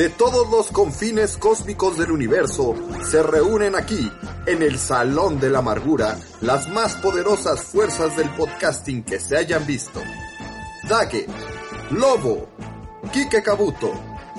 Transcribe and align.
De 0.00 0.08
todos 0.08 0.50
los 0.50 0.68
confines 0.68 1.36
cósmicos 1.36 1.98
del 1.98 2.10
universo 2.10 2.74
se 3.04 3.22
reúnen 3.22 3.74
aquí, 3.74 4.10
en 4.46 4.62
el 4.62 4.78
Salón 4.78 5.38
de 5.38 5.50
la 5.50 5.58
Amargura, 5.58 6.18
las 6.40 6.70
más 6.70 6.94
poderosas 6.94 7.64
fuerzas 7.64 8.16
del 8.16 8.30
podcasting 8.30 9.02
que 9.04 9.20
se 9.20 9.36
hayan 9.36 9.66
visto. 9.66 10.00
Dage, 10.88 11.26
Lobo, 11.90 12.48
Kike 13.12 13.42
Kabuto, 13.42 13.92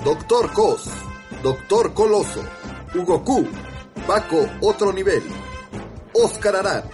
Doctor 0.04 0.52
Cos, 0.52 0.82
Doctor 1.44 1.94
Coloso, 1.94 2.42
Hugo 2.96 3.22
Q, 3.22 3.46
Paco 4.04 4.44
Otro 4.62 4.92
Nivel, 4.92 5.22
Oscar 6.12 6.56
Arad, 6.56 6.84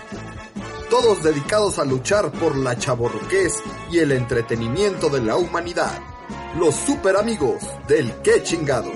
todos 0.91 1.23
dedicados 1.23 1.78
a 1.78 1.87
luchar 1.87 2.31
por 2.33 2.55
la 2.55 2.77
chaborruquez 2.77 3.62
y 3.91 4.00
el 4.00 4.12
entretenimiento 4.12 5.09
de 5.09 5.23
la 5.23 5.39
humanidad 5.39 6.08
los 6.57 6.75
super 6.75 7.17
amigos 7.17 7.63
del 7.87 8.13
Que 8.23 8.43
Chingados. 8.43 8.93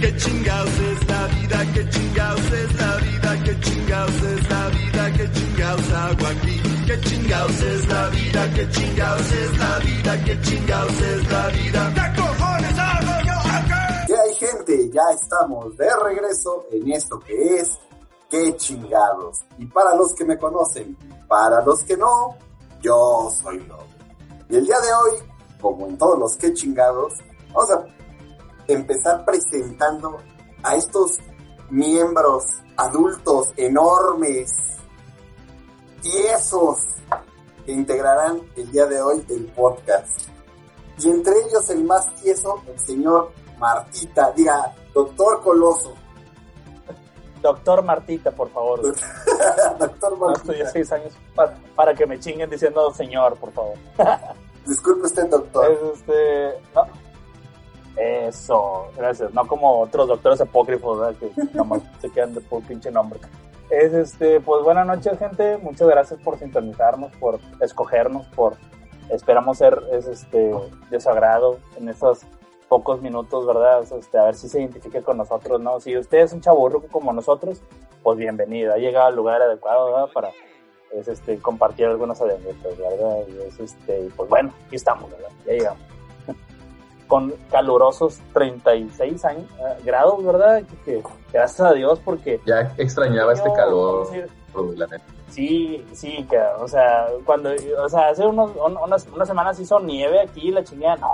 ¡Qué 0.00 0.16
chingados 0.16 0.70
es 0.80 1.08
la 1.08 1.26
vida, 1.28 1.72
¡Qué 1.72 1.88
chingados 1.90 2.52
es 2.52 2.74
la 2.74 2.96
vida, 2.96 3.42
¡Qué 3.44 3.60
chingados 3.60 4.22
es 4.22 4.50
la 4.50 4.68
vida, 4.68 5.12
¡Qué 5.12 5.30
chingados 5.32 5.92
hago 5.92 6.26
aquí, 6.26 6.60
¡Qué 6.86 7.00
chingados 7.00 7.62
es 7.62 7.86
la 7.86 8.08
vida, 8.08 8.50
¡Qué 8.54 8.68
chingados 8.70 9.32
es 9.32 9.58
la 9.58 9.78
vida, 9.78 10.24
¡Qué 10.24 10.40
chingados 10.40 11.00
es 11.00 11.30
la 11.30 11.48
vida. 11.48 11.94
¿Qué 11.94 12.31
Ya 14.92 15.10
estamos 15.10 15.74
de 15.78 15.88
regreso 16.04 16.66
en 16.70 16.92
esto 16.92 17.18
que 17.18 17.56
es 17.56 17.78
Qué 18.28 18.54
chingados. 18.56 19.40
Y 19.58 19.66
para 19.66 19.94
los 19.94 20.14
que 20.14 20.24
me 20.24 20.38
conocen, 20.38 20.96
para 21.28 21.62
los 21.62 21.82
que 21.84 21.96
no, 21.96 22.36
yo 22.80 23.30
soy 23.42 23.60
Lobo. 23.60 23.84
Y 24.48 24.56
el 24.56 24.66
día 24.66 24.80
de 24.80 24.92
hoy, 24.92 25.18
como 25.60 25.86
en 25.86 25.96
todos 25.96 26.18
los 26.18 26.36
Qué 26.36 26.52
chingados, 26.52 27.14
vamos 27.52 27.70
a 27.70 27.84
empezar 28.68 29.24
presentando 29.24 30.18
a 30.62 30.76
estos 30.76 31.18
miembros 31.70 32.44
adultos 32.76 33.48
enormes, 33.56 34.50
tiesos, 36.02 36.78
que 37.64 37.72
integrarán 37.72 38.42
el 38.56 38.70
día 38.72 38.86
de 38.86 39.00
hoy 39.00 39.24
el 39.30 39.46
podcast. 39.52 40.28
Y 40.98 41.08
entre 41.08 41.32
ellos 41.46 41.68
el 41.70 41.84
más 41.84 42.14
tieso, 42.16 42.62
el 42.66 42.78
señor 42.78 43.32
Martita, 43.58 44.32
diga, 44.32 44.74
doctor 44.94 45.40
Coloso. 45.42 45.94
Doctor 47.40 47.82
Martita, 47.82 48.30
por 48.30 48.48
favor. 48.50 48.80
doctor 49.78 50.12
No 50.12 50.26
Martita. 50.26 50.52
estoy 50.52 50.72
seis 50.72 50.92
años 50.92 51.12
para, 51.34 51.56
para 51.74 51.94
que 51.94 52.06
me 52.06 52.18
chinguen 52.20 52.48
diciendo 52.48 52.92
señor, 52.92 53.36
por 53.36 53.52
favor. 53.52 53.74
Disculpe 54.66 55.06
usted, 55.06 55.28
doctor. 55.28 55.72
Es 55.72 55.98
este. 55.98 56.60
No. 56.74 56.86
Eso, 57.96 58.86
gracias. 58.96 59.34
No 59.34 59.46
como 59.46 59.80
otros 59.80 60.08
doctores 60.08 60.40
apócrifos, 60.40 61.00
¿verdad? 61.00 61.18
Que 61.18 61.32
nomás 61.52 61.82
se 62.00 62.10
quedan 62.10 62.32
de 62.34 62.40
por 62.40 62.62
pinche 62.62 62.90
nombre. 62.90 63.20
Es 63.70 63.92
este, 63.92 64.40
pues 64.40 64.62
buenas 64.62 64.86
noches, 64.86 65.18
gente. 65.18 65.58
Muchas 65.58 65.88
gracias 65.88 66.20
por 66.20 66.38
sintonizarnos, 66.38 67.12
por 67.16 67.40
escogernos, 67.60 68.26
por. 68.28 68.56
Esperamos 69.10 69.58
ser 69.58 69.82
es, 69.92 70.06
este, 70.06 70.54
de 70.90 71.00
su 71.00 71.10
agrado 71.10 71.58
en 71.76 71.88
estos 71.88 72.20
pocos 72.72 73.02
minutos, 73.02 73.46
¿verdad? 73.46 73.84
Este, 73.98 74.18
a 74.18 74.24
ver 74.24 74.34
si 74.34 74.48
se 74.48 74.58
identifica 74.58 75.02
con 75.02 75.18
nosotros, 75.18 75.60
¿no? 75.60 75.78
Si 75.78 75.94
usted 75.94 76.20
es 76.20 76.32
un 76.32 76.40
chaburruco 76.40 76.86
como 76.90 77.12
nosotros, 77.12 77.60
pues 78.02 78.16
bienvenido. 78.16 78.72
Ha 78.72 78.78
llegado 78.78 79.08
al 79.08 79.14
lugar 79.14 79.42
adecuado, 79.42 79.92
¿verdad? 79.92 80.08
Para 80.14 80.30
es, 80.90 81.06
este, 81.06 81.36
compartir 81.36 81.84
algunas 81.84 82.18
anécdotas, 82.22 82.78
¿verdad? 82.78 83.18
Y 83.28 83.46
es, 83.46 83.60
este, 83.60 84.08
pues 84.16 84.26
bueno, 84.26 84.54
aquí 84.66 84.76
estamos, 84.76 85.10
¿verdad? 85.10 85.28
Ya 85.44 85.52
llegamos 85.52 85.82
con 87.08 87.34
calurosos 87.50 88.18
36 88.32 89.22
años, 89.26 89.50
eh, 89.58 89.82
grados, 89.84 90.24
¿verdad? 90.24 90.62
Que, 90.62 90.76
que 90.76 91.02
gracias 91.30 91.60
a 91.60 91.74
Dios 91.74 92.00
porque... 92.02 92.40
Ya 92.46 92.72
extrañaba 92.78 93.34
este 93.34 93.52
calor, 93.52 94.08
la 94.76 94.86
neta. 94.86 95.04
Sí, 95.32 95.82
sí, 95.94 96.26
que, 96.28 96.38
o 96.58 96.68
sea, 96.68 97.06
cuando, 97.24 97.50
o 97.82 97.88
sea, 97.88 98.08
hace 98.08 98.26
unos, 98.26 98.50
un- 98.54 98.76
unas, 98.76 99.06
unas 99.14 99.26
semanas 99.26 99.58
hizo 99.58 99.80
nieve 99.80 100.20
aquí, 100.20 100.50
la 100.50 100.62
chingada, 100.62 100.96
no, 100.96 101.08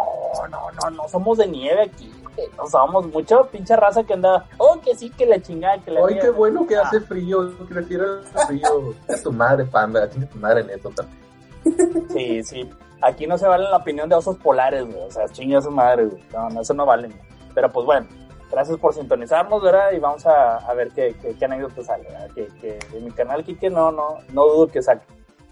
no, 0.51 0.59
no, 0.73 0.91
no 0.91 1.09
somos 1.09 1.39
de 1.39 1.47
nieve 1.47 1.83
aquí, 1.83 2.13
no 2.57 2.67
somos 2.67 3.07
mucha 3.07 3.45
pinche 3.45 3.77
raza 3.77 4.03
que 4.03 4.15
anda, 4.15 4.45
oh, 4.59 4.81
que 4.85 4.97
sí, 4.97 5.09
que 5.11 5.25
la 5.25 5.41
chingada, 5.41 5.79
que 5.79 5.93
la 5.93 6.01
Ay, 6.09 6.19
qué 6.21 6.31
bueno 6.31 6.67
que 6.67 6.77
Ah, 6.77 6.83
hace 6.85 7.01
frío, 7.01 7.53
prefiero 7.69 8.19
el 8.19 8.25
frío. 8.47 8.95
A 9.09 9.23
tu 9.23 9.31
madre, 9.33 9.65
panda, 9.65 10.09
tiene 10.09 10.27
tu 10.27 10.39
madre 10.39 10.65
neto 10.65 10.91
también. 10.91 12.09
Sí, 12.11 12.43
sí, 12.43 12.69
aquí 13.03 13.27
no 13.27 13.39
se 13.39 13.47
vale 13.47 13.65
la 13.71 13.77
opinión 13.77 14.09
de 14.09 14.17
osos 14.17 14.37
polares, 14.39 14.85
güey, 14.85 15.01
o 15.07 15.11
sea, 15.13 15.29
chinga 15.29 15.61
su 15.63 15.71
madre, 15.71 16.07
güey, 16.07 16.23
no, 16.33 16.49
no, 16.51 16.61
eso 16.63 16.75
no 16.75 16.85
vale, 16.87 17.07
güey. 17.09 17.21
pero 17.55 17.71
pues 17.71 17.87
bueno, 17.87 18.07
gracias 18.51 18.79
por 18.79 18.95
sintonizarnos, 18.95 19.63
¿verdad? 19.63 19.93
Y 19.93 19.99
vamos 19.99 20.27
a, 20.27 20.57
a 20.57 20.75
ver 20.75 20.91
qué, 20.93 21.17
qué, 21.21 21.37
qué 21.37 21.45
anécdota 21.45 21.83
sale, 21.83 22.05
¿verdad? 22.05 22.31
Que, 22.35 22.47
que 22.61 22.79
en 22.93 23.05
mi 23.05 23.11
canal, 23.13 23.45
Kike, 23.45 23.71
no, 23.71 23.91
no, 23.93 24.19
no 24.33 24.47
dudo 24.47 24.69
que 24.69 24.83
saque 24.83 25.07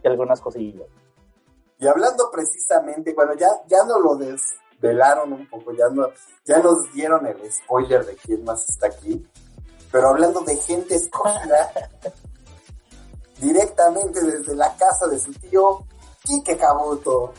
algunas 0.05 0.41
cosillas. 0.41 0.87
Y 1.79 1.87
hablando 1.87 2.31
precisamente, 2.31 3.12
bueno, 3.15 3.34
ya, 3.34 3.49
ya 3.67 3.79
nos 3.84 4.01
lo 4.01 4.17
desvelaron 4.17 5.33
un 5.33 5.49
poco, 5.49 5.73
ya, 5.73 5.89
no, 5.93 6.09
ya 6.45 6.59
nos 6.59 6.91
dieron 6.93 7.27
el 7.27 7.53
spoiler 7.53 8.05
de 8.05 8.17
quién 8.17 8.45
más 8.45 8.65
está 8.69 8.87
aquí. 8.87 9.27
Pero 9.93 10.09
hablando 10.09 10.41
de 10.41 10.57
gente 10.57 10.95
escogida, 10.95 11.71
directamente 13.41 14.23
desde 14.23 14.55
la 14.55 14.75
casa 14.77 15.07
de 15.07 15.19
su 15.19 15.33
tío, 15.34 15.84
Kike 16.23 16.57
Kabuto. 16.57 17.33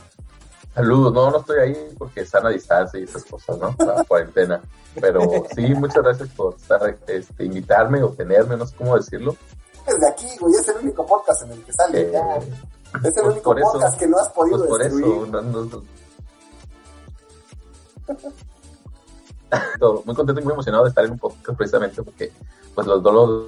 Saludos, 0.78 1.12
no, 1.12 1.32
no 1.32 1.40
estoy 1.40 1.58
ahí 1.60 1.96
porque 1.98 2.22
están 2.22 2.46
a 2.46 2.50
distancia 2.50 3.00
y 3.00 3.04
esas 3.06 3.26
cosas, 3.26 3.58
¿no? 3.58 3.76
La 3.84 4.04
cuarentena. 4.04 4.62
Pero 5.02 5.22
sí, 5.56 5.74
muchas 5.74 6.04
gracias 6.04 6.30
por 6.30 6.54
estar, 6.54 7.00
este, 7.08 7.46
invitarme 7.46 8.04
o 8.04 8.10
tenerme, 8.10 8.56
no 8.56 8.68
sé 8.68 8.76
cómo 8.76 8.96
decirlo. 8.96 9.36
Desde 9.88 10.08
aquí, 10.08 10.28
güey, 10.40 10.54
es 10.54 10.68
el 10.68 10.78
único 10.78 11.04
podcast 11.04 11.42
en 11.42 11.54
el 11.54 11.64
que 11.64 11.74
sale. 11.74 12.02
Eh, 12.02 12.12
ya. 12.12 12.38
Es 12.38 12.46
el 13.18 13.24
pues 13.24 13.26
único 13.26 13.58
eso- 13.58 13.72
podcast 13.72 13.98
que 13.98 14.08
no 14.08 14.18
has 14.20 14.30
podido 14.30 14.58
Pues 14.60 14.70
por 14.70 14.82
eso, 14.84 15.26
no- 15.26 15.42
muy 20.06 20.16
contento 20.16 20.42
y 20.42 20.44
muy 20.44 20.54
emocionado 20.54 20.84
de 20.84 20.90
estar 20.90 21.06
en 21.06 21.12
un 21.14 21.18
podcast 21.18 21.58
precisamente 21.58 22.04
porque 22.04 22.32
pues 22.76 22.86
los 22.86 23.02
dos 23.02 23.48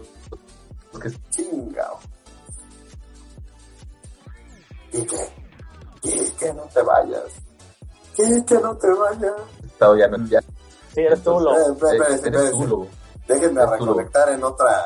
los 0.94 1.00
que 1.04 1.12
Chingao. 1.30 2.00
¿Y 4.94 5.06
qué? 5.06 5.39
¿Y 6.04 6.30
que 6.32 6.54
no 6.54 6.64
te 6.74 6.82
vayas? 6.82 7.24
¿Y 8.18 8.44
que 8.44 8.56
no 8.56 8.76
te 8.78 8.88
vayas? 8.94 9.34
he 9.64 9.66
estado 9.68 9.96
ya, 9.98 10.08
no- 10.08 10.28
ya 10.28 10.40
Sí, 10.94 11.02
eres 11.02 11.22
tú, 11.24 11.40
lobo. 11.40 12.88
Déjenme 13.28 13.66
reconectar 13.66 14.30
en 14.30 14.44
otra, 14.44 14.84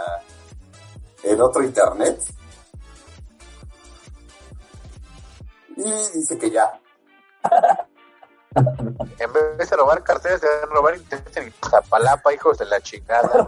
en 1.24 1.42
otro 1.42 1.64
internet. 1.64 2.20
Y 5.78 5.84
dice 6.14 6.38
que 6.38 6.52
ya. 6.52 6.80
En 8.56 9.34
vez 9.58 9.68
de 9.68 9.76
robar 9.76 10.04
carteras, 10.04 10.40
de 10.42 10.48
robar 10.68 10.96
intenten 10.96 11.46
en 11.46 11.54
Zapalapa, 11.68 12.32
hijos 12.32 12.56
de 12.60 12.66
la 12.66 12.80
chingada. 12.82 13.28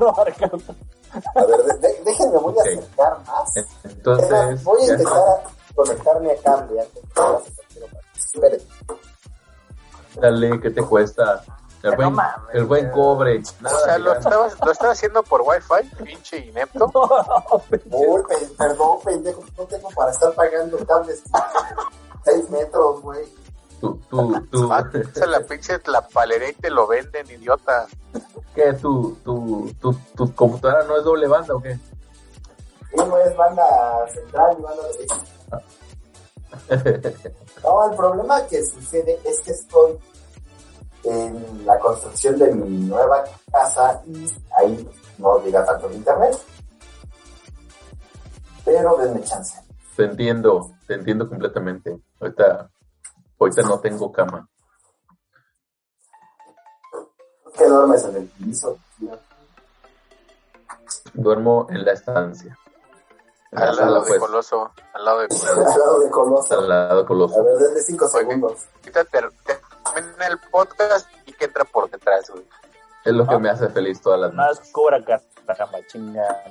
A 1.36 1.44
ver, 1.46 1.64
de- 1.64 1.78
de- 1.78 2.02
déjenme, 2.04 2.38
voy 2.40 2.56
a 2.58 2.62
Ok. 2.62 2.68
acercar 2.68 3.20
más. 3.28 3.54
Entonces, 3.84 4.64
voy 4.64 4.80
a 4.90 4.94
a 4.94 4.98
conectarme 5.76 6.32
a 6.32 6.54
antes 6.54 6.72
de. 6.76 6.90
Esperen. 8.18 8.62
dale, 10.20 10.60
¿qué 10.62 10.70
te 10.72 10.82
cuesta 10.82 11.44
El 11.84 11.92
No 11.92 11.96
buen, 11.98 12.14
mames, 12.14 12.56
el 12.56 12.66
buen 12.66 12.90
cobre. 12.92 13.42
O 13.42 13.70
sea, 13.84 13.94
de 13.94 14.00
lo 14.00 14.12
ganas. 14.14 14.26
estaba, 14.26 14.48
lo 14.66 14.72
estaba 14.72 14.92
haciendo 14.94 15.24
por 15.24 15.42
Wi-Fi, 15.42 16.04
pinche 16.04 16.38
inepto. 16.38 16.92
Uy, 17.92 18.24
pe- 18.28 18.48
perdón, 18.58 19.00
pendejo, 19.04 19.44
no 19.58 19.64
tengo 19.66 19.90
para 19.96 20.12
estar 20.12 20.34
pagando 20.34 20.78
cables 20.86 21.22
6 22.26 22.50
metros, 22.50 23.02
güey. 23.02 23.26
Tú, 23.82 24.00
tú, 24.10 24.42
tú, 24.50 24.70
Ah, 24.74 24.90
esa 25.14 25.26
la 25.28 25.42
pinche 25.42 25.80
la 25.88 26.02
paleré 26.08 26.50
y 26.52 26.54
te 26.54 26.70
lo 26.72 26.88
venden, 26.88 27.30
idiota. 27.30 27.86
¿qué? 28.56 28.74
¿Tu, 28.74 29.16
tu, 29.24 29.72
tu, 29.82 29.94
tu 30.16 30.34
computadora 30.34 30.86
no 30.86 30.98
es 30.98 31.04
doble 31.04 31.28
banda 31.28 31.54
o 31.54 31.62
qué? 31.62 31.78
Uno 32.94 33.18
es 33.18 33.36
banda 33.36 33.64
central 34.12 34.56
y 34.58 34.62
banda 34.62 34.84
derecha. 34.88 35.16
No, 37.64 37.90
el 37.90 37.98
problema 37.98 38.46
que 38.46 38.64
sucede 38.64 39.20
es 39.26 39.40
que 39.40 39.52
estoy 39.52 39.98
en 41.04 41.66
la 41.66 41.80
construcción 41.80 42.38
de 42.38 42.54
mi 42.54 42.86
nueva 42.86 43.24
casa 43.52 44.04
y 44.06 44.28
ahí 44.58 44.90
no 45.18 45.44
llega 45.44 45.66
tanto 45.66 45.88
el 45.88 45.96
internet. 45.96 46.38
Pero 48.64 48.98
denme 48.98 49.22
chance. 49.24 49.60
Te 49.96 50.04
entiendo, 50.06 50.72
te 50.88 50.96
entiendo 50.96 51.30
completamente. 51.30 51.98
Ahorita, 52.20 52.70
ahorita 53.40 53.62
no 53.64 53.80
tengo 53.80 54.12
cama. 54.12 54.48
¿Qué 57.58 57.66
duermes 57.66 58.04
en 58.06 58.16
el 58.18 58.28
piso? 58.28 58.78
tío? 59.00 59.18
Duermo 61.14 61.68
en 61.70 61.86
la 61.86 61.94
estancia. 61.94 62.58
La 63.56 63.70
Al 63.70 63.76
lado 63.76 64.02
de 64.02 64.08
pues, 64.08 64.20
Coloso, 64.20 64.72
al 64.94 65.06
lado 65.06 65.20
de 65.20 65.26
Al 65.26 65.64
lado 65.64 66.00
de 66.02 66.10
Coloso. 66.10 66.60
al 66.60 66.70
lado 66.70 67.00
A 67.02 67.06
coloso. 67.06 67.44
ver, 67.44 67.56
denle 67.58 67.82
5 67.82 68.06
Oye. 68.06 68.20
segundos. 68.20 68.66
Ter- 68.82 69.06
termina 69.94 70.28
el 70.28 70.40
podcast 70.52 71.08
y 71.26 71.34
que 71.34 71.46
entra 71.46 71.64
por 71.64 71.90
detrás, 71.90 72.30
güey. 72.30 72.44
Es 73.06 73.14
lo 73.14 73.26
que 73.28 73.36
Ah. 73.36 73.40
me 73.40 73.50
hace 73.50 73.70
feliz 73.70 74.02
todas 74.02 74.20
las 74.20 74.34
No 74.34 74.44
noches. 74.46 74.66
es 74.66 74.72
cobra 74.72 74.98
caramba, 75.46 75.78
chinga. 75.88 76.44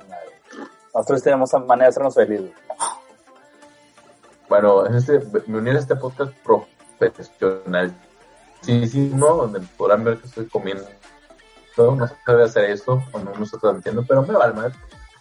Nosotros 0.94 1.22
tenemos 1.22 1.52
manera 1.54 1.86
de 1.86 1.88
hacernos 1.88 2.14
felices. 2.14 2.52
Bueno, 4.48 4.86
en 4.86 4.94
este, 4.94 5.20
me 5.46 5.58
uní 5.58 5.70
a 5.70 5.78
este 5.78 5.96
podcast 5.96 6.32
profesional. 6.98 7.92
Sí, 8.60 8.86
sí, 8.88 9.10
¿no? 9.14 9.34
Donde 9.36 9.60
podrán 9.76 10.04
ver 10.04 10.18
que 10.18 10.26
estoy 10.28 10.46
comiendo. 10.48 10.84
No, 11.76 11.96
no 11.96 12.06
se 12.06 12.14
debe 12.26 12.44
hacer 12.44 12.64
eso, 12.66 13.02
o 13.12 13.18
no, 13.18 13.42
estoy 13.42 13.58
transmitiendo, 13.60 14.04
pero 14.06 14.22
me 14.22 14.32
vale 14.34 14.54
más. 14.54 14.72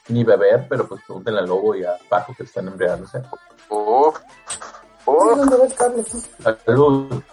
Ni 0.10 0.24
beber, 0.24 0.68
pero 0.68 0.88
pues 0.88 1.02
pregúntenle 1.06 1.40
al 1.40 1.48
lobo 1.48 1.76
y 1.76 1.84
a 1.84 1.98
Paco 2.10 2.34
que 2.36 2.44
están 2.44 2.68
embriagándose. 2.68 3.22
Uf, 3.70 4.18
uf. 5.06 5.38
¿Dónde 5.38 5.58
va 5.58 5.66
el 5.66 5.74
cable? 5.74 6.04
Salud. 6.66 7.24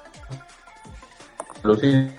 Lucy. 1.63 2.11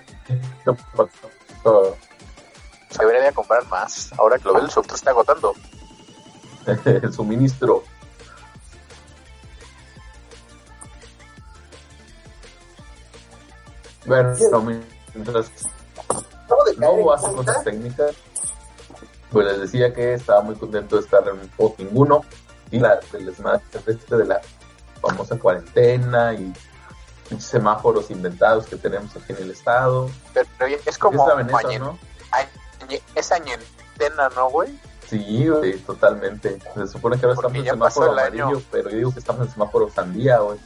Se 2.90 2.98
debería 2.98 3.22
de 3.22 3.32
comprar 3.32 3.66
más. 3.68 4.12
Ahora 4.18 4.38
que 4.38 4.44
lo 4.44 4.54
ve, 4.54 4.60
el 4.60 4.70
software 4.70 4.96
está 4.96 5.10
agotando. 5.10 5.54
El 6.84 7.12
suministro. 7.12 7.82
Bueno, 14.06 14.34
mientras 15.14 15.50
no 16.78 16.92
hubo 16.92 17.16
cosas 17.16 17.64
técnicas, 17.64 18.14
pues 19.32 19.46
les 19.46 19.60
decía 19.60 19.92
que 19.94 20.14
estaba 20.14 20.42
muy 20.42 20.54
contento 20.56 20.96
de 20.96 21.02
estar 21.02 21.22
en 21.28 21.40
un 21.40 21.48
post 21.48 21.78
ninguno 21.78 22.24
y 22.70 22.78
la 22.78 23.00
desmadre 23.12 23.62
este 23.86 24.16
de 24.16 24.24
la 24.26 24.40
famosa 25.00 25.38
cuarentena 25.38 26.32
y 26.34 26.52
semáforos 27.38 28.10
inventados 28.10 28.66
que 28.66 28.76
tenemos 28.76 29.14
aquí 29.16 29.32
en 29.32 29.38
el 29.38 29.50
estado. 29.50 30.10
Pero, 30.34 30.48
pero 30.58 30.76
es 30.76 30.82
¿Qué 30.84 30.98
como 31.00 31.26
añe- 31.28 31.78
no? 31.78 31.98
es 33.14 33.32
añentena, 33.32 34.28
¿no, 34.34 34.50
güey? 34.50 34.78
Sí, 35.08 35.48
güey, 35.48 35.78
totalmente. 35.78 36.58
Se 36.74 36.86
supone 36.86 37.18
que 37.18 37.26
ahora 37.26 37.36
Porque 37.36 37.58
estamos 37.58 37.58
en 37.58 37.64
semáforo 37.74 38.12
el 38.12 38.18
año. 38.18 38.44
amarillo, 38.44 38.64
pero 38.70 38.90
yo 38.90 38.96
digo 38.96 39.12
que 39.12 39.18
estamos 39.20 39.46
en 39.46 39.52
semáforo 39.52 39.90
sandía, 39.90 40.38
güey. 40.38 40.58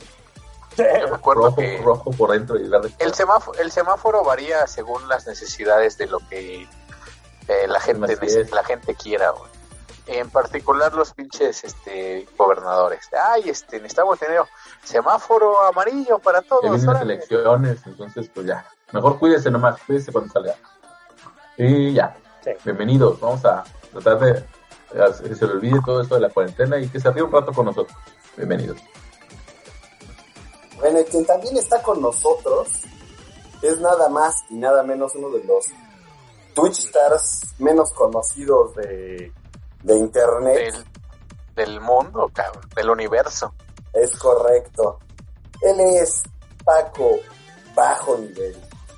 Yo 0.77 0.85
me 1.09 1.15
acuerdo 1.17 1.43
Rojo, 1.45 1.57
que 1.57 1.81
rojo 1.83 2.11
por 2.13 2.33
dentro 2.33 2.59
y 2.59 2.69
verde. 2.69 2.93
el 2.99 3.15
semáforo, 3.15 3.59
el 3.59 3.73
semáforo 3.73 4.23
varía 4.25 4.67
según 4.67 5.09
las 5.09 5.27
necesidades 5.27 5.97
de 5.99 6.07
lo 6.07 6.19
que 6.29 6.69
eh, 7.49 7.67
la 7.69 7.81
gente 7.81 8.17
la 8.53 8.65
gente 8.65 8.95
quiera, 8.95 9.31
güey. 9.31 9.51
En 10.09 10.31
particular 10.31 10.95
los 10.95 11.13
pinches 11.15 11.65
este 11.65 12.29
gobernadores. 12.39 13.09
Ay, 13.29 13.51
este, 13.51 13.79
necesitamos 13.79 14.19
tener 14.19 14.41
semáforo 14.85 15.63
amarillo 15.65 16.19
para 16.21 16.43
todos. 16.43 16.65
Ya 16.65 16.71
vienen 16.71 16.93
las 16.93 17.03
elecciones, 17.03 17.87
entonces 17.87 18.31
pues 18.33 18.47
ya. 18.47 18.65
Mejor 18.93 19.19
cuídese 19.19 19.51
nomás, 19.51 19.81
cuídese 19.85 20.13
cuando 20.13 20.33
salga. 20.33 20.55
Y 21.57 21.93
ya. 21.93 22.17
Sí. 22.45 22.51
Bienvenidos. 22.65 23.19
Vamos 23.21 23.45
a 23.45 23.65
tratar 23.91 24.19
de 24.21 24.45
que 25.29 25.35
se 25.35 25.47
le 25.47 25.53
olvide 25.53 25.81
todo 25.85 26.01
esto 26.03 26.15
de 26.15 26.21
la 26.21 26.31
cuarentena 26.31 26.79
y 26.79 26.89
que 26.89 27.01
se 27.01 27.11
ríe 27.11 27.23
un 27.23 27.33
rato 27.33 27.53
con 27.53 27.67
nosotros. 27.67 27.97
Bienvenidos. 28.37 28.79
Bueno, 30.79 31.01
y 31.01 31.05
quien 31.05 31.25
también 31.27 31.57
está 31.57 31.83
con 31.83 32.01
nosotros 32.01 32.69
es 33.63 33.81
nada 33.81 34.09
más 34.09 34.45
y 34.51 34.55
nada 34.55 34.83
menos 34.83 35.15
uno 35.15 35.31
de 35.31 35.43
los 35.45 35.67
Twitch 36.57 36.79
stars 36.87 37.55
menos 37.59 37.93
conocidos 37.93 38.75
de, 38.77 39.31
de 39.83 39.95
internet. 39.95 40.57
del, 40.57 40.85
del 41.55 41.81
mundo, 41.83 42.31
cabrón, 42.33 42.67
del 42.75 42.89
universo. 42.89 43.53
Es 43.93 44.17
correcto. 44.19 44.99
Él 45.61 45.79
es 45.81 46.23
Paco 46.65 47.19
Bajo 47.75 48.17
Nivel. 48.17 48.57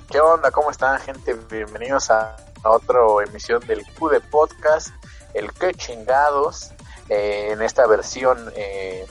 ¿Qué 0.08 0.20
onda? 0.20 0.52
¿Cómo 0.52 0.70
están, 0.70 1.00
gente? 1.00 1.34
Bienvenidos 1.50 2.10
a, 2.12 2.37
a 2.62 2.70
otra 2.70 3.00
emisión 3.26 3.58
del 3.66 3.84
Q 3.99 4.08
de 4.08 4.20
Podcast, 4.20 4.90
el 5.34 5.52
que 5.52 5.75
chingados, 5.75 6.70
eh, 7.08 7.49
en 7.50 7.62
esta 7.62 7.88
versión, 7.88 8.52
eh, 8.54 9.04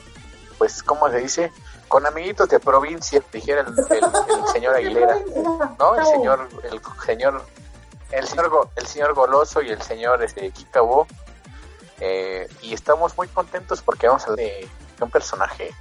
pues, 0.57 0.81
¿cómo 0.83 1.09
se 1.09 1.17
dice? 1.17 1.51
Con 1.89 2.05
amiguitos 2.05 2.47
de 2.47 2.61
provincia, 2.61 3.21
dijera 3.31 3.61
el, 3.61 3.67
el- 3.97 4.03
el 4.05 4.47
señor 4.53 4.75
Aguilera, 4.75 5.17
¿no? 5.77 5.95
El 5.95 6.05
señor, 6.05 6.47
el 6.63 6.81
señor, 7.05 7.43
el 8.12 8.27
señor, 8.27 8.69
el 8.75 8.88
señor 8.88 9.13
Goloso 9.13 9.62
y 9.62 9.69
el 9.69 9.81
señor 9.81 10.24
este, 10.24 10.51
Kikabo. 10.51 11.07
Eh, 12.00 12.48
y 12.62 12.74
estamos 12.74 13.18
muy 13.18 13.27
contentos 13.27 13.81
porque 13.81 14.07
vamos 14.07 14.24
a 14.24 14.25
hablar 14.27 14.45
de, 14.45 14.69
de 14.98 15.04
un 15.04 15.09
personaje 15.09 15.74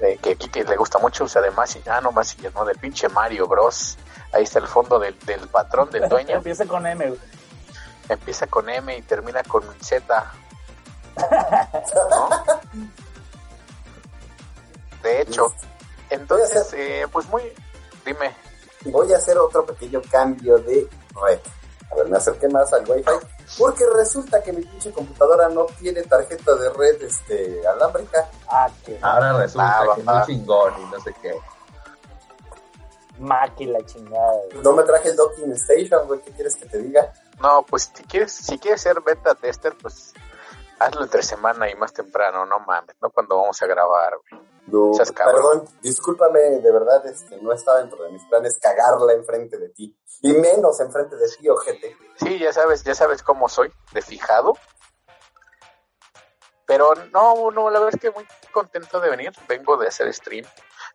eh, 0.00 0.16
que 0.22 0.30
a 0.30 0.34
Kike 0.36 0.64
le 0.64 0.76
gusta 0.76 0.98
mucho, 0.98 1.24
o 1.24 1.28
sea, 1.28 1.42
de 1.42 1.50
Massinger, 1.50 1.92
ah, 1.92 2.00
no 2.00 2.12
Massinger, 2.12 2.54
no, 2.54 2.64
del 2.64 2.78
pinche 2.78 3.08
Mario 3.08 3.46
Bros. 3.48 3.98
Ahí 4.32 4.44
está 4.44 4.60
el 4.60 4.68
fondo 4.68 4.98
del, 4.98 5.18
del 5.20 5.48
patrón, 5.48 5.90
del 5.90 6.08
dueño. 6.08 6.36
Empieza 6.36 6.66
con 6.66 6.86
M, 6.86 7.06
güey. 7.06 7.20
Empieza 8.08 8.46
con 8.46 8.68
M 8.68 8.96
y 8.96 9.02
termina 9.02 9.42
con 9.42 9.62
Z. 9.80 10.32
¿no? 12.10 12.28
De 15.02 15.22
hecho, 15.22 15.54
entonces, 16.10 16.72
eh, 16.74 17.06
pues 17.10 17.26
muy, 17.28 17.42
dime, 18.04 18.34
Voy 18.84 19.12
a 19.12 19.16
hacer 19.18 19.36
otro 19.36 19.66
pequeño 19.66 20.00
cambio 20.10 20.58
de 20.58 20.88
red. 21.22 21.38
A 21.90 21.94
ver, 21.96 22.08
me 22.08 22.16
acerqué 22.16 22.48
más 22.48 22.72
al 22.72 22.88
Wi-Fi. 22.88 23.10
Porque 23.58 23.84
resulta 23.96 24.40
que 24.42 24.52
mi 24.52 24.62
pinche 24.62 24.92
computadora 24.92 25.48
no 25.48 25.66
tiene 25.80 26.02
tarjeta 26.02 26.54
de 26.54 26.70
red 26.70 27.02
este, 27.02 27.66
alámbrica. 27.66 28.28
Ah, 28.48 28.68
que 28.84 28.98
Ahora 29.02 29.32
resulta 29.38 29.80
Ah, 29.80 29.86
que 29.96 30.02
va. 30.02 30.14
muy 30.18 30.26
chingón 30.26 30.72
y 30.80 30.84
no 30.86 31.00
sé 31.00 31.14
qué. 31.20 31.34
máquina 33.18 33.78
la 33.78 33.86
chingada. 33.86 34.32
güey. 34.52 34.62
No 34.62 34.72
me 34.72 34.82
traje 34.84 35.08
el 35.10 35.16
docking 35.16 35.52
station, 35.52 36.06
güey. 36.06 36.20
¿Qué 36.22 36.30
quieres 36.32 36.56
que 36.56 36.66
te 36.66 36.78
diga? 36.78 37.12
no, 37.40 37.62
pues 37.62 37.90
si 37.94 38.04
quieres, 38.04 38.32
si 38.32 38.58
quieres 38.58 38.82
ser 38.82 39.00
beta 39.00 39.34
tester, 39.34 39.74
pues 39.80 40.12
hazlo 40.78 41.02
entre 41.04 41.22
semana 41.22 41.70
y 41.70 41.74
más 41.74 41.92
temprano, 41.92 42.44
no 42.46 42.58
mames, 42.60 42.94
no 43.00 43.10
cuando 43.10 43.36
vamos 43.38 43.60
a 43.62 43.66
grabar, 43.66 44.12
güey. 44.30 44.42
No, 44.70 44.92
perdón, 45.14 45.64
discúlpame, 45.82 46.40
de 46.40 46.72
verdad, 46.72 47.04
este, 47.06 47.36
no 47.40 47.52
estaba 47.52 47.78
dentro 47.80 48.02
de 48.04 48.12
mis 48.12 48.24
planes 48.26 48.58
cagarla 48.60 49.12
enfrente 49.12 49.58
de 49.58 49.68
ti. 49.70 49.96
Y 50.22 50.32
menos 50.32 50.80
enfrente 50.80 51.16
de 51.16 51.28
ti, 51.28 51.48
ojete. 51.48 51.96
Sí, 52.16 52.38
ya 52.38 52.52
sabes, 52.52 52.84
ya 52.84 52.94
sabes 52.94 53.22
cómo 53.22 53.48
soy, 53.48 53.72
de 53.92 54.02
fijado. 54.02 54.54
Pero 56.66 56.94
no, 57.12 57.50
no, 57.50 57.68
la 57.68 57.80
verdad 57.80 57.94
es 57.94 58.00
que 58.00 58.12
muy 58.12 58.24
contento 58.52 59.00
de 59.00 59.10
venir. 59.10 59.32
Vengo 59.48 59.76
de 59.76 59.88
hacer 59.88 60.12
stream. 60.14 60.46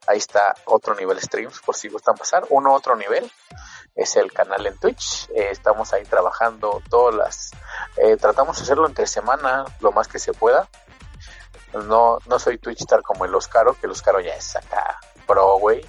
Ahí 0.08 0.20
está 0.20 0.54
otro 0.66 0.96
nivel 0.96 1.20
streams, 1.20 1.60
por 1.60 1.76
si 1.76 1.90
gustan 1.90 2.16
pasar. 2.16 2.46
Uno 2.50 2.74
otro 2.74 2.96
nivel 2.96 3.30
es 3.94 4.16
el 4.16 4.32
canal 4.32 4.66
en 4.66 4.78
Twitch. 4.80 5.30
Eh, 5.32 5.50
estamos 5.52 5.92
ahí 5.92 6.04
trabajando 6.04 6.82
todas 6.90 7.16
las. 7.16 7.52
eh, 7.98 8.16
tratamos 8.16 8.56
de 8.58 8.64
hacerlo 8.64 8.88
entre 8.88 9.06
semana 9.06 9.66
lo 9.82 9.92
más 9.92 10.08
que 10.08 10.20
se 10.20 10.34
pueda. 10.34 10.70
No, 11.84 12.18
no 12.28 12.40
soy 12.40 12.58
Twitch 12.58 12.82
star 12.82 13.02
como 13.04 13.26
el 13.26 13.36
Oscaro, 13.36 13.74
que 13.74 13.86
el 13.88 13.92
Oscaro 13.92 14.20
ya 14.22 14.34
es 14.36 14.56
acá 14.56 14.98
pro, 15.28 15.58
güey. 15.60 15.86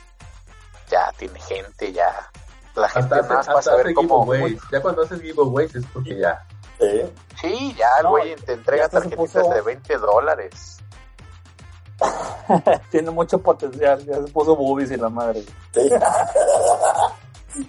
Ya 0.88 1.12
tiene 1.16 1.38
gente, 1.40 1.92
ya. 1.92 2.30
La 2.74 2.88
gente 2.88 3.14
Hasta, 3.14 3.34
más 3.34 3.40
hace, 3.48 3.50
hasta 3.58 3.62
saber 3.62 3.86
hace 3.86 3.94
cómo. 3.94 4.26
Ya 4.72 4.82
cuando 4.82 5.02
haces 5.02 5.20
giveaways 5.20 5.74
es 5.74 5.84
porque 5.92 6.18
ya. 6.18 6.44
¿Eh? 6.78 7.10
Sí, 7.40 7.74
ya 7.78 7.88
el 7.98 8.04
No, 8.04 8.10
güey 8.10 8.34
te 8.36 8.52
entrega 8.52 8.88
tarjetitas 8.88 9.42
puso- 9.44 9.54
de 9.54 9.60
20 9.62 9.96
dólares. 9.98 10.76
Tiene 12.90 13.10
mucho 13.10 13.38
potencial. 13.38 14.04
Ya 14.04 14.14
se 14.16 14.30
puso 14.32 14.54
boobies 14.56 14.90
y 14.90 14.96
la 14.96 15.08
madre. 15.08 15.42
Sí. 15.72 15.88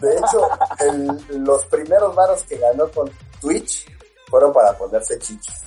De 0.00 0.14
hecho, 0.14 0.48
el- 0.80 1.44
los 1.44 1.64
primeros 1.66 2.14
varos 2.14 2.42
que 2.42 2.58
ganó 2.58 2.86
con 2.90 3.10
Twitch 3.40 3.86
fueron 4.28 4.52
para 4.52 4.72
ponerse 4.76 5.18
chichis. 5.18 5.62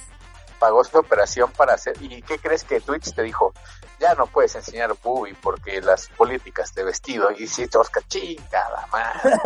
Pagó 0.59 0.83
su 0.83 0.97
operación 0.97 1.51
para 1.51 1.73
hacer. 1.73 1.95
¿Y 2.01 2.21
qué 2.21 2.37
crees 2.37 2.63
que 2.65 2.81
Twitch 2.81 3.13
te 3.13 3.23
dijo? 3.23 3.53
Ya 3.99 4.13
no 4.15 4.27
puedes 4.27 4.55
enseñar 4.55 4.93
boobie 5.01 5.35
porque 5.41 5.81
las 5.81 6.07
políticas 6.09 6.73
de 6.73 6.83
vestido. 6.83 7.31
Y 7.31 7.47
si 7.47 7.67
Oscar, 7.73 8.03
chingada 8.07 8.87
madre. 8.91 9.37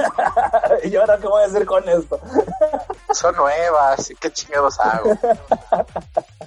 ¿Y 0.90 0.96
ahora 0.96 1.18
qué 1.20 1.28
voy 1.28 1.44
a 1.44 1.46
hacer 1.46 1.66
con 1.66 1.88
esto? 1.88 2.20
Son 3.14 3.36
nuevas. 3.36 4.10
¿y 4.12 4.16
¿Qué 4.16 4.32
chingados 4.32 4.80
hago? 4.80 5.12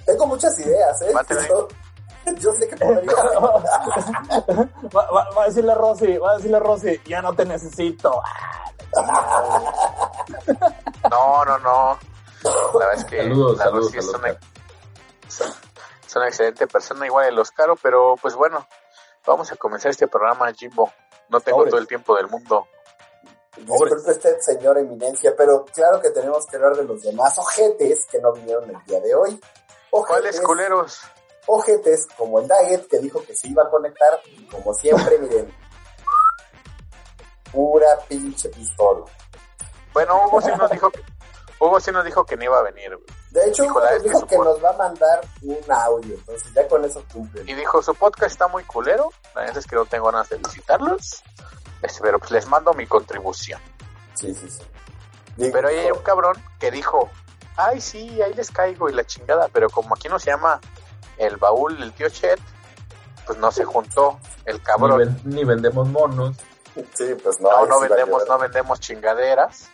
Tengo 0.05 0.25
muchas 0.25 0.57
ideas, 0.59 1.01
¿eh? 1.01 1.13
Yo, 2.39 2.51
sé 2.53 2.67
que 2.67 2.75
podría. 2.75 3.09
Va, 4.93 5.05
va- 5.11 5.29
va 5.37 5.43
a 5.43 5.45
decirle 5.47 5.71
a 5.71 5.75
Rosy, 5.75 6.17
va 6.17 6.31
a 6.31 6.35
decirle 6.35 6.57
a 6.57 6.59
Rosy, 6.59 7.01
ya 7.05 7.21
no 7.21 7.33
te 7.33 7.45
necesito. 7.45 8.21
No, 11.09 11.45
no, 11.45 11.57
no. 11.59 11.97
La 12.43 12.85
verdad 12.87 12.93
es 12.97 13.05
que 13.05 13.17
Saludos, 13.23 13.57
la 13.57 13.63
saludos 13.65 13.85
Rosy 13.85 13.97
es 13.97 14.07
una. 14.13 14.37
Es 15.27 16.15
una 16.15 16.27
excelente 16.27 16.67
persona, 16.67 17.05
igual 17.05 17.27
el 17.27 17.39
Oscaro, 17.39 17.75
pero 17.75 18.15
pues 18.21 18.35
bueno, 18.35 18.65
vamos 19.25 19.51
a 19.51 19.55
comenzar 19.55 19.91
este 19.91 20.07
programa, 20.07 20.51
Jimbo. 20.53 20.91
No 21.29 21.39
tengo 21.41 21.65
todo 21.65 21.77
el 21.79 21.87
tiempo 21.87 22.15
del 22.15 22.27
mundo. 22.27 22.67
Disculpe 23.57 24.11
usted, 24.11 24.37
señor 24.39 24.77
Eminencia, 24.77 25.33
pero 25.35 25.65
claro 25.65 25.99
que 25.99 26.11
tenemos 26.11 26.45
que 26.45 26.57
hablar 26.57 26.75
de 26.75 26.83
los 26.83 27.01
demás 27.01 27.37
ojetes 27.39 28.05
que 28.09 28.19
no 28.19 28.31
vinieron 28.31 28.69
el 28.69 28.83
día 28.85 29.01
de 29.01 29.15
hoy. 29.15 29.39
¿Cuáles 29.89 30.35
Ojetes, 30.35 30.41
culeros? 30.41 31.01
ojetes 31.47 32.07
como 32.17 32.39
el 32.39 32.47
Daggett 32.47 32.87
que 32.87 32.99
dijo 32.99 33.23
que 33.25 33.35
se 33.35 33.47
iba 33.47 33.63
a 33.63 33.69
conectar 33.69 34.19
y 34.25 34.45
como 34.47 34.73
siempre, 34.73 35.17
miren, 35.19 35.51
pura 37.51 37.87
pinche 38.07 38.49
pistola. 38.49 39.05
Bueno, 39.93 40.27
Hugo 40.27 40.41
sí 40.41 40.51
nos 40.57 40.69
dijo 40.69 40.91
que, 40.91 41.01
Hugo 41.59 41.79
sí 41.79 41.91
nos 41.91 42.05
dijo 42.05 42.25
que 42.25 42.37
no 42.37 42.43
iba 42.43 42.59
a 42.59 42.63
venir. 42.63 42.95
güey. 42.95 43.16
De 43.31 43.45
hecho, 43.49 43.63
dijo 44.03 44.25
que 44.25 44.37
nos 44.37 44.63
va 44.63 44.69
a 44.69 44.77
mandar 44.77 45.21
un 45.41 45.57
audio, 45.69 46.15
entonces 46.15 46.51
ya 46.53 46.67
con 46.67 46.83
eso 46.85 47.03
cumple. 47.11 47.43
Y 47.45 47.53
dijo, 47.53 47.81
su 47.83 47.93
podcast 47.93 48.31
está 48.31 48.47
muy 48.47 48.63
culero. 48.63 49.11
La 49.35 49.41
verdad 49.41 49.57
es 49.57 49.67
que 49.67 49.75
no 49.75 49.85
tengo 49.85 50.05
ganas 50.05 50.29
de 50.29 50.37
visitarlos. 50.37 51.23
Este, 51.81 51.99
pero 52.01 52.19
pues 52.19 52.31
les 52.31 52.47
mando 52.47 52.73
mi 52.73 52.87
contribución. 52.87 53.61
Sí, 54.15 54.33
sí, 54.33 54.49
sí. 54.49 54.61
Dijo- 55.35 55.51
Pero 55.53 55.67
ahí 55.67 55.77
hay 55.77 55.91
un 55.91 55.99
cabrón 56.01 56.35
que 56.59 56.71
dijo, 56.71 57.09
ay 57.57 57.79
sí, 57.81 58.19
ahí 58.21 58.33
les 58.33 58.49
caigo 58.49 58.89
y 58.89 58.93
la 58.93 59.05
chingada. 59.05 59.49
Pero 59.53 59.69
como 59.69 59.93
aquí 59.93 60.07
no 60.09 60.17
se 60.19 60.31
llama 60.31 60.59
el 61.17 61.37
baúl 61.37 61.77
del 61.79 61.93
tío 61.93 62.09
Chet, 62.09 62.39
pues 63.27 63.37
no 63.37 63.51
se 63.51 63.65
juntó 63.65 64.17
el 64.45 64.55
Ni, 64.55 64.61
cabrón. 64.61 64.97
ven- 64.99 65.21
ni 65.25 65.43
vendemos 65.43 65.87
monos. 65.89 66.35
Sí, 66.95 67.13
pues 67.21 67.39
no. 67.41 67.65
No, 67.67 67.79
vendemos, 67.79 68.23
no 68.27 68.37
vendemos 68.39 68.79
chingaderas. 68.79 69.69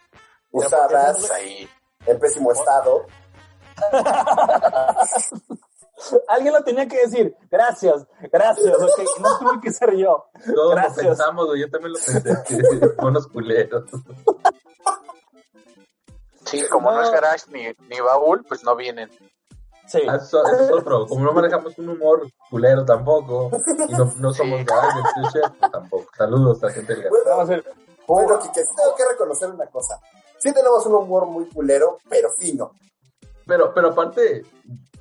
Usadas 0.52 1.18
Pues 1.20 1.32
ahí. 1.32 1.70
en 2.06 2.20
pésimo 2.20 2.52
estado. 2.52 3.06
Alguien 6.28 6.54
lo 6.54 6.64
tenía 6.64 6.88
que 6.88 6.98
decir. 6.98 7.36
Gracias, 7.50 8.06
gracias. 8.32 8.78
No 9.22 9.40
tuve 9.40 9.62
que 9.62 9.72
ser 9.72 9.96
yo. 9.96 10.26
Todos 10.54 10.72
Gracias. 10.76 10.98
lo 10.98 11.04
pensamos, 11.12 11.48
yo 11.58 11.70
también 11.70 11.94
lo 11.94 12.00
pensé. 12.00 12.94
monos 13.02 13.28
culeros. 13.28 13.86
Sí, 16.46 16.62
como 16.70 16.92
no, 16.92 16.98
No. 16.98 17.04
es 17.04 17.12
garage 17.12 17.46
ni, 17.52 17.68
ni 17.88 18.00
baúl, 18.02 18.44
pues 18.48 18.64
no 18.64 18.76
vienen. 18.76 19.10
Sí. 19.88 20.02
Ah, 20.10 20.16
Eso, 20.16 20.44
eso 20.46 20.64
es 20.66 20.72
otro. 20.72 21.06
Como 21.08 21.24
no 21.24 21.34
manejamos 21.34 21.78
un 21.78 21.90
humor 21.90 22.28
culero 22.50 22.84
tampoco, 22.86 23.50
y 23.88 23.94
no, 23.94 24.14
no 24.18 24.34
somos 24.34 24.60
Sí. 24.60 24.66
pues 25.60 25.72
tampoco. 25.72 26.06
Saludos 26.18 26.62
a 26.64 26.68
la 26.68 26.74
gente 26.74 26.96
del 26.96 27.04
ver. 27.04 27.12
bueno, 28.08 28.40
Kike, 28.40 28.62
sí 28.66 28.76
tengo 28.76 28.96
que 28.96 29.06
reconocer 29.08 29.50
una 29.50 29.68
cosa. 29.68 30.00
Sí 30.38 30.54
tenemos 30.54 30.86
un 30.86 30.96
humor 30.96 31.26
muy 31.28 31.48
culero, 31.50 31.98
pero 32.10 32.30
fino. 32.32 32.72
Pero, 33.46 33.74
pero 33.74 33.90
aparte, 33.90 34.46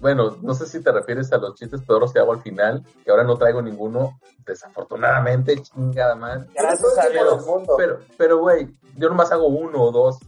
bueno, 0.01 0.37
no 0.43 0.55
sé 0.55 0.67
si 0.67 0.81
te 0.83 0.91
refieres 0.93 1.33
a 1.33 1.37
los 1.39 1.55
chistes 1.55 1.81
pedorros 1.83 2.13
que 2.13 2.19
hago 2.19 2.33
al 2.33 2.43
final, 2.43 2.85
que 3.05 3.11
ahora 3.11 3.25
no 3.25 3.37
traigo 3.37 3.63
ninguno, 3.63 4.19
desafortunadamente, 4.45 5.61
chingada 5.63 6.15
man. 6.17 6.47
Tienes 6.53 6.81
Gracias 6.81 6.99
a 6.99 7.09
Dios. 7.09 7.45
Pero, 7.77 8.01
pero, 8.19 8.39
güey, 8.39 8.69
yo 8.97 9.09
nomás 9.09 9.31
hago 9.33 9.47
uno 9.47 9.83
o 9.85 9.93
dos 9.93 10.19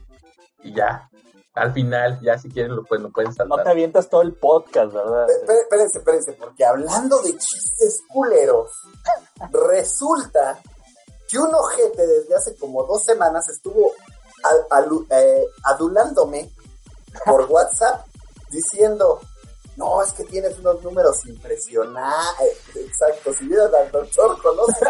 y 0.62 0.72
ya. 0.74 1.08
Al 1.54 1.72
final, 1.72 2.18
ya 2.20 2.36
si 2.36 2.48
quieren, 2.50 2.74
lo, 2.74 2.82
pues, 2.84 3.00
lo 3.00 3.10
pueden 3.10 3.30
No 3.30 3.34
saltar. 3.36 3.62
te 3.64 3.70
avientas 3.70 4.08
todo 4.08 4.22
el 4.22 4.32
podcast, 4.34 4.92
¿verdad? 4.92 5.26
Espérense, 5.30 5.98
espérense, 5.98 6.32
porque 6.32 6.64
hablando 6.64 7.20
de 7.22 7.30
chistes 7.38 8.02
culeros, 8.12 8.70
resulta 9.52 10.58
que 11.28 11.38
un 11.38 11.54
ojete 11.54 12.06
desde 12.06 12.34
hace 12.34 12.56
como 12.56 12.84
dos 12.84 13.04
semanas 13.04 13.48
estuvo 13.48 13.92
al- 14.70 14.86
eh, 15.10 15.44
adulándome 15.64 16.50
por 17.24 17.50
WhatsApp 17.50 18.06
diciendo, 18.50 19.20
no, 19.76 20.02
es 20.02 20.12
que 20.12 20.24
tienes 20.24 20.58
unos 20.58 20.82
números 20.82 21.24
impresionantes. 21.26 22.58
Exacto, 22.74 23.32
si 23.34 23.46
vieron 23.46 23.74
al 23.74 23.90
doctor, 23.90 24.40
conoce 24.40 24.86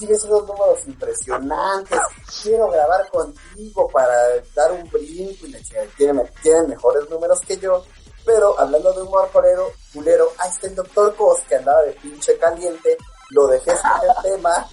tienes 0.00 0.24
unos 0.24 0.46
números 0.46 0.78
impresionantes, 0.86 2.00
quiero 2.42 2.70
grabar 2.70 3.06
contigo 3.10 3.86
para 3.92 4.14
dar 4.54 4.72
un 4.72 4.88
brinco 4.90 5.46
y 5.46 5.52
tienen, 5.96 6.22
tienen 6.42 6.68
mejores 6.70 7.08
números 7.10 7.38
que 7.46 7.58
yo, 7.58 7.84
pero 8.24 8.58
hablando 8.58 8.94
de 8.94 9.02
humor 9.02 9.28
culero, 9.30 9.70
culero, 9.92 10.32
ahí 10.38 10.48
está 10.48 10.68
el 10.68 10.74
doctor 10.74 11.14
Cos 11.16 11.40
que 11.46 11.56
andaba 11.56 11.82
de 11.82 11.92
pinche 11.92 12.38
caliente, 12.38 12.96
lo 13.30 13.46
dejé 13.46 13.72
escoger 13.72 14.10
tema, 14.22 14.68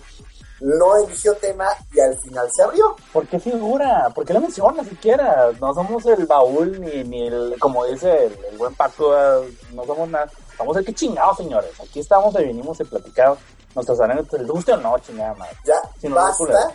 no 0.59 0.97
eligió 0.97 1.33
tema 1.35 1.67
y 1.93 1.99
al 1.99 2.17
final 2.19 2.47
se 2.51 2.63
abrió. 2.63 2.95
¿Por 3.13 3.27
qué 3.27 3.39
figura? 3.39 4.09
¿Por 4.13 4.25
qué 4.25 4.33
lo 4.33 4.41
menciona 4.41 4.83
siquiera? 4.83 5.51
No 5.59 5.73
somos 5.73 6.05
el 6.05 6.25
baúl 6.25 6.79
ni, 6.81 7.03
ni 7.03 7.27
el, 7.27 7.55
como 7.59 7.85
dice 7.85 8.25
el, 8.25 8.45
el 8.51 8.57
buen 8.57 8.73
Paco, 8.75 9.15
eh, 9.15 9.57
no 9.73 9.85
somos 9.85 10.09
nada. 10.09 10.29
Somos 10.57 10.75
el 10.77 10.85
que 10.85 10.93
chingados, 10.93 11.37
señores. 11.37 11.71
Aquí 11.79 11.99
estamos 11.99 12.33
y 12.35 12.45
venimos 12.45 12.81
a 12.81 12.85
platicar 12.85 13.37
nuestras 13.75 13.99
anécdotas. 13.99 14.39
¿Les 14.39 14.49
guste 14.49 14.73
o 14.73 14.77
no, 14.77 14.97
chingada 14.99 15.35
madre? 15.35 15.55
Ya, 15.63 15.75
Si 15.99 16.07
no, 16.07 16.15
basta, 16.15 16.73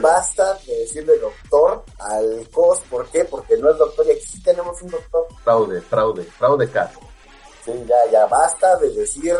basta 0.00 0.54
de 0.66 0.78
decirle 0.78 1.18
doctor 1.18 1.84
al 1.98 2.48
Cos, 2.52 2.80
¿por 2.88 3.06
qué? 3.08 3.24
Porque 3.24 3.56
no 3.56 3.70
es 3.70 3.78
doctor 3.78 4.06
y 4.06 4.12
aquí 4.12 4.26
sí 4.26 4.42
tenemos 4.42 4.80
un 4.82 4.90
doctor. 4.90 5.26
Fraude, 5.42 5.80
fraude, 5.80 6.22
fraude 6.22 6.70
caso. 6.70 7.00
Sí, 7.64 7.72
ya, 7.86 8.10
ya 8.12 8.26
basta 8.26 8.76
de 8.76 8.90
decir 8.90 9.36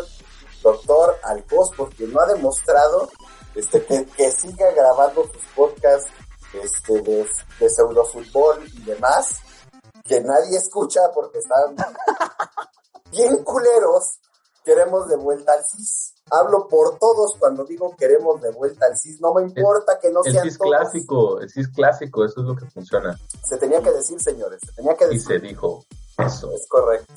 doctor 0.61 1.17
Alcos 1.23 1.71
porque 1.75 2.05
no 2.05 2.19
ha 2.19 2.25
demostrado 2.27 3.09
este, 3.55 3.85
que, 3.85 4.05
que 4.05 4.31
siga 4.31 4.71
grabando 4.71 5.23
sus 5.23 5.43
podcasts 5.55 6.09
este, 6.53 7.01
de, 7.01 7.27
de 7.59 7.69
pseudofútbol 7.69 8.63
y 8.73 8.83
demás, 8.83 9.39
que 10.03 10.21
nadie 10.21 10.57
escucha 10.57 11.01
porque 11.13 11.39
están 11.39 11.75
bien 13.11 13.43
culeros. 13.43 14.19
Queremos 14.63 15.07
de 15.07 15.15
vuelta 15.15 15.53
al 15.53 15.63
CIS. 15.65 16.13
Hablo 16.29 16.67
por 16.67 16.99
todos 16.99 17.33
cuando 17.39 17.63
digo 17.63 17.95
queremos 17.97 18.39
de 18.41 18.51
vuelta 18.51 18.85
al 18.85 18.95
CIS. 18.97 19.19
No 19.19 19.33
me 19.33 19.41
importa 19.41 19.97
que 19.99 20.11
no 20.11 20.19
El 20.23 20.31
sean 20.33 20.43
CIS 20.43 20.57
todos. 20.59 20.69
clásico, 20.71 21.39
el 21.39 21.49
CIS 21.49 21.67
clásico, 21.69 22.25
eso 22.25 22.41
es 22.41 22.45
lo 22.45 22.55
que 22.55 22.65
funciona. 22.67 23.17
Se 23.43 23.57
tenía 23.57 23.81
que 23.81 23.91
decir, 23.91 24.21
señores. 24.21 24.59
Se 24.63 24.71
tenía 24.73 24.95
que 24.95 25.05
Y 25.05 25.07
decir. 25.17 25.27
se 25.27 25.39
dijo 25.39 25.83
eso. 26.19 26.51
Es 26.51 26.67
correcto. 26.67 27.11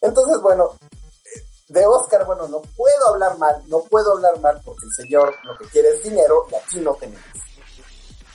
Entonces, 0.00 0.40
bueno, 0.42 0.76
de 1.70 1.86
Oscar, 1.86 2.26
bueno, 2.26 2.46
no 2.48 2.60
puedo 2.76 3.08
hablar 3.08 3.38
mal, 3.38 3.62
no 3.68 3.80
puedo 3.84 4.12
hablar 4.12 4.38
mal 4.40 4.60
porque 4.64 4.84
el 4.86 4.92
señor 5.04 5.34
lo 5.44 5.56
que 5.56 5.66
quiere 5.66 5.88
es 5.90 6.02
dinero 6.02 6.44
y 6.50 6.54
aquí 6.56 6.78
no 6.80 6.94
tenemos. 6.94 7.24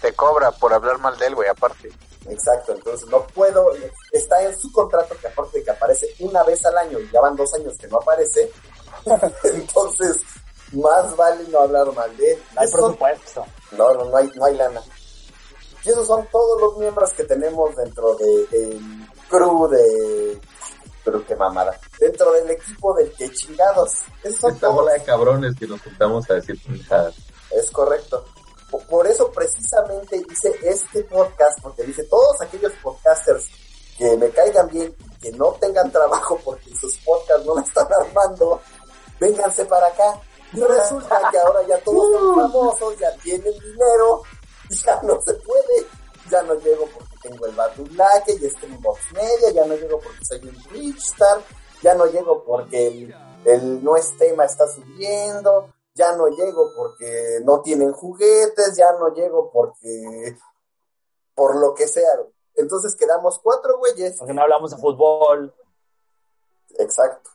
Te 0.01 0.13
cobra 0.13 0.51
por 0.51 0.73
hablar 0.73 0.97
mal 0.99 1.17
de 1.17 1.27
él, 1.27 1.35
güey, 1.35 1.49
aparte. 1.49 1.89
Exacto, 2.27 2.73
entonces 2.73 3.07
no 3.09 3.25
puedo, 3.27 3.67
está 4.11 4.41
en 4.41 4.57
su 4.59 4.71
contrato 4.71 5.15
que 5.19 5.27
aparte 5.27 5.59
de 5.59 5.63
que 5.65 5.71
aparece 5.71 6.07
una 6.19 6.43
vez 6.43 6.65
al 6.65 6.77
año 6.77 6.99
y 6.99 7.11
ya 7.11 7.21
van 7.21 7.35
dos 7.35 7.53
años 7.53 7.73
que 7.79 7.87
no 7.87 7.97
aparece, 7.97 8.51
entonces 9.43 10.17
más 10.71 11.15
vale 11.15 11.43
no 11.49 11.59
hablar 11.59 11.91
mal 11.93 12.15
de 12.17 12.33
él. 12.33 12.43
No 12.55 12.61
hay 12.61 12.67
presupuesto. 12.71 13.45
no, 13.71 13.93
no, 13.93 14.05
no 14.05 14.17
hay, 14.17 14.31
no 14.35 14.45
hay 14.45 14.55
lana. 14.55 14.81
Y 15.83 15.89
esos 15.89 16.07
son 16.07 16.27
todos 16.31 16.59
los 16.61 16.77
miembros 16.77 17.11
que 17.13 17.23
tenemos 17.25 17.75
dentro 17.75 18.15
de- 18.15 18.47
del 18.47 19.07
crew 19.29 19.67
de... 19.67 20.41
Pero 21.05 21.23
qué 21.25 21.35
mamada. 21.35 21.79
Dentro 21.99 22.31
del 22.33 22.49
equipo 22.49 22.93
del 22.95 23.11
que 23.13 23.31
chingados. 23.31 24.01
Todos. 24.41 24.75
bola 24.75 24.93
de 24.93 25.03
cabrones 25.03 25.55
que 25.57 25.67
nos 25.67 25.79
juntamos 25.81 26.29
a 26.29 26.33
decir 26.33 26.59
pendejadas. 26.63 27.13
Es 27.51 27.69
correcto. 27.71 28.25
Po- 28.71 28.79
Por 28.81 29.05
eso 29.07 29.31
precisamente 29.31 30.17
hice 30.29 30.51
este 30.63 31.03
podcast, 31.03 31.61
porque 31.61 31.83
dije, 31.83 32.03
todos 32.05 32.41
aquellos 32.41 32.73
podcasters 32.81 33.45
que 33.97 34.17
me 34.17 34.29
caigan 34.31 34.67
bien 34.69 34.93
que 35.21 35.31
no 35.33 35.51
tengan 35.53 35.89
trabajo 35.91 36.37
porque 36.43 36.69
sus 36.75 36.97
podcasts 36.97 37.45
no 37.45 37.55
la 37.55 37.61
están 37.61 37.87
armando, 37.93 38.59
vénganse 39.19 39.63
para 39.65 39.87
acá. 39.87 40.19
Y 40.53 40.59
resulta 40.61 41.21
que 41.31 41.37
ahora 41.37 41.61
ya 41.67 41.77
todos 41.79 42.11
son 42.11 42.35
famosos, 42.51 42.97
ya 42.99 43.11
tienen 43.17 43.53
dinero, 43.53 44.21
ya 44.69 44.99
no 45.03 45.19
se 45.21 45.33
puede. 45.35 45.87
Ya 46.31 46.41
no 46.41 46.55
llego 46.55 46.87
porque 46.91 47.04
tengo 47.27 47.45
el 47.45 47.55
Batulaque 47.55 48.33
y 48.33 48.49
Streambox 48.49 49.13
Media, 49.13 49.51
ya 49.51 49.65
no 49.65 49.75
llego 49.75 49.99
porque 49.99 50.25
soy 50.25 50.47
un 50.47 50.63
Twitch 50.63 50.97
star, 50.97 51.41
ya 51.81 51.95
no 51.95 52.05
llego 52.05 52.43
porque 52.43 52.87
el, 52.87 53.15
el 53.45 53.83
no 53.83 53.95
es 53.95 54.15
tema 54.17 54.45
está 54.45 54.67
subiendo, 54.67 55.73
ya 55.93 56.15
no 56.15 56.27
llego 56.27 56.71
porque 56.75 57.39
no 57.43 57.61
tienen 57.61 57.91
juguetes, 57.93 58.75
ya 58.75 58.91
no 58.93 59.13
llego 59.13 59.49
porque 59.51 60.37
por 61.33 61.55
lo 61.57 61.73
que 61.73 61.87
sea. 61.87 62.09
Entonces 62.55 62.95
quedamos 62.95 63.39
cuatro 63.39 63.77
güeyes. 63.79 64.15
Porque 64.17 64.33
no 64.33 64.41
hablamos 64.41 64.71
de 64.71 64.77
fútbol. 64.77 65.53
Exacto. 66.77 67.29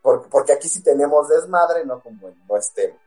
Porque, 0.00 0.28
porque 0.28 0.52
aquí 0.52 0.68
sí 0.68 0.82
tenemos 0.82 1.28
desmadre, 1.28 1.84
no 1.84 2.00
como 2.00 2.28
en 2.28 2.46
no 2.46 2.56
estemos. 2.56 2.98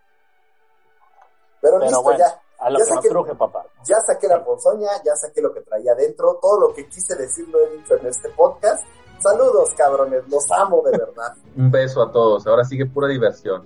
Pero, 1.62 1.80
Pero 1.80 1.80
listo, 1.80 2.04
bueno, 2.04 2.20
ya. 2.20 2.42
A 2.60 2.70
lo 2.70 2.80
Ya 2.80 2.86
que 2.86 2.92
saqué- 2.92 3.10
truje, 3.10 3.36
papá. 3.36 3.66
Ya 3.86 4.00
saqué 4.02 4.28
la 4.28 4.44
ponzoña, 4.44 4.90
ya 5.04 5.16
saqué 5.16 5.42
lo 5.42 5.54
que 5.54 5.62
traía 5.62 5.92
adentro, 5.94 6.40
todo 6.42 6.60
lo 6.60 6.74
que 6.74 6.88
quise 6.88 7.16
decir 7.16 7.48
lo 7.50 7.60
he 7.60 7.78
dicho 7.78 7.96
en 7.96 8.08
este 8.08 8.30
podcast. 8.30 8.84
Saludos, 9.20 9.72
cabrones, 9.78 10.24
los 10.28 10.46
amo 10.52 10.82
de 10.84 10.92
verdad. 10.98 11.34
Un 11.58 11.72
beso 11.72 12.02
a 12.02 12.12
todos. 12.12 12.46
Ahora 12.48 12.64
sigue 12.64 12.86
pura 12.86 13.08
diversión. 13.08 13.64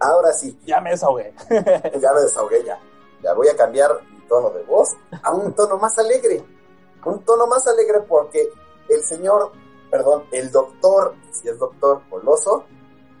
Ahora 0.00 0.32
sí, 0.32 0.58
Ya 0.64 0.80
me 0.80 0.90
desahogué. 0.90 1.32
ya 2.00 2.12
me 2.12 2.20
desahogué 2.22 2.64
ya. 2.64 2.78
Ya 3.22 3.34
voy 3.34 3.48
a 3.48 3.56
cambiar 3.56 3.90
mi 4.12 4.20
tono 4.28 4.50
de 4.50 4.62
voz 4.62 4.90
a 5.22 5.32
un 5.34 5.52
tono 5.54 5.76
más 5.78 5.98
alegre. 5.98 6.44
Un 7.04 7.24
tono 7.24 7.46
más 7.46 7.66
alegre 7.66 8.00
porque 8.08 8.48
el 8.88 9.02
señor, 9.02 9.50
perdón, 9.90 10.24
el 10.30 10.50
doctor, 10.52 11.14
si 11.32 11.48
es 11.48 11.58
doctor 11.58 12.02
Coloso, 12.10 12.64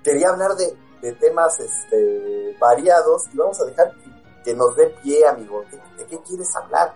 quería 0.04 0.28
hablar 0.30 0.54
de, 0.56 0.76
de 1.02 1.12
temas 1.14 1.58
este, 1.58 2.56
variados 2.60 3.24
y 3.32 3.36
vamos 3.36 3.60
a 3.60 3.64
dejar 3.64 3.92
que, 3.96 4.07
que 4.44 4.54
nos 4.54 4.74
dé 4.76 4.86
pie, 5.02 5.26
amigo. 5.26 5.62
¿De, 5.96 6.06
qué 6.06 6.18
quieres 6.22 6.54
hablar? 6.56 6.94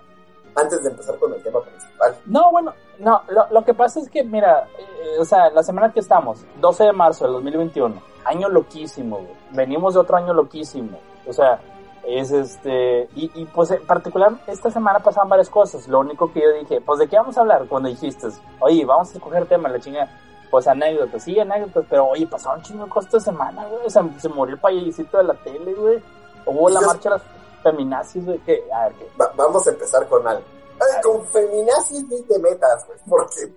Antes 0.55 0.83
de 0.83 0.91
empezar 0.91 1.19
con 1.19 1.33
el 1.33 1.43
tema 1.43 1.61
principal. 1.63 2.15
No, 2.27 2.51
bueno, 2.51 2.75
no, 2.99 3.23
lo, 3.29 3.47
lo 3.51 3.65
que 3.65 3.73
pasa 3.73 4.01
es 4.01 4.11
que, 4.11 4.23
mira, 4.23 4.69
eh, 4.79 5.19
o 5.19 5.25
sea, 5.25 5.49
la 5.51 5.63
semana 5.63 5.93
que 5.93 6.01
estamos, 6.01 6.45
12 6.61 6.85
de 6.85 6.93
marzo 6.93 7.25
del 7.25 7.33
2021, 7.35 8.03
año 8.25 8.49
loquísimo, 8.49 9.17
güey. 9.17 9.37
Venimos 9.53 9.95
de 9.95 10.01
otro 10.01 10.17
año 10.17 10.35
loquísimo. 10.35 10.99
O 11.27 11.33
sea, 11.33 11.61
es 12.05 12.33
este, 12.33 13.09
y, 13.15 13.31
y 13.35 13.45
pues 13.47 13.71
en 13.71 13.85
particular, 13.87 14.33
esta 14.47 14.71
semana 14.71 14.99
pasaban 14.99 15.29
varias 15.29 15.49
cosas. 15.49 15.87
Lo 15.89 16.01
único 16.01 16.33
que 16.33 16.41
yo 16.41 16.53
dije, 16.53 16.81
pues 16.81 16.99
de 16.99 17.09
qué 17.09 17.17
vamos 17.17 17.37
a 17.37 17.43
hablar 17.43 17.67
cuando 17.69 17.89
dijiste, 17.89 18.29
oye, 18.61 18.85
vamos 18.85 19.11
a 19.11 19.15
escoger 19.15 19.47
tema, 19.47 19.69
la 19.69 19.81
chinga. 19.81 20.09
Pues 20.51 20.67
anécdotas, 20.69 21.23
sí, 21.23 21.39
anécdotas, 21.41 21.87
pero 21.89 22.09
oye, 22.09 22.27
pasaron 22.27 22.61
chingo 22.61 22.87
cosas 22.87 23.15
esta 23.15 23.31
semana, 23.31 23.65
güey. 23.67 23.87
O 23.87 23.91
sea, 23.91 24.05
se 24.19 24.29
murió 24.29 24.55
el 24.55 24.61
payasito 24.61 25.17
de 25.17 25.25
la 25.25 25.35
tele, 25.35 25.73
güey. 25.73 26.03
Hubo 26.47 26.69
la 26.69 26.81
marcha 26.81 27.11
de 27.11 27.17
las 27.17 27.23
feminazis, 27.63 28.25
güey. 28.25 28.39
Que, 28.41 28.65
a 28.73 28.89
ver, 28.89 28.95
¿qué? 28.99 29.09
Va- 29.21 29.33
vamos 29.37 29.67
a 29.67 29.71
empezar 29.71 30.09
con 30.09 30.27
algo. 30.27 30.45
Ay, 30.81 31.01
con 31.03 31.25
feminazis 31.27 32.07
ni 32.09 32.23
te 32.23 32.39
metas, 32.39 32.87
güey, 32.87 32.99
porque 33.09 33.53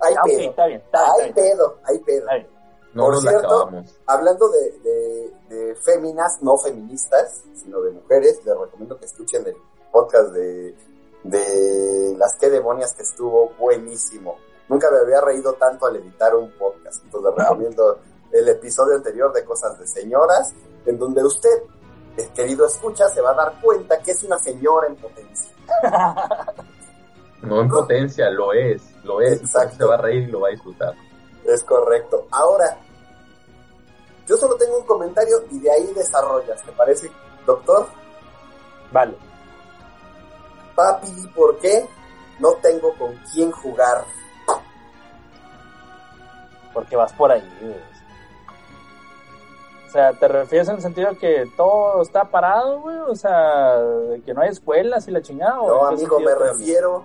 hay 0.00 0.14
Ah, 0.14 0.22
pedo. 0.24 0.40
está 0.50 0.66
bien, 0.66 0.80
está 0.80 1.00
bien, 1.16 1.20
Hay 1.22 1.28
está 1.28 1.40
bien. 1.42 1.56
pedo, 1.56 1.76
hay 1.84 1.98
pedo. 2.00 2.18
Está 2.20 2.34
bien. 2.34 2.48
No 2.92 3.04
Por 3.04 3.20
cierto. 3.20 3.70
Hablando 4.06 4.48
de, 4.48 4.72
de, 4.80 5.32
de 5.48 5.74
féminas, 5.76 6.38
no 6.42 6.56
feministas, 6.58 7.42
sino 7.54 7.80
de 7.82 7.92
mujeres, 7.92 8.40
les 8.44 8.56
recomiendo 8.58 8.98
que 8.98 9.04
escuchen 9.04 9.46
el 9.46 9.56
podcast 9.92 10.30
de, 10.32 10.74
de 11.22 12.14
las 12.18 12.34
que 12.34 12.50
demonias 12.50 12.94
que 12.94 13.02
estuvo 13.02 13.50
buenísimo. 13.58 14.36
Nunca 14.68 14.90
me 14.90 14.98
había 14.98 15.20
reído 15.20 15.52
tanto 15.54 15.86
al 15.86 15.96
editar 15.96 16.34
un 16.34 16.50
podcast, 16.58 17.04
entonces 17.04 17.30
les 17.36 17.38
recomiendo 17.48 17.98
el 18.32 18.48
episodio 18.48 18.96
anterior 18.96 19.32
de 19.32 19.44
Cosas 19.44 19.78
de 19.78 19.86
Señoras, 19.86 20.52
en 20.86 20.98
donde 20.98 21.22
usted, 21.24 21.62
querido 22.28 22.66
escucha, 22.66 23.08
se 23.08 23.20
va 23.20 23.30
a 23.30 23.34
dar 23.34 23.60
cuenta 23.60 23.98
que 23.98 24.12
es 24.12 24.22
una 24.22 24.38
señora 24.38 24.86
en 24.88 24.96
potencia. 24.96 25.52
No 27.42 27.62
en 27.62 27.68
potencia, 27.68 28.28
lo 28.28 28.52
es. 28.52 28.82
Lo 29.02 29.18
es. 29.22 29.40
Exacto. 29.40 29.76
Se 29.78 29.84
va 29.86 29.94
a 29.94 29.98
reír 30.02 30.28
y 30.28 30.30
lo 30.30 30.40
va 30.40 30.48
a 30.48 30.50
disfrutar. 30.50 30.94
Es 31.46 31.64
correcto. 31.64 32.26
Ahora, 32.30 32.76
yo 34.28 34.36
solo 34.36 34.56
tengo 34.56 34.78
un 34.78 34.84
comentario 34.84 35.36
y 35.50 35.58
de 35.58 35.70
ahí 35.70 35.86
desarrollas, 35.94 36.62
¿te 36.62 36.72
parece, 36.72 37.10
doctor? 37.46 37.86
Vale. 38.92 39.16
Papi, 40.74 41.08
¿por 41.34 41.58
qué 41.60 41.88
no 42.40 42.52
tengo 42.60 42.92
con 42.98 43.18
quién 43.32 43.50
jugar? 43.52 44.04
porque 46.72 46.96
vas 46.96 47.12
por 47.12 47.30
ahí. 47.30 47.48
güey. 47.60 47.74
O 49.90 49.92
sea, 49.92 50.12
¿te 50.12 50.28
refieres 50.28 50.68
en 50.68 50.76
el 50.76 50.82
sentido 50.82 51.10
de 51.10 51.16
que 51.16 51.50
todo 51.56 52.00
está 52.00 52.24
parado, 52.26 52.80
güey? 52.80 52.96
O 53.08 53.14
sea, 53.16 53.76
de 53.76 54.22
que 54.22 54.32
no 54.32 54.40
hay 54.42 54.50
escuelas 54.50 55.08
y 55.08 55.10
la 55.10 55.20
chingada. 55.20 55.60
¿o 55.60 55.66
No, 55.68 55.86
amigo, 55.88 56.20
me 56.20 56.32
refiero 56.32 57.02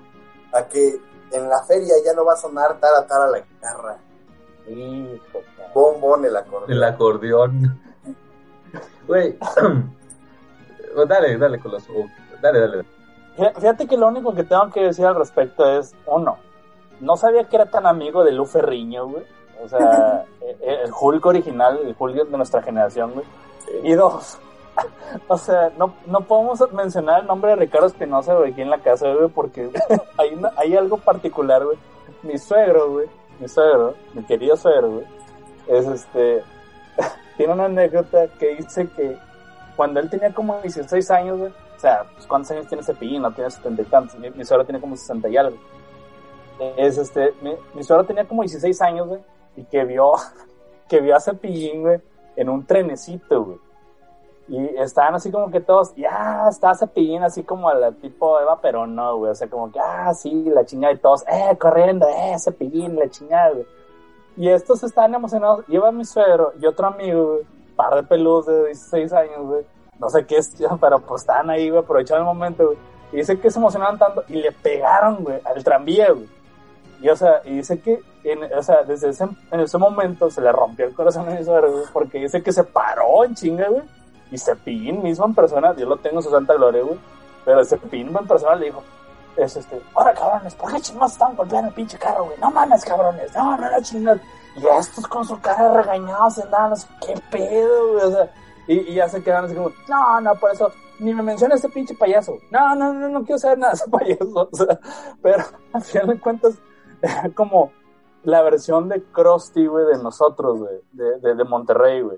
a 0.54 0.68
que 0.68 1.00
en 1.32 1.50
la 1.50 1.64
feria 1.64 1.96
ya 2.06 2.14
no 2.14 2.24
va 2.24 2.34
a 2.34 2.38
sonar 2.38 2.80
tara 2.80 3.08
tara 3.08 3.26
la 3.26 3.40
guitarra. 3.40 3.98
Hijo, 4.68 5.40
Bombón 5.74 6.26
el 6.26 6.36
acordeón. 6.38 6.72
El 6.72 6.84
acordeón. 6.84 7.82
Güey. 9.08 9.36
dale, 11.08 11.38
dale, 11.40 11.60
Coloso. 11.60 11.92
Dale, 12.40 12.60
dale. 12.60 12.86
Fí- 13.36 13.54
Fíjate 13.56 13.88
que 13.88 13.98
lo 13.98 14.10
único 14.10 14.36
que 14.36 14.44
tengo 14.44 14.70
que 14.70 14.82
decir 14.84 15.08
al 15.08 15.16
respecto 15.16 15.68
es, 15.80 15.96
uno, 16.06 16.38
no 17.00 17.18
sabía 17.18 17.46
que 17.46 17.56
era 17.56 17.66
tan 17.66 17.88
amigo 17.88 18.24
de 18.24 18.32
Lu 18.32 18.46
Ferriño, 18.46 19.08
güey. 19.08 19.26
O 19.66 19.70
sea, 19.70 20.26
eh, 20.42 20.58
eh, 20.62 20.78
el 20.86 20.92
Hulk 21.00 21.26
original, 21.26 21.80
el 21.84 21.96
Hulk 21.98 22.28
de 22.28 22.38
nuestra 22.38 22.62
generación, 22.62 23.14
güey. 23.14 23.26
Y 23.84 23.94
dos, 23.94 24.38
o 25.28 25.38
sea, 25.38 25.72
no, 25.78 25.96
no 26.06 26.22
podemos 26.22 26.60
mencionar 26.72 27.22
el 27.22 27.28
nombre 27.28 27.52
de 27.52 27.56
Ricardo 27.58 27.88
Espinosa, 27.88 28.36
güey, 28.36 28.52
aquí 28.52 28.62
en 28.62 28.70
la 28.70 28.80
casa, 28.80 29.12
güey, 29.12 29.28
porque 29.30 29.70
hay, 30.18 30.34
una- 30.36 30.52
hay 30.58 30.76
algo 30.76 30.98
particular, 30.98 31.64
güey. 31.66 31.78
Mi 32.22 32.38
suegro, 32.38 32.92
güey, 32.92 33.08
mi 33.40 33.48
suegro, 33.48 33.96
mi 34.14 34.24
querido 34.24 34.56
suegro, 34.56 34.90
güey, 34.92 35.06
es 35.68 35.86
este, 35.88 36.44
tiene 37.38 37.54
una 37.54 37.66
anécdota 37.66 38.28
que 38.40 38.56
dice 38.56 38.88
que 38.96 39.18
cuando 39.76 40.00
él 40.00 40.10
tenía 40.10 40.34
como 40.34 40.60
16 40.62 41.12
años, 41.12 41.40
güey, 41.40 41.52
o 41.52 41.80
sea, 41.80 42.06
pues, 42.14 42.26
¿cuántos 42.28 42.52
años 42.52 42.68
tiene 42.68 42.84
Cepillín? 42.84 43.22
No 43.22 43.32
tiene 43.32 43.50
70 43.50 43.82
y 43.82 43.86
tantos, 43.86 44.18
mi, 44.20 44.46
suegro 44.46 44.64
tiene 44.66 44.80
como 44.80 44.96
60 44.96 45.28
y 45.30 45.38
algo. 45.38 45.58
Es 46.78 46.98
este, 46.98 47.34
mi, 47.42 47.54
mi 47.74 47.84
suegro 47.84 48.06
tenía 48.06 48.26
como 48.26 48.44
16 48.44 48.82
años, 48.82 49.08
güey, 49.08 49.22
y 49.56 49.64
que 49.64 49.84
vio, 49.86 50.14
que 50.90 51.02
vio 51.02 51.16
a 51.16 51.20
Cepillín, 51.20 51.82
güey, 51.82 52.02
en 52.36 52.50
un 52.50 52.66
trenecito, 52.66 53.44
güey. 53.44 53.58
Y 54.48 54.64
estaban 54.78 55.16
así 55.16 55.32
como 55.32 55.50
que 55.50 55.60
todos, 55.60 55.96
ya, 55.96 56.48
está 56.50 56.76
Cepillín 56.76 57.24
así 57.24 57.44
como 57.44 57.68
a 57.68 57.74
la 57.74 57.92
tipo 57.92 58.40
Eva 58.40 58.62
Perón, 58.62 58.96
no, 58.96 59.18
güey, 59.18 59.32
o 59.32 59.36
sea, 59.36 59.50
como 59.50 59.72
que, 59.72 59.80
ah, 59.80 60.14
sí, 60.14 60.44
la 60.46 60.66
chingada 60.66 60.94
y 60.94 60.98
todos, 60.98 61.24
eh, 61.28 61.58
corriendo, 61.58 62.08
eh, 62.08 62.36
Cepillín, 62.38 62.96
la 62.96 63.10
chingada, 63.10 63.52
güey. 63.52 63.66
Y 64.38 64.50
estos 64.50 64.84
estaban 64.84 65.16
emocionados, 65.16 65.66
iba 65.68 65.92
mi 65.92 66.06
suegro 66.06 66.54
y 66.60 66.66
otro 66.68 66.88
amigo, 66.88 67.26
güey, 67.32 67.44
par 67.76 67.96
de 67.96 68.04
peludos 68.04 68.46
de 68.46 68.66
16 68.68 69.14
años, 69.14 69.48
güey, 69.48 69.66
no 70.00 70.10
sé 70.10 70.26
qué 70.26 70.38
es, 70.38 70.56
pero 70.82 71.00
pues 71.00 71.22
estaban 71.22 71.50
ahí, 71.50 71.70
güey, 71.70 71.82
aprovechando 71.82 72.22
el 72.22 72.36
momento, 72.36 72.66
güey. 72.68 72.78
Y 73.12 73.18
dice 73.18 73.40
que 73.40 73.50
se 73.50 73.60
emocionaban 73.60 73.98
tanto 73.98 74.24
y 74.28 74.34
le 74.34 74.52
pegaron, 74.52 75.24
güey, 75.24 75.40
al 75.46 75.64
tranvía, 75.64 76.12
güey. 76.12 76.28
Y, 77.02 77.10
o 77.10 77.16
sea, 77.16 77.42
y 77.46 77.58
dice 77.58 77.80
que, 77.80 78.02
en, 78.32 78.44
o 78.54 78.64
sea, 78.64 78.84
desde 78.84 79.10
ese, 79.10 79.26
en 79.52 79.60
ese 79.60 79.78
momento 79.78 80.30
se 80.30 80.42
le 80.42 80.52
rompió 80.52 80.86
el 80.86 80.94
corazón 80.94 81.28
a 81.30 81.32
mi 81.32 81.44
suegro, 81.44 81.72
güey, 81.72 81.84
porque 81.94 82.20
dice 82.20 82.42
que 82.42 82.52
se 82.52 82.64
paró 82.64 83.24
en 83.24 83.36
chinga, 83.36 83.68
güey. 83.70 83.84
Y 84.32 84.38
Cepillín 84.38 85.04
mismo 85.04 85.26
en 85.26 85.36
persona, 85.36 85.76
yo 85.76 85.86
lo 85.86 85.98
tengo 85.98 86.18
en 86.18 86.24
su 86.24 86.32
santa 86.32 86.56
gloria, 86.56 86.84
güey. 86.84 87.00
Pero 87.46 87.64
Cepillín 87.64 88.16
en 88.16 88.28
persona 88.28 88.56
le 88.56 88.68
dijo, 88.68 88.84
es 89.38 89.56
este, 89.56 89.82
ahora 89.94 90.14
cabrones, 90.14 90.56
¿por 90.56 90.72
qué 90.74 90.82
chingados 90.82 91.12
están 91.12 91.36
golpeando 91.36 91.70
el 91.70 91.76
pinche 91.76 91.98
carro, 91.98 92.26
güey? 92.26 92.38
No 92.40 92.52
mames, 92.52 92.84
cabrones, 92.84 93.34
no, 93.36 93.58
no, 93.58 93.70
no 93.70 93.82
chingados. 93.82 94.22
Y 94.56 94.66
estos 94.66 95.06
con 95.08 95.26
su 95.26 95.40
cara 95.40 95.82
regañados 95.82 96.40
andaban 96.40 96.74
qué 97.06 97.14
pedo, 97.30 97.94
güey, 97.94 98.06
o 98.06 98.12
sea. 98.12 98.32
Y, 98.68 98.80
y 98.80 98.94
ya 98.96 99.08
se 99.08 99.22
quedaron 99.22 99.46
así 99.46 99.56
como, 99.56 99.70
no, 99.88 100.22
no, 100.22 100.36
por 100.36 100.52
eso, 100.52 100.72
ni 101.00 101.14
me 101.14 101.22
menciona 101.22 101.56
este 101.56 101.70
pinche 101.70 101.94
payaso. 101.94 102.38
No, 102.50 102.74
no, 102.76 102.94
no, 102.94 103.10
no 103.10 103.24
quiero 103.24 103.38
saber 103.38 103.60
nada 103.60 103.74
de 103.74 103.78
ese 103.78 103.90
payaso. 103.90 104.50
O 104.52 104.56
sea, 104.56 104.80
pero 105.22 105.44
al 105.74 105.84
final 105.84 106.08
de 106.08 106.20
cuentas, 106.20 106.56
como 107.36 107.72
la 108.26 108.42
versión 108.42 108.90
de 108.90 109.02
Krusty, 109.04 109.68
güey, 109.68 109.86
de 109.86 109.98
nosotros, 110.04 110.60
güey, 110.60 110.76
de, 110.94 111.20
de, 111.20 111.36
de 111.36 111.44
Monterrey, 111.44 112.02
güey. 112.02 112.18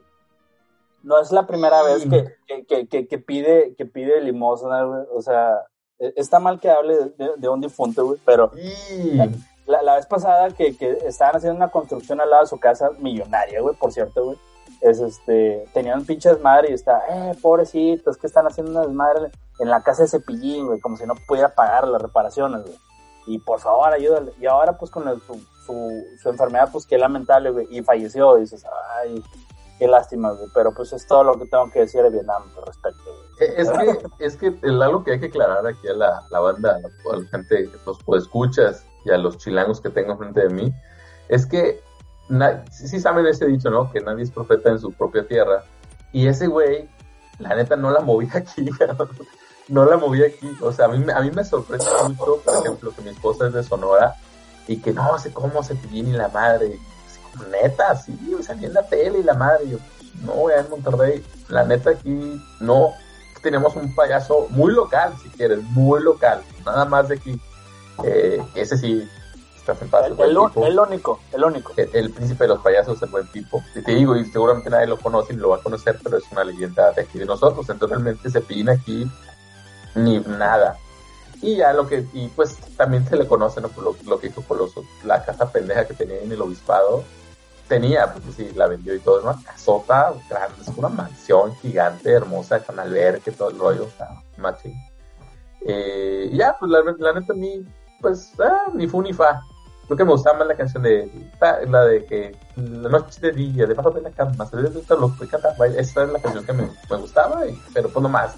No 1.03 1.19
es 1.19 1.31
la 1.31 1.45
primera 1.47 1.83
vez 1.83 2.03
que, 2.09 2.35
que, 2.47 2.65
que, 2.65 2.87
que, 2.87 3.07
que 3.07 3.17
pide, 3.19 3.75
que 3.75 3.85
pide 3.85 4.19
limosna, 4.21 4.83
güey. 4.83 5.01
O 5.13 5.21
sea, 5.21 5.61
e- 5.99 6.13
está 6.17 6.39
mal 6.39 6.59
que 6.59 6.69
hable 6.69 6.95
de, 7.17 7.31
de- 7.37 7.49
un 7.49 7.61
difunto, 7.61 8.05
güey, 8.05 8.19
pero 8.25 8.51
la, 9.67 9.81
la 9.83 9.95
vez 9.95 10.05
pasada 10.05 10.49
que, 10.51 10.75
que 10.75 10.91
estaban 11.05 11.35
haciendo 11.35 11.57
una 11.57 11.69
construcción 11.71 12.19
al 12.19 12.29
lado 12.29 12.43
de 12.43 12.49
su 12.49 12.59
casa, 12.59 12.89
millonaria, 12.99 13.61
güey, 13.61 13.75
por 13.75 13.91
cierto, 13.91 14.25
güey. 14.25 14.37
Es 14.81 14.99
este, 14.99 15.65
tenían 15.73 15.99
un 15.99 16.05
pinche 16.05 16.29
desmadre 16.29 16.69
y 16.69 16.73
está, 16.73 17.01
eh, 17.09 17.35
pobrecitos, 17.41 18.17
que 18.17 18.27
están 18.27 18.45
haciendo 18.45 18.71
una 18.71 18.81
desmadre 18.81 19.31
en 19.59 19.69
la 19.69 19.81
casa 19.81 20.03
de 20.03 20.09
Cepillín, 20.09 20.67
güey, 20.67 20.79
como 20.79 20.97
si 20.97 21.05
no 21.05 21.15
pudiera 21.27 21.49
pagar 21.55 21.87
las 21.87 22.01
reparaciones, 22.01 22.63
güey. 22.63 22.77
Y 23.27 23.39
por 23.39 23.59
favor, 23.59 23.93
ayúdale. 23.93 24.33
Y 24.39 24.45
ahora, 24.45 24.77
pues, 24.77 24.89
con 24.89 25.03
su, 25.21 25.41
su, 25.65 26.29
enfermedad, 26.29 26.69
pues, 26.71 26.85
qué 26.85 26.97
lamentable, 26.97 27.51
güey. 27.51 27.67
Y 27.69 27.83
falleció, 27.83 28.35
dices, 28.35 28.63
ay, 28.95 29.23
qué 29.77 29.87
lástima, 29.87 30.31
güey. 30.31 30.47
Pero, 30.53 30.73
pues, 30.73 30.93
es 30.93 31.05
todo 31.05 31.23
lo 31.23 31.33
que 31.33 31.45
tengo 31.45 31.69
que 31.69 31.81
decir 31.81 32.01
de 32.01 32.09
Vietnam 32.09 32.43
al 32.57 32.65
respecto, 32.65 33.03
güey. 33.03 33.49
Eh, 33.49 33.53
Es 33.57 33.69
que, 33.69 34.25
es 34.25 34.37
que 34.37 34.67
algo 34.67 35.03
que 35.03 35.11
hay 35.11 35.19
que 35.19 35.27
aclarar 35.27 35.67
aquí 35.67 35.87
a 35.87 35.93
la, 35.93 36.23
la 36.31 36.39
banda, 36.39 36.77
a 36.77 37.17
la, 37.17 37.27
gente, 37.29 37.69
los 37.85 37.99
escuchas 38.23 38.85
y 39.05 39.11
a 39.11 39.17
los 39.17 39.37
chilangos 39.37 39.81
que 39.81 39.89
tengo 39.89 40.17
frente 40.17 40.47
de 40.47 40.49
mí, 40.49 40.73
es 41.29 41.45
que 41.45 41.81
sí, 42.71 42.87
sí 42.87 42.99
saben 42.99 43.27
ese 43.27 43.45
dicho, 43.45 43.69
¿no? 43.69 43.91
Que 43.91 43.99
nadie 43.99 44.23
es 44.23 44.31
profeta 44.31 44.69
en 44.69 44.79
su 44.79 44.91
propia 44.91 45.27
tierra. 45.27 45.63
Y 46.13 46.27
ese 46.27 46.47
güey 46.47 46.89
la 47.39 47.55
neta 47.55 47.75
no 47.75 47.91
la 47.91 48.01
moví 48.01 48.27
aquí, 48.33 48.69
no 49.69 49.85
la 49.85 49.97
moví 49.97 50.23
aquí. 50.23 50.49
O 50.61 50.71
sea, 50.71 50.85
a 50.85 50.87
mí, 50.89 51.03
a 51.13 51.21
mí 51.21 51.31
me 51.31 51.43
sorprende 51.43 51.85
mucho, 52.07 52.41
por 52.43 52.55
ejemplo, 52.55 52.91
que 52.95 53.01
mi 53.01 53.09
esposa 53.09 53.47
es 53.47 53.53
de 53.53 53.63
Sonora 53.63 54.15
y 54.67 54.77
que 54.77 54.93
no 54.93 55.17
sé 55.19 55.31
cómo 55.31 55.63
se 55.63 55.73
viene 55.89 56.17
la 56.17 56.27
madre. 56.29 56.79
Como, 57.31 57.45
neta, 57.49 57.95
sí, 57.95 58.17
salí 58.41 58.65
en 58.65 58.73
la 58.73 58.83
tele 58.83 59.19
y 59.19 59.23
la 59.23 59.33
madre. 59.33 59.65
Y 59.65 59.69
yo, 59.71 59.77
no, 60.23 60.33
voy 60.33 60.53
en 60.57 60.69
Monterrey, 60.69 61.23
la 61.49 61.63
neta 61.63 61.91
aquí 61.91 62.41
no. 62.59 62.93
Tenemos 63.41 63.75
un 63.75 63.93
payaso 63.95 64.47
muy 64.49 64.73
local, 64.73 65.13
si 65.21 65.29
quieres, 65.29 65.61
muy 65.63 66.01
local. 66.01 66.41
Nada 66.65 66.85
más 66.85 67.07
de 67.07 67.15
aquí. 67.15 67.39
Eh, 68.03 68.43
ese 68.55 68.77
sí, 68.77 69.07
está 69.59 70.05
el, 70.05 70.13
el, 70.13 70.19
el, 70.19 70.37
único, 70.37 71.19
el 71.31 71.43
único. 71.43 71.73
El, 71.77 72.11
príncipe 72.11 72.43
de 72.43 72.49
los 72.49 72.59
payasos, 72.59 73.01
el 73.01 73.09
buen 73.09 73.27
tipo. 73.31 73.63
Y 73.75 73.81
te 73.81 73.93
digo, 73.93 74.15
y 74.15 74.25
seguramente 74.25 74.69
nadie 74.69 74.87
lo 74.87 74.97
conoce 74.97 75.33
ni 75.33 75.39
lo 75.39 75.49
va 75.49 75.57
a 75.57 75.61
conocer, 75.61 75.99
pero 76.03 76.17
es 76.17 76.23
una 76.31 76.43
leyenda 76.43 76.91
de 76.91 77.01
aquí 77.03 77.19
de 77.19 77.25
nosotros. 77.25 77.69
Entonces 77.69 77.97
realmente 77.97 78.29
se 78.29 78.41
pide 78.41 78.71
aquí 78.71 79.09
ni 79.97 80.19
nada. 80.19 80.77
Y 81.41 81.57
ya 81.57 81.73
lo 81.73 81.87
que, 81.87 82.05
y 82.13 82.27
pues 82.29 82.57
también 82.75 83.07
se 83.07 83.15
le 83.15 83.27
conoce, 83.27 83.61
¿no? 83.61 83.69
Por 83.69 83.83
lo, 83.83 83.95
lo 84.05 84.19
que 84.19 84.27
hizo 84.27 84.41
Coloso, 84.41 84.83
la 85.03 85.23
casa 85.23 85.51
pendeja 85.51 85.85
que 85.85 85.93
tenía 85.93 86.19
en 86.21 86.31
el 86.31 86.41
obispado, 86.41 87.03
tenía, 87.67 88.11
pues 88.13 88.35
sí, 88.35 88.51
la 88.55 88.67
vendió 88.67 88.95
y 88.95 88.99
todo, 88.99 89.21
una 89.21 89.41
casota 89.43 90.13
grande, 90.29 90.55
es 90.61 90.69
una 90.75 90.89
mansión 90.89 91.55
gigante, 91.57 92.11
hermosa, 92.11 92.59
con 92.61 92.79
albergue, 92.79 93.31
todo 93.31 93.49
el 93.49 93.59
rollo, 93.59 93.83
o 93.85 93.97
sea, 93.97 94.09
machín. 94.37 94.73
Eh, 95.65 96.29
y 96.31 96.37
ya, 96.37 96.55
pues 96.59 96.71
la, 96.71 96.79
la, 96.97 97.19
neta 97.19 97.33
a 97.33 97.35
mí, 97.35 97.63
pues, 98.01 98.31
ah, 98.39 98.71
ni 98.73 98.87
fu 98.87 99.01
ni 99.01 99.13
fa. 99.13 99.41
Creo 99.85 99.97
que 99.97 100.05
me 100.05 100.11
gustaba 100.11 100.39
más 100.39 100.47
la 100.47 100.55
canción 100.55 100.83
de, 100.83 101.09
la 101.39 101.85
de 101.85 102.05
que, 102.05 102.35
la 102.57 102.89
noche 102.89 103.21
de 103.21 103.31
día, 103.31 103.65
debajo 103.65 103.91
de 103.91 104.01
la 104.01 104.11
cama, 104.11 104.45
se 104.45 104.57
ve 104.57 104.63
lo 104.63 105.15
que 105.17 105.27
canta, 105.27 105.55
esa 105.77 106.03
es 106.03 106.09
la 106.09 106.19
canción 106.19 106.45
que 106.45 106.53
me, 106.53 106.69
gustaba, 106.97 107.43
pero 107.73 107.89
pues 107.89 108.03
no 108.03 108.09
más. 108.09 108.35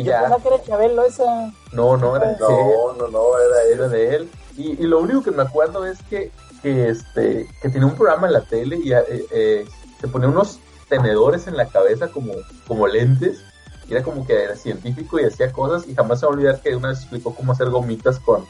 Y 0.00 0.04
ya. 0.04 0.28
No 0.28 0.38
que 0.38 0.48
era 0.48 0.62
Chabelo 0.62 1.04
esa. 1.04 1.52
No, 1.72 1.96
no, 1.96 2.16
era 2.16 2.36
no, 2.38 2.92
no, 2.94 3.08
no, 3.08 3.38
era 3.38 3.62
él. 3.64 3.72
Era 3.72 3.88
de 3.88 4.16
él. 4.16 4.30
Y, 4.56 4.82
y, 4.82 4.86
lo 4.86 4.98
único 4.98 5.22
que 5.22 5.30
me 5.30 5.42
acuerdo 5.42 5.86
es 5.86 5.98
que 6.10 6.30
que 6.62 6.88
este 6.88 7.48
que 7.62 7.68
tenía 7.68 7.86
un 7.86 7.94
programa 7.94 8.26
en 8.26 8.34
la 8.34 8.42
tele 8.42 8.76
y 8.82 8.92
eh, 8.92 9.26
eh, 9.30 9.66
se 10.00 10.08
ponía 10.08 10.28
unos 10.28 10.58
tenedores 10.88 11.46
en 11.46 11.56
la 11.56 11.66
cabeza 11.66 12.08
como, 12.08 12.32
como 12.66 12.86
lentes 12.86 13.42
y 13.88 13.92
era 13.92 14.02
como 14.02 14.26
que 14.26 14.44
era 14.44 14.56
científico 14.56 15.18
y 15.18 15.24
hacía 15.24 15.52
cosas 15.52 15.88
y 15.88 15.94
jamás 15.94 16.20
se 16.20 16.26
va 16.26 16.32
a 16.32 16.34
olvidar 16.34 16.60
que 16.60 16.76
una 16.76 16.88
vez 16.88 16.98
explicó 16.98 17.34
cómo 17.34 17.52
hacer 17.52 17.70
gomitas 17.70 18.18
con 18.18 18.44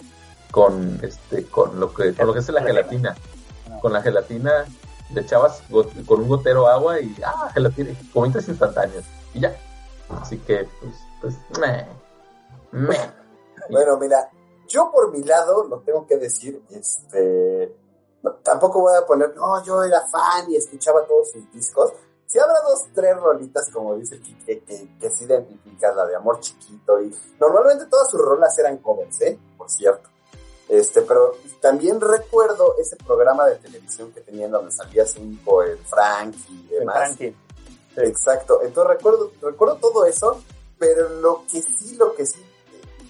con 0.50 0.98
este 1.02 1.44
con 1.46 1.78
lo 1.78 1.94
que 1.94 2.14
con 2.14 2.26
lo 2.26 2.32
que 2.32 2.40
es 2.40 2.48
la 2.48 2.62
gelatina 2.62 3.16
con 3.80 3.92
la 3.92 4.02
gelatina 4.02 4.64
le 5.14 5.20
echabas 5.20 5.62
con 6.06 6.20
un 6.20 6.28
gotero 6.28 6.66
agua 6.66 7.00
y 7.00 7.14
ah 7.24 7.50
gelatina 7.54 7.90
gomitas 8.12 8.48
instantáneas 8.48 9.04
y 9.34 9.40
ya 9.40 9.56
así 10.20 10.38
que 10.38 10.66
pues 10.80 10.94
pues 11.20 11.36
meh, 11.58 11.86
meh. 12.72 13.12
bueno 13.70 13.96
mira 13.98 14.30
yo 14.68 14.90
por 14.92 15.10
mi 15.12 15.22
lado 15.22 15.64
lo 15.64 15.80
tengo 15.80 16.06
que 16.06 16.16
decir 16.16 16.62
este 16.70 17.74
tampoco 18.42 18.80
voy 18.80 18.96
a 18.96 19.06
poner, 19.06 19.34
no, 19.34 19.62
yo 19.64 19.82
era 19.82 20.06
fan 20.06 20.50
y 20.50 20.56
escuchaba 20.56 21.06
todos 21.06 21.30
sus 21.30 21.50
discos. 21.52 21.92
Si 22.26 22.38
habrá 22.38 22.54
dos, 22.62 22.84
tres 22.94 23.16
rolitas, 23.16 23.68
como 23.72 23.96
dice 23.96 24.20
Kike, 24.20 24.62
que, 24.62 24.88
que 25.00 25.10
se 25.10 25.24
identifican, 25.24 25.96
la 25.96 26.06
de 26.06 26.14
Amor 26.14 26.38
Chiquito, 26.38 27.00
y 27.02 27.12
normalmente 27.40 27.86
todas 27.86 28.08
sus 28.08 28.20
rolas 28.20 28.56
eran 28.58 28.78
covers, 28.78 29.20
¿eh? 29.22 29.38
Por 29.56 29.68
cierto. 29.68 30.08
Este, 30.68 31.02
pero 31.02 31.32
también 31.60 32.00
recuerdo 32.00 32.76
ese 32.78 32.94
programa 32.96 33.46
de 33.46 33.56
televisión 33.56 34.12
que 34.12 34.20
tenían 34.20 34.52
donde 34.52 34.70
salía 34.70 35.04
cinco, 35.04 35.64
el 35.64 35.78
Frank 35.78 36.36
y 36.48 36.68
demás. 36.68 37.20
El 37.20 37.34
Exacto. 37.96 38.62
Entonces 38.62 38.96
recuerdo, 38.96 39.32
recuerdo 39.42 39.76
todo 39.76 40.04
eso, 40.04 40.40
pero 40.80 41.08
lo 41.20 41.44
que 41.46 41.62
sí, 41.62 41.94
lo 41.96 42.14
que 42.14 42.26
sí, 42.26 42.44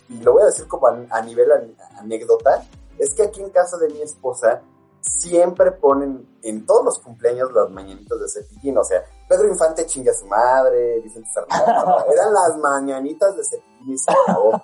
y 0.09 0.19
lo 0.19 0.33
voy 0.33 0.43
a 0.43 0.47
decir 0.47 0.67
como 0.67 0.89
a 0.89 1.23
nivel 1.23 1.49
anécdota, 1.97 2.67
es 2.99 3.15
que 3.15 3.23
aquí 3.23 3.41
en 3.41 3.51
casa 3.51 3.79
de 3.79 3.89
mi 3.89 4.03
esposa 4.03 4.61
siempre 5.01 5.71
ponen 5.71 6.29
en 6.43 6.67
todos 6.67 6.85
los 6.85 6.99
cumpleaños 6.99 7.53
las 7.53 7.71
mañanitas 7.71 8.19
de 8.21 8.29
Cepillín, 8.29 8.77
o 8.77 8.85
sea, 8.85 9.05
Pedro 9.29 9.47
Infante 9.47 9.87
chinga 9.87 10.11
a 10.11 10.15
su 10.15 10.27
madre, 10.27 11.01
Vicente 11.01 11.31
Fernández, 11.33 12.05
eran 12.13 12.35
las 12.35 12.57
mañanitas 12.59 13.37
de 13.37 13.45
Cepillín 13.45 13.95
y 13.95 13.99
se 13.99 14.11
acabó. 14.11 14.61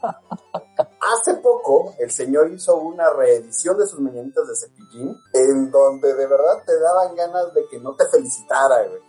Hace 1.15 1.35
poco, 1.35 1.95
el 2.01 2.11
señor 2.11 2.51
hizo 2.51 2.77
una 2.77 3.09
reedición 3.11 3.79
de 3.79 3.87
sus 3.87 4.01
mañanitas 4.01 4.49
de 4.49 4.57
Cepillín, 4.57 5.17
en 5.33 5.71
donde 5.71 6.13
de 6.13 6.27
verdad 6.27 6.65
te 6.67 6.79
daban 6.79 7.15
ganas 7.15 7.55
de 7.55 7.67
que 7.69 7.79
no 7.79 7.95
te 7.95 8.07
felicitara, 8.09 8.85
güey. 8.89 9.01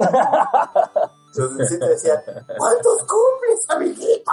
Entonces 1.36 1.68
sí 1.68 1.78
te 1.78 1.88
decía, 1.88 2.24
¿cuántos 2.58 2.98
cumples, 3.02 3.64
amiguito? 3.68 4.30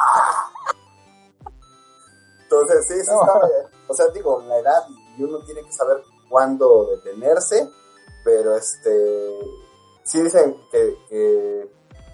Entonces 2.44 2.88
sí, 2.88 2.94
sí 2.94 3.00
estaba, 3.00 3.50
o 3.88 3.94
sea, 3.94 4.08
digo, 4.10 4.42
la 4.42 4.60
edad 4.60 4.84
y 5.18 5.24
uno 5.24 5.40
tiene 5.46 5.64
que 5.64 5.72
saber 5.72 6.04
cuándo 6.30 6.88
detenerse, 6.92 7.70
pero 8.24 8.56
este, 8.56 9.40
sí 10.04 10.22
dicen 10.22 10.56
que, 10.72 11.70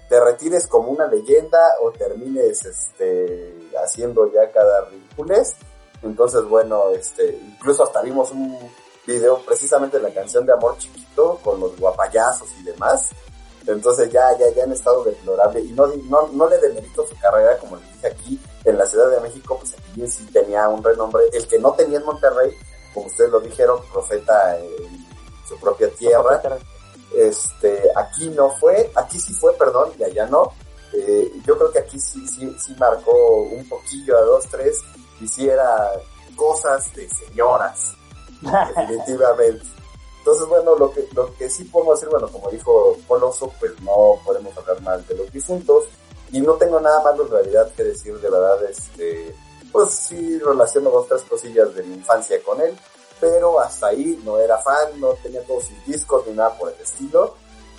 te 0.08 0.20
retires 0.20 0.66
como 0.68 0.88
una 0.88 1.06
leyenda 1.06 1.58
o 1.82 1.92
termines 1.92 2.64
este, 2.64 3.70
haciendo 3.84 4.32
ya 4.32 4.50
cada 4.50 4.86
ridiculez. 4.86 5.54
Entonces, 6.02 6.44
bueno, 6.44 6.88
este, 6.90 7.28
incluso 7.28 7.82
hasta 7.82 8.00
vimos 8.00 8.30
un 8.30 8.58
video 9.06 9.44
precisamente 9.44 9.98
de 9.98 10.04
la 10.04 10.14
canción 10.14 10.46
de 10.46 10.54
Amor 10.54 10.78
Chiquito 10.78 11.38
con 11.44 11.60
los 11.60 11.78
guapayazos 11.78 12.48
y 12.58 12.62
demás. 12.62 13.10
Entonces 13.68 14.10
ya, 14.10 14.36
ya, 14.38 14.48
ya 14.54 14.64
han 14.64 14.72
estado 14.72 15.04
deplorable 15.04 15.60
y 15.60 15.72
no, 15.72 15.86
no, 16.08 16.28
no 16.32 16.48
le 16.48 16.58
demerito 16.58 17.06
su 17.06 17.14
carrera, 17.18 17.58
como 17.58 17.76
le 17.76 17.82
dije 17.92 18.06
aquí, 18.06 18.40
en 18.64 18.78
la 18.78 18.86
Ciudad 18.86 19.10
de 19.10 19.20
México, 19.20 19.58
pues 19.58 19.74
aquí 19.74 20.06
sí 20.06 20.26
tenía 20.32 20.68
un 20.68 20.82
renombre, 20.82 21.24
el 21.32 21.46
que 21.46 21.58
no 21.58 21.72
tenía 21.72 21.98
en 21.98 22.04
Monterrey, 22.06 22.50
como 22.94 23.06
ustedes 23.06 23.30
lo 23.30 23.40
dijeron, 23.40 23.78
profeta 23.92 24.58
en 24.58 25.06
su 25.46 25.58
propia 25.58 25.90
tierra. 25.90 26.40
Este, 27.14 27.82
aquí 27.94 28.28
no 28.30 28.50
fue, 28.58 28.90
aquí 28.94 29.18
sí 29.18 29.34
fue, 29.34 29.52
perdón, 29.54 29.92
y 29.98 30.04
allá 30.04 30.26
no. 30.26 30.52
Eh, 30.94 31.30
yo 31.46 31.58
creo 31.58 31.70
que 31.70 31.80
aquí 31.80 31.98
sí, 31.98 32.26
sí, 32.26 32.54
sí 32.58 32.74
marcó 32.78 33.42
un 33.42 33.68
poquillo 33.68 34.16
a 34.16 34.22
dos, 34.22 34.46
tres, 34.50 34.80
hiciera 35.20 35.92
cosas 36.36 36.94
de 36.94 37.06
señoras, 37.08 37.94
definitivamente. 38.40 39.77
Entonces, 40.18 40.46
bueno, 40.48 40.76
lo 40.76 40.92
que, 40.92 41.08
lo 41.14 41.34
que 41.34 41.48
sí 41.48 41.64
podemos 41.64 41.98
decir, 41.98 42.10
bueno, 42.10 42.28
como 42.28 42.50
dijo 42.50 42.96
Coloso, 43.06 43.52
pues 43.58 43.80
no 43.80 44.20
podemos 44.24 44.56
hablar 44.58 44.80
mal 44.82 45.06
de 45.06 45.14
los 45.14 45.32
difuntos, 45.32 45.84
y 46.32 46.40
no 46.40 46.54
tengo 46.54 46.80
nada 46.80 47.02
malo 47.02 47.24
en 47.24 47.30
realidad 47.30 47.70
que 47.74 47.84
decir 47.84 48.18
de 48.20 48.30
verdad, 48.30 48.62
este, 48.64 49.34
pues 49.72 49.90
sí 49.90 50.38
relaciono 50.38 50.90
dos, 50.90 51.08
tres 51.08 51.22
cosillas 51.22 51.74
de 51.74 51.82
mi 51.82 51.94
infancia 51.94 52.42
con 52.42 52.60
él, 52.60 52.76
pero 53.20 53.60
hasta 53.60 53.88
ahí 53.88 54.20
no 54.24 54.38
era 54.38 54.58
fan, 54.58 55.00
no 55.00 55.14
tenía 55.14 55.42
todos 55.46 55.64
sus 55.64 55.84
discos 55.86 56.26
ni 56.26 56.34
nada 56.34 56.56
por 56.56 56.72
el 56.72 56.80
estilo, 56.80 57.34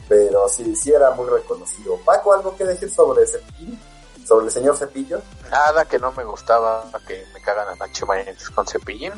pero 0.07 0.49
sí, 0.49 0.75
sí 0.75 0.91
era 0.91 1.11
muy 1.11 1.29
reconocido. 1.29 1.97
Paco, 2.03 2.33
¿algo 2.33 2.55
que 2.55 2.65
decir 2.65 2.89
sobre 2.89 3.27
Cepillín? 3.27 3.79
¿Sobre 4.25 4.45
el 4.45 4.51
señor 4.51 4.77
Cepillo? 4.77 5.21
Nada, 5.49 5.85
que 5.85 5.97
no 5.97 6.11
me 6.11 6.23
gustaba 6.23 6.89
que 7.07 7.23
me 7.33 7.41
cagan 7.41 7.67
las 7.67 7.79
noche 7.79 8.05
con 8.53 8.67
Cepillín. 8.67 9.13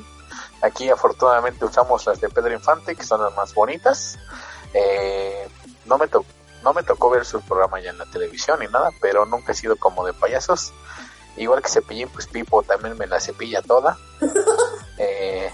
Aquí 0.62 0.90
afortunadamente 0.90 1.66
usamos 1.66 2.06
las 2.06 2.22
de 2.22 2.30
Pedro 2.30 2.54
Infante, 2.54 2.96
que 2.96 3.04
son 3.04 3.22
las 3.22 3.36
más 3.36 3.54
bonitas. 3.54 4.18
Eh, 4.74 5.50
no 5.86 5.98
me 5.98 6.08
tocó 6.08 6.26
no 6.64 6.74
me 6.74 6.84
tocó 6.84 7.10
ver 7.10 7.26
su 7.26 7.42
programa 7.42 7.80
ya 7.80 7.90
en 7.90 7.98
la 7.98 8.06
televisión 8.06 8.60
ni 8.60 8.68
nada, 8.68 8.90
pero 9.02 9.26
nunca 9.26 9.52
he 9.52 9.56
sido 9.56 9.76
como 9.78 10.06
de 10.06 10.14
payasos. 10.14 10.74
Igual 11.38 11.62
que 11.62 11.70
Cepillín, 11.70 12.10
pues 12.10 12.28
Pipo 12.28 12.62
también 12.64 12.98
me 12.98 13.08
la 13.08 13.20
cepilla 13.20 13.62
toda. 13.62 13.98
eh, 14.98 15.52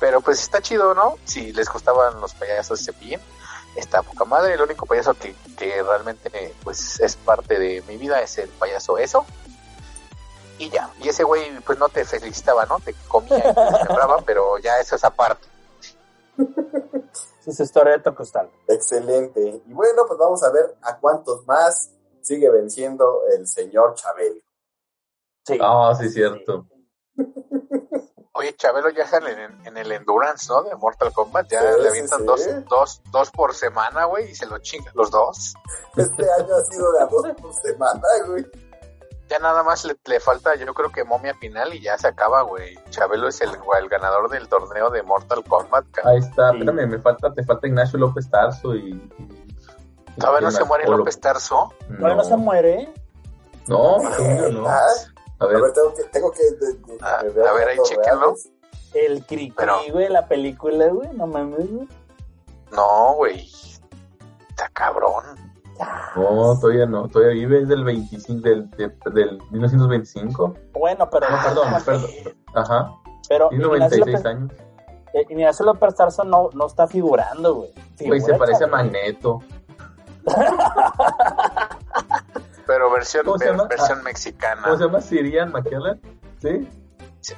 pero 0.00 0.20
pues 0.20 0.40
está 0.40 0.60
chido, 0.60 0.94
¿no? 0.94 1.16
Si 1.24 1.52
les 1.52 1.68
gustaban 1.68 2.20
los 2.20 2.34
payasos 2.34 2.78
de 2.80 2.92
Cepillín, 2.92 3.20
está 3.76 4.02
poca 4.02 4.24
madre. 4.24 4.54
El 4.54 4.62
único 4.62 4.86
payaso 4.86 5.14
que, 5.14 5.34
que 5.56 5.82
realmente 5.82 6.54
pues 6.64 6.98
es 7.00 7.16
parte 7.16 7.58
de 7.58 7.82
mi 7.82 7.96
vida 7.96 8.20
es 8.20 8.38
el 8.38 8.48
payaso 8.48 8.98
eso. 8.98 9.24
Y 10.62 10.70
ya, 10.70 10.88
y 11.02 11.08
ese 11.08 11.24
güey 11.24 11.42
pues 11.66 11.76
no 11.76 11.88
te 11.88 12.04
felicitaba, 12.04 12.64
¿no? 12.66 12.78
Te 12.78 12.94
comía 13.08 13.38
y 13.38 13.42
te 13.52 13.78
sembraba, 13.84 14.22
pero 14.24 14.58
ya 14.58 14.78
eso 14.78 14.94
es 14.94 15.02
aparte. 15.02 15.48
Es 17.44 17.58
historia 17.58 17.94
de 17.94 17.98
Tocostal. 17.98 18.48
Excelente. 18.68 19.60
Y 19.66 19.72
bueno, 19.72 20.04
pues 20.06 20.20
vamos 20.20 20.40
a 20.44 20.52
ver 20.52 20.76
a 20.82 20.98
cuántos 20.98 21.44
más 21.48 21.90
sigue 22.20 22.48
venciendo 22.48 23.22
el 23.36 23.48
señor 23.48 23.96
Chabelo. 23.96 24.40
Sí. 25.44 25.58
Ah, 25.60 25.96
sí, 25.98 26.08
cierto. 26.10 26.68
Oye, 28.34 28.54
Chabelo 28.54 28.90
ya 28.90 29.08
sale 29.08 29.32
en, 29.64 29.76
el 29.76 29.90
Endurance, 29.90 30.46
¿no? 30.48 30.62
De 30.62 30.76
Mortal 30.76 31.12
Kombat. 31.12 31.50
Ya 31.50 31.60
le 31.60 31.88
avientan 31.88 32.24
dos, 32.24 32.46
dos, 32.70 33.02
dos 33.10 33.32
por 33.32 33.52
semana, 33.52 34.04
güey, 34.04 34.30
y 34.30 34.34
se 34.36 34.46
lo 34.46 34.58
chingan 34.58 34.94
los 34.94 35.10
dos. 35.10 35.54
Este 35.96 36.22
año 36.38 36.54
ha 36.54 36.64
sido 36.66 36.92
de 36.92 37.00
a 37.00 37.06
dos 37.06 37.26
por 37.40 37.52
semana, 37.52 38.00
güey. 38.28 38.71
Ya 39.32 39.38
nada 39.38 39.62
más 39.62 39.86
le, 39.86 40.20
falta, 40.20 40.54
yo 40.56 40.74
creo 40.74 40.92
que 40.92 41.04
momia 41.04 41.32
final 41.32 41.72
y 41.72 41.80
ya 41.80 41.96
se 41.96 42.06
acaba, 42.06 42.42
güey. 42.42 42.78
Chabelo 42.90 43.28
es 43.28 43.40
el, 43.40 43.48
el 43.48 43.88
ganador 43.88 44.28
del 44.28 44.46
torneo 44.46 44.90
de 44.90 45.02
Mortal 45.02 45.42
Kombat. 45.42 45.86
Ahí 46.04 46.18
está, 46.18 46.50
espérame, 46.52 46.86
me 46.86 46.98
falta, 46.98 47.32
te 47.32 47.42
falta 47.42 47.66
Ignacio 47.66 47.98
López 47.98 48.28
Tarso 48.28 48.74
y, 48.74 48.92
Todavía 50.18 50.40
no 50.42 50.48
¿Quién 50.48 50.52
se 50.52 50.64
muere 50.66 50.86
López 50.86 51.18
Tarso. 51.18 51.72
Todavía 51.96 52.16
no 52.16 52.24
se 52.24 52.36
muere. 52.36 52.92
No, 53.68 54.02
no. 54.02 54.68
Ah, 54.68 54.78
A 55.38 55.44
A 55.44 55.46
ver, 55.46 55.72
tengo 55.72 55.94
que, 55.94 56.02
tengo 56.12 56.30
que 56.30 56.42
de- 56.42 56.74
de- 56.74 56.98
Ah, 57.00 57.22
ver 57.22 57.46
a 57.46 57.52
ver, 57.54 57.68
ahí 57.68 57.78
chéquenlo. 57.84 58.34
El 58.92 59.24
cri 59.24 59.50
Pero- 59.56 59.78
güey, 59.92 60.10
la 60.10 60.28
película, 60.28 60.88
güey. 60.88 61.08
No 61.14 61.26
mames, 61.26 61.70
güey. 61.72 61.88
No, 62.70 63.14
güey. 63.14 63.50
Está 64.50 64.68
cabrón. 64.74 65.51
No, 66.16 66.58
todavía 66.60 66.86
no. 66.86 67.08
Todavía 67.08 67.34
vive, 67.34 67.62
es 67.62 67.68
del 67.68 67.84
25, 67.84 68.40
del, 68.48 68.70
de- 68.72 68.92
del 69.12 69.38
1925. 69.50 70.54
Bueno, 70.74 71.08
pero. 71.10 71.28
No, 71.30 71.36
perdón, 71.42 71.66
perdón. 71.84 72.10
Ajá, 72.54 72.92
Pero 73.28 73.48
tiene 73.48 73.64
Ignacio 73.64 73.98
96 73.98 74.06
López, 74.06 74.26
años. 74.26 74.52
eh, 75.14 75.26
Ignacio 75.30 75.64
López 75.66 75.94
Tarso 75.94 76.24
no, 76.24 76.50
no 76.54 76.66
está 76.66 76.86
figurando, 76.86 77.54
güey. 77.54 77.72
Güey, 78.00 78.20
se 78.20 78.34
parece 78.34 78.64
a. 78.64 78.66
Magneto. 78.66 79.40
Pero 82.66 82.90
versión, 82.92 83.24
¿Cómo 83.24 83.38
ver- 83.38 83.56
versión 83.68 83.88
¿Cómo 83.98 84.02
mexicana. 84.04 84.76
se 84.76 84.84
llama? 84.84 85.00
Sirian 85.00 85.50
McKellen. 85.52 86.00
¿Sí? 86.40 86.68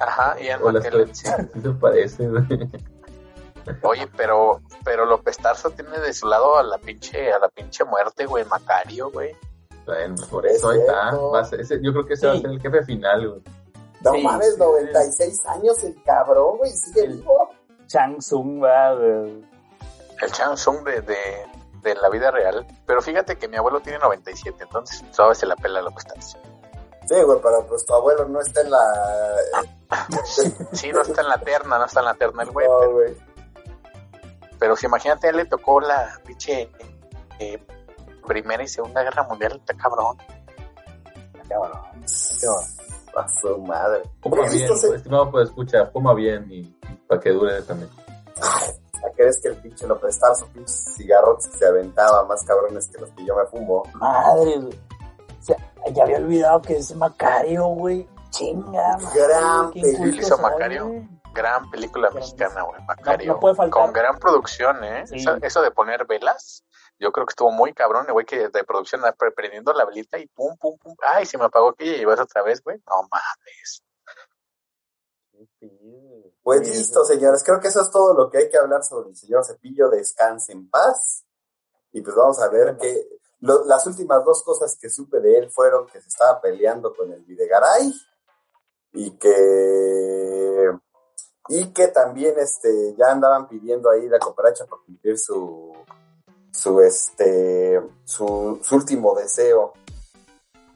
Ajá, 0.00 0.36
Ian 0.40 0.60
O 0.62 0.70
las 0.70 0.84
McKellen, 0.84 1.14
sí 1.14 1.26
se 1.62 1.70
parece, 1.70 2.28
güey. 2.28 2.44
Oye, 3.82 4.06
pero, 4.16 4.60
pero 4.84 5.04
López 5.06 5.36
Tarso 5.38 5.70
tiene 5.70 5.98
de 6.00 6.12
su 6.12 6.26
lado 6.26 6.56
a 6.58 6.62
la 6.62 6.78
pinche, 6.78 7.32
a 7.32 7.38
la 7.38 7.48
pinche 7.48 7.84
muerte, 7.84 8.26
güey, 8.26 8.44
Macario, 8.44 9.10
güey. 9.10 9.34
Bueno, 9.86 10.14
por 10.30 10.46
eso 10.46 10.70
ahí 10.70 10.78
Es 10.78 10.84
está. 10.86 11.00
cierto. 11.10 11.30
Va 11.30 11.40
a 11.40 11.44
ser- 11.44 11.60
ese- 11.60 11.80
yo 11.82 11.92
creo 11.92 12.06
que 12.06 12.14
ese 12.14 12.26
va 12.26 12.32
a 12.34 12.36
ser 12.38 12.50
el 12.50 12.60
jefe 12.60 12.82
final, 12.84 13.28
güey. 13.28 13.42
No 14.00 14.12
Sí, 14.12 14.22
mames, 14.22 14.54
sí. 14.54 14.60
96 14.60 15.46
años 15.46 15.84
el 15.84 16.02
cabrón, 16.04 16.58
güey, 16.58 16.70
sigue 16.72 17.04
El- 17.04 17.14
vivo. 17.18 17.50
Chang 17.86 18.18
Tsung, 18.18 18.62
va, 18.62 18.94
güey. 18.94 19.44
El 20.22 20.32
Chang 20.32 20.56
Sung 20.56 20.82
de, 20.84 21.00
de, 21.02 21.16
de 21.82 21.94
la 21.96 22.08
vida 22.08 22.30
real. 22.30 22.66
Pero 22.86 23.02
fíjate 23.02 23.36
que 23.36 23.46
mi 23.48 23.56
abuelo 23.58 23.80
tiene 23.80 23.98
97, 23.98 24.62
entonces 24.62 25.04
todavía 25.14 25.34
se 25.34 25.46
la 25.46 25.56
pela 25.56 25.82
López 25.82 26.04
Tarso. 26.06 26.38
Sí, 27.06 27.20
güey, 27.22 27.38
pero 27.42 27.66
pues 27.66 27.84
tu 27.84 27.92
abuelo 27.94 28.26
no 28.26 28.40
está 28.40 28.62
en 28.62 28.70
la... 28.70 28.80
Sí, 30.72 30.90
no 30.92 31.02
está 31.02 31.20
en 31.20 31.28
la 31.28 31.38
terna, 31.38 31.78
no 31.78 31.84
está 31.84 32.00
en 32.00 32.06
la 32.06 32.14
terna 32.14 32.42
el 32.42 32.50
güey, 32.50 32.66
No, 32.66 32.78
pero, 32.78 32.92
güey. 32.92 33.16
Pero 34.58 34.76
si 34.76 34.86
imagínate, 34.86 35.26
a 35.26 35.30
él 35.30 35.36
le 35.36 35.44
tocó 35.46 35.80
la 35.80 36.20
pinche 36.24 36.70
eh, 37.38 37.62
Primera 38.26 38.62
y 38.62 38.68
Segunda 38.68 39.02
Guerra 39.02 39.24
Mundial, 39.24 39.56
está 39.56 39.74
cabrón. 39.74 40.16
Cabrón. 41.48 41.72
Cabrón. 42.40 42.64
A 43.16 43.28
su 43.28 43.58
madre. 43.58 44.02
Coma 44.20 44.48
bien, 44.50 44.68
estimado, 44.72 45.30
pues 45.30 45.48
escucha, 45.48 45.90
coma 45.92 46.14
bien 46.14 46.46
y 46.50 46.64
para 47.06 47.20
que 47.20 47.30
dure 47.30 47.62
también. 47.62 47.88
¿A 48.42 49.10
crees 49.14 49.40
que 49.40 49.48
el 49.48 49.56
pinche 49.56 49.86
López 49.86 50.18
Tarso, 50.18 50.46
pinches 50.52 50.94
cigarros 50.96 51.46
que 51.46 51.58
se 51.58 51.66
aventaba 51.66 52.24
más 52.24 52.42
cabrones 52.44 52.88
que 52.88 53.00
los 53.00 53.10
que 53.10 53.24
yo 53.24 53.36
me 53.36 53.46
fumo? 53.46 53.82
Madre, 53.94 54.58
güey. 54.58 54.78
O 55.40 55.42
sea, 55.42 55.56
ya 55.92 56.02
había 56.02 56.16
olvidado 56.16 56.62
que 56.62 56.76
es 56.76 56.94
Macario, 56.96 57.66
güey. 57.66 58.08
Chinga, 58.30 58.96
madre, 58.96 59.20
Gran 59.20 59.70
qué 59.70 59.82
película. 59.82 60.36
Macario. 60.38 61.08
Gran 61.34 61.70
película 61.70 62.08
Gran- 62.08 62.14
mexicana, 62.20 62.62
güey, 62.62 62.82
Macario. 62.84 63.26
No- 63.28 63.34
no 63.34 63.40
puede 63.40 63.54
faltar. 63.56 63.82
Con 63.82 63.92
gran 63.92 64.18
producción, 64.18 64.82
¿eh? 64.84 65.06
Sí. 65.06 65.16
Eso, 65.16 65.36
eso 65.42 65.60
de 65.62 65.70
poner 65.72 66.06
velas, 66.06 66.64
yo 66.98 67.10
creo 67.12 67.26
que 67.26 67.32
estuvo 67.32 67.50
muy 67.50 67.72
cabrón, 67.74 68.06
güey 68.10 68.24
que 68.24 68.48
de 68.48 68.64
producción 68.64 69.02
pre- 69.18 69.32
prendiendo 69.32 69.72
la 69.72 69.84
velita 69.84 70.18
y 70.18 70.26
pum, 70.28 70.56
pum, 70.56 70.78
pum. 70.78 70.94
Ay, 71.02 71.26
se 71.26 71.36
me 71.36 71.44
apagó 71.44 71.74
que 71.74 71.84
ya 71.86 71.96
llevas 71.98 72.20
otra 72.20 72.42
vez, 72.42 72.62
güey. 72.62 72.78
No 72.88 73.02
mames. 73.10 73.82
Pues 76.42 76.66
Sí, 76.68 76.74
listo, 76.74 77.04
señores. 77.04 77.42
Creo 77.42 77.60
que 77.60 77.68
eso 77.68 77.80
es 77.80 77.90
todo 77.90 78.14
lo 78.14 78.30
que 78.30 78.38
hay 78.38 78.48
que 78.50 78.58
hablar 78.58 78.82
sobre 78.84 79.10
el 79.10 79.16
señor 79.16 79.44
Cepillo. 79.44 79.88
Descanse 79.88 80.52
en 80.52 80.68
paz. 80.68 81.24
Y 81.92 82.00
pues 82.02 82.14
vamos 82.14 82.40
a 82.40 82.48
ver 82.48 82.76
que 82.76 83.08
lo- 83.40 83.64
las 83.64 83.86
últimas 83.86 84.24
dos 84.24 84.42
cosas 84.42 84.76
que 84.80 84.88
supe 84.90 85.20
de 85.20 85.38
él 85.38 85.50
fueron 85.50 85.86
que 85.86 86.00
se 86.00 86.08
estaba 86.08 86.40
peleando 86.40 86.94
con 86.94 87.12
el 87.12 87.22
Videgaray 87.24 87.92
y 88.92 89.16
que 89.18 90.70
y 91.48 91.66
que 91.72 91.88
también 91.88 92.34
este 92.38 92.94
ya 92.96 93.12
andaban 93.12 93.48
pidiendo 93.48 93.90
ahí 93.90 94.08
la 94.08 94.18
cooperacha 94.18 94.64
para 94.66 94.82
cumplir 94.84 95.18
su 95.18 95.72
su 96.50 96.80
este 96.80 97.80
su, 98.04 98.60
su 98.62 98.74
último 98.76 99.14
deseo. 99.14 99.72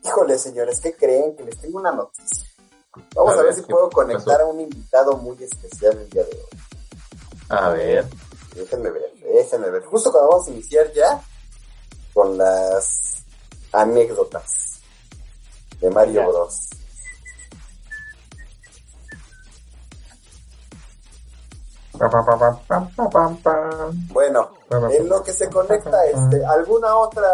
Híjole, 0.04 0.38
señores, 0.38 0.80
¿qué 0.80 0.94
creen? 0.94 1.36
Que 1.36 1.44
les 1.44 1.58
tengo 1.58 1.78
una 1.78 1.92
noticia. 1.92 2.46
Vamos 3.14 3.32
A 3.32 3.34
a, 3.34 3.36
ver 3.36 3.44
ver, 3.46 3.54
si 3.54 3.62
¿qué 3.62 3.72
puedo 3.72 3.90
conectar 3.90 4.38
pasó? 4.38 4.42
a 4.42 4.46
un 4.46 4.60
invitado 4.60 5.16
muy 5.16 5.42
especial 5.42 5.96
el 5.98 6.08
día 6.10 6.24
de 6.24 6.32
hoy. 6.32 6.58
A 7.50 7.70
ver, 7.70 8.06
Déjenme 8.54 8.90
ver, 8.90 9.12
déjenme 9.22 9.70
ver. 9.70 9.84
Justo 9.84 10.10
cuando 10.10 10.30
vamos 10.30 10.48
a 10.48 10.50
iniciar 10.50 10.92
ya 10.92 11.22
con 12.12 12.36
las 12.36 13.22
anécdotas 13.72 14.80
de 15.80 15.90
Mario 15.90 16.22
Ya. 16.22 16.26
Bros. 16.26 16.70
Bueno, 24.10 24.50
en 24.90 25.08
lo 25.08 25.22
que 25.22 25.32
se 25.32 25.48
conecta 25.50 26.04
este, 26.06 26.44
¿alguna 26.46 26.94
otra 26.96 27.28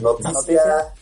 noticia? 0.00 0.32
Noticia. 0.32 0.94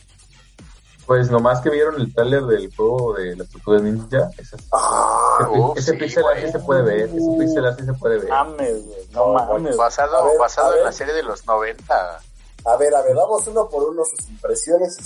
pues 1.05 1.29
nomás 1.29 1.61
que 1.61 1.69
vieron 1.69 1.95
el 2.01 2.11
tráiler 2.13 2.43
del 2.45 2.75
juego 2.75 3.13
de 3.13 3.35
las 3.35 3.47
tortugas 3.49 3.81
ninja, 3.83 4.29
ese, 4.39 4.57
Ah, 4.71 5.37
ese- 5.41 5.49
uf, 5.59 5.77
ese 5.77 5.91
sí, 5.91 5.97
pixel 5.97 6.25
art 6.25 6.51
se 6.51 6.59
puede 6.59 6.81
ver, 6.81 7.01
ese 7.09 7.37
pixel 7.37 7.65
art 7.65 7.79
se 7.79 7.93
puede 7.93 8.17
ver. 8.19 8.29
Mames, 8.29 8.85
güey. 8.87 9.07
No 9.11 9.27
mames. 9.33 9.77
Basado, 9.77 10.17
A 10.17 10.25
ver, 10.25 10.39
basado 10.39 10.71
a 10.73 10.77
en 10.79 10.83
la 10.85 10.91
serie 10.91 11.13
de 11.13 11.21
los 11.23 11.45
90. 11.45 12.19
a 12.65 12.77
ver, 12.77 12.95
a 12.95 13.01
ver, 13.03 13.13
vamos 13.15 13.45
uno 13.47 13.69
por 13.69 13.83
uno 13.83 14.03
sus 14.05 14.27
impresiones, 14.29 14.97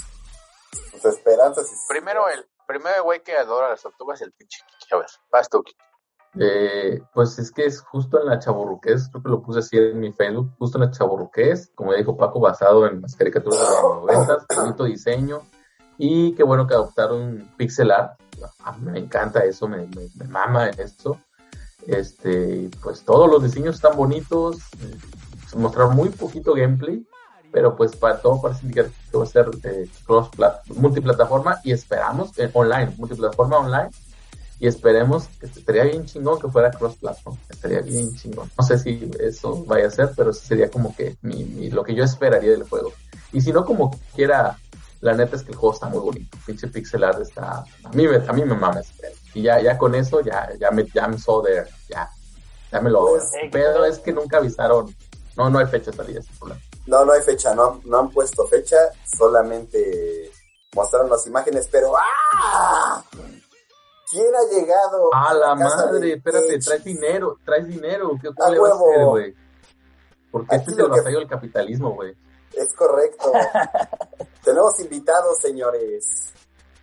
sus 0.91 1.03
esperanzas. 1.05 1.65
y 1.65 1.69
sus- 1.75 1.85
Primero 1.89 2.29
el, 2.29 2.47
primero 2.65 2.95
el 2.95 3.01
güey 3.01 3.21
que 3.21 3.35
adora 3.35 3.67
las 3.69 3.81
tortugas, 3.81 4.21
el 4.21 4.31
pinche 4.31 4.59
Kiki. 4.79 4.95
A 4.95 4.99
ver, 4.99 5.07
vas 5.29 5.49
tú, 5.49 5.61
Kiki. 5.63 5.77
Eh, 6.37 7.01
pues 7.13 7.39
es 7.39 7.51
que 7.51 7.65
es 7.65 7.81
justo 7.81 8.19
en 8.19 8.27
la 8.27 8.37
chaburruqués, 8.39 9.09
creo 9.09 9.23
que 9.23 9.29
lo 9.29 9.41
puse 9.41 9.59
así 9.59 9.77
en 9.77 9.99
mi 9.99 10.11
Facebook, 10.13 10.51
justo 10.59 10.77
en 10.77 10.85
la 10.85 10.91
chaburruqués, 10.91 11.71
como 11.75 11.93
dijo 11.93 12.15
Paco, 12.17 12.39
basado 12.39 12.85
en 12.87 13.01
las 13.01 13.15
caricaturas 13.15 13.59
de 13.59 13.65
los 13.65 14.05
90, 14.05 14.45
bonito 14.55 14.83
diseño, 14.83 15.39
y 15.97 16.33
qué 16.35 16.43
bueno 16.43 16.67
que 16.67 16.75
adoptaron 16.75 17.49
pixel 17.57 17.91
art, 17.91 18.19
Ah, 18.63 18.73
me 18.79 18.99
encanta 18.99 19.43
eso, 19.43 19.67
me, 19.67 19.79
me, 19.87 20.07
me 20.15 20.25
mama 20.25 20.69
esto, 20.69 21.17
este, 21.87 22.69
pues 22.81 23.03
todos 23.03 23.29
los 23.29 23.43
diseños 23.43 23.75
están 23.75 23.97
bonitos, 23.97 24.57
mostraron 25.57 25.95
muy 25.95 26.09
poquito 26.09 26.53
gameplay, 26.53 27.05
pero 27.51 27.75
pues 27.75 27.95
para 27.95 28.21
todo 28.21 28.41
parece 28.41 28.61
indicar 28.63 28.85
que 29.11 29.17
va 29.17 29.23
a 29.23 29.27
ser 29.27 29.49
eh, 29.63 29.89
cross 30.05 30.29
plat- 30.31 30.61
multiplataforma 30.67 31.59
y 31.63 31.71
esperamos 31.71 32.37
eh, 32.37 32.49
online, 32.53 32.93
multiplataforma 32.97 33.57
online 33.57 33.89
y 34.59 34.67
esperemos 34.67 35.27
que 35.39 35.45
estaría 35.45 35.83
bien 35.85 36.05
chingón 36.05 36.39
que 36.39 36.49
fuera 36.49 36.69
cross 36.71 36.95
platform, 36.97 37.37
estaría 37.49 37.81
bien 37.81 38.13
chingón. 38.15 38.51
No 38.57 38.65
sé 38.65 38.77
si 38.79 39.09
eso 39.19 39.63
vaya 39.65 39.87
a 39.87 39.91
ser, 39.91 40.11
pero 40.15 40.33
sería 40.33 40.69
como 40.69 40.95
que 40.95 41.17
mi, 41.21 41.43
mi- 41.45 41.69
lo 41.69 41.83
que 41.83 41.95
yo 41.95 42.03
esperaría 42.03 42.51
del 42.51 42.63
juego. 42.67 42.91
Y 43.31 43.41
si 43.41 43.53
no 43.53 43.63
como 43.65 43.97
quiera, 44.15 44.57
la 45.01 45.13
neta 45.13 45.35
es 45.37 45.43
que 45.43 45.51
el 45.51 45.57
juego 45.57 45.73
está 45.73 45.87
muy 45.87 45.99
bonito, 45.99 46.37
pinche 46.45 46.67
pixel 46.67 47.03
art 47.05 47.21
está, 47.21 47.63
a 47.83 47.89
mí 47.93 48.05
me, 48.07 48.17
a 48.17 48.33
mí 48.33 48.43
me 48.43 48.55
pedo. 48.55 49.13
Y 49.33 49.43
ya, 49.43 49.61
ya 49.61 49.77
con 49.77 49.95
eso, 49.95 50.19
ya, 50.21 50.49
ya 50.59 50.71
me, 50.71 50.85
ya 50.93 51.07
me 51.07 51.17
saw 51.17 51.41
there, 51.41 51.69
ya, 51.87 52.09
ya 52.71 52.81
me 52.81 52.89
lo 52.89 53.05
Pues, 53.11 53.31
El 53.41 53.49
pedo 53.51 53.85
es 53.85 53.99
que 53.99 54.11
nunca 54.11 54.37
avisaron, 54.37 54.93
no, 55.37 55.49
no 55.49 55.59
hay 55.59 55.67
fecha 55.67 55.91
de 55.91 55.97
salida, 55.97 56.19
ese 56.19 56.31
problema. 56.37 56.59
No, 56.87 57.05
no 57.05 57.13
hay 57.13 57.21
fecha, 57.21 57.53
no, 57.55 57.79
no 57.85 57.99
han 57.99 58.09
puesto 58.09 58.45
fecha, 58.47 58.75
solamente 59.05 60.31
mostraron 60.75 61.09
las 61.09 61.25
imágenes, 61.27 61.67
pero 61.71 61.93
¡ah! 61.95 63.03
¿Quién 64.11 64.27
ha 64.35 64.53
llegado 64.55 65.13
A 65.13 65.33
la 65.33 65.55
casa 65.55 65.85
madre, 65.85 65.99
de 65.99 66.13
espérate, 66.13 66.55
Edge? 66.55 66.65
traes 66.65 66.83
dinero, 66.83 67.37
traes 67.45 67.67
dinero, 67.67 68.11
¿qué 68.21 68.27
A 68.27 68.31
va 68.41 68.47
a 68.47 68.49
huevo. 68.51 68.91
hacer, 68.91 69.05
güey? 69.05 69.35
Porque 70.31 70.55
Aquí 70.55 70.59
este 70.69 70.71
es 70.71 70.77
lo 70.77 70.85
el 70.85 70.91
que- 70.91 70.97
vasallo 70.99 71.19
del 71.19 71.27
capitalismo, 71.27 71.91
güey. 71.95 72.15
Es 72.53 72.73
correcto. 72.75 73.31
Tenemos 74.43 74.79
invitados, 74.79 75.37
señores. 75.39 76.33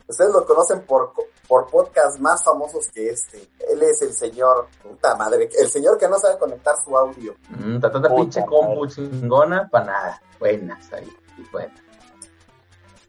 Ustedes 0.09 0.33
lo 0.33 0.45
conocen 0.47 0.83
por, 0.87 1.13
por 1.49 1.67
podcasts 1.69 2.21
más 2.21 2.45
famosos 2.45 2.87
que 2.93 3.09
este. 3.11 3.39
Él 3.69 3.83
es 3.83 4.01
el 4.03 4.13
señor, 4.13 4.69
puta 4.81 5.17
madre, 5.17 5.49
el 5.59 5.69
señor 5.69 5.99
que 5.99 6.09
no 6.09 6.17
sabe 6.19 6.39
conectar 6.39 6.77
su 6.85 6.97
audio. 6.97 7.35
Mm, 7.49 7.81
ta, 7.81 7.91
ta, 7.91 8.01
ta, 8.01 8.09
Puta 8.09 8.15
pinche 8.23 8.45
compu 8.47 8.87
chingona, 8.87 9.69
para 9.69 9.85
nada. 9.87 10.23
Buenas 10.39 10.93
ahí, 10.93 11.09
buenas. 11.51 11.81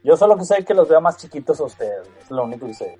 Yo 0.02 0.16
solo 0.16 0.36
que 0.36 0.44
sé 0.44 0.64
que 0.64 0.74
los 0.74 0.88
veo 0.88 1.00
más 1.00 1.16
chiquitos 1.18 1.60
a 1.60 1.64
ustedes. 1.64 2.00
güey. 2.08 2.20
Es 2.22 2.30
lo 2.32 2.42
único 2.44 2.66
que 2.66 2.74
sé. 2.74 2.98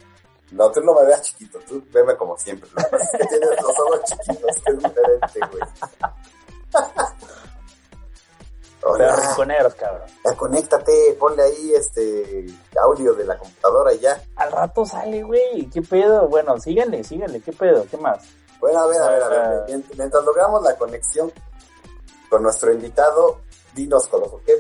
No, 0.51 0.71
tú 0.73 0.81
no 0.81 0.95
me 0.95 1.05
veas 1.07 1.23
chiquito, 1.23 1.59
tú 1.69 1.83
veme 1.93 2.17
como 2.17 2.37
siempre. 2.39 2.69
Lo 2.71 2.77
que 2.83 2.89
pasa 2.91 3.05
es 3.05 3.11
que 3.19 3.27
tienes 3.27 3.51
los 3.63 3.79
ojos 3.79 4.01
chiquitos, 4.05 4.57
que 4.65 4.71
es 4.73 4.79
diferente, 4.79 5.41
güey. 5.51 5.63
Hola, 8.83 9.17
rinconeros, 9.17 9.75
cabrón. 9.75 10.09
ya 10.25 10.35
conéctate, 10.35 11.17
ponle 11.19 11.43
ahí 11.43 11.73
este 11.75 12.47
audio 12.81 13.13
de 13.13 13.25
la 13.25 13.37
computadora 13.37 13.93
y 13.93 13.99
ya. 13.99 14.23
Al 14.37 14.53
rato 14.53 14.87
sale, 14.87 15.23
güey. 15.25 15.69
¿Qué 15.69 15.83
pedo? 15.83 16.29
Bueno, 16.29 16.59
síganle, 16.61 17.03
síganle. 17.05 17.41
¿Qué 17.41 17.53
pedo? 17.53 17.85
¿Qué 17.91 17.97
más? 17.97 18.25
Bueno, 18.61 18.79
a 18.79 18.87
ver, 18.87 19.03
a 19.03 19.09
ver, 19.11 19.23
a 19.23 19.29
ver. 19.29 19.41
Ah. 19.41 19.65
mient- 19.69 19.95
Mientras 19.97 20.25
logramos 20.25 20.63
la 20.63 20.77
conexión 20.77 21.31
con 22.31 22.43
nuestro 22.43 22.73
invitado, 22.73 23.41
dinos, 23.75 24.07
Coloso, 24.07 24.41
¿qué, 24.47 24.55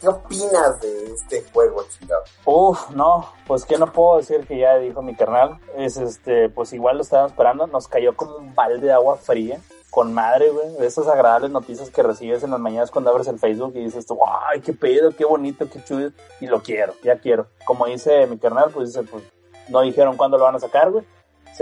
¿qué 0.00 0.08
opinas 0.08 0.80
de 0.80 1.12
este 1.12 1.44
juego, 1.52 1.84
chingado? 1.88 2.22
Uf, 2.44 2.90
no, 2.90 3.32
pues 3.46 3.64
que 3.64 3.78
no 3.78 3.92
puedo 3.92 4.18
decir 4.18 4.46
que 4.46 4.58
ya 4.58 4.76
dijo 4.78 5.02
mi 5.02 5.14
carnal. 5.14 5.58
Es 5.76 5.96
este, 5.96 6.48
pues 6.48 6.72
igual 6.72 6.96
lo 6.96 7.02
estábamos 7.02 7.32
esperando, 7.32 7.66
nos 7.66 7.88
cayó 7.88 8.16
como 8.16 8.36
un 8.36 8.54
balde 8.54 8.86
de 8.86 8.92
agua 8.92 9.16
fría, 9.16 9.60
con 9.90 10.12
madre, 10.12 10.50
güey, 10.50 10.76
de 10.76 10.86
esas 10.86 11.08
agradables 11.08 11.50
noticias 11.50 11.90
que 11.90 12.02
recibes 12.02 12.42
en 12.42 12.50
las 12.50 12.60
mañanas 12.60 12.90
cuando 12.90 13.10
abres 13.10 13.26
el 13.28 13.38
Facebook 13.38 13.72
y 13.74 13.84
dices 13.84 14.06
ay, 14.48 14.60
qué 14.60 14.72
pedo, 14.72 15.10
qué 15.16 15.24
bonito, 15.24 15.68
qué 15.70 15.82
chulo, 15.82 16.12
y 16.40 16.46
lo 16.46 16.62
quiero, 16.62 16.94
ya 17.02 17.18
quiero. 17.18 17.48
Como 17.64 17.86
dice 17.86 18.26
mi 18.26 18.38
carnal, 18.38 18.70
pues 18.72 18.92
dice, 18.92 19.02
pues 19.08 19.24
no 19.68 19.80
dijeron 19.80 20.16
cuándo 20.16 20.38
lo 20.38 20.44
van 20.44 20.56
a 20.56 20.60
sacar, 20.60 20.90
güey. 20.90 21.04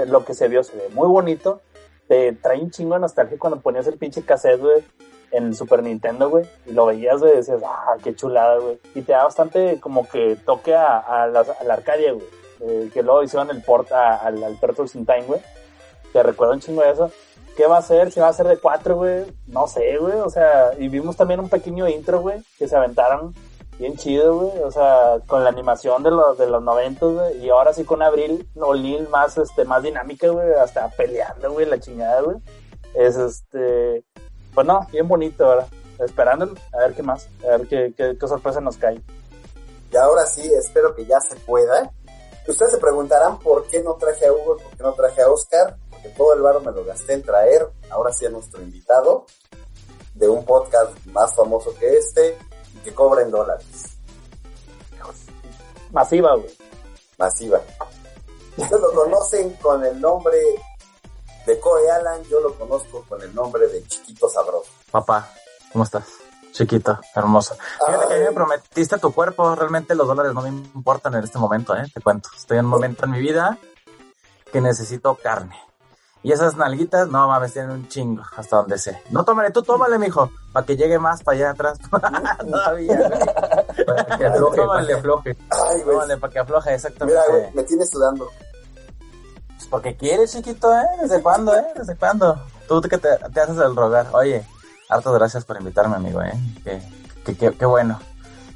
Lo 0.08 0.24
que 0.26 0.34
se 0.34 0.48
vio 0.48 0.62
se 0.62 0.76
ve 0.76 0.88
muy 0.92 1.08
bonito. 1.08 1.62
Te 2.06 2.32
trae 2.32 2.60
un 2.60 2.70
chingo 2.70 2.94
de 2.94 3.00
nostalgia 3.00 3.38
cuando 3.38 3.60
ponías 3.60 3.86
el 3.86 3.96
pinche 3.96 4.22
cassette, 4.22 4.60
güey, 4.60 4.84
en 5.32 5.46
el 5.46 5.54
Super 5.56 5.82
Nintendo, 5.82 6.30
güey, 6.30 6.46
y 6.66 6.72
lo 6.72 6.86
veías, 6.86 7.20
güey, 7.20 7.36
decías, 7.36 7.60
ah, 7.64 7.96
qué 8.02 8.14
chulada, 8.14 8.58
güey. 8.58 8.78
Y 8.94 9.02
te 9.02 9.12
da 9.12 9.24
bastante 9.24 9.80
como 9.80 10.08
que 10.08 10.36
toque 10.36 10.74
a, 10.74 10.98
a, 10.98 11.26
la, 11.26 11.40
a 11.40 11.64
la 11.64 11.74
Arcadia, 11.74 12.12
güey. 12.12 12.26
eh, 12.60 12.90
que 12.94 13.02
luego 13.02 13.22
hicieron 13.22 13.50
el 13.50 13.62
port 13.62 13.90
a- 13.92 14.16
al, 14.16 14.42
al 14.42 14.58
Turtles 14.58 14.94
in 14.94 15.04
Time, 15.04 15.24
güey. 15.26 15.40
Te 16.12 16.22
recuerda 16.22 16.54
un 16.54 16.60
chingo 16.60 16.82
de 16.82 16.90
eso. 16.92 17.10
¿Qué 17.56 17.66
va 17.66 17.78
a 17.78 17.82
ser? 17.82 18.10
Si 18.12 18.20
va 18.20 18.28
a 18.28 18.32
ser 18.32 18.46
de 18.48 18.58
cuatro, 18.58 18.96
güey. 18.96 19.24
No 19.46 19.66
sé, 19.66 19.96
güey. 19.98 20.14
O 20.20 20.30
sea, 20.30 20.70
y 20.78 20.88
vimos 20.88 21.16
también 21.16 21.40
un 21.40 21.48
pequeño 21.48 21.88
intro, 21.88 22.20
güey, 22.20 22.42
que 22.58 22.68
se 22.68 22.76
aventaron 22.76 23.34
bien 23.78 23.96
chido, 23.96 24.36
güey. 24.38 24.62
O 24.62 24.70
sea, 24.70 25.18
con 25.26 25.42
la 25.44 25.50
animación 25.50 26.02
de 26.02 26.10
los, 26.10 26.38
de 26.38 26.46
los 26.48 26.62
90, 26.62 27.06
güey. 27.06 27.38
Y 27.44 27.48
ahora 27.50 27.72
sí 27.74 27.84
con 27.84 28.02
Abril 28.02 28.48
O'Neil 28.56 29.08
más, 29.08 29.36
este, 29.38 29.64
más 29.64 29.82
dinámica, 29.82 30.28
güey. 30.28 30.52
Hasta 30.54 30.88
peleando, 30.90 31.52
güey, 31.52 31.66
la 31.66 31.78
chingada, 31.80 32.20
güey. 32.22 32.36
Es 32.94 33.16
este. 33.16 34.04
Pues 34.56 34.66
no, 34.66 34.86
bien 34.90 35.06
bonito, 35.06 35.46
¿verdad? 35.46 35.68
Esperándolo, 35.98 36.54
a 36.72 36.78
ver 36.78 36.94
qué 36.94 37.02
más. 37.02 37.28
A 37.44 37.58
ver 37.58 37.68
qué, 37.68 37.92
qué, 37.94 38.16
qué 38.18 38.26
sorpresa 38.26 38.58
nos 38.58 38.78
cae. 38.78 39.02
Y 39.92 39.96
ahora 39.98 40.24
sí, 40.26 40.50
espero 40.58 40.94
que 40.96 41.04
ya 41.04 41.20
se 41.20 41.36
pueda. 41.36 41.92
Ustedes 42.48 42.72
se 42.72 42.78
preguntarán 42.78 43.38
por 43.38 43.66
qué 43.66 43.82
no 43.82 43.94
traje 43.96 44.26
a 44.26 44.32
Hugo, 44.32 44.56
por 44.56 44.70
qué 44.74 44.82
no 44.82 44.94
traje 44.94 45.20
a 45.20 45.28
Oscar, 45.28 45.76
porque 45.90 46.08
todo 46.08 46.32
el 46.32 46.40
varo 46.40 46.60
me 46.62 46.72
lo 46.72 46.84
gasté 46.86 47.12
en 47.12 47.22
traer, 47.22 47.68
ahora 47.90 48.12
sí 48.14 48.24
a 48.24 48.30
nuestro 48.30 48.62
invitado, 48.62 49.26
de 50.14 50.26
un 50.26 50.42
podcast 50.44 51.04
más 51.06 51.34
famoso 51.34 51.74
que 51.78 51.98
este, 51.98 52.38
y 52.76 52.78
que 52.78 52.94
cobra 52.94 53.22
en 53.22 53.30
dólares, 53.30 53.98
Masiva, 55.92 56.34
güey. 56.34 56.50
masiva. 57.18 57.60
Ustedes 58.56 58.80
lo 58.80 58.92
conocen 58.92 59.50
con 59.54 59.84
el 59.84 60.00
nombre 60.00 60.38
de 61.46 61.60
Coe 61.60 61.90
Alan, 61.90 62.22
yo 62.24 62.40
lo 62.40 62.54
conozco 62.54 63.04
con 63.08 63.22
el 63.22 63.34
nombre 63.34 63.68
de 63.68 63.86
Chiquito 63.86 64.28
Sabroso. 64.28 64.70
Papá, 64.90 65.30
¿cómo 65.72 65.84
estás? 65.84 66.04
Chiquito, 66.52 66.98
hermoso. 67.14 67.56
Fíjate 67.86 68.08
que 68.08 68.14
a 68.14 68.18
mí 68.18 68.24
me 68.24 68.32
prometiste 68.32 68.98
tu 68.98 69.12
cuerpo, 69.12 69.54
realmente 69.54 69.94
los 69.94 70.06
dólares 70.06 70.32
no 70.34 70.42
me 70.42 70.48
importan 70.48 71.14
en 71.14 71.24
este 71.24 71.38
momento, 71.38 71.76
¿eh? 71.76 71.84
Te 71.92 72.00
cuento. 72.00 72.30
Estoy 72.36 72.58
en 72.58 72.64
un 72.64 72.70
momento 72.70 73.04
en 73.04 73.12
mi 73.12 73.20
vida 73.20 73.58
que 74.50 74.60
necesito 74.60 75.14
carne. 75.14 75.56
Y 76.22 76.32
esas 76.32 76.56
nalguitas, 76.56 77.08
no 77.08 77.28
mames, 77.28 77.52
tienen 77.52 77.70
un 77.70 77.88
chingo, 77.88 78.22
hasta 78.36 78.56
donde 78.56 78.78
sé. 78.78 79.00
No 79.10 79.24
tómale, 79.24 79.52
tú 79.52 79.62
tómale, 79.62 79.96
mijo, 79.98 80.30
para 80.52 80.66
que 80.66 80.76
llegue 80.76 80.98
más 80.98 81.22
para 81.22 81.36
allá 81.36 81.50
atrás. 81.50 81.78
Todavía. 82.40 82.98
Para 83.86 84.18
que 84.18 84.26
afloje, 84.26 84.62
para 84.66 84.86
que 84.86 84.92
afloje. 84.94 85.36
Ay, 85.50 85.82
güey. 85.82 86.18
Para 86.18 86.32
que 86.32 86.38
afloje, 86.38 86.74
exactamente. 86.74 87.20
Mira, 87.20 87.30
güey, 87.30 87.54
me 87.54 87.62
tiene 87.62 87.86
sudando. 87.86 88.30
Porque 89.70 89.96
quieres, 89.96 90.32
chiquito, 90.32 90.72
¿eh? 90.72 90.84
¿Desde 91.02 91.22
cuándo, 91.22 91.54
eh? 91.56 91.64
¿Desde 91.76 91.96
cuándo? 91.96 92.40
Tú 92.68 92.80
que 92.82 92.98
te, 92.98 93.08
te 93.32 93.40
haces 93.40 93.56
el 93.58 93.74
rogar. 93.74 94.06
Oye, 94.12 94.46
hartas 94.88 95.12
gracias 95.14 95.44
por 95.44 95.56
invitarme, 95.58 95.96
amigo, 95.96 96.22
¿eh? 96.22 96.32
Qué, 96.64 96.82
qué, 97.24 97.36
qué, 97.36 97.52
qué 97.52 97.66
bueno. 97.66 97.98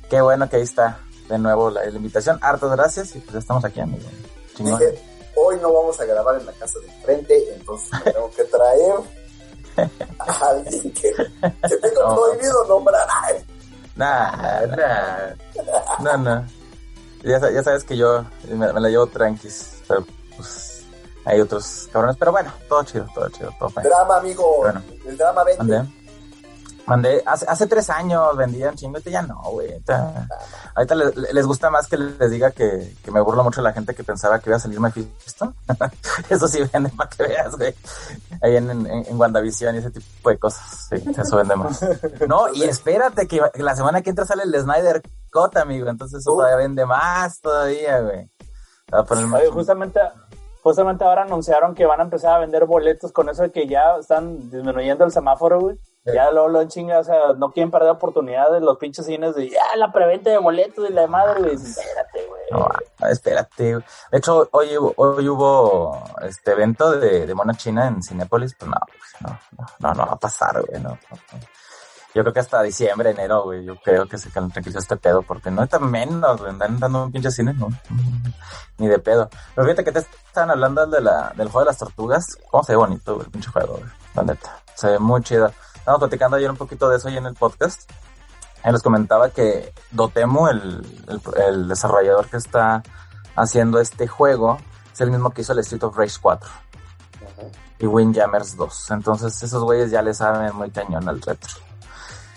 Qué 0.09 0.20
bueno 0.20 0.49
que 0.49 0.57
ahí 0.57 0.62
está 0.62 0.99
de 1.29 1.38
nuevo 1.38 1.70
la, 1.70 1.85
la 1.85 1.96
invitación. 1.96 2.38
Hartas 2.42 2.70
gracias 2.73 3.14
y 3.16 3.20
pues 3.20 3.33
ya 3.35 3.38
estamos 3.40 3.64
aquí, 3.64 3.81
amigo. 3.81 4.09
Chingón. 4.57 4.79
Dije, 4.79 5.03
hoy 5.37 5.57
no 5.61 5.73
vamos 5.73 6.01
a 6.01 6.05
grabar 6.05 6.38
en 6.40 6.46
la 6.46 6.53
casa 6.53 6.79
de 6.81 6.88
enfrente, 6.92 7.55
entonces 7.55 7.90
me 8.05 8.12
tengo 8.12 8.31
que 8.31 8.44
traer 8.44 8.94
a 10.18 10.49
alguien 10.51 10.92
que, 10.92 11.12
que 11.12 11.77
tengo 11.77 12.01
No. 12.09 12.16
prohibido 12.16 12.64
nombrar. 12.66 13.07
Nah, 13.96 14.66
nah. 14.66 15.35
No, 16.01 16.16
no. 16.16 16.46
Ya, 17.23 17.38
ya 17.51 17.62
sabes 17.62 17.85
que 17.85 17.96
yo 17.96 18.25
me, 18.49 18.73
me 18.73 18.81
la 18.81 18.88
llevo 18.88 19.07
tranquis, 19.07 19.83
pero 19.87 20.05
pues 20.37 20.69
hay 21.24 21.40
otros 21.40 21.88
cabrones. 21.92 22.16
Pero 22.16 22.33
bueno, 22.33 22.52
todo 22.68 22.83
chido, 22.85 23.06
todo 23.14 23.28
chido, 23.28 23.50
todo 23.59 23.68
fine. 23.70 23.88
Drama, 23.88 24.16
amigo. 24.16 24.59
Bueno. 24.59 24.83
El 25.06 25.16
drama 25.16 25.44
vende. 25.44 25.59
Mandé. 25.59 26.00
Mandé, 26.87 27.22
hace, 27.24 27.46
hace 27.46 27.66
tres 27.68 27.88
años 27.88 28.37
vendían 28.37 28.74
chingo, 28.74 28.98
ya 28.98 29.22
no, 29.22 29.40
güey. 29.42 29.70
Ahorita, 29.70 30.28
ahorita 30.74 30.94
les, 30.96 31.16
les 31.33 31.46
gusta 31.46 31.70
más 31.70 31.87
que 31.87 31.96
les 31.96 32.30
diga 32.33 32.50
que, 32.50 32.96
que 33.04 33.11
me 33.12 33.20
burlo 33.20 33.44
mucho 33.44 33.61
de 33.61 33.68
la 33.68 33.72
gente 33.72 33.94
que 33.94 34.02
pensaba 34.02 34.40
que 34.40 34.50
iba 34.50 34.56
a 34.56 34.61
salir 34.61 34.80
Mephisto. 34.80 35.54
eso 36.28 36.48
sí 36.48 36.59
vende 36.72 36.88
para 36.90 37.09
que 37.09 37.22
veas, 37.22 37.54
güey. 37.56 37.72
Ahí 38.42 38.56
en, 38.56 38.70
en, 38.70 38.87
en 38.87 39.20
WandaVision 39.20 39.76
y 39.76 39.78
ese 39.78 39.90
tipo 39.92 40.30
de 40.30 40.38
cosas. 40.38 40.88
Sí, 40.88 40.96
eso 41.16 41.37
vende 41.37 41.54
más. 41.54 41.80
No, 42.26 42.48
y 42.52 42.64
espérate 42.64 43.28
que 43.28 43.40
la 43.54 43.76
semana 43.76 44.02
que 44.02 44.11
entra 44.11 44.24
sale 44.24 44.42
el 44.42 44.61
Snyder 44.61 45.00
Cut, 45.30 45.56
amigo. 45.59 45.88
Entonces 45.88 46.20
eso 46.20 46.33
Uh. 46.33 46.38
todavía 46.38 46.56
vende 46.56 46.87
más 46.87 47.40
todavía, 47.40 48.00
güey. 48.00 48.28
Oye, 48.90 49.50
justamente, 49.52 50.00
justamente 50.62 51.05
ahora 51.05 51.23
anunciaron 51.23 51.75
que 51.75 51.87
van 51.87 52.01
a 52.01 52.05
empezar 52.05 52.35
a 52.35 52.38
vender 52.38 52.64
boletos 52.66 53.12
con 53.12 53.29
eso 53.29 53.42
de 53.42 53.51
que 53.53 53.66
ya 53.66 53.96
están 53.99 54.51
disminuyendo 54.51 55.05
el 55.05 55.12
semáforo, 55.12 55.61
güey. 55.61 55.79
Ya 56.03 56.31
luego 56.31 56.49
lo 56.49 56.64
chinga, 56.66 56.99
o 57.01 57.05
sea, 57.05 57.35
no 57.37 57.51
quieren 57.53 57.70
perder 57.70 57.90
oportunidad 57.90 58.51
de 58.51 58.61
los 58.61 58.79
pinches 58.79 59.05
cines 59.05 59.35
de 59.35 59.51
ya 59.51 59.77
la 59.77 59.92
preventa 59.92 60.31
de 60.31 60.38
boletos 60.38 60.88
y 60.88 60.92
la 60.94 61.07
madre, 61.07 61.40
güey. 61.42 61.55
Espérate, 61.55 62.27
güey. 62.27 62.40
No, 62.51 62.66
ah, 63.01 63.11
espérate. 63.11 63.73
güey. 63.75 63.85
De 64.11 64.18
hecho, 64.18 64.49
hoy, 64.53 64.77
hubo- 64.79 64.94
hoy 64.96 65.29
hubo 65.29 66.03
este 66.23 66.53
evento 66.53 66.90
de, 66.92 67.27
de 67.27 67.35
Mona 67.35 67.53
China 67.55 67.87
en 67.87 68.03
Cinépolis. 68.03 68.55
Pues 68.59 68.70
no, 68.70 68.77
güey, 68.88 68.99
no, 69.20 69.38
no, 69.59 69.66
no, 69.79 69.94
no 69.94 70.07
va 70.07 70.12
a 70.14 70.18
pasar, 70.18 70.62
güey. 70.66 70.81
No, 70.83 70.88
no, 70.88 70.96
no. 71.33 71.38
Yo 72.14 72.23
creo 72.23 72.33
que 72.33 72.40
hasta 72.40 72.62
diciembre, 72.62 73.11
enero, 73.11 73.44
güey. 73.44 73.64
Yo 73.64 73.77
creo 73.77 74.07
que 74.07 74.18
se 74.18 74.31
tranquilizó 74.31 74.79
este 74.79 74.96
pedo, 74.96 75.23
porque 75.23 75.51
no 75.51 75.62
está 75.62 75.79
menos, 75.79 76.38
güey. 76.38 76.51
Andan 76.51 76.79
dando 76.79 77.05
un 77.05 77.12
pinche 77.12 77.31
cine, 77.31 77.55
no. 77.55 77.68
Ni 78.79 78.88
de 78.88 78.99
pedo. 78.99 79.29
Pero 79.55 79.66
fíjate 79.66 79.85
que 79.85 79.92
te 79.92 79.99
estaban 80.01 80.51
hablando 80.51 80.87
de 80.87 81.01
la, 81.01 81.33
del 81.37 81.49
juego 81.49 81.61
de 81.61 81.66
las 81.66 81.79
tortugas. 81.79 82.37
Cómo 82.51 82.64
se 82.64 82.73
ve 82.73 82.77
bonito, 82.77 83.14
güey, 83.14 83.27
el 83.27 83.33
pinche 83.33 83.51
juego, 83.51 83.75
güey. 83.75 83.90
La 84.14 84.23
neta. 84.23 84.57
Se 84.75 84.88
ve 84.88 84.99
muy 84.99 85.23
chido. 85.23 85.53
Estamos 85.75 86.01
platicando 86.01 86.37
ayer 86.37 86.51
un 86.51 86.57
poquito 86.57 86.88
de 86.88 86.96
eso 86.96 87.09
ahí 87.09 87.16
en 87.16 87.27
el 87.27 87.35
podcast. 87.35 87.90
Ahí 88.62 88.73
les 88.73 88.83
comentaba 88.83 89.31
que 89.31 89.73
Dotemu, 89.90 90.49
el, 90.49 91.03
el, 91.09 91.20
el 91.46 91.68
desarrollador 91.68 92.29
que 92.29 92.37
está 92.37 92.83
haciendo 93.37 93.81
este 93.81 94.07
juego, 94.07 94.59
es 94.92 95.01
el 95.01 95.11
mismo 95.11 95.31
que 95.31 95.42
hizo 95.42 95.53
el 95.53 95.61
Street 95.61 95.83
of 95.85 95.96
Rage 95.96 96.16
4 96.20 96.51
y 97.79 97.87
Windjammers 97.87 98.57
2. 98.57 98.90
Entonces 98.90 99.42
esos 99.42 99.62
güeyes 99.64 99.90
ya 99.90 100.03
le 100.03 100.14
saben 100.14 100.55
muy 100.55 100.70
cañón 100.70 101.09
al 101.09 101.20
retro. 101.20 101.69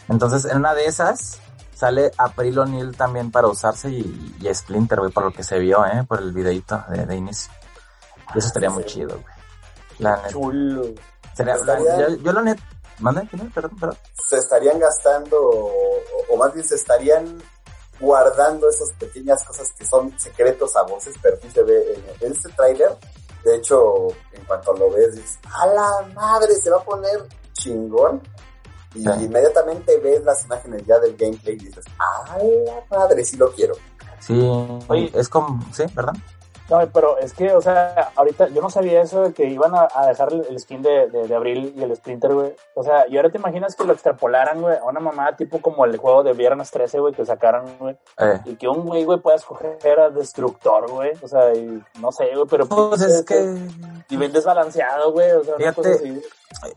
Entonces 0.10 0.46
en 0.46 0.58
una 0.58 0.74
de 0.74 0.86
esas 0.86 1.40
sale 1.76 2.12
April 2.18 2.60
O'Neil 2.60 2.96
también 2.96 3.32
para 3.32 3.48
usarse 3.48 3.90
y, 3.90 4.38
y 4.42 4.54
Splinter, 4.54 5.00
güey, 5.00 5.12
por 5.12 5.24
lo 5.26 5.32
que 5.34 5.44
se 5.44 5.58
vio, 5.60 5.86
¿eh? 5.86 6.04
Por 6.08 6.20
el 6.20 6.32
videito 6.32 6.84
de, 6.90 7.06
de 7.06 7.16
inicio. 7.16 7.52
Y 8.36 8.38
eso 8.40 8.48
estaría 8.48 8.70
muy 8.70 8.86
chido, 8.86 9.10
güey. 9.10 9.36
La 10.00 10.16
neta. 10.18 10.30
Chulo. 10.30 10.84
Sería- 11.36 11.56
Estaría- 11.56 11.98
yo, 12.10 12.16
yo 12.18 12.32
la 12.34 12.42
neta... 12.42 12.64
Perdón, 13.54 13.78
perdón. 13.80 13.98
Se 14.30 14.38
estarían 14.38 14.80
gastando, 14.80 15.36
o, 15.42 15.72
o 16.30 16.38
más 16.38 16.54
bien 16.54 16.66
se 16.66 16.76
estarían 16.76 17.42
guardando 18.00 18.70
esas 18.70 18.92
pequeñas 19.00 19.44
cosas 19.44 19.72
que 19.78 19.86
son 19.86 20.18
secretos 20.20 20.76
a 20.76 20.84
voces, 20.84 21.16
pero 21.22 21.38
sí 21.42 21.50
se 21.52 21.64
ve 21.64 21.96
en, 21.96 22.26
en 22.28 22.32
este 22.34 22.50
tráiler. 22.50 22.96
De 23.44 23.56
hecho, 23.58 24.08
en 24.32 24.46
cuanto 24.46 24.74
lo 24.74 24.90
ves, 24.92 25.16
dices, 25.16 25.38
a 25.52 25.66
la 25.68 26.08
madre, 26.14 26.54
se 26.56 26.70
va 26.70 26.78
a 26.78 26.84
poner 26.84 27.28
chingón. 27.54 28.22
Y 28.96 29.02
Sí. 29.02 29.10
inmediatamente 29.22 29.98
ves 30.00 30.24
las 30.24 30.46
imágenes 30.46 30.84
ya 30.86 31.00
del 31.00 31.16
gameplay 31.18 31.56
y 31.56 31.66
dices, 31.66 31.86
a 31.98 32.38
la 32.38 32.98
madre, 32.98 33.24
sí 33.26 33.38
lo 33.38 33.52
quiero. 33.52 33.74
Sí, 34.20 34.34
Oye. 34.88 35.12
es 35.16 35.28
como... 35.28 35.60
¿Sí? 35.74 35.84
¿Verdad? 35.96 36.14
No, 36.70 36.80
pero 36.94 37.18
es 37.18 37.34
que, 37.34 37.52
o 37.54 37.62
sea, 37.62 38.12
ahorita 38.16 38.48
yo 38.48 38.62
no 38.62 38.70
sabía 38.70 39.02
eso 39.02 39.22
de 39.24 39.34
que 39.34 39.46
iban 39.46 39.76
a, 39.76 39.88
a 39.94 40.08
dejar 40.08 40.32
el, 40.32 40.46
el 40.50 40.60
skin 40.60 40.82
de, 40.82 41.08
de, 41.10 41.28
de 41.28 41.36
Abril 41.36 41.74
y 41.76 41.84
el 41.84 41.96
Splinter, 41.96 42.34
güey. 42.34 42.56
O 42.74 42.84
sea, 42.84 43.06
y 43.08 43.18
ahora 43.18 43.30
te 43.30 43.38
imaginas 43.38 43.76
que 43.76 43.84
lo 43.84 43.92
extrapolaran, 43.94 44.62
güey, 44.62 44.78
a 44.78 44.84
una 44.84 45.00
mamá 45.02 45.36
tipo 45.36 45.62
como 45.62 45.84
el 45.86 45.98
juego 45.98 46.24
de 46.24 46.34
Viernes 46.34 46.72
13, 46.72 47.00
güey, 47.00 47.14
que 47.14 47.26
sacaron, 47.26 47.66
güey. 47.80 47.98
Eh. 48.18 48.40
Y 48.46 48.56
que 48.56 48.68
un 48.70 48.86
güey, 48.86 49.04
güey, 49.04 49.20
pueda 49.20 49.36
escoger 49.36 50.00
a 50.00 50.10
Destructor, 50.10 50.90
güey. 50.90 51.12
O 51.22 51.28
sea, 51.28 51.54
y 51.54 51.84
no 52.00 52.12
sé, 52.12 52.34
güey, 52.34 52.48
pero... 52.50 52.66
Pues 52.68 53.02
es 53.02 53.24
que... 53.26 53.58
Y 54.10 54.16
bien 54.18 54.32
desbalanceado, 54.32 55.12
güey. 55.12 55.32
O 55.32 55.44
sea, 55.44 55.56
una 55.56 55.72
Fíjate, 55.72 55.76
cosa 55.76 55.90
así. 55.96 56.22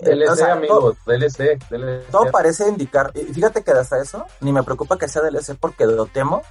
DLC, 0.00 0.30
o 0.30 0.34
sea, 0.36 0.46
todo- 0.46 0.56
amigos, 0.56 0.96
DLC, 1.06 1.58
DLC. 1.70 2.10
Todo 2.10 2.30
parece 2.32 2.66
indicar, 2.68 3.10
y 3.14 3.20
fíjate 3.24 3.62
que 3.62 3.70
hasta 3.72 4.00
eso, 4.00 4.24
ni 4.40 4.50
me 4.50 4.62
preocupa 4.62 4.96
que 4.98 5.06
sea 5.06 5.22
DLC 5.22 5.54
porque 5.60 5.84
lo 5.86 6.06
temo. 6.06 6.42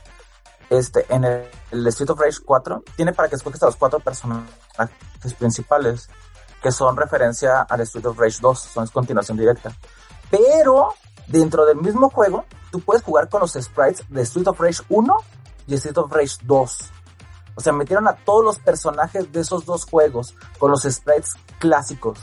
Este, 0.70 1.06
en 1.14 1.24
el, 1.24 1.88
Street 1.88 2.10
of 2.10 2.20
Rage 2.20 2.40
4, 2.44 2.84
tiene 2.96 3.14
para 3.14 3.30
que 3.30 3.36
escoges 3.36 3.62
a 3.64 3.68
los 3.68 3.76
cuatro 3.76 4.00
personajes 4.00 4.50
principales, 5.38 6.10
que 6.62 6.72
son 6.72 6.98
referencia 6.98 7.62
al 7.62 7.82
Street 7.82 8.06
of 8.06 8.18
Rage 8.18 8.40
2, 8.42 8.60
son 8.60 8.84
es 8.84 8.92
continuación 8.92 9.38
directa. 9.38 9.76
Pero, 10.32 10.94
dentro 11.28 11.66
del 11.66 11.78
mismo 11.78 12.10
juego, 12.10 12.46
tú 12.72 12.80
puedes 12.80 13.04
jugar 13.04 13.30
con 13.30 13.42
los 13.42 13.54
sprites 13.54 14.04
de 14.10 14.22
Street 14.24 14.48
of 14.48 14.60
Rage 14.60 14.82
1 14.90 15.18
y 15.68 15.76
Street 15.76 15.98
of 15.98 16.12
Rage 16.12 16.38
2. 16.44 16.92
O 17.56 17.62
sea, 17.62 17.72
metieron 17.72 18.08
a 18.08 18.16
todos 18.16 18.44
los 18.44 18.60
personajes 18.60 19.32
de 19.32 19.40
esos 19.40 19.66
dos 19.66 19.86
juegos 19.86 20.36
con 20.60 20.72
los 20.72 20.84
sprites 20.84 21.34
clásicos. 21.60 22.20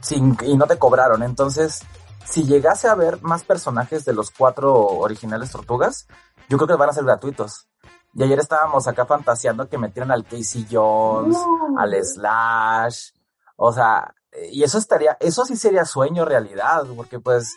Sin, 0.00 0.36
y 0.42 0.56
no 0.56 0.66
te 0.66 0.78
cobraron. 0.78 1.22
Entonces, 1.22 1.82
si 2.24 2.44
llegase 2.44 2.88
a 2.88 2.92
haber 2.92 3.22
más 3.22 3.44
personajes 3.44 4.04
de 4.04 4.12
los 4.12 4.30
cuatro 4.30 4.74
originales 4.74 5.52
tortugas, 5.52 6.06
yo 6.48 6.56
creo 6.56 6.68
que 6.68 6.74
van 6.74 6.90
a 6.90 6.92
ser 6.92 7.04
gratuitos. 7.04 7.68
Y 8.14 8.22
ayer 8.22 8.38
estábamos 8.38 8.86
acá 8.88 9.04
fantaseando 9.04 9.68
que 9.68 9.76
metieran 9.76 10.10
al 10.10 10.24
Casey 10.24 10.66
Jones, 10.70 11.36
al 11.76 11.94
Slash. 12.02 13.10
O 13.56 13.72
sea, 13.72 14.14
y 14.50 14.62
eso 14.62 14.78
estaría, 14.78 15.16
eso 15.20 15.44
sí 15.44 15.56
sería 15.56 15.84
sueño 15.84 16.24
realidad, 16.24 16.84
porque 16.96 17.18
pues, 17.18 17.54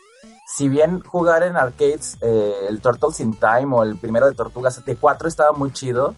si 0.54 0.68
bien 0.68 1.02
jugar 1.02 1.44
en 1.44 1.56
arcades 1.56 2.18
eh, 2.22 2.68
el 2.68 2.82
Turtles 2.82 3.20
in 3.20 3.36
Time 3.36 3.74
o 3.74 3.84
el 3.84 3.98
primero 3.98 4.28
de 4.28 4.36
Tortugas 4.36 4.84
T4 4.84 5.28
estaba 5.28 5.52
muy 5.54 5.72
chido, 5.72 6.16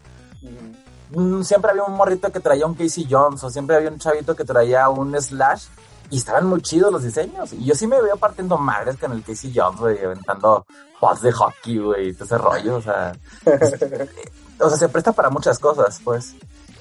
mm, 1.12 1.42
siempre 1.44 1.72
había 1.72 1.84
un 1.84 1.94
morrito 1.94 2.32
que 2.32 2.40
traía 2.40 2.66
un 2.66 2.76
Casey 2.76 3.08
Jones 3.10 3.44
o 3.44 3.50
siempre 3.50 3.76
había 3.76 3.90
un 3.90 4.00
chavito 4.00 4.36
que 4.36 4.46
traía 4.46 4.90
un 4.90 5.20
Slash 5.20 5.66
y 6.12 6.18
estaban 6.18 6.46
muy 6.46 6.62
chidos 6.62 6.92
los 6.92 7.04
diseños. 7.04 7.54
Y 7.54 7.66
yo 7.66 7.74
sí 7.74 7.88
me 7.88 8.02
veo 8.02 8.18
partiendo 8.18 8.58
madres 8.58 8.98
con 8.98 9.14
el 9.14 9.24
Casey 9.24 9.52
Jones, 9.56 9.80
güey, 9.80 10.04
aventando 10.04 10.66
pods 11.00 11.22
de 11.22 11.32
hockey, 11.32 11.78
güey, 11.80 12.10
y 12.10 12.14
todo 12.14 12.26
ese 12.26 12.38
rollo, 12.38 12.76
o 12.76 12.82
sea. 12.82 13.14
o 14.60 14.70
sea, 14.70 14.78
se 14.78 14.90
presta 14.90 15.14
para 15.14 15.30
muchas 15.30 15.58
cosas, 15.58 16.02
pues. 16.04 16.36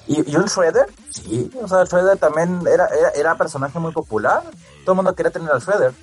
¿Y, 0.05 0.29
y 0.29 0.35
un 0.35 0.45
Shredder? 0.45 0.87
Sí, 1.09 1.49
o 1.61 1.67
sea, 1.67 1.81
el 1.81 1.87
Shredder 1.87 2.17
también 2.17 2.61
era, 2.67 2.87
era, 2.87 3.09
era 3.11 3.37
personaje 3.37 3.79
muy 3.79 3.93
popular. 3.93 4.43
Todo 4.83 4.91
el 4.91 4.95
mundo 4.97 5.15
quería 5.15 5.31
tener 5.31 5.49
al 5.49 5.61
Shredder. 5.61 5.93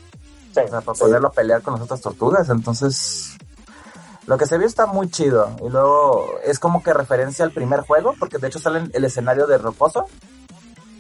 Sí, 0.54 0.60
O 0.60 0.68
sea, 0.68 0.80
para 0.80 0.98
poderlo 0.98 1.30
pelear 1.30 1.60
con 1.60 1.74
las 1.74 1.82
otras 1.82 2.00
tortugas. 2.00 2.48
Entonces, 2.48 3.36
lo 4.26 4.38
que 4.38 4.46
se 4.46 4.56
vio 4.56 4.66
está 4.66 4.86
muy 4.86 5.10
chido. 5.10 5.54
Y 5.62 5.68
luego 5.68 6.24
es 6.44 6.58
como 6.58 6.82
que 6.82 6.94
referencia 6.94 7.44
al 7.44 7.52
primer 7.52 7.80
juego, 7.80 8.14
porque 8.18 8.38
de 8.38 8.48
hecho 8.48 8.58
sale 8.58 8.88
el 8.92 9.04
escenario 9.04 9.46
de 9.46 9.58
Rocoso. 9.58 10.06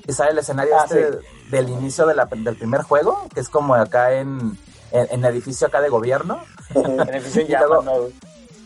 Y 0.08 0.12
sale 0.12 0.30
el 0.32 0.38
escenario 0.38 0.74
Ah, 0.76 0.84
este 0.86 1.20
del 1.50 1.68
inicio 1.68 2.04
de 2.06 2.14
la- 2.16 2.24
del 2.24 2.56
primer 2.56 2.82
juego, 2.82 3.28
que 3.32 3.38
es 3.40 3.48
como 3.48 3.74
acá 3.74 4.12
en, 4.14 4.58
en, 4.90 5.06
en 5.10 5.24
edificio 5.26 5.68
acá 5.68 5.80
de 5.80 5.88
gobierno. 5.90 6.40
En 6.74 6.98
Y 7.34 7.46
luego- 7.48 7.82
llamas, 7.82 7.84
¿no? 7.84 7.92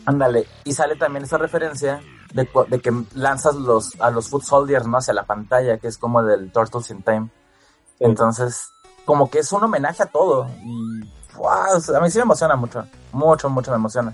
Ándale. 0.05 0.47
Y 0.63 0.73
sale 0.73 0.95
también 0.95 1.23
esa 1.25 1.37
referencia 1.37 2.01
de, 2.33 2.47
que 2.81 2.91
lanzas 3.13 3.55
los, 3.55 3.91
a 4.01 4.09
los 4.09 4.27
Foot 4.29 4.43
Soldiers, 4.43 4.87
¿no? 4.87 4.97
Hacia 4.97 5.13
la 5.13 5.23
pantalla, 5.23 5.77
que 5.77 5.87
es 5.87 5.97
como 5.97 6.23
del 6.23 6.51
Turtles 6.51 6.89
in 6.89 7.03
Time. 7.03 7.29
Sí. 7.99 8.05
Entonces, 8.05 8.69
como 9.05 9.29
que 9.29 9.39
es 9.39 9.51
un 9.51 9.63
homenaje 9.63 10.03
a 10.03 10.07
todo. 10.07 10.47
Y, 10.63 11.01
wow, 11.35 11.95
a 11.95 11.99
mí 12.01 12.09
sí 12.09 12.17
me 12.17 12.23
emociona 12.23 12.55
mucho. 12.55 12.85
Mucho, 13.13 13.49
mucho 13.49 13.71
me 13.71 13.77
emociona. 13.77 14.13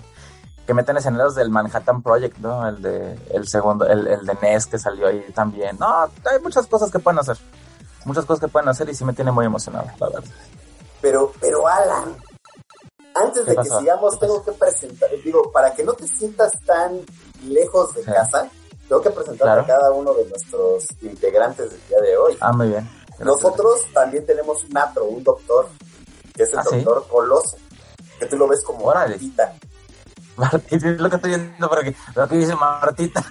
Que 0.70 0.74
meten 0.74 0.96
escenarios 0.96 1.34
del 1.34 1.50
Manhattan 1.50 2.00
Project, 2.00 2.38
¿no? 2.38 2.64
El 2.68 2.80
de, 2.80 3.18
el 3.34 3.48
segundo, 3.48 3.84
el, 3.88 4.06
el 4.06 4.24
de 4.24 4.38
NES 4.40 4.66
que 4.66 4.78
salió 4.78 5.08
ahí 5.08 5.20
también. 5.34 5.76
No, 5.80 6.02
hay 6.04 6.38
muchas 6.40 6.68
cosas 6.68 6.92
que 6.92 7.00
pueden 7.00 7.18
hacer. 7.18 7.36
Muchas 8.04 8.24
cosas 8.24 8.42
que 8.42 8.46
pueden 8.46 8.68
hacer 8.68 8.88
y 8.88 8.94
sí 8.94 9.04
me 9.04 9.12
tiene 9.12 9.32
muy 9.32 9.44
emocionado, 9.46 9.86
la 9.98 10.06
verdad. 10.06 10.22
Pero, 11.00 11.32
pero 11.40 11.66
Alan, 11.66 12.14
antes 13.16 13.42
¿Qué 13.44 13.50
de 13.50 13.56
que 13.56 13.64
sigamos, 13.64 14.14
¿Qué 14.14 14.20
tengo 14.20 14.44
que 14.44 14.52
presentar, 14.52 15.10
digo, 15.24 15.50
para 15.50 15.74
que 15.74 15.82
no 15.82 15.92
te 15.94 16.06
sientas 16.06 16.52
tan 16.64 17.00
lejos 17.48 17.92
de 17.94 18.04
Sí. 18.04 18.12
casa, 18.12 18.48
tengo 18.88 19.02
que 19.02 19.10
presentar 19.10 19.46
Claro. 19.46 19.62
a 19.62 19.66
cada 19.66 19.90
uno 19.90 20.14
de 20.14 20.24
nuestros 20.26 20.84
integrantes 21.02 21.68
del 21.68 21.80
día 21.88 21.98
de 22.00 22.16
hoy. 22.16 22.36
Ah, 22.40 22.52
muy 22.52 22.68
bien. 22.68 22.88
Gracias. 23.18 23.26
Nosotros 23.26 23.80
también 23.92 24.24
tenemos 24.24 24.62
un 24.62 24.78
atro, 24.78 25.06
un 25.06 25.24
doctor, 25.24 25.66
que 26.32 26.44
es 26.44 26.52
el 26.52 26.60
Ah, 26.60 26.64
¿sí? 26.70 26.76
doctor 26.80 27.08
Coloso, 27.08 27.56
que 28.20 28.26
tú 28.26 28.36
lo 28.38 28.46
ves 28.46 28.62
como 28.64 28.84
Órale. 28.84 29.14
Martita. 29.16 29.52
Martita, 30.40 30.88
es 30.88 31.00
lo 31.00 31.08
que 31.10 31.16
estoy 31.16 31.30
viendo 31.30 31.68
por 31.68 31.78
aquí. 31.78 31.94
Lo 32.14 32.28
que 32.28 32.36
dice 32.36 32.54
Martita. 32.56 33.24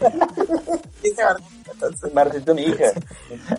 dice 1.02 1.24
Martita. 1.24 1.72
entonces. 1.72 2.14
Martito, 2.14 2.54
mi 2.54 2.62
hija. 2.62 2.92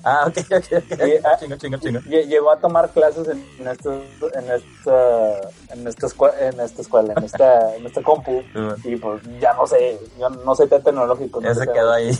Ah, 0.03 0.25
ok, 0.27 0.37
ok, 0.39 0.65
ok. 0.91 0.99
Ah. 1.23 1.37
Chingo, 1.39 1.55
chingo, 1.57 1.77
chingo. 1.77 1.99
Lle- 2.01 2.25
Llegó 2.27 2.51
a 2.51 2.57
tomar 2.59 2.89
clases 2.91 3.27
en, 3.27 3.45
en, 3.59 3.67
esto, 3.67 3.91
en, 4.33 4.51
esta, 4.51 5.39
en, 5.73 5.87
esta 5.87 6.07
en 6.39 6.59
esta 6.59 6.81
escuela, 6.81 7.13
en 7.15 7.23
esta, 7.23 7.75
en 7.75 7.85
esta 7.85 8.01
compu. 8.03 8.41
Y 8.83 8.95
pues 8.97 9.21
ya 9.39 9.53
no 9.53 9.67
sé, 9.67 9.99
yo 10.19 10.29
no 10.29 10.55
soy 10.55 10.67
tan 10.67 10.81
tecnológico. 10.83 11.41
no 11.41 11.47
Ya 11.47 11.53
sé 11.53 11.59
se 11.61 11.67
qué- 11.67 11.73
quedó 11.73 11.91
ahí. 11.91 12.11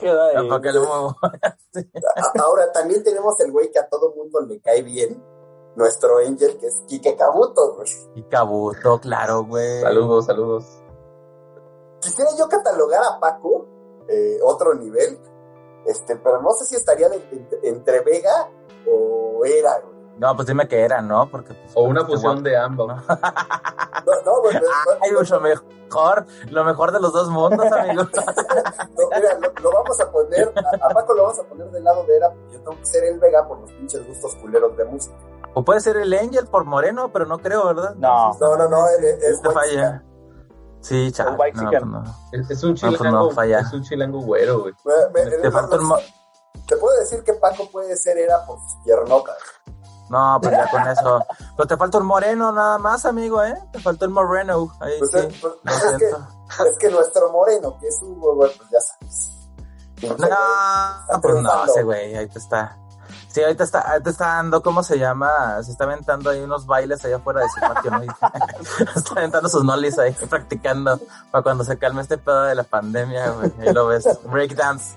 quedó 0.00 0.22
ahí. 0.24 0.34
Ya, 0.34 0.48
¿Para 0.48 0.62
qué 0.62 0.72
le 0.72 0.78
muevo? 0.80 1.16
A- 1.22 2.42
Ahora 2.42 2.70
también 2.72 3.02
tenemos 3.02 3.38
el 3.40 3.50
güey 3.50 3.70
que 3.70 3.78
a 3.78 3.88
todo 3.88 4.14
mundo 4.14 4.40
le 4.42 4.60
cae 4.60 4.82
bien, 4.82 5.22
nuestro 5.76 6.18
Angel, 6.18 6.58
que 6.58 6.66
es 6.66 6.82
Kike 6.86 7.16
Kabuto, 7.16 7.74
güey. 7.76 7.88
Y 8.14 8.22
Kabuto, 8.24 9.00
claro, 9.00 9.44
güey. 9.44 9.80
Saludos, 9.80 10.26
saludos. 10.26 10.64
Quisiera 12.00 12.30
yo 12.36 12.48
catalogar 12.48 13.02
a 13.04 13.20
Paco, 13.20 13.66
eh, 14.08 14.38
otro 14.44 14.74
nivel, 14.74 15.18
este, 15.86 16.16
pero 16.16 16.42
no 16.42 16.50
sé 16.52 16.64
si 16.64 16.74
estaría 16.76 17.08
de- 17.08 17.18
de- 17.20 17.60
entre 17.68 18.00
Vega 18.00 18.50
o 18.90 19.44
Era, 19.44 19.78
güey. 19.80 19.92
No, 20.18 20.36
pues 20.36 20.46
dime 20.46 20.68
que 20.68 20.80
era, 20.84 21.00
¿no? 21.00 21.28
Porque. 21.30 21.54
pues, 21.54 21.72
O 21.74 21.82
una 21.84 22.00
este 22.02 22.12
fusión 22.12 22.34
guapo, 22.34 22.48
de 22.48 22.56
ambos. 22.56 22.88
¿no? 22.88 22.96
No, 24.24 24.32
Ay, 25.00 25.10
mucho 25.12 25.40
mejor. 25.40 26.26
Lo 26.50 26.64
mejor 26.64 26.92
de 26.92 27.00
los 27.00 27.12
dos 27.12 27.28
mundos, 27.28 27.66
amigo. 27.72 28.02
no, 28.04 29.08
mira, 29.16 29.38
lo, 29.38 29.52
lo 29.62 29.72
vamos 29.72 30.00
a 30.00 30.10
poner, 30.10 30.52
a, 30.56 30.86
a 30.86 30.88
Paco 30.90 31.14
lo 31.14 31.22
vamos 31.24 31.38
a 31.38 31.44
poner 31.44 31.70
del 31.70 31.84
lado 31.84 32.04
de 32.04 32.16
Era, 32.16 32.30
porque 32.30 32.52
yo 32.52 32.58
tengo 32.60 32.78
que 32.78 32.86
ser 32.86 33.04
el 33.04 33.18
Vega 33.20 33.46
por 33.46 33.58
los 33.60 33.70
pinches 33.72 34.06
gustos 34.06 34.34
culeros 34.36 34.76
de 34.76 34.84
música. 34.84 35.14
O 35.54 35.64
puede 35.64 35.80
ser 35.80 35.96
el 35.98 36.12
Angel 36.14 36.46
por 36.46 36.64
Moreno, 36.64 37.10
pero 37.12 37.26
no 37.26 37.38
creo, 37.38 37.66
¿verdad? 37.66 37.94
No. 37.96 38.32
No, 38.40 38.56
no, 38.56 38.68
no, 38.68 38.88
es, 38.88 38.98
es 39.22 39.42
Te 39.42 39.50
falla. 39.50 40.02
Sí, 40.80 41.12
chaval. 41.12 41.52
No, 41.54 41.70
pues 41.70 41.84
no. 41.84 42.02
Es, 42.32 42.50
es 42.50 42.62
un 42.64 42.70
pues 42.72 42.82
no, 42.82 42.98
chilango, 42.98 43.30
falla. 43.30 43.60
es 43.60 43.72
un 43.72 43.82
chilango 43.82 44.20
güero, 44.22 44.60
güey. 44.62 44.74
Te 45.42 45.50
falta 45.50 45.76
el 45.76 45.82
mo- 45.82 45.98
te 46.66 46.76
puedo 46.76 46.98
decir 47.00 47.22
que 47.22 47.34
Paco 47.34 47.68
puede 47.70 47.96
ser 47.96 48.16
Era 48.18 48.44
por 48.46 48.58
sus 48.60 48.82
piernotas. 48.84 49.36
No, 50.08 50.38
pues 50.42 50.52
ya 50.52 50.68
con 50.70 50.86
eso. 50.88 51.20
Pero 51.56 51.66
te 51.66 51.76
falta 51.76 51.98
un 51.98 52.06
moreno 52.06 52.52
nada 52.52 52.78
más, 52.78 53.04
amigo, 53.06 53.42
¿eh? 53.42 53.54
Te 53.72 53.78
falta 53.80 54.04
el 54.04 54.10
moreno. 54.10 54.72
Ahí 54.80 54.98
Pues, 54.98 55.10
sí. 55.10 55.18
es, 55.18 55.40
pues, 55.40 55.54
Lo 55.62 55.72
es 55.72 55.96
que, 55.98 56.68
es 56.68 56.78
que 56.78 56.90
nuestro 56.90 57.30
moreno, 57.32 57.76
que 57.78 57.88
es 57.88 57.98
Hugo, 58.02 58.34
güey, 58.36 58.50
pues 58.56 58.68
ya 58.70 58.80
sabes. 58.80 59.30
Güey, 60.02 60.30
No, 60.30 61.20
pues 61.20 61.34
no, 61.36 61.64
ese 61.64 61.82
güey, 61.82 62.14
ahí 62.16 62.28
te 62.28 62.38
está. 62.38 62.76
Sí, 63.32 63.42
ahorita 63.42 63.64
está, 63.64 63.80
ahorita 63.80 64.10
está 64.10 64.26
dando, 64.26 64.62
¿cómo 64.62 64.82
se 64.82 64.98
llama? 64.98 65.62
Se 65.62 65.70
está 65.72 65.84
aventando 65.84 66.28
ahí 66.30 66.40
unos 66.40 66.66
bailes 66.66 67.02
allá 67.04 67.16
afuera 67.16 67.40
de 67.40 67.46
su 67.48 67.60
patio, 67.60 67.90
¿no? 67.90 68.02
Está 68.96 69.12
aventando 69.16 69.48
sus 69.48 69.64
nolis 69.64 69.98
ahí, 69.98 70.12
practicando 70.28 71.00
para 71.30 71.42
cuando 71.42 71.64
se 71.64 71.78
calme 71.78 72.02
este 72.02 72.18
pedo 72.18 72.42
de 72.42 72.54
la 72.54 72.62
pandemia, 72.64 73.30
güey. 73.30 73.50
Ahí 73.60 73.72
lo 73.72 73.86
ves. 73.86 74.06
Breakdance. 74.24 74.96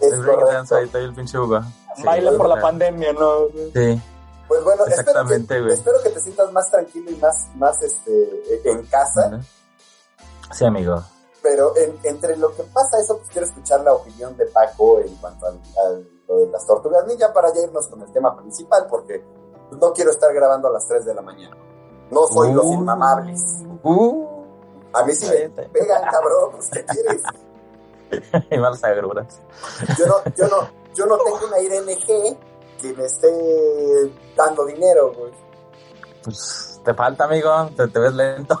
Es 0.00 0.16
breakdance 0.20 0.72
ahorita 0.74 1.00
y 1.00 1.04
el 1.04 1.14
pinche 1.14 1.36
Hugo. 1.38 1.60
Sí, 1.96 2.02
Baila 2.04 2.32
por 2.36 2.48
la 2.48 2.60
pandemia, 2.60 3.12
¿no? 3.14 3.46
Sí. 3.74 4.00
Pues 4.48 4.62
bueno, 4.64 4.84
espero 4.86 5.00
Exactamente, 5.00 5.54
que, 5.54 5.60
güey. 5.62 5.74
espero 5.74 5.96
que 6.02 6.10
te 6.10 6.20
sientas 6.20 6.52
más 6.52 6.70
tranquilo 6.70 7.10
y 7.10 7.16
más, 7.16 7.48
más 7.56 7.82
este, 7.82 8.42
en 8.70 8.84
casa. 8.86 9.40
Sí, 10.52 10.64
amigo. 10.64 11.02
Pero 11.42 11.76
en- 11.76 11.98
entre 12.04 12.36
lo 12.36 12.54
que 12.54 12.62
pasa 12.64 12.98
eso, 13.00 13.16
pues 13.18 13.28
quiero 13.30 13.46
escuchar 13.48 13.80
la 13.80 13.92
opinión 13.94 14.36
de 14.36 14.46
Paco 14.46 15.00
en 15.00 15.14
cuanto 15.16 15.46
al, 15.46 15.58
al- 15.84 16.06
lo 16.28 16.38
de 16.38 16.46
las 16.50 16.66
tortugas 16.66 17.06
ninja 17.06 17.32
para 17.32 17.52
ya 17.52 17.60
irnos 17.62 17.88
con 17.88 18.00
el 18.02 18.12
tema 18.12 18.36
principal, 18.36 18.86
porque 18.88 19.22
no 19.80 19.92
quiero 19.92 20.10
estar 20.10 20.32
grabando 20.34 20.68
a 20.68 20.70
las 20.72 20.86
3 20.88 21.04
de 21.04 21.14
la 21.14 21.22
mañana. 21.22 21.56
No 22.10 22.26
soy 22.26 22.52
los 22.52 22.64
Uh. 22.66 22.72
inmamables. 22.74 23.62
Uh. 23.82 24.26
A 24.92 25.02
mí 25.04 25.14
sí 25.14 25.26
me 25.26 25.48
pegan, 25.68 26.02
cabrón, 26.04 26.50
pues 26.52 26.68
¿qué 26.70 26.84
quieres? 26.84 27.22
Y 28.50 28.58
malas 28.58 28.84
agruras. 28.84 29.40
Yo 29.98 30.06
no, 30.06 30.16
yo 30.36 30.46
no, 30.48 30.68
yo 30.94 31.06
no 31.06 31.16
tengo 31.16 31.38
una 31.46 31.58
IRNG 31.60 32.36
que 32.78 32.92
me 32.94 33.06
esté 33.06 33.26
dando 34.36 34.66
dinero, 34.66 35.14
güey. 35.14 35.32
Pues 36.22 36.78
te 36.84 36.92
falta, 36.92 37.24
amigo. 37.24 37.50
Te, 37.74 37.88
te 37.88 37.98
ves 37.98 38.12
lento. 38.12 38.60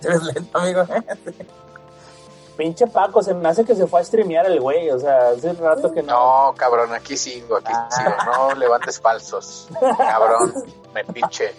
te 0.00 0.08
ves 0.08 0.22
lento, 0.22 0.58
amigo. 0.58 0.84
Pinche 2.56 2.86
Paco, 2.86 3.22
se 3.22 3.34
me 3.34 3.48
hace 3.48 3.64
que 3.64 3.74
se 3.74 3.86
fue 3.86 4.00
a 4.00 4.04
streamear 4.04 4.46
el 4.46 4.60
güey, 4.60 4.88
o 4.90 4.98
sea, 4.98 5.30
hace 5.30 5.52
rato 5.54 5.90
que 5.92 6.02
no. 6.02 6.46
No, 6.50 6.54
cabrón, 6.54 6.92
aquí 6.92 7.16
sigo, 7.16 7.56
aquí 7.56 7.72
Ah. 7.74 7.88
sigo. 7.90 8.10
No 8.48 8.54
levantes 8.54 9.00
falsos. 9.00 9.68
Cabrón, 9.98 10.54
metiche. 10.94 11.52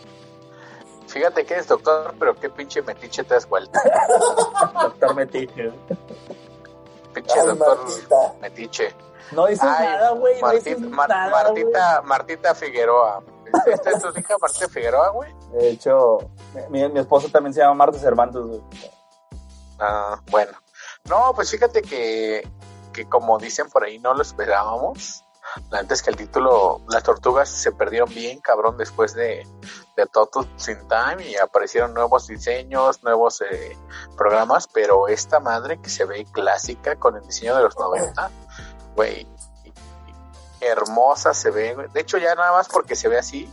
Fíjate 1.08 1.46
que 1.46 1.54
eres 1.56 1.68
doctor, 1.68 2.14
pero 2.18 2.36
qué 2.36 2.50
pinche 2.50 2.82
metiche 2.82 3.24
te 3.24 3.36
has 3.36 3.48
vuelto. 3.48 3.80
Doctor 4.82 5.16
Metiche. 5.16 5.72
Pinche 7.14 7.40
Ay, 7.40 7.48
doctor 7.48 7.78
Martita. 7.78 8.34
metiche. 8.42 8.96
No 9.32 9.46
dices 9.48 9.64
Ay, 9.66 9.88
nada, 9.88 10.12
güey, 10.12 10.42
no 10.42 10.52
dices 10.52 10.80
Martita, 10.80 10.96
Mar- 10.96 11.10
nada, 11.10 11.30
Martita, 11.44 12.02
Martita 12.04 12.56
Figueroa. 12.56 13.24
¿Esta 13.68 13.92
es 13.92 14.02
tu 14.02 14.10
hija 14.20 14.36
Martita 14.42 14.68
Figueroa, 14.68 15.10
güey? 15.10 15.32
güey. 15.52 15.62
De 15.64 15.70
hecho, 15.70 16.18
mi, 16.70 16.88
mi 16.90 17.00
esposo 17.00 17.30
también 17.30 17.54
se 17.54 17.62
llama 17.62 17.74
Marta 17.76 17.98
Cervantes, 18.00 18.42
güey. 18.42 18.62
Ah, 19.80 20.20
bueno. 20.30 20.52
No, 21.10 21.34
pues 21.36 21.52
fíjate 21.52 21.82
que, 21.82 22.48
que 22.92 23.08
como 23.08 23.38
dicen 23.38 23.70
por 23.70 23.84
ahí, 23.84 24.00
no 24.00 24.14
lo 24.14 24.22
esperábamos. 24.22 25.24
La 25.70 25.82
neta 25.82 25.94
es 25.94 26.02
que 26.02 26.10
el 26.10 26.18
título, 26.18 26.82
las 26.90 27.04
tortugas 27.04 27.50
se 27.50 27.72
perdieron 27.72 28.10
bien, 28.10 28.40
cabrón, 28.40 28.78
después 28.78 29.14
de, 29.14 29.48
de 29.96 30.06
Total 30.08 30.44
in 30.68 30.88
Time 30.88 31.30
y 31.30 31.36
aparecieron 31.36 31.94
nuevos 31.94 32.28
diseños, 32.28 33.04
nuevos 33.04 33.42
eh, 33.42 33.78
programas, 34.18 34.68
pero 34.68 35.08
esta 35.08 35.40
madre 35.40 35.80
que 35.80 35.90
se 35.90 36.06
ve 36.06 36.26
clásica 36.32 36.96
con 36.96 37.16
el 37.16 37.22
diseño 37.22 37.56
de 37.56 37.64
los 37.64 37.78
90, 37.78 38.32
güey, 38.96 39.28
hermosa 40.60 41.34
se 41.34 41.52
ve. 41.52 41.76
De 41.94 42.02
hecho, 42.02 42.18
ya 42.18 42.34
nada 42.34 42.52
más 42.52 42.68
porque 42.68 42.96
se 42.96 43.08
ve 43.08 43.20
así, 43.20 43.50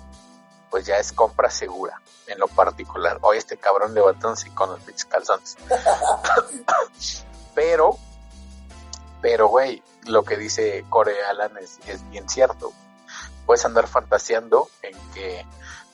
pues 0.70 0.86
ya 0.86 0.96
es 0.96 1.12
compra 1.12 1.50
segura, 1.50 2.00
en 2.26 2.38
lo 2.38 2.48
particular. 2.48 3.18
Hoy 3.20 3.36
este 3.36 3.58
cabrón 3.58 3.92
levantándose 3.92 4.52
con 4.54 4.70
los 4.70 4.80
pinches 4.80 5.04
calzones. 5.04 5.56
pero, 7.54 7.96
pero, 9.20 9.48
güey, 9.48 9.82
lo 10.06 10.24
que 10.24 10.36
dice 10.36 10.84
Corey 10.88 11.16
Alan 11.30 11.52
es, 11.58 11.78
bien 12.10 12.28
cierto. 12.28 12.72
Puedes 13.46 13.64
andar 13.64 13.86
fantaseando 13.86 14.68
en 14.82 14.96
que 15.14 15.44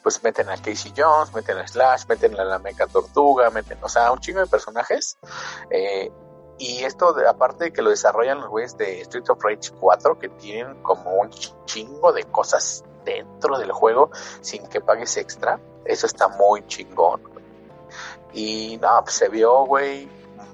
pues 0.02 0.22
meten 0.22 0.48
a 0.48 0.56
Casey 0.56 0.92
Jones, 0.96 1.34
meten 1.34 1.58
a 1.58 1.66
Slash, 1.66 2.06
meten 2.08 2.38
a 2.38 2.44
la 2.44 2.58
Mecha 2.58 2.86
Tortuga, 2.86 3.50
meten, 3.50 3.78
o 3.82 3.88
sea, 3.88 4.10
un 4.12 4.20
chingo 4.20 4.40
de 4.40 4.46
personajes. 4.46 5.18
Eh, 5.70 6.10
y 6.58 6.84
esto, 6.84 7.14
aparte 7.28 7.64
de 7.64 7.72
que 7.72 7.82
lo 7.82 7.90
desarrollan 7.90 8.40
los 8.40 8.48
güeyes 8.48 8.76
de 8.76 9.00
Street 9.02 9.28
of 9.28 9.42
Rage 9.42 9.70
4, 9.78 10.18
que 10.18 10.28
tienen 10.28 10.82
como 10.82 11.14
un 11.14 11.30
chingo 11.66 12.12
de 12.12 12.24
cosas 12.24 12.84
dentro 13.04 13.58
del 13.58 13.72
juego 13.72 14.10
sin 14.40 14.66
que 14.68 14.80
pagues 14.80 15.16
extra, 15.16 15.60
eso 15.84 16.06
está 16.06 16.28
muy 16.28 16.66
chingón. 16.66 17.22
Y 18.32 18.78
no, 18.80 19.00
pues 19.02 19.14
se 19.14 19.28
vio, 19.28 19.66
güey, 19.66 20.08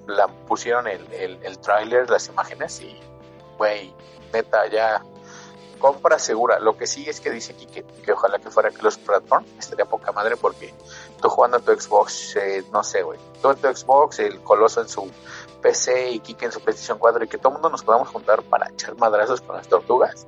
la 0.07 0.29
pusieron 0.29 0.87
el, 0.87 1.13
el, 1.13 1.39
el 1.43 1.59
tráiler, 1.59 2.09
las 2.11 2.29
imágenes 2.29 2.81
y, 2.81 2.99
güey, 3.59 3.95
neta, 4.33 4.67
ya 4.67 5.03
compra 5.79 6.19
segura. 6.19 6.59
Lo 6.61 6.77
que 6.77 6.87
sí 6.87 7.09
es 7.09 7.21
que 7.21 7.31
dice 7.31 7.53
aquí 7.53 7.67
que, 7.67 7.83
que 7.85 8.13
ojalá 8.13 8.39
que 8.39 8.51
fuera 8.51 8.71
Cross 8.71 8.99
Platform, 8.99 9.45
estaría 9.59 9.85
poca 9.85 10.13
madre 10.13 10.37
porque 10.37 10.73
tú 11.21 11.29
jugando 11.29 11.59
a 11.59 11.61
tu 11.61 11.73
Xbox, 11.79 12.37
eh, 12.37 12.65
no 12.73 12.83
sé, 12.83 13.03
güey, 13.03 13.19
tú 13.43 13.51
en 13.51 13.57
tu 13.57 13.69
Xbox, 13.69 14.19
el 14.21 14.41
Coloso 14.43 14.81
en 14.81 14.89
su 14.89 15.11
PC 15.61 16.11
y 16.11 16.21
Kike 16.21 16.47
en 16.47 16.53
su 16.53 16.61
PlayStation 16.61 16.99
4 16.99 17.25
y 17.25 17.29
que 17.29 17.39
todo 17.39 17.49
el 17.51 17.55
mundo 17.55 17.71
nos 17.71 17.83
podamos 17.83 18.09
juntar 18.09 18.43
para 18.43 18.71
echar 18.71 18.97
madrazos 18.97 19.41
con 19.41 19.57
las 19.57 19.69
tortugas. 19.69 20.27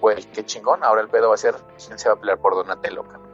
Güey, 0.00 0.22
qué 0.32 0.44
chingón. 0.44 0.84
Ahora 0.84 1.00
el 1.00 1.08
pedo 1.08 1.28
va 1.28 1.34
a 1.34 1.38
ser 1.38 1.54
quién 1.84 1.98
se 1.98 2.08
va 2.08 2.14
a 2.14 2.18
pelear 2.18 2.38
por 2.38 2.54
Donatello, 2.54 3.04
cabrón. 3.04 3.32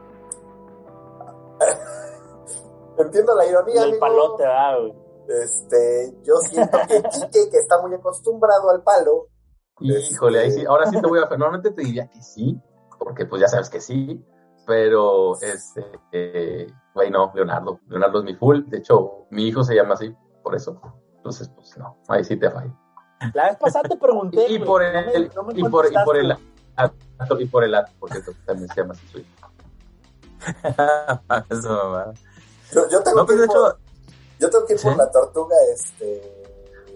Entiendo 2.99 3.35
la 3.35 3.47
Y 3.47 3.49
ironía, 3.49 3.83
el 3.85 3.95
amigo. 3.95 3.99
palote, 3.99 4.45
ah, 4.47 4.77
güey. 4.79 4.95
Este, 5.29 6.14
yo 6.23 6.37
siento 6.39 6.79
que 6.89 7.03
Quique, 7.11 7.51
que 7.51 7.59
está 7.59 7.81
muy 7.81 7.95
acostumbrado 7.95 8.71
al 8.71 8.83
palo, 8.83 9.29
Híjole, 9.83 10.41
ahí 10.41 10.53
sí, 10.53 10.64
ahora 10.66 10.87
sí 10.91 11.01
te 11.01 11.07
voy 11.09 11.18
a... 11.21 11.23
Normalmente 11.23 11.71
te 11.71 11.83
diría 11.83 12.07
que 12.09 12.21
sí, 12.23 12.61
porque 12.99 13.25
pues 13.25 13.41
ya 13.41 13.49
sabes 13.49 13.71
que 13.71 13.81
sí, 13.81 14.23
pero 14.66 15.41
este, 15.41 15.85
eh, 16.12 16.66
güey, 16.95 17.11
no, 17.11 17.33
Leonardo. 17.35 17.81
Leonardo 17.89 18.18
es 18.18 18.25
mi 18.25 18.35
full, 18.35 18.64
de 18.66 18.79
hecho, 18.79 19.27
mi 19.31 19.49
hijo 19.49 19.64
se 19.64 19.75
llama 19.75 19.95
así, 19.95 20.14
por 20.43 20.55
eso. 20.55 20.81
Entonces, 21.16 21.49
pues 21.55 21.77
no, 21.79 21.97
ahí 22.09 22.25
sí 22.25 22.37
te 22.37 22.51
fallo. 22.51 22.77
La 23.35 23.49
vez 23.49 23.57
pasada 23.57 23.89
te 23.89 23.97
pregunté. 23.97 24.47
Y, 24.53 24.59
por 24.59 24.83
no 24.83 24.93
me- 24.93 25.12
el, 25.12 25.31
no 25.35 25.43
me 25.45 25.53
y 25.59 25.62
por, 25.64 25.87
y 25.91 25.95
por 26.05 26.16
el, 26.16 26.37
y 27.39 27.47
por 27.47 27.64
el 27.64 27.75
ato, 27.75 27.93
porque 27.99 28.21
también 28.47 28.68
se 28.68 28.81
llama 28.81 28.93
así 28.93 29.07
su 29.09 29.18
hijo. 29.18 29.29
Eso, 31.51 31.68
mamá. 31.68 32.12
yo, 32.73 32.89
yo 32.89 33.03
tengo 33.03 33.18
No, 33.18 33.27
pues 33.27 33.39
de 33.39 33.45
hecho, 33.45 33.79
yo 34.41 34.51
tengo 34.51 34.66
que 34.66 34.72
ir 34.74 34.80
por 34.80 34.97
la 34.97 35.11
tortuga, 35.11 35.55
este, 35.72 36.43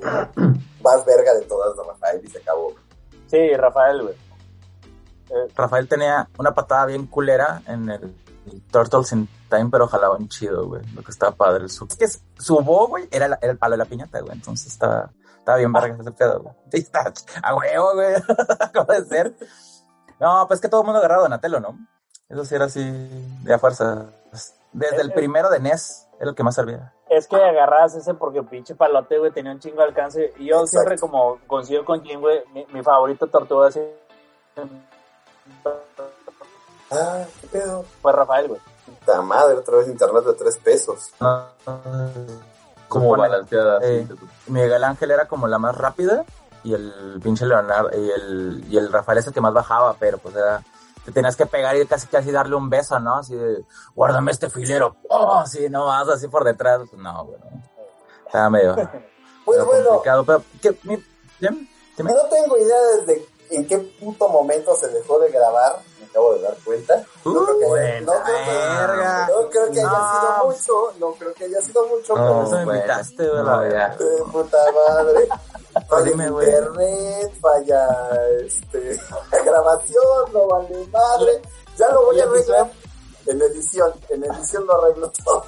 más 0.82 1.04
verga 1.04 1.34
de 1.34 1.42
todas 1.42 1.76
de 1.76 1.82
Rafael 1.84 2.20
y 2.24 2.28
se 2.28 2.38
acabó. 2.38 2.74
Sí, 3.26 3.54
Rafael, 3.56 4.02
güey. 4.02 4.14
Eh, 5.30 5.48
Rafael 5.54 5.88
tenía 5.88 6.28
una 6.38 6.54
patada 6.54 6.86
bien 6.86 7.06
culera 7.06 7.62
en 7.66 7.88
el 7.90 8.14
Turtles 8.70 9.12
in 9.12 9.28
Time, 9.48 9.68
pero 9.70 9.88
jalaba 9.88 10.16
un 10.16 10.28
chido, 10.28 10.66
güey. 10.68 10.82
Lo 10.94 11.02
que 11.02 11.10
estaba 11.10 11.32
padre. 11.32 11.68
Su, 11.68 11.86
es 11.86 11.96
que 11.96 12.06
su 12.42 12.58
bo, 12.60 12.88
güey, 12.88 13.08
era, 13.10 13.28
la- 13.28 13.38
era 13.40 13.52
el 13.52 13.58
palo 13.58 13.72
de 13.72 13.78
la 13.78 13.84
piñata, 13.86 14.20
güey. 14.20 14.32
Entonces 14.34 14.66
estaba, 14.72 15.10
estaba 15.38 15.58
bien 15.58 15.72
verga 15.72 15.96
ese 15.98 16.12
pedo, 16.12 16.40
güey. 16.42 16.54
Sí, 16.70 16.78
está 16.78 17.12
a 17.42 17.54
huevo, 17.56 17.94
güey. 17.94 18.14
¿Cómo 18.74 18.92
de 18.92 19.04
ser? 19.06 19.34
No, 20.20 20.46
pues 20.46 20.60
que 20.60 20.68
todo 20.68 20.82
el 20.82 20.86
mundo 20.86 20.98
agarrado 20.98 21.22
Donatello, 21.22 21.60
¿no? 21.60 21.78
Eso 22.28 22.44
sí 22.44 22.54
era 22.54 22.66
así 22.66 22.82
de 23.42 23.54
a 23.54 23.58
fuerza. 23.58 24.06
Desde 24.72 25.00
el 25.02 25.12
primero 25.12 25.48
de 25.50 25.60
NES 25.60 26.03
era 26.20 26.30
el 26.30 26.34
que 26.36 26.42
más 26.42 26.54
servía. 26.54 26.92
es 27.08 27.26
que 27.28 27.36
agarras 27.36 27.94
ese 27.94 28.14
porque 28.14 28.42
pinche 28.42 28.74
palote, 28.74 29.18
güey, 29.18 29.30
tenía 29.32 29.52
un 29.52 29.60
chingo 29.60 29.78
de 29.78 29.84
alcance. 29.88 30.32
Y 30.38 30.46
yo 30.46 30.56
Exacto. 30.60 30.66
siempre, 30.68 30.98
como 30.98 31.38
coincido 31.46 31.84
con 31.84 32.02
Jim, 32.02 32.20
güey, 32.20 32.42
mi, 32.52 32.64
mi 32.72 32.82
favorito 32.82 33.26
tortuga 33.26 33.68
así 33.68 33.80
Ah, 36.90 37.24
qué 37.40 37.46
pedo. 37.48 37.84
fue 38.02 38.12
Rafael, 38.12 38.48
güey. 38.48 38.60
Puta 39.00 39.22
madre, 39.22 39.56
otra 39.56 39.78
vez 39.78 39.88
internet 39.88 40.24
de 40.24 40.34
tres 40.34 40.58
pesos. 40.58 41.10
No, 41.20 41.46
Como 42.88 43.16
balanceada. 43.16 43.80
eh, 43.82 44.06
Miguel 44.46 44.84
Ángel 44.84 45.10
era 45.10 45.26
como 45.26 45.46
la 45.48 45.58
más 45.58 45.76
rápida 45.76 46.24
y 46.62 46.74
el 46.74 47.20
pinche 47.22 47.46
Leonardo 47.46 47.90
y 47.92 48.10
el, 48.10 48.64
y 48.68 48.76
el 48.76 48.92
Rafael 48.92 49.18
es 49.18 49.26
el 49.26 49.32
que 49.32 49.40
más 49.40 49.52
bajaba, 49.52 49.96
pero 49.98 50.18
pues 50.18 50.36
era, 50.36 50.62
te 51.04 51.12
tenías 51.12 51.36
que 51.36 51.46
pegar 51.46 51.76
y 51.76 51.86
casi 51.86 52.06
casi 52.06 52.30
darle 52.30 52.56
un 52.56 52.70
beso, 52.70 52.98
¿no? 52.98 53.16
Así 53.16 53.34
de, 53.34 53.64
guárdame 53.94 54.30
este 54.32 54.48
filero, 54.50 54.96
oh, 55.08 55.44
sí, 55.46 55.68
no 55.68 55.86
más, 55.86 56.08
así 56.08 56.28
por 56.28 56.44
detrás, 56.44 56.80
no, 56.94 57.24
güey. 57.26 57.38
no. 57.40 57.62
Estaba 58.26 58.50
medio, 58.50 58.74
medio 58.76 59.02
bueno, 59.44 59.66
complicado, 59.88 60.24
pero, 60.24 60.42
¿qué? 60.60 60.76
Mi- 60.84 61.04
no 61.98 62.22
tengo 62.28 62.56
idea 62.58 62.80
desde 62.98 63.26
en 63.50 63.66
qué 63.66 63.78
puto 63.78 64.28
momento 64.28 64.74
se 64.74 64.88
dejó 64.88 65.18
de 65.18 65.30
grabar, 65.30 65.78
acabo 66.14 66.34
de 66.34 66.42
dar 66.42 66.56
cuenta. 66.64 67.04
No 67.24 67.44
creo 67.44 67.58
que, 67.58 67.64
haya- 67.80 68.00
no 68.02 68.12
creo 68.12 68.24
que- 68.44 68.50
verga. 68.50 69.28
no 69.28 69.48
creo 69.50 69.70
que 69.72 69.80
haya 69.80 69.90
sido 69.90 70.44
mucho, 70.44 70.92
no 71.00 71.12
creo 71.14 71.34
que 71.34 71.44
haya 71.44 71.60
sido 71.60 71.86
mucho, 71.88 72.14
No, 72.16 72.22
pero 72.26 72.42
Eso 72.44 72.56
me 72.66 72.76
invitaste, 72.76 73.28
güey, 73.28 73.42
No, 73.42 73.60
de 73.60 74.22
puta 74.32 74.58
madre. 74.88 75.28
Falla 75.88 76.04
Dime, 76.04 76.24
el 76.26 76.32
güey. 76.32 76.46
internet, 76.48 77.32
falla 77.40 77.88
este, 78.46 79.00
grabación, 79.44 80.32
no 80.32 80.46
vale 80.46 80.86
madre. 80.92 81.42
Ya 81.76 81.88
lo 81.88 82.04
voy 82.04 82.20
a 82.20 82.24
arreglar 82.24 82.70
en 83.26 83.42
edición, 83.42 83.92
en 84.10 84.22
edición 84.24 84.64
lo 84.66 84.80
arreglo 84.80 85.10
todo. 85.24 85.44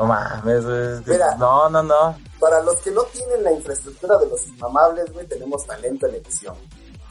No 0.00 0.04
mames, 0.06 0.64
güey. 0.64 1.02
Mira. 1.06 1.36
No, 1.36 1.68
no, 1.70 1.82
no. 1.84 2.16
Para 2.40 2.60
los 2.62 2.76
que 2.82 2.90
no 2.90 3.02
tienen 3.04 3.44
la 3.44 3.52
infraestructura 3.52 4.18
de 4.18 4.26
los 4.26 4.44
inmamables, 4.48 5.12
güey, 5.12 5.26
tenemos 5.26 5.64
talento 5.64 6.06
en 6.08 6.16
edición. 6.16 6.56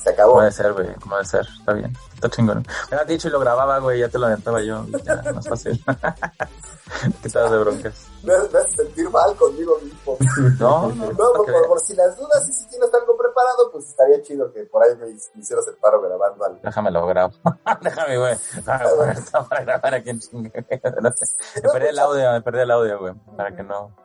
Se 0.05 0.11
acabó. 0.11 0.33
Puede 0.35 0.51
ser, 0.51 0.71
güey, 0.71 0.93
como 1.01 1.15
debe 1.15 1.25
ser, 1.27 1.47
está 1.59 1.73
bien, 1.73 1.91
está 2.13 2.29
chingón. 2.29 2.63
Me 2.91 2.97
has 2.97 3.07
dicho 3.07 3.27
y 3.27 3.31
lo 3.31 3.39
grababa, 3.39 3.79
güey, 3.79 3.99
ya 4.01 4.07
te 4.07 4.19
lo 4.19 4.27
aventaba 4.27 4.61
yo, 4.61 4.85
ya, 5.03 5.19
más 5.33 5.47
fácil. 5.47 5.83
Quitabas 7.23 7.49
de 7.51 7.57
broncas. 7.57 8.07
Me, 8.21 8.33
me 8.37 8.59
hace 8.59 8.77
sentir 8.77 9.09
mal 9.09 9.35
conmigo 9.35 9.79
mismo. 9.81 10.15
No, 10.59 10.89
no, 10.89 11.05
No, 11.07 11.15
por, 11.15 11.45
por- 11.51 11.67
por 11.67 11.79
si 11.79 11.95
las 11.95 12.15
dudas 12.17 12.47
y 12.47 12.53
si 12.53 12.67
tienes 12.69 12.93
algo 12.93 13.17
preparado, 13.17 13.71
pues 13.71 13.89
estaría 13.89 14.21
chido 14.21 14.53
que 14.53 14.63
por 14.65 14.83
ahí 14.83 14.95
me, 14.95 15.07
me 15.07 15.41
hicieras 15.41 15.67
el 15.67 15.75
paro 15.77 15.99
grabando 16.01 16.45
algo. 16.45 16.59
Déjame 16.61 16.91
lo 16.91 17.07
grabo. 17.07 17.33
Déjame, 17.81 18.17
güey. 18.19 18.37
Déjame 18.53 19.45
para 19.49 19.63
grabar 19.63 19.93
aquí 19.95 20.09
en 20.11 20.19
chingue. 20.19 20.51
Me 20.53 21.71
perdí 21.71 21.87
el 21.87 21.97
audio, 21.99 22.31
me 22.31 22.41
perdí 22.43 22.59
el 22.59 22.71
audio, 22.71 22.99
güey, 22.99 23.13
para 23.35 23.55
que 23.55 23.63
no, 23.63 23.95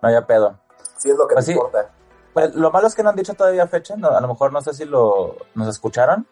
no 0.00 0.08
haya 0.08 0.26
pedo. 0.26 0.58
Si 0.96 1.10
es 1.10 1.16
lo 1.16 1.26
que 1.28 1.34
Pues 1.34 1.46
me 1.46 1.52
sí. 1.52 1.58
importa. 1.58 1.90
Pues, 2.32 2.54
lo 2.54 2.70
malo 2.70 2.86
es 2.86 2.94
que 2.94 3.02
no 3.02 3.10
han 3.10 3.16
dicho 3.16 3.34
todavía 3.34 3.66
fecha, 3.66 3.96
no, 3.96 4.08
a 4.08 4.20
lo 4.20 4.28
mejor 4.28 4.52
no 4.52 4.60
sé 4.62 4.74
si 4.74 4.84
lo 4.84 5.36
nos 5.54 5.68
escucharon. 5.68 6.26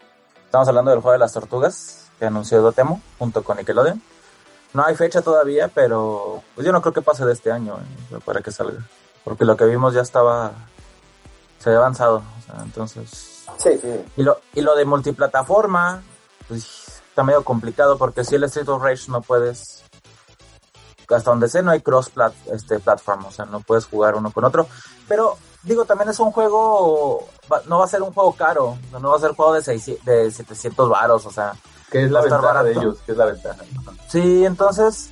Estamos 0.45 0.69
hablando 0.69 0.91
del 0.91 1.01
juego 1.01 1.13
de 1.13 1.19
las 1.19 1.33
tortugas 1.33 2.11
que 2.19 2.27
anunció 2.27 2.61
Dotemu 2.63 3.01
junto 3.19 3.45
con 3.45 3.57
Nickelodeon. 3.59 4.01
No 4.75 4.85
hay 4.85 4.95
fecha 4.95 5.23
todavía, 5.23 5.69
pero 5.69 6.43
pues 6.55 6.67
yo 6.67 6.73
no 6.73 6.81
creo 6.83 6.93
que 6.93 7.03
pase 7.03 7.25
de 7.25 7.33
este 7.33 7.51
año 7.51 7.79
eh, 8.11 8.19
para 8.25 8.41
que 8.41 8.51
salga. 8.51 8.85
Porque 9.25 9.45
lo 9.45 9.57
que 9.57 9.65
vimos 9.65 9.95
ya 9.95 10.03
estaba. 10.03 10.53
Se 11.59 11.71
había 11.71 11.81
avanzado. 11.81 12.23
o 12.39 12.43
sea, 12.47 12.63
entonces. 12.63 13.45
Sí, 13.57 13.79
sí. 13.81 14.05
Y 14.17 14.23
lo, 14.23 14.41
y 14.55 14.61
lo 14.61 14.77
de 14.77 14.85
multiplataforma, 14.85 16.03
pues 16.49 17.03
está 17.09 17.25
medio 17.25 17.45
complicado 17.45 17.99
porque 17.99 18.25
si 18.25 18.37
el 18.37 18.45
Street 18.45 18.69
of 18.69 18.83
Rage 18.83 19.11
no 19.11 19.23
puedes. 19.23 19.85
Hasta 21.09 21.31
donde 21.31 21.49
sé, 21.49 21.63
no 21.63 21.71
hay 21.71 21.81
cross 21.81 22.11
plat, 22.11 22.35
este, 22.53 22.79
platform, 22.81 23.25
o 23.25 23.31
sea, 23.31 23.47
no 23.47 23.61
puedes 23.61 23.87
jugar 23.87 24.15
uno 24.15 24.31
con 24.31 24.45
otro. 24.45 24.69
Pero, 25.09 25.39
digo, 25.63 25.85
también 25.85 26.11
es 26.11 26.19
un 26.21 26.31
juego. 26.33 27.27
no 27.67 27.79
va 27.79 27.85
a 27.85 27.89
ser 27.89 28.03
un 28.03 28.13
juego 28.13 28.33
caro, 28.33 28.79
no 28.93 29.11
va 29.11 29.17
a 29.17 29.21
ser 29.21 29.31
un 29.31 29.37
juego 29.37 29.55
de, 29.55 29.63
600 29.63 30.05
de 30.05 30.31
700 30.31 30.89
varos, 30.89 31.27
o 31.27 31.31
sea. 31.31 31.55
Que 31.91 32.05
es 32.05 32.11
la 32.11 32.21
ventaja 32.21 32.63
de 32.63 32.73
ellos, 32.73 32.99
que 33.07 33.13
es 33.13 33.19
la 33.19 33.25
ventaja. 33.25 33.63
Sí, 34.09 34.45
entonces, 34.45 35.11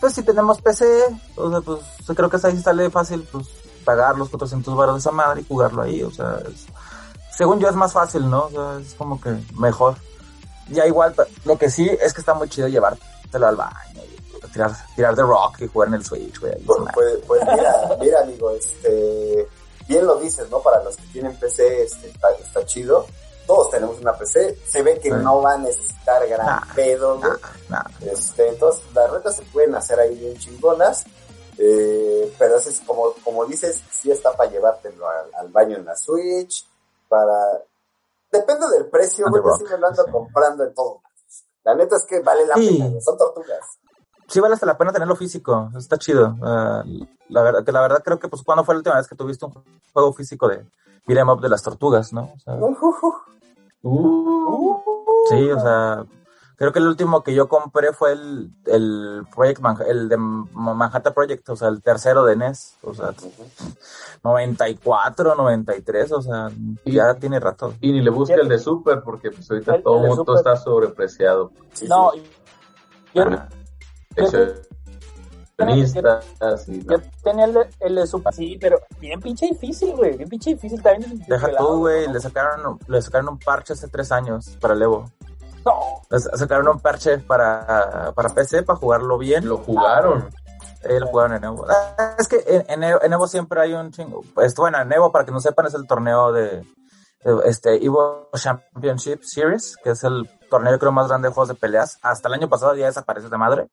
pues 0.00 0.14
si 0.14 0.22
tenemos 0.22 0.60
PC, 0.60 1.04
o 1.36 1.50
sea, 1.50 1.60
pues 1.60 1.80
yo 2.06 2.14
creo 2.14 2.30
que 2.30 2.38
ahí 2.44 2.58
sale 2.62 2.90
fácil, 2.90 3.26
pues 3.32 3.46
pagar 3.84 4.16
los 4.16 4.28
400 4.28 4.76
baros 4.76 4.94
de 4.94 5.00
esa 5.00 5.10
madre 5.10 5.40
y 5.40 5.46
jugarlo 5.48 5.82
ahí, 5.82 6.02
o 6.02 6.10
sea, 6.10 6.38
es- 6.46 6.66
según 7.36 7.58
yo 7.58 7.68
es 7.68 7.74
más 7.74 7.92
fácil, 7.92 8.28
¿no? 8.28 8.44
O 8.44 8.50
sea, 8.50 8.78
es 8.80 8.94
como 8.94 9.20
que 9.20 9.34
mejor. 9.58 9.96
Ya 10.68 10.86
igual, 10.86 11.14
lo 11.44 11.58
que 11.58 11.70
sí 11.70 11.88
es 12.00 12.12
que 12.12 12.20
está 12.20 12.34
muy 12.34 12.48
chido 12.48 12.68
llevártelo 12.68 13.48
al 13.48 13.56
baño 13.56 14.02
tirar, 14.52 14.70
tirar 14.96 15.14
de 15.14 15.22
rock 15.22 15.60
y 15.60 15.68
jugar 15.68 15.88
en 15.88 15.94
el 15.94 16.04
Switch, 16.04 16.38
güey. 16.40 16.56
Pues, 16.64 16.80
pues, 16.94 17.18
pues 17.26 17.40
mira, 17.54 17.96
mira, 18.00 18.20
amigo, 18.20 18.50
este, 18.50 19.48
bien 19.88 20.06
lo 20.06 20.16
dices, 20.16 20.48
¿no? 20.50 20.60
Para 20.60 20.82
los 20.84 20.96
que 20.96 21.06
tienen 21.12 21.36
PC, 21.38 21.82
este, 21.84 22.08
está, 22.08 22.30
está 22.32 22.64
chido. 22.64 23.06
todos 23.46 23.70
tenemos 23.70 23.98
una 23.98 24.12
PC, 24.16 24.56
se 24.68 24.80
ve 24.82 25.00
que 25.00 25.08
Sí. 25.10 25.14
no 25.22 25.42
va 25.42 25.54
a 25.54 25.58
necesitar 25.58 26.24
gran 26.28 26.46
Nah, 26.46 26.74
pedo, 26.74 27.18
güey. 27.18 27.32
Nah, 27.68 27.82
Este, 28.00 28.46
entonces, 28.48 28.82
las 28.94 29.10
retas 29.10 29.34
se 29.36 29.42
pueden 29.44 29.74
hacer 29.74 29.98
ahí 29.98 30.14
bien 30.14 30.38
chingonas, 30.38 31.04
eh, 31.58 32.32
pero 32.38 32.56
eso 32.58 32.70
es 32.70 32.80
como, 32.86 33.12
como 33.24 33.44
dices, 33.46 33.82
sí 33.90 34.10
está 34.12 34.32
para 34.36 34.50
llevártelo 34.50 35.08
al, 35.08 35.34
al 35.34 35.48
baño 35.48 35.76
en 35.76 35.84
la 35.84 35.96
Switch, 35.96 36.64
para... 37.08 37.34
Depende 38.30 38.68
del 38.68 38.86
precio, 38.86 39.24
On 39.26 39.32
güey, 39.32 39.42
yo 39.42 39.56
sí 39.58 39.64
me 39.72 39.78
lo 39.78 39.86
ando 39.88 40.04
sí. 40.04 40.10
comprando 40.12 40.62
en 40.64 40.72
todo. 40.74 41.02
La 41.64 41.74
neta 41.74 41.96
es 41.96 42.04
que 42.04 42.20
vale 42.20 42.46
la 42.46 42.54
Sí. 42.54 42.78
pena, 42.80 43.00
son 43.00 43.18
tortugas. 43.18 43.58
Sí 44.30 44.40
vale 44.40 44.54
hasta 44.54 44.64
la 44.66 44.78
pena 44.78 44.92
tenerlo 44.92 45.16
físico, 45.16 45.70
está 45.76 45.98
chido. 45.98 46.36
Ah, 46.42 46.82
la 47.28 47.42
verdad, 47.42 47.64
que 47.64 47.72
la 47.72 47.80
verdad 47.82 48.02
creo 48.04 48.18
que 48.18 48.28
pues 48.28 48.42
cuando 48.42 48.64
fue 48.64 48.74
la 48.74 48.78
última 48.78 48.96
vez 48.96 49.06
que 49.08 49.14
tuviste 49.16 49.44
un 49.44 49.52
juego 49.92 50.12
físico 50.12 50.48
de 50.48 50.64
beat'em 51.06 51.28
up 51.28 51.40
de 51.40 51.48
las 51.48 51.62
tortugas, 51.62 52.12
¿no? 52.12 52.32
O 52.34 52.38
sea, 52.38 52.54
Uh, 53.82 54.76
sí, 55.30 55.50
o 55.50 55.58
sea, 55.58 56.04
creo 56.56 56.70
que 56.70 56.78
el 56.80 56.86
último 56.86 57.22
que 57.22 57.32
yo 57.34 57.48
compré 57.48 57.92
fue 57.94 58.12
el, 58.12 58.50
el 58.66 59.24
Project 59.34 59.60
Man- 59.60 59.78
el 59.86 60.06
de 60.08 60.18
Manhattan 60.18 61.14
Project, 61.14 61.48
o 61.48 61.56
sea, 61.56 61.68
el 61.68 61.80
tercero 61.82 62.24
de 62.26 62.36
NES, 62.36 62.76
o 62.82 62.92
sea, 62.92 63.14
94, 64.22 65.34
93, 65.34 66.12
o 66.12 66.20
sea, 66.22 66.50
ya 66.84 67.14
tiene 67.14 67.40
rato. 67.40 67.74
y 67.80 67.92
ni 67.92 68.00
le 68.02 68.10
busca 68.10 68.34
el 68.34 68.48
de 68.48 68.58
Super 68.58 69.00
porque 69.02 69.30
pues 69.30 69.50
ahorita 69.50 69.76
El- 69.76 69.82
todo 69.82 70.02
el 70.04 70.08
mundo 70.16 70.34
está 70.36 70.56
sobrepreciado. 70.56 71.52
Sí, 71.72 71.86
No, 71.88 72.10
sí. 72.12 72.22
yo, 73.14 73.22
Ah, 73.22 73.48
Y 75.68 76.84
yo 76.84 76.98
tenía 77.22 77.44
el 77.44 77.52
de, 77.52 77.70
el 77.80 77.94
de 77.96 78.06
Super, 78.06 78.32
sí, 78.32 78.56
pero 78.60 78.80
bien 78.98 79.20
pinche 79.20 79.46
difícil, 79.46 79.94
güey, 79.94 80.16
bien 80.16 80.28
pinche 80.28 80.50
difícil 80.50 80.82
también. 80.82 81.22
Deja 81.28 81.56
tú, 81.56 81.78
güey, 81.78 82.06
¿no? 82.06 82.14
le 82.14 82.20
sacaron, 82.20 82.78
le 82.88 83.02
sacaron 83.02 83.28
un 83.28 83.38
parche 83.38 83.74
hace 83.74 83.88
tres 83.88 84.10
años 84.10 84.56
para 84.60 84.74
el 84.74 84.82
Evo. 84.82 85.10
No, 85.64 86.00
Le 86.08 86.18
sacaron 86.18 86.68
un 86.68 86.80
parche 86.80 87.18
para, 87.18 88.12
para 88.14 88.30
PC, 88.30 88.62
para 88.62 88.78
jugarlo 88.78 89.18
bien. 89.18 89.46
lo 89.46 89.58
jugaron. 89.58 90.30
Eh, 90.82 90.98
lo 90.98 91.08
jugaron 91.08 91.36
en 91.36 91.44
Evo. 91.44 91.66
Ah, 91.68 92.16
es 92.18 92.26
que 92.26 92.42
en, 92.46 92.64
en 92.66 92.82
Evo, 92.82 93.02
en 93.02 93.12
Evo 93.12 93.26
siempre 93.26 93.60
hay 93.60 93.74
un 93.74 93.90
chingo. 93.92 94.22
Pues 94.34 94.54
bueno, 94.54 94.80
en 94.80 94.90
Evo, 94.90 95.12
para 95.12 95.26
que 95.26 95.32
no 95.32 95.40
sepan, 95.40 95.66
es 95.66 95.74
el 95.74 95.86
torneo 95.86 96.32
de, 96.32 96.64
de, 97.22 97.40
este 97.44 97.84
Evo 97.84 98.30
Championship 98.34 99.20
Series, 99.22 99.76
que 99.84 99.90
es 99.90 100.04
el 100.04 100.30
torneo 100.48 100.78
creo 100.78 100.92
más 100.92 101.08
grande 101.08 101.28
de 101.28 101.34
juegos 101.34 101.48
de 101.48 101.54
peleas. 101.54 101.98
Hasta 102.00 102.28
el 102.28 102.34
año 102.34 102.48
pasado 102.48 102.74
ya 102.74 102.86
desaparece 102.86 103.28
de 103.28 103.36
madre. 103.36 103.68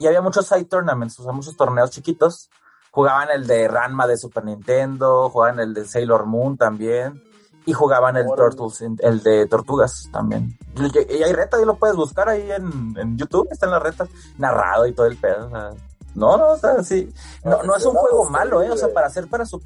Y 0.00 0.06
había 0.06 0.22
muchos 0.22 0.46
side 0.46 0.64
tournaments, 0.64 1.20
o 1.20 1.22
sea, 1.22 1.32
muchos 1.32 1.56
torneos 1.56 1.90
chiquitos. 1.90 2.50
Jugaban 2.90 3.28
el 3.30 3.46
de 3.46 3.68
Ranma 3.68 4.06
de 4.06 4.16
Super 4.16 4.44
Nintendo, 4.44 5.28
jugaban 5.30 5.60
el 5.60 5.74
de 5.74 5.84
Sailor 5.84 6.26
Moon 6.26 6.56
también. 6.56 7.22
Y 7.66 7.74
jugaban 7.74 8.16
el. 8.16 8.26
Turtles, 8.26 8.80
el 8.80 9.22
de 9.22 9.46
Tortugas 9.46 10.08
también. 10.10 10.58
Y 10.74 11.16
y 11.18 11.22
hay 11.22 11.32
retas, 11.34 11.60
y 11.60 11.66
lo 11.66 11.76
puedes 11.76 11.94
buscar 11.94 12.30
ahí 12.30 12.50
en, 12.50 12.96
en 12.96 13.18
YouTube, 13.18 13.46
están 13.50 13.70
las 13.70 13.82
retas, 13.82 14.08
narrado 14.38 14.86
y 14.86 14.92
todo 14.92 15.04
el 15.04 15.18
pedo. 15.18 15.46
o 15.46 15.50
sea, 15.50 15.70
no, 16.14 16.36
no, 16.36 16.52
o 16.52 16.56
sea, 16.56 16.82
sí. 16.82 17.12
No, 17.44 17.62
no 17.62 17.76
es 17.76 17.84
un 17.84 17.94
juego 17.94 18.24
malo, 18.30 18.62
¿eh? 18.62 18.70
O 18.70 18.76
sea, 18.76 18.92
para 18.92 19.06
hacer 19.06 19.28
para 19.28 19.44
su... 19.44 19.60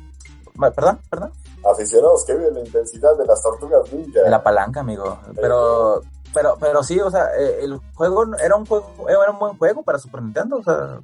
Perdón, 0.74 1.00
perdón. 1.08 1.32
Aficionados 1.64 2.24
que 2.24 2.34
viven 2.34 2.54
la 2.54 2.60
intensidad 2.60 3.16
de 3.16 3.24
las 3.24 3.40
tortugas 3.40 3.92
ninja. 3.92 4.20
La 4.28 4.42
palanca, 4.42 4.80
amigo. 4.80 5.18
Pero, 5.36 6.02
pero, 6.34 6.56
pero 6.60 6.82
sí, 6.82 7.00
o 7.00 7.10
sea, 7.10 7.28
eh, 7.38 7.60
el 7.62 7.78
juego 7.94 8.36
era 8.36 8.56
un 8.56 8.66
juego, 8.66 9.08
era 9.08 9.30
un 9.30 9.38
buen 9.38 9.56
juego 9.56 9.82
para 9.82 9.98
Super 9.98 10.20
Nintendo, 10.22 10.56
o 10.56 10.62
sea, 10.62 11.00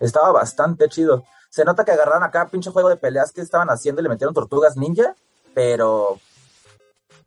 estaba 0.00 0.32
bastante 0.32 0.88
chido. 0.88 1.24
Se 1.50 1.64
nota 1.64 1.84
que 1.84 1.92
agarraron 1.92 2.22
acá 2.22 2.48
pinche 2.48 2.70
juego 2.70 2.88
de 2.88 2.96
peleas 2.96 3.32
que 3.32 3.40
estaban 3.40 3.68
haciendo 3.68 4.00
y 4.00 4.04
le 4.04 4.08
metieron 4.08 4.34
tortugas 4.34 4.76
ninja, 4.76 5.14
pero 5.54 6.18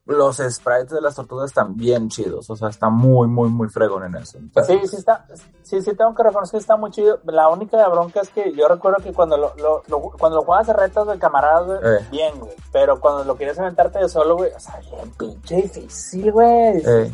los 0.07 0.37
sprites 0.37 0.89
de 0.89 1.01
las 1.01 1.15
tortugas 1.15 1.47
están 1.49 1.75
bien 1.75 2.07
chidos, 2.09 2.49
o 2.49 2.55
sea, 2.55 2.69
está 2.69 2.89
muy, 2.89 3.27
muy, 3.27 3.49
muy 3.49 3.67
fregón 3.67 4.05
en 4.05 4.15
eso. 4.15 4.39
Sí, 4.65 4.79
sí 4.87 4.95
está, 4.95 5.25
sí, 5.63 5.81
sí 5.81 5.93
tengo 5.95 6.15
que 6.15 6.23
reconocer 6.23 6.51
que 6.53 6.61
está 6.61 6.77
muy 6.77 6.91
chido. 6.91 7.19
La 7.25 7.49
única 7.49 7.85
bronca 7.89 8.21
es 8.21 8.29
que 8.29 8.53
yo 8.53 8.67
recuerdo 8.69 9.03
que 9.03 9.11
cuando 9.13 9.35
lo, 9.37 9.53
lo, 9.57 9.83
lo- 9.87 9.99
cuando 10.17 10.37
lo 10.37 10.43
jugabas 10.43 10.67
de 10.67 10.73
retas 10.73 11.05
de 11.07 11.19
camaradas, 11.19 11.65
güey, 11.65 11.79
Eh. 11.83 12.07
bien, 12.09 12.39
güey. 12.39 12.53
Pero 12.71 12.99
cuando 12.99 13.23
lo 13.25 13.35
querías 13.35 13.59
aventarte 13.59 13.99
de 13.99 14.07
solo, 14.09 14.37
güey, 14.37 14.51
o 14.53 14.59
sea, 14.59 14.79
bien 14.79 15.11
pinche 15.17 15.55
difícil, 15.57 16.31
güey. 16.31 16.77
Eh. 16.85 17.11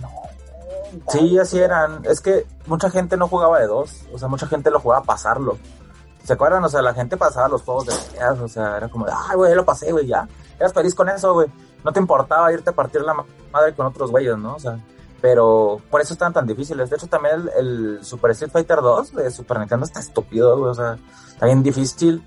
Sí, 1.10 1.40
así 1.40 1.60
eran. 1.60 2.02
Es 2.06 2.22
que 2.22 2.46
mucha 2.68 2.90
gente 2.90 3.18
no 3.18 3.28
jugaba 3.28 3.60
de 3.60 3.68
dos. 3.68 4.02
O 4.14 4.20
sea, 4.20 4.28
mucha 4.28 4.46
gente 4.48 4.70
lo 4.70 4.80
jugaba 4.80 5.02
a 5.02 5.06
pasarlo. 5.06 5.58
¿Se 6.24 6.34
acuerdan? 6.34 6.64
O 6.64 6.70
sea, 6.70 6.82
la 6.82 6.94
gente 6.94 7.18
pasaba 7.18 7.48
los 7.50 7.64
juegos 7.64 7.88
de 7.88 7.94
peleas. 8.12 8.40
O 8.40 8.48
sea, 8.48 8.78
era 8.78 8.88
como, 8.88 9.06
ay, 9.08 9.36
güey, 9.36 9.56
lo 9.56 9.66
pasé, 9.66 9.92
güey, 9.92 10.06
ya. 10.08 10.28
Eras 10.60 10.72
feliz 10.74 10.94
con 10.94 11.10
eso, 11.10 11.34
güey. 11.34 11.48
No 11.84 11.92
te 11.92 12.00
importaba 12.00 12.52
irte 12.54 12.70
a 12.70 12.74
partir 12.74 13.02
la 13.02 13.14
ma- 13.14 13.26
madre 13.52 13.74
con 13.74 13.86
otros 13.86 14.12
güeyes, 14.12 14.38
¿no? 14.38 14.56
O 14.56 14.60
sea, 14.60 14.80
pero 15.22 15.80
por 15.90 16.02
eso 16.02 16.14
están 16.14 16.34
tan 16.34 16.46
difíciles. 16.46 16.90
De 16.90 16.96
hecho, 16.98 17.08
también 17.08 17.36
el, 17.58 17.98
el 17.98 18.04
Super 18.06 18.32
Street 18.32 18.52
Fighter 18.52 18.82
2 18.82 19.14
de 19.16 19.32
Super 19.32 19.60
Nintendo 19.60 19.86
está 19.86 20.00
estúpido, 20.00 20.58
güey. 20.58 20.72
O 20.72 20.74
sea, 20.74 20.98
está 21.28 21.46
bien 21.46 21.64
difícil 21.64 22.24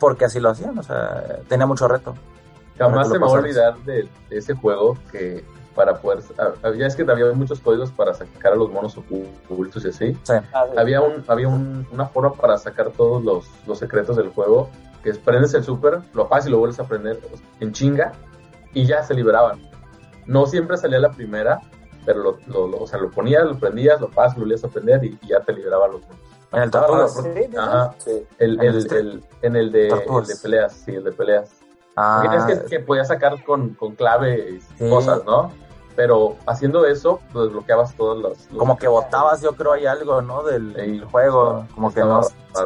porque 0.00 0.24
así 0.24 0.40
lo 0.40 0.50
hacían. 0.50 0.76
O 0.78 0.82
sea, 0.82 1.40
tenía 1.48 1.66
mucho 1.66 1.86
reto. 1.88 2.14
Jamás 2.78 3.08
se 3.08 3.14
me 3.14 3.20
va 3.20 3.26
a 3.26 3.30
olvidar 3.40 3.76
de, 3.84 4.08
de 4.30 4.38
ese 4.38 4.54
juego 4.54 4.96
que 5.12 5.44
para 5.74 5.94
poder... 6.00 6.22
ah, 6.38 6.70
Ya 6.76 6.86
es 6.86 6.96
que 6.96 7.02
había 7.02 7.32
muchos 7.32 7.60
códigos 7.60 7.90
para 7.92 8.12
sacar 8.12 8.52
a 8.52 8.56
los 8.56 8.70
monos 8.70 8.96
ocultos 8.98 9.84
y 9.84 9.88
así. 9.88 10.12
Sí. 10.22 10.32
Ah, 10.52 10.64
sí. 10.70 10.78
Había 10.78 11.00
un 11.00 11.24
había 11.28 11.48
un- 11.48 11.86
una 11.92 12.06
forma 12.06 12.32
para 12.32 12.58
sacar 12.58 12.90
todos 12.90 13.22
los, 13.22 13.46
los 13.66 13.78
secretos 13.78 14.16
del 14.16 14.30
juego, 14.30 14.68
que 15.02 15.10
es 15.10 15.18
prendes 15.18 15.54
el 15.54 15.64
super, 15.64 16.00
lo 16.12 16.28
pasas 16.28 16.48
y 16.48 16.50
lo 16.50 16.58
vuelves 16.58 16.80
a 16.80 16.84
prender 16.84 17.20
en 17.60 17.72
chinga 17.72 18.12
y 18.74 18.86
ya 18.86 19.02
se 19.02 19.14
liberaban. 19.14 19.60
No 20.26 20.46
siempre 20.46 20.76
salía 20.76 20.98
la 20.98 21.10
primera, 21.10 21.60
pero 22.04 22.20
lo, 22.22 22.38
lo- 22.46 22.66
lo- 22.68 22.78
o 22.82 22.86
sea, 22.86 22.98
lo 22.98 23.10
ponías, 23.10 23.44
lo 23.44 23.58
prendías, 23.58 24.00
lo 24.00 24.08
pasas, 24.08 24.36
lo 24.36 24.42
volvías 24.44 24.64
a 24.64 24.68
prender 24.68 25.04
y, 25.04 25.18
y 25.22 25.28
ya 25.28 25.40
te 25.40 25.52
liberaban 25.52 25.92
los 25.92 26.00
monos. 26.02 26.16
En 29.42 29.56
el 29.56 29.72
de, 29.72 29.84
el 29.84 29.88
Tortugas. 29.90 30.28
de 30.28 30.36
peleas, 30.36 30.72
sí, 30.72 30.94
el 30.94 31.04
de 31.04 31.12
peleas. 31.12 31.50
Ah, 31.96 32.44
Es 32.48 32.58
que, 32.60 32.64
que 32.66 32.80
podías 32.80 33.08
sacar 33.08 33.42
con, 33.44 33.70
con 33.74 33.94
clave 33.94 34.60
Sí. 34.78 34.88
cosas, 34.88 35.24
¿no? 35.24 35.50
Pero 35.96 36.36
haciendo 36.46 36.86
eso, 36.86 37.20
pues 37.32 37.46
desbloqueabas 37.46 37.94
todos 37.96 38.18
los... 38.18 38.50
los- 38.50 38.58
como 38.58 38.78
que 38.78 38.88
botabas, 38.88 39.42
yo 39.42 39.52
creo, 39.54 39.72
hay 39.72 39.86
algo, 39.86 40.22
¿no? 40.22 40.42
Del, 40.42 40.74
Sí. 40.74 40.80
del 40.80 41.04
juego, 41.04 41.66
como 41.74 41.92
que 41.92 42.00
no, 42.00 42.20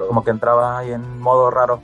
como 0.09 0.23
que 0.25 0.31
entraba 0.31 0.79
ahí 0.79 0.93
en 0.93 1.21
modo 1.21 1.51
raro. 1.51 1.81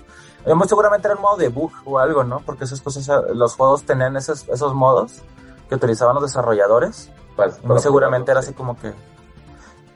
Muy 0.46 0.66
seguramente 0.68 1.06
era 1.06 1.14
el 1.14 1.20
modo 1.20 1.36
de 1.36 1.48
bug 1.48 1.70
o 1.84 1.98
algo, 1.98 2.24
¿no? 2.24 2.40
Porque 2.40 2.64
esas 2.64 2.80
cosas, 2.80 3.08
eh, 3.08 3.34
los 3.34 3.54
juegos 3.56 3.84
tenían 3.84 4.16
esos, 4.16 4.48
esos 4.48 4.74
modos 4.74 5.22
que 5.68 5.74
utilizaban 5.76 6.14
los 6.14 6.24
desarrolladores. 6.24 7.10
para- 7.36 7.50
Y 7.50 7.66
muy 7.66 7.78
seguramente 7.80 8.30
era 8.30 8.40
así 8.40 8.52
como 8.52 8.76
que. 8.78 8.92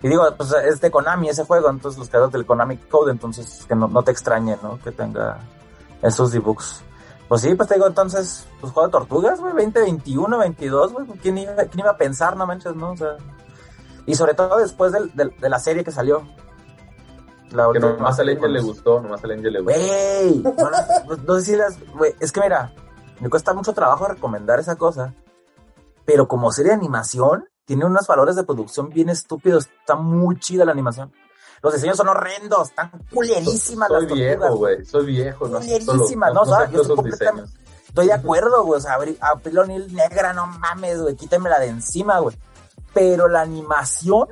Y 0.03 0.09
digo, 0.09 0.22
pues 0.36 0.53
es 0.53 0.80
de 0.80 0.90
Konami 0.90 1.28
ese 1.28 1.44
juego, 1.44 1.68
entonces 1.68 1.99
los 1.99 2.09
creadores 2.09 2.32
del 2.32 2.47
Konami 2.47 2.76
Code, 2.78 3.11
entonces 3.12 3.64
que 3.66 3.74
no, 3.74 3.88
no 3.88 4.03
te 4.03 4.11
extrañe, 4.12 4.57
¿no? 4.62 4.78
Que 4.82 4.92
tenga 4.92 5.38
esos 6.01 6.30
debugs. 6.32 6.82
Pues 7.28 7.40
sí, 7.42 7.55
pues 7.55 7.68
te 7.68 7.74
digo, 7.74 7.86
entonces, 7.88 8.47
pues 8.61 8.72
juego 8.72 8.86
de 8.88 8.92
tortugas, 8.92 9.40
güey, 9.40 9.53
20, 9.53 9.80
21, 9.80 10.38
22, 10.38 10.92
güey, 10.92 11.07
¿quién 11.20 11.38
iba, 11.38 11.55
quién 11.57 11.80
iba 11.80 11.90
a 11.90 11.97
pensar, 11.97 12.36
no 12.36 12.47
manches, 12.47 12.74
no? 12.76 12.92
O 12.92 12.97
sea, 12.97 13.16
y 14.07 14.14
sobre 14.14 14.34
todo 14.34 14.59
después 14.59 14.92
del- 14.92 15.11
del- 15.14 15.34
de 15.40 15.49
la 15.49 15.59
serie 15.59 15.82
que 15.82 15.90
salió. 15.90 16.22
La 17.57 17.72
Que 17.72 17.80
nomás 17.80 18.12
a 18.14 18.16
serie 18.16 18.34
Angel 18.34 18.52
le 18.52 18.61
gustó, 18.61 19.00
nomás 19.00 19.24
a 19.24 19.26
Angel 19.28 19.52
le 19.52 19.61
gustó. 19.61 19.78
Güey, 19.78 20.36
no, 20.42 20.70
no, 20.70 21.16
no 21.24 21.34
sé 21.36 21.42
si 21.44 21.57
las, 21.57 21.78
güey, 21.94 22.14
es 22.20 22.30
que 22.32 22.40
mira, 22.40 22.72
me 23.20 23.28
cuesta 23.30 23.54
mucho 23.54 23.72
trabajo 23.72 24.07
recomendar 24.07 24.61
esa 24.61 24.76
cosa, 24.76 25.14
pero 26.04 26.28
como 26.28 26.52
serie 26.52 26.70
de 26.70 26.76
animación, 26.76 27.48
tiene 27.64 27.84
unos 27.84 28.07
valores 28.07 28.36
de 28.36 28.44
producción 28.44 28.90
bien 28.90 29.09
estúpidos, 29.09 29.66
está 29.80 29.96
muy 29.96 30.38
chida 30.38 30.64
la 30.64 30.72
animación. 30.72 31.12
Los 31.62 31.72
diseños 31.72 31.96
son 31.96 32.09
horrendos, 32.09 32.68
están 32.68 32.90
culerísimas 33.12 33.88
Soy 33.88 34.02
las 34.07 34.12
viejo, 34.12 34.40
tortugas. 34.42 34.59
güey, 34.59 34.84
soy 34.84 35.07
viejo, 35.07 35.48
no 35.48 35.59
Culerísimas, 35.59 36.34
no, 36.34 36.44
no 36.44 36.46
¿sabes? 36.46 36.68
sé 36.68 36.74
Yo 36.76 36.82
estoy 36.82 36.96
completamente- 36.96 37.42
diseños. 37.42 37.66
Estoy 37.88 38.07
de 38.09 38.12
acuerdo, 38.12 38.62
güey, 38.64 38.78
o 38.78 38.80
sea, 38.82 38.98
April 39.20 39.59
O'Neil 39.59 39.94
negra, 39.94 40.34
no 40.34 40.46
mames, 40.46 41.00
güey, 41.00 41.16
quítemela 41.16 41.59
de 41.59 41.68
encima, 41.68 42.18
güey. 42.18 42.36
Pero 42.92 43.26
la 43.26 43.40
animación, 43.40 44.28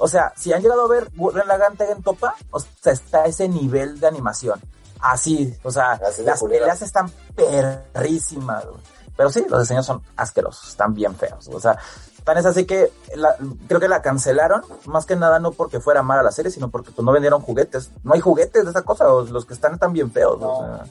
o 0.00 0.08
sea, 0.08 0.32
si 0.36 0.52
han 0.52 0.60
llegado 0.62 0.84
a 0.84 0.88
ver 0.88 1.08
Gurren 1.14 1.46
Lagann 1.46 1.76
Tegen 1.76 2.02
Topa, 2.02 2.34
o 2.50 2.58
sea, 2.58 2.92
está 2.92 3.26
ese 3.26 3.48
nivel 3.48 4.00
de 4.00 4.06
animación. 4.08 4.60
Así, 5.00 5.56
o 5.62 5.70
sea, 5.70 5.92
Así 5.92 6.22
las 6.22 6.42
peleas 6.42 6.82
están 6.82 7.10
perrísimas, 7.34 8.66
güey. 8.66 8.80
Pero 9.16 9.30
sí, 9.30 9.44
los 9.48 9.60
diseños 9.60 9.86
son 9.86 10.02
asquerosos, 10.16 10.68
están 10.70 10.94
bien 10.94 11.14
feos. 11.14 11.48
O 11.52 11.60
sea, 11.60 11.78
tan 12.24 12.38
es 12.38 12.46
así 12.46 12.64
que 12.66 12.92
la- 13.16 13.36
creo 13.68 13.78
que 13.80 13.88
la 13.88 14.00
cancelaron, 14.02 14.62
más 14.86 15.04
que 15.06 15.16
nada 15.16 15.38
no 15.38 15.52
porque 15.52 15.80
fuera 15.80 16.02
mala 16.02 16.22
la 16.22 16.32
serie, 16.32 16.50
sino 16.50 16.70
porque 16.70 16.90
pues, 16.90 17.04
no 17.04 17.12
vendieron 17.12 17.42
juguetes. 17.42 17.90
No 18.02 18.14
hay 18.14 18.20
juguetes 18.20 18.64
de 18.64 18.70
esa 18.70 18.82
cosa, 18.82 19.04
los 19.06 19.44
que 19.46 19.54
están 19.54 19.74
están 19.74 19.92
bien 19.92 20.10
feos. 20.10 20.38
No. 20.40 20.52
O 20.58 20.64
sea, 20.66 20.84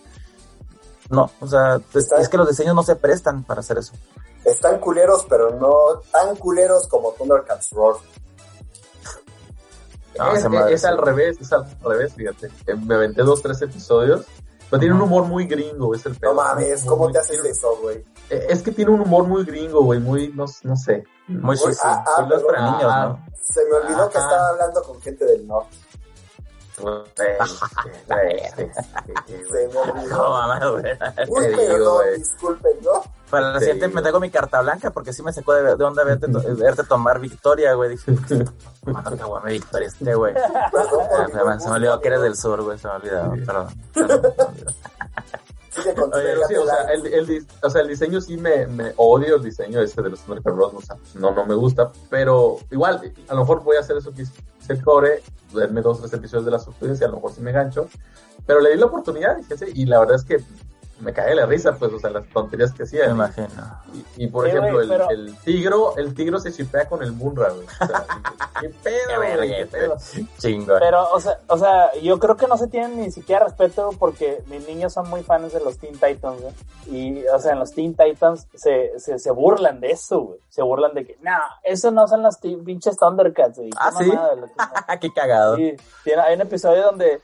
no, 1.10 1.32
o 1.40 1.48
sea, 1.48 1.76
es, 1.76 1.96
Está- 1.96 2.18
es 2.22 2.30
que 2.30 2.38
los 2.38 2.48
diseños 2.50 2.76
no 2.76 2.84
se 2.84 2.96
prestan 2.96 3.44
para 3.44 3.62
hacer 3.62 3.80
eso. 3.80 3.94
Están 4.46 4.80
culeros, 4.80 5.26
pero 5.28 5.52
no 5.56 6.02
tan 6.12 6.36
culeros 6.36 6.88
como 6.88 7.12
Thundercats 7.14 7.72
Roar. 7.72 7.96
No, 10.20 10.32
es, 10.70 10.86
al 10.86 10.98
revés, 10.98 11.38
es 11.42 11.52
al 11.54 11.66
revés, 11.84 12.14
fíjate. 12.14 12.48
Eh, 12.68 12.76
Me 12.76 12.96
aventé 12.96 13.22
dos, 13.24 13.42
tres 13.42 13.62
episodios 13.62 14.26
Pero 14.70 14.80
tiene 14.80 14.96
un 14.96 15.02
humor 15.02 15.24
muy 15.26 15.46
gringo, 15.48 15.94
es 15.96 16.06
el 16.06 16.16
pedo. 16.16 16.34
No 16.34 16.42
mames, 16.44 16.84
¿cómo 16.86 17.06
muy- 17.06 17.14
te 17.14 17.20
haces 17.20 17.44
eso, 17.44 17.76
güey? 17.82 17.98
Eh, 18.30 18.46
Es 18.50 18.62
que 18.62 18.72
tiene 18.72 18.92
un 18.92 19.02
humor 19.02 19.24
muy 19.26 19.44
gringo, 19.44 19.82
güey, 19.84 20.00
muy, 20.00 20.30
no, 20.34 20.46
no 20.64 20.76
sé. 20.76 21.04
Muy 21.28 21.56
Uy, 21.56 21.58
sí, 21.58 21.74
sí. 21.74 21.80
ah, 21.84 22.04
ah, 22.18 22.28
para 22.46 22.62
niños, 22.72 22.84
¿no? 22.84 23.26
Se 23.42 23.62
me 23.66 23.76
olvidó 23.78 24.08
que 24.10 24.18
estaba 24.20 24.50
hablando 24.50 24.84
con 24.84 25.02
gente 25.02 25.26
del 25.26 25.48
norte. 25.48 25.76
Se 26.78 26.84
me 26.84 27.04
No, 29.74 29.82
olvidó. 29.82 30.76
Uy, 31.30 31.46
perdón, 31.56 31.96
güey. 31.98 32.18
disculpen, 32.20 32.72
¿no? 32.84 33.04
Para 33.30 33.54
la 33.54 33.60
Te 33.60 33.66
siguiente 33.66 33.88
me 33.90 34.02
traigo 34.02 34.20
mi 34.20 34.30
carta 34.32 34.62
blanca 34.62 34.90
porque 34.92 35.14
sí 35.14 35.22
me 35.22 35.32
sacó 35.32 35.54
de, 35.54 35.76
de 35.76 35.84
onda 35.84 36.04
verte, 36.04 36.28
to- 36.28 36.42
verte 36.56 36.84
tomar 36.84 37.20
Victoria, 37.20 37.74
güey. 37.74 37.92
Dije, 37.92 38.14
¿cuándo 38.84 39.12
te 39.12 39.24
voy 39.24 39.40
a 39.44 39.46
Victoria 39.46 39.88
este, 39.88 40.16
güey? 40.16 40.34
Ah, 41.42 41.58
Se 41.60 41.68
me, 41.70 41.76
olvidó 41.76 42.00
que 42.02 42.08
eres 42.08 42.22
del 42.22 42.36
sur, 42.36 42.62
güey. 42.64 42.78
Se 42.80 42.88
me 42.88 42.94
olvidó. 42.96 43.32
Perdón. 43.46 43.68
se 45.70 45.94
me 45.94 46.02
olvidó. 46.02 46.18
Oye, 46.18 46.36
sí, 46.48 46.56
o, 46.56 46.66
sea, 46.66 46.76
el, 46.94 47.06
el, 47.08 47.48
o 47.62 47.70
sea, 47.70 47.82
el 47.82 47.88
diseño 47.88 48.22
sí 48.22 48.38
me, 48.38 48.68
me 48.68 48.94
odio 48.98 49.36
el 49.36 49.44
diseño 49.44 49.82
este 49.82 50.02
de 50.02 50.10
los 50.10 50.20
Thundercat 50.22 50.56
Bros, 50.56 50.74
o 50.74 50.82
sea, 50.82 50.96
no, 51.16 51.32
no 51.32 51.46
me 51.46 51.56
gusta, 51.56 51.92
pero 52.10 52.58
igual, 52.72 53.14
a 53.28 53.34
lo 53.34 53.40
mejor 53.42 53.64
voy 53.64 53.78
a 53.78 53.82
hacer 53.82 53.98
eso 53.98 54.12
que 54.14 54.24
hice 54.24 54.34
el 54.70 54.84
core, 54.84 55.22
verme 55.54 55.82
dos 55.82 55.98
o 55.98 56.02
tres 56.02 56.14
episodios 56.14 56.46
de 56.46 56.52
la 56.52 56.60
subsidencia, 56.60 57.08
a 57.08 57.10
lo 57.10 57.16
mejor 57.18 57.32
sí 57.34 57.42
me 57.42 57.52
gancho, 57.52 57.88
pero 58.46 58.60
le 58.60 58.72
di 58.72 58.78
la 58.78 58.86
oportunidad, 58.88 59.38
fíjese, 59.38 59.68
y 59.74 59.86
la 59.86 60.00
verdad 60.00 60.16
es 60.16 60.24
que 60.24 60.44
me 61.02 61.14
cae 61.14 61.34
la 61.36 61.46
risa, 61.46 61.74
pues, 61.78 61.94
o 61.94 62.00
sea, 62.00 62.10
las 62.10 62.28
tonterías 62.30 62.72
que 62.72 62.80
Me 62.80 62.86
hacía. 62.86 63.10
imagino. 63.10 63.48
Y, 64.18 64.24
y, 64.26 64.28
por 64.28 64.46
Sí, 64.46 64.52
ejemplo, 64.52 64.82
el, 64.82 64.90
pero- 64.90 65.10
el 65.10 65.38
tigro, 65.40 65.98
el 65.98 66.14
tigro 66.14 66.40
se 66.40 66.52
chipea 66.52 66.88
con 66.88 67.02
el 67.04 67.12
Munra, 67.14 67.50
güey. 67.50 67.66
O 67.66 67.86
sea, 67.88 68.06
¿Qué 68.62 68.70
pedo, 68.70 69.16
güey? 69.38 69.50
¿Qué 69.50 69.66
pedo? 69.66 69.98
Chingón. 70.40 70.80
Pero, 70.80 71.10
o 71.12 71.20
sea, 71.20 71.40
o 71.48 71.58
sea, 71.58 71.94
yo 72.02 72.20
creo 72.20 72.36
que 72.38 72.48
no 72.48 72.58
se 72.58 72.68
tienen 72.68 72.98
ni 73.00 73.12
siquiera 73.12 73.46
respeto 73.46 73.92
porque 73.98 74.44
mis 74.48 74.68
niños 74.68 74.94
son 74.94 75.10
muy 75.10 75.24
fans 75.24 75.54
de 75.54 75.60
los 75.62 75.78
Teen 75.78 75.94
Titans, 75.94 76.42
güey. 76.42 76.54
Y, 76.88 77.26
o 77.28 77.40
sea, 77.40 77.54
en 77.54 77.60
los 77.60 77.72
Teen 77.74 77.96
Titans 77.96 78.48
se, 78.56 79.00
se, 79.00 79.20
se 79.20 79.32
burlan 79.32 79.80
de 79.80 79.92
eso, 79.92 80.20
güey. 80.22 80.40
Se 80.50 80.62
burlan 80.64 80.94
de 80.94 81.06
que, 81.06 81.18
no, 81.22 81.32
eso 81.64 81.92
no 81.92 82.08
son 82.08 82.24
los 82.24 82.40
teen- 82.42 82.64
pinches 82.66 82.98
Thundercats, 82.98 83.58
güey. 83.58 83.70
Ah, 83.78 83.92
¿sí? 83.98 84.06
mamada, 84.06 85.00
Qué 85.00 85.14
cagado. 85.14 85.56
Sí, 85.56 85.76
tiene- 86.04 86.22
hay 86.24 86.36
un 86.36 86.42
episodio 86.42 86.84
donde 86.84 87.22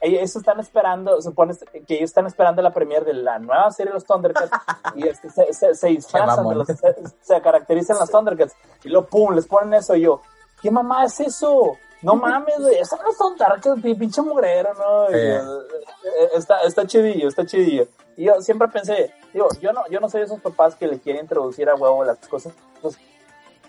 ellos 0.00 0.36
están 0.36 0.60
esperando, 0.60 1.20
supone 1.22 1.54
que 1.86 1.94
ellos 1.94 2.10
están 2.10 2.26
esperando 2.26 2.62
la 2.62 2.72
premiere 2.72 3.04
de 3.04 3.14
la 3.14 3.38
nueva 3.38 3.70
serie 3.72 3.90
de 3.90 3.94
los 3.94 4.04
Thundercats 4.04 4.50
y 4.94 5.06
este, 5.08 5.30
se, 5.30 5.52
se, 5.52 5.74
se 5.74 5.88
disfrazan, 5.88 6.48
de 6.48 6.54
los, 6.54 6.66
se, 6.66 6.94
se 7.20 7.40
caracterizan 7.40 7.98
los 7.98 8.10
Thundercats 8.10 8.54
y 8.84 8.88
luego 8.88 9.06
pum, 9.06 9.34
les 9.34 9.46
ponen 9.46 9.74
eso 9.74 9.94
y 9.96 10.02
yo, 10.02 10.20
¿qué 10.62 10.70
mamá 10.70 11.04
es 11.04 11.18
eso? 11.20 11.76
No 12.02 12.14
mames, 12.16 12.58
güey, 12.58 12.76
esos 12.78 12.98
no 13.02 13.12
son 13.12 13.36
Thundercats, 13.36 13.82
pi- 13.82 13.94
pinche 13.94 14.22
mugrero, 14.22 14.72
¿no? 14.74 15.08
Eh. 15.10 15.40
yo, 15.42 15.60
eh, 15.62 16.30
está, 16.34 16.62
está 16.62 16.86
chidillo, 16.86 17.28
está 17.28 17.44
chidillo. 17.44 17.86
Y 18.16 18.24
yo 18.24 18.40
siempre 18.40 18.66
pensé, 18.68 19.14
digo, 19.32 19.48
yo 19.60 19.72
no, 19.72 19.82
yo 19.88 20.00
no 20.00 20.08
soy 20.08 20.20
de 20.20 20.26
esos 20.26 20.40
papás 20.40 20.74
que 20.74 20.86
le 20.88 20.98
quieren 20.98 21.22
introducir 21.22 21.68
a 21.68 21.74
huevo 21.76 22.04
las 22.04 22.18
cosas 22.28 22.52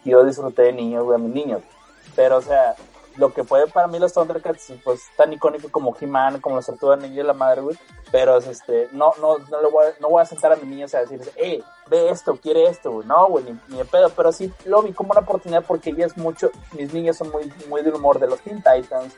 que 0.04 0.10
yo 0.10 0.24
disfruté 0.24 0.64
de 0.64 0.74
niño, 0.74 1.04
güey, 1.04 1.16
a 1.16 1.20
mis 1.24 1.34
niños. 1.34 1.62
Pero, 2.16 2.38
o 2.38 2.42
sea, 2.42 2.76
lo 3.20 3.34
que 3.34 3.44
fue 3.44 3.68
para 3.68 3.88
mí 3.88 4.00
los 4.00 4.14
Thundercats, 4.14 4.72
pues 4.84 5.02
tan 5.18 5.34
icónico 5.34 5.70
como 5.70 5.96
He-Man, 6.00 6.40
como 6.40 6.56
las 6.56 6.66
Tortugas 6.66 7.00
Ninja 7.00 7.20
y 7.20 7.24
la 7.24 7.34
madre, 7.34 7.62
güey. 7.62 7.78
Pero, 8.12 8.38
es, 8.38 8.48
este, 8.48 8.88
no, 8.94 9.12
no, 9.20 9.38
no, 9.38 9.62
le 9.62 9.70
voy 9.70 9.88
a, 9.88 9.94
no 10.00 10.10
voy 10.10 10.22
a 10.22 10.26
sentar 10.26 10.54
a 10.54 10.56
mis 10.56 10.66
niños 10.66 10.96
a 10.96 11.02
decirles, 11.02 11.30
eh, 11.36 11.62
ve 11.90 12.10
esto, 12.10 12.38
quiere 12.38 12.64
esto, 12.68 12.92
güey. 12.92 13.08
No, 13.08 13.28
güey, 13.28 13.44
ni, 13.44 13.60
ni 13.68 13.78
de 13.78 13.86
pedo. 13.86 14.10
Pero 14.16 14.32
sí 14.32 14.52
lo 14.66 14.82
vi 14.82 14.94
como 14.94 15.12
una 15.12 15.20
oportunidad 15.20 15.64
porque 15.68 15.90
ella 15.90 16.06
es 16.06 16.18
mucho, 16.18 16.50
mis 16.72 16.94
niños 16.94 17.18
son 17.18 17.30
muy, 17.30 17.52
muy 17.68 17.82
del 17.84 17.96
humor 17.96 18.20
de 18.20 18.28
los 18.28 18.40
Teen 18.40 18.64
Titans. 18.64 19.14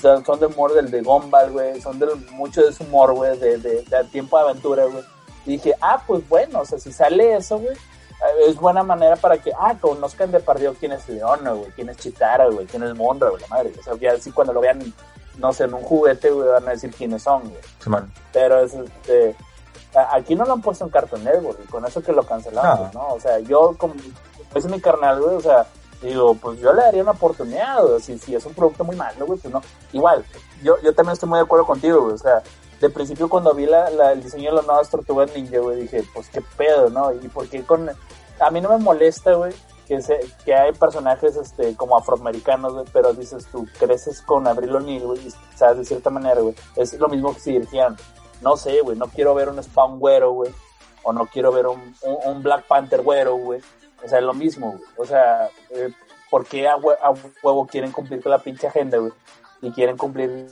Son, 0.00 0.24
son 0.24 0.40
del 0.40 0.52
humor 0.52 0.74
del 0.74 0.90
de 0.90 1.02
Gumball, 1.02 1.52
güey. 1.52 1.80
Son 1.80 1.98
del, 2.00 2.16
mucho 2.32 2.62
de 2.62 2.72
su 2.72 2.82
humor, 2.82 3.14
güey, 3.14 3.38
de, 3.38 3.58
de, 3.58 3.82
de 3.82 4.04
tiempo 4.10 4.36
de 4.36 4.42
aventura, 4.42 4.84
güey. 4.86 5.04
Y 5.46 5.52
dije, 5.52 5.74
ah, 5.80 6.02
pues 6.04 6.28
bueno, 6.28 6.60
o 6.60 6.64
sea, 6.64 6.80
si 6.80 6.92
sale 6.92 7.36
eso, 7.36 7.58
güey, 7.60 7.76
es 8.46 8.56
buena 8.56 8.82
manera 8.82 9.16
para 9.16 9.38
que, 9.38 9.52
ah, 9.58 9.74
conozcan 9.80 10.30
de 10.30 10.40
perdido 10.40 10.74
quién 10.78 10.92
es 10.92 11.08
Leona, 11.08 11.52
güey, 11.52 11.70
quién 11.72 11.88
es 11.88 11.96
Chitara, 11.98 12.46
güey, 12.48 12.66
quién 12.66 12.82
es 12.82 12.94
Mondra, 12.94 13.28
güey, 13.30 13.42
la 13.42 13.48
madre. 13.48 13.72
O 13.78 13.82
sea, 13.82 13.94
ya 13.96 14.12
así 14.12 14.32
cuando 14.32 14.52
lo 14.52 14.60
vean, 14.60 14.80
no 15.38 15.52
sé, 15.52 15.64
en 15.64 15.74
un 15.74 15.82
juguete, 15.82 16.30
güey, 16.30 16.48
van 16.48 16.66
a 16.68 16.70
decir 16.72 16.92
quiénes 16.94 17.22
son, 17.22 17.42
güey. 17.42 17.60
Pero 18.32 18.60
es, 18.60 18.74
este, 18.74 19.36
aquí 20.12 20.34
no 20.34 20.44
lo 20.44 20.54
han 20.54 20.62
puesto 20.62 20.84
en 20.84 20.90
Cartoon 20.90 21.24
Network, 21.24 21.58
y 21.62 21.66
con 21.68 21.84
eso 21.84 22.02
que 22.02 22.12
lo 22.12 22.22
cancelaron, 22.24 22.90
No. 22.92 23.00
¿no? 23.00 23.14
O 23.14 23.20
sea, 23.20 23.38
yo, 23.40 23.74
como, 23.78 23.94
es 24.54 24.66
mi 24.66 24.80
carnal, 24.80 25.20
güey, 25.20 25.36
o 25.36 25.40
sea, 25.40 25.66
digo, 26.02 26.34
pues 26.34 26.58
yo 26.60 26.72
le 26.72 26.82
daría 26.82 27.02
una 27.02 27.12
oportunidad, 27.12 27.82
güey, 27.82 28.00
si, 28.00 28.18
si 28.18 28.34
es 28.34 28.44
un 28.46 28.54
producto 28.54 28.84
muy 28.84 28.96
malo, 28.96 29.26
güey, 29.26 29.38
pues 29.38 29.52
no. 29.52 29.60
Igual, 29.92 30.24
yo, 30.62 30.80
yo 30.82 30.94
también 30.94 31.12
estoy 31.14 31.28
muy 31.28 31.38
de 31.38 31.44
acuerdo 31.44 31.66
contigo, 31.66 32.00
güey, 32.02 32.14
o 32.14 32.18
sea, 32.18 32.42
de 32.80 32.90
principio 32.90 33.28
cuando 33.28 33.54
vi 33.54 33.66
la, 33.66 33.88
el 34.12 34.22
diseño 34.22 34.50
de 34.50 34.56
las 34.56 34.66
nuevas 34.66 34.90
tortugas 34.90 35.34
ninja, 35.34 35.58
güey, 35.58 35.82
dije, 35.82 36.04
pues 36.12 36.28
qué 36.28 36.42
pedo, 36.56 36.90
¿no? 36.90 37.12
Y 37.12 37.28
porque 37.28 37.62
con, 37.62 37.88
a 37.88 38.50
mí 38.50 38.60
no 38.60 38.68
me 38.68 38.78
molesta, 38.78 39.32
güey, 39.34 39.52
que, 39.86 40.02
se, 40.02 40.20
que 40.44 40.54
hay 40.54 40.72
personajes 40.72 41.36
este, 41.36 41.74
como 41.76 41.96
afroamericanos, 41.96 42.74
güey, 42.74 42.84
pero 42.92 43.12
dices 43.14 43.46
tú, 43.50 43.66
creces 43.78 44.20
con 44.20 44.46
Abril 44.46 44.76
O'Neil, 44.76 45.06
güey, 45.06 45.26
y 45.26 45.32
sabes, 45.54 45.78
de 45.78 45.84
cierta 45.84 46.10
manera, 46.10 46.40
güey, 46.40 46.54
es 46.76 46.92
lo 46.94 47.08
mismo 47.08 47.32
que 47.32 47.40
si 47.40 47.58
dijeran, 47.58 47.96
no 48.42 48.56
sé, 48.56 48.80
güey, 48.82 48.96
no 48.96 49.06
quiero 49.06 49.34
ver 49.34 49.48
un 49.48 49.62
Spawn 49.62 49.98
güero, 49.98 50.32
güey, 50.32 50.52
o 51.02 51.12
no 51.12 51.26
quiero 51.26 51.52
ver 51.52 51.66
un, 51.68 51.94
un, 52.02 52.42
Black 52.42 52.66
Panther 52.66 53.02
güero, 53.02 53.36
güey, 53.36 53.60
o 54.04 54.08
sea, 54.08 54.18
es 54.18 54.24
lo 54.24 54.34
mismo, 54.34 54.72
güey, 54.72 54.82
o 54.98 55.04
sea, 55.06 55.48
eh, 55.70 55.90
¿por 56.30 56.44
qué 56.44 56.68
a, 56.68 56.74
a 56.74 57.14
huevo 57.42 57.66
quieren 57.66 57.92
cumplir 57.92 58.22
con 58.22 58.32
la 58.32 58.38
pinche 58.38 58.66
agenda, 58.66 58.98
güey? 58.98 59.12
Y 59.62 59.70
quieren 59.72 59.96
cumplir 59.96 60.46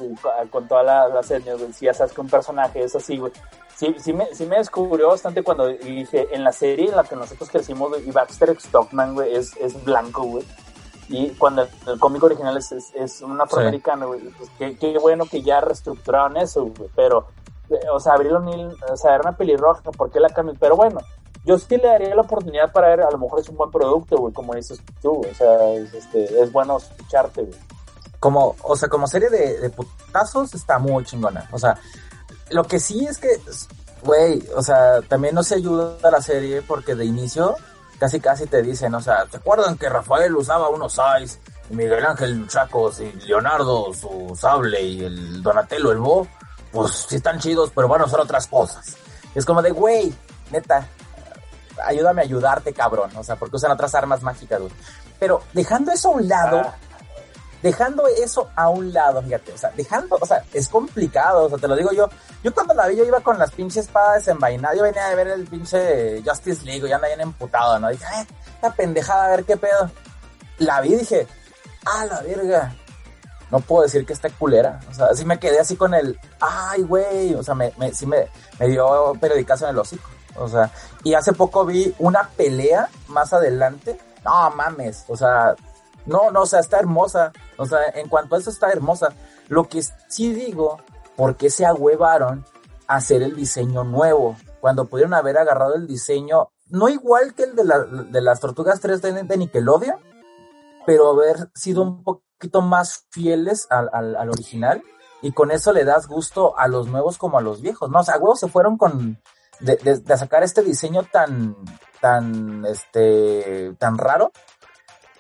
con- 0.51 0.67
todas 0.67 0.85
la- 0.87 1.09
las 1.09 1.31
etnias, 1.31 1.59
güey, 1.59 1.73
si 1.73 1.85
ya 1.87 1.95
sabes 1.95 2.13
que 2.13 2.21
un 2.21 2.29
personaje 2.29 2.83
es 2.83 2.97
así, 2.97 3.19
güey, 3.19 3.33
sí, 3.77 3.95
sí, 3.99 4.13
me, 4.13 4.27
sí 4.35 4.47
me 4.47 4.57
descubrió 4.57 5.09
bastante 5.09 5.43
cuando 5.43 5.67
dije, 5.69 6.27
en 6.33 6.43
la 6.43 6.53
serie 6.53 6.89
en 6.89 6.97
la 6.97 7.05
que 7.05 7.15
nosotros 7.17 7.51
crecimos, 7.51 7.91
güey, 7.91 8.09
y 8.09 8.11
Baxter 8.13 8.57
Stockman, 8.59 9.15
güey, 9.15 9.35
es, 9.37 9.57
es 9.59 9.83
blanco, 9.85 10.23
güey. 10.23 10.45
Y 11.11 11.29
cuando 11.33 11.63
el, 11.63 11.69
el 11.87 11.99
cómic 12.01 12.23
original 12.23 12.57
es, 12.57 12.73
es, 12.73 12.93
es 12.95 13.21
un 13.21 13.39
afroamericano, 13.41 14.07
güey, 14.09 14.21
pues 14.39 14.49
qué, 14.59 14.77
qué 14.79 14.99
bueno 14.99 15.27
que 15.27 15.43
ya 15.43 15.61
reestructuraron 15.61 16.39
eso, 16.39 16.63
güey. 16.65 16.89
Pero, 16.97 17.27
eh, 17.69 17.79
o 17.93 18.01
sea, 18.01 18.15
Abril 18.15 18.37
O'Neil, 18.37 18.71
o 18.91 18.97
sea, 18.97 19.11
era 19.15 19.21
una 19.21 19.37
pelirroja, 19.37 19.83
¿por 19.83 20.11
qué 20.11 20.19
la 20.19 20.31
cambian? 20.31 20.57
Pero 20.59 20.77
bueno, 20.77 21.01
yo 21.45 21.59
sí 21.59 21.77
le 21.77 21.87
daría 21.89 22.15
la 22.15 22.23
oportunidad 22.23 22.73
para 22.73 22.89
ver, 22.89 23.03
a 23.03 23.11
lo 23.11 23.19
mejor 23.19 23.39
es 23.41 23.49
un 23.51 23.57
buen 23.59 23.71
producto, 23.71 24.17
güey, 24.17 24.33
como 24.33 24.55
dices 24.55 24.81
tú. 25.03 25.21
O 25.31 25.35
sea, 25.35 25.73
es, 25.75 25.93
este, 25.93 26.41
es 26.41 26.51
bueno 26.51 26.79
escucharte, 26.79 27.43
güey. 27.43 27.59
Como, 28.25 28.57
o 28.63 28.75
sea, 28.75 28.89
como 28.89 29.07
serie 29.07 29.29
de, 29.29 29.69
putazos 29.69 30.55
está 30.55 30.79
muy 30.79 31.05
chingona. 31.05 31.47
O 31.53 31.59
sea, 31.59 31.79
lo 32.49 32.65
que 32.65 32.81
sí 32.81 33.05
es 33.05 33.19
que, 33.19 33.39
güey, 34.03 34.43
o 34.57 34.63
sea, 34.63 35.03
también 35.03 35.35
no 35.35 35.43
se 35.43 35.57
ayuda 35.57 36.11
la 36.11 36.23
serie 36.23 36.63
porque 36.63 36.95
de 36.95 37.05
inicio 37.05 37.55
casi 37.99 38.21
casi 38.21 38.47
te 38.47 38.63
dicen, 38.63 38.95
o 38.95 39.03
sea, 39.03 39.27
¿te 39.27 39.37
acuerdan 39.37 39.77
que 39.77 39.91
Rafael 39.91 40.35
usaba 40.37 40.71
unos 40.71 40.95
sais 40.95 41.39
y 41.69 41.75
Miguel 41.75 42.03
Ángel 42.03 42.49
Chacos 42.49 43.01
y 43.01 43.13
Leonardo 43.27 43.93
su 43.93 44.35
sable 44.35 44.81
y 44.81 45.05
el 45.05 45.43
Donatello 45.43 45.93
el 45.93 45.99
Bo? 45.99 46.27
Pues 46.73 47.05
sí 47.07 47.17
están 47.17 47.39
chidos, 47.39 47.73
pero 47.75 47.89
van 47.89 48.01
a 48.01 48.07
usar 48.07 48.21
otras 48.21 48.47
cosas. 48.47 48.97
Es 49.35 49.45
como 49.45 49.61
de, 49.61 49.71
güey, 49.71 50.15
neta, 50.51 50.89
ayúdame 51.85 52.23
a 52.23 52.25
ayudarte, 52.25 52.73
cabrón. 52.73 53.11
O 53.19 53.23
sea, 53.23 53.37
porque 53.37 53.57
usan 53.57 53.73
otras 53.73 53.95
armas 53.95 54.23
mágicas, 54.23 54.61
güey. 54.61 54.73
Pero 55.21 55.43
dejando 55.53 55.93
eso 55.93 56.09
a 56.09 56.13
un 56.13 56.27
lado, 56.27 56.63
Ah. 56.65 56.75
Dejando 57.65 58.07
eso 58.09 58.51
a 58.57 58.69
un 58.69 58.93
lado, 58.93 59.23
fíjate, 59.23 59.51
o 59.53 59.57
sea, 59.57 59.71
dejando, 59.75 60.19
o 60.21 60.27
sea, 60.27 60.45
es 60.53 60.69
complicado, 60.69 61.47
o 61.47 61.49
sea, 61.49 61.57
te 61.57 61.67
lo 61.67 61.75
digo 61.75 61.93
yo. 61.93 62.11
Yo 62.43 62.53
cuando 62.53 62.75
la 62.75 62.87
vi, 62.89 62.97
yo 62.97 63.07
iba 63.07 63.21
con 63.21 63.39
las 63.39 63.53
pinches 63.53 63.87
espadas 63.87 64.17
desenvainadas, 64.17 64.77
yo 64.77 64.83
venía 64.83 65.09
de 65.09 65.15
ver 65.15 65.29
el 65.29 65.47
pinche 65.47 66.23
Justice 66.23 66.63
League, 66.63 66.87
y 66.87 66.93
anda 66.93 67.09
bien 67.09 67.23
emputado, 67.23 67.79
¿no? 67.79 67.89
Dije, 67.89 68.05
ay, 68.07 68.27
esta 68.55 68.71
pendejada, 68.75 69.25
a 69.25 69.31
ver 69.31 69.45
qué 69.45 69.57
pedo. 69.57 69.91
La 70.59 70.83
vi 70.83 70.95
dije, 70.95 71.27
ah, 71.87 72.05
la 72.05 72.21
verga. 72.21 72.75
No 73.51 73.61
puedo 73.61 73.85
decir 73.85 74.05
que 74.05 74.13
está 74.13 74.29
culera. 74.29 74.81
O 74.91 74.93
sea, 74.93 75.07
así 75.07 75.25
me 75.25 75.39
quedé 75.39 75.59
así 75.59 75.75
con 75.75 75.95
el, 75.95 76.21
ay, 76.41 76.83
güey. 76.83 77.35
O 77.35 77.43
sea, 77.43 77.55
me, 77.55 77.73
me, 77.79 77.95
sí 77.95 78.05
me, 78.05 78.29
me 78.59 78.69
dio 78.69 79.15
periodicazo 79.19 79.65
en 79.65 79.71
el 79.71 79.79
hocico. 79.79 80.11
O 80.37 80.49
sea, 80.49 80.71
y 81.03 81.15
hace 81.15 81.33
poco 81.33 81.65
vi 81.65 81.95
una 81.99 82.29
pelea 82.37 82.91
más 83.09 83.33
adelante. 83.33 83.99
No 84.23 84.51
mames, 84.51 85.05
o 85.09 85.17
sea, 85.17 85.55
no, 86.07 86.31
no, 86.31 86.43
o 86.43 86.47
sea, 86.47 86.61
está 86.61 86.79
hermosa. 86.79 87.33
O 87.57 87.67
sea, 87.67 87.79
en 87.95 88.09
cuanto 88.09 88.35
a 88.35 88.39
eso 88.39 88.51
está 88.51 88.71
hermosa. 88.71 89.13
Lo 89.49 89.69
que 89.69 89.83
sí 90.09 90.33
digo, 90.33 90.79
¿por 91.17 91.37
qué 91.37 91.51
se 91.51 91.67
agüevaron 91.67 92.45
a 92.87 92.97
hacer 92.97 93.23
el 93.23 93.35
diseño 93.35 93.85
nuevo? 93.85 94.37
Cuando 94.61 94.87
pudieron 94.87 95.15
haber 95.15 95.39
agarrado 95.39 95.75
el 95.75 95.87
diseño, 95.87 96.51
no 96.69 96.89
igual 96.89 97.35
que 97.35 97.45
el 97.45 97.55
de, 97.55 97.65
la, 97.65 97.81
de 97.81 98.21
las 98.21 98.41
tortugas 98.41 98.81
3 98.81 99.03
de, 99.03 99.23
de 99.23 99.37
Nickelodeon, 99.37 99.97
pero 100.87 101.11
haber 101.11 101.51
sido 101.55 101.83
un 101.83 102.03
poquito 102.03 102.63
más 102.63 103.07
fieles 103.11 103.67
al, 103.71 103.91
al, 103.93 104.17
al, 104.17 104.31
original. 104.31 104.83
Y 105.23 105.33
con 105.33 105.51
eso 105.51 105.73
le 105.73 105.85
das 105.85 106.07
gusto 106.07 106.59
a 106.59 106.69
los 106.69 106.89
nuevos 106.89 107.17
como 107.17 107.39
a 107.39 107.43
los 107.43 107.63
viejos, 107.63 107.91
¿no? 107.91 108.01
O 108.01 108.05
sea, 108.05 108.19
huevos 108.19 108.41
se 108.41 108.49
fueron 108.49 108.77
con, 108.77 109.19
de, 109.61 109.77
de, 109.77 110.17
sacar 110.17 110.43
este 110.43 110.63
diseño 110.63 111.05
tan, 111.05 111.57
tan, 112.01 112.65
este, 112.67 113.75
tan 113.79 113.97
raro, 113.99 114.33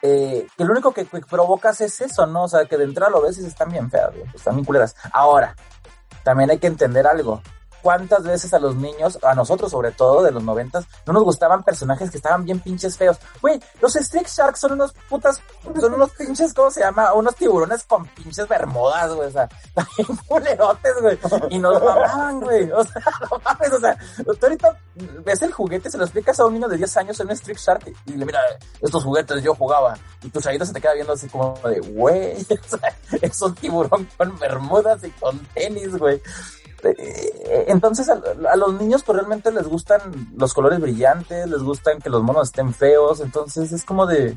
eh, 0.06 0.46
que 0.54 0.64
lo 0.64 0.72
único 0.72 0.92
que, 0.92 1.06
que, 1.06 1.20
provocas 1.22 1.80
es 1.80 1.98
eso, 2.02 2.26
¿no? 2.26 2.42
O 2.42 2.48
sea, 2.48 2.66
que 2.66 2.76
de 2.76 2.84
entrada 2.84 3.10
lo 3.10 3.22
ves 3.22 3.38
y 3.38 3.46
están 3.46 3.70
bien 3.70 3.90
feas, 3.90 4.10
están 4.34 4.54
bien 4.54 4.66
culeras. 4.66 4.94
Ahora, 5.14 5.56
también 6.22 6.50
hay 6.50 6.58
que 6.58 6.66
entender 6.66 7.06
algo. 7.06 7.40
¿Cuántas 7.84 8.22
veces 8.22 8.54
a 8.54 8.58
los 8.58 8.76
niños, 8.76 9.18
a 9.22 9.34
nosotros 9.34 9.70
sobre 9.70 9.92
todo 9.92 10.22
de 10.22 10.30
los 10.30 10.42
noventas, 10.42 10.86
no 11.04 11.12
nos 11.12 11.22
gustaban 11.22 11.62
personajes 11.62 12.10
que 12.10 12.16
estaban 12.16 12.42
bien 12.42 12.58
pinches 12.58 12.96
feos? 12.96 13.18
Güey, 13.42 13.60
los 13.82 13.94
Street 13.94 14.26
Sharks 14.26 14.60
son 14.60 14.72
unos 14.72 14.94
putas, 15.10 15.38
son 15.78 15.92
unos 15.92 16.10
pinches, 16.12 16.54
¿cómo 16.54 16.70
se 16.70 16.80
llama? 16.80 17.12
Unos 17.12 17.36
tiburones 17.36 17.84
con 17.84 18.06
pinches 18.06 18.48
bermudas, 18.48 19.12
güey, 19.12 19.28
o 19.28 19.30
sea, 19.30 19.46
también 19.74 20.18
culerotes, 20.26 20.94
güey, 21.02 21.18
y 21.50 21.58
nos 21.58 21.78
mamaban, 21.82 22.40
güey, 22.40 22.70
o 22.70 22.82
sea, 22.84 23.02
no 23.30 23.38
mames, 23.44 23.72
o 23.74 23.78
sea, 23.78 23.98
tú 24.16 24.46
ahorita 24.46 24.78
ves 25.22 25.42
el 25.42 25.52
juguete, 25.52 25.90
se 25.90 25.98
lo 25.98 26.04
explicas 26.04 26.40
a 26.40 26.46
un 26.46 26.54
niño 26.54 26.68
de 26.68 26.78
10 26.78 26.96
años 26.96 27.20
en 27.20 27.26
un 27.26 27.32
Street 27.32 27.58
Shark 27.58 27.92
y 28.06 28.12
le 28.12 28.24
mira, 28.24 28.40
estos 28.80 29.04
juguetes 29.04 29.42
yo 29.42 29.54
jugaba, 29.54 29.94
y 30.22 30.30
tu 30.30 30.40
chavito 30.40 30.64
se 30.64 30.72
te 30.72 30.80
queda 30.80 30.94
viendo 30.94 31.12
así 31.12 31.28
como 31.28 31.54
de, 31.68 31.80
güey, 31.80 32.34
o 32.50 32.78
sea, 32.78 32.96
es 33.20 33.42
un 33.42 33.54
tiburón 33.54 34.08
con 34.16 34.38
bermudas 34.38 35.04
y 35.04 35.10
con 35.10 35.38
tenis, 35.54 35.98
güey. 35.98 36.18
Eh, 36.90 37.64
Entonces 37.68 38.08
a, 38.08 38.20
a 38.50 38.56
los 38.56 38.74
niños 38.74 39.02
pues 39.04 39.16
realmente 39.16 39.50
les 39.52 39.66
gustan 39.66 40.00
los 40.36 40.52
colores 40.54 40.80
brillantes, 40.80 41.48
les 41.48 41.62
gustan 41.62 42.00
que 42.00 42.10
los 42.10 42.22
monos 42.22 42.48
estén 42.48 42.72
feos, 42.74 43.20
entonces 43.20 43.72
es 43.72 43.84
como 43.84 44.06
de, 44.06 44.36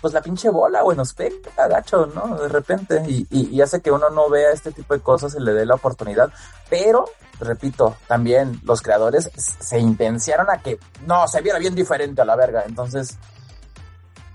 pues 0.00 0.12
la 0.14 0.20
pinche 0.22 0.50
bola, 0.50 0.82
güey, 0.82 0.96
nos 0.96 1.14
pega 1.14 1.68
gacho, 1.68 2.06
¿no? 2.06 2.36
De 2.36 2.48
repente, 2.48 3.02
y, 3.06 3.26
y, 3.30 3.48
y 3.54 3.60
hace 3.62 3.80
que 3.80 3.90
uno 3.92 4.10
no 4.10 4.28
vea 4.28 4.50
este 4.50 4.72
tipo 4.72 4.94
de 4.94 5.00
cosas 5.00 5.34
y 5.34 5.40
le 5.40 5.52
dé 5.52 5.64
la 5.64 5.76
oportunidad, 5.76 6.30
pero, 6.68 7.04
repito, 7.38 7.94
también 8.08 8.60
los 8.64 8.82
creadores 8.82 9.30
se 9.36 9.78
intenciaron 9.78 10.50
a 10.50 10.58
que, 10.60 10.78
no, 11.06 11.28
se 11.28 11.40
viera 11.40 11.58
bien 11.58 11.74
diferente 11.74 12.20
a 12.20 12.24
la 12.24 12.34
verga, 12.36 12.64
entonces, 12.66 13.16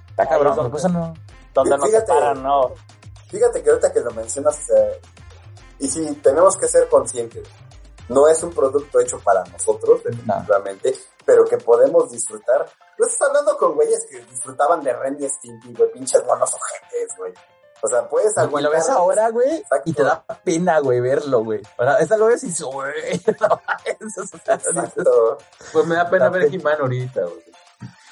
está 0.10 0.28
cabrón, 0.28 0.56
donde- 0.56 0.72
pues 0.72 0.84
no... 0.86 1.14
Donde 1.54 1.76
nos 1.78 1.88
Fíjate. 1.88 2.06
separan, 2.06 2.44
¿no? 2.44 2.72
Fíjate 3.30 3.64
que 3.64 3.70
ahorita 3.72 3.92
que 3.92 4.00
lo 4.02 4.12
mencionas, 4.12 4.60
y 5.80 5.88
sí, 5.88 6.16
tenemos 6.24 6.58
que 6.58 6.68
ser 6.68 6.88
conscientes. 6.90 7.48
No 8.10 8.28
es 8.28 8.42
un 8.42 8.52
producto 8.54 9.00
hecho 9.00 9.20
para 9.20 9.44
nosotros, 9.46 10.02
definitivamente, 10.04 10.96
pero 11.26 11.44
que 11.46 11.58
podemos 11.58 12.10
disfrutar. 12.10 12.66
No 12.98 13.06
estás 13.06 13.28
hablando 13.28 13.58
con 13.58 13.76
güeyes 13.76 14.06
que 14.10 14.20
disfrutaban 14.26 14.82
de 14.82 14.94
Ren 14.94 15.18
y 15.20 15.28
Stimpy, 15.28 15.74
güey, 15.74 15.92
pinches 15.92 16.24
monos 16.26 16.54
ojetes, 16.54 17.10
güey. 17.18 17.34
O 17.84 17.88
sea, 17.88 18.08
puedes 18.10 18.32
Y 18.32 18.36
lo 18.38 18.42
aguantar. 18.44 18.72
ves 18.72 18.90
ahora, 18.90 19.30
güey, 19.30 19.64
y 19.86 19.94
te 19.94 20.04
da 20.04 20.24
pena, 20.44 20.80
güey, 20.80 21.00
verlo, 21.00 21.44
güey. 21.44 21.62
Ahora, 21.78 21.98
esta 22.00 22.18
lo 22.18 22.26
ves 22.28 22.44
y 22.44 22.48
dices, 22.48 22.66
güey, 22.66 23.22
no 23.42 23.62
Exacto. 23.86 25.38
Pues 25.74 25.86
me 25.86 25.96
da 25.96 26.10
pena 26.10 26.30
ver 26.30 26.52
He-Man 26.54 26.78
ahorita, 26.82 27.22
güey. 27.22 27.44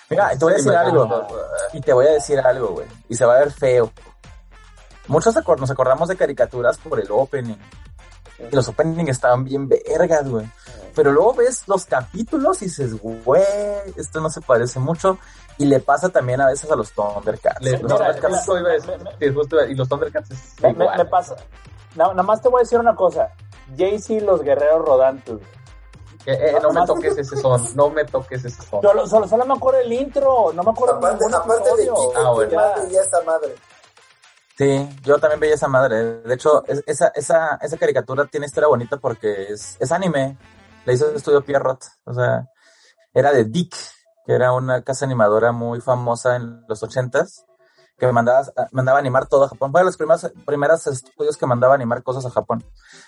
Mira, 0.10 0.30
te 0.38 0.46
voy 0.46 0.54
a 0.54 0.58
decir 0.58 0.76
algo. 0.76 1.28
Y 1.74 1.82
te 1.82 1.94
voy 1.94 2.06
a 2.06 2.12
decir 2.12 2.40
algo, 2.40 2.68
güey. 2.68 2.88
Y 3.10 3.16
se 3.16 3.26
va 3.26 3.38
a 3.38 3.40
ver 3.40 3.52
feo. 3.52 3.92
Muchos 5.08 5.36
acor- 5.36 5.60
nos 5.60 5.70
acordamos 5.72 6.10
de 6.10 6.16
caricaturas 6.16 6.78
por 6.78 7.00
el 7.00 7.08
opening. 7.12 7.58
Y 8.52 8.56
los 8.56 8.68
openings 8.68 9.10
estaban 9.10 9.44
bien 9.44 9.70
vergas, 9.70 10.28
güey. 10.30 10.46
Pero 10.94 11.12
luego 11.12 11.34
ves 11.36 11.64
los 11.68 11.86
capítulos 11.86 12.62
y 12.62 12.66
dices, 12.66 13.00
güey, 13.02 13.44
esto 13.98 14.20
no 14.20 14.30
se 14.30 14.42
parece 14.42 14.80
mucho. 14.80 15.18
Y 15.58 15.66
le 15.66 15.80
pasa 15.80 16.10
también 16.10 16.42
a 16.42 16.48
veces 16.48 16.70
a 16.70 16.76
los 16.76 16.92
Thundercats. 16.92 17.62
Le- 17.62 17.72
Los 17.74 17.84
no, 17.84 17.98
Thundercats- 17.98 18.30
justo 18.38 18.60
iba 18.60 18.70
a 18.70 18.74
decir, 18.74 18.98
me- 18.98 19.04
me- 19.32 19.44
sí, 19.44 19.72
y 19.72 19.76
los 19.76 19.88
Thundercats 19.88 20.32
es 20.32 20.62
Me, 20.62 20.72
igual. 20.72 20.98
me 20.98 21.06
pasa. 21.06 21.36
No, 21.96 22.10
nada 22.12 22.24
más 22.24 22.42
te 22.42 22.50
voy 22.50 22.60
a 22.60 22.64
decir 22.64 22.78
una 22.80 22.94
cosa. 22.96 23.30
Jaycee 23.78 24.16
y 24.16 24.20
los 24.20 24.42
guerreros 24.42 24.86
rodantes. 24.86 25.36
Eh, 26.26 26.34
eh, 26.56 26.58
no 26.62 26.72
me 26.72 26.86
toques 26.88 27.18
ese 27.18 27.38
son, 27.38 27.62
no 27.76 27.90
me 27.92 28.04
toques 28.04 28.44
ese 28.44 28.62
son. 28.64 28.82
Yo 28.82 28.94
lo- 28.94 29.06
solo, 29.08 29.28
solo 29.28 29.46
me 29.46 29.54
acuerdo 29.54 29.80
del 29.80 29.94
intro, 29.94 30.52
no 30.54 30.64
me 30.64 30.72
acuerdo 30.72 31.00
de 31.00 31.08
Aparte, 31.08 31.26
aparte 31.34 31.70
de. 31.78 31.84
Kike, 31.84 31.94
Ah, 32.18 32.32
bueno. 32.32 32.50
¿quién 32.50 32.62
más 32.62 32.84
veía 32.88 33.02
esa 33.04 33.22
madre? 33.22 33.56
Sí, 34.58 34.90
yo 35.04 35.18
también 35.20 35.40
veía 35.40 35.56
esa 35.56 35.68
madre. 35.68 36.22
De 36.22 36.34
hecho, 36.34 36.64
es- 36.68 36.84
esa, 36.86 37.10
esa, 37.10 37.56
esa 37.62 37.78
caricatura 37.78 38.26
tiene 38.26 38.46
historia 38.46 38.68
bonita 38.70 38.98
porque 38.98 39.52
es, 39.52 39.76
es 39.80 39.92
anime. 39.92 40.38
Le 40.86 40.94
hizo 40.94 41.10
el 41.10 41.16
estudio 41.18 41.44
Pierrot. 41.44 41.84
O 42.06 42.14
sea, 42.14 42.48
era 43.14 43.32
de 43.34 43.44
Dick, 43.46 43.76
que 44.26 44.34
era 44.34 44.54
una 44.54 44.82
casa 44.82 45.06
animadora 45.06 45.52
muy 45.52 45.82
famosa 45.82 46.36
en 46.38 46.64
los 46.68 46.82
ochentas, 46.84 47.46
que 47.98 48.12
mandaba, 48.12 48.46
mandaba 48.72 49.00
animar 49.00 49.28
todo 49.28 49.46
a 49.46 49.50
Japón. 49.50 49.72
Fue 49.72 49.82
de 49.82 49.86
los 49.86 49.98
primeros, 49.98 50.32
primeros 50.46 50.86
estudios 50.88 51.38
que 51.38 51.46
mandaba 51.46 51.76
animar 51.76 52.04
cosas 52.04 52.26
a 52.26 52.30
Japón. 52.30 52.64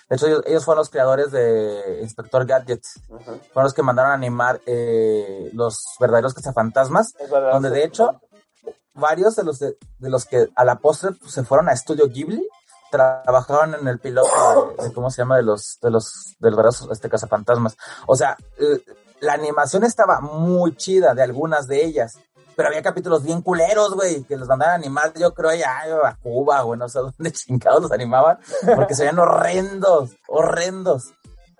De 0.08 0.16
hecho, 0.16 0.26
ellos, 0.26 0.42
ellos 0.46 0.64
fueron 0.64 0.80
los 0.80 0.90
creadores 0.90 1.30
de 1.30 2.00
Inspector 2.02 2.46
Gadget. 2.46 2.82
Fueron 3.06 3.64
los 3.64 3.74
que 3.74 3.82
mandaron 3.82 4.12
a 4.12 4.14
animar 4.14 4.60
eh, 4.66 5.50
los 5.52 5.82
verdaderos 6.00 6.32
cazafantasmas 6.34 7.14
verdad. 7.30 7.52
donde 7.52 7.70
de 7.70 7.84
hecho 7.84 8.20
varios 8.98 9.36
de 9.36 9.44
los 9.44 9.58
de, 9.58 9.76
de 9.98 10.10
los 10.10 10.24
que 10.24 10.48
a 10.54 10.64
la 10.64 10.76
postre 10.76 11.12
pues, 11.12 11.32
se 11.32 11.44
fueron 11.44 11.68
a 11.68 11.72
Estudio 11.72 12.08
Ghibli 12.08 12.46
trabajaron 12.90 13.74
en 13.74 13.86
el 13.86 13.98
piloto 13.98 14.74
de, 14.78 14.84
de 14.88 14.92
cómo 14.92 15.10
se 15.10 15.22
llama 15.22 15.36
de 15.36 15.42
los 15.42 15.78
de 15.82 15.90
los 15.90 16.36
de 16.38 16.50
los 16.50 16.58
brazos 16.58 16.88
este 16.90 17.10
cazafantasmas 17.10 17.76
o 18.06 18.16
sea 18.16 18.36
la 19.20 19.34
animación 19.34 19.84
estaba 19.84 20.20
muy 20.20 20.74
chida 20.76 21.14
de 21.14 21.22
algunas 21.22 21.66
de 21.66 21.84
ellas 21.84 22.18
pero 22.58 22.70
había 22.70 22.82
capítulos 22.82 23.22
bien 23.22 23.40
culeros, 23.40 23.94
güey, 23.94 24.24
que 24.24 24.36
los 24.36 24.48
mandaban 24.48 24.72
a 24.72 24.78
animar, 24.78 25.12
yo 25.14 25.32
creo, 25.32 25.54
ya 25.54 25.78
a 26.04 26.16
Cuba, 26.16 26.60
güey, 26.62 26.76
no 26.76 26.88
sé 26.88 26.98
dónde 27.18 27.30
chingados 27.30 27.82
los 27.82 27.92
animaban, 27.92 28.36
porque 28.74 28.96
se 28.96 29.04
veían 29.04 29.20
horrendos, 29.20 30.10
horrendos. 30.26 31.14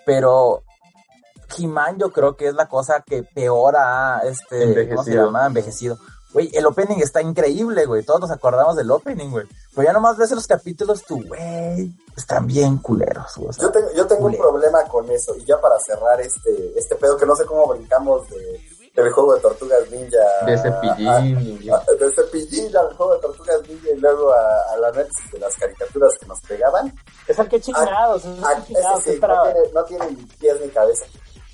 Pero 0.05 0.65
He-Man 1.57 1.99
yo 1.99 2.11
creo 2.11 2.37
que 2.37 2.49
es 2.49 2.55
la 2.55 2.69
cosa 2.69 3.05
que 3.07 3.23
peor 3.23 3.77
ha, 3.77 4.23
este, 4.25 4.89
¿cómo 4.89 5.05
se 5.05 5.15
llama? 5.15 5.47
Envejecido. 5.47 5.99
Güey, 6.33 6.51
el 6.53 6.67
opening 6.67 6.99
está 6.99 7.23
increíble, 7.23 7.87
güey. 7.87 8.03
Todos 8.03 8.21
nos 8.21 8.31
acordamos 8.31 8.77
del 8.77 8.91
opening, 8.91 9.31
güey. 9.31 9.47
Pero 9.75 9.87
ya 9.87 9.93
nomás 9.95 10.17
ves 10.19 10.31
los 10.33 10.47
capítulos, 10.47 11.03
tú, 11.05 11.23
güey, 11.27 11.91
están 12.17 12.47
bien 12.47 12.77
culeros, 12.79 13.33
güey. 13.37 13.49
o 13.49 13.53
sea, 13.53 13.63
Yo 13.65 13.71
tengo, 13.73 13.93
yo 13.95 14.07
tengo 14.07 14.27
un 14.27 14.37
problema 14.37 14.83
con 14.85 15.11
eso. 15.11 15.35
Y 15.37 15.45
ya 15.47 15.59
para 15.61 15.79
cerrar 15.81 16.21
este, 16.21 16.79
este 16.79 16.97
pedo, 16.97 17.17
que 17.17 17.25
no 17.27 17.35
sé 17.35 17.45
cómo 17.47 17.67
brincamos 17.69 18.29
de, 18.29 18.61
del 18.95 19.11
juego 19.13 19.35
de 19.37 19.41
Tortugas 19.41 19.91
Ninja. 19.91 20.19
De 20.45 20.55
a- 20.55 20.59
cepillín. 20.63 21.71
a- 21.73 21.85
de 21.99 22.13
cepillín 22.15 22.77
al 22.77 22.95
juego 22.95 23.15
de 23.15 23.21
Tortugas 23.21 23.63
Ninja 23.67 23.91
y 23.91 23.99
luego 23.99 24.31
a, 24.33 24.73
al 24.75 24.85
análisis 24.85 25.31
de 25.33 25.39
las 25.39 25.55
caricaturas 25.57 26.13
que 26.21 26.27
nos 26.27 26.41
pegaban. 26.43 26.95
Es 27.27 27.39
al 27.39 27.49
que 27.49 27.59
chingados, 27.61 28.25
es 28.27 28.45
Ah, 28.45 28.51
al 28.55 28.65
que 28.65 28.75
chingados. 28.75 29.01
ese 29.01 29.15
sí, 29.15 29.21
no 29.21 29.43
tiene, 29.45 29.61
no 29.73 29.85
tiene 29.85 30.11
ni 30.11 30.25
pies 30.27 30.61
ni 30.61 30.69
cabeza. 30.69 31.07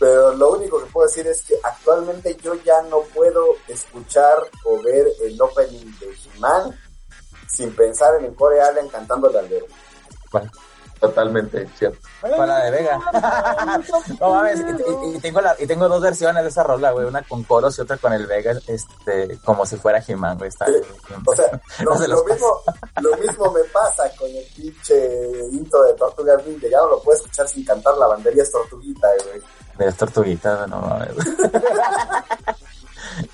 Pero 0.04 0.34
lo 0.34 0.50
único 0.50 0.78
que 0.84 0.90
puedo 0.90 1.06
decir 1.08 1.26
es 1.26 1.42
que 1.44 1.54
actualmente 1.62 2.36
yo 2.42 2.52
ya 2.56 2.82
no 2.90 2.98
puedo 3.14 3.42
escuchar 3.68 4.34
o 4.66 4.82
ver 4.82 5.06
el 5.22 5.40
opening 5.40 5.98
de 5.98 6.08
He-Man 6.36 6.78
sin 7.50 7.74
pensar 7.74 8.14
en 8.18 8.26
el 8.26 8.34
Core 8.34 8.60
Allen 8.60 8.86
cantándole 8.90 9.38
al 9.38 9.48
dedo. 9.48 9.64
Totalmente, 11.00 11.66
cierto. 11.78 11.98
Para 12.20 12.46
la 12.46 12.64
de 12.64 12.70
Vega. 12.70 12.98
no 14.20 14.30
mames, 14.34 14.60
y, 14.60 15.10
y- 15.12 15.16
y 15.16 15.20
tengo 15.20 15.40
la, 15.40 15.56
y 15.58 15.66
tengo 15.66 15.88
dos 15.88 16.02
versiones 16.02 16.42
de 16.42 16.48
esa 16.50 16.62
rola, 16.62 16.90
güey, 16.92 17.06
una 17.06 17.22
con 17.22 17.42
coros 17.44 17.78
y 17.78 17.80
otra 17.82 17.96
con 17.96 18.12
el 18.12 18.26
Vega, 18.26 18.52
este, 18.66 19.38
como 19.42 19.64
si 19.64 19.76
fuera 19.76 20.02
He-Man, 20.06 20.36
güey, 20.36 20.48
está. 20.48 20.66
O 21.26 21.34
sea, 21.34 21.60
lo, 21.84 21.94
No 21.94 22.24
mismo, 22.24 22.60
lo 23.00 23.16
mismo 23.16 23.50
me 23.52 23.64
pasa 23.64 24.04
con 24.18 24.28
el 24.28 24.44
pinche 24.54 25.30
intro 25.50 25.82
de 25.84 25.94
Tortugas 25.94 26.46
Ninja. 26.46 26.68
Ya 26.68 26.78
no 26.78 26.88
lo 26.90 27.02
puedo 27.02 27.16
escuchar 27.16 27.48
sin 27.48 27.64
cantar 27.64 27.96
la 27.96 28.06
bandería 28.06 28.42
es 28.42 28.50
tortuguita, 28.52 29.08
güey. 29.30 29.42
De 29.78 29.86
las 29.86 29.96
tortuguitas, 29.96 30.68
no 30.68 30.80
mames. 30.80 31.14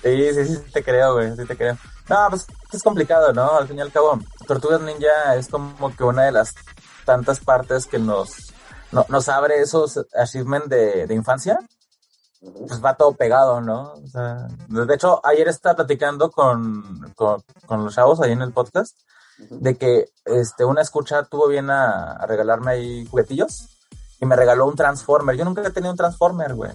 Sí, 0.03 0.33
sí, 0.33 0.45
sí, 0.45 0.57
te 0.71 0.83
creo, 0.83 1.13
güey, 1.15 1.35
sí 1.35 1.45
te 1.45 1.57
creo. 1.57 1.75
No, 2.07 2.27
pues 2.29 2.45
es 2.71 2.83
complicado, 2.83 3.33
¿no? 3.33 3.57
Al 3.57 3.67
fin 3.67 3.77
y 3.77 3.81
al 3.81 3.91
cabo, 3.91 4.19
Tortugas 4.47 4.81
Ninja 4.81 5.35
es 5.35 5.47
como 5.47 5.95
que 5.95 6.03
una 6.03 6.23
de 6.25 6.31
las 6.31 6.53
tantas 7.05 7.39
partes 7.39 7.87
que 7.87 7.97
nos, 7.97 8.53
no- 8.91 9.05
nos 9.09 9.27
abre 9.29 9.59
esos 9.59 9.99
achievements 10.13 10.69
de, 10.69 11.07
de 11.07 11.15
infancia. 11.15 11.57
Pues 12.67 12.83
va 12.83 12.95
todo 12.95 13.13
pegado, 13.13 13.61
¿no? 13.61 13.93
O 13.93 14.07
sea, 14.07 14.47
de 14.67 14.93
hecho, 14.95 15.19
ayer 15.25 15.47
estaba 15.47 15.75
platicando 15.77 16.29
con, 16.31 17.11
con, 17.15 17.41
con 17.65 17.83
los 17.83 17.95
chavos 17.95 18.19
ahí 18.21 18.31
en 18.33 18.41
el 18.41 18.51
podcast 18.53 18.95
de 19.37 19.77
que 19.77 20.09
este 20.25 20.63
una 20.65 20.81
escucha 20.81 21.23
tuvo 21.23 21.47
bien 21.47 21.69
a, 21.71 22.13
a 22.13 22.25
regalarme 22.27 22.71
ahí 22.71 23.07
juguetillos 23.07 23.70
y 24.21 24.25
me 24.25 24.35
regaló 24.35 24.67
un 24.67 24.75
Transformer. 24.75 25.35
Yo 25.35 25.43
nunca 25.43 25.61
había 25.61 25.73
tenido 25.73 25.91
un 25.91 25.97
Transformer, 25.97 26.53
güey. 26.53 26.71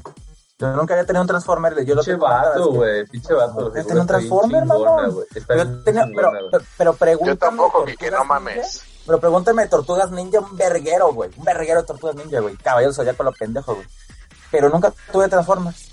Yo 0.58 0.72
nunca 0.72 0.94
había 0.94 1.06
tenido 1.06 1.22
un 1.22 1.28
Transformer. 1.28 1.84
Yo 1.84 1.94
lo 1.94 2.02
Pinche 2.02 2.16
vato, 2.16 2.72
güey. 2.72 3.06
Pinche 3.06 3.34
vato. 3.34 3.72
Yo 3.72 3.86
tenía 3.86 4.02
un 4.02 4.08
Transformer, 4.08 4.64
mamón. 4.64 5.16
Yo 5.32 5.82
tenía, 5.84 6.06
pero, 6.14 6.32
pero, 6.50 6.64
pero 6.76 6.92
pregúntame. 6.94 7.30
Yo 7.30 7.38
tampoco, 7.38 7.84
que, 7.84 8.10
no 8.10 8.24
mames. 8.24 8.56
Ninja, 8.56 9.02
Pero 9.06 9.20
pregúntame, 9.20 9.66
Tortugas 9.68 10.10
Ninja, 10.10 10.40
un 10.40 10.56
verguero, 10.56 11.12
güey. 11.12 11.30
Un 11.36 11.44
verguero 11.44 11.82
de 11.82 11.86
Tortugas 11.86 12.16
Ninja, 12.16 12.40
güey. 12.40 12.56
Caballero 12.56 12.92
Zodíaco 12.92 13.22
lo 13.22 13.32
pendejo, 13.32 13.74
güey. 13.76 13.86
Pero 14.50 14.68
nunca 14.68 14.92
tuve 15.12 15.28
Transformers. 15.28 15.90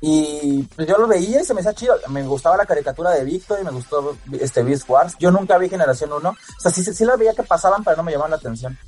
Y 0.00 0.62
pues, 0.76 0.88
yo 0.88 0.96
lo 0.96 1.06
veía 1.06 1.42
y 1.42 1.44
se 1.44 1.52
me 1.52 1.60
hacía 1.60 1.74
chido. 1.74 1.94
Me 2.08 2.22
gustaba 2.22 2.56
la 2.56 2.64
caricatura 2.64 3.10
de 3.10 3.24
Victor 3.24 3.58
y 3.60 3.64
me 3.64 3.70
gustó 3.70 4.16
este 4.40 4.62
Beast 4.62 4.88
Wars. 4.88 5.14
Yo 5.18 5.30
nunca 5.30 5.58
vi 5.58 5.68
Generación 5.68 6.12
1. 6.12 6.28
O 6.28 6.36
sea, 6.58 6.70
sí, 6.70 6.82
sí 6.84 7.04
la 7.04 7.16
veía 7.16 7.34
que 7.34 7.42
pasaban, 7.42 7.84
pero 7.84 7.98
no 7.98 8.02
me 8.02 8.12
llamaban 8.12 8.30
la 8.30 8.36
atención. 8.36 8.78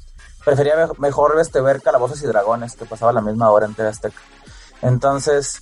Prefería 0.47 0.89
mejor 0.99 1.39
este, 1.41 1.61
ver 1.61 1.83
Calabozos 1.83 2.23
y 2.23 2.27
Dragones, 2.27 2.77
que 2.77 2.87
pasaba 2.87 3.13
la 3.13 3.21
misma 3.21 3.51
hora 3.51 3.67
en 3.67 3.75
TV 3.75 3.89
Azteca. 3.89 4.21
Entonces, 4.81 5.61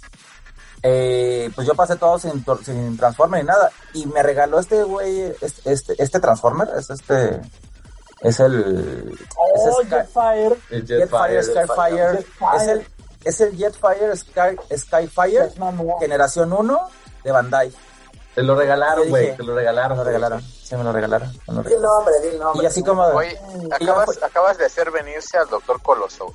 eh, 0.83 1.51
pues 1.55 1.67
yo 1.67 1.75
pasé 1.75 1.97
todo 1.97 2.19
sin, 2.19 2.45
sin 2.65 2.97
Transformer 2.99 3.41
ni 3.43 3.47
nada. 3.49 3.71
Y 3.95 4.05
me 4.07 4.23
regaló 4.23 4.59
este 4.59 4.83
güey, 4.83 5.35
este, 5.41 5.73
este, 5.73 5.95
este 5.99 6.21
Transformer, 6.21 6.69
es 6.79 6.91
este, 6.91 7.41
Es 8.21 8.41
el. 8.41 9.19
Oh, 9.37 9.81
es 9.81 9.87
Sky- 9.87 9.95
Jetfire. 9.97 10.57
El 10.71 10.87
Jetfire, 10.87 11.43
Skyfire. 11.43 12.17
Jetfire. 12.19 12.57
Es 12.57 12.69
el, 12.69 12.87
es 13.25 13.41
el 13.41 13.57
Jetfire 13.57 14.17
Sky, 14.17 14.77
Skyfire. 14.77 15.51
Generación 15.99 16.53
1 16.53 16.81
de 17.25 17.33
Bandai. 17.33 17.73
Te 18.35 18.43
lo 18.43 18.55
regalaron, 18.55 19.09
güey. 19.09 19.37
Te 19.37 19.43
lo 19.43 19.55
regalaron. 19.55 19.97
Me 19.97 20.05
lo 20.05 20.11
regalaron. 20.11 20.43
Sí, 20.43 20.77
me 20.77 20.85
lo 20.85 20.93
regalaron. 20.93 21.29
me 21.47 21.55
lo 21.55 21.63
regalaron. 21.63 21.83
nombre, 21.83 22.21
di 22.21 22.29
el 22.29 22.39
nombre. 22.39 22.63
Y 22.65 22.67
así 22.67 22.83
como. 22.83 23.03
Oye, 23.05 23.39
ya 23.81 24.05
acabas, 24.27 24.59
de 24.59 24.65
hacer 24.67 24.91
venirse 24.91 25.39
al 25.39 25.49
doctor 25.49 25.81
Coloso. 25.83 26.33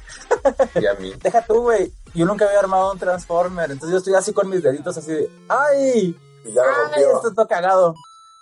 Y 0.76 0.86
a 0.86 0.94
mí. 0.94 1.14
Deja 1.22 1.42
tú, 1.46 1.62
güey. 1.64 1.94
Yo 2.14 2.26
nunca 2.26 2.46
había 2.46 2.60
armado 2.60 2.92
un 2.92 3.00
Transformer. 3.00 3.72
Entonces 3.72 3.92
yo 3.92 3.98
estoy 3.98 4.16
así 4.16 4.34
con 4.34 4.50
mis 4.50 4.64
deditos 4.64 4.98
así 4.98 5.12
de. 5.12 5.30
¡Ay! 5.50 6.18
Y 6.46 6.52
ya 6.54 6.64
lo 6.64 6.72
¡Ay! 6.94 7.04
Esto 7.04 7.30
está 7.30 7.48
cagado. 7.48 7.94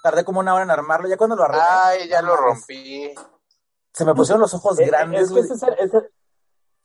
Tardé 0.03 0.23
como 0.23 0.39
una 0.39 0.53
hora 0.53 0.63
en 0.63 0.71
armarlo. 0.71 1.07
Ya 1.07 1.17
cuando 1.17 1.35
lo 1.35 1.43
armé. 1.43 1.57
Ay, 1.59 2.07
ya 2.07 2.21
lo 2.21 2.35
rompí. 2.35 3.13
Se 3.91 4.05
me 4.05 4.13
pusieron 4.13 4.41
los 4.41 4.53
ojos 4.53 4.77
Eh, 4.77 4.83
eh, 4.83 4.87
grandes, 4.87 5.31
güey. 5.31 5.43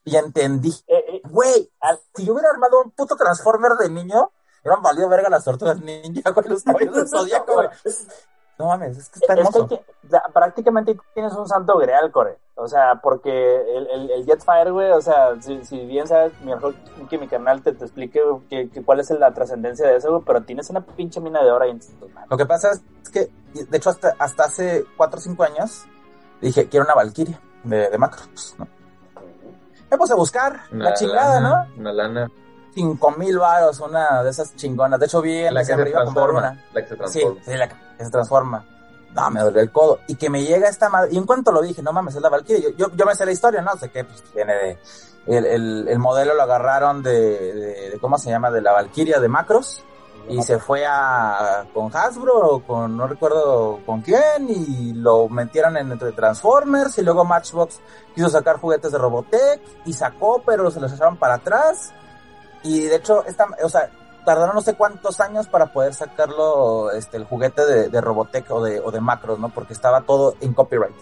Y 0.04 0.16
entendí. 0.16 0.70
eh, 0.86 1.04
eh, 1.08 1.22
Güey, 1.28 1.70
si 2.14 2.24
yo 2.24 2.32
hubiera 2.32 2.50
armado 2.50 2.80
un 2.82 2.90
puto 2.90 3.14
Transformer 3.16 3.72
de 3.72 3.88
niño, 3.90 4.32
hubieran 4.62 4.82
valido 4.82 5.08
verga 5.08 5.28
las 5.28 5.44
tortugas 5.44 5.80
ninja, 5.80 6.30
güey, 6.34 6.48
los 6.48 6.62
caballos 6.62 6.94
del 6.94 7.08
zodiaco, 7.08 7.54
güey. 7.54 7.68
No 8.58 8.66
mames, 8.66 8.98
es 8.98 9.08
que 9.08 9.18
está 9.18 9.32
Es 9.32 9.40
que 9.48 9.58
hermoso. 9.58 9.80
sea, 10.08 10.22
prácticamente 10.32 10.96
tienes 11.14 11.32
un 11.32 11.48
santo 11.48 11.78
grial, 11.78 12.12
Core. 12.12 12.38
O 12.54 12.68
sea, 12.68 13.00
porque 13.02 13.30
el, 13.76 13.86
el, 13.90 14.10
el 14.10 14.26
Jetfire, 14.26 14.70
güey, 14.70 14.92
o 14.92 15.00
sea, 15.00 15.30
si, 15.40 15.64
si 15.64 15.84
bien 15.86 16.06
sabes, 16.06 16.38
mejor 16.42 16.74
que 17.08 17.16
mi 17.18 17.26
canal 17.26 17.62
te, 17.62 17.72
te 17.72 17.84
explique 17.84 18.20
que, 18.50 18.68
que 18.68 18.84
cuál 18.84 19.00
es 19.00 19.10
la 19.10 19.32
trascendencia 19.32 19.86
de 19.88 19.96
eso, 19.96 20.10
güey, 20.10 20.22
pero 20.24 20.42
tienes 20.42 20.68
una 20.70 20.82
pinche 20.84 21.18
mina 21.18 21.42
de 21.42 21.50
oro 21.50 21.64
ahí 21.64 21.70
en 21.70 21.80
tus 21.80 21.92
manos. 22.12 22.30
Lo 22.30 22.36
que 22.36 22.44
pasa 22.46 22.70
es 22.72 23.08
que, 23.10 23.30
de 23.54 23.76
hecho, 23.76 23.88
hasta, 23.90 24.14
hasta 24.18 24.44
hace 24.44 24.84
4 24.96 25.18
o 25.18 25.22
5 25.22 25.42
años, 25.44 25.86
dije, 26.42 26.68
quiero 26.68 26.84
una 26.84 26.94
Valkyria 26.94 27.40
de, 27.64 27.88
de 27.88 27.98
Macros, 27.98 28.54
¿no? 28.58 28.68
Me 29.90 29.96
puse 29.98 30.12
a 30.12 30.16
buscar 30.16 30.60
Una 30.70 30.84
la 30.84 30.94
chingada, 30.94 31.40
lana, 31.40 31.66
¿no? 31.74 31.80
Una 31.80 31.92
lana. 31.92 32.30
5 32.74 33.10
mil 33.12 33.38
varos, 33.38 33.80
una 33.80 34.22
de 34.22 34.30
esas 34.30 34.54
chingonas. 34.56 34.98
De 34.98 35.06
hecho, 35.06 35.20
vi 35.20 35.38
en 35.38 35.54
La 35.54 35.60
que 35.60 35.66
se 35.66 35.84
transforma. 35.84 36.38
una. 36.38 36.64
La 36.72 36.80
que 36.82 36.88
se 36.88 36.94
Sí, 36.94 36.98
transforma. 36.98 37.40
sí, 37.44 37.54
la 37.56 37.68
que 37.68 38.04
se 38.04 38.10
transforma. 38.10 38.64
No, 39.14 39.30
me 39.30 39.40
dolió 39.40 39.60
el 39.60 39.70
codo. 39.70 39.98
Y 40.06 40.14
que 40.14 40.30
me 40.30 40.42
llega 40.42 40.68
esta 40.68 40.88
madre. 40.88 41.10
Y 41.12 41.18
en 41.18 41.26
cuanto 41.26 41.52
lo 41.52 41.60
dije, 41.60 41.82
no 41.82 41.92
mames, 41.92 42.14
es 42.14 42.22
la 42.22 42.30
Valkyrie. 42.30 42.62
Yo, 42.62 42.70
yo, 42.88 42.96
yo 42.96 43.04
me 43.04 43.14
sé 43.14 43.26
la 43.26 43.32
historia, 43.32 43.60
¿no? 43.60 43.76
Sé 43.76 43.90
que 43.90 44.04
pues, 44.04 44.22
viene 44.34 44.54
de. 44.54 44.78
El, 45.26 45.44
el, 45.46 45.88
el 45.88 45.98
modelo 45.98 46.34
lo 46.34 46.42
agarraron 46.42 47.02
de, 47.02 47.12
de, 47.12 47.90
de- 47.90 47.98
¿Cómo 48.00 48.16
se 48.18 48.30
llama? 48.30 48.50
De 48.50 48.60
la 48.62 48.72
Valkyria 48.72 49.20
de 49.20 49.28
Macros. 49.28 49.84
Y 50.28 50.40
se 50.42 50.58
fue 50.58 50.86
a. 50.86 51.66
Con 51.74 51.94
Hasbro 51.94 52.38
o 52.38 52.62
con. 52.64 52.96
No 52.96 53.06
recuerdo 53.06 53.80
con 53.84 54.00
quién. 54.00 54.48
Y 54.48 54.94
lo 54.94 55.28
metieron 55.28 55.76
en 55.76 55.92
entre 55.92 56.12
Transformers. 56.12 56.96
Y 56.98 57.02
luego 57.02 57.24
Matchbox 57.24 57.80
quiso 58.14 58.30
sacar 58.30 58.58
juguetes 58.60 58.92
de 58.92 58.98
Robotech. 58.98 59.60
Y 59.84 59.92
sacó, 59.92 60.40
pero 60.46 60.70
se 60.70 60.80
los 60.80 60.90
echaron 60.92 61.18
para 61.18 61.34
atrás. 61.34 61.92
Y 62.62 62.82
de 62.82 62.96
hecho, 62.96 63.24
esta, 63.26 63.46
o 63.62 63.68
sea, 63.68 63.90
tardaron 64.24 64.54
no 64.54 64.60
sé 64.60 64.74
cuántos 64.74 65.20
años 65.20 65.48
para 65.48 65.72
poder 65.72 65.94
sacarlo, 65.94 66.90
este, 66.92 67.16
el 67.16 67.24
juguete 67.24 67.66
de, 67.66 67.88
de 67.88 68.00
Robotech 68.00 68.50
o 68.50 68.62
de, 68.62 68.80
o 68.80 68.90
de 68.90 69.00
Macros, 69.00 69.38
¿no? 69.38 69.48
Porque 69.48 69.72
estaba 69.72 70.02
todo 70.02 70.34
en 70.40 70.54
copyright. 70.54 70.94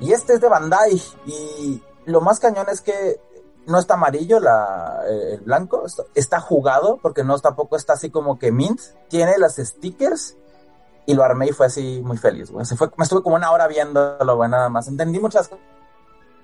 Y 0.00 0.12
este 0.12 0.34
es 0.34 0.40
de 0.40 0.48
Bandai. 0.48 1.00
Y 1.26 1.82
lo 2.06 2.20
más 2.20 2.40
cañón 2.40 2.66
es 2.70 2.80
que 2.80 3.20
no 3.66 3.78
está 3.78 3.94
amarillo 3.94 4.40
la, 4.40 5.02
eh, 5.06 5.34
el 5.34 5.40
blanco, 5.42 5.84
está- 6.14 6.40
jugado, 6.40 6.98
porque 7.00 7.22
no 7.22 7.38
tampoco 7.38 7.76
está 7.76 7.92
así 7.92 8.10
como 8.10 8.38
que 8.38 8.50
mint. 8.50 8.80
Tiene 9.08 9.38
las 9.38 9.56
stickers. 9.56 10.36
Y 11.06 11.14
lo 11.14 11.24
armé 11.24 11.48
y 11.48 11.52
fue 11.52 11.66
así 11.66 12.00
muy 12.04 12.16
feliz, 12.18 12.50
güey. 12.50 12.64
Se 12.66 12.76
fue, 12.76 12.88
me 12.96 13.04
estuve 13.04 13.22
como 13.22 13.36
una 13.36 13.50
hora 13.50 13.66
viéndolo, 13.66 14.36
güey, 14.36 14.48
nada 14.50 14.68
más. 14.68 14.86
Entendí 14.88 15.18
muchas 15.18 15.50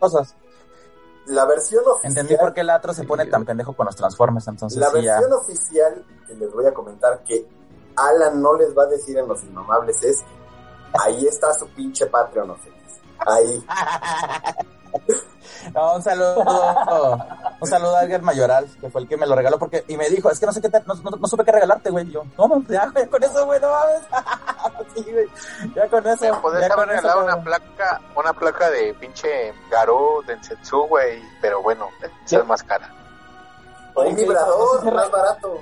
cosas. 0.00 0.34
La 1.26 1.44
versión 1.44 1.82
oficial. 1.86 2.12
Entendí 2.12 2.36
por 2.36 2.52
qué 2.54 2.60
el 2.60 2.70
Atro 2.70 2.92
se 2.94 3.04
pone 3.04 3.26
tan 3.26 3.44
pendejo 3.44 3.72
con 3.74 3.86
los 3.86 3.96
Transformers, 3.96 4.46
entonces 4.48 4.78
La 4.78 4.90
sí, 4.90 5.02
ya. 5.02 5.14
versión 5.20 5.32
oficial 5.32 6.04
que 6.26 6.34
les 6.34 6.52
voy 6.52 6.66
a 6.66 6.72
comentar 6.74 7.22
que 7.24 7.46
Alan 7.96 8.40
no 8.40 8.54
les 8.54 8.76
va 8.76 8.84
a 8.84 8.86
decir 8.86 9.16
en 9.18 9.26
Los 9.26 9.42
Inmamables 9.42 10.02
es 10.02 10.22
ahí 11.02 11.26
está 11.26 11.52
su 11.54 11.68
pinche 11.68 12.06
Patreon 12.06 12.50
oficial. 12.50 12.74
Ahí. 13.26 13.64
No, 15.74 15.94
un 15.96 16.02
saludo, 16.02 16.36
un 17.60 17.68
saludo 17.68 17.96
a 17.96 18.04
Edgar 18.04 18.22
Mayoral, 18.22 18.66
que 18.80 18.90
fue 18.90 19.00
el 19.02 19.08
que 19.08 19.16
me 19.16 19.26
lo 19.26 19.34
regaló, 19.34 19.58
porque, 19.58 19.84
y 19.88 19.96
me 19.96 20.08
dijo, 20.08 20.30
es 20.30 20.38
que 20.40 20.46
no 20.46 20.52
sé 20.52 20.60
qué, 20.60 20.68
te- 20.68 20.82
no, 20.86 20.94
no, 20.94 21.10
no 21.10 21.26
supe 21.28 21.44
qué 21.44 21.52
regalarte, 21.52 21.90
güey, 21.90 22.06
Y 22.08 22.12
yo, 22.12 22.24
no, 22.36 22.62
ya, 22.68 22.86
güey, 22.88 23.06
con 23.08 23.22
eso, 23.22 23.46
güey, 23.46 23.60
no 23.60 23.68
mames, 23.70 24.02
sí, 24.94 25.06
güey, 25.10 25.26
ya 25.74 25.88
con 25.88 26.06
eso, 26.06 26.24
Me 26.24 26.32
podés 26.40 26.68
ya 26.68 26.74
haber 26.74 26.88
eso, 26.90 27.00
regalado 27.02 27.24
una 27.24 27.42
placa, 27.42 28.00
una 28.16 28.32
placa 28.32 28.70
de 28.70 28.94
pinche 28.94 29.52
Garou 29.70 30.22
Densetsu, 30.26 30.86
güey, 30.88 31.22
pero 31.40 31.62
bueno, 31.62 31.88
esa 32.24 32.38
es 32.38 32.46
más 32.46 32.62
cara. 32.62 32.92
Un 33.94 34.14
vibrador 34.14 34.92
más 34.92 35.10
barato. 35.10 35.60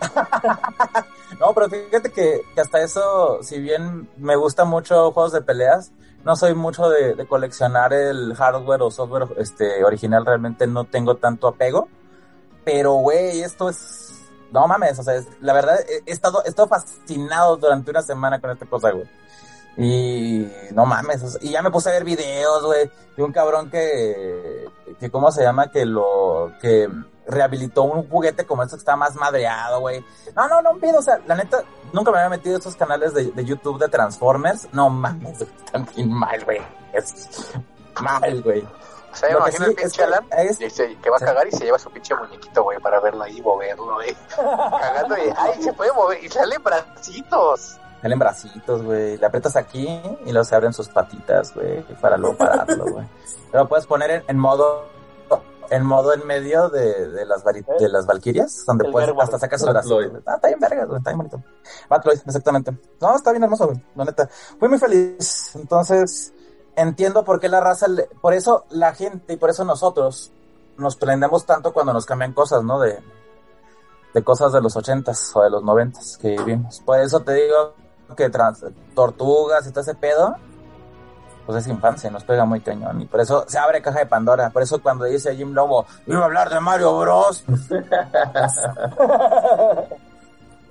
No, 1.40 1.52
pero 1.54 1.68
fíjate 1.68 2.10
que, 2.10 2.42
que 2.54 2.60
hasta 2.60 2.80
eso, 2.80 3.42
si 3.42 3.60
bien 3.60 4.08
me 4.16 4.34
gusta 4.34 4.64
mucho 4.64 5.12
juegos 5.12 5.32
de 5.32 5.42
peleas, 5.42 5.92
no 6.24 6.36
soy 6.36 6.54
mucho 6.54 6.88
de, 6.88 7.14
de 7.14 7.26
coleccionar 7.26 7.92
el 7.92 8.34
hardware 8.34 8.82
o 8.82 8.90
software 8.90 9.28
este 9.38 9.84
original, 9.84 10.26
realmente 10.26 10.66
no 10.66 10.84
tengo 10.84 11.16
tanto 11.16 11.48
apego. 11.48 11.88
Pero, 12.64 12.94
güey, 12.94 13.40
esto 13.42 13.68
es... 13.68 14.14
No 14.50 14.66
mames, 14.66 14.98
o 14.98 15.02
sea, 15.02 15.20
la 15.40 15.52
verdad, 15.52 15.78
he, 15.88 16.10
he 16.10 16.12
estado, 16.12 16.42
he 16.44 16.48
estado 16.48 16.68
fascinado 16.68 17.56
durante 17.56 17.90
una 17.90 18.02
semana 18.02 18.40
con 18.40 18.50
esta 18.50 18.66
cosa, 18.66 18.90
güey. 18.90 19.08
Y 19.76 20.50
no 20.72 20.86
mames, 20.86 21.22
o 21.22 21.28
sea, 21.28 21.40
y 21.42 21.50
ya 21.52 21.62
me 21.62 21.70
puse 21.70 21.88
a 21.88 21.92
ver 21.92 22.04
videos, 22.04 22.64
güey, 22.64 22.90
de 23.16 23.22
un 23.22 23.30
cabrón 23.30 23.70
que, 23.70 24.66
que, 24.98 25.10
¿cómo 25.10 25.30
se 25.30 25.42
llama? 25.42 25.70
Que 25.70 25.86
lo, 25.86 26.52
que 26.60 26.88
rehabilitó 27.28 27.82
un 27.84 28.08
juguete 28.08 28.44
como 28.46 28.62
este 28.64 28.74
que 28.76 28.80
está 28.80 28.96
más 28.96 29.14
madreado, 29.14 29.80
güey. 29.80 30.04
No, 30.34 30.48
no, 30.48 30.62
no 30.62 30.74
pido, 30.78 30.98
o 30.98 31.02
sea, 31.02 31.20
la 31.26 31.34
neta, 31.36 31.62
nunca 31.92 32.10
me 32.10 32.18
había 32.18 32.30
metido 32.30 32.56
a 32.56 32.58
esos 32.58 32.74
canales 32.74 33.14
de, 33.14 33.26
de 33.30 33.44
YouTube 33.44 33.78
de 33.78 33.88
Transformers. 33.88 34.68
No 34.72 34.90
mames, 34.90 35.40
están 35.42 35.86
bien 35.94 36.12
mal, 36.12 36.44
güey. 36.44 36.60
Es 36.92 37.52
mal, 38.00 38.42
güey. 38.42 38.66
O 39.10 39.16
sea, 39.16 39.30
Lo 39.32 39.36
que 39.44 39.50
imagino 39.50 39.64
sí 39.64 39.70
el 39.70 39.76
pinche 39.76 39.86
es 39.86 39.92
que 39.94 40.02
Alan 40.04 40.26
es- 40.36 40.58
dice 40.58 40.96
que 41.02 41.10
va 41.10 41.16
a 41.16 41.20
cagar 41.20 41.46
y 41.48 41.52
se 41.52 41.64
lleva 41.64 41.78
su 41.78 41.90
pinche 41.90 42.14
muñequito, 42.14 42.62
güey, 42.62 42.78
para 42.78 43.00
verlo 43.00 43.22
ahí, 43.24 43.40
moverlo, 43.40 43.94
güey. 43.94 44.14
Cagando 44.36 45.16
y, 45.16 45.32
ay, 45.36 45.62
se 45.62 45.72
puede 45.72 45.92
mover, 45.92 46.22
y 46.22 46.28
salen 46.28 46.62
bracitos. 46.62 47.78
Salen 48.02 48.18
bracitos, 48.18 48.82
güey. 48.82 49.16
Le 49.16 49.26
aprietas 49.26 49.56
aquí 49.56 49.88
y 50.24 50.30
luego 50.30 50.44
se 50.44 50.54
abren 50.54 50.72
sus 50.72 50.88
patitas, 50.88 51.52
güey, 51.54 51.82
para 52.00 52.16
luego 52.16 52.36
pararlo, 52.36 52.84
güey. 52.86 53.06
Lo 53.52 53.66
puedes 53.66 53.86
poner 53.86 54.10
en, 54.10 54.24
en 54.28 54.38
modo 54.38 54.84
en 55.70 55.84
modo 55.84 56.12
en 56.14 56.26
medio 56.26 56.68
de, 56.68 57.08
de 57.08 57.24
las 57.26 57.44
vari- 57.44 57.64
de 57.78 57.88
las 57.88 58.06
valquirias, 58.06 58.64
donde 58.66 58.86
El 58.86 58.92
puedes 58.92 59.08
hasta 59.10 59.46
bracitos. 59.72 60.10
güey. 60.10 60.22
Ah, 60.26 60.34
está 60.36 60.48
bien 60.48 60.60
verga, 60.60 60.84
güey, 60.86 60.98
está 60.98 61.10
bien 61.10 61.18
bonito. 61.18 61.42
Batloid, 61.88 62.18
exactamente. 62.26 62.76
No, 63.00 63.14
está 63.16 63.30
bien 63.32 63.42
hermoso, 63.42 63.66
güey, 63.66 63.82
la 63.94 64.04
neta. 64.04 64.28
Fui 64.58 64.68
muy 64.68 64.78
feliz. 64.78 65.54
Entonces, 65.56 66.32
entiendo 66.76 67.24
por 67.24 67.38
qué 67.40 67.48
la 67.48 67.60
raza, 67.60 67.88
le- 67.88 68.08
por 68.20 68.34
eso 68.34 68.64
la 68.70 68.94
gente 68.94 69.34
y 69.34 69.36
por 69.36 69.50
eso 69.50 69.64
nosotros 69.64 70.32
nos 70.76 70.96
prendemos 70.96 71.44
tanto 71.44 71.72
cuando 71.72 71.92
nos 71.92 72.06
cambian 72.06 72.32
cosas, 72.32 72.62
¿no? 72.64 72.78
De, 72.80 72.98
de 74.14 74.24
cosas 74.24 74.52
de 74.52 74.60
los 74.60 74.74
ochentas 74.76 75.30
o 75.34 75.42
de 75.42 75.50
los 75.50 75.62
noventas 75.62 76.16
que 76.18 76.30
vivimos. 76.30 76.80
Por 76.80 76.98
eso 77.00 77.20
te 77.20 77.32
digo 77.34 77.74
que 78.16 78.30
trans- 78.30 78.64
tortugas 78.94 79.66
y 79.66 79.70
todo 79.70 79.80
ese 79.82 79.94
pedo, 79.94 80.34
pues 81.48 81.64
es 81.64 81.68
infancia, 81.68 82.10
nos 82.10 82.24
pega 82.24 82.44
muy 82.44 82.60
cañón. 82.60 83.00
Y 83.00 83.06
por 83.06 83.22
eso 83.22 83.46
se 83.48 83.56
abre 83.56 83.80
caja 83.80 84.00
de 84.00 84.06
Pandora. 84.06 84.50
Por 84.50 84.60
eso 84.60 84.82
cuando 84.82 85.06
dice 85.06 85.34
Jim 85.34 85.54
Lobo, 85.54 85.86
iba 86.04 86.20
a 86.20 86.24
hablar 86.26 86.50
de 86.50 86.60
Mario 86.60 86.98
Bros. 86.98 87.42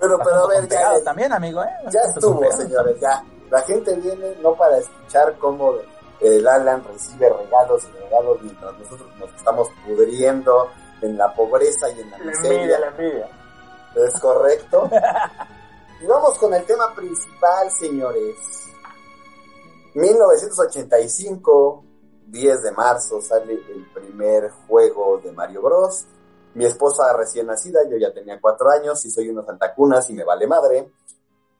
Pero, 0.00 0.16
pero 0.22 0.44
a 0.44 0.46
ver, 0.46 0.62
ya, 0.62 0.68
Pegados 0.68 1.02
también, 1.02 1.32
amigo, 1.32 1.60
¿eh? 1.60 1.70
ya 1.90 1.98
estuvo, 2.02 2.40
señores, 2.52 3.00
ya. 3.00 3.20
La 3.50 3.60
gente 3.62 3.96
viene 3.96 4.36
no 4.40 4.54
para 4.54 4.78
escuchar 4.78 5.34
cómo 5.38 5.74
el 6.20 6.46
Alan 6.46 6.84
recibe 6.84 7.28
regalos 7.28 7.82
y 7.82 7.98
regalos 8.04 8.40
mientras 8.40 8.78
nosotros 8.78 9.08
nos 9.18 9.34
estamos 9.34 9.68
pudriendo 9.84 10.68
en 11.02 11.18
la 11.18 11.34
pobreza 11.34 11.90
y 11.90 12.00
en 12.02 12.10
la 12.12 12.18
La 12.18 12.30
envidia, 12.30 12.78
la 12.78 12.86
envidia. 12.86 13.28
Es 13.96 14.20
correcto. 14.20 14.88
y 16.00 16.06
vamos 16.06 16.38
con 16.38 16.54
el 16.54 16.64
tema 16.64 16.94
principal, 16.94 17.68
señores. 17.80 18.67
1985, 19.98 21.84
10 22.26 22.62
de 22.62 22.72
marzo, 22.72 23.20
sale 23.20 23.54
el 23.54 23.90
primer 23.92 24.50
juego 24.50 25.18
de 25.18 25.32
Mario 25.32 25.62
Bros. 25.62 26.06
Mi 26.54 26.64
esposa 26.64 27.12
recién 27.16 27.46
nacida, 27.46 27.80
yo 27.90 27.96
ya 27.96 28.12
tenía 28.12 28.40
cuatro 28.40 28.70
años 28.70 29.04
y 29.04 29.10
soy 29.10 29.28
unos 29.28 29.48
altacunas 29.48 30.08
y 30.10 30.14
me 30.14 30.24
vale 30.24 30.46
madre. 30.46 30.92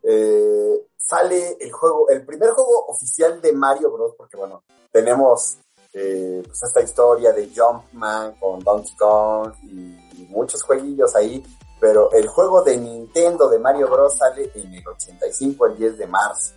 Eh, 0.03 0.87
sale 0.97 1.57
el 1.59 1.73
juego, 1.73 2.09
el 2.09 2.25
primer 2.25 2.51
juego 2.51 2.87
oficial 2.87 3.41
de 3.41 3.53
Mario 3.53 3.91
Bros. 3.91 4.15
Porque 4.17 4.37
bueno, 4.37 4.63
tenemos 4.93 5.59
eh, 5.93 6.41
pues 6.47 6.63
esta 6.63 6.81
historia 6.81 7.33
de 7.33 7.51
Jumpman 7.55 8.39
con 8.39 8.61
Donkey 8.61 8.95
Kong 8.97 9.53
y, 9.65 10.23
y 10.23 10.29
muchos 10.31 10.63
jueguillos 10.63 11.15
ahí. 11.17 11.43
Pero 11.81 12.13
el 12.13 12.29
juego 12.29 12.63
de 12.63 12.77
Nintendo 12.77 13.49
de 13.49 13.59
Mario 13.59 13.89
Bros. 13.89 14.17
sale 14.17 14.51
en 14.55 14.75
el 14.75 14.87
85, 14.87 15.67
el 15.67 15.77
10 15.77 15.99
de 15.99 16.07
marzo. 16.07 16.55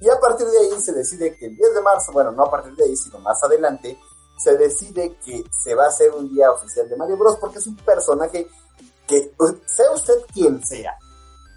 Y 0.00 0.08
a 0.08 0.18
partir 0.20 0.46
de 0.46 0.58
ahí 0.58 0.80
se 0.80 0.92
decide 0.92 1.36
que 1.36 1.46
el 1.46 1.56
10 1.56 1.74
de 1.74 1.80
marzo, 1.80 2.12
bueno, 2.12 2.32
no 2.32 2.44
a 2.44 2.50
partir 2.50 2.74
de 2.74 2.84
ahí, 2.84 2.96
sino 2.96 3.18
más 3.20 3.42
adelante, 3.42 3.98
se 4.38 4.56
decide 4.56 5.16
que 5.24 5.44
se 5.50 5.74
va 5.74 5.84
a 5.84 5.88
hacer 5.88 6.12
un 6.12 6.32
día 6.32 6.50
oficial 6.50 6.88
de 6.88 6.96
Mario 6.96 7.16
Bros. 7.16 7.38
porque 7.40 7.58
es 7.58 7.66
un 7.66 7.76
personaje 7.76 8.46
que, 9.06 9.32
pues, 9.36 9.54
sea 9.66 9.90
usted 9.92 10.14
quien 10.32 10.62
sea, 10.64 10.96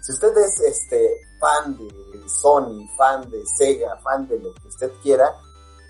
si 0.00 0.12
usted 0.12 0.36
es 0.38 0.60
este 0.60 1.20
fan 1.38 1.76
de 1.76 2.28
Sony, 2.28 2.88
fan 2.96 3.28
de 3.30 3.44
Sega, 3.58 3.98
fan 4.02 4.26
de 4.26 4.38
lo 4.38 4.54
que 4.54 4.68
usted 4.68 4.90
quiera, 5.02 5.30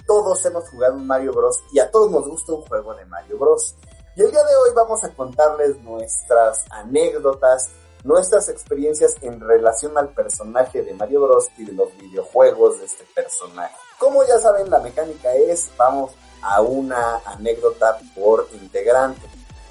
todos 0.07 0.44
hemos 0.44 0.68
jugado 0.68 0.94
un 0.94 1.07
Mario 1.07 1.32
Bros. 1.32 1.61
y 1.72 1.78
a 1.78 1.90
todos 1.90 2.11
nos 2.11 2.26
gusta 2.26 2.55
un 2.55 2.62
juego 2.62 2.94
de 2.94 3.05
Mario 3.05 3.38
Bros. 3.38 3.76
Y 4.16 4.22
el 4.22 4.30
día 4.32 4.42
de 4.42 4.57
hoy 4.57 4.70
vamos 4.74 5.05
a 5.05 5.14
contarles 5.14 5.80
nuestras 5.82 6.64
anécdotas, 6.70 7.70
nuestras 8.05 8.48
experiencias 8.48 9.16
en 9.22 9.40
relación 9.40 9.96
al 9.98 10.09
personaje 10.09 10.82
de 10.82 10.94
Mario 10.94 11.22
Bros. 11.22 11.48
y 11.59 11.64
de 11.64 11.72
los 11.72 11.96
videojuegos 11.98 12.78
de 12.80 12.86
este 12.86 13.05
personaje. 13.14 13.74
Como 13.98 14.24
ya 14.24 14.38
saben, 14.38 14.70
la 14.70 14.78
mecánica 14.80 15.32
es, 15.34 15.70
vamos 15.76 16.12
a 16.42 16.61
una 16.62 17.16
anécdota 17.26 17.98
por 18.14 18.48
integrante. 18.53 19.28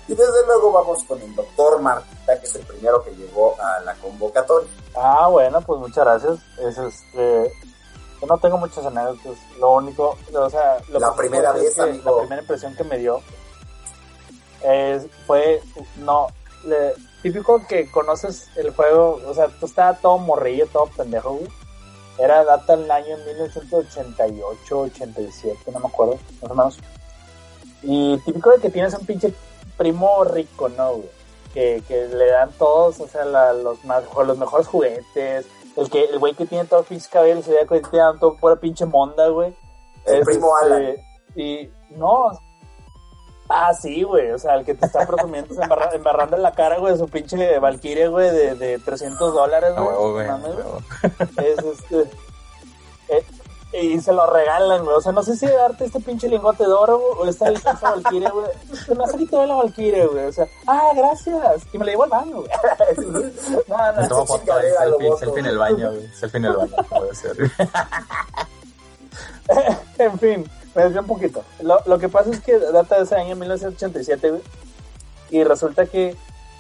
Y 0.07 0.15
desde 0.15 0.45
luego 0.47 0.71
vamos 0.71 1.03
con 1.03 1.21
el 1.21 1.36
doctor 1.36 1.80
Martita, 1.82 2.39
que 2.39 2.45
es 2.45 2.55
el 2.55 2.65
primero 2.65 3.03
que 3.03 3.11
llegó 3.15 3.55
a 3.61 3.80
la 3.82 3.93
convocatoria. 3.95 4.67
Ah, 4.95 5.27
bueno, 5.27 5.61
pues 5.61 5.80
muchas 5.80 6.03
gracias. 6.03 6.39
Es 6.59 6.77
este. 6.77 7.51
Yo 8.19 8.27
no 8.27 8.38
tengo 8.39 8.57
muchas 8.57 8.86
anécdotas. 8.86 9.38
Lo 9.59 9.73
único, 9.73 10.17
o 10.34 10.49
sea, 10.49 10.77
lo 10.89 10.99
La 10.99 11.13
primera 11.15 11.51
vez, 11.53 11.77
amigo. 11.80 12.11
La 12.11 12.17
primera 12.21 12.41
impresión 12.41 12.75
que 12.75 12.84
me 12.84 12.97
dio 12.97 13.21
es, 14.63 15.05
fue, 15.25 15.61
no, 15.97 16.27
le- 16.65 16.93
típico 17.22 17.65
que 17.67 17.89
conoces 17.91 18.49
el 18.55 18.72
juego, 18.72 19.20
o 19.26 19.34
sea, 19.34 19.47
tú 19.59 19.65
estabas 19.65 20.01
todo 20.01 20.17
morrillo, 20.17 20.67
todo 20.67 20.88
pendejo, 20.88 21.32
güey. 21.36 21.47
Era 22.17 22.43
data 22.43 22.74
el 22.74 22.89
año 22.91 23.15
1988, 23.26 24.80
87, 24.80 25.72
no 25.72 25.80
me 25.80 25.88
acuerdo, 25.88 26.17
más 26.41 26.51
o 26.51 26.55
menos. 26.55 26.78
Y 27.82 28.17
típico 28.20 28.49
de 28.51 28.59
que 28.59 28.70
tienes 28.70 28.93
un 28.93 29.05
pinche 29.05 29.34
primo 29.78 30.24
rico, 30.26 30.67
¿no, 30.70 30.93
güey? 30.95 31.09
Que, 31.53 31.82
que 31.88 32.07
le 32.07 32.28
dan 32.30 32.51
todos, 32.53 32.99
o 32.99 33.07
sea, 33.07 33.26
la- 33.26 33.53
los, 33.53 33.84
más, 33.86 34.03
los 34.26 34.38
mejores 34.38 34.67
juguetes. 34.67 35.47
El 35.78 35.89
que 35.89 36.03
el 36.05 36.20
güey 36.20 36.34
que 36.34 36.45
tiene 36.45 36.65
todo 36.65 36.82
el 36.82 36.86
pinche 36.86 37.09
cabello, 37.09 37.41
se 37.41 37.51
ve 37.51 37.65
que 37.67 37.80
te 37.80 37.97
dan 37.97 38.20
todo 38.20 38.36
pura 38.36 38.57
pinche 38.57 38.86
monda, 38.86 39.30
güey. 39.30 39.55
El 40.05 40.20
Es, 40.20 40.26
primo 40.26 40.51
este, 40.61 40.76
Alan. 40.76 40.95
Y 41.36 41.70
no. 41.91 42.32
Ah, 43.50 43.74
sí, 43.74 44.04
güey. 44.04 44.30
O 44.32 44.38
sea, 44.38 44.56
el 44.56 44.66
que 44.66 44.76
te 44.76 44.86
está 44.86 45.08
presumiendo, 45.08 45.54
se 45.56 45.62
embarra- 45.64 45.89
embarrando 45.93 46.36
en 46.36 46.43
la 46.43 46.52
cara, 46.54 46.78
güey, 46.78 46.95
su 46.97 47.08
pinche 47.08 47.58
Valkyrie, 47.58 48.08
güey, 48.08 48.30
de, 48.30 48.54
de 48.56 48.78
300 48.80 49.34
dólares, 49.34 49.74
güey. 49.76 49.89
No 49.95 50.12
güey. 50.14 50.28
Es 51.38 51.58
este. 51.58 52.02
eh, 53.10 53.26
y 53.72 54.00
se 54.02 54.12
lo 54.14 54.26
regalan, 54.32 54.84
güey. 54.84 54.95
O 54.97 55.02
sea, 55.02 55.12
no 55.12 55.22
sé 55.24 55.36
si 55.36 55.45
darte 55.47 55.86
este 55.86 56.00
pinche 56.00 56.28
lingote 56.30 56.64
de 56.64 56.72
oro 56.74 56.97
güey, 57.00 57.12
o 57.20 57.26
esta 57.30 57.50
esta 57.50 57.74
Valkyrie, 57.74 58.30
güey. 58.30 58.45
Se 58.86 58.93
me 58.95 59.04
ha 59.04 59.08
salido 59.08 59.45
la 59.45 59.56
Valkyrie, 59.56 60.06
güey. 60.08 60.26
O 60.26 60.32
sea, 60.32 60.47
ah, 60.68 60.91
gracias. 60.95 61.64
Y 61.74 61.78
me 61.80 61.86
la 61.86 61.91
llevo 61.91 62.04
al 62.04 62.10
baño, 62.10 62.36
güey. 62.41 62.50
No, 63.68 63.78
no, 63.93 64.08
lo 64.10 64.26
selfie, 64.28 65.18
selfie 65.20 65.39
en 65.39 65.45
el 65.47 65.58
baño, 65.58 65.91
güey. 65.91 66.08
Selfie 66.14 66.38
en 66.38 66.45
el 66.45 66.54
baño, 66.56 66.76
ser. 67.14 67.36
en 69.97 70.20
fin, 70.20 70.50
me 70.88 70.99
un 70.99 71.07
poquito. 71.07 71.43
Lo, 71.61 71.80
lo 71.86 71.99
que 71.99 72.09
pasa 72.09 72.30
es 72.30 72.39
que 72.41 72.57
data 72.59 72.97
de 72.97 73.03
ese 73.03 73.15
año 73.15 73.36
1987, 73.36 74.30
güey. 74.30 74.41
Y 75.32 75.43
resulta 75.43 75.86
que, 75.86 76.15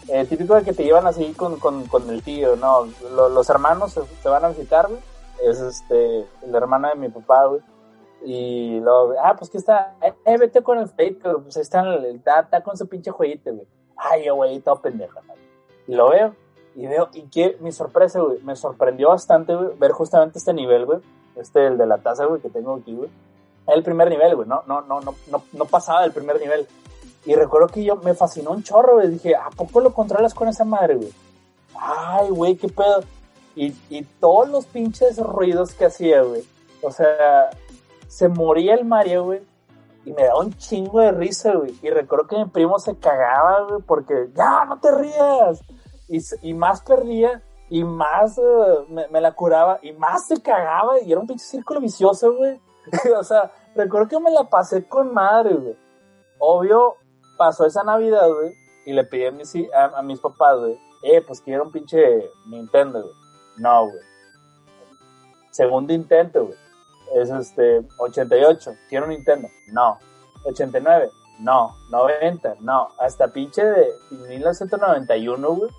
eh, 0.07 0.25
típico 0.25 0.55
de 0.55 0.63
que 0.63 0.73
te 0.73 0.83
llevan 0.83 1.07
así 1.07 1.33
con, 1.33 1.57
con, 1.59 1.85
con 1.87 2.09
el 2.09 2.21
tío, 2.23 2.55
¿no? 2.55 2.87
Lo- 3.15 3.29
los 3.29 3.49
hermanos 3.49 3.93
se, 3.93 4.01
te 4.21 4.29
van 4.29 4.45
a 4.45 4.49
visitar, 4.49 4.87
güey. 4.87 4.99
Es 5.43 5.59
este, 5.59 6.25
la 6.47 6.57
hermana 6.57 6.89
de 6.89 6.95
mi 6.95 7.09
papá, 7.09 7.45
güey. 7.45 7.61
Y 8.23 8.79
luego, 8.81 9.13
ah, 9.23 9.35
pues 9.37 9.49
que 9.49 9.57
está, 9.57 9.95
eh, 10.01 10.37
vete 10.37 10.61
con 10.61 10.77
el 10.77 10.89
pero 10.89 11.41
pues 11.41 11.55
ahí 11.55 11.61
está, 11.61 11.95
está, 11.95 12.39
está 12.41 12.61
con 12.63 12.75
su 12.75 12.87
pinche 12.87 13.11
jueguito, 13.11 13.51
güey. 13.53 13.65
Ay, 13.95 14.25
yo, 14.25 14.35
güey, 14.35 14.59
todo 14.59 14.81
pendejo, 14.81 15.19
¿no? 15.25 15.33
Y 15.87 15.95
lo 15.95 16.09
veo, 16.09 16.35
y 16.75 16.85
veo, 16.85 17.07
y 17.13 17.23
que 17.29 17.57
mi 17.61 17.71
sorpresa, 17.71 18.19
güey, 18.19 18.41
me 18.43 18.55
sorprendió 18.57 19.09
bastante, 19.09 19.55
güey, 19.55 19.69
ver 19.77 19.91
justamente 19.91 20.37
este 20.37 20.53
nivel, 20.53 20.85
güey. 20.85 20.99
Este, 21.37 21.67
el 21.67 21.77
de 21.77 21.85
la 21.87 21.97
taza, 21.99 22.25
güey, 22.25 22.41
que 22.41 22.49
tengo 22.49 22.75
aquí, 22.75 22.93
güey. 22.93 23.09
El 23.73 23.83
primer 23.83 24.09
nivel, 24.09 24.35
güey, 24.35 24.47
no, 24.47 24.63
no, 24.67 24.81
no, 24.81 25.01
no, 25.01 25.15
no, 25.31 25.43
no 25.53 25.65
pasaba 25.65 26.01
del 26.01 26.11
primer 26.11 26.39
nivel. 26.39 26.67
Y 27.25 27.35
recuerdo 27.35 27.67
que 27.67 27.83
yo 27.83 27.97
me 27.97 28.13
fascinó 28.13 28.51
un 28.51 28.63
chorro, 28.63 28.95
güey. 28.95 29.09
Dije, 29.09 29.35
¿a 29.35 29.49
poco 29.49 29.81
lo 29.81 29.93
controlas 29.93 30.33
con 30.33 30.47
esa 30.47 30.63
madre, 30.63 30.95
güey? 30.95 31.13
Ay, 31.75 32.29
güey, 32.29 32.55
qué 32.55 32.69
pedo. 32.69 33.03
Y, 33.55 33.75
y 33.89 34.03
todos 34.19 34.49
los 34.49 34.65
pinches 34.65 35.17
ruidos 35.17 35.73
que 35.73 35.85
hacía, 35.85 36.21
güey. 36.21 36.43
O 36.81 36.91
sea, 36.91 37.49
se 38.07 38.29
moría 38.29 38.75
el 38.75 38.85
Mario, 38.85 39.25
güey. 39.25 39.41
Y 40.05 40.13
me 40.13 40.23
daba 40.23 40.39
un 40.39 40.53
chingo 40.53 41.01
de 41.01 41.11
risa, 41.11 41.53
güey. 41.53 41.77
Y 41.81 41.89
recuerdo 41.89 42.27
que 42.27 42.37
mi 42.37 42.45
primo 42.45 42.79
se 42.79 42.97
cagaba, 42.97 43.67
güey, 43.67 43.81
porque 43.81 44.29
ya, 44.33 44.65
no 44.65 44.79
te 44.79 44.91
rías. 44.91 45.61
Y, 46.07 46.19
y 46.41 46.53
más 46.53 46.81
perdía, 46.81 47.43
y 47.69 47.83
más 47.83 48.37
eh, 48.37 48.41
me, 48.89 49.07
me 49.09 49.21
la 49.21 49.33
curaba, 49.33 49.79
y 49.81 49.91
más 49.91 50.25
se 50.25 50.41
cagaba. 50.41 50.99
Y 51.01 51.11
era 51.11 51.19
un 51.19 51.27
pinche 51.27 51.45
círculo 51.45 51.81
vicioso, 51.81 52.33
güey. 52.33 52.59
o 53.19 53.23
sea, 53.23 53.51
recuerdo 53.75 54.07
que 54.07 54.19
me 54.19 54.31
la 54.31 54.43
pasé 54.45 54.87
con 54.87 55.13
madre, 55.13 55.53
güey. 55.55 55.75
Obvio, 56.39 56.95
pasó 57.37 57.65
esa 57.65 57.83
Navidad, 57.83 58.27
güey, 58.29 58.53
y 58.85 58.93
le 58.93 59.03
pedí 59.03 59.25
a 59.25 59.31
mis, 59.31 59.53
a, 59.73 59.97
a 59.97 60.01
mis 60.01 60.19
papás, 60.19 60.57
güey, 60.57 60.79
eh, 61.01 61.21
pues 61.21 61.41
quiero 61.41 61.63
un 61.63 61.71
pinche 61.71 62.29
Nintendo, 62.47 63.01
güey. 63.01 63.13
No, 63.57 63.85
güey. 63.85 63.99
Segundo 65.51 65.93
intento, 65.93 66.45
güey. 66.45 66.57
Es 67.15 67.29
este, 67.29 67.81
88, 67.97 68.71
quiero 68.87 69.05
un 69.05 69.11
Nintendo. 69.11 69.47
No. 69.71 69.97
89, 70.43 71.09
no. 71.39 71.75
90, 71.89 72.55
no. 72.59 72.89
Hasta 72.99 73.29
pinche 73.29 73.63
de 73.63 73.87
1991, 74.11 75.55
güey. 75.55 75.71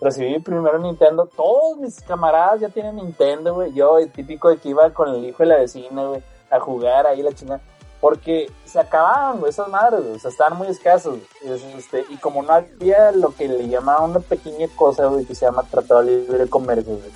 Recibí 0.00 0.30
mi 0.30 0.38
primer 0.38 0.78
Nintendo. 0.80 1.26
Todos 1.26 1.76
mis 1.78 2.00
camaradas 2.02 2.60
ya 2.60 2.68
tienen 2.68 2.96
Nintendo, 2.96 3.54
güey. 3.54 3.72
Yo, 3.72 3.98
el 3.98 4.12
típico 4.12 4.48
de 4.48 4.58
que 4.58 4.70
iba 4.70 4.90
con 4.94 5.08
el 5.08 5.24
hijo 5.24 5.42
de 5.42 5.48
la 5.48 5.56
vecina, 5.56 6.04
güey, 6.04 6.22
a 6.50 6.60
jugar 6.60 7.06
ahí 7.06 7.22
la 7.22 7.32
chingada. 7.32 7.60
Porque 8.00 8.50
se 8.64 8.78
acababan, 8.78 9.40
güey, 9.40 9.50
esas 9.50 9.68
madres, 9.68 10.02
güey. 10.02 10.16
O 10.16 10.18
sea, 10.20 10.30
estaban 10.30 10.56
muy 10.56 10.68
escasos. 10.68 11.18
güey. 11.42 11.54
Es, 11.54 11.62
este, 11.62 12.04
y 12.08 12.16
como 12.18 12.42
no 12.42 12.52
había 12.52 13.10
lo 13.10 13.34
que 13.34 13.48
le 13.48 13.68
llamaban 13.68 14.10
una 14.10 14.20
pequeña 14.20 14.68
cosa, 14.76 15.06
güey, 15.06 15.24
que 15.24 15.34
se 15.34 15.46
llama 15.46 15.64
Tratado 15.64 16.04
de 16.04 16.18
Libre 16.18 16.48
Comercio, 16.48 16.96
güey. 16.96 17.10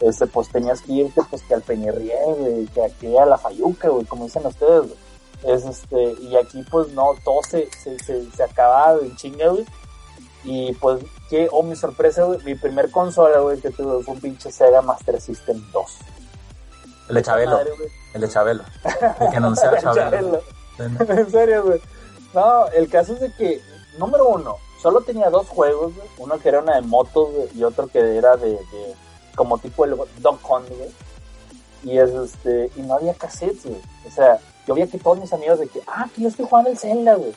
Este, 0.00 0.26
pues 0.26 0.48
tenías 0.48 0.80
que 0.82 0.92
irte, 0.92 1.20
pues, 1.30 1.42
que 1.42 1.54
al 1.54 1.62
Peñerrié, 1.62 2.18
güey, 2.36 2.66
que 2.66 2.84
aquí 2.84 3.16
a 3.16 3.26
la 3.26 3.38
Fayuca, 3.38 3.88
güey, 3.88 4.04
como 4.06 4.24
dicen 4.24 4.44
ustedes, 4.44 4.88
güey. 4.88 5.04
Es, 5.44 5.64
este, 5.64 6.14
y 6.20 6.36
aquí, 6.36 6.64
pues, 6.68 6.88
no, 6.88 7.10
todo 7.24 7.40
se, 7.48 7.68
se, 7.70 7.96
se, 8.00 8.28
se 8.32 8.42
acababa 8.42 8.98
en 9.00 9.14
chinga, 9.14 9.48
güey. 9.48 9.64
Y, 10.42 10.72
pues, 10.74 11.00
que, 11.30 11.48
oh, 11.52 11.62
mi 11.62 11.76
sorpresa, 11.76 12.24
güey, 12.24 12.42
mi 12.42 12.56
primer 12.56 12.90
consola, 12.90 13.38
güey, 13.38 13.60
que 13.60 13.70
tuve 13.70 14.02
fue 14.02 14.14
un 14.14 14.20
pinche 14.20 14.50
Sega 14.50 14.82
Master 14.82 15.20
System 15.20 15.62
2. 15.72 15.98
El 17.08 17.14
de 17.14 17.22
Chabelo. 17.22 17.52
Madre, 17.52 17.70
güey. 17.78 18.03
El 18.14 18.20
de 18.20 18.28
Chabelo. 18.28 18.64
El 19.20 19.30
que 19.30 19.36
anunciaba 19.36 19.78
Chabelo. 19.80 20.40
Chabelo. 20.76 21.12
en 21.20 21.30
serio, 21.30 21.64
güey. 21.64 21.80
No, 22.32 22.66
el 22.68 22.88
caso 22.88 23.14
es 23.14 23.20
de 23.20 23.32
que, 23.32 23.60
número 23.98 24.28
uno, 24.28 24.56
solo 24.80 25.00
tenía 25.02 25.30
dos 25.30 25.48
juegos, 25.48 25.94
güey. 25.94 26.08
Uno 26.18 26.38
que 26.38 26.48
era 26.48 26.60
una 26.60 26.76
de 26.76 26.82
motos, 26.82 27.32
güey, 27.32 27.48
y 27.54 27.64
otro 27.64 27.88
que 27.88 28.16
era 28.16 28.36
de, 28.36 28.50
de 28.50 28.94
como 29.36 29.58
tipo 29.58 29.84
el 29.84 29.96
Dog 30.18 30.38
Hunt, 30.48 30.68
güey. 30.68 30.90
Y 31.82 31.98
es 31.98 32.10
este, 32.10 32.70
y 32.76 32.82
no 32.82 32.94
había 32.94 33.14
cassettes, 33.14 33.66
güey. 33.66 33.80
O 34.06 34.10
sea, 34.10 34.38
yo 34.66 34.74
veía 34.74 34.86
que 34.86 34.98
todos 34.98 35.18
mis 35.18 35.32
amigos 35.32 35.58
de 35.58 35.68
que, 35.68 35.80
ah, 35.86 36.08
que 36.14 36.22
yo 36.22 36.28
estoy 36.28 36.46
jugando 36.48 36.70
el 36.70 36.78
Zelda, 36.78 37.14
güey. 37.16 37.34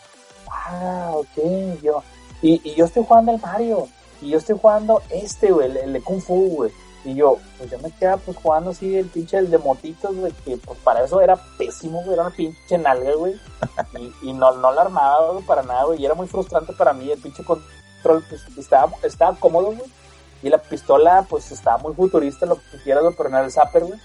Ah, 0.50 1.12
ok, 1.14 1.82
yo. 1.82 2.04
Y, 2.42 2.62
y 2.64 2.76
yo 2.76 2.86
estoy 2.86 3.04
jugando 3.06 3.34
el 3.34 3.42
Mario. 3.42 3.88
Y 4.22 4.30
yo 4.30 4.38
estoy 4.38 4.58
jugando 4.60 5.02
este, 5.10 5.52
güey, 5.52 5.70
el, 5.70 5.78
el 5.78 5.94
de 5.94 6.02
Kung 6.02 6.22
Fu, 6.22 6.50
güey. 6.56 6.72
Y 7.08 7.16
yo, 7.16 7.38
pues 7.58 7.72
yo 7.72 7.80
me 7.80 7.90
quedaba 7.90 8.18
pues 8.18 8.36
jugando 8.36 8.72
así 8.72 8.98
el 8.98 9.06
pinche 9.06 9.38
el 9.38 9.50
de 9.50 9.58
motitos, 9.60 10.14
güey, 10.14 10.34
que 10.44 10.58
pues 10.58 10.78
para 10.80 11.06
eso 11.06 11.22
era 11.22 11.38
pésimo, 11.58 12.02
güey, 12.02 12.16
era 12.16 12.24
una 12.24 12.36
pinche 12.36 12.78
nalga, 12.78 13.14
güey. 13.16 13.40
Y, 14.22 14.34
no, 14.34 14.52
no 14.58 14.74
la 14.74 14.82
armaba, 14.82 15.32
güey, 15.32 15.46
para 15.46 15.64
nada, 15.64 15.86
güey. 15.86 16.02
Y 16.02 16.06
era 16.06 16.16
muy 16.16 16.28
frustrante 16.28 16.74
para 16.74 16.92
mí, 16.92 17.10
el 17.10 17.18
pinche 17.18 17.46
control, 17.46 18.26
pues 18.28 18.42
estaba, 18.58 18.92
estaba 19.04 19.40
cómodo, 19.40 19.68
güey. 19.68 19.90
Y 20.44 20.50
la 20.50 20.58
pistola, 20.58 21.26
pues 21.30 21.50
estaba 21.50 21.78
muy 21.78 21.94
futurista, 21.94 22.46
lo 22.46 22.58
que 22.58 22.84
quieras, 22.84 23.04
güey, 23.04 23.16
pero 23.16 23.30
no 23.30 23.38
era 23.38 23.46
el 23.46 23.54
zapper, 23.54 23.86
güey. 23.86 24.00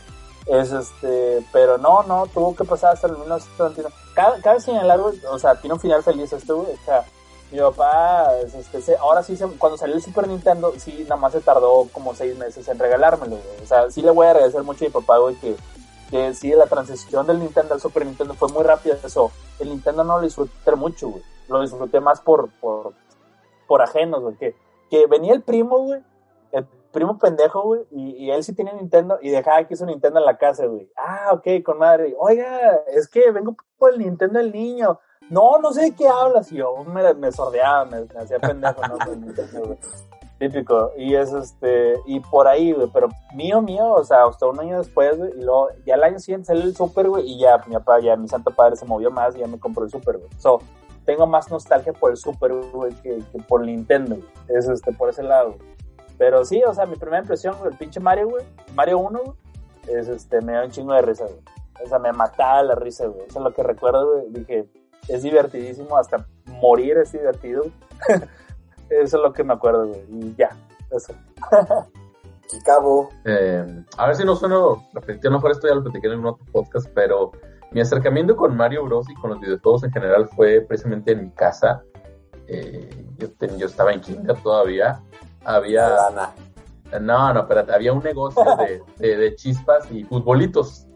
Es 0.47 0.71
este, 0.71 1.45
pero 1.53 1.79
no, 1.79 2.05
no, 2.05 2.29
tuvo 2.29 2.55
que 2.55 2.63
pasar 2.63 2.95
hasta 2.95 3.09
el 3.09 3.19
1979. 3.19 3.93
Cabe, 4.15 4.41
cabe 4.43 4.61
señalar, 4.61 5.01
güey, 5.01 5.19
o 5.29 5.41
sea, 5.41 5.57
tiene 5.57 5.75
un 5.75 5.81
final 5.81 6.05
feliz 6.05 6.33
este, 6.33 6.53
güey. 6.53 6.69
O 6.73 6.85
sea, 6.85 7.05
mi 7.53 7.59
papá, 7.59 8.33
es, 8.41 8.55
este, 8.55 8.97
ahora 8.97 9.23
sí, 9.23 9.37
se- 9.37 9.47
cuando 9.59 9.77
salió 9.79 9.95
el 9.95 10.03
Super 10.03 10.27
Nintendo, 10.27 10.73
sí, 10.79 11.03
nada 11.05 11.17
más 11.17 11.33
se 11.33 11.41
tardó 11.41 11.87
como 11.93 12.15
seis 12.15 12.37
meses 12.37 12.67
en 12.67 12.79
regalármelo, 12.79 13.37
güey. 13.37 13.63
O 13.63 13.67
sea, 13.67 13.91
sí 13.91 14.01
le 14.03 14.11
voy 14.11 14.27
a 14.27 14.31
agradecer 14.31 14.63
mucho 14.63 14.85
a 14.85 14.89
mi 14.89 14.93
papá, 14.93 15.19
güey, 15.19 15.35
que, 15.37 15.55
que 16.11 16.35
sí, 16.35 16.51
la 16.51 16.67
transición 16.67 17.27
del 17.27 17.39
Nintendo 17.41 17.75
al 17.75 17.81
Super 17.81 18.07
Nintendo 18.07 18.35
fue 18.35 18.49
muy 18.49 18.63
rápida. 18.65 18.97
Eso, 19.05 19.31
el 19.61 19.69
Nintendo 19.69 20.03
no 20.03 20.17
lo 20.17 20.23
disfruté 20.25 20.75
mucho, 20.77 21.11
güey. 21.11 21.23
Lo 21.49 21.61
disfruté 21.61 22.01
más 22.01 22.21
por, 22.23 22.49
por, 22.61 22.95
por 23.67 23.83
ajenos, 23.83 24.23
güey. 24.23 24.37
Que, 24.37 25.07
venía 25.07 25.35
el 25.35 25.43
primo, 25.43 25.79
güey. 25.79 26.03
El 26.53 26.67
primo 26.93 27.19
pendejo, 27.19 27.63
güey, 27.63 27.83
y, 27.91 28.27
y 28.27 28.31
él 28.31 28.45
sí 28.45 28.55
tenía 28.55 28.73
Nintendo 28.75 29.19
y 29.23 29.31
dejaba 29.31 29.65
que 29.67 29.75
hizo 29.75 29.87
Nintendo 29.87 30.19
en 30.21 30.27
la 30.27 30.37
casa, 30.37 30.67
güey. 30.67 30.91
Ah, 30.97 31.31
ok, 31.33 31.63
con 31.65 31.79
madre. 31.79 32.15
Oiga, 32.19 32.83
es 32.89 33.09
que 33.09 33.31
vengo 33.31 33.57
por 33.79 33.93
el 33.93 33.99
Nintendo 33.99 34.39
del 34.39 34.53
niño. 34.53 34.99
No, 35.31 35.59
no 35.59 35.73
sé 35.73 35.83
de 35.83 35.95
qué 35.95 36.09
hablas. 36.09 36.51
Y 36.53 36.57
yo 36.57 36.75
me, 36.85 37.15
me 37.15 37.33
sordeaba, 37.33 37.85
me, 37.85 38.07
hacía 38.19 38.39
pendejo, 38.39 38.81
¿no? 38.87 39.77
Típico. 40.39 40.91
Y 40.97 41.15
es 41.15 41.33
este, 41.33 41.95
y 42.05 42.19
por 42.19 42.49
ahí, 42.49 42.73
güey, 42.73 42.89
pero 42.93 43.09
mío, 43.33 43.63
mío, 43.63 43.93
o 43.93 44.05
sea, 44.05 44.25
hasta 44.25 44.47
un 44.47 44.59
año 44.59 44.79
después, 44.79 45.17
güey, 45.17 45.31
y 45.39 45.43
luego, 45.43 45.69
ya 45.87 45.95
el 45.95 46.03
año 46.03 46.19
siguiente 46.19 46.47
salió 46.47 46.65
el 46.65 46.75
Super, 46.75 47.09
güey, 47.09 47.31
y 47.31 47.39
ya 47.39 47.63
mi 47.69 47.75
papá, 47.75 48.01
ya 48.01 48.17
mi 48.17 48.27
santo 48.27 48.51
padre 48.51 48.75
se 48.75 48.85
movió 48.85 49.13
más 49.13 49.37
y 49.37 49.39
ya 49.39 49.47
me 49.47 49.61
compró 49.61 49.85
el 49.85 49.91
Super, 49.91 50.19
güey. 50.19 50.29
So, 50.39 50.61
tengo 51.05 51.29
más 51.29 51.49
nostalgia 51.49 51.93
por 51.93 52.11
el 52.11 52.17
Super, 52.17 52.53
güey, 52.73 52.93
que, 53.03 53.19
que 53.19 53.39
por 53.47 53.65
Nintendo, 53.65 54.17
güey. 54.17 54.29
Es 54.49 54.67
este, 54.67 54.93
por 54.93 55.11
ese 55.11 55.23
lado, 55.23 55.53
güey. 55.53 55.73
Pero 56.19 56.45
sí, 56.45 56.61
o 56.65 56.75
sea, 56.75 56.87
mi 56.87 56.97
primera 56.97 57.21
impresión, 57.21 57.55
el 57.65 57.77
pinche 57.77 58.01
Mario, 58.01 58.31
güey, 58.31 58.45
Mario 58.75 58.99
1, 58.99 59.21
güey, 59.23 59.37
es 59.97 60.09
este, 60.09 60.41
me 60.41 60.55
da 60.55 60.65
un 60.65 60.71
chingo 60.73 60.93
de 60.93 61.03
risa, 61.03 61.25
güey. 61.25 61.39
O 61.85 61.89
sea, 61.89 61.99
me 61.99 62.13
mataba 62.13 62.63
la 62.63 62.75
risa, 62.75 63.07
güey. 63.07 63.27
Eso 63.27 63.39
es 63.39 63.45
lo 63.45 63.53
que 63.55 63.63
recuerdo, 63.63 64.13
güey. 64.13 64.27
Dije, 64.31 64.69
es 65.09 65.23
divertidísimo, 65.23 65.97
hasta 65.97 66.27
morir 66.47 66.99
es 66.99 67.13
divertido. 67.13 67.65
Eso 68.89 69.17
es 69.17 69.23
lo 69.23 69.33
que 69.33 69.43
me 69.45 69.55
acuerdo, 69.55 69.89
güey. 69.89 70.01
Y 70.11 70.35
ya, 70.37 70.51
eso. 70.91 71.15
Chicago. 72.47 73.09
Eh, 73.25 73.65
a 73.97 74.07
ver 74.07 74.17
si 74.17 74.25
no 74.25 74.37
sueno 74.37 74.87
repetitivo, 74.93 75.29
a 75.29 75.33
lo 75.33 75.39
mejor 75.39 75.51
esto 75.53 75.69
ya 75.69 75.75
lo 75.75 75.83
platiqué 75.83 76.09
en 76.09 76.25
otro 76.27 76.45
podcast, 76.53 76.89
pero 76.95 77.33
mi 77.71 77.81
acercamiento 77.81 78.37
con 78.37 78.55
Mario 78.55 78.85
Bros. 78.85 79.09
y 79.09 79.15
con 79.15 79.31
los 79.31 79.41
videojuegos 79.41 79.85
en 79.85 79.93
general 79.93 80.29
fue 80.37 80.61
precisamente 80.61 81.13
en 81.13 81.23
mi 81.25 81.31
casa. 81.31 81.83
Eh, 82.49 83.07
yo, 83.17 83.31
ten- 83.33 83.57
yo 83.57 83.67
estaba 83.67 83.93
en 83.93 84.01
kinder 84.03 84.37
todavía. 84.43 85.01
Había... 85.45 85.89
No, 87.01 87.33
no, 87.33 87.41
espérate, 87.41 87.73
había 87.73 87.95
un 87.95 88.03
negocio 88.03 88.45
de, 88.57 88.83
de- 88.99 89.17
de 89.17 89.35
chispas 89.37 89.91
y 89.91 90.05
futbolitos. 90.05 90.87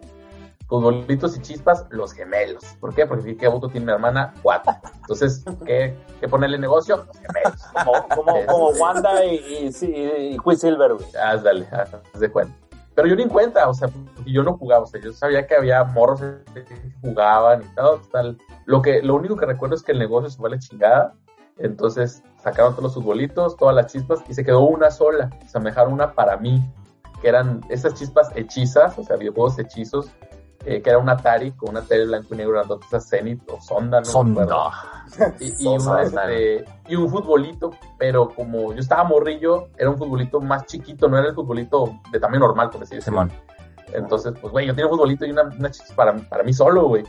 Futbolitos 0.68 1.36
y 1.36 1.42
chispas, 1.42 1.86
los 1.90 2.12
gemelos. 2.12 2.64
¿Por 2.80 2.94
qué? 2.94 3.06
Porque 3.06 3.36
qué 3.36 3.46
auto 3.46 3.68
tiene 3.68 3.86
mi 3.86 3.92
hermana, 3.92 4.34
cuatro. 4.42 4.74
Entonces, 4.96 5.44
¿qué, 5.64 5.96
qué 6.20 6.28
ponerle 6.28 6.58
negocio? 6.58 7.06
Los 7.06 7.18
gemelos. 7.18 7.62
Como, 7.84 8.08
como, 8.08 8.46
como 8.46 8.68
Wanda 8.70 9.24
y, 9.24 9.36
y, 9.36 9.72
sí, 9.72 9.86
y 9.94 10.38
Quicksilver, 10.38 10.94
güey. 10.94 11.06
Haz, 11.22 11.44
dale, 11.44 11.68
haz 11.70 12.20
de 12.20 12.30
cuenta. 12.30 12.54
Pero 12.96 13.08
yo 13.08 13.14
ni 13.14 13.24
en 13.24 13.28
cuenta, 13.28 13.68
o 13.68 13.74
sea, 13.74 13.88
porque 13.88 14.32
yo 14.32 14.42
no 14.42 14.56
jugaba, 14.56 14.84
o 14.84 14.86
sea, 14.86 14.98
yo 15.00 15.12
sabía 15.12 15.46
que 15.46 15.54
había 15.54 15.84
morros 15.84 16.20
que 16.54 16.64
jugaban 17.02 17.62
y 17.62 17.74
todo, 17.74 18.00
tal. 18.10 18.38
Lo 18.64 18.80
que, 18.80 19.02
lo 19.02 19.14
único 19.14 19.36
que 19.36 19.44
recuerdo 19.44 19.76
es 19.76 19.82
que 19.82 19.92
el 19.92 19.98
negocio 19.98 20.30
se 20.30 20.38
fue 20.38 20.48
a 20.48 20.52
la 20.52 20.58
chingada. 20.58 21.14
Entonces 21.58 22.22
sacaron 22.42 22.72
todos 22.72 22.84
los 22.84 22.94
futbolitos, 22.94 23.54
todas 23.56 23.74
las 23.74 23.92
chispas 23.92 24.20
y 24.28 24.34
se 24.34 24.44
quedó 24.44 24.60
una 24.62 24.90
sola. 24.90 25.30
O 25.44 25.48
sea, 25.48 25.60
me 25.60 25.70
dejaron 25.70 25.92
una 25.92 26.14
para 26.14 26.38
mí, 26.38 26.62
que 27.20 27.28
eran 27.28 27.60
esas 27.68 27.94
chispas 27.94 28.30
hechizas, 28.34 28.98
o 28.98 29.04
sea, 29.04 29.16
videojuegos 29.16 29.58
hechizos, 29.58 30.10
eh, 30.68 30.82
que 30.82 30.90
era 30.90 30.98
un 30.98 31.08
Atari 31.08 31.52
con 31.52 31.70
una 31.70 31.82
tele 31.82 32.06
blanco 32.06 32.34
y 32.34 32.38
negro 32.38 32.54
grandote, 32.54 32.86
esa 32.86 33.00
Zenith 33.00 33.40
o 33.48 33.60
Sonda, 33.60 34.00
no. 34.00 34.04
Sonda. 34.04 34.46
Y, 35.38 35.64
y 35.64 35.66
un, 35.68 35.98
este, 36.00 36.64
y 36.88 36.96
un 36.96 37.08
futbolito, 37.08 37.70
pero 37.96 38.28
como 38.28 38.72
yo 38.72 38.80
estaba 38.80 39.04
morrillo, 39.04 39.68
era 39.78 39.88
un 39.88 39.96
futbolito 39.96 40.40
más 40.40 40.66
chiquito, 40.66 41.08
no 41.08 41.16
era 41.16 41.28
el 41.28 41.34
futbolito 41.34 42.00
de 42.10 42.18
tamaño 42.18 42.40
normal, 42.40 42.70
por 42.70 42.82
así 42.82 42.96
decirlo. 42.96 43.22
Simón. 43.22 43.32
Entonces, 43.92 44.34
pues, 44.40 44.52
güey, 44.52 44.66
yo 44.66 44.74
tenía 44.74 44.86
un 44.86 44.96
futbolito 44.96 45.24
y 45.24 45.30
una, 45.30 45.44
una 45.44 45.70
chispa 45.70 45.94
para, 45.94 46.16
para 46.28 46.42
mí 46.42 46.52
solo, 46.52 46.88
güey. 46.88 47.04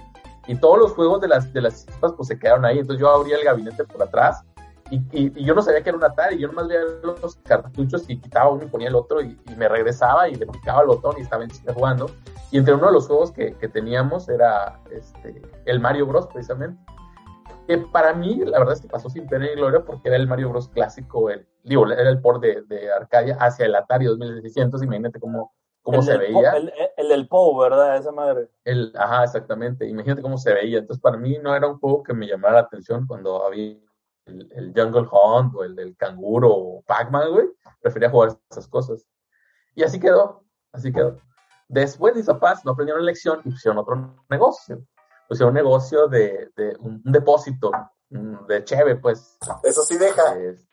Y 0.45 0.55
todos 0.55 0.77
los 0.77 0.93
juegos 0.93 1.19
de 1.21 1.27
las, 1.27 1.51
de 1.51 1.61
las 1.61 1.87
chispas, 1.87 2.13
pues, 2.15 2.27
se 2.27 2.37
quedaron 2.37 2.65
ahí. 2.65 2.77
Entonces, 2.77 3.01
yo 3.01 3.09
abría 3.09 3.37
el 3.37 3.43
gabinete 3.43 3.83
por 3.83 4.03
atrás 4.03 4.43
y, 4.89 4.97
y, 5.11 5.33
y 5.41 5.45
yo 5.45 5.53
no 5.55 5.61
sabía 5.61 5.81
que 5.81 5.89
era 5.89 5.97
un 5.97 6.03
Atari. 6.03 6.37
Yo 6.37 6.47
nomás 6.47 6.67
veía 6.67 6.81
los 7.03 7.35
cartuchos 7.43 8.09
y 8.09 8.19
quitaba 8.19 8.49
uno 8.49 8.63
y 8.63 8.67
ponía 8.67 8.87
el 8.87 8.95
otro 8.95 9.21
y, 9.21 9.39
y 9.47 9.55
me 9.55 9.67
regresaba 9.67 10.29
y 10.29 10.35
le 10.35 10.45
picaba 10.47 10.81
el 10.81 10.87
botón 10.87 11.15
y 11.17 11.21
estaba 11.21 11.43
en 11.43 11.49
chinga 11.49 11.73
jugando. 11.73 12.07
Y 12.51 12.57
entre 12.57 12.73
uno 12.73 12.87
de 12.87 12.93
los 12.93 13.07
juegos 13.07 13.31
que, 13.31 13.53
que 13.55 13.67
teníamos 13.67 14.29
era 14.29 14.79
este, 14.91 15.41
el 15.65 15.79
Mario 15.79 16.05
Bros, 16.07 16.27
precisamente. 16.27 16.81
Que 17.67 17.77
para 17.79 18.13
mí, 18.13 18.41
la 18.45 18.59
verdad 18.59 18.75
es 18.75 18.81
que 18.81 18.87
pasó 18.87 19.09
sin 19.09 19.27
pena 19.27 19.45
ni 19.45 19.55
gloria 19.55 19.83
porque 19.83 20.07
era 20.07 20.15
el 20.15 20.27
Mario 20.27 20.49
Bros 20.51 20.69
clásico, 20.69 21.29
el, 21.29 21.45
digo, 21.63 21.85
era 21.91 22.09
el 22.09 22.21
port 22.21 22.41
de, 22.41 22.61
de 22.61 22.89
Arcadia 22.91 23.35
hacia 23.41 23.65
el 23.65 23.75
Atari 23.75 24.05
2600. 24.05 24.81
Imagínate 24.83 25.19
cómo, 25.19 25.53
cómo 25.81 25.97
El 25.97 26.03
se 26.03 26.17
veía. 26.17 26.51
Po- 26.51 26.57
el, 26.57 26.73
el 26.95 27.07
del 27.09 27.27
¿verdad? 27.59 27.97
Esa 27.97 28.13
madre. 28.13 28.47
El, 28.63 28.93
ajá, 28.97 29.25
exactamente. 29.25 29.85
Imagínate 29.85 30.21
cómo 30.21 30.37
se 30.37 30.53
veía. 30.53 30.77
Entonces, 30.79 31.01
para 31.01 31.17
mí 31.17 31.37
no 31.43 31.53
era 31.53 31.67
un 31.67 31.77
juego 31.77 32.03
que 32.03 32.13
me 32.13 32.25
llamara 32.27 32.53
la 32.53 32.59
atención 32.61 33.05
cuando 33.05 33.45
había 33.45 33.75
el, 34.27 34.51
el 34.55 34.73
Jungle 34.75 35.07
Hunt 35.11 35.55
o 35.55 35.63
el 35.63 35.75
del 35.75 35.95
canguro 35.97 36.49
o 36.53 36.81
Pac-Man, 36.83 37.31
güey. 37.31 37.47
Prefería 37.81 38.09
jugar 38.09 38.37
esas 38.49 38.67
cosas. 38.67 39.05
Y 39.75 39.83
así 39.83 39.99
quedó. 39.99 40.43
Así 40.71 40.91
quedó. 40.91 41.17
Después 41.69 42.15
mis 42.15 42.25
papás 42.25 42.63
no 42.65 42.71
aprendieron 42.71 43.03
la 43.03 43.11
lección 43.11 43.41
y 43.43 43.51
pusieron 43.51 43.77
otro 43.77 44.15
negocio. 44.29 44.81
Pusieron 45.27 45.49
un 45.49 45.55
negocio 45.55 46.07
de, 46.07 46.49
de 46.55 46.75
un, 46.79 47.01
un 47.05 47.11
depósito 47.11 47.71
mm, 48.09 48.45
de 48.47 48.63
cheve, 48.63 48.95
pues. 48.95 49.37
Eso 49.63 49.83
sí 49.83 49.97
deja. 49.97 50.35
Es- 50.39 50.65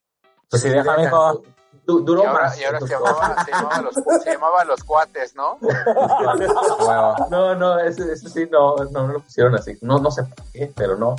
Pues 0.49 0.63
sí, 0.63 0.69
deja, 0.69 0.97
mijo. 0.97 1.43
Du- 1.85 2.01
duró 2.05 2.23
Y 2.23 2.27
ahora, 2.27 2.43
más. 2.45 2.61
y 2.61 2.65
ahora 2.65 2.81
se, 2.81 2.87
llamaba, 2.87 3.45
se, 3.45 3.51
llamaba 3.51 3.83
los, 3.83 3.95
se 4.23 4.33
llamaba 4.33 4.65
Los 4.65 4.85
Cuates, 4.85 5.35
¿no? 5.35 5.59
Huevo. 5.61 7.15
No, 7.31 7.55
no, 7.55 7.79
ese, 7.81 8.13
ese 8.13 8.29
sí 8.29 8.47
no, 8.51 8.77
no, 8.77 9.07
no 9.07 9.13
lo 9.15 9.21
pusieron 9.21 9.55
así. 9.57 9.77
No, 9.83 9.99
no 9.99 10.11
sé 10.11 10.23
por 10.25 10.45
qué, 10.53 10.73
pero 10.75 10.97
no. 10.97 11.17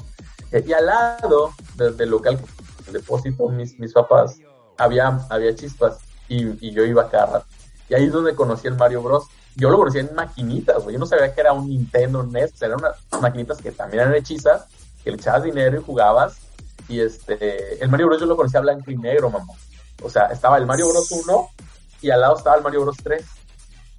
Eh, 0.56 0.64
y 0.65 0.72
al 0.72 0.86
lado 0.86 1.53
del, 1.76 2.10
local, 2.10 2.40
el 2.88 2.94
depósito, 2.94 3.49
mis, 3.49 3.77
mis 3.77 3.91
papás, 3.91 4.40
había, 4.77 5.19
había 5.30 5.53
chispas 5.53 5.98
y, 6.30 6.65
y 6.65 6.72
yo 6.72 6.86
iba 6.86 7.10
cada 7.10 7.26
rato. 7.26 7.45
Y 7.90 7.94
ahí 7.94 8.06
es 8.06 8.11
donde 8.14 8.36
conocí 8.36 8.68
el 8.68 8.76
Mario 8.76 9.02
Bros. 9.02 9.26
Yo 9.57 9.69
lo 9.69 9.77
conocía 9.77 10.02
en 10.02 10.15
maquinitas, 10.15 10.82
güey. 10.82 10.94
Yo 10.94 10.99
no 10.99 11.06
sabía 11.06 11.34
que 11.34 11.41
era 11.41 11.52
un 11.52 11.68
Nintendo 11.68 12.23
NES, 12.23 12.61
eran 12.61 12.80
unas 12.80 12.95
maquinitas 13.22 13.57
que 13.61 13.72
también 13.73 14.03
eran 14.03 14.15
hechizas, 14.15 14.65
que 15.03 15.11
le 15.11 15.18
echabas 15.18 15.44
dinero 15.44 15.77
y 15.77 15.84
jugabas. 15.84 16.38
Y 16.88 17.02
este, 17.02 17.84
el 17.84 17.90
Mario 17.90 18.07
Bros. 18.07 18.22
yo 18.22 18.26
lo 18.26 18.38
conocía 18.38 18.61
blanco 18.61 18.90
y 18.91 18.98
negro, 18.98 19.30
mamá. 19.30 19.53
O 20.02 20.10
sea, 20.10 20.27
estaba 20.27 20.57
el 20.57 20.65
Mario 20.65 20.88
Bros. 20.88 21.11
1 21.11 21.49
y 22.02 22.11
al 22.11 22.22
lado 22.22 22.38
estaba 22.38 22.56
el 22.56 22.64
Mario 22.64 22.84
Bros. 22.84 22.95
3. 23.03 23.26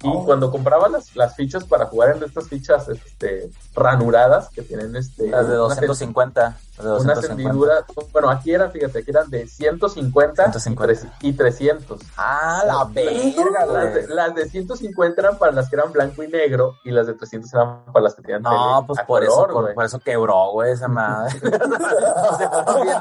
Y 0.03 0.07
Oh. 0.07 0.25
cuando 0.25 0.51
compraba 0.51 0.87
las, 0.89 1.15
las 1.15 1.35
fichas 1.35 1.63
para 1.63 1.85
jugar 1.87 2.15
en 2.15 2.23
estas 2.23 2.47
fichas 2.47 2.87
este, 2.87 3.49
ranuradas 3.73 4.49
que 4.49 4.61
tienen 4.61 4.95
este, 4.95 5.27
Las 5.29 5.47
de 5.47 5.53
una 5.53 5.75
250. 5.75 6.57
Una 6.79 6.89
250. 6.89 7.31
hendidura, 7.33 7.85
bueno, 8.13 8.29
aquí 8.29 8.53
eran, 8.53 8.71
fíjate, 8.71 8.99
aquí 8.99 9.09
eran 9.09 9.29
de 9.31 9.47
150, 9.47 10.43
150. 10.51 10.93
Y, 10.93 10.95
tres- 10.95 11.07
y 11.21 11.33
300. 11.33 12.01
Ah, 12.17 12.61
la 12.67 12.83
verga, 12.85 13.65
Las 13.65 13.93
de, 13.95 14.07
las 14.07 14.35
de 14.35 14.47
150 14.49 15.19
eran 15.21 15.37
para 15.39 15.51
las 15.53 15.69
que 15.69 15.75
eran 15.75 15.91
blanco 15.91 16.21
y 16.21 16.27
negro 16.27 16.75
y 16.83 16.91
las 16.91 17.07
de 17.07 17.15
300 17.15 17.51
eran 17.53 17.85
para 17.85 18.01
las 18.03 18.13
que 18.15 18.21
tenían 18.21 18.43
No, 18.43 18.49
tele 18.51 18.87
pues 18.87 18.99
por 19.07 19.23
eso, 19.23 19.33
color, 19.33 19.53
por, 19.53 19.61
güey. 19.63 19.73
por 19.75 19.85
eso 19.85 19.99
quebró, 19.99 20.51
güey, 20.51 20.71
esa 20.73 20.87
madre. 20.87 21.33
no 21.41 21.49
se 22.37 22.47
puso 22.47 22.83
bien 22.83 22.97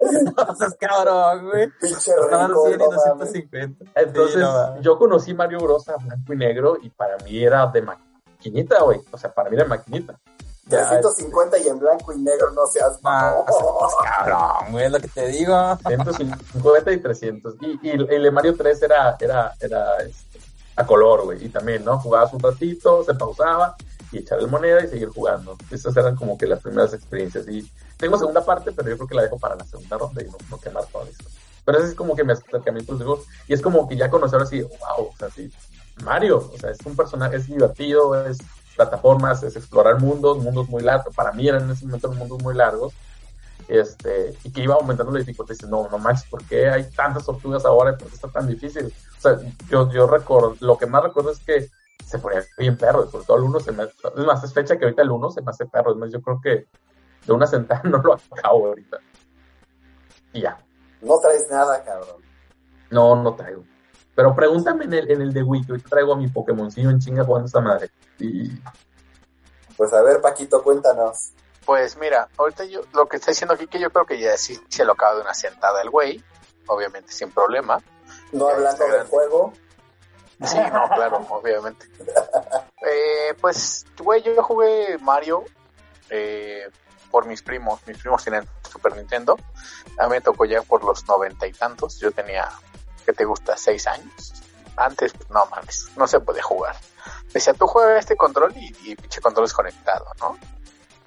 güey, 0.00 0.24
no 0.24 0.54
seas 0.56 0.74
cabrón, 0.78 1.48
güey. 1.50 1.68
Pinche 1.80 2.10
Estaban 2.12 2.48
rico, 2.50 2.66
100 2.66 2.74
y 2.74 2.78
no 2.78 2.90
mames. 2.90 3.04
250. 3.18 3.84
Entonces, 3.94 4.34
Sí, 4.34 4.40
no 4.40 4.80
yo 4.82 4.98
conocí 4.98 5.34
Mario 5.34 5.60
Bros. 5.60 5.88
a 5.88 5.96
blanco 5.96 6.32
y 6.32 6.36
negro 6.36 6.76
y 6.82 6.90
para 6.90 7.16
mí 7.18 7.42
era 7.42 7.66
de 7.68 7.82
maquinita, 7.82 8.82
güey. 8.82 9.00
O 9.10 9.18
sea, 9.18 9.32
para 9.32 9.48
mí 9.50 9.56
era 9.56 9.64
maquinita. 9.66 10.18
Ya, 10.68 10.88
350 10.88 11.58
y 11.58 11.68
en 11.68 11.78
blanco 11.78 12.12
y 12.12 12.18
negro, 12.18 12.50
no 12.50 12.66
seas 12.66 12.98
Ah, 13.04 13.44
mamón. 13.46 13.90
cabrón, 14.04 14.72
güey, 14.72 14.86
es 14.86 14.92
lo 14.92 14.98
que 15.00 15.08
te 15.08 15.28
digo. 15.28 15.78
150 15.86 16.92
y 16.92 16.98
300. 16.98 17.54
Y, 17.60 17.78
y 17.82 17.90
el 17.90 18.22
de 18.24 18.30
Mario 18.32 18.54
3 18.56 18.82
era, 18.82 19.16
era, 19.20 19.54
era 19.60 19.96
este, 19.98 20.40
a 20.74 20.84
color, 20.84 21.24
güey. 21.24 21.44
Y 21.44 21.48
también, 21.50 21.84
¿no? 21.84 21.98
Jugabas 22.00 22.32
un 22.32 22.40
ratito, 22.40 23.04
se 23.04 23.14
pausaba 23.14 23.76
y 24.10 24.18
echar 24.18 24.40
el 24.40 24.48
moneda 24.48 24.84
y 24.84 24.88
seguir 24.88 25.08
jugando. 25.10 25.56
Esas 25.70 25.96
eran 25.96 26.16
como 26.16 26.36
que 26.36 26.46
las 26.48 26.60
primeras 26.60 26.92
experiencias. 26.94 27.46
Y 27.46 27.70
tengo 27.96 28.18
segunda 28.18 28.44
parte, 28.44 28.72
pero 28.72 28.88
yo 28.88 28.96
creo 28.96 29.08
que 29.08 29.14
la 29.14 29.22
dejo 29.22 29.38
para 29.38 29.54
la 29.54 29.64
segunda 29.64 29.96
ronda 29.98 30.20
y 30.20 30.26
no, 30.26 30.36
no 30.50 30.58
quemar 30.58 30.84
todo 30.86 31.04
eso. 31.04 31.22
Pero 31.64 31.78
ese 31.78 31.88
es 31.90 31.94
como 31.94 32.16
que 32.16 32.24
mi 32.24 32.32
acercamiento 32.32 32.92
a 32.92 32.94
los 32.96 33.04
juegos. 33.04 33.26
Y 33.46 33.54
es 33.54 33.62
como 33.62 33.88
que 33.88 33.96
ya 33.96 34.10
conocer 34.10 34.40
así, 34.42 34.62
wow, 34.62 35.08
o 35.08 35.14
sea, 35.16 35.30
sí. 35.30 35.48
Mario, 36.02 36.50
o 36.52 36.58
sea, 36.58 36.70
es 36.70 36.78
un 36.84 36.94
personaje, 36.94 37.36
es 37.36 37.46
divertido, 37.46 38.26
es 38.26 38.38
plataformas, 38.76 39.42
es 39.42 39.56
explorar 39.56 40.00
mundos, 40.00 40.38
mundos 40.38 40.68
muy 40.68 40.82
largos. 40.82 41.14
Para 41.14 41.32
mí 41.32 41.48
eran 41.48 41.64
en 41.64 41.70
ese 41.70 41.86
momento 41.86 42.12
mundos 42.12 42.42
muy 42.42 42.54
largos 42.54 42.92
este, 43.68 44.36
y 44.44 44.52
que 44.52 44.62
iba 44.62 44.74
aumentando 44.74 45.12
la 45.12 45.18
dificultad. 45.20 45.52
Y 45.52 45.56
dices, 45.56 45.70
no, 45.70 45.88
no 45.88 45.98
manches, 45.98 46.28
¿por 46.28 46.44
qué 46.44 46.68
hay 46.68 46.88
tantas 46.90 47.24
tortugas 47.26 47.64
ahora 47.64 47.92
y 47.92 47.96
por 47.96 48.08
qué 48.08 48.14
está 48.14 48.28
tan 48.28 48.46
difícil? 48.46 48.92
O 49.18 49.20
sea, 49.20 49.38
yo, 49.68 49.90
yo 49.90 50.06
recuerdo, 50.06 50.56
lo 50.60 50.78
que 50.78 50.86
más 50.86 51.02
recuerdo 51.02 51.32
es 51.32 51.38
que 51.40 51.68
se 52.04 52.18
ponía 52.18 52.44
bien 52.56 52.76
perro, 52.76 53.10
sobre 53.10 53.24
todo 53.24 53.36
el 53.38 53.42
uno 53.44 53.58
se 53.58 53.72
me, 53.72 53.84
es 53.84 54.24
más, 54.24 54.44
es 54.44 54.52
fecha 54.54 54.76
que 54.76 54.84
ahorita 54.84 55.02
el 55.02 55.10
uno 55.10 55.30
se 55.30 55.42
me 55.42 55.50
hace 55.50 55.66
perro, 55.66 55.90
es 55.92 55.96
más, 55.96 56.12
yo 56.12 56.20
creo 56.20 56.40
que 56.40 56.68
de 57.26 57.32
una 57.32 57.46
sentada 57.46 57.82
no 57.84 57.98
lo 57.98 58.14
acabo 58.14 58.66
ahorita. 58.68 58.98
Y 60.32 60.42
ya, 60.42 60.58
No 61.00 61.18
traes 61.18 61.48
nada, 61.50 61.82
cabrón. 61.82 62.22
no, 62.90 63.22
no 63.22 63.34
traigo. 63.34 63.64
Pero 64.14 64.34
pregúntame 64.34 64.84
en 64.84 64.94
el, 64.94 65.10
en 65.10 65.20
el 65.20 65.32
de 65.32 65.42
Wii, 65.42 65.66
que 65.66 65.72
ahorita 65.72 65.90
traigo 65.90 66.14
a 66.14 66.16
mi 66.16 66.28
Pokémoncillo 66.28 66.88
en 66.90 67.00
chinga 67.00 67.24
jugando 67.24 67.46
esta 67.46 67.60
madre. 67.60 67.90
Y 68.18 68.50
Pues 69.76 69.92
a 69.92 70.02
ver, 70.02 70.20
Paquito, 70.20 70.62
cuéntanos. 70.62 71.32
Pues 71.64 71.96
mira, 71.96 72.28
ahorita 72.36 72.64
yo, 72.64 72.82
lo 72.92 73.08
que 73.08 73.16
está 73.16 73.32
diciendo 73.32 73.54
aquí, 73.54 73.66
que 73.66 73.80
yo 73.80 73.90
creo 73.90 74.06
que 74.06 74.18
ya 74.20 74.36
sí 74.36 74.58
se 74.68 74.84
lo 74.84 74.92
acaba 74.92 75.16
de 75.16 75.22
una 75.22 75.34
sentada 75.34 75.82
el 75.82 75.90
güey, 75.90 76.22
obviamente 76.68 77.12
sin 77.12 77.30
problema. 77.32 77.80
No 78.32 78.48
hablando 78.48 78.84
del 78.84 78.92
grande. 78.92 79.10
juego. 79.10 79.52
Sí, 80.44 80.58
no, 80.58 80.88
claro, 80.94 81.26
obviamente. 81.30 81.86
Eh, 82.82 83.34
pues, 83.40 83.84
güey, 83.98 84.22
yo 84.22 84.40
jugué 84.42 84.96
Mario 84.98 85.44
eh, 86.10 86.68
por 87.10 87.26
mis 87.26 87.42
primos. 87.42 87.80
Mis 87.86 87.98
primos 87.98 88.22
tienen 88.22 88.46
Super 88.70 88.94
Nintendo. 88.96 89.36
A 89.98 90.04
mí 90.04 90.10
me 90.10 90.20
tocó 90.20 90.44
ya 90.44 90.62
por 90.62 90.84
los 90.84 91.06
noventa 91.08 91.46
y 91.46 91.52
tantos. 91.52 91.98
Yo 91.98 92.12
tenía, 92.12 92.48
¿qué 93.04 93.12
te 93.12 93.24
gusta? 93.24 93.56
Seis 93.56 93.86
años. 93.86 94.34
Antes, 94.76 95.14
no 95.30 95.46
mames, 95.46 95.88
no 95.96 96.06
se 96.06 96.20
podía 96.20 96.42
jugar. 96.42 96.76
Decía, 97.36 97.52
tú 97.52 97.66
juegas 97.66 97.98
este 98.00 98.16
control 98.16 98.50
y, 98.56 98.74
y 98.90 98.96
pinche 98.96 99.20
control 99.20 99.44
desconectado, 99.46 100.06
¿no? 100.20 100.38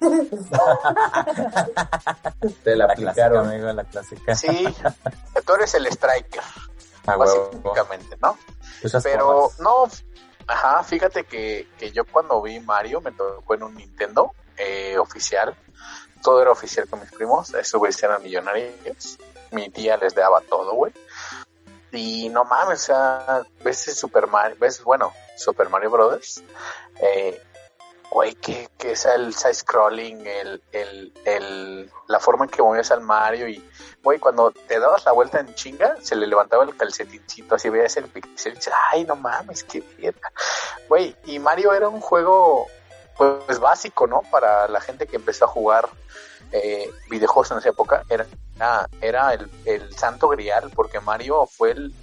Te 2.64 2.76
la 2.76 2.86
La 2.86 2.94
clásica, 2.94 3.26
aplicaron. 3.26 3.48
amigo, 3.48 3.72
la 3.72 3.84
clásica. 3.84 4.34
Sí, 4.34 4.74
tú 5.44 5.54
eres 5.54 5.74
el 5.74 5.86
striker, 5.88 6.42
huevo. 7.06 7.50
básicamente, 7.64 8.16
¿no? 8.22 8.38
Esas 8.82 9.02
Pero 9.02 9.50
formas. 9.50 9.60
no, 9.60 9.88
ajá, 10.46 10.82
fíjate 10.84 11.24
que, 11.24 11.68
que 11.78 11.90
yo 11.92 12.04
cuando 12.04 12.40
vi 12.42 12.60
Mario 12.60 13.00
me 13.00 13.12
tocó 13.12 13.54
en 13.54 13.62
un 13.64 13.74
Nintendo 13.74 14.32
eh, 14.56 14.96
oficial. 14.98 15.54
Todo 16.22 16.42
era 16.42 16.50
oficial 16.50 16.86
con 16.88 17.00
mis 17.00 17.10
primos. 17.10 17.52
Esos 17.54 17.78
güeyes 17.78 18.02
eran 18.02 18.22
millonarios. 18.22 19.18
Mi 19.52 19.68
tía 19.70 19.96
les 19.96 20.14
daba 20.14 20.40
todo, 20.42 20.74
güey. 20.74 20.92
Y 21.92 22.28
no 22.28 22.44
mames, 22.44 22.82
o 22.82 22.84
sea, 22.86 23.42
ves 23.64 23.78
Super 23.98 24.26
Mario, 24.26 24.56
ves, 24.60 24.82
bueno, 24.82 25.12
Super 25.36 25.68
Mario 25.68 25.90
Brothers. 25.90 26.42
Eh, 27.00 27.40
güey, 28.10 28.34
que, 28.34 28.68
que 28.76 28.92
es 28.92 29.04
el 29.06 29.34
side 29.34 29.54
scrolling, 29.54 30.26
el, 30.26 30.62
el, 30.72 31.12
el, 31.24 31.90
la 32.08 32.18
forma 32.18 32.44
en 32.44 32.50
que 32.50 32.62
movías 32.62 32.90
al 32.90 33.00
Mario 33.00 33.48
y, 33.48 33.64
güey, 34.02 34.18
cuando 34.18 34.50
te 34.50 34.80
dabas 34.80 35.04
la 35.04 35.12
vuelta 35.12 35.38
en 35.38 35.54
chinga, 35.54 35.96
se 36.00 36.16
le 36.16 36.26
levantaba 36.26 36.64
el 36.64 36.76
calcetincito, 36.76 37.54
así 37.54 37.68
veías 37.68 37.96
el 37.96 38.08
pixel 38.08 38.52
y 38.52 38.56
dices, 38.56 38.74
ay, 38.90 39.04
no 39.04 39.14
mames, 39.14 39.62
qué 39.64 39.82
mierda. 39.98 40.32
Güey, 40.88 41.16
y 41.24 41.38
Mario 41.38 41.72
era 41.72 41.88
un 41.88 42.00
juego, 42.00 42.66
pues, 43.16 43.60
básico, 43.60 44.06
¿no? 44.06 44.22
Para 44.30 44.66
la 44.66 44.80
gente 44.80 45.06
que 45.06 45.16
empezó 45.16 45.44
a 45.44 45.48
jugar 45.48 45.88
eh, 46.52 46.90
videojuegos 47.08 47.50
en 47.52 47.58
esa 47.58 47.68
época, 47.70 48.04
era, 48.08 48.26
era, 49.00 49.34
el, 49.34 49.50
el 49.64 49.96
santo 49.96 50.28
grial, 50.28 50.70
porque 50.74 51.00
Mario 51.00 51.46
fue 51.46 51.72
el, 51.72 51.94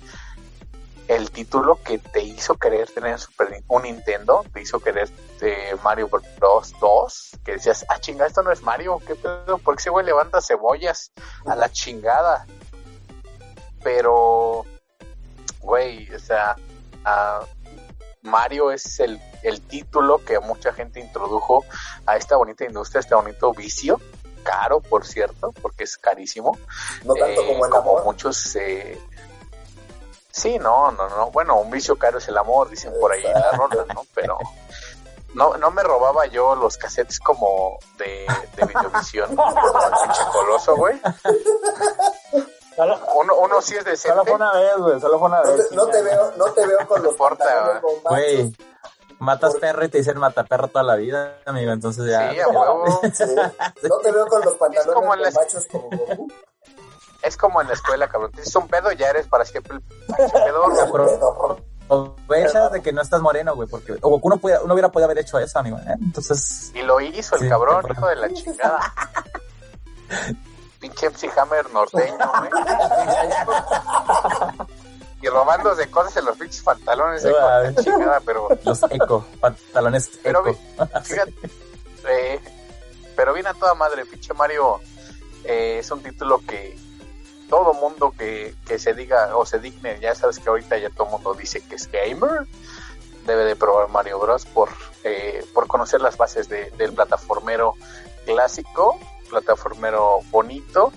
el 1.08 1.32
título 1.32 1.80
que 1.84 2.00
te 2.00 2.22
hizo 2.22 2.56
querer 2.56 2.90
tener 2.92 3.20
Super 3.20 3.64
un 3.68 3.84
Nintendo, 3.84 4.46
te 4.54 4.62
hizo 4.62 4.80
querer 4.80 5.10
eh, 5.42 5.76
Mario 5.84 6.10
Bros 6.10 6.74
2, 6.80 7.30
que 7.46 7.54
decías, 7.54 7.86
ah, 7.90 8.00
chinga, 8.00 8.26
esto 8.26 8.42
no 8.44 8.52
es 8.52 8.62
Mario, 8.62 9.00
¿qué 9.06 9.16
pedo? 9.16 9.58
¿Por 9.58 9.76
qué 9.76 9.82
ese 9.82 9.90
güey 9.90 10.06
levanta 10.06 10.42
cebollas 10.42 11.12
a 11.46 11.56
la 11.56 11.70
chingada? 11.70 12.46
Pero, 13.84 14.66
güey, 15.62 16.14
o 16.14 16.20
sea, 16.20 16.56
Mario 18.22 18.72
es 18.72 19.00
el, 19.00 19.22
el 19.44 19.62
título 19.62 20.24
que 20.26 20.40
mucha 20.40 20.74
gente 20.74 21.00
introdujo 21.00 21.64
a 22.06 22.18
esta 22.18 22.36
bonita 22.36 22.66
industria, 22.66 23.00
a 23.00 23.02
este 23.02 23.16
bonito 23.16 23.54
vicio, 23.54 24.02
caro, 24.48 24.80
por 24.80 25.06
cierto, 25.06 25.52
porque 25.62 25.84
es 25.84 25.98
carísimo. 25.98 26.58
No 27.04 27.14
tanto 27.14 27.42
eh, 27.42 27.48
como 27.48 27.66
el 27.66 27.74
amor. 27.76 28.04
muchos 28.06 28.56
eh, 28.56 28.98
sí 30.32 30.58
no 30.60 30.92
no 30.92 31.10
no 31.10 31.32
bueno 31.32 31.60
un 31.60 31.70
vicio 31.72 31.96
caro 31.98 32.20
es 32.20 32.28
el 32.28 32.38
amor 32.38 32.70
dicen 32.70 32.94
por 33.00 33.12
ahí 33.12 33.26
en 33.26 33.34
la 33.34 33.52
rola 33.54 33.86
no 33.94 34.06
pero 34.14 34.38
no 35.34 35.58
no 35.58 35.72
me 35.72 35.82
robaba 35.82 36.28
yo 36.28 36.54
los 36.56 36.78
cassettes 36.78 37.20
como 37.20 37.80
de, 37.98 38.26
de 38.56 38.66
videovisión 38.66 39.36
como 39.36 39.84
el 39.86 39.92
pinche 40.04 40.22
coloso 40.32 40.76
güey. 40.76 41.02
Solo, 42.76 43.00
uno 43.16 43.34
uno 43.38 43.62
sí 43.62 43.74
es 43.76 43.80
solo 43.84 43.92
decente. 43.92 44.22
fue 44.26 44.34
una 44.36 44.52
vez, 44.54 44.78
güey, 44.78 45.00
solo 45.02 45.18
fue 45.18 45.28
una 45.30 45.42
No 45.42 45.52
vez. 45.52 45.70
te, 45.70 45.76
no 45.76 45.86
te 45.88 46.02
veo, 46.04 46.32
no 46.38 46.46
te 46.54 46.68
veo 46.68 46.88
con 46.88 47.02
los 47.02 47.12
importa, 47.14 47.44
pantalones 47.46 47.82
güey. 48.04 48.56
Matas 49.20 49.52
Por- 49.54 49.62
perro 49.62 49.86
y 49.86 49.90
te 49.90 49.98
dicen 50.00 50.18
mata 50.18 50.44
perro 50.44 50.68
toda 50.68 50.84
la 50.84 50.96
vida, 50.96 51.38
amigo. 51.46 51.72
Entonces 51.72 52.06
ya. 52.10 52.32
sí 52.32 52.40
a 52.40 52.48
huevo 52.48 52.86
Sí. 53.14 53.24
No 53.90 53.98
te 54.00 54.12
veo 54.12 54.28
con 54.28 54.42
los 54.44 54.56
pantalones 54.56 54.94
como 54.94 55.14
en 55.14 55.22
las- 55.22 55.34
bombachos 55.34 55.66
como 55.72 55.90
Goku. 55.90 56.28
es 57.24 57.36
como 57.38 57.62
en 57.62 57.68
la 57.68 57.74
escuela 57.74 58.08
cabrón 58.08 58.32
tienes 58.32 58.56
un 58.56 58.68
pedo 58.68 58.92
ya 58.92 59.10
eres 59.10 59.28
para 59.28 59.44
siempre 59.46 59.78
el. 59.78 59.84
Pero- 60.92 61.58
Aprovechas 61.90 62.72
de 62.74 62.82
que 62.82 62.92
no 62.92 63.02
estás 63.02 63.22
moreno, 63.22 63.56
güey, 63.56 63.70
porque 63.70 63.94
o 64.02 64.10
Goku 64.10 64.30
no, 64.30 64.38
puede- 64.38 64.60
no 64.66 64.74
hubiera 64.74 64.90
podido 64.90 65.06
haber 65.06 65.20
hecho 65.20 65.40
eso, 65.40 65.58
amigo. 65.60 65.78
¿eh? 65.78 65.96
Entonces, 66.02 66.72
Y 66.76 66.82
lo 66.82 67.00
hizo 67.00 67.36
el 67.36 67.42
Sí, 67.44 67.48
cabrón, 67.50 67.76
cabrón. 67.78 67.98
hijo 67.98 68.08
de 68.08 68.16
la 68.18 68.34
chingada. 68.34 68.94
Pinche 70.82 71.10
MC 71.10 71.30
Hammer 71.40 71.72
norteño, 71.72 72.18
güey. 72.40 72.52
Y 75.22 75.28
robándose 75.28 75.90
cosas 75.90 76.16
en 76.18 76.26
los 76.26 76.38
pinches 76.38 76.62
pantalones 76.62 77.24
de 77.24 77.32
Ah, 77.32 77.62
la 77.64 77.76
chingada, 77.84 78.20
pero, 78.22 78.50
los 78.64 78.84
eco, 78.92 79.26
pantalones 79.40 80.12
pero 80.22 80.42
eco. 80.48 80.52
vi- 80.52 80.86
fíjate, 81.04 81.34
eh, 82.08 82.40
pero 83.16 83.34
viene 83.34 83.50
a 83.50 83.54
toda 83.56 83.74
madre, 83.74 84.06
pinche 84.06 84.34
Mario 84.36 84.80
eh, 85.44 85.80
es 85.80 85.90
un 85.92 86.04
título 86.04 86.40
que 86.46 86.78
todo 87.50 87.74
mundo 87.74 88.14
que, 88.18 88.54
que 88.68 88.78
se 88.78 88.94
diga 88.94 89.36
o 89.36 89.46
se 89.46 89.58
digne, 89.60 90.00
ya 90.00 90.14
sabes 90.14 90.38
que 90.40 90.50
ahorita 90.50 90.78
ya 90.78 90.90
todo 90.92 91.08
mundo 91.08 91.34
dice 91.34 91.62
que 91.62 91.76
es 91.76 91.90
gamer, 91.92 92.46
debe 93.26 93.44
de 93.46 93.56
probar 93.56 93.90
Mario 93.90 94.20
Bros. 94.20 94.46
por, 94.46 94.70
eh, 95.04 95.44
por 95.54 95.66
conocer 95.68 96.00
las 96.02 96.16
bases 96.18 96.48
de- 96.48 96.70
del 96.72 96.94
plataformero 96.94 97.74
clásico, 98.26 99.00
plataformero 99.30 100.20
bonito, 100.30 100.92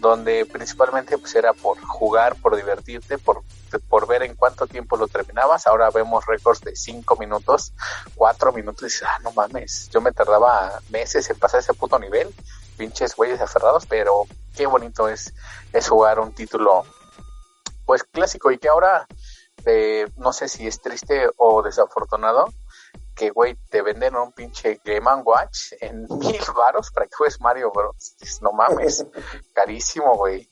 donde 0.00 0.44
principalmente 0.46 1.16
pues 1.18 1.34
era 1.34 1.52
por 1.52 1.80
jugar, 1.80 2.36
por 2.36 2.56
divertirte, 2.56 3.18
por, 3.18 3.42
por 3.88 4.06
ver 4.06 4.22
en 4.22 4.34
cuánto 4.34 4.66
tiempo 4.66 4.96
lo 4.96 5.08
terminabas. 5.08 5.66
Ahora 5.66 5.90
vemos 5.90 6.26
récords 6.26 6.60
de 6.60 6.76
5 6.76 7.16
minutos, 7.16 7.72
4 8.14 8.52
minutos 8.52 8.82
y 8.82 8.86
dices, 8.86 9.02
ah, 9.06 9.18
no 9.22 9.32
mames, 9.32 9.88
yo 9.90 10.00
me 10.00 10.12
tardaba 10.12 10.80
meses 10.90 11.28
en 11.30 11.38
pasar 11.38 11.60
ese 11.60 11.74
puto 11.74 11.98
nivel, 11.98 12.34
pinches 12.76 13.16
güeyes 13.16 13.40
aferrados, 13.40 13.86
pero 13.86 14.26
qué 14.54 14.66
bonito 14.66 15.08
es, 15.08 15.34
es 15.72 15.88
jugar 15.88 16.20
un 16.20 16.32
título 16.32 16.84
pues 17.84 18.04
clásico 18.04 18.50
y 18.50 18.58
que 18.58 18.68
ahora 18.68 19.06
eh, 19.64 20.08
no 20.16 20.32
sé 20.32 20.48
si 20.48 20.66
es 20.66 20.80
triste 20.80 21.28
o 21.36 21.62
desafortunado 21.62 22.52
que 23.16 23.30
güey 23.30 23.56
te 23.70 23.82
venden 23.82 24.14
un 24.14 24.30
pinche 24.32 24.80
Game 24.84 25.10
Watch 25.24 25.72
en 25.80 26.02
mil 26.10 26.40
varos 26.54 26.90
para 26.92 27.06
que 27.06 27.16
juegues 27.16 27.40
Mario 27.40 27.72
Bros. 27.72 28.14
Dices, 28.20 28.40
No 28.42 28.52
mames, 28.52 29.04
carísimo 29.54 30.14
güey. 30.16 30.48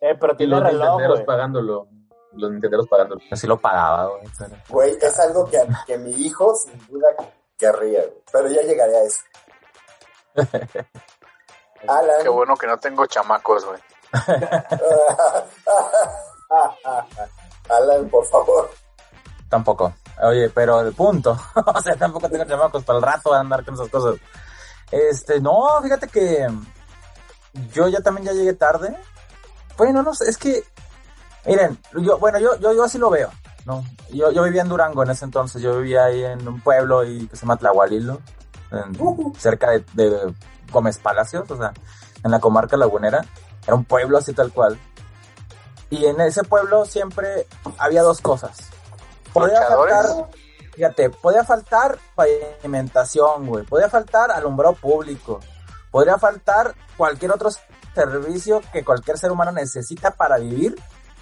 Eh, 0.00 0.14
pero 0.18 0.32
Y 0.34 0.36
tiene 0.36 0.54
los 0.54 0.62
reloj, 0.62 1.02
güey. 1.08 1.26
pagándolo. 1.26 1.88
Los 2.32 2.50
nintenderos 2.52 2.86
pagándolo. 2.88 3.20
Yo 3.28 3.36
sí 3.36 3.46
lo 3.46 3.58
pagaba, 3.60 4.06
güey. 4.06 4.22
pero- 4.38 4.56
Güey, 4.68 4.96
es 5.00 5.18
algo 5.18 5.44
que, 5.50 5.60
que 5.86 5.98
mi 5.98 6.12
hijo 6.12 6.54
sin 6.54 6.78
duda 6.86 7.08
querría, 7.58 8.00
güey. 8.02 8.22
Pero 8.32 8.48
ya 8.48 8.62
llegaré 8.62 8.96
a 8.96 9.02
eso. 9.02 9.20
Alan. 11.88 12.22
Qué 12.22 12.28
bueno 12.28 12.56
que 12.56 12.66
no 12.66 12.76
tengo 12.78 13.06
chamacos, 13.06 13.64
güey. 13.64 13.80
Alan, 17.68 18.08
por 18.08 18.24
favor. 18.26 18.70
Tampoco. 19.48 19.92
Oye, 20.22 20.50
pero 20.50 20.80
el 20.80 20.92
punto. 20.94 21.38
o 21.54 21.80
sea, 21.82 21.94
tampoco 21.96 22.28
tengo 22.28 22.44
chamacos 22.44 22.84
para 22.84 22.98
el 22.98 23.04
rato 23.04 23.32
de 23.32 23.38
andar 23.38 23.64
con 23.64 23.74
esas 23.74 23.88
cosas. 23.88 24.16
Este, 24.90 25.40
no, 25.40 25.80
fíjate 25.82 26.08
que 26.08 26.46
yo 27.72 27.88
ya 27.88 28.00
también 28.00 28.26
ya 28.26 28.32
llegué 28.32 28.52
tarde. 28.54 28.96
Bueno, 29.76 30.02
no 30.02 30.14
sé, 30.14 30.28
es 30.28 30.36
que, 30.38 30.64
miren, 31.46 31.78
yo, 32.00 32.18
bueno, 32.18 32.38
yo, 32.38 32.56
yo, 32.58 32.72
yo 32.72 32.84
así 32.84 32.98
lo 32.98 33.10
veo, 33.10 33.30
¿no? 33.64 33.84
Yo, 34.10 34.30
yo 34.32 34.42
vivía 34.42 34.62
en 34.62 34.68
Durango 34.68 35.02
en 35.04 35.10
ese 35.10 35.24
entonces, 35.24 35.62
yo 35.62 35.78
vivía 35.78 36.04
ahí 36.06 36.24
en 36.24 36.46
un 36.48 36.60
pueblo 36.60 37.04
y 37.04 37.26
que 37.28 37.36
se 37.36 37.42
llama 37.42 37.56
Tlahualilo, 37.56 38.20
en- 38.72 39.34
cerca 39.38 39.70
de, 39.70 39.84
de 39.92 40.34
Gómez 40.72 40.98
Palacios, 40.98 41.48
o 41.50 41.56
sea, 41.56 41.72
en 42.24 42.30
la 42.30 42.40
comarca 42.40 42.76
lagunera. 42.76 43.24
Era 43.66 43.76
un 43.76 43.84
pueblo 43.84 44.18
así 44.18 44.32
tal 44.32 44.52
cual. 44.52 44.78
Y 45.90 46.06
en 46.06 46.20
ese 46.22 46.42
pueblo 46.42 46.84
siempre 46.84 47.46
había 47.78 48.02
dos 48.02 48.20
cosas. 48.20 48.58
Podía 49.38 49.62
faltar, 49.62 50.28
fíjate, 50.72 51.10
podía 51.10 51.44
faltar 51.44 51.98
pavimentación, 52.14 53.46
güey. 53.46 53.64
Podía 53.64 53.88
faltar 53.88 54.30
alumbrado 54.30 54.74
público. 54.74 55.40
Podría 55.90 56.18
faltar 56.18 56.74
cualquier 56.96 57.32
otro 57.32 57.50
servicio 57.94 58.60
que 58.72 58.84
cualquier 58.84 59.18
ser 59.18 59.30
humano 59.30 59.52
necesita 59.52 60.10
para 60.10 60.38
vivir. 60.38 60.76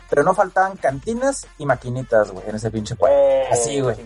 Pero 0.09 0.23
no 0.23 0.35
faltaban 0.35 0.77
cantinas 0.77 1.47
y 1.59 1.67
maquinitas, 1.67 2.31
güey, 2.31 2.49
en 2.49 2.57
ese 2.57 2.71
pinche 2.71 2.95
pueblo. 2.95 3.17
Güey, 3.17 3.47
Así, 3.53 3.81
güey. 3.81 3.97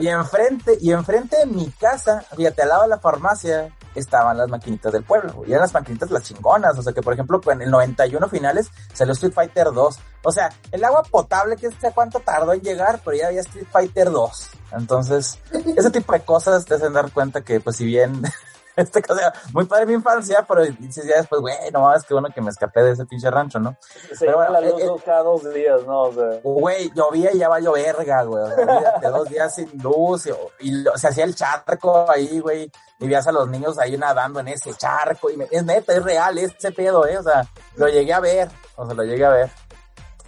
Y 0.00 0.08
enfrente, 0.08 0.78
y 0.80 0.92
enfrente 0.92 1.38
de 1.38 1.46
mi 1.46 1.70
casa, 1.70 2.24
fíjate, 2.36 2.62
al 2.62 2.68
lado 2.68 2.82
de 2.82 2.88
la 2.88 2.98
farmacia, 2.98 3.72
estaban 3.94 4.36
las 4.36 4.48
maquinitas 4.48 4.92
del 4.92 5.04
pueblo, 5.04 5.32
güey. 5.32 5.50
Y 5.50 5.52
eran 5.52 5.62
las 5.62 5.74
maquinitas 5.74 6.10
las 6.10 6.22
chingonas. 6.22 6.78
O 6.78 6.82
sea 6.82 6.92
que, 6.92 7.02
por 7.02 7.12
ejemplo, 7.12 7.40
en 7.50 7.62
el 7.62 7.70
91 7.70 8.28
finales 8.28 8.70
salió 8.92 9.12
Street 9.12 9.32
Fighter 9.32 9.72
2. 9.72 9.98
O 10.24 10.32
sea, 10.32 10.50
el 10.72 10.84
agua 10.84 11.02
potable, 11.02 11.56
que 11.56 11.70
sé 11.70 11.92
cuánto 11.94 12.20
tardó 12.20 12.52
en 12.52 12.60
llegar, 12.60 13.00
pero 13.04 13.16
ya 13.16 13.28
había 13.28 13.40
Street 13.40 13.66
Fighter 13.70 14.10
2. 14.10 14.50
Entonces, 14.72 15.38
ese 15.76 15.90
tipo 15.90 16.12
de 16.12 16.20
cosas 16.20 16.64
te 16.64 16.74
hacen 16.74 16.92
dar 16.92 17.10
cuenta 17.12 17.42
que, 17.42 17.60
pues, 17.60 17.76
si 17.76 17.84
bien 17.84 18.22
Este, 18.78 19.02
o 19.08 19.14
sea, 19.16 19.32
muy 19.52 19.64
padre 19.66 19.86
mi 19.86 19.94
infancia, 19.94 20.44
pero 20.48 20.62
dices 20.64 21.04
ya 21.04 21.16
después, 21.16 21.40
güey, 21.40 21.54
no 21.72 21.80
mames, 21.80 22.04
qué 22.04 22.14
bueno 22.14 22.28
que 22.32 22.40
me 22.40 22.50
escapé 22.50 22.80
de 22.82 22.92
ese 22.92 23.04
pinche 23.06 23.28
rancho, 23.30 23.58
¿no? 23.58 23.76
Se 24.14 24.24
Pero 24.26 24.36
bueno, 24.36 24.52
la 24.52 24.60
luz 24.60 24.80
eh, 24.80 24.86
eh, 24.86 25.02
cada 25.04 25.22
dos 25.24 25.52
días, 25.52 25.82
¿no? 25.84 26.02
O 26.02 26.12
sea, 26.12 26.40
Güey, 26.44 26.90
llovía 26.94 27.32
y 27.34 27.38
ya 27.38 27.48
valió 27.48 27.72
verga, 27.72 28.22
güey. 28.22 28.42
O 28.44 29.00
sea, 29.00 29.10
dos 29.10 29.28
días 29.28 29.54
sin 29.54 29.70
luz 29.82 30.26
y, 30.60 30.68
y 30.68 30.84
se 30.94 31.08
hacía 31.08 31.24
el 31.24 31.34
charco 31.34 32.08
ahí, 32.08 32.38
güey. 32.40 32.70
Y 33.00 33.06
veías 33.06 33.26
a 33.26 33.32
los 33.32 33.48
niños 33.48 33.78
ahí 33.78 33.96
nadando 33.96 34.40
en 34.40 34.48
ese 34.48 34.72
charco. 34.74 35.28
Y 35.30 35.36
me- 35.36 35.48
es 35.50 35.64
neta, 35.64 35.92
es 35.94 36.02
real 36.02 36.38
ese 36.38 36.70
pedo, 36.72 37.06
¿eh? 37.06 37.18
O 37.18 37.22
sea, 37.22 37.46
lo 37.76 37.88
llegué 37.88 38.12
a 38.12 38.20
ver. 38.20 38.48
O 38.76 38.86
sea, 38.86 38.94
lo 38.94 39.02
llegué 39.04 39.24
a 39.24 39.30
ver. 39.30 39.50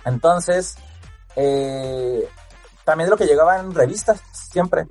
Entonces, 0.04 0.76
eh, 1.36 2.28
también 2.84 3.10
lo 3.10 3.16
que 3.16 3.26
llegaba 3.26 3.58
en 3.58 3.72
revistas, 3.74 4.20
siempre. 4.32 4.86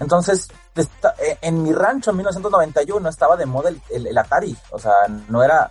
Entonces, 0.00 0.48
eh, 0.76 1.38
en 1.40 1.62
mi 1.62 1.72
rancho 1.72 2.10
en 2.10 2.16
1991 2.16 3.08
estaba 3.08 3.36
de 3.36 3.46
moda 3.46 3.70
el, 3.90 4.18
Atari. 4.18 4.56
O 4.70 4.78
sea, 4.78 4.92
no 5.28 5.42
era, 5.42 5.70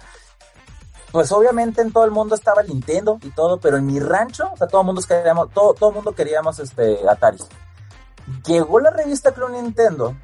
pues 1.12 1.32
obviamente 1.32 1.82
en 1.82 1.91
todo 1.91 2.06
el 2.06 2.12
mundo 2.12 2.36
estaba 2.36 2.62
el 2.62 2.70
Nintendo 2.70 3.20
y 3.22 3.30
todo, 3.32 3.60
pero 3.60 3.78
en 3.78 3.86
mi 3.86 4.00
rancho, 4.00 4.50
o 4.54 4.58
sea, 4.58 4.68
todo 4.68 4.82
el 4.82 4.88
mundo 4.88 5.02
queríamos, 5.02 5.52
todo, 5.52 5.74
todo 5.74 5.90
el 5.90 5.95
mundo 5.95 6.16
queríamos 6.16 6.60
este 6.60 7.00
Atari. 7.08 7.40
Llegó 8.45 8.80
la 8.80 8.91
revista 8.91 9.34
Club 9.34 9.52
Nintendo 9.52 10.16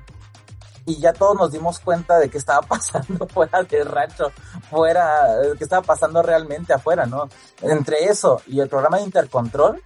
y 0.85 0.99
ya 0.99 1.13
todos 1.13 1.35
nos 1.35 1.51
dimos 1.51 1.79
cuenta 1.79 2.17
de 2.17 2.29
qué 2.29 2.37
estaba 2.37 2.61
pasando 2.67 3.27
fuera 3.27 3.63
del 3.63 3.85
rancho, 3.85 4.31
fuera, 4.69 5.39
qué 5.57 5.63
estaba 5.63 5.81
pasando 5.81 6.21
realmente 6.21 6.73
afuera, 6.73 7.05
¿no? 7.05 7.29
Entre 7.61 8.05
eso 8.05 8.41
y 8.47 8.59
el 8.61 8.69
programa 8.69 8.97
de 8.97 9.03
Intercontrol, 9.03 9.83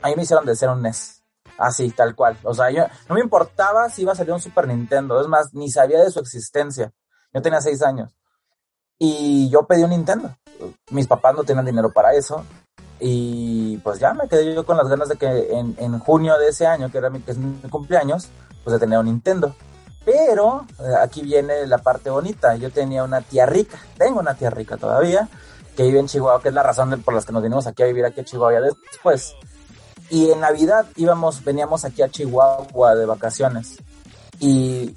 ahí 0.00 0.14
me 0.14 0.22
hicieron 0.22 0.46
de 0.46 0.54
ser 0.54 0.70
un 0.70 0.82
NES. 0.82 1.17
Así, 1.58 1.90
tal 1.90 2.14
cual. 2.14 2.38
O 2.44 2.54
sea, 2.54 2.70
yo 2.70 2.84
no 3.08 3.16
me 3.16 3.20
importaba 3.20 3.90
si 3.90 4.02
iba 4.02 4.12
a 4.12 4.14
salir 4.14 4.32
un 4.32 4.40
Super 4.40 4.68
Nintendo. 4.68 5.20
Es 5.20 5.26
más, 5.26 5.52
ni 5.52 5.70
sabía 5.70 6.02
de 6.02 6.10
su 6.10 6.20
existencia. 6.20 6.92
Yo 7.34 7.42
tenía 7.42 7.60
seis 7.60 7.82
años. 7.82 8.16
Y 8.98 9.50
yo 9.50 9.66
pedí 9.66 9.82
un 9.82 9.90
Nintendo. 9.90 10.36
Mis 10.90 11.06
papás 11.06 11.34
no 11.34 11.44
tenían 11.44 11.66
dinero 11.66 11.92
para 11.92 12.14
eso. 12.14 12.44
Y 13.00 13.76
pues 13.78 13.98
ya 13.98 14.14
me 14.14 14.28
quedé 14.28 14.54
yo 14.54 14.64
con 14.64 14.76
las 14.76 14.88
ganas 14.88 15.08
de 15.08 15.16
que 15.16 15.26
en, 15.26 15.76
en 15.78 15.98
junio 15.98 16.38
de 16.38 16.48
ese 16.48 16.66
año, 16.66 16.90
que 16.90 16.98
era 16.98 17.10
mi, 17.10 17.20
que 17.20 17.32
es 17.32 17.38
mi 17.38 17.68
cumpleaños, 17.68 18.28
pues 18.64 18.72
de 18.74 18.80
tener 18.80 18.98
un 18.98 19.06
Nintendo. 19.06 19.54
Pero 20.04 20.64
eh, 20.80 20.94
aquí 21.00 21.22
viene 21.22 21.66
la 21.66 21.78
parte 21.78 22.08
bonita. 22.08 22.56
Yo 22.56 22.70
tenía 22.70 23.04
una 23.04 23.20
tía 23.20 23.46
rica, 23.46 23.78
tengo 23.96 24.20
una 24.20 24.34
tía 24.34 24.50
rica 24.50 24.76
todavía, 24.76 25.28
que 25.76 25.82
vive 25.82 26.00
en 26.00 26.06
Chihuahua, 26.06 26.40
que 26.40 26.48
es 26.48 26.54
la 26.54 26.62
razón 26.62 27.02
por 27.02 27.14
la 27.14 27.22
que 27.22 27.32
nos 27.32 27.42
vinimos 27.42 27.66
aquí 27.66 27.82
a 27.82 27.86
vivir 27.86 28.04
aquí 28.04 28.20
a 28.20 28.24
Chihuahua 28.24 28.60
después. 28.60 29.34
Y 30.10 30.30
en 30.30 30.40
Navidad 30.40 30.86
íbamos, 30.96 31.44
veníamos 31.44 31.84
aquí 31.84 32.02
a 32.02 32.08
Chihuahua 32.08 32.94
de 32.94 33.06
vacaciones. 33.06 33.76
Y 34.40 34.96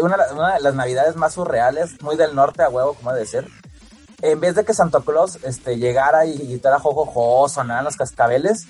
una, 0.00 0.16
una 0.32 0.54
de 0.54 0.60
las 0.60 0.74
navidades 0.74 1.16
más 1.16 1.34
surreales, 1.34 2.00
muy 2.02 2.16
del 2.16 2.34
norte 2.34 2.62
a 2.62 2.68
huevo, 2.68 2.94
como 2.94 3.14
ser, 3.24 3.46
en 4.22 4.40
vez 4.40 4.54
de 4.54 4.64
que 4.64 4.74
Santa 4.74 5.00
Claus 5.00 5.38
este, 5.44 5.76
llegara 5.76 6.24
y 6.26 6.36
gritara 6.36 6.80
jojojo, 6.80 7.48
sonaran 7.48 7.84
los 7.84 7.96
cascabeles, 7.96 8.66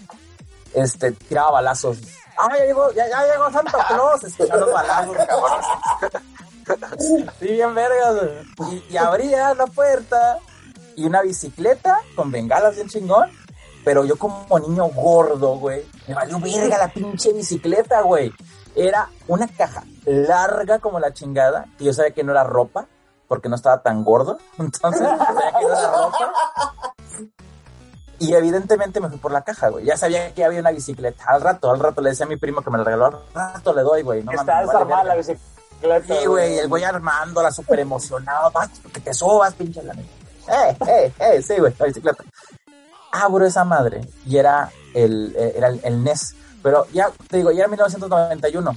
este, 0.75 1.13
tiraba 1.13 1.53
balazos. 1.53 1.99
¡Ah, 2.37 2.49
ya 2.57 2.67
llegó, 2.67 2.93
ya, 2.93 3.09
ya 3.09 3.27
llegó 3.27 3.51
Santa 3.51 3.87
Claus! 3.89 4.25
Escuchando 4.25 4.67
los 4.67 4.75
balazos, 4.75 5.17
cabrón. 5.17 5.61
Sí. 6.99 7.27
Y, 7.41 8.93
y 8.93 8.97
abría 8.99 9.55
la 9.55 9.67
puerta 9.67 10.39
y 10.97 11.05
una 11.05 11.23
bicicleta 11.23 11.99
con 12.15 12.31
bengalas 12.31 12.75
bien 12.75 12.89
chingón. 12.89 13.31
Pero 13.85 14.05
yo 14.05 14.17
como 14.17 14.59
niño 14.59 14.87
gordo, 14.89 15.57
güey, 15.59 15.85
me 16.07 16.15
valió 16.15 16.39
verga 16.41 16.79
la 16.79 16.89
pinche 16.89 17.33
bicicleta, 17.33 18.03
güey. 18.03 18.33
Era 18.75 19.09
una 19.27 19.49
caja 19.49 19.85
larga 20.05 20.79
como 20.79 21.01
la 21.01 21.13
chingada, 21.13 21.67
que 21.79 21.85
yo 21.85 21.93
sabía 21.93 22.13
que 22.13 22.25
no 22.25 22.33
era 22.33 22.45
ropa, 22.45 22.87
porque 23.27 23.49
no 23.49 23.57
estaba 23.57 23.83
tan 23.83 24.05
gordo. 24.05 24.39
Entonces, 24.59 25.07
sabía 25.07 25.53
que 25.59 25.65
no 25.65 25.79
era 25.79 25.93
ropa. 25.93 26.33
Y 28.21 28.35
evidentemente 28.35 29.01
me 29.01 29.09
fui 29.09 29.19
por 29.19 29.31
la 29.31 29.43
caja, 29.43 29.69
güey. 29.69 29.85
Ya 29.85 29.97
sabía 29.97 30.35
que 30.35 30.45
había 30.45 30.61
una 30.61 30.73
bicicleta. 30.73 31.25
Al 31.29 31.41
rato, 31.41 31.71
al 31.71 31.79
rato 31.79 32.01
le 32.01 32.11
decía 32.11 32.27
a 32.27 32.29
mi 32.29 32.37
primo 32.37 32.63
que 32.63 32.71
me 32.71 32.79
la 32.79 32.85
regaló. 32.85 33.07
Al 33.07 33.55
rato 33.55 33.73
le 33.73 33.83
doy, 33.83 34.03
güey. 34.03 34.25
No 34.25 34.33
está 34.33 34.55
vale 34.55 34.67
desarmada 34.67 35.05
la 35.05 35.15
bicicleta. 35.15 36.15
Sí, 36.15 36.27
güey, 36.27 36.59
el 36.59 36.69
güey 36.69 36.83
armándola 36.83 37.53
súper 37.53 37.79
emocionado. 37.79 38.53
Que 38.93 39.01
te 39.01 39.15
subas, 39.15 39.55
pinche 39.55 39.83
la. 39.85 39.95
Eh, 39.95 40.77
eh, 40.89 41.13
eh, 41.19 41.43
sí, 41.43 41.59
güey, 41.59 41.73
la 41.79 41.87
bicicleta. 41.87 42.25
Abro 43.25 43.47
esa 43.47 43.65
madre 43.65 44.01
y 44.27 44.37
era 44.37 44.71
el, 44.95 45.35
eh, 45.37 45.55
era 45.57 45.69
el, 45.69 45.81
el 45.83 46.03
NES. 46.03 46.35
Pero 46.63 46.87
ya, 46.93 47.11
te 47.29 47.39
digo, 47.39 47.51
ya 47.51 47.61
era 47.61 47.69
1991. 47.69 48.77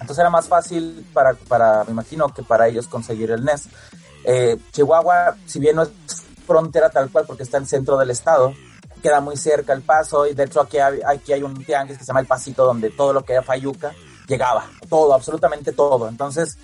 Entonces 0.00 0.18
era 0.18 0.30
más 0.30 0.48
fácil 0.48 1.06
para, 1.12 1.34
para, 1.34 1.84
me 1.84 1.92
imagino 1.92 2.28
que 2.32 2.42
para 2.42 2.68
ellos 2.68 2.88
conseguir 2.88 3.30
el 3.30 3.44
NES. 3.44 3.68
Eh, 4.24 4.58
Chihuahua, 4.72 5.36
si 5.46 5.58
bien 5.58 5.76
no 5.76 5.82
es 5.82 5.90
frontera 6.46 6.90
tal 6.90 7.10
cual 7.10 7.24
porque 7.26 7.42
está 7.42 7.58
en 7.58 7.64
el 7.64 7.68
centro 7.68 7.96
del 7.96 8.10
estado, 8.10 8.54
queda 9.02 9.20
muy 9.20 9.36
cerca 9.36 9.72
el 9.72 9.82
paso 9.82 10.26
y 10.26 10.34
de 10.34 10.44
hecho 10.44 10.60
aquí 10.60 10.78
hay, 10.78 11.00
aquí 11.06 11.32
hay 11.32 11.42
un 11.42 11.64
tianguis 11.64 11.98
que 11.98 12.04
se 12.04 12.08
llama 12.08 12.20
El 12.20 12.26
Pasito 12.26 12.64
donde 12.64 12.90
todo 12.90 13.12
lo 13.12 13.24
que 13.24 13.32
era 13.32 13.42
Fayuca 13.42 13.92
llegaba, 14.26 14.64
todo, 14.88 15.14
absolutamente 15.14 15.72
todo. 15.72 16.08
Entonces, 16.08 16.58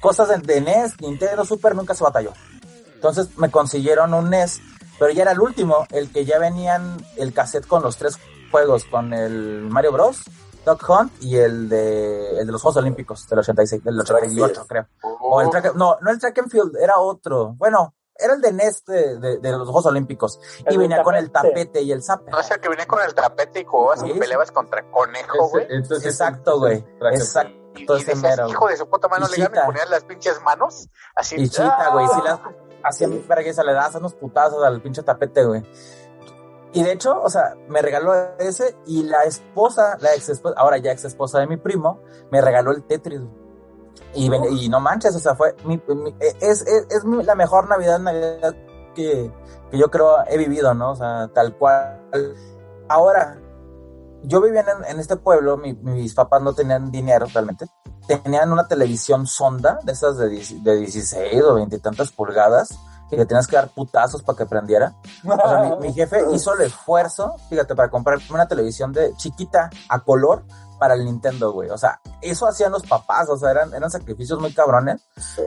cosas 0.00 0.28
de, 0.28 0.38
de 0.38 0.60
NES, 0.60 1.00
Nintendo, 1.00 1.44
Super, 1.44 1.74
nunca 1.74 1.94
se 1.94 2.04
batalló. 2.04 2.32
Entonces 2.94 3.36
me 3.36 3.50
consiguieron 3.50 4.14
un 4.14 4.30
NES, 4.30 4.60
pero 5.04 5.12
ya 5.12 5.22
era 5.22 5.32
el 5.32 5.40
último, 5.40 5.86
el 5.90 6.10
que 6.10 6.24
ya 6.24 6.38
venían 6.38 6.96
el 7.18 7.34
cassette 7.34 7.66
con 7.66 7.82
los 7.82 7.98
tres 7.98 8.18
juegos, 8.50 8.84
con 8.86 9.12
el 9.12 9.60
Mario 9.68 9.92
Bros, 9.92 10.22
Duck 10.64 10.82
Hunt 10.88 11.12
y 11.22 11.36
el 11.36 11.68
de, 11.68 12.38
el 12.40 12.46
de 12.46 12.52
los 12.52 12.62
Juegos 12.62 12.78
Olímpicos 12.78 13.28
del 13.28 13.40
86, 13.40 13.84
del 13.84 14.00
88 14.00 14.64
creo. 14.66 14.86
O 15.20 15.42
el 15.42 15.50
track, 15.50 15.74
no, 15.74 15.98
no 16.00 16.10
el 16.10 16.18
track 16.18 16.38
and 16.38 16.50
field, 16.50 16.74
era 16.80 16.98
otro. 16.98 17.52
Bueno, 17.58 17.94
era 18.16 18.32
el 18.32 18.40
de 18.40 18.52
NES 18.52 18.84
de, 18.86 19.18
de- 19.18 19.38
de 19.40 19.50
los 19.52 19.64
Juegos 19.64 19.84
Olímpicos. 19.86 20.40
El 20.64 20.74
y 20.74 20.76
venía 20.78 21.02
con 21.02 21.16
el 21.16 21.30
tapete. 21.30 21.82
y 21.82 21.92
el 21.92 22.02
zapper. 22.02 22.32
No 22.32 22.40
es 22.40 22.50
el 22.50 22.60
que 22.60 22.68
viene 22.68 22.86
con 22.86 23.02
el 23.02 23.12
tapete 23.14 23.60
y 23.60 23.64
jugabas 23.64 24.00
Sí, 24.00 24.10
y 24.10 24.18
peleabas 24.18 24.52
contra 24.52 24.90
conejo, 24.90 25.48
güey. 25.50 25.66
Exacto, 25.68 26.58
güey. 26.58 26.82
Exacto. 27.12 27.52
Y, 27.76 27.80
y 27.82 27.84
ese 27.84 28.12
decías, 28.14 28.22
mero, 28.22 28.48
hijo 28.48 28.68
de 28.68 28.76
su 28.76 28.88
puta 28.88 29.08
mano, 29.08 29.26
le 29.36 29.50
ponías 29.50 29.90
las 29.90 30.04
pinches 30.04 30.40
manos. 30.42 30.88
Así. 31.16 31.34
Y 31.36 31.48
chita, 31.48 31.90
güey, 31.92 32.06
¡ah! 32.08 32.14
si 32.14 32.22
las 32.22 32.40
hacía 32.84 33.08
mi 33.08 33.18
vergüenza, 33.18 33.62
le 33.64 33.72
das 33.72 33.94
unos 33.94 34.14
putazos 34.14 34.62
al 34.64 34.80
pinche 34.80 35.02
tapete, 35.02 35.44
güey. 35.44 35.62
Y 36.72 36.82
de 36.82 36.92
hecho, 36.92 37.20
o 37.22 37.30
sea, 37.30 37.54
me 37.68 37.80
regaló 37.82 38.12
ese 38.38 38.76
y 38.86 39.04
la 39.04 39.24
esposa, 39.24 39.96
la 40.00 40.12
ex 40.14 40.28
esposa, 40.28 40.54
ahora 40.58 40.78
ya 40.78 40.90
ex 40.92 41.04
esposa 41.04 41.38
de 41.38 41.46
mi 41.46 41.56
primo, 41.56 42.00
me 42.30 42.40
regaló 42.40 42.72
el 42.72 42.82
Tetris. 42.82 43.20
Y, 44.12 44.28
y 44.64 44.68
no 44.68 44.80
manches, 44.80 45.14
o 45.14 45.20
sea, 45.20 45.34
fue 45.36 45.54
mi, 45.64 45.80
mi- 45.86 46.14
es, 46.20 46.62
es, 46.62 46.86
es 46.90 47.04
mi- 47.04 47.22
la 47.22 47.34
mejor 47.36 47.68
Navidad, 47.68 48.00
Navidad 48.00 48.54
que, 48.94 49.30
que 49.70 49.78
yo 49.78 49.88
creo 49.90 50.16
he 50.26 50.36
vivido, 50.36 50.74
¿no? 50.74 50.90
O 50.92 50.96
sea, 50.96 51.28
tal 51.32 51.56
cual. 51.56 52.00
Ahora, 52.88 53.38
yo 54.26 54.40
vivía 54.40 54.60
en, 54.60 54.84
en 54.84 55.00
este 55.00 55.16
pueblo, 55.16 55.56
mi- 55.56 55.74
mis 55.74 56.14
papás 56.14 56.42
no 56.42 56.52
tenían 56.52 56.90
dinero 56.90 57.26
realmente. 57.32 57.66
Tenían 58.06 58.52
una 58.52 58.66
televisión 58.68 59.26
sonda, 59.26 59.78
de 59.82 59.92
esas 59.92 60.18
de, 60.18 60.28
10 60.28 60.62
de 60.64 60.76
16 60.76 61.42
o 61.42 61.54
20 61.54 61.76
y 61.76 61.78
tantas 61.78 62.10
pulgadas, 62.12 62.68
que 63.08 63.16
le 63.16 63.26
tenías 63.26 63.46
que 63.46 63.56
dar 63.56 63.68
putazos 63.68 64.22
para 64.22 64.36
que 64.38 64.46
prendiera. 64.46 64.94
O 65.26 65.36
sea, 65.36 65.76
mi, 65.80 65.86
mi 65.88 65.92
jefe 65.92 66.24
hizo 66.32 66.54
el 66.54 66.62
esfuerzo, 66.62 67.34
fíjate, 67.48 67.74
para 67.74 67.90
comprar 67.90 68.18
una 68.30 68.46
televisión 68.48 68.92
de 68.92 69.14
chiquita 69.16 69.70
a 69.88 70.00
color 70.00 70.44
para 70.78 70.94
el 70.94 71.04
Nintendo, 71.04 71.52
güey. 71.52 71.70
O 71.70 71.78
sea, 71.78 72.00
eso 72.20 72.46
hacían 72.46 72.72
los 72.72 72.82
papás, 72.82 73.28
o 73.28 73.36
sea, 73.36 73.50
eran, 73.50 73.72
eran 73.74 73.90
sacrificios 73.90 74.38
muy 74.38 74.52
cabrones 74.52 75.02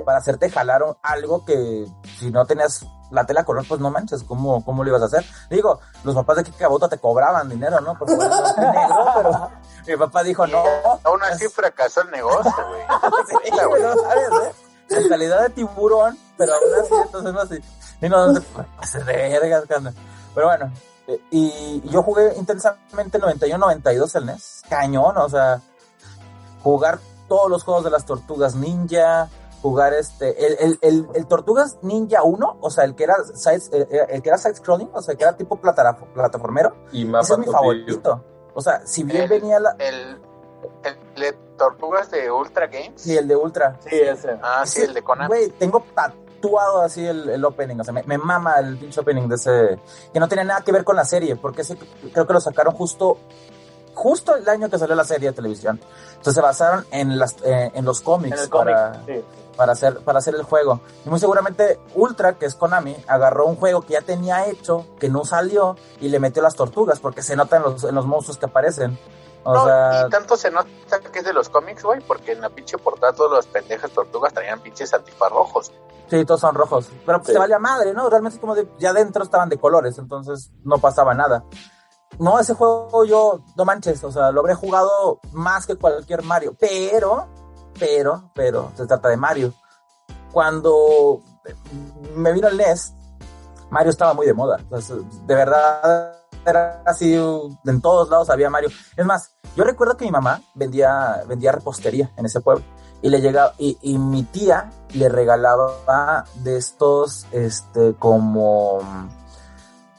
para 0.05 0.19
hacerte 0.19 0.49
jalar 0.49 0.83
algo 1.01 1.45
que 1.45 1.85
si 2.19 2.31
no 2.31 2.45
tenías 2.45 2.85
la 3.11 3.25
tela 3.25 3.45
color, 3.45 3.65
pues 3.67 3.79
no 3.79 3.89
manches, 3.89 4.23
¿cómo, 4.23 4.63
cómo 4.65 4.83
lo 4.83 4.89
ibas 4.89 5.01
a 5.01 5.05
hacer? 5.05 5.25
Digo, 5.49 5.79
los 6.03 6.15
papás 6.15 6.37
de 6.37 6.43
Kikabota 6.43 6.89
te 6.89 6.97
cobraban 6.97 7.49
dinero, 7.49 7.79
¿no? 7.81 7.97
Por 7.97 8.09
negro, 8.09 9.11
pero 9.15 9.51
mi 9.87 9.97
papá 9.97 10.23
dijo, 10.23 10.45
no. 10.47 10.63
Aún 11.03 11.23
así 11.23 11.47
fracasó 11.47 12.01
el 12.01 12.11
negocio, 12.11 12.53
güey. 12.67 12.81
Sí, 13.43 13.51
sabes, 13.55 14.29
¿eh? 14.43 14.55
Mentalidad 14.89 15.41
de 15.43 15.49
tiburón, 15.49 16.17
pero 16.37 16.53
aún 16.53 16.81
así, 16.81 16.93
entonces 16.93 17.33
no 17.33 17.41
así. 17.41 17.59
Y 18.01 18.09
no, 18.09 18.27
no 18.27 18.39
te 18.39 18.45
pases 18.77 19.05
de 19.05 19.13
vergas. 19.13 19.63
Pero 20.33 20.47
bueno, 20.47 20.71
y 21.31 21.81
yo 21.89 22.03
jugué 22.03 22.33
intensamente 22.37 23.19
91-92 23.19 24.15
el 24.15 24.25
NES. 24.25 24.63
Cañón, 24.69 25.17
o 25.17 25.29
sea, 25.29 25.61
jugar 26.63 26.99
todos 27.27 27.49
los 27.49 27.63
juegos 27.63 27.83
de 27.83 27.89
las 27.91 28.05
tortugas 28.05 28.55
ninja, 28.55 29.29
jugar 29.61 29.93
este, 29.93 30.45
el, 30.47 30.57
el, 30.59 30.79
el, 30.81 31.07
el 31.15 31.27
Tortugas 31.27 31.77
Ninja 31.81 32.23
1, 32.23 32.57
o 32.61 32.69
sea, 32.69 32.83
el 32.83 32.95
que 32.95 33.03
era 33.05 33.15
side, 33.35 33.61
el, 33.71 33.87
el 34.09 34.21
que 34.21 34.29
era 34.29 34.37
side 34.37 34.55
scrolling, 34.55 34.89
o 34.93 35.01
sea, 35.01 35.13
el 35.13 35.17
que 35.17 35.23
era 35.23 35.35
tipo 35.35 35.59
platara- 35.59 35.97
plataformero, 36.13 36.75
Y 36.91 37.01
ese 37.03 37.11
mapa 37.11 37.27
es 37.33 37.37
mi 37.39 37.45
favorito. 37.47 38.23
O 38.53 38.61
sea, 38.61 38.81
si 38.85 39.03
bien 39.03 39.23
El- 39.23 39.29
venía 39.29 39.59
la, 39.59 39.71
El, 39.79 40.19
el 40.83 40.97
de 41.21 41.33
tortugas 41.57 42.09
de 42.11 42.31
Ultra 42.31 42.67
Games. 42.67 43.01
sí, 43.01 43.17
el 43.17 43.27
de 43.27 43.35
Ultra, 43.35 43.77
Sí, 43.81 43.89
ese. 43.99 44.37
Ah, 44.41 44.63
sí, 44.65 44.81
el 44.81 44.93
de 44.93 45.03
Conan. 45.03 45.27
Güey, 45.27 45.49
tengo 45.51 45.83
tatuado 46.37 46.81
así 46.81 47.05
el, 47.05 47.29
el 47.29 47.45
opening, 47.45 47.79
o 47.79 47.83
sea, 47.83 47.93
me, 47.93 48.03
me 48.03 48.17
mama 48.17 48.55
el 48.59 48.77
pinche 48.77 48.99
opening 48.99 49.27
de 49.27 49.35
ese, 49.35 49.79
que 50.13 50.19
no 50.19 50.27
tiene 50.27 50.45
nada 50.45 50.61
que 50.61 50.71
ver 50.71 50.83
con 50.83 50.95
la 50.95 51.05
serie, 51.05 51.35
porque 51.35 51.61
ese 51.61 51.77
creo 52.13 52.25
que 52.25 52.33
lo 52.33 52.39
sacaron 52.39 52.73
justo, 52.73 53.17
justo 53.93 54.35
el 54.35 54.47
año 54.47 54.69
que 54.69 54.77
salió 54.77 54.95
la 54.95 55.03
serie 55.03 55.29
de 55.29 55.35
televisión. 55.35 55.79
Entonces 56.09 56.35
se 56.35 56.41
basaron 56.41 56.85
en, 56.91 57.17
las, 57.17 57.35
eh, 57.43 57.71
en 57.73 57.85
los 57.85 58.01
cómics 58.01 58.37
En 58.37 58.43
el 58.43 58.49
cómic, 58.49 58.75
para, 58.75 59.05
sí. 59.05 59.23
para, 59.55 59.71
hacer, 59.73 59.99
para 59.99 60.19
hacer 60.19 60.35
el 60.35 60.43
juego. 60.43 60.81
Y 61.05 61.09
muy 61.09 61.19
seguramente 61.19 61.79
Ultra, 61.95 62.33
que 62.33 62.45
es 62.45 62.55
Konami, 62.55 62.95
agarró 63.07 63.45
un 63.45 63.55
juego 63.55 63.81
que 63.81 63.93
ya 63.93 64.01
tenía 64.01 64.47
hecho, 64.47 64.85
que 64.99 65.09
no 65.09 65.25
salió, 65.25 65.75
y 65.99 66.09
le 66.09 66.19
metió 66.19 66.41
las 66.41 66.55
tortugas, 66.55 66.99
porque 66.99 67.21
se 67.21 67.35
nota 67.35 67.57
en 67.57 67.63
los, 67.63 67.83
en 67.83 67.95
los 67.95 68.05
monstruos 68.05 68.37
que 68.37 68.45
aparecen. 68.45 68.97
O 69.49 69.53
No, 69.53 69.63
sea, 69.65 70.03
y 70.05 70.09
tanto 70.09 70.35
se 70.35 70.51
nota 70.51 70.67
que 71.09 71.19
es 71.19 71.23
de 71.25 71.31
los 71.31 71.47
cómics, 71.47 71.81
güey, 71.81 72.01
porque 72.01 72.33
en 72.33 72.41
la 72.41 72.49
pinche 72.49 72.77
portada 72.77 73.13
todos 73.13 73.31
los 73.31 73.47
pendejas 73.47 73.89
tortugas 73.91 74.33
traían 74.33 74.59
pinches 74.59 74.93
antifaz 74.93 75.31
rojos. 75.31 75.71
Sí, 76.09 76.25
todos 76.25 76.41
son 76.41 76.53
rojos. 76.53 76.89
Pero 77.05 77.19
pues 77.19 77.27
Sí. 77.27 77.33
te 77.33 77.39
valía 77.39 77.57
madre, 77.57 77.93
¿no? 77.93 78.09
Realmente 78.09 78.35
es 78.35 78.41
como 78.41 78.55
de, 78.55 78.67
ya 78.77 78.89
adentro 78.89 79.23
estaban 79.23 79.47
de 79.47 79.57
colores, 79.57 79.97
entonces 79.99 80.51
no 80.65 80.79
pasaba 80.79 81.13
nada. 81.13 81.45
No, 82.19 82.37
ese 82.39 82.55
juego 82.55 83.05
yo, 83.05 83.39
no 83.55 83.63
manches, 83.63 84.03
o 84.03 84.11
sea, 84.11 84.31
lo 84.31 84.41
habré 84.41 84.53
jugado 84.53 85.21
más 85.31 85.65
que 85.65 85.77
cualquier 85.77 86.23
Mario. 86.23 86.53
Pero, 86.59 87.27
pero, 87.79 88.31
pero, 88.35 88.71
se 88.75 88.85
trata 88.85 89.07
de 89.07 89.15
Mario. 89.15 89.53
Cuando 90.33 91.21
me 92.15 92.33
vino 92.33 92.49
el 92.49 92.57
NES, 92.57 92.93
Mario 93.69 93.91
estaba 93.91 94.13
muy 94.13 94.25
de 94.25 94.33
moda. 94.33 94.57
Entonces, 94.59 94.97
de 95.25 95.35
verdad, 95.35 96.13
era 96.45 96.81
así, 96.85 97.13
en 97.13 97.81
todos 97.81 98.09
lados 98.09 98.29
había 98.29 98.49
Mario. 98.49 98.69
Es 98.95 99.05
más, 99.05 99.35
yo 99.57 99.63
recuerdo 99.63 99.97
que 99.97 100.05
mi 100.05 100.11
mamá 100.11 100.43
vendía, 100.53 101.23
vendía 101.27 101.51
repostería 101.51 102.11
en 102.15 102.27
ese 102.27 102.41
pueblo 102.41 102.63
y 103.01 103.09
le 103.09 103.21
llegaba 103.21 103.53
y, 103.57 103.97
mi 103.97 104.21
tía 104.21 104.69
le 104.93 105.09
regalaba 105.09 106.25
de 106.35 106.57
estos 106.57 107.25
este 107.31 107.95
como 107.95 108.79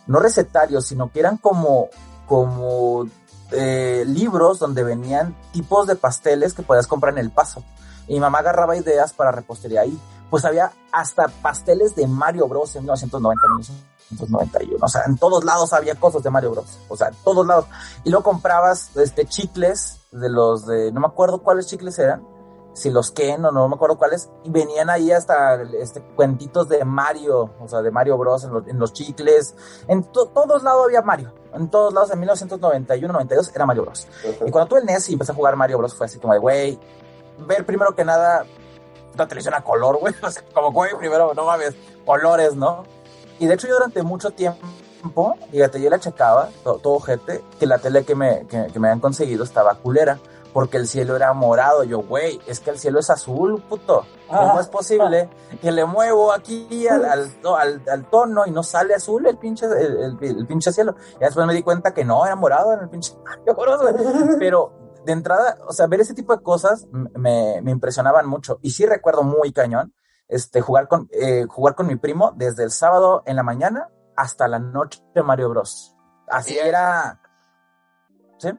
no 0.06 0.20
recetarios 0.20 0.86
sino 0.86 1.10
que 1.10 1.18
eran 1.18 1.39
como 1.39 1.89
como 2.26 3.09
eh, 3.51 4.05
libros 4.06 4.60
donde 4.60 4.85
venían 4.85 5.35
tipos 5.52 5.89
de 5.89 5.97
pasteles 5.97 6.55
que 6.55 6.62
podías 6.62 6.86
comprar 6.86 7.14
en 7.14 7.18
el 7.18 7.30
paso. 7.30 7.64
Y 8.06 8.14
mi 8.14 8.20
mamá 8.20 8.39
agarraba 8.39 8.76
ideas 8.76 9.12
para 9.14 9.32
repostería 9.32 9.80
ahí. 9.80 9.98
Pues 10.28 10.44
había 10.44 10.72
hasta 10.93 11.28
pasteles 11.28 11.97
de 11.97 12.06
Mario 12.06 12.47
Bros 12.47 12.76
en 12.76 12.82
1990 12.82 13.43
1991 14.10 14.85
o 14.85 14.89
sea 14.89 15.02
en 15.06 15.16
todos 15.18 15.44
lados 15.44 15.72
había 15.72 15.94
cosas 15.97 16.22
de 16.22 16.30
Mario 16.30 16.52
Bros 16.52 16.78
o 16.89 16.97
sea 16.97 17.09
en 17.09 17.14
todos 17.24 17.47
lados 17.47 17.66
y 18.05 18.10
luego 18.10 18.24
comprabas 18.24 18.97
este 18.97 19.26
chicles 19.26 20.01
de 20.12 20.28
los 20.28 20.66
de 20.66 20.90
no 20.93 21.01
me 21.01 21.06
acuerdo 21.06 21.43
cuáles 21.43 21.66
chicles 21.66 21.98
eran 21.98 22.26
si 22.74 22.90
los 22.90 23.10
Ken 23.10 23.44
o 23.44 23.51
no 23.51 23.66
me 23.68 23.74
acuerdo 23.74 23.98
cuáles, 23.98 24.30
y 24.44 24.51
venían 24.51 24.89
ahí 24.89 25.10
hasta 25.10 25.60
este, 25.62 26.01
cuentitos 26.14 26.68
de 26.68 26.85
Mario, 26.85 27.51
o 27.59 27.66
sea, 27.66 27.82
de 27.82 27.90
Mario 27.90 28.16
Bros. 28.16 28.44
en, 28.44 28.52
los- 28.52 28.68
en 28.68 28.78
los 28.78 28.93
chicles, 28.93 29.56
en 29.89 30.05
to- 30.05 30.26
todos 30.28 30.62
lados 30.62 30.85
había 30.86 31.02
Mario, 31.02 31.32
en 31.55 31.68
todos 31.70 31.93
lados, 31.93 32.12
en 32.12 32.20
1991, 32.20 33.12
92 33.12 33.51
era 33.52 33.66
Mario 33.66 33.82
Bros. 33.82 34.06
Y 34.47 34.51
cuando 34.52 34.68
tuve 34.68 34.78
el 34.78 34.86
NES 34.86 35.09
y 35.09 35.14
empecé 35.14 35.32
a 35.32 35.35
jugar 35.35 35.56
Mario 35.56 35.78
Bros. 35.78 35.93
fue 35.97 36.06
así 36.06 36.20
como 36.20 36.35
de, 36.35 36.39
güey, 36.39 36.78
ver 37.48 37.66
primero 37.66 37.97
que 37.97 38.05
nada 38.05 38.44
la 39.16 39.26
televisión 39.26 39.55
a 39.55 39.64
color, 39.64 39.98
güey, 39.98 40.14
o 40.22 40.30
sea, 40.30 40.44
como, 40.55 40.70
güey, 40.70 40.97
primero, 40.97 41.35
no 41.35 41.47
mames, 41.47 41.74
colores, 42.06 42.55
¿no? 42.55 42.85
Y 43.39 43.47
de 43.47 43.55
hecho 43.55 43.66
yo 43.69 43.74
durante 43.74 44.02
mucho 44.02 44.31
tiempo, 44.31 45.36
fíjate, 45.51 45.81
yo 45.81 45.90
la 45.90 45.98
checaba, 45.98 46.48
todo, 46.65 46.78
todo 46.78 47.01
gente, 47.01 47.44
que 47.59 47.66
la 47.66 47.78
tele 47.78 48.05
que 48.05 48.15
me, 48.15 48.47
que, 48.47 48.66
que 48.73 48.78
me 48.81 48.89
habían 48.89 49.01
conseguido 49.01 49.44
estaba 49.44 49.74
culera, 49.77 50.19
porque 50.52 50.77
el 50.77 50.89
cielo 50.89 51.15
era 51.15 51.32
morado. 51.35 51.85
Yo, 51.85 52.01
güey, 52.01 52.40
es 52.47 52.59
que 52.59 52.70
el 52.70 52.78
cielo 52.78 52.98
es 52.98 53.10
azul, 53.10 53.62
puto. 53.69 54.05
¿Cómo 54.27 54.56
Ah. 54.56 54.60
es 54.60 54.66
posible 54.69 55.28
que 55.62 55.70
le 55.70 55.85
muevo 55.85 56.32
aquí 56.32 56.86
al, 56.89 57.05
al, 57.05 57.31
al- 57.56 57.82
al 57.89 58.05
tono 58.10 58.44
y 58.47 58.51
no 58.51 58.62
sale 58.62 58.94
azul 58.94 59.27
el 59.27 59.36
pinche, 59.39 59.66
el, 59.66 60.19
el- 60.20 60.39
el 60.39 60.47
pinche 60.47 60.73
cielo? 60.73 60.97
Y 61.16 61.24
después 61.24 61.47
me 61.47 61.55
di 61.55 61.62
cuenta 61.62 61.94
que 61.94 62.05
no, 62.05 62.27
era 62.27 62.35
morado 62.36 62.73
en 62.73 62.81
el 62.81 62.89
pinche. 62.89 63.15
Pero 64.39 64.73
de 65.05 65.12
entrada, 65.12 65.59
o 65.66 65.73
sea, 65.73 65.86
ver 65.86 66.01
ese 66.01 66.15
tipo 66.15 66.35
de 66.36 66.43
cosas 66.43 66.86
me, 66.93 67.60
me 67.62 67.70
impresionaban 67.70 68.27
mucho. 68.27 68.59
Y 68.62 68.70
sí 68.70 68.85
recuerdo 68.85 69.23
muy 69.23 69.52
cañón 69.52 69.94
este, 70.29 70.61
jugar, 70.61 70.89
con, 70.89 71.09
eh, 71.13 71.47
jugar 71.49 71.75
con 71.75 71.87
mi 71.87 71.97
primo 71.97 72.33
desde 72.37 72.65
el 72.65 72.71
sábado 72.71 73.23
en 73.27 73.37
la 73.37 73.43
mañana 73.43 73.89
hasta 74.17 74.47
la 74.49 74.59
noche 74.59 75.01
de 75.15 75.23
Mario 75.23 75.49
Bros. 75.51 75.95
Así 76.29 76.55
Bien. 76.55 76.67
era. 76.69 77.21
¿Sí? 78.39 78.51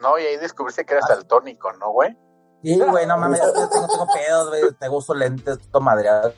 No, 0.00 0.18
y 0.18 0.22
ahí 0.22 0.36
descubriste 0.38 0.84
que 0.84 0.94
eras 0.94 1.08
daltónico, 1.08 1.72
¿no, 1.74 1.90
güey? 1.92 2.16
Sí, 2.64 2.78
güey, 2.78 3.06
no 3.06 3.16
mames, 3.18 3.40
yo 3.42 3.52
tengo, 3.52 3.88
tengo 3.88 4.06
pedos, 4.14 4.48
güey, 4.50 4.62
tengo 4.78 4.96
uso 4.98 5.14
lentes. 5.14 5.58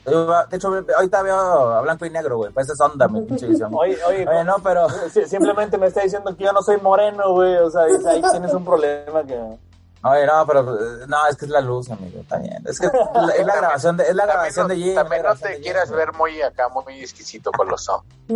Yo, 0.05 0.25
De 0.47 0.57
hecho, 0.57 0.69
ahorita 0.95 1.21
veo 1.21 1.35
a 1.35 1.81
blanco 1.81 2.03
y 2.05 2.09
negro, 2.09 2.37
güey, 2.37 2.51
pues 2.51 2.67
es 2.67 2.81
onda 2.81 3.07
mi 3.07 3.21
pinche 3.21 3.45
visión. 3.45 3.71
Oye, 3.75 3.95
oye, 4.07 4.27
Oye, 4.27 4.43
no, 4.43 4.55
pero... 4.63 4.89
si- 5.11 5.25
simplemente 5.25 5.77
me 5.77 5.85
está 5.85 6.01
diciendo 6.01 6.35
que 6.35 6.43
yo 6.45 6.51
no 6.51 6.63
soy 6.63 6.77
moreno, 6.81 7.31
güey. 7.33 7.57
O 7.57 7.69
sea, 7.69 7.83
ahí 7.83 8.23
tienes 8.31 8.51
un 8.55 8.65
problema 8.65 9.23
que. 9.23 9.59
Oye, 10.07 10.25
no, 10.27 10.45
pero... 10.45 10.75
eh, 10.75 11.05
No, 11.07 11.25
es 11.27 11.35
que 11.35 11.45
es 11.45 11.51
la 11.51 11.61
luz, 11.61 11.89
amigo, 11.89 12.21
también. 12.29 12.63
Es 12.67 12.79
que 12.79 12.87
es 12.87 12.93
la, 12.93 13.33
es 13.33 13.45
la 13.45 13.55
grabación 13.55 13.97
de, 13.97 14.03
es 14.03 14.15
la 14.15 14.25
grabación 14.25 14.67
de 14.67 14.75
no, 14.77 14.83
Jim. 14.83 14.95
también 14.95 15.23
no 15.23 15.35
te 15.35 15.49
de 15.49 15.59
quieras 15.61 15.87
Jim, 15.89 15.97
ver 15.97 16.13
muy 16.13 16.41
acá, 16.41 16.69
muy 16.69 16.99
exquisito 17.01 17.51
con 17.51 17.67
los 17.67 17.89
ojos. 17.89 18.05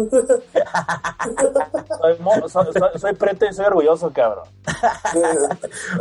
Soy, 2.01 2.17
mo- 2.19 2.47
soy, 2.49 2.65
soy, 2.73 2.99
soy 2.99 3.13
preto 3.13 3.45
y 3.45 3.53
soy 3.53 3.65
orgulloso, 3.65 4.11
cabrón. 4.13 4.45
Es 4.65 5.13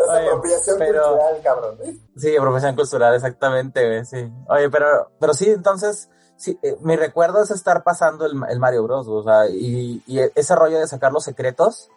Oye, 0.09 0.29
apropiación 0.29 0.79
pero- 0.79 1.03
cultural, 1.09 1.41
cabrón. 1.43 1.79
Sí, 2.17 2.35
profesión 2.41 2.77
cultural, 2.77 3.15
exactamente, 3.15 3.87
güey, 3.87 4.05
sí. 4.05 4.31
Oye, 4.49 4.71
pero, 4.71 5.11
pero 5.21 5.35
sí, 5.35 5.51
entonces, 5.51 6.09
sí, 6.37 6.59
eh, 6.63 6.77
mi 6.81 6.97
recuerdo 6.97 7.43
es 7.43 7.51
estar 7.51 7.83
pasando 7.83 8.27
el, 8.27 8.33
el 8.49 8.59
Mario 8.59 8.85
Bros, 8.85 9.07
o 9.09 9.23
sea, 9.23 9.49
y, 9.49 10.03
y 10.07 10.21
ese 10.35 10.55
rollo 10.55 10.79
de 10.79 10.87
sacar 10.87 11.13
los 11.13 11.25
secretos, 11.25 11.91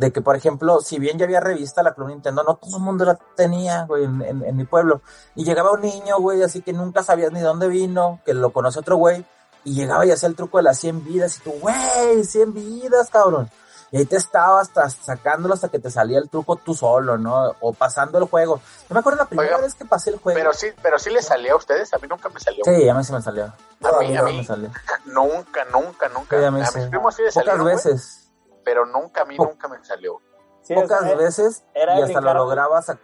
de 0.00 0.12
que, 0.12 0.22
por 0.22 0.34
ejemplo, 0.34 0.80
si 0.80 0.98
bien 0.98 1.18
ya 1.18 1.26
había 1.26 1.40
revista 1.40 1.82
la 1.82 1.92
Club 1.92 2.08
Nintendo, 2.08 2.42
no 2.42 2.54
todo 2.56 2.78
el 2.78 2.82
mundo 2.82 3.04
la 3.04 3.16
tenía, 3.36 3.84
güey, 3.84 4.04
en, 4.04 4.22
en- 4.22 4.44
en 4.44 4.56
mi 4.56 4.64
pueblo. 4.64 5.02
Y 5.34 5.44
llegaba 5.44 5.72
un 5.72 5.82
niño, 5.82 6.18
güey, 6.18 6.42
así 6.42 6.62
que 6.62 6.72
nunca 6.72 7.02
sabías 7.02 7.32
ni 7.32 7.40
dónde 7.40 7.68
vino, 7.68 8.18
que 8.24 8.32
lo 8.32 8.50
conoce 8.50 8.78
otro 8.78 8.96
güey, 8.96 9.26
y 9.62 9.74
llegaba 9.74 10.06
y 10.06 10.10
hacía 10.10 10.28
el 10.30 10.36
truco 10.36 10.56
de 10.56 10.62
las 10.64 10.78
100 10.78 11.04
vidas, 11.04 11.36
y 11.36 11.40
tú, 11.42 11.52
güey, 11.60 12.24
100 12.24 12.54
vidas, 12.54 13.10
cabrón. 13.10 13.50
Y 13.92 13.98
ahí 13.98 14.06
te 14.06 14.16
estabas 14.16 14.68
hasta 14.68 14.88
sacándolo 14.88 15.52
hasta 15.52 15.68
que 15.68 15.78
te 15.80 15.90
salía 15.90 16.18
el 16.18 16.30
truco 16.30 16.56
tú 16.56 16.72
solo, 16.74 17.18
¿no? 17.18 17.52
O 17.60 17.72
pasando 17.74 18.18
el 18.18 18.24
juego. 18.24 18.60
Yo 18.88 18.94
me 18.94 19.00
acuerdo 19.00 19.18
la 19.18 19.24
primera 19.28 19.48
Oiga, 19.56 19.62
vez 19.66 19.74
que 19.74 19.84
pasé 19.84 20.10
el 20.10 20.18
juego. 20.18 20.38
Pero 20.38 20.52
sí, 20.54 20.68
pero 20.80 20.98
sí 20.98 21.10
le 21.10 21.20
salió 21.20 21.54
a 21.54 21.56
ustedes, 21.56 21.92
a 21.92 21.98
mí 21.98 22.06
nunca 22.08 22.28
me 22.30 22.38
salió. 22.40 22.64
Sí, 22.64 22.88
a 22.88 22.94
mí 22.94 23.02
sí 23.04 23.12
me 23.12 23.20
salió. 23.20 23.44
A 23.46 23.98
mí, 24.00 24.16
a 24.16 24.22
me 24.22 24.32
mí, 24.32 24.44
salió. 24.44 24.70
nunca, 25.06 25.64
nunca, 25.72 26.08
nunca. 26.08 26.38
Sí, 26.38 26.44
a 26.44 26.50
mí 26.52 26.60
a 26.62 26.66
sí. 26.66 26.78
mis 26.78 26.86
primos 26.88 27.14
sí 27.16 27.22
le 27.22 27.28
Pocas 27.32 27.44
salieron, 27.44 27.62
güey, 27.62 27.74
veces. 27.74 28.19
Pero 28.64 28.86
nunca, 28.86 29.22
a 29.22 29.24
mí 29.24 29.36
nunca 29.36 29.68
me 29.68 29.82
salió. 29.84 30.20
Sí, 30.62 30.74
pocas 30.74 31.02
era- 31.04 31.14
veces. 31.16 31.62
era 31.74 31.98
y 31.98 32.02
hasta 32.02 32.14
lo 32.20 32.20
brincar- 32.20 32.36
lograbas. 32.36 32.90
a- 32.90 32.98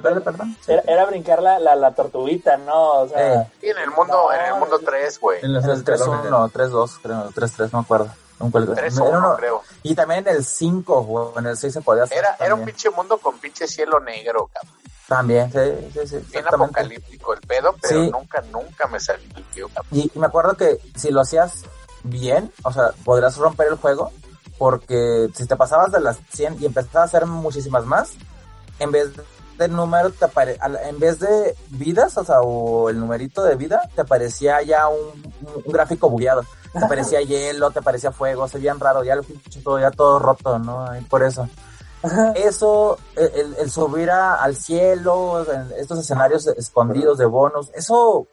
Dale, 0.00 0.20
perdón. 0.20 0.56
Sí. 0.64 0.72
Era, 0.72 0.82
era 0.86 1.04
brincar 1.06 1.42
la, 1.42 1.58
la, 1.58 1.74
la 1.74 1.94
tortuguita, 1.94 2.56
¿no? 2.56 3.00
O 3.02 3.08
sea, 3.08 3.42
Eh, 3.42 3.46
Sí, 3.60 3.68
en 3.68 3.78
el 3.78 3.90
mundo, 3.90 4.12
No, 4.28 4.32
en 4.32 4.40
el 4.46 4.54
mundo 4.54 4.78
3, 4.84 5.18
güey. 5.20 5.40
en 5.44 5.50
el 5.56 5.62
3-1, 5.84 6.48
3-2, 6.50 6.98
creo. 7.02 7.30
3-3, 7.34 7.72
no 7.72 7.80
me 7.80 7.84
acuerdo. 7.84 8.08
Un 8.38 8.50
cual- 8.50 8.72
3 8.74 8.96
era 8.96 9.04
1, 9.04 9.18
uno- 9.18 9.36
creo. 9.36 9.62
Y 9.82 9.94
también 9.94 10.26
en 10.26 10.36
el 10.36 10.44
5, 10.44 10.98
o 10.98 11.38
en 11.38 11.46
el 11.46 11.56
6 11.56 11.72
se 11.74 11.80
podía 11.80 12.04
hacer. 12.04 12.18
Era, 12.18 12.36
era 12.40 12.54
un 12.54 12.64
pinche 12.64 12.90
mundo 12.90 13.18
con 13.18 13.38
pinche 13.38 13.66
cielo 13.66 13.98
negro, 14.00 14.48
cabrón. 14.52 14.76
También, 15.08 15.52
sí, 15.52 15.90
sí, 15.92 16.06
sí. 16.06 16.26
Bien 16.30 16.46
apocalíptico 16.46 17.34
el 17.34 17.40
pedo, 17.40 17.74
pero 17.82 18.02
Sí. 18.04 18.10
nunca, 18.10 18.40
nunca 18.52 18.86
me 18.86 18.98
salió, 19.00 19.68
cabrón. 19.68 19.86
Y, 19.90 20.10
y 20.14 20.18
me 20.18 20.26
acuerdo 20.26 20.54
que 20.56 20.78
si 20.96 21.10
lo 21.10 21.20
hacías 21.20 21.64
bien, 22.04 22.50
o 22.64 22.72
sea, 22.72 22.92
podrías 23.04 23.36
romper 23.36 23.68
el 23.68 23.76
juego, 23.76 24.10
porque 24.58 25.28
si 25.34 25.46
te 25.46 25.56
pasabas 25.56 25.92
de 25.92 26.00
las 26.00 26.18
100 26.32 26.58
y 26.60 26.66
empezabas 26.66 26.96
a 26.96 27.16
hacer 27.16 27.26
muchísimas 27.26 27.84
más, 27.84 28.12
en 28.78 28.90
vez 28.92 29.10
de 29.58 29.68
número, 29.68 30.10
te 30.10 30.24
apare- 30.26 30.58
en 30.88 30.98
vez 30.98 31.18
de 31.20 31.54
vidas, 31.70 32.16
o 32.18 32.24
sea, 32.24 32.40
o 32.40 32.88
el 32.88 32.98
numerito 32.98 33.42
de 33.44 33.54
vida, 33.54 33.82
te 33.94 34.00
aparecía 34.00 34.62
ya 34.62 34.88
un, 34.88 34.98
un- 35.42 35.62
un 35.64 35.72
gráfico 35.72 36.08
bugueado. 36.08 36.42
Te 36.72 36.84
aparecía 36.84 37.20
hielo, 37.22 37.70
te 37.70 37.80
aparecía 37.80 38.12
fuego, 38.12 38.48
se 38.48 38.58
veían 38.58 38.80
raro, 38.80 39.04
ya 39.04 39.14
lo 39.16 39.22
todo, 39.62 39.78
ya 39.78 39.90
todo 39.90 40.18
roto, 40.18 40.58
¿no? 40.58 40.96
Y 40.98 41.02
por 41.04 41.22
eso. 41.22 41.48
Eso, 42.34 42.98
el, 43.14 43.54
el- 43.58 43.70
subir 43.70 44.10
a- 44.10 44.34
al 44.36 44.56
cielo, 44.56 45.44
estos 45.76 45.98
escenarios 46.00 46.46
escondidos 46.48 47.18
de 47.18 47.26
bonos, 47.26 47.70
eso 47.74 48.26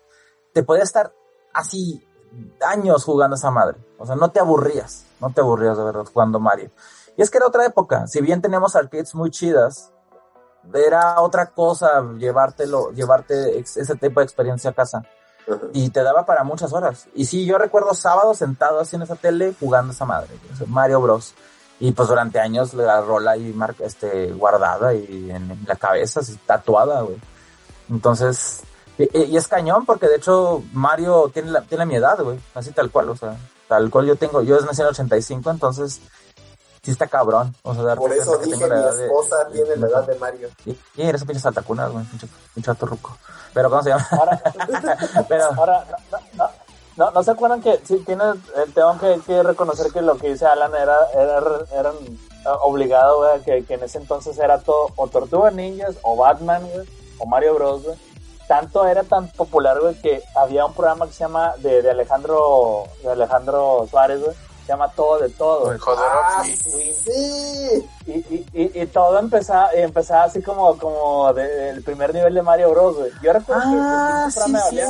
te 0.53 0.63
podía 0.63 0.83
estar 0.83 1.13
así 1.53 2.03
años 2.65 3.03
jugando 3.03 3.35
esa 3.35 3.51
madre. 3.51 3.77
O 3.99 4.05
sea, 4.07 4.15
no 4.15 4.31
te 4.31 4.39
aburrías, 4.39 5.03
no 5.19 5.31
te 5.31 5.41
aburrías 5.41 5.77
de 5.77 5.83
verdad 5.83 6.05
jugando 6.11 6.39
Mario. 6.39 6.71
Y 7.17 7.21
es 7.21 7.29
que 7.29 7.37
era 7.37 7.47
otra 7.47 7.65
época, 7.65 8.07
si 8.07 8.21
bien 8.21 8.41
teníamos 8.41 8.75
arcades 8.75 9.13
muy 9.15 9.29
chidas, 9.31 9.91
era 10.73 11.21
otra 11.21 11.47
cosa 11.47 12.03
llevártelo, 12.17 12.91
llevarte 12.91 13.59
ese 13.59 13.95
tipo 13.95 14.19
de 14.19 14.25
experiencia 14.25 14.69
a 14.69 14.73
casa. 14.73 15.03
Y 15.73 15.89
te 15.89 16.03
daba 16.03 16.25
para 16.25 16.43
muchas 16.43 16.73
horas. 16.73 17.07
Y 17.15 17.25
sí, 17.25 17.45
yo 17.45 17.57
recuerdo 17.57 17.95
sábado 17.95 18.35
sentado 18.35 18.79
así 18.79 18.97
en 18.97 19.01
esa 19.01 19.15
tele 19.15 19.55
jugando 19.59 19.93
esa 19.93 20.05
madre, 20.05 20.29
Mario 20.67 21.01
Bros. 21.01 21.33
Y 21.79 21.91
pues 21.93 22.07
durante 22.09 22.39
años 22.39 22.73
la 22.73 23.01
rola 23.01 23.31
ahí 23.31 23.51
mar- 23.53 23.73
este, 23.79 24.31
guardada 24.33 24.93
y 24.93 25.31
en, 25.31 25.49
en 25.49 25.65
la 25.65 25.75
cabeza, 25.75 26.19
así, 26.19 26.37
tatuada, 26.45 27.01
güey. 27.01 27.17
Entonces, 27.89 28.61
y, 28.97 29.17
y 29.17 29.37
es 29.37 29.47
cañón 29.47 29.85
porque 29.85 30.07
de 30.07 30.17
hecho 30.17 30.61
Mario 30.73 31.31
tiene, 31.33 31.51
la, 31.51 31.61
tiene 31.61 31.85
mi 31.85 31.95
edad, 31.95 32.21
güey. 32.21 32.37
Así 32.53 32.71
tal 32.71 32.91
cual, 32.91 33.09
o 33.09 33.15
sea, 33.15 33.35
tal 33.69 33.89
cual 33.89 34.07
yo 34.07 34.17
tengo, 34.17 34.41
yo 34.41 34.59
nací 34.59 34.81
en 34.81 34.87
el 34.87 34.91
85, 34.93 35.49
entonces 35.51 36.01
sí 36.83 36.91
está 36.91 37.07
cabrón. 37.07 37.55
O 37.63 37.73
sea, 37.73 37.83
darte 37.83 38.01
Por 38.01 38.11
eso 38.11 38.37
dije, 38.39 38.57
tengo 38.57 38.67
la 38.67 38.75
mi 38.75 38.81
edad 38.81 38.97
de- 38.97 39.05
esposa 39.05 39.47
tiene 39.53 39.75
la 39.77 39.87
edad 39.87 40.07
de 40.07 40.15
Mario. 40.15 40.49
Sí, 40.65 40.77
sí, 40.95 41.01
eres 41.01 41.21
un 41.21 41.27
pinche 41.27 41.41
saltacunas, 41.41 41.91
güey, 41.91 42.03
pinche, 42.55 42.73
ruco. 42.81 43.15
Pero, 43.53 43.69
¿cómo 43.69 43.81
se 43.83 43.89
llama? 43.89 44.07
Ahora, 44.11 44.41
Pero, 45.29 45.45
ahora 45.55 45.85
no, 45.89 46.17
no, 46.17 46.23
no, 46.35 46.49
no, 46.97 47.11
¿no 47.11 47.23
se 47.23 47.31
acuerdan 47.31 47.61
que 47.61 47.79
sí 47.85 47.97
tienes, 48.05 48.35
eh, 48.57 48.65
tengo 48.73 48.97
que, 48.99 49.21
que 49.25 49.41
reconocer 49.43 49.91
que 49.93 50.01
lo 50.01 50.17
que 50.17 50.29
dice 50.31 50.45
Alan 50.45 50.73
era, 50.75 50.97
era, 51.13 51.41
eran 51.73 51.93
ah, 52.45 52.57
obligado, 52.61 53.19
güey, 53.19 53.41
que, 53.41 53.63
que 53.65 53.75
en 53.75 53.83
ese 53.83 53.99
entonces 53.99 54.37
era 54.39 54.59
todo 54.59 54.87
o 54.95 55.07
Tortuga 55.07 55.51
Ninjas 55.51 55.95
o 56.01 56.15
Batman, 56.15 56.67
güey, 56.67 56.87
o 57.19 57.25
Mario 57.25 57.53
Bros, 57.55 57.83
güey. 57.83 57.97
Tanto 58.49 58.85
era 58.87 59.03
tan 59.03 59.27
popular, 59.29 59.79
güey, 59.79 59.93
que 60.01 60.21
había 60.35 60.65
un 60.65 60.73
programa 60.73 61.05
que 61.05 61.13
se 61.13 61.19
llama 61.19 61.53
de, 61.59 61.81
de 61.83 61.91
Alejandro, 61.91 62.85
de 63.03 63.11
Alejandro 63.11 63.85
Suárez, 63.89 64.19
güey, 64.23 64.35
se 64.65 64.73
llama 64.73 64.91
Todo 64.95 65.19
de 65.19 65.29
Todo. 65.29 65.65
güey. 65.65 65.77
Ah, 65.87 66.43
sí. 66.43 67.85
Y, 68.07 68.11
y, 68.11 68.45
y, 68.53 68.81
y 68.81 68.85
todo 68.87 69.19
empezaba, 69.19 69.71
empezaba 69.73 70.23
así 70.23 70.41
como, 70.41 70.75
como 70.79 71.31
de- 71.33 71.69
el 71.69 71.83
primer 71.83 72.11
nivel 72.13 72.33
de 72.33 72.41
Mario 72.41 72.71
Bros, 72.71 72.97
güey. 72.97 73.11
Yo 73.21 73.33
recuerdo 73.33 73.61
que 73.63 73.77
ah, 73.79 74.23
el 74.25 74.31
sí, 74.31 74.39
programa 74.39 74.59
me 74.59 74.63
valía- 74.65 74.87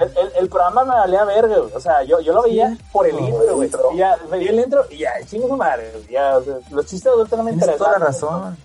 el, 0.00 0.18
el, 0.18 0.32
el 0.36 0.48
programa 0.48 0.84
me 0.84 0.94
valía 0.94 1.24
verga, 1.24 1.56
güey. 1.58 1.72
O 1.74 1.80
sea, 1.80 2.02
yo, 2.02 2.18
yo 2.20 2.32
lo 2.32 2.42
veía 2.42 2.76
por 2.92 3.06
el 3.06 3.18
intro, 3.20 3.54
güey. 3.56 3.70
Y 3.92 3.96
ya, 3.98 4.16
veía 4.28 4.50
el 4.50 4.58
intro 4.60 4.84
y 4.90 4.98
ya, 4.98 5.12
chingo 5.28 5.46
su 5.48 5.56
madre, 5.56 5.90
güey. 5.92 6.06
Ya, 6.08 6.36
o 6.38 6.42
sea, 6.42 6.54
los 6.70 6.86
chistes 6.86 7.12
adultos 7.12 7.36
no 7.38 7.44
me 7.44 7.52
Tienes 7.52 7.68
interesaban. 7.68 7.94
toda 7.94 7.98
la 8.00 8.06
razón. 8.12 8.56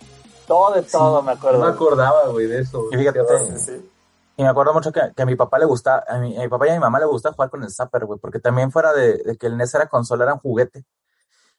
Todo 0.47 0.73
de 0.73 0.81
todo, 0.83 1.21
me 1.21 1.33
No 1.33 1.37
acuerdo. 1.39 1.59
me 1.59 1.67
acordaba, 1.67 2.27
güey, 2.29 2.47
de 2.47 2.59
eso. 2.61 2.85
Y 2.91 2.97
fíjate, 2.97 3.19
Sí, 3.45 3.57
sí. 3.57 3.91
Y 4.37 4.43
me 4.43 4.49
acuerdo 4.49 4.73
mucho 4.73 4.91
que, 4.91 5.01
que 5.15 5.21
a 5.23 5.25
mi 5.25 5.35
papá 5.35 5.57
le 5.59 5.65
gusta, 5.65 6.03
a 6.07 6.17
mi, 6.17 6.37
a 6.37 6.41
mi 6.41 6.49
papá 6.49 6.67
y 6.67 6.71
a 6.71 6.73
mi 6.73 6.79
mamá 6.79 6.99
le 6.99 7.05
gusta 7.05 7.31
jugar 7.31 7.49
con 7.49 7.63
el 7.63 7.71
Zapper, 7.71 8.05
güey, 8.05 8.19
porque 8.19 8.39
también 8.39 8.69
fuera 8.71 8.91
de, 8.93 9.17
de 9.19 9.37
que 9.37 9.47
el 9.47 9.55
NES 9.55 9.73
era 9.75 9.87
consola, 9.87 10.23
era 10.25 10.33
un 10.33 10.39
juguete. 10.41 10.83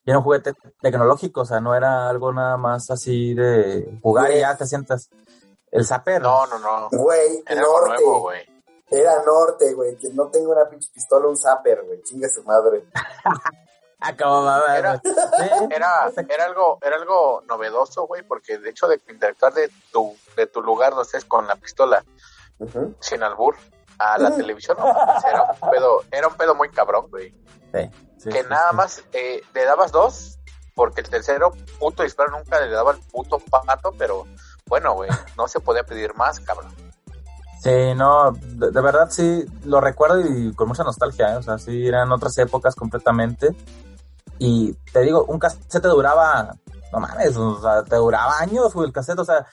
Y 0.05 0.11
era 0.11 0.19
un 0.19 0.25
juguete 0.25 0.53
tecnológico, 0.81 1.41
o 1.41 1.45
sea, 1.47 1.59
no 1.59 1.75
era 1.75 2.09
algo 2.09 2.33
nada 2.33 2.57
más 2.59 2.91
así 2.91 3.35
de 3.35 3.99
jugar 4.03 4.31
y 4.31 4.41
ya 4.41 4.57
te 4.57 4.67
sientas. 4.67 5.09
El 5.71 5.85
Zapper. 5.85 6.23
No, 6.23 6.47
no, 6.47 6.59
no. 6.59 6.89
Güey, 6.91 7.43
Era 7.47 7.61
norte. 7.63 8.03
nuevo, 8.05 8.21
güey. 8.21 8.41
Era 8.89 9.23
norte, 9.25 9.73
güey. 9.75 9.97
Que 9.97 10.11
no 10.11 10.29
tenga 10.29 10.51
una 10.53 10.69
pinche 10.69 10.89
pistola, 10.95 11.27
un 11.27 11.37
zapper, 11.37 11.83
güey. 11.85 12.03
Chingue 12.03 12.29
su 12.29 12.43
madre. 12.45 12.85
Acabó, 14.01 14.43
mamá. 14.43 14.77
Era- 14.77 15.01
Era, 15.71 16.11
era 16.29 16.45
algo, 16.45 16.79
era 16.83 16.97
algo 16.97 17.43
novedoso, 17.49 18.07
güey, 18.07 18.23
porque 18.23 18.59
de 18.59 18.71
hecho 18.71 18.87
de 18.89 19.01
interactuar 19.09 19.53
de 19.55 19.71
tu, 19.93 20.15
de 20.37 20.47
tu 20.47 20.63
lugar 20.63 20.91
donde 20.91 21.05
estés 21.05 21.25
con 21.25 21.47
la 21.47 21.57
pistola 21.57 22.05
sin 23.01 23.23
albur 23.23 23.57
a 23.99 24.19
la 24.19 24.31
televisión, 24.37 24.77
no, 24.79 24.87
era 24.89 25.43
un 25.61 25.71
pedo, 25.71 26.03
era 26.11 26.29
un 26.29 26.35
pedo 26.35 26.55
muy 26.55 26.69
cabrón, 26.71 27.07
güey. 27.11 27.31
Sí, 27.75 27.91
sí, 28.19 28.29
que 28.31 28.43
sí, 28.43 28.49
nada 28.49 28.71
sí. 28.71 28.77
más 28.77 29.05
eh, 29.13 29.43
le 29.55 29.65
dabas 29.65 29.93
dos, 29.93 30.39
porque 30.75 31.01
el 31.01 31.09
tercero, 31.09 31.53
puto 31.79 32.03
disparo, 32.03 32.31
nunca 32.33 32.61
le 32.61 32.71
daba 32.71 32.93
el 32.93 32.99
puto 32.99 33.39
pato, 33.39 33.93
pero 33.99 34.25
bueno, 34.67 34.95
güey, 34.95 35.11
no 35.37 35.49
se 35.49 35.61
podía 35.61 35.85
pedir 35.85 36.15
más, 36.15 36.41
cabrón. 36.41 36.75
Sí, 37.63 37.95
no, 37.97 38.33
de, 38.33 38.71
de 38.71 38.81
verdad 38.81 39.09
sí, 39.11 39.45
lo 39.65 39.81
recuerdo 39.81 40.21
y 40.21 40.55
con 40.55 40.69
mucha 40.69 40.85
nostalgia, 40.85 41.33
¿eh? 41.33 41.37
o 41.37 41.43
sea, 41.43 41.59
sí, 41.59 41.87
eran 41.87 42.13
otras 42.13 42.37
épocas 42.39 42.75
completamente. 42.75 43.55
Y 44.39 44.73
te 44.93 45.01
digo, 45.01 45.25
un 45.25 45.39
cassette 45.39 45.83
te 45.83 45.89
duraba, 45.89 46.55
no 46.93 47.01
mames, 47.01 47.37
o 47.37 47.61
sea, 47.61 47.83
te 47.85 47.97
duraba 47.97 48.39
años, 48.39 48.73
güey, 48.75 48.87
el 48.89 48.93
cassette, 48.93 49.19
o 49.19 49.25
sea, 49.25 49.47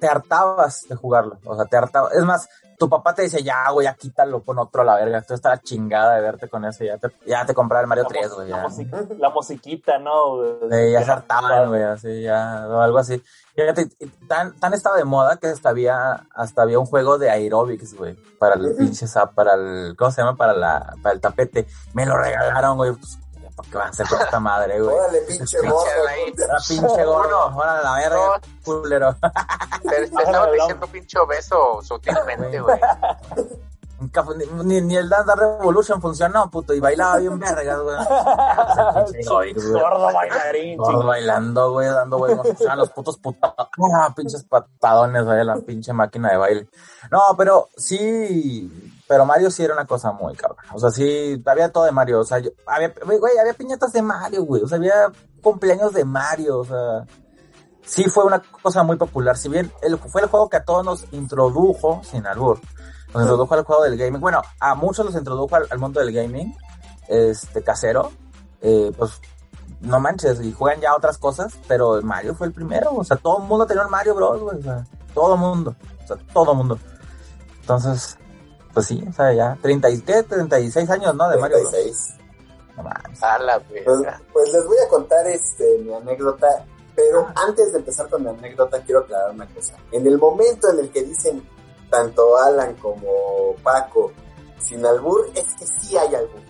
te 0.00 0.08
hartabas 0.08 0.82
de 0.88 0.94
jugarlo, 0.96 1.38
o 1.44 1.56
sea, 1.56 1.64
te 1.66 1.76
hartabas. 1.76 2.12
Es 2.14 2.24
más, 2.24 2.48
tu 2.78 2.88
papá 2.88 3.14
te 3.14 3.22
dice, 3.22 3.42
ya, 3.44 3.70
güey, 3.70 3.84
ya 3.84 3.94
quítalo, 3.94 4.40
pon 4.40 4.58
otro 4.58 4.82
a 4.82 4.84
la 4.84 4.96
verga, 4.96 5.22
tú 5.22 5.34
estás 5.34 5.62
chingada 5.62 6.14
de 6.16 6.20
verte 6.22 6.48
con 6.48 6.64
ese, 6.64 6.86
ya 6.86 6.98
te, 6.98 7.08
ya 7.26 7.44
te 7.46 7.54
compraba 7.54 7.82
el 7.82 7.86
Mario 7.86 8.02
La 8.04 8.08
3, 8.08 8.28
mu- 8.30 8.34
güey, 8.36 8.48
la, 8.48 8.68
la 9.18 9.30
musiquita, 9.30 9.98
¿no? 9.98 10.42
Sí, 10.70 10.90
ya 10.92 11.04
se 11.04 11.10
hartaban, 11.12 11.68
güey, 11.68 11.82
así, 11.82 12.22
ya, 12.22 12.66
o 12.68 12.80
algo 12.80 12.98
así. 12.98 13.22
Fíjate, 13.54 13.88
tan, 14.26 14.58
tan 14.58 14.72
estaba 14.74 14.96
de 14.96 15.04
moda 15.04 15.36
que 15.36 15.48
hasta 15.48 15.68
había, 15.68 16.26
hasta 16.34 16.62
había 16.62 16.78
un 16.78 16.86
juego 16.86 17.18
de 17.18 17.30
aerobics, 17.30 17.94
güey, 17.94 18.16
para 18.38 18.54
el 18.56 18.74
pinche 18.76 19.06
para 19.34 19.54
el, 19.54 19.94
¿cómo 19.96 20.10
se 20.10 20.22
llama? 20.22 20.36
Para 20.36 20.54
la, 20.54 20.96
para 21.02 21.14
el 21.14 21.20
tapete. 21.20 21.66
Me 21.92 22.04
lo 22.06 22.16
regalaron, 22.16 22.76
güey, 22.78 22.92
pues, 22.92 23.16
¿para 23.16 23.31
qué 23.70 23.78
va 23.78 23.86
a 23.86 23.88
hacer 23.88 24.06
con 24.06 24.20
esta 24.20 24.40
madre, 24.40 24.80
güey? 24.80 24.94
Órale, 24.94 25.20
pinche. 25.22 25.58
Era 25.58 26.56
pinche 26.66 27.04
gordo, 27.04 27.62
a 27.62 27.82
la 27.82 27.94
verga, 27.94 28.40
culero. 28.64 29.16
Te, 29.82 29.88
te 29.88 30.22
estaba 30.22 30.50
diciendo 30.50 30.86
pinche 30.86 31.18
obeso 31.18 31.80
sutilmente, 31.82 32.60
güey. 32.60 32.80
Ni, 34.36 34.64
ni, 34.64 34.80
ni 34.80 34.96
el 34.96 35.08
Dance 35.08 35.32
Revolution 35.36 36.00
funcionó, 36.00 36.50
puto, 36.50 36.74
y 36.74 36.80
bailaba 36.80 37.18
bien 37.18 37.38
vergas, 37.38 37.80
güey. 37.80 37.96
Güey. 39.28 39.54
Gordo 39.54 40.12
bailarín, 40.12 40.78
chingón. 40.82 41.06
bailando, 41.06 41.70
güey, 41.72 41.88
dando, 41.88 42.18
güey, 42.18 42.32
escuchaban 42.32 42.78
los 42.78 42.90
putos 42.90 43.18
puta, 43.18 43.54
ah, 43.56 44.12
pinches 44.16 44.44
patadones, 44.44 45.24
güey, 45.24 45.44
la 45.44 45.56
pinche 45.56 45.92
máquina 45.92 46.30
de 46.30 46.36
baile. 46.36 46.68
No, 47.10 47.20
pero 47.36 47.68
sí, 47.76 48.91
pero 49.12 49.26
Mario 49.26 49.50
sí 49.50 49.62
era 49.62 49.74
una 49.74 49.84
cosa 49.84 50.10
muy 50.10 50.34
cabrón. 50.34 50.64
O 50.72 50.78
sea, 50.78 50.90
sí, 50.90 51.42
había 51.44 51.70
todo 51.70 51.84
de 51.84 51.92
Mario, 51.92 52.20
o 52.20 52.24
sea, 52.24 52.38
yo- 52.38 52.52
había, 52.66 52.94
güey, 53.04 53.36
había 53.38 53.52
piñatas 53.52 53.92
de 53.92 54.00
Mario, 54.00 54.42
güey, 54.44 54.62
o 54.62 54.66
sea, 54.66 54.78
había 54.78 55.12
cumpleaños 55.42 55.92
de 55.92 56.02
Mario, 56.06 56.60
o 56.60 56.64
sea, 56.64 57.04
sí 57.84 58.04
fue 58.04 58.24
una 58.24 58.40
cosa 58.62 58.82
muy 58.84 58.96
popular. 58.96 59.36
Si 59.36 59.50
bien 59.50 59.70
el, 59.82 59.98
fue 59.98 60.22
el 60.22 60.28
juego 60.28 60.48
que 60.48 60.56
a 60.56 60.64
todos 60.64 60.82
nos 60.82 61.12
introdujo, 61.12 62.00
sin 62.04 62.26
albur, 62.26 62.58
nos 63.12 63.24
introdujo 63.24 63.52
al 63.54 63.64
juego 63.64 63.82
del 63.82 63.98
gaming. 63.98 64.18
Bueno, 64.18 64.40
a 64.58 64.74
muchos 64.74 65.04
los 65.04 65.14
introdujo 65.14 65.56
al, 65.56 65.66
al 65.68 65.78
mundo 65.78 66.00
del 66.00 66.10
gaming, 66.10 66.56
este, 67.06 67.62
casero, 67.62 68.12
eh, 68.62 68.92
pues 68.96 69.20
no 69.82 70.00
manches, 70.00 70.40
y 70.40 70.54
juegan 70.54 70.80
ya 70.80 70.96
otras 70.96 71.18
cosas, 71.18 71.52
pero 71.68 72.00
Mario 72.00 72.34
fue 72.34 72.46
el 72.46 72.54
primero, 72.54 72.94
o 72.94 73.04
sea, 73.04 73.18
todo 73.18 73.42
el 73.42 73.44
mundo 73.46 73.66
tenía 73.66 73.84
un 73.84 73.90
Mario 73.90 74.14
Bros, 74.14 74.40
güey, 74.40 74.58
o 74.58 74.62
sea, 74.62 74.86
todo 75.12 75.34
el 75.34 75.40
mundo, 75.40 75.76
o 76.02 76.06
sea, 76.06 76.16
todo 76.32 76.52
el 76.52 76.56
mundo. 76.56 76.78
Entonces, 77.60 78.16
pues 78.74 78.86
sí, 78.86 79.04
o 79.08 79.12
sea, 79.12 79.32
ya, 79.32 79.56
30 79.60 79.90
y, 79.90 80.00
¿qué? 80.02 80.22
36 80.22 80.88
años, 80.90 81.14
¿no? 81.14 81.28
De 81.28 81.36
Mario 81.36 81.58
Bros. 81.60 81.70
36. 81.72 82.14
No 82.76 82.82
mames. 82.84 83.22
A 83.22 83.38
la 83.38 83.60
Pues, 83.60 83.84
pues 84.32 84.52
les 84.52 84.66
voy 84.66 84.76
a 84.84 84.88
contar 84.88 85.26
este 85.26 85.78
mi 85.78 85.92
anécdota, 85.92 86.46
pero 86.94 87.26
antes 87.46 87.72
de 87.72 87.78
empezar 87.78 88.08
con 88.08 88.22
mi 88.22 88.30
anécdota 88.30 88.80
quiero 88.82 89.00
aclarar 89.00 89.30
una 89.30 89.46
cosa. 89.54 89.74
En 89.90 90.06
el 90.06 90.18
momento 90.18 90.70
en 90.70 90.78
el 90.80 90.90
que 90.90 91.02
dicen 91.02 91.46
tanto 91.90 92.38
Alan 92.38 92.74
como 92.76 93.54
Paco 93.62 94.12
sin 94.58 94.84
albur, 94.86 95.26
es 95.34 95.46
que 95.58 95.66
sí 95.66 95.96
hay 95.96 96.14
albur. 96.14 96.40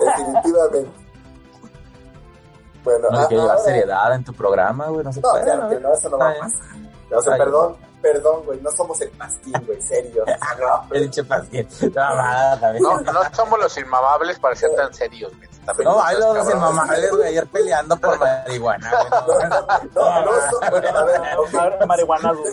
Definitivamente. 0.00 0.90
Bueno, 2.84 3.08
No 3.10 3.18
hay 3.20 3.28
que 3.28 3.34
llevar 3.34 3.58
seriedad 3.58 4.14
en 4.14 4.24
tu 4.24 4.32
programa, 4.32 4.88
güey, 4.88 5.04
no 5.04 5.12
se 5.12 5.20
No, 5.20 5.30
puede. 5.30 5.44
claro 5.44 5.62
¿no? 5.64 5.68
que 5.68 5.80
no, 5.80 5.92
eso 5.92 6.08
no 6.08 6.18
va 6.18 6.30
a 6.30 6.34
pasar. 6.38 6.76
O 7.12 7.22
sea, 7.22 7.36
perdón, 7.36 7.76
perdón, 8.02 8.42
güey, 8.44 8.60
no 8.60 8.70
somos 8.70 9.00
el 9.00 9.10
pastín, 9.10 9.52
güey, 9.66 9.80
serio. 9.80 10.24
Paciente. 11.28 11.86
No, 11.88 12.00
mamada 12.00 12.60
también. 12.60 12.82
No, 12.82 13.00
no 13.00 13.20
somos 13.34 13.58
los 13.58 13.76
inmamables 13.78 14.38
para 14.38 14.54
ser 14.56 14.74
tan 14.74 14.92
serios, 14.94 15.32
güey. 15.36 15.48
No, 15.84 16.02
hay 16.02 16.16
los 16.18 16.50
inmamables, 16.50 17.10
güey, 17.10 17.28
ayer 17.28 17.46
peleando 17.46 17.96
por 17.96 18.18
marihuana, 18.18 18.90
güey. 18.90 19.48
No, 19.94 20.24
no, 20.24 20.32
no, 20.32 21.80
no, 21.80 21.86
Marihuana, 21.86 22.32
güey. 22.32 22.52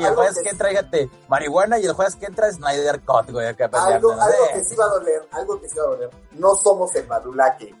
y 0.00 0.04
el 0.04 0.14
jueves 0.14 0.36
que- 0.36 0.42
que 0.42 0.48
entra, 0.50 0.68
fíjate, 0.68 1.10
marihuana 1.28 1.78
y 1.78 1.86
el 1.86 1.92
jueves 1.92 2.16
que 2.16 2.26
entra 2.26 2.48
es 2.48 2.56
Snyder 2.56 3.00
Cut, 3.02 3.30
güey, 3.30 3.46
acá 3.46 3.68
peleando. 3.68 4.10
Algo, 4.12 4.14
no 4.14 4.26
que 4.52 4.64
sí 4.64 4.74
va 4.76 4.84
a 4.84 4.88
doler, 4.88 5.28
algo 5.30 5.60
que 5.60 5.68
sí 5.68 5.78
va 5.78 5.84
a 5.84 5.86
doler. 5.88 6.10
No 6.32 6.54
somos 6.56 6.94
el 6.96 7.06
Madulaque. 7.06 7.74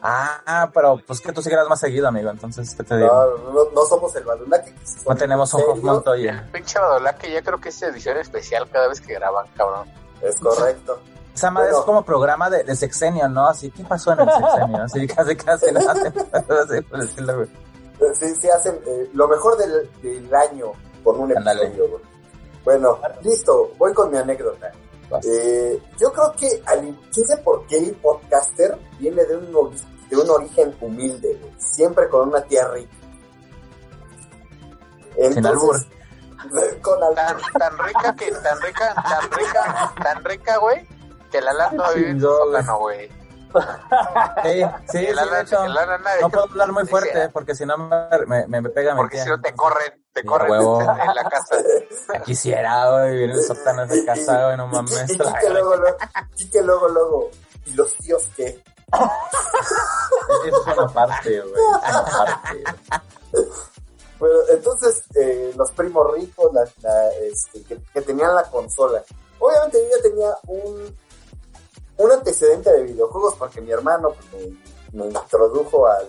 Ah, 0.00 0.70
pero 0.72 1.00
pues 1.06 1.20
que 1.20 1.32
tú 1.32 1.42
sí 1.42 1.50
grabas 1.50 1.68
más 1.68 1.80
seguido, 1.80 2.06
amigo, 2.08 2.30
entonces, 2.30 2.74
¿qué 2.74 2.84
te 2.84 2.96
digo? 2.96 3.08
No, 3.08 3.52
no, 3.52 3.70
no 3.72 3.82
somos 3.86 4.14
el 4.16 4.24
Madulaque. 4.24 4.72
que 4.72 4.86
sí 4.86 5.00
No 5.08 5.16
tenemos 5.16 5.52
un. 5.54 5.62
Hoff 5.62 5.82
Montoya. 5.82 6.48
Pinche 6.52 6.78
Badolaque, 6.78 7.32
ya 7.32 7.42
creo 7.42 7.58
que 7.60 7.70
es 7.70 7.82
edición 7.82 8.16
especial 8.16 8.68
cada 8.70 8.88
vez 8.88 9.00
que 9.00 9.14
graban, 9.14 9.46
cabrón. 9.56 9.88
Es 10.22 10.38
correcto. 10.40 11.00
Esa 11.34 11.50
madre 11.50 11.68
Bueno. 11.68 11.80
es 11.80 11.84
como 11.86 12.02
programa 12.04 12.50
de, 12.50 12.64
de 12.64 12.74
sexenio, 12.76 13.28
¿no? 13.28 13.46
Así, 13.46 13.70
¿qué 13.70 13.84
pasó 13.84 14.12
en 14.12 14.20
el 14.20 14.28
sexenio? 14.30 14.82
Así, 14.82 15.06
casi, 15.14 15.36
casi, 15.36 15.66
hace, 15.68 16.06
así 16.32 16.80
por 16.82 16.98
decirlo, 17.00 17.36
güey. 17.36 17.48
Sí, 18.14 18.34
sí 18.36 18.48
hacen 18.48 18.78
eh, 18.86 19.10
lo 19.14 19.26
mejor 19.28 19.56
del, 19.58 19.90
del 20.02 20.34
año 20.34 20.72
con 21.02 21.18
un 21.20 21.32
episodio. 21.32 21.88
güey. 21.88 22.02
Bueno, 22.64 22.98
listo, 23.22 23.72
voy 23.78 23.92
con 23.94 24.10
mi 24.10 24.18
anécdota. 24.18 24.70
Eh, 25.24 25.82
yo 25.98 26.12
creo 26.12 26.32
que 26.32 26.62
al, 26.66 26.98
sabe 27.10 27.42
por 27.42 27.66
qué 27.66 27.78
el 27.78 27.92
podcaster 27.96 28.78
viene 28.98 29.24
de 29.24 29.36
un, 29.36 29.74
de 30.10 30.16
un 30.16 30.30
origen 30.30 30.76
humilde, 30.80 31.38
güey, 31.40 31.52
siempre 31.56 32.08
con 32.08 32.28
una 32.28 32.42
tía 32.42 32.68
rica. 32.68 32.92
Sin 35.32 35.46
albur. 35.46 35.76
Con 36.82 37.02
albur. 37.02 37.16
Tan, 37.16 37.38
tan 37.58 37.78
rica 37.78 38.14
que, 38.14 38.30
tan 38.30 38.60
rica, 38.60 38.94
tan 38.94 39.30
rica, 39.32 39.94
tan 40.00 40.24
rica, 40.24 40.56
güey, 40.58 40.86
que 41.32 41.40
la 41.40 41.50
en 41.50 41.70
su 41.70 41.94
Chingón, 41.94 42.20
güey. 42.20 42.20
sótano, 42.20 42.78
güey. 42.78 43.17
Sí, 44.42 44.62
sí, 44.88 44.98
sí, 44.98 45.06
de 45.06 45.40
hecho, 45.40 45.66
no 46.20 46.30
puedo 46.30 46.44
hablar 46.44 46.72
muy 46.72 46.86
fuerte, 46.86 47.28
porque 47.30 47.54
si 47.54 47.64
no 47.66 47.76
me, 47.78 47.96
me, 48.26 48.46
me, 48.46 48.60
me 48.62 48.68
pega 48.70 48.92
mi 48.94 48.98
Porque 48.98 49.22
si 49.22 49.28
no 49.28 49.40
te 49.40 49.54
corren, 49.54 50.04
te 50.12 50.20
Sí, 50.22 50.26
corren 50.26 50.50
huevo. 50.50 50.80
en 50.80 50.86
la 51.14 51.24
casa. 51.28 51.56
Ya 52.14 52.22
Quisiera, 52.22 52.90
güey, 52.90 53.10
vivir 53.12 53.30
en 53.30 53.36
el 53.36 53.42
sótano 53.42 53.86
de 53.86 54.04
casa, 54.04 54.44
güey, 54.46 54.56
no 54.56 54.66
mames. 54.66 55.10
Y, 55.10 55.14
y, 55.14 55.18
Quique 55.18 55.50
luego, 55.50 55.76
luego, 55.76 55.96
Quique 56.34 56.62
luego, 56.62 56.88
luego. 56.88 57.30
¿Y 57.66 57.74
los 57.74 57.94
tíos 57.96 58.22
qué? 58.36 58.62
Eso 60.46 60.66
es 60.70 60.76
una 60.78 60.88
parte, 60.88 61.40
güey. 61.40 61.52
Una 61.52 62.04
parte. 62.04 62.64
Bueno, 64.18 64.34
entonces 64.50 65.02
eh, 65.14 65.52
los 65.56 65.70
primos 65.72 66.12
ricos 66.14 66.52
la- 66.52 66.68
la, 66.82 67.08
este, 67.22 67.62
que, 67.62 67.80
que 67.92 68.00
tenían 68.02 68.34
la 68.34 68.42
consola. 68.44 69.02
Obviamente 69.38 69.78
yo 69.80 69.96
ya 69.96 70.02
tenía 70.02 70.30
un, 70.48 70.96
un 71.98 72.12
antecedente 72.12 72.72
de 72.72 72.84
videojuegos 72.84 73.34
porque 73.36 73.60
mi 73.60 73.70
hermano 73.70 74.10
pues, 74.10 74.56
me, 74.92 75.04
me 75.04 75.10
introdujo 75.10 75.86
al 75.86 76.06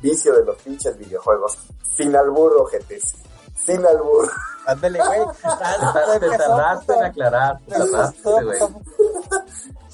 vicio 0.00 0.34
de 0.34 0.44
los 0.44 0.56
pinches 0.62 0.96
videojuegos. 0.98 1.58
Sin 1.96 2.14
albur, 2.14 2.52
ojetes. 2.58 3.14
Sin 3.56 3.84
albur. 3.86 4.30
Ándale, 4.66 4.98
güey. 4.98 5.20
Te 6.20 6.28
te 6.28 6.36
tardaste 6.36 6.92
en 6.92 7.04
aclarar, 7.04 7.60
te 7.66 7.72
tardaste, 7.72 8.30
güey. 8.30 8.58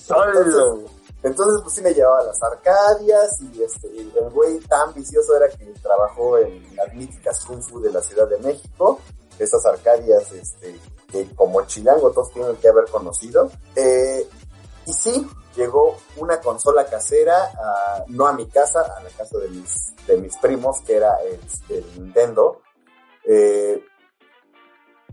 Entonces, 0.09 0.90
entonces, 1.23 1.61
pues 1.62 1.74
sí 1.74 1.82
me 1.82 1.93
llevaba 1.93 2.20
a 2.20 2.24
las 2.24 2.43
Arcadias 2.43 3.40
y 3.40 3.62
este, 3.62 3.89
el 4.01 4.31
güey 4.31 4.59
tan 4.61 4.93
vicioso 4.94 5.36
era 5.36 5.48
que 5.48 5.66
trabajó 5.82 6.39
en 6.39 6.74
las 6.74 6.93
míticas 6.94 7.44
Kung 7.44 7.62
Fu 7.62 7.81
de 7.81 7.93
la 7.93 8.01
Ciudad 8.01 8.27
de 8.28 8.39
México. 8.39 8.98
Esas 9.39 9.65
Arcadias, 9.66 10.32
este, 10.32 10.78
que 11.11 11.35
como 11.35 11.62
chilango 11.66 12.11
todos 12.11 12.31
tienen 12.32 12.57
que 12.57 12.69
haber 12.69 12.86
conocido. 12.86 13.51
Eh, 13.77 14.27
y 14.86 14.93
sí, 14.93 15.27
llegó 15.57 15.97
una 16.16 16.40
consola 16.40 16.86
casera, 16.86 17.36
a- 17.44 18.05
no 18.09 18.27
a 18.27 18.32
mi 18.32 18.47
casa, 18.48 18.81
a 18.81 19.02
la 19.02 19.11
casa 19.11 19.39
de 19.39 19.48
mis, 19.48 19.94
de 20.07 20.16
mis 20.16 20.36
primos, 20.39 20.81
que 20.86 20.97
era 20.97 21.16
el, 21.23 21.40
el 21.77 21.85
Nintendo. 22.02 22.61
Eh, 23.24 23.85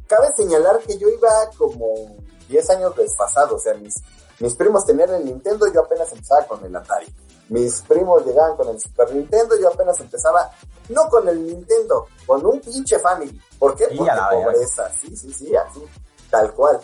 cabe 0.07 0.31
señalar 0.35 0.79
que 0.79 0.97
yo 0.97 1.09
iba 1.09 1.29
como 1.57 2.15
10 2.47 2.69
años 2.71 2.95
desfasado, 2.95 3.55
o 3.55 3.59
sea, 3.59 3.73
mis, 3.75 3.95
mis 4.39 4.55
primos 4.55 4.85
tenían 4.85 5.09
el 5.13 5.25
Nintendo, 5.25 5.67
yo 5.73 5.81
apenas 5.81 6.11
empezaba 6.11 6.45
con 6.47 6.63
el 6.65 6.75
Atari. 6.75 7.07
Mis 7.49 7.81
primos 7.81 8.25
llegaban 8.25 8.57
con 8.57 8.67
el 8.69 8.79
Super 8.79 9.13
Nintendo, 9.13 9.55
yo 9.59 9.69
apenas 9.69 9.99
empezaba, 10.01 10.51
no 10.89 11.07
con 11.09 11.27
el 11.29 11.45
Nintendo, 11.45 12.07
con 12.25 12.45
un 12.45 12.59
pinche 12.59 12.99
Family. 12.99 13.39
¿Por 13.57 13.75
qué? 13.75 13.85
Porque 13.85 14.03
pobreza, 14.43 14.91
sí, 14.99 15.15
sí, 15.15 15.33
sí, 15.33 15.55
así, 15.55 15.83
tal 16.29 16.53
cual. 16.53 16.79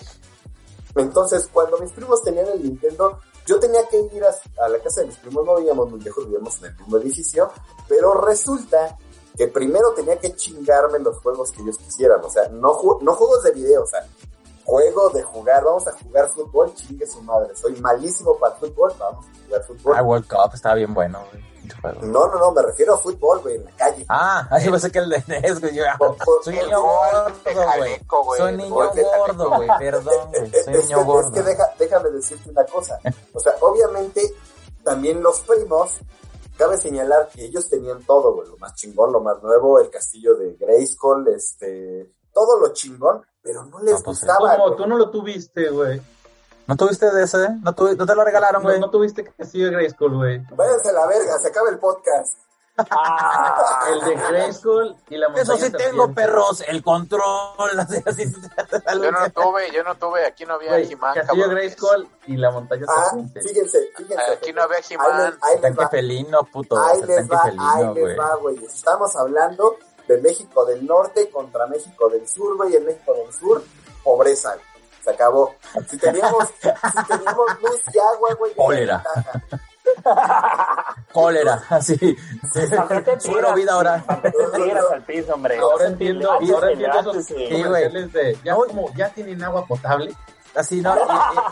Entonces, 0.95 1.49
cuando 1.51 1.77
mis 1.79 1.91
primos 1.91 2.21
tenían 2.21 2.47
el 2.47 2.63
Nintendo, 2.63 3.19
yo 3.45 3.59
tenía 3.59 3.87
que 3.87 3.97
ir 3.99 4.23
a, 4.23 4.67
la 4.67 4.79
casa 4.79 5.01
de 5.01 5.07
mis 5.07 5.17
primos, 5.17 5.45
no 5.45 5.57
vivíamos 5.57 5.89
muy 5.89 5.99
lejos, 5.99 6.25
vivíamos 6.25 6.57
en 6.59 6.65
el 6.65 6.77
mismo 6.77 6.97
edificio, 6.97 7.51
pero 7.87 8.13
resulta 8.13 8.97
que 9.35 9.47
primero 9.47 9.93
tenía 9.93 10.17
que 10.19 10.35
chingarme 10.35 10.99
los 10.99 11.17
juegos 11.17 11.51
que 11.51 11.61
ellos 11.61 11.77
quisieran, 11.77 12.23
o 12.23 12.29
sea, 12.29 12.47
no 12.49 12.73
juegos 12.73 13.43
de 13.43 13.51
video, 13.51 13.83
o 13.83 13.87
sea, 13.87 14.07
juego 14.65 15.09
de 15.09 15.23
jugar, 15.23 15.63
vamos 15.63 15.87
a 15.87 15.91
jugar 15.91 16.29
fútbol, 16.29 16.73
chingue 16.75 17.05
su 17.07 17.21
madre, 17.21 17.55
soy 17.55 17.79
malísimo 17.81 18.37
para 18.37 18.53
el 18.55 18.59
fútbol, 18.59 18.93
vamos 18.99 19.25
a 19.25 19.45
jugar 19.45 19.63
fútbol. 19.63 19.95
Ah, 19.97 20.03
World 20.03 20.27
Cup 20.27 20.51
estaba 20.53 20.75
bien 20.75 20.93
bueno, 20.93 21.19
güey. 21.31 21.43
No, 22.01 22.27
no, 22.27 22.39
no, 22.39 22.51
me 22.51 22.61
refiero 22.61 22.93
a 22.95 22.97
fútbol, 22.97 23.39
güey, 23.39 23.55
en 23.55 23.65
la 23.65 23.71
calle. 23.71 24.05
Ah, 24.09 24.47
ahí 24.51 24.69
pensé 24.69 24.91
que 24.91 24.99
el 24.99 25.09
de 25.09 25.23
NES, 25.27 25.59
güey. 25.61 25.73
Yo, 25.75 25.83
soy 26.43 26.55
niño 26.55 26.81
gordo, 26.81 27.33
güey. 27.77 28.37
Soy 28.37 28.57
niño 28.57 28.75
gordo, 28.75 29.49
güey. 29.49 29.69
Perdón, 29.79 30.29
güey. 30.29 30.51
Soy 30.63 30.73
niño 30.73 31.05
gordo. 31.05 31.29
es 31.29 31.33
que 31.33 31.41
deja- 31.43 31.73
déjame 31.79 32.09
decirte 32.11 32.49
una 32.49 32.65
cosa. 32.65 32.99
O 33.33 33.39
sea, 33.39 33.53
obviamente, 33.61 34.21
también 34.83 35.23
los 35.23 35.39
primos, 35.41 35.99
cabe 36.57 36.77
señalar 36.77 37.29
que 37.29 37.45
ellos 37.45 37.69
tenían 37.69 38.03
todo, 38.03 38.33
güey, 38.35 38.47
lo 38.49 38.57
más 38.57 38.75
chingón, 38.75 39.13
lo 39.13 39.21
más 39.21 39.41
nuevo, 39.41 39.79
el 39.79 39.89
castillo 39.89 40.35
de 40.35 40.55
Grayskull, 40.55 41.27
este, 41.29 42.11
todo 42.33 42.59
lo 42.59 42.73
chingón, 42.73 43.25
pero 43.43 43.63
no 43.65 43.79
les 43.79 43.93
No, 43.95 44.01
pues, 44.03 44.19
gustaba. 44.21 44.57
¿Cómo? 44.57 44.75
Tú 44.75 44.87
no 44.87 44.97
lo 44.97 45.09
tuviste, 45.11 45.69
güey. 45.69 46.01
¿No 46.65 46.75
tuviste 46.77 47.11
de 47.11 47.23
ese? 47.23 47.49
¿No, 47.61 47.75
tuvi- 47.75 47.97
no 47.97 48.05
te 48.05 48.15
lo 48.15 48.23
regalaron, 48.23 48.63
güey? 48.63 48.79
no 48.79 48.89
tuviste 48.89 49.23
Castillo 49.25 49.65
de 49.65 49.71
Grayskull, 49.73 50.15
güey. 50.15 50.41
Váyanse 50.55 50.89
a 50.89 50.93
la 50.93 51.07
verga, 51.07 51.37
se 51.39 51.49
acaba 51.49 51.69
el 51.69 51.77
podcast. 51.77 52.37
Ah, 52.89 53.85
El 53.91 53.99
de 54.01 54.15
Grayskull 54.29 54.95
y 55.09 55.17
la 55.17 55.27
montaña 55.29 55.43
Eso 55.43 55.55
sí 55.57 55.71
tengo, 55.71 56.05
serpiente. 56.05 56.13
perros. 56.15 56.63
El 56.67 56.83
control. 56.83 57.21
Así, 57.79 58.01
así, 58.05 58.23
Yo 58.31 59.11
no 59.11 59.29
tuve, 59.31 59.71
yo 59.71 59.83
no 59.83 59.95
tuve, 59.95 60.25
aquí 60.25 60.45
no 60.45 60.55
había 60.55 60.79
He-Man, 60.79 61.13
Castillo. 61.13 61.49
Grayskull 61.49 62.07
y 62.27 62.37
la 62.37 62.49
montaña 62.51 62.85
Ah, 62.87 63.03
serpiente. 63.11 63.41
fíjense, 63.41 63.79
fíjense. 63.97 64.31
Aquí 64.33 64.53
no 64.53 64.63
había 64.63 64.77
He-Man. 64.89 65.37
Tanque 65.61 65.83
va, 65.83 65.89
felino, 65.89 66.43
puto. 66.45 66.79
ahí 66.79 67.01
les 67.03 67.29
va, 67.29 67.41
ahí 67.43 67.51
felino, 67.51 67.93
les 67.93 68.19
va, 68.19 68.35
güey. 68.37 68.65
Estamos 68.65 69.15
hablando 69.17 69.75
de 70.15 70.21
México 70.21 70.65
del 70.65 70.85
Norte 70.85 71.29
contra 71.29 71.65
México 71.67 72.09
del 72.09 72.27
Sur, 72.27 72.55
güey. 72.57 72.75
En 72.75 72.85
México 72.85 73.13
del 73.13 73.33
Sur, 73.33 73.63
pobreza, 74.03 74.49
güey. 74.53 74.65
Se 75.03 75.09
acabó. 75.11 75.53
Si 75.89 75.97
teníamos, 75.97 76.47
si 76.61 77.03
teníamos 77.07 77.61
luz 77.61 77.81
y 77.93 77.99
agua, 77.99 78.33
güey. 78.35 78.53
Cólera. 78.53 79.03
Cólera, 81.11 81.63
así. 81.69 81.97
¿Para 82.75 82.87
qué 82.87 83.01
te 83.01 83.19
Suero 83.19 83.39
tiras? 83.39 83.55
vida 83.55 83.73
ahora. 83.73 84.03
¿Para 84.05 84.21
qué 84.21 84.31
te 84.31 84.61
tiras 84.63 84.85
al 84.91 85.03
piso, 85.03 85.33
hombre? 85.33 85.57
Ahora 85.57 85.87
entiendo, 85.87 86.31
ahora 86.31 86.71
entiendo 86.71 86.99
esos 86.99 87.27
de 87.27 88.37
ya 88.43 88.55
como 88.55 88.93
ya 88.95 89.09
tienen 89.09 89.43
agua 89.43 89.65
potable. 89.65 90.13
Así, 90.55 90.81
¿no? 90.81 90.95
Y, 90.95 90.99
y- 90.99 91.03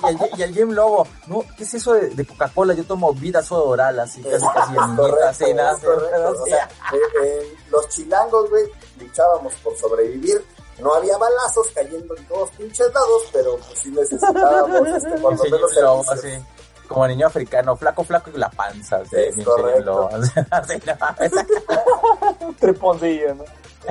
y 0.03 0.09
el, 0.09 0.39
y 0.39 0.43
el 0.43 0.53
Jim 0.53 0.71
Lobo, 0.71 1.07
no, 1.27 1.43
¿qué 1.57 1.63
es 1.63 1.73
eso 1.73 1.93
de, 1.93 2.09
de 2.09 2.25
Coca-Cola? 2.25 2.73
Yo 2.75 2.83
tomo 2.83 3.13
vida 3.13 3.41
soda 3.41 3.63
oral, 3.63 3.99
así, 3.99 4.21
casi, 4.21 4.45
casi, 4.53 4.73
en 4.77 4.95
Correcto, 4.95 5.25
así, 5.27 5.53
nada. 5.55 5.73
O 5.73 6.45
sea, 6.45 6.69
eh, 6.93 6.97
eh, 7.23 7.55
los 7.71 7.87
chilangos, 7.89 8.49
güey, 8.49 8.65
luchábamos 8.99 9.53
por 9.63 9.75
sobrevivir. 9.77 10.43
No 10.79 10.93
había 10.93 11.17
balazos 11.17 11.67
cayendo 11.75 12.15
en 12.15 12.27
todos 12.27 12.49
pinches 12.51 12.91
lados, 12.93 13.23
pero 13.33 13.57
pues 13.57 13.79
sí 13.79 13.89
necesitábamos 13.91 14.87
este, 14.95 15.09
por 15.19 15.33
lo 15.35 15.41
Pinche 15.41 15.51
menos 15.51 15.71
Jim 15.73 15.81
Lobo, 15.83 16.03
servicios. 16.03 16.35
así, 16.43 16.45
como 16.87 17.07
niño 17.07 17.27
africano, 17.27 17.75
flaco, 17.75 18.03
flaco 18.03 18.29
y 18.33 18.37
la 18.37 18.49
panza, 18.49 18.97
así, 18.97 19.15
Es 19.15 19.35
pinche 19.35 19.43
correcto. 19.45 19.77
Jim 19.77 19.85
Lobo, 19.85 20.09
así, 20.51 20.73
no, 20.85 22.51
Triponcillo, 22.59 23.35
¿no? 23.35 23.43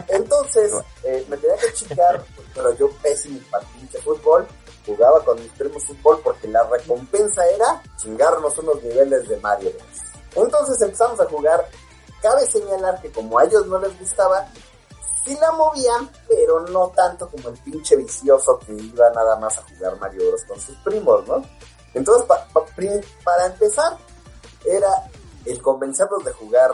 Entonces, 0.08 0.72
eh, 1.04 1.26
me 1.28 1.36
tenía 1.36 1.56
que 1.56 1.72
chingar, 1.72 2.22
pero 2.54 2.76
yo 2.76 2.88
pésimo 3.02 3.40
para 3.50 3.64
el 3.64 3.70
pinche 3.70 3.98
fútbol. 4.02 4.46
Jugaba 4.86 5.24
con 5.24 5.38
mis 5.40 5.50
primos 5.52 5.84
fútbol 5.84 6.20
porque 6.24 6.48
la 6.48 6.62
recompensa 6.64 7.46
era 7.48 7.82
chingarnos 7.96 8.56
unos 8.58 8.82
niveles 8.82 9.28
de 9.28 9.36
Mario 9.38 9.70
Bros. 9.72 10.44
Entonces 10.44 10.80
empezamos 10.82 11.20
a 11.20 11.26
jugar. 11.26 11.68
Cabe 12.22 12.46
señalar 12.46 13.00
que 13.00 13.10
como 13.10 13.38
a 13.38 13.44
ellos 13.44 13.66
no 13.66 13.78
les 13.78 13.98
gustaba, 13.98 14.46
sí 15.24 15.36
la 15.40 15.52
movían, 15.52 16.10
pero 16.28 16.60
no 16.66 16.88
tanto 16.94 17.28
como 17.30 17.48
el 17.48 17.58
pinche 17.58 17.96
vicioso 17.96 18.58
que 18.58 18.72
iba 18.72 19.08
nada 19.10 19.36
más 19.36 19.56
a 19.58 19.62
jugar 19.62 19.98
Mario 19.98 20.28
Bros 20.28 20.44
con 20.44 20.60
sus 20.60 20.76
primos, 20.78 21.26
¿no? 21.26 21.42
Entonces, 21.94 22.24
pa- 22.26 22.46
pa- 22.52 22.64
para 23.24 23.46
empezar, 23.46 23.96
era 24.64 24.88
el 25.46 25.60
convencerlos 25.62 26.24
de 26.24 26.32
jugar 26.32 26.70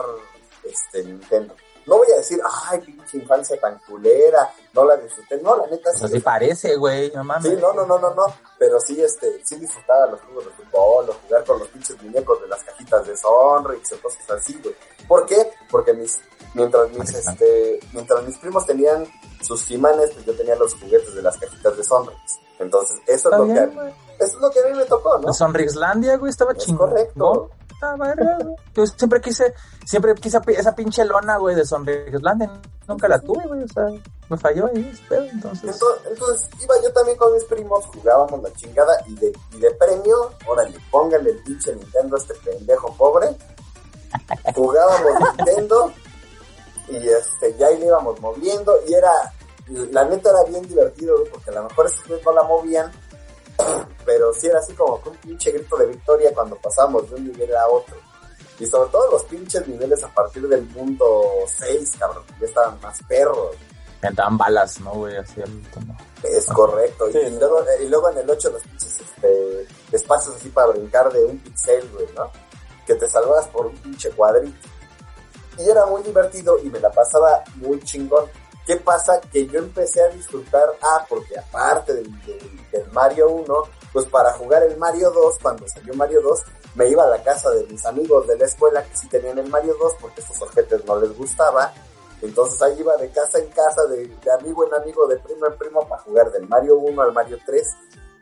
este 0.64 1.04
Nintendo. 1.04 1.54
No 1.86 1.98
voy 1.98 2.08
a 2.12 2.16
decir, 2.16 2.40
ay, 2.68 2.80
pinche 2.80 3.18
infancia 3.18 3.58
tan 3.60 3.78
culera, 3.80 4.52
no 4.72 4.84
la 4.84 4.96
disfruté. 4.96 5.40
No, 5.40 5.56
la 5.56 5.66
neta 5.68 5.90
Pues 5.98 6.10
sí. 6.12 6.18
parece, 6.20 6.76
güey, 6.76 7.12
no 7.14 7.22
mames. 7.24 7.50
Sí, 7.50 7.56
no, 7.60 7.72
no, 7.72 7.86
no, 7.86 7.98
no, 7.98 8.12
no. 8.14 8.24
Pero 8.58 8.80
sí, 8.80 9.00
este, 9.00 9.40
sí 9.44 9.56
disfrutaba 9.56 10.06
los 10.06 10.20
juegos 10.22 10.46
de 10.46 10.50
fútbol, 10.52 11.10
o 11.10 11.12
jugar 11.26 11.44
con 11.44 11.58
los 11.60 11.68
pinches 11.68 12.02
muñecos 12.02 12.40
de 12.42 12.48
las 12.48 12.62
cajitas 12.64 13.06
de 13.06 13.16
Sonrix 13.16 13.92
o 13.92 14.00
cosas 14.02 14.30
así, 14.30 14.58
güey. 14.62 14.74
¿Por 15.06 15.26
qué? 15.26 15.50
Porque 15.70 15.92
mis, 15.94 16.18
mientras 16.54 16.90
mis, 16.90 17.14
este, 17.14 17.78
mientras 17.92 18.22
mis 18.24 18.36
primos 18.38 18.66
tenían 18.66 19.06
sus 19.42 19.70
imanes, 19.70 20.10
pues 20.12 20.26
yo 20.26 20.34
tenía 20.36 20.56
los 20.56 20.74
juguetes 20.74 21.14
de 21.14 21.22
las 21.22 21.36
cajitas 21.38 21.76
de 21.76 21.84
Sonrix. 21.84 22.40
Entonces, 22.58 22.96
eso 23.06 23.30
es 23.30 23.38
lo 23.38 23.44
bien, 23.44 23.68
que, 23.70 23.74
güey. 23.76 23.88
eso 24.18 24.36
es 24.36 24.40
lo 24.40 24.50
que 24.50 24.60
a 24.60 24.66
mí 24.72 24.78
me 24.78 24.84
tocó, 24.86 25.18
¿no? 25.18 25.32
Sonrixlandia, 25.32 26.16
güey, 26.16 26.30
estaba 26.30 26.52
Es 26.52 26.58
chingón. 26.64 26.88
correcto. 26.90 27.50
Güey. 27.80 28.56
Yo 28.74 28.86
siempre 28.86 29.20
quise, 29.20 29.54
siempre 29.84 30.14
quise 30.14 30.40
esa 30.48 30.74
pinche 30.74 31.04
lona, 31.04 31.36
güey, 31.36 31.54
de 31.54 31.64
Sonrixlandia. 31.64 32.50
Nunca 32.88 33.08
la 33.08 33.18
tuve, 33.20 33.46
güey, 33.46 33.62
o 33.62 33.68
sea, 33.68 33.84
me 34.28 34.36
falló 34.36 34.66
ahí, 34.66 34.92
entonces. 35.10 35.74
Entonces, 35.74 36.10
entonces 36.10 36.50
iba 36.62 36.74
yo 36.82 36.92
también 36.92 37.16
con 37.16 37.32
mis 37.34 37.44
primos, 37.44 37.84
jugábamos 37.86 38.42
la 38.42 38.52
chingada 38.54 38.92
y 39.06 39.14
de, 39.16 39.32
y 39.52 39.58
de 39.58 39.70
premio, 39.72 40.30
órale, 40.46 40.78
póngale 40.90 41.30
el 41.30 41.38
pinche 41.42 41.74
Nintendo 41.74 42.16
a 42.16 42.18
este 42.18 42.34
pendejo 42.34 42.94
pobre. 42.94 43.36
Jugábamos 44.54 45.12
Nintendo 45.36 45.92
y 46.88 47.08
este, 47.08 47.56
ya 47.58 47.66
ahí 47.66 47.78
le 47.78 47.86
íbamos 47.86 48.20
moviendo 48.20 48.72
y 48.86 48.94
era, 48.94 49.12
la 49.90 50.04
neta 50.04 50.30
era 50.30 50.44
bien 50.44 50.66
divertido, 50.66 51.16
porque 51.32 51.50
a 51.50 51.54
lo 51.54 51.64
mejor 51.64 51.86
esos 51.86 52.22
no 52.24 52.32
la 52.32 52.42
movían, 52.44 52.92
pero 54.04 54.32
sí 54.32 54.46
era 54.46 54.58
así 54.58 54.72
como 54.74 55.02
que 55.02 55.08
un 55.10 55.16
pinche 55.16 55.52
grito 55.52 55.76
de 55.76 55.86
victoria 55.86 56.32
cuando 56.34 56.56
pasamos 56.56 57.08
de 57.10 57.16
un 57.16 57.24
nivel 57.24 57.54
a 57.56 57.66
otro. 57.68 57.96
Y 58.58 58.66
sobre 58.66 58.90
todo 58.90 59.10
los 59.10 59.24
pinches 59.24 59.66
niveles 59.68 60.02
a 60.02 60.08
partir 60.08 60.46
del 60.48 60.62
mundo 60.70 61.30
6, 61.46 61.92
cabrón, 61.98 62.24
ya 62.40 62.46
estaban 62.46 62.80
más 62.80 63.02
perros. 63.02 63.54
Me 64.02 64.10
daban 64.10 64.38
balas, 64.38 64.80
¿no, 64.80 64.92
güey? 64.92 65.16
Así. 65.16 65.42
Es 66.22 66.46
correcto. 66.46 67.06
Sí, 67.12 67.18
y, 67.18 67.30
¿no? 67.32 67.40
luego, 67.40 67.64
y 67.82 67.88
luego 67.88 68.10
en 68.10 68.18
el 68.18 68.30
8 68.30 68.50
los 68.50 68.62
pinches 68.62 69.00
este, 69.00 69.66
espacios 69.92 70.36
así 70.36 70.48
para 70.48 70.68
brincar 70.68 71.12
de 71.12 71.24
un 71.24 71.38
pixel, 71.38 71.88
güey, 71.92 72.06
¿no? 72.14 72.30
Que 72.86 72.94
te 72.94 73.08
salvabas 73.08 73.48
por 73.48 73.66
un 73.66 73.76
pinche 73.76 74.10
cuadrito. 74.10 74.68
Y 75.58 75.68
era 75.68 75.86
muy 75.86 76.02
divertido 76.02 76.58
y 76.62 76.70
me 76.70 76.80
la 76.80 76.90
pasaba 76.90 77.42
muy 77.56 77.80
chingón. 77.80 78.24
¿Qué 78.66 78.76
pasa? 78.76 79.20
Que 79.32 79.47
yo 79.47 79.60
empecé 79.60 80.02
a 80.02 80.09
disfrutar, 80.09 80.64
ah, 80.82 81.06
porque 81.09 81.38
aparte 81.38 81.94
del, 81.94 82.10
del- 82.24 82.70
del 82.72 82.90
Mario 82.93 83.30
1, 83.30 83.55
pues 83.93 84.06
para 84.06 84.32
jugar 84.32 84.62
el 84.64 84.76
Mario 84.76 85.10
2, 85.12 85.38
cuando 85.40 85.66
salió 85.68 85.94
Mario 85.94 86.20
2, 86.22 86.40
me 86.74 86.88
iba 86.88 87.05
a 87.05 87.09
la 87.09 87.22
casa 87.22 87.48
de 87.51 87.64
mis 87.68 87.86
amigos 87.86 88.26
de 88.26 88.36
la 88.36 88.44
escuela 88.47 88.82
que 88.82 88.97
sí 88.97 89.09
tenían 89.09 89.38
el 89.38 89.48
Mario 89.48 89.74
2 89.80 89.94
porque 90.01 90.20
estos 90.20 90.43
objetos 90.43 90.84
no 90.84 91.01
les 91.01 91.16
gustaba. 91.16 91.72
Entonces 92.22 92.60
ahí 92.62 92.76
iba 92.80 92.97
de 92.97 93.10
casa 93.10 93.38
en 93.38 93.48
casa, 93.51 93.84
de, 93.86 94.09
de 94.09 94.32
amigo 94.32 94.66
en 94.66 94.74
amigo, 94.74 95.06
de 95.06 95.16
primo 95.18 95.47
en 95.47 95.56
primo 95.59 95.86
para 95.88 96.02
jugar 96.02 96.30
del 96.32 96.48
Mario 96.48 96.76
1 96.78 97.02
al 97.02 97.12
Mario 97.12 97.38
3. 97.47 97.66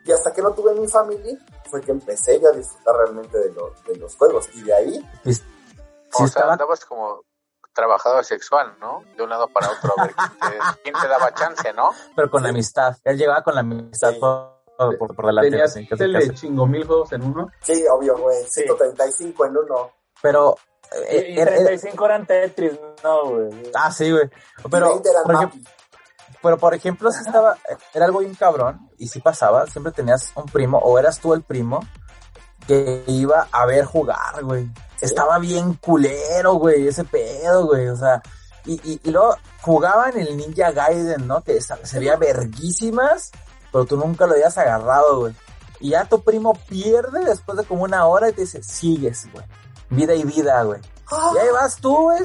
Y 0.04 0.12
hasta 0.12 0.32
que 0.32 0.42
no 0.42 0.52
tuve 0.52 0.74
mi 0.74 0.86
familia, 0.86 1.38
fue 1.70 1.80
que 1.80 1.90
empecé 1.92 2.38
yo 2.38 2.48
a 2.50 2.52
disfrutar 2.52 2.94
realmente 2.96 3.38
de, 3.38 3.50
los 3.52 3.82
de 3.84 3.96
los 3.96 4.14
juegos. 4.16 4.48
Y 4.54 4.62
de 4.62 4.74
ahí, 4.74 5.10
Sí 5.24 5.40
o 6.12 6.16
sea, 6.18 6.26
estaba- 6.26 6.52
andabas 6.52 6.84
como 6.84 7.22
trabajador 7.74 8.24
sexual, 8.24 8.74
¿no? 8.80 9.02
De 9.16 9.22
un 9.22 9.28
lado 9.30 9.48
para 9.48 9.68
otro, 9.70 9.92
a 9.98 10.04
ver 10.04 10.14
quién 10.14 10.30
te, 10.52 10.58
quién 10.84 10.94
te 11.00 11.08
daba 11.08 11.34
chance, 11.34 11.72
¿no? 11.74 11.90
pero 12.16 12.30
con 12.30 12.42
la 12.42 12.48
amistad. 12.50 12.96
Él 13.04 13.18
llegaba 13.18 13.42
con 13.42 13.54
la 13.54 13.60
amistad 13.60 14.12
Sí. 14.12 14.18
por, 14.20 14.98
por, 14.98 15.14
por 15.14 15.26
delante. 15.26 15.50
Tenías 15.50 15.70
así, 15.70 15.86
casi, 15.86 16.12
casi. 16.12 16.30
chingo 16.34 16.66
mil 16.66 16.86
juegos 16.86 17.12
en 17.12 17.22
uno. 17.22 17.50
sí, 17.62 17.84
obvio, 17.90 18.16
güey, 18.16 18.44
135 18.46 19.46
en 19.46 19.56
uno. 19.56 19.90
Pero. 20.22 20.56
Y, 21.10 21.16
eh, 21.16 21.30
y 21.30 21.40
era- 21.40 21.52
35 21.54 22.04
eran 22.06 22.26
Tetris, 22.26 22.78
no, 23.02 23.24
güey. 23.30 23.70
ah, 23.74 23.90
sí, 23.90 24.10
güey. 24.12 24.24
y 24.64 24.68
Pero, 24.68 24.88
20 24.90 25.10
eran 25.10 25.22
por 25.24 25.34
ejemplo, 25.34 25.58
Mappy. 25.60 25.68
pero 26.42 26.58
por 26.58 26.74
ejemplo, 26.74 27.10
si 27.10 27.20
estaba, 27.24 27.56
era 27.92 28.04
algo 28.04 28.20
bien 28.20 28.34
cabrón, 28.34 28.88
y 28.98 29.08
si 29.08 29.20
pasaba, 29.20 29.66
siempre 29.66 29.92
tenías 29.92 30.30
un 30.36 30.44
primo, 30.46 30.78
o 30.78 30.98
eras 30.98 31.18
tú 31.20 31.34
el 31.34 31.42
primo, 31.42 31.80
que 32.66 33.04
iba 33.06 33.48
a 33.50 33.66
ver 33.66 33.84
jugar, 33.84 34.42
güey. 34.42 34.68
Estaba 35.00 35.38
bien 35.38 35.74
culero, 35.74 36.54
güey, 36.54 36.88
ese 36.88 37.04
pedo, 37.04 37.66
güey, 37.66 37.88
o 37.88 37.96
sea, 37.96 38.22
y, 38.64 38.74
y, 38.90 39.00
y 39.04 39.10
luego 39.10 39.36
jugaban 39.60 40.16
el 40.18 40.36
Ninja 40.36 40.70
Gaiden, 40.72 41.26
¿no? 41.26 41.42
Que 41.42 41.56
esa- 41.58 41.84
sería 41.84 42.16
verguísimas, 42.16 43.30
pero 43.72 43.84
tú 43.84 43.96
nunca 43.96 44.26
lo 44.26 44.32
habías 44.34 44.56
agarrado, 44.56 45.20
güey. 45.20 45.34
Y 45.80 45.90
ya 45.90 46.04
tu 46.06 46.22
primo 46.22 46.54
pierde 46.68 47.24
después 47.24 47.58
de 47.58 47.64
como 47.64 47.82
una 47.82 48.06
hora 48.06 48.30
y 48.30 48.32
te 48.32 48.42
dice, 48.42 48.62
sigues, 48.62 49.30
güey. 49.32 49.44
Vida 49.90 50.14
y 50.14 50.22
vida, 50.24 50.62
güey. 50.62 50.80
Y 51.34 51.38
ahí 51.38 51.48
vas 51.52 51.76
tú, 51.76 51.94
güey. 51.94 52.20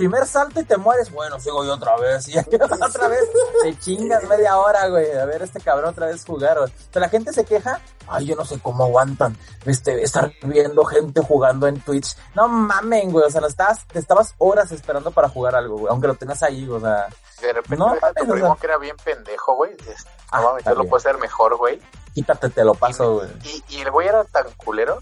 Primer 0.00 0.24
salto 0.26 0.58
y 0.60 0.64
te 0.64 0.78
mueres. 0.78 1.10
Bueno, 1.12 1.38
sigo 1.38 1.62
yo 1.62 1.74
otra 1.74 1.94
vez. 1.98 2.26
Y 2.28 2.38
otra 2.38 3.06
vez. 3.08 3.20
Te 3.62 3.78
chingas 3.78 4.24
media 4.24 4.56
hora, 4.56 4.88
güey. 4.88 5.12
A 5.12 5.26
ver 5.26 5.42
este 5.42 5.60
cabrón 5.60 5.90
otra 5.90 6.06
vez 6.06 6.24
jugar, 6.24 6.56
güey. 6.58 6.70
O 6.70 6.92
sea, 6.92 7.00
la 7.02 7.10
gente 7.10 7.34
se 7.34 7.44
queja. 7.44 7.78
Ay, 8.08 8.24
yo 8.24 8.34
no 8.34 8.46
sé 8.46 8.58
cómo 8.60 8.84
aguantan. 8.84 9.36
Este, 9.66 10.02
estar 10.02 10.32
viendo 10.42 10.86
gente 10.86 11.20
jugando 11.20 11.66
en 11.66 11.78
Twitch. 11.82 12.16
No 12.34 12.48
mamen, 12.48 13.12
güey. 13.12 13.26
O 13.26 13.30
sea, 13.30 13.42
no 13.42 13.46
estabas, 13.46 13.86
te 13.88 13.98
estabas 13.98 14.34
horas 14.38 14.72
esperando 14.72 15.10
para 15.10 15.28
jugar 15.28 15.54
algo, 15.54 15.76
güey. 15.76 15.90
Aunque 15.92 16.06
lo 16.06 16.14
tengas 16.14 16.42
ahí, 16.42 16.66
o 16.66 16.80
sea. 16.80 17.06
De 17.42 17.52
repente 17.52 17.76
No, 17.76 17.92
tu 17.94 18.00
mames, 18.00 18.42
o 18.42 18.46
sea. 18.46 18.56
que 18.58 18.66
era 18.66 18.78
bien 18.78 18.96
pendejo, 19.04 19.54
güey. 19.54 19.72
es- 19.86 20.06
Ah, 20.30 20.40
No 20.40 20.48
mames, 20.48 20.64
yo 20.64 20.74
lo 20.76 20.84
puedo 20.84 20.96
hacer 20.96 21.18
mejor, 21.18 21.58
güey. 21.58 21.78
Quítate, 22.14 22.48
te 22.48 22.64
lo 22.64 22.72
paso, 22.74 23.16
güey. 23.16 23.28
Y, 23.44 23.64
y 23.76 23.80
el 23.82 23.90
güey 23.90 24.08
era 24.08 24.24
tan 24.24 24.50
culero 24.56 24.98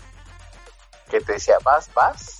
que 1.08 1.20
te 1.20 1.34
decía, 1.34 1.54
vas, 1.64 1.88
vas. 1.94 2.38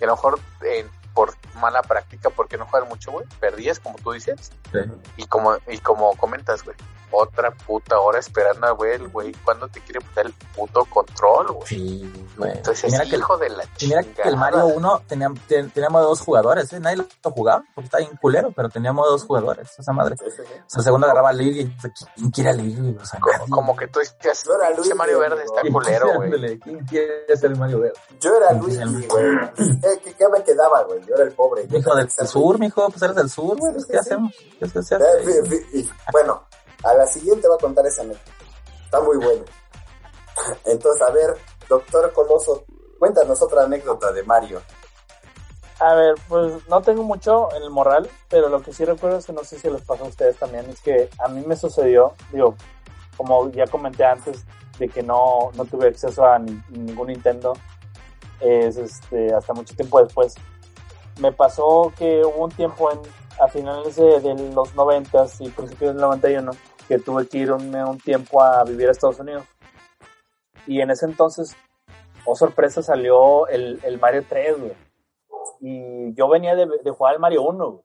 Y 0.00 0.04
a 0.04 0.06
lo 0.06 0.14
mejor 0.14 0.40
eh, 0.62 0.88
por 1.20 1.34
mala 1.60 1.82
práctica, 1.82 2.30
porque 2.30 2.56
no 2.56 2.64
juegas 2.64 2.88
mucho, 2.88 3.12
güey, 3.12 3.26
perdías, 3.40 3.78
como 3.78 3.98
tú 3.98 4.12
dices. 4.12 4.52
Sí. 4.72 4.78
Y 5.18 5.26
como, 5.26 5.58
y 5.68 5.76
como 5.76 6.16
comentas, 6.16 6.64
güey, 6.64 6.74
otra 7.10 7.50
puta 7.50 7.98
hora 7.98 8.18
esperando 8.18 8.66
a 8.66 8.70
güey, 8.72 8.92
el 8.94 9.08
güey, 9.08 9.32
¿cuándo 9.44 9.68
te 9.68 9.80
quiere 9.80 10.00
dar 10.14 10.26
el 10.26 10.32
puto 10.56 10.84
control, 10.86 11.48
güey? 11.52 11.66
Sí, 11.66 12.26
güey. 12.36 12.52
Entonces, 12.52 12.90
Mira 12.92 13.04
que 13.04 13.14
el- 13.16 13.20
hijo 13.20 13.36
de 13.38 13.48
la 13.50 13.64
Y 13.78 13.86
mira 13.86 14.02
que 14.02 14.22
el 14.22 14.36
Mario 14.36 14.66
1 14.66 15.02
tenía, 15.06 15.28
ten- 15.48 15.70
teníamos 15.70 16.02
dos 16.02 16.20
jugadores, 16.20 16.72
¿eh? 16.72 16.80
Nadie 16.80 16.96
lo 16.98 17.30
jugaba 17.30 17.62
porque 17.74 17.86
está 17.86 17.98
bien 17.98 18.16
culero, 18.20 18.52
pero 18.52 18.68
teníamos 18.68 19.06
dos 19.08 19.24
jugadores, 19.24 19.70
esa 19.78 19.92
madre. 19.92 20.16
Sí, 20.18 20.24
sí, 20.30 20.42
sí. 20.46 20.52
O 20.54 20.70
sea, 20.70 20.78
el 20.80 20.84
segundo 20.84 21.06
agarraba 21.06 21.32
a. 21.32 21.72
O 21.76 21.80
sea, 21.80 21.90
¿Quién 22.16 22.30
quiere 22.30 22.50
a 22.50 22.52
Luigi? 22.54 22.96
O 23.00 23.04
sea, 23.04 23.20
Como, 23.20 23.56
como 23.56 23.76
que 23.76 23.86
tú 23.88 23.98
decías, 24.00 24.44
Yo 24.44 24.54
era 24.54 24.68
ese 24.70 24.76
Luigi, 24.76 24.94
Mario 24.94 25.18
Verde 25.20 25.42
está 25.44 25.62
culero, 25.70 26.14
güey. 26.16 26.58
¿Quién 26.60 26.78
quiere 26.86 27.36
ser 27.36 27.50
el 27.52 27.58
Mario 27.58 27.80
Verde? 27.80 27.98
Yo 28.20 28.36
era 28.36 28.48
sí, 28.50 29.06
güey. 29.08 29.24
¿Qué, 29.80 30.00
qué, 30.04 30.14
qué 30.14 30.28
me 30.28 30.42
quedaba, 30.44 30.82
güey? 30.84 31.00
Yo 31.06 31.14
era 31.14 31.24
el 31.24 31.32
pobre. 31.32 31.66
Mijo 31.68 31.94
tenía 31.94 31.94
del 31.94 32.08
sur, 32.10 32.58
mijo, 32.58 32.88
pues 32.90 33.02
eres 33.02 33.16
del 33.16 33.30
sur, 33.30 33.56
güey, 33.58 33.72
pues, 33.72 33.84
Sí, 33.84 33.92
¿qué 33.92 33.98
hacemos? 33.98 34.32
¿Qué 34.58 34.68
se- 34.68 34.82
se 34.82 34.94
Eh, 34.94 34.98
hace? 34.98 35.42
fi- 35.42 35.48
fi- 35.56 35.78
y, 35.80 35.90
bueno, 36.12 36.42
a 36.84 36.94
la 36.94 37.06
siguiente 37.06 37.48
va 37.48 37.54
a 37.56 37.58
contar 37.58 37.86
esa 37.86 38.02
anécdota. 38.02 38.30
Está 38.84 39.00
muy 39.00 39.16
bueno. 39.18 39.44
Entonces, 40.64 41.02
a 41.02 41.10
ver, 41.10 41.36
doctor 41.68 42.12
Coloso, 42.12 42.64
cuéntanos 42.98 43.40
otra 43.42 43.64
anécdota 43.64 44.12
de 44.12 44.22
Mario. 44.24 44.60
A 45.78 45.94
ver, 45.94 46.14
pues 46.28 46.52
no 46.68 46.82
tengo 46.82 47.02
mucho 47.02 47.48
en 47.54 47.62
el 47.62 47.70
moral, 47.70 48.10
pero 48.28 48.48
lo 48.50 48.60
que 48.60 48.72
sí 48.72 48.84
recuerdo 48.84 49.16
es 49.18 49.26
que 49.26 49.32
no 49.32 49.44
sé 49.44 49.58
si 49.58 49.70
les 49.70 49.80
pasó 49.82 50.04
a 50.04 50.08
ustedes 50.08 50.36
también, 50.36 50.68
es 50.68 50.80
que 50.82 51.08
a 51.18 51.28
mí 51.28 51.42
me 51.46 51.56
sucedió, 51.56 52.12
digo, 52.32 52.54
como 53.16 53.50
ya 53.50 53.66
comenté 53.66 54.04
antes, 54.04 54.44
de 54.78 54.88
que 54.88 55.02
no, 55.02 55.50
no 55.54 55.64
tuve 55.64 55.88
acceso 55.88 56.24
a 56.26 56.38
ni- 56.38 56.62
ningún 56.68 57.06
Nintendo, 57.08 57.54
es 58.40 58.76
este, 58.76 59.32
hasta 59.34 59.54
mucho 59.54 59.74
tiempo 59.74 60.02
después. 60.02 60.34
Me 61.18 61.32
pasó 61.32 61.92
que 61.96 62.22
hubo 62.24 62.44
un 62.44 62.50
tiempo 62.50 62.90
en, 62.90 63.00
a 63.42 63.48
finales 63.48 63.96
de, 63.96 64.20
de 64.20 64.34
los 64.52 64.74
noventas 64.74 65.40
y 65.40 65.48
principios 65.48 65.92
del 65.94 66.00
91 66.02 66.50
que 66.90 66.98
tuve 66.98 67.28
que 67.28 67.38
irme 67.38 67.84
un 67.84 67.98
tiempo 67.98 68.42
a 68.42 68.64
vivir 68.64 68.88
a 68.88 68.90
Estados 68.90 69.20
Unidos. 69.20 69.44
Y 70.66 70.80
en 70.80 70.90
ese 70.90 71.06
entonces, 71.06 71.56
oh 72.26 72.34
sorpresa, 72.34 72.82
salió 72.82 73.46
el, 73.46 73.78
el 73.84 74.00
Mario 74.00 74.24
3, 74.28 74.58
güey 74.58 74.90
y 75.60 76.14
yo 76.14 76.28
venía 76.28 76.56
de, 76.56 76.66
de 76.82 76.90
jugar 76.90 77.14
al 77.14 77.20
Mario 77.20 77.42
1, 77.42 77.70
güey. 77.70 77.84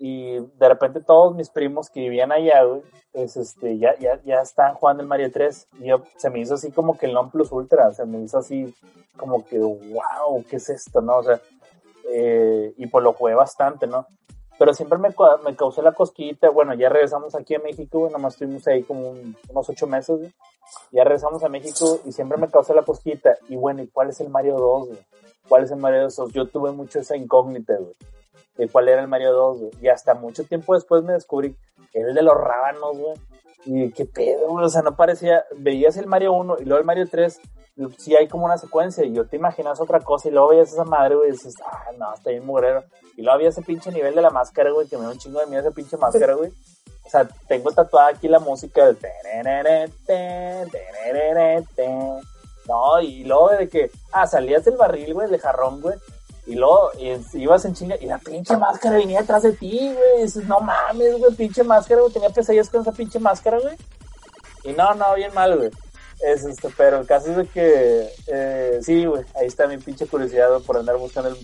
Y 0.00 0.38
de 0.38 0.68
repente 0.68 1.00
todos 1.00 1.34
mis 1.34 1.50
primos 1.50 1.90
que 1.90 2.00
vivían 2.00 2.30
allá, 2.30 2.62
güey, 2.62 2.82
es, 3.14 3.36
este, 3.36 3.78
ya, 3.78 3.98
ya, 3.98 4.20
ya 4.22 4.40
están 4.42 4.74
jugando 4.74 5.02
el 5.02 5.08
Mario 5.08 5.32
3. 5.32 5.68
Y 5.80 5.88
yo, 5.88 6.02
se 6.16 6.30
me 6.30 6.38
hizo 6.38 6.54
así 6.54 6.70
como 6.70 6.96
que 6.96 7.06
el 7.06 7.14
non 7.14 7.30
plus 7.30 7.50
ultra, 7.50 7.90
se 7.92 8.04
me 8.04 8.20
hizo 8.20 8.38
así 8.38 8.72
como 9.16 9.44
que, 9.44 9.58
wow, 9.58 10.44
¿qué 10.48 10.56
es 10.56 10.68
esto, 10.68 11.00
no? 11.00 11.16
O 11.16 11.22
sea, 11.24 11.40
eh, 12.12 12.72
y 12.76 12.86
pues 12.86 13.02
lo 13.02 13.12
jugué 13.12 13.34
bastante, 13.34 13.88
¿no? 13.88 14.06
Pero 14.58 14.74
siempre 14.74 14.98
me, 14.98 15.08
me 15.44 15.56
causó 15.56 15.82
la 15.82 15.92
cosquillita, 15.92 16.50
bueno, 16.50 16.74
ya 16.74 16.88
regresamos 16.88 17.34
aquí 17.34 17.54
a 17.54 17.60
México, 17.60 18.00
güey, 18.00 18.12
nomás 18.12 18.34
estuvimos 18.34 18.66
ahí 18.66 18.82
como 18.82 19.10
un- 19.10 19.36
unos 19.48 19.68
ocho 19.68 19.86
meses, 19.86 20.18
güey. 20.18 20.32
Ya 20.92 21.04
regresamos 21.04 21.42
a 21.44 21.48
México 21.48 22.00
y 22.04 22.12
siempre 22.12 22.36
me 22.38 22.48
causó 22.48 22.74
la 22.74 22.82
cosquillita. 22.82 23.36
Y 23.48 23.56
bueno, 23.56 23.82
¿y 23.82 23.88
cuál 23.88 24.10
es 24.10 24.20
el 24.20 24.28
Mario 24.28 24.56
2, 24.58 24.88
güey? 24.88 24.98
¿Cuál 25.48 25.64
es 25.64 25.70
el 25.70 25.78
Mario 25.78 26.02
2? 26.02 26.32
Yo 26.32 26.46
tuve 26.46 26.72
mucho 26.72 26.98
esa 26.98 27.16
incógnita, 27.16 27.74
güey. 27.76 27.94
De 28.58 28.68
cuál 28.68 28.88
era 28.88 29.00
el 29.00 29.08
Mario 29.08 29.32
2, 29.32 29.58
güey. 29.58 29.70
Y 29.80 29.88
hasta 29.88 30.14
mucho 30.14 30.44
tiempo 30.44 30.74
después 30.74 31.02
me 31.04 31.14
descubrí 31.14 31.56
que 31.92 32.00
era 32.00 32.10
el 32.10 32.14
de 32.14 32.22
los 32.22 32.34
rábanos, 32.34 32.98
güey. 32.98 33.14
Y 33.64 33.92
qué 33.92 34.04
pedo, 34.04 34.48
güey. 34.48 34.64
O 34.64 34.68
sea, 34.68 34.82
no 34.82 34.96
parecía. 34.96 35.44
Veías 35.56 35.96
el 35.96 36.06
Mario 36.06 36.32
1 36.32 36.56
y 36.60 36.64
luego 36.64 36.78
el 36.78 36.84
Mario 36.84 37.06
3. 37.10 37.40
Sí 37.96 38.16
hay 38.16 38.28
como 38.28 38.44
una 38.44 38.58
secuencia. 38.58 39.04
Y 39.04 39.12
yo 39.12 39.26
te 39.26 39.36
imaginas 39.36 39.80
otra 39.80 40.00
cosa. 40.00 40.28
Y 40.28 40.32
luego 40.32 40.48
veías 40.48 40.72
esa 40.72 40.84
madre, 40.84 41.14
güey. 41.14 41.28
Y 41.28 41.32
dices, 41.32 41.54
ah, 41.64 41.86
no, 41.96 42.12
está 42.12 42.30
bien 42.30 42.44
mugrero. 42.44 42.82
Y 43.16 43.22
luego 43.22 43.36
había 43.36 43.48
ese 43.48 43.62
pinche 43.62 43.92
nivel 43.92 44.14
de 44.14 44.22
la 44.22 44.30
máscara, 44.30 44.70
güey. 44.72 44.88
Que 44.88 44.98
me 44.98 45.04
da 45.04 45.10
un 45.10 45.18
chingo 45.18 45.40
de 45.40 45.46
miedo 45.46 45.62
esa 45.62 45.70
pinche 45.70 45.96
máscara, 45.96 46.34
güey. 46.34 46.52
O 47.06 47.10
sea, 47.10 47.26
tengo 47.46 47.70
tatuada 47.72 48.08
aquí 48.08 48.28
la 48.28 48.38
música 48.38 48.84
del. 48.84 48.98
No, 52.68 53.00
y 53.00 53.24
luego 53.24 53.48
de 53.48 53.68
que, 53.68 53.90
ah, 54.12 54.26
salías 54.26 54.64
del 54.64 54.76
barril, 54.76 55.14
güey, 55.14 55.30
de 55.30 55.38
jarrón, 55.38 55.80
güey. 55.80 55.96
Y 56.48 56.54
luego 56.54 56.90
y 56.98 57.14
ibas 57.42 57.66
en 57.66 57.74
chinga 57.74 57.96
y 58.00 58.06
la 58.06 58.16
pinche 58.16 58.56
máscara 58.56 58.96
venía 58.96 59.20
detrás 59.20 59.42
de 59.42 59.52
ti, 59.52 59.92
güey. 59.92 60.22
Dices, 60.22 60.44
no 60.46 60.60
mames, 60.60 61.18
güey, 61.18 61.34
pinche 61.34 61.62
máscara, 61.62 62.00
güey. 62.00 62.10
Tenía 62.10 62.30
pesadillas 62.30 62.70
con 62.70 62.80
esa 62.80 62.92
pinche 62.92 63.18
máscara, 63.18 63.58
güey. 63.58 63.76
Y 64.64 64.72
no, 64.72 64.94
no, 64.94 65.14
bien 65.14 65.34
mal, 65.34 65.58
güey. 65.58 65.70
Es 66.20 66.46
este, 66.46 66.70
pero 66.74 67.00
el 67.00 67.06
caso 67.06 67.32
es 67.32 67.36
de 67.36 67.46
que, 67.48 68.08
eh, 68.28 68.80
sí, 68.82 69.04
güey, 69.04 69.24
ahí 69.34 69.46
está 69.46 69.66
mi 69.66 69.76
pinche 69.76 70.06
curiosidad 70.06 70.48
por 70.66 70.78
andar 70.78 70.96
buscando 70.96 71.28
el 71.28 71.36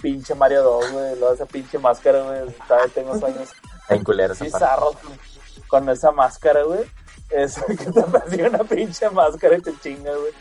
pinche 0.00 0.36
Mario 0.36 0.62
2, 0.62 0.92
güey. 0.92 1.18
Luego 1.18 1.34
esa 1.34 1.46
pinche 1.46 1.76
máscara, 1.80 2.22
güey. 2.22 2.54
Todavía 2.68 2.94
tengo 2.94 3.18
sueños 3.18 3.50
Está 3.82 3.94
bien 3.94 4.04
culero 4.04 4.34
esa 4.34 4.44
parte. 4.44 4.56
bizarros 4.56 4.96
con, 4.98 5.18
con 5.66 5.88
esa 5.88 6.12
máscara, 6.12 6.62
güey. 6.62 6.84
Es 7.28 7.56
que 7.66 7.90
te 7.90 8.02
persigue 8.02 8.48
una 8.48 8.62
pinche 8.62 9.10
máscara 9.10 9.56
y 9.56 9.62
te 9.62 9.72
chinga, 9.80 10.12
güey. 10.12 10.32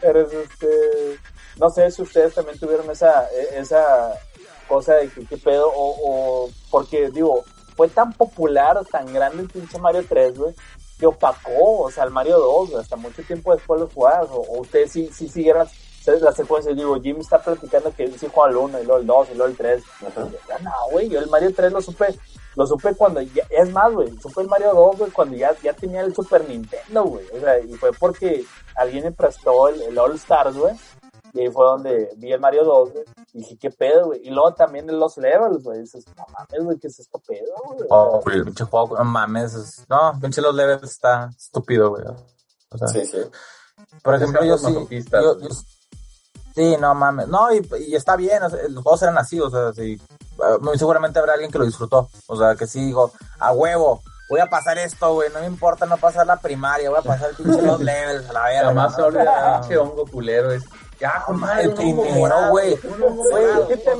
Eres 0.00 0.32
este. 0.32 1.18
No 1.58 1.70
sé 1.70 1.90
si 1.90 2.02
ustedes 2.02 2.34
también 2.34 2.58
tuvieron 2.58 2.90
esa, 2.90 3.26
e- 3.30 3.58
esa 3.58 4.12
cosa 4.68 4.94
de 4.94 5.08
que 5.08 5.24
qué 5.26 5.36
pedo, 5.36 5.68
o, 5.74 5.96
o 6.44 6.50
porque 6.70 7.10
digo, 7.10 7.44
fue 7.76 7.88
tan 7.88 8.12
popular, 8.12 8.78
tan 8.90 9.12
grande 9.12 9.42
el 9.42 9.48
pinche 9.48 9.78
Mario 9.78 10.04
3, 10.08 10.38
güey, 10.38 10.54
que 10.98 11.06
opacó, 11.06 11.80
o 11.82 11.90
sea, 11.90 12.04
el 12.04 12.10
Mario 12.10 12.38
2, 12.38 12.70
güey, 12.70 12.82
hasta 12.82 12.96
mucho 12.96 13.22
tiempo 13.22 13.54
después 13.54 13.80
lo 13.80 13.88
jugabas, 13.88 14.28
o, 14.30 14.36
o 14.40 14.60
ustedes 14.60 14.92
sí, 14.92 15.10
sí 15.12 15.28
siguieran 15.28 15.68
la 16.22 16.32
secuencia, 16.32 16.72
digo, 16.72 16.98
Jimmy 17.00 17.20
está 17.20 17.38
platicando 17.38 17.92
que 17.94 18.04
él 18.04 18.18
sí 18.18 18.26
juega 18.32 18.50
el 18.50 18.56
1, 18.56 18.80
y 18.80 18.84
luego 18.84 19.00
el 19.00 19.06
2, 19.06 19.28
y 19.30 19.34
luego 19.34 19.50
el 19.50 19.56
3. 19.58 19.82
Ya 20.48 20.58
no, 20.60 20.70
güey, 20.90 21.08
yo 21.08 21.18
el 21.20 21.28
Mario 21.28 21.52
3 21.54 21.70
lo 21.70 21.82
supe, 21.82 22.18
lo 22.56 22.66
supe 22.66 22.94
cuando 22.94 23.20
ya, 23.20 23.44
es 23.50 23.70
más, 23.72 23.92
güey, 23.92 24.08
supe 24.20 24.40
el 24.40 24.48
Mario 24.48 24.72
2, 24.74 24.96
güey, 24.98 25.10
cuando 25.10 25.36
ya, 25.36 25.54
ya 25.62 25.74
tenía 25.74 26.00
el 26.00 26.14
Super 26.14 26.48
Nintendo, 26.48 27.04
güey, 27.04 27.26
o 27.36 27.40
sea, 27.40 27.58
y 27.60 27.74
fue 27.74 27.92
porque 27.92 28.44
alguien 28.74 29.04
me 29.04 29.12
prestó 29.12 29.68
el, 29.68 29.82
el 29.82 29.98
All 29.98 30.14
Stars, 30.14 30.56
güey, 30.56 30.74
y 31.32 31.40
ahí 31.40 31.50
fue 31.50 31.64
donde 31.64 32.10
vi 32.16 32.32
el 32.32 32.40
Mario 32.40 32.64
2, 32.64 32.92
güey, 32.92 33.04
y 33.32 33.38
dije, 33.38 33.58
qué 33.58 33.70
pedo, 33.70 34.06
güey, 34.06 34.20
y 34.26 34.30
luego 34.30 34.54
también 34.54 34.88
en 34.88 34.98
los 34.98 35.16
levels, 35.18 35.62
güey, 35.62 35.80
dices, 35.80 36.04
no 36.16 36.24
mames, 36.32 36.64
güey, 36.64 36.78
¿qué 36.78 36.86
es 36.88 36.98
esto 36.98 37.20
pedo, 37.26 37.52
güey? 37.66 37.80
Oh, 37.90 38.20
güey, 38.24 38.36
el 38.38 38.44
pinche 38.44 38.64
juego, 38.64 38.96
no 38.98 39.04
mames. 39.04 39.54
es- 39.54 39.84
No, 39.88 40.12
pinche 40.20 40.40
los 40.40 40.54
levels 40.54 40.82
está 40.84 41.30
estúpido, 41.36 41.90
güey. 41.90 42.04
O 42.70 42.78
sea, 42.78 42.88
Sí, 42.88 43.04
sí. 43.06 43.18
Por 44.02 44.14
ejemplo, 44.14 44.44
yo 44.44 44.58
sí. 44.58 44.64
masoquistas. 44.66 45.22
yo- 45.22 45.38
yo- 45.40 45.48
sí, 46.54 46.76
no 46.80 46.94
mames. 46.94 47.28
No, 47.28 47.52
y, 47.54 47.66
y 47.86 47.94
está 47.94 48.16
bien, 48.16 48.42
o 48.42 48.50
sea, 48.50 48.60
los 48.68 48.82
juegos 48.82 49.02
eran 49.02 49.18
así, 49.18 49.40
o 49.40 49.48
sea, 49.50 49.72
sí. 49.72 50.00
Muy 50.60 50.78
seguramente 50.78 51.18
habrá 51.18 51.32
alguien 51.34 51.50
que 51.50 51.58
lo 51.58 51.64
disfrutó. 51.64 52.08
O 52.26 52.36
sea, 52.36 52.54
que 52.56 52.66
sí 52.66 52.84
digo, 52.86 53.12
a 53.40 53.52
huevo, 53.52 54.02
voy 54.30 54.40
a 54.40 54.46
pasar 54.46 54.78
esto, 54.78 55.14
güey. 55.14 55.30
No 55.32 55.40
me 55.40 55.46
importa 55.46 55.84
no 55.86 55.96
pasar 55.96 56.26
la 56.26 56.36
primaria, 56.36 56.90
voy 56.90 56.98
a 56.98 57.02
pasar 57.02 57.30
el 57.30 57.36
pinche 57.36 57.62
los 57.62 57.80
levels 57.80 58.28
a 58.28 58.32
la 58.32 58.44
verga. 58.44 58.64
Jamás 58.66 58.94
se 58.94 59.02
olvida 59.02 59.54
el 59.54 59.60
pinche 59.60 59.78
hongo 59.78 60.04
culero. 60.06 60.52
Es, 60.52 60.64
ya, 61.00 61.22
con 61.26 61.38
madre, 61.40 61.64
El 61.64 61.74
primero, 61.74 62.50
güey. 62.50 62.76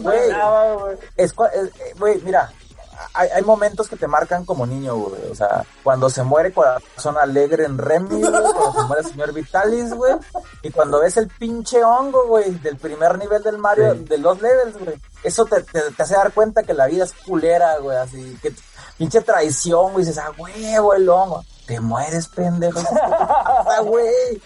Güey, 0.02 0.98
es- 1.16 1.32
eh, 1.32 1.94
güey, 1.98 2.20
mira, 2.22 2.50
hay, 3.14 3.28
hay 3.28 3.42
momentos 3.42 3.88
que 3.88 3.96
te 3.96 4.06
marcan 4.08 4.44
como 4.44 4.66
niño, 4.66 4.96
güey. 4.96 5.30
O 5.30 5.34
sea, 5.34 5.64
cuando 5.84 6.10
se 6.10 6.22
muere 6.24 6.52
Corazón 6.52 7.16
Alegre 7.16 7.64
en 7.64 7.78
Remy, 7.78 8.20
güey, 8.20 8.32
cuando 8.32 8.72
se 8.80 8.86
muere 8.86 9.02
el 9.02 9.08
señor 9.08 9.32
Vitalis, 9.32 9.94
güey. 9.94 10.14
Y 10.62 10.70
cuando 10.70 11.00
ves 11.00 11.16
el 11.16 11.28
pinche 11.28 11.82
hongo, 11.84 12.26
güey, 12.26 12.50
del 12.58 12.76
primer 12.76 13.16
nivel 13.18 13.42
del 13.42 13.58
Mario, 13.58 13.94
Sí. 13.94 14.04
de 14.04 14.18
los 14.18 14.40
levels, 14.42 14.76
güey. 14.78 15.00
Eso 15.22 15.44
te, 15.44 15.62
te, 15.62 15.80
te 15.92 16.02
hace 16.02 16.14
dar 16.14 16.32
cuenta 16.32 16.62
que 16.64 16.74
la 16.74 16.86
vida 16.86 17.04
es 17.04 17.12
culera, 17.12 17.78
güey. 17.78 17.96
Así 17.96 18.36
que 18.42 18.52
pinche 18.96 19.20
traición, 19.20 19.92
güey. 19.92 20.04
Dices, 20.04 20.18
ah, 20.18 20.32
huevo, 20.36 20.94
el 20.94 21.08
hongo. 21.08 21.44
Te 21.66 21.78
mueres, 21.80 22.26
pendejo. 22.28 22.80
Ah, 23.70 23.80
güey. 23.82 24.40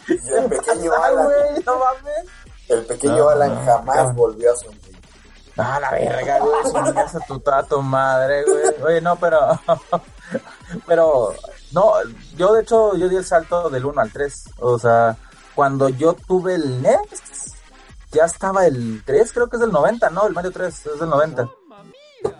Pequeño 0.48 0.90
Ah, 1.00 1.10
güey, 1.12 1.62
no 1.64 1.76
mames. 1.78 2.26
El 2.74 2.84
pequeño 2.86 3.16
No, 3.16 3.28
Alan 3.28 3.54
no, 3.54 3.64
jamás 3.64 3.96
cabrón. 3.96 4.16
volvió 4.16 4.52
a 4.52 4.56
sonreír. 4.56 4.98
Ah, 5.58 5.78
la 5.80 5.90
verga, 5.90 6.38
güey. 6.38 6.62
Chingas 6.64 7.14
a 7.14 7.20
tu 7.20 7.38
tato 7.40 7.82
madre, 7.82 8.44
güey. 8.44 8.82
Oye, 8.84 9.00
no, 9.00 9.16
pero. 9.16 9.38
pero. 10.86 11.34
No, 11.72 11.92
yo 12.36 12.52
de 12.54 12.62
hecho, 12.62 12.96
yo 12.96 13.08
di 13.08 13.16
el 13.16 13.24
salto 13.24 13.68
del 13.70 13.84
1 13.84 14.00
al 14.00 14.12
3. 14.12 14.44
O 14.60 14.78
sea, 14.78 15.16
cuando 15.54 15.88
yo 15.88 16.14
tuve 16.14 16.54
el 16.54 16.82
NES, 16.82 17.54
ya 18.12 18.24
estaba 18.24 18.66
el 18.66 19.02
3, 19.04 19.32
creo 19.32 19.48
que 19.48 19.56
es 19.56 19.60
del 19.60 19.72
90, 19.72 20.10
¿no? 20.10 20.26
El 20.26 20.32
Mario 20.34 20.52
3 20.52 20.86
es 20.86 21.00
del 21.00 21.08
90. 21.08 21.48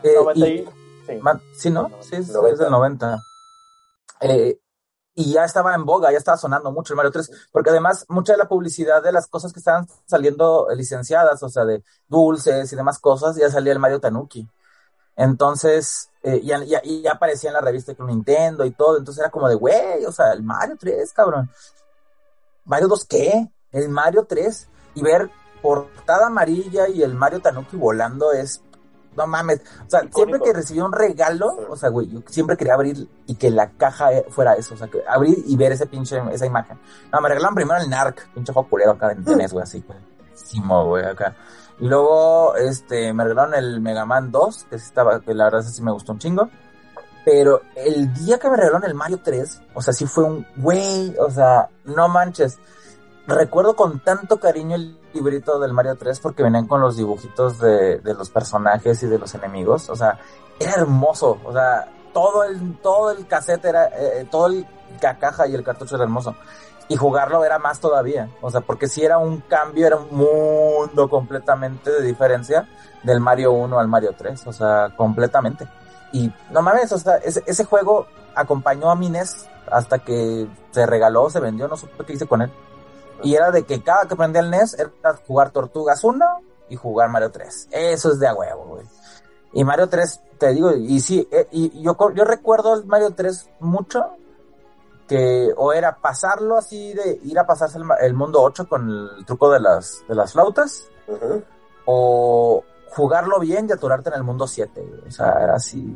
Eh, 0.02 0.14
90 0.16 0.46
y- 0.48 0.52
y- 0.52 0.64
sí. 1.06 1.20
Sí, 1.54 1.70
¿no? 1.70 1.90
Sí, 2.00 2.16
es, 2.16 2.28
90. 2.28 2.52
es 2.52 2.58
del 2.58 2.70
90. 2.70 3.18
Eh, 4.20 4.58
y 5.14 5.32
ya 5.32 5.44
estaba 5.44 5.74
en 5.74 5.84
boga, 5.84 6.10
ya 6.10 6.18
estaba 6.18 6.38
sonando 6.38 6.72
mucho 6.72 6.94
el 6.94 6.96
Mario 6.96 7.12
3, 7.12 7.48
porque 7.52 7.70
además 7.70 8.06
mucha 8.08 8.32
de 8.32 8.38
la 8.38 8.48
publicidad 8.48 9.02
de 9.02 9.12
las 9.12 9.26
cosas 9.26 9.52
que 9.52 9.58
estaban 9.58 9.86
saliendo 10.06 10.68
licenciadas, 10.74 11.42
o 11.42 11.48
sea, 11.48 11.64
de 11.64 11.82
dulces 12.08 12.72
y 12.72 12.76
demás 12.76 12.98
cosas, 12.98 13.36
ya 13.36 13.50
salía 13.50 13.72
el 13.72 13.78
Mario 13.78 14.00
Tanuki. 14.00 14.48
Entonces, 15.16 16.10
eh, 16.22 16.40
ya, 16.42 16.62
ya 16.64 17.12
aparecía 17.12 17.50
en 17.50 17.54
la 17.54 17.60
revista 17.60 17.94
con 17.94 18.06
Nintendo 18.06 18.64
y 18.64 18.70
todo, 18.70 18.98
entonces 18.98 19.20
era 19.20 19.30
como 19.30 19.48
de, 19.48 19.54
güey, 19.54 20.04
o 20.06 20.12
sea, 20.12 20.32
el 20.32 20.42
Mario 20.42 20.76
3, 20.78 21.12
cabrón. 21.12 21.50
¿Mario 22.64 22.88
2 22.88 23.04
qué? 23.06 23.50
El 23.70 23.88
Mario 23.88 24.24
3. 24.28 24.68
Y 24.94 25.02
ver 25.02 25.30
portada 25.62 26.26
amarilla 26.26 26.88
y 26.88 27.02
el 27.02 27.14
Mario 27.14 27.40
Tanuki 27.40 27.76
volando 27.76 28.32
es 28.32 28.62
no 29.16 29.26
mames. 29.26 29.60
O 29.86 29.90
sea, 29.90 30.00
Icónico. 30.00 30.16
siempre 30.16 30.40
que 30.40 30.52
recibía 30.52 30.84
un 30.84 30.92
regalo, 30.92 31.48
o 31.68 31.76
sea, 31.76 31.90
güey, 31.90 32.08
yo 32.08 32.20
siempre 32.26 32.56
quería 32.56 32.74
abrir 32.74 33.08
y 33.26 33.34
que 33.34 33.50
la 33.50 33.70
caja 33.70 34.12
eh, 34.12 34.26
fuera 34.30 34.54
eso. 34.54 34.74
O 34.74 34.76
sea, 34.76 34.88
que 34.88 35.02
abrir 35.06 35.42
y 35.46 35.56
ver 35.56 35.72
ese 35.72 35.86
pinche, 35.86 36.20
esa 36.32 36.46
imagen. 36.46 36.78
No, 37.12 37.20
me 37.20 37.28
regalaron 37.28 37.54
primero 37.54 37.80
el 37.80 37.90
NARC, 37.90 38.28
pinche 38.34 38.52
juego 38.52 38.68
culero 38.68 38.92
acá 38.92 39.12
en 39.12 39.24
tenés, 39.24 39.52
güey, 39.52 39.62
así, 39.62 39.84
güey. 39.86 41.04
Acá. 41.04 41.36
Y 41.80 41.86
luego, 41.88 42.54
este, 42.56 43.12
me 43.12 43.24
regalaron 43.24 43.54
el 43.54 43.80
Mega 43.80 44.04
Man 44.04 44.30
2, 44.30 44.66
que 44.70 44.78
sí 44.78 44.86
estaba, 44.86 45.20
que 45.20 45.34
la 45.34 45.44
verdad 45.44 45.62
sí 45.62 45.82
me 45.82 45.92
gustó 45.92 46.12
un 46.12 46.18
chingo. 46.18 46.48
Pero 47.24 47.62
el 47.76 48.12
día 48.14 48.38
que 48.38 48.50
me 48.50 48.56
regalaron 48.56 48.84
el 48.84 48.94
Mario 48.94 49.20
3, 49.22 49.62
o 49.74 49.82
sea, 49.82 49.92
sí 49.92 50.06
fue 50.06 50.24
un, 50.24 50.46
güey, 50.56 51.14
o 51.18 51.30
sea, 51.30 51.68
no 51.84 52.08
manches. 52.08 52.58
Recuerdo 53.26 53.76
con 53.76 54.00
tanto 54.00 54.40
cariño 54.40 54.74
el 54.74 54.98
librito 55.12 55.60
del 55.60 55.72
Mario 55.72 55.96
3 55.96 56.18
porque 56.20 56.42
venían 56.42 56.66
con 56.66 56.80
los 56.80 56.96
dibujitos 56.96 57.58
de, 57.58 57.98
de 57.98 58.14
los 58.14 58.30
personajes 58.30 59.02
y 59.02 59.06
de 59.06 59.18
los 59.18 59.34
enemigos. 59.34 59.88
O 59.90 59.96
sea, 59.96 60.18
era 60.58 60.72
hermoso. 60.72 61.38
O 61.44 61.52
sea, 61.52 61.88
todo 62.12 62.44
el, 62.44 62.78
todo 62.78 63.10
el 63.10 63.26
cassette 63.26 63.64
era, 63.64 63.86
eh, 63.86 64.26
todo 64.30 64.46
el, 64.46 64.66
la 65.00 65.18
caja 65.18 65.46
y 65.46 65.54
el 65.54 65.62
cartucho 65.62 65.94
era 65.94 66.04
hermoso. 66.04 66.34
Y 66.88 66.96
jugarlo 66.96 67.44
era 67.44 67.58
más 67.58 67.80
todavía. 67.80 68.28
O 68.40 68.50
sea, 68.50 68.60
porque 68.60 68.88
si 68.88 69.04
era 69.04 69.18
un 69.18 69.40
cambio, 69.42 69.86
era 69.86 69.96
un 69.96 70.08
mundo 70.10 71.08
completamente 71.08 71.90
de 71.90 72.02
diferencia 72.02 72.68
del 73.02 73.20
Mario 73.20 73.52
1 73.52 73.78
al 73.78 73.88
Mario 73.88 74.14
3. 74.16 74.46
O 74.46 74.52
sea, 74.52 74.92
completamente. 74.96 75.66
Y 76.12 76.30
no 76.50 76.60
mames, 76.60 76.92
o 76.92 76.98
sea, 76.98 77.16
ese, 77.16 77.42
ese 77.46 77.64
juego 77.64 78.06
acompañó 78.34 78.90
a 78.90 78.96
mi 78.96 79.08
NES 79.08 79.46
hasta 79.70 80.00
que 80.00 80.46
se 80.70 80.86
regaló, 80.86 81.30
se 81.30 81.40
vendió, 81.40 81.68
no 81.68 81.76
supe 81.76 82.04
qué 82.04 82.14
hice 82.14 82.26
con 82.26 82.42
él. 82.42 82.50
Y 83.22 83.34
era 83.34 83.50
de 83.50 83.64
que 83.64 83.82
cada 83.82 84.06
que 84.06 84.16
prendía 84.16 84.40
el 84.40 84.50
NES 84.50 84.74
era 84.74 84.92
jugar 85.26 85.50
Tortugas 85.50 86.02
1 86.02 86.24
y 86.68 86.76
jugar 86.76 87.08
Mario 87.08 87.30
3. 87.30 87.68
Eso 87.70 88.12
es 88.12 88.18
de 88.18 88.28
a 88.28 88.34
huevo, 88.34 88.64
güey. 88.64 88.84
Y 89.52 89.64
Mario 89.64 89.88
3, 89.88 90.20
te 90.38 90.52
digo, 90.52 90.72
y 90.72 91.00
sí, 91.00 91.28
eh, 91.30 91.46
y 91.50 91.82
yo, 91.82 91.96
yo 92.14 92.24
recuerdo 92.24 92.74
el 92.74 92.86
Mario 92.86 93.10
3 93.14 93.50
mucho, 93.60 94.02
que 95.06 95.52
o 95.56 95.72
era 95.72 95.96
pasarlo 95.96 96.56
así 96.56 96.94
de 96.94 97.20
ir 97.24 97.38
a 97.38 97.46
pasarse 97.46 97.78
el, 97.78 97.84
el 98.00 98.14
mundo 98.14 98.40
8 98.42 98.66
con 98.66 98.88
el 98.88 99.26
truco 99.26 99.50
de 99.50 99.60
las, 99.60 100.02
de 100.08 100.14
las 100.14 100.32
flautas, 100.32 100.88
o 101.84 102.64
jugarlo 102.90 103.38
bien 103.40 103.66
y 103.68 103.72
aturarte 103.72 104.08
en 104.10 104.16
el 104.16 104.22
mundo 104.22 104.46
7. 104.46 104.80
güey. 104.80 105.08
O 105.08 105.10
sea, 105.10 105.32
era 105.42 105.56
así 105.56 105.94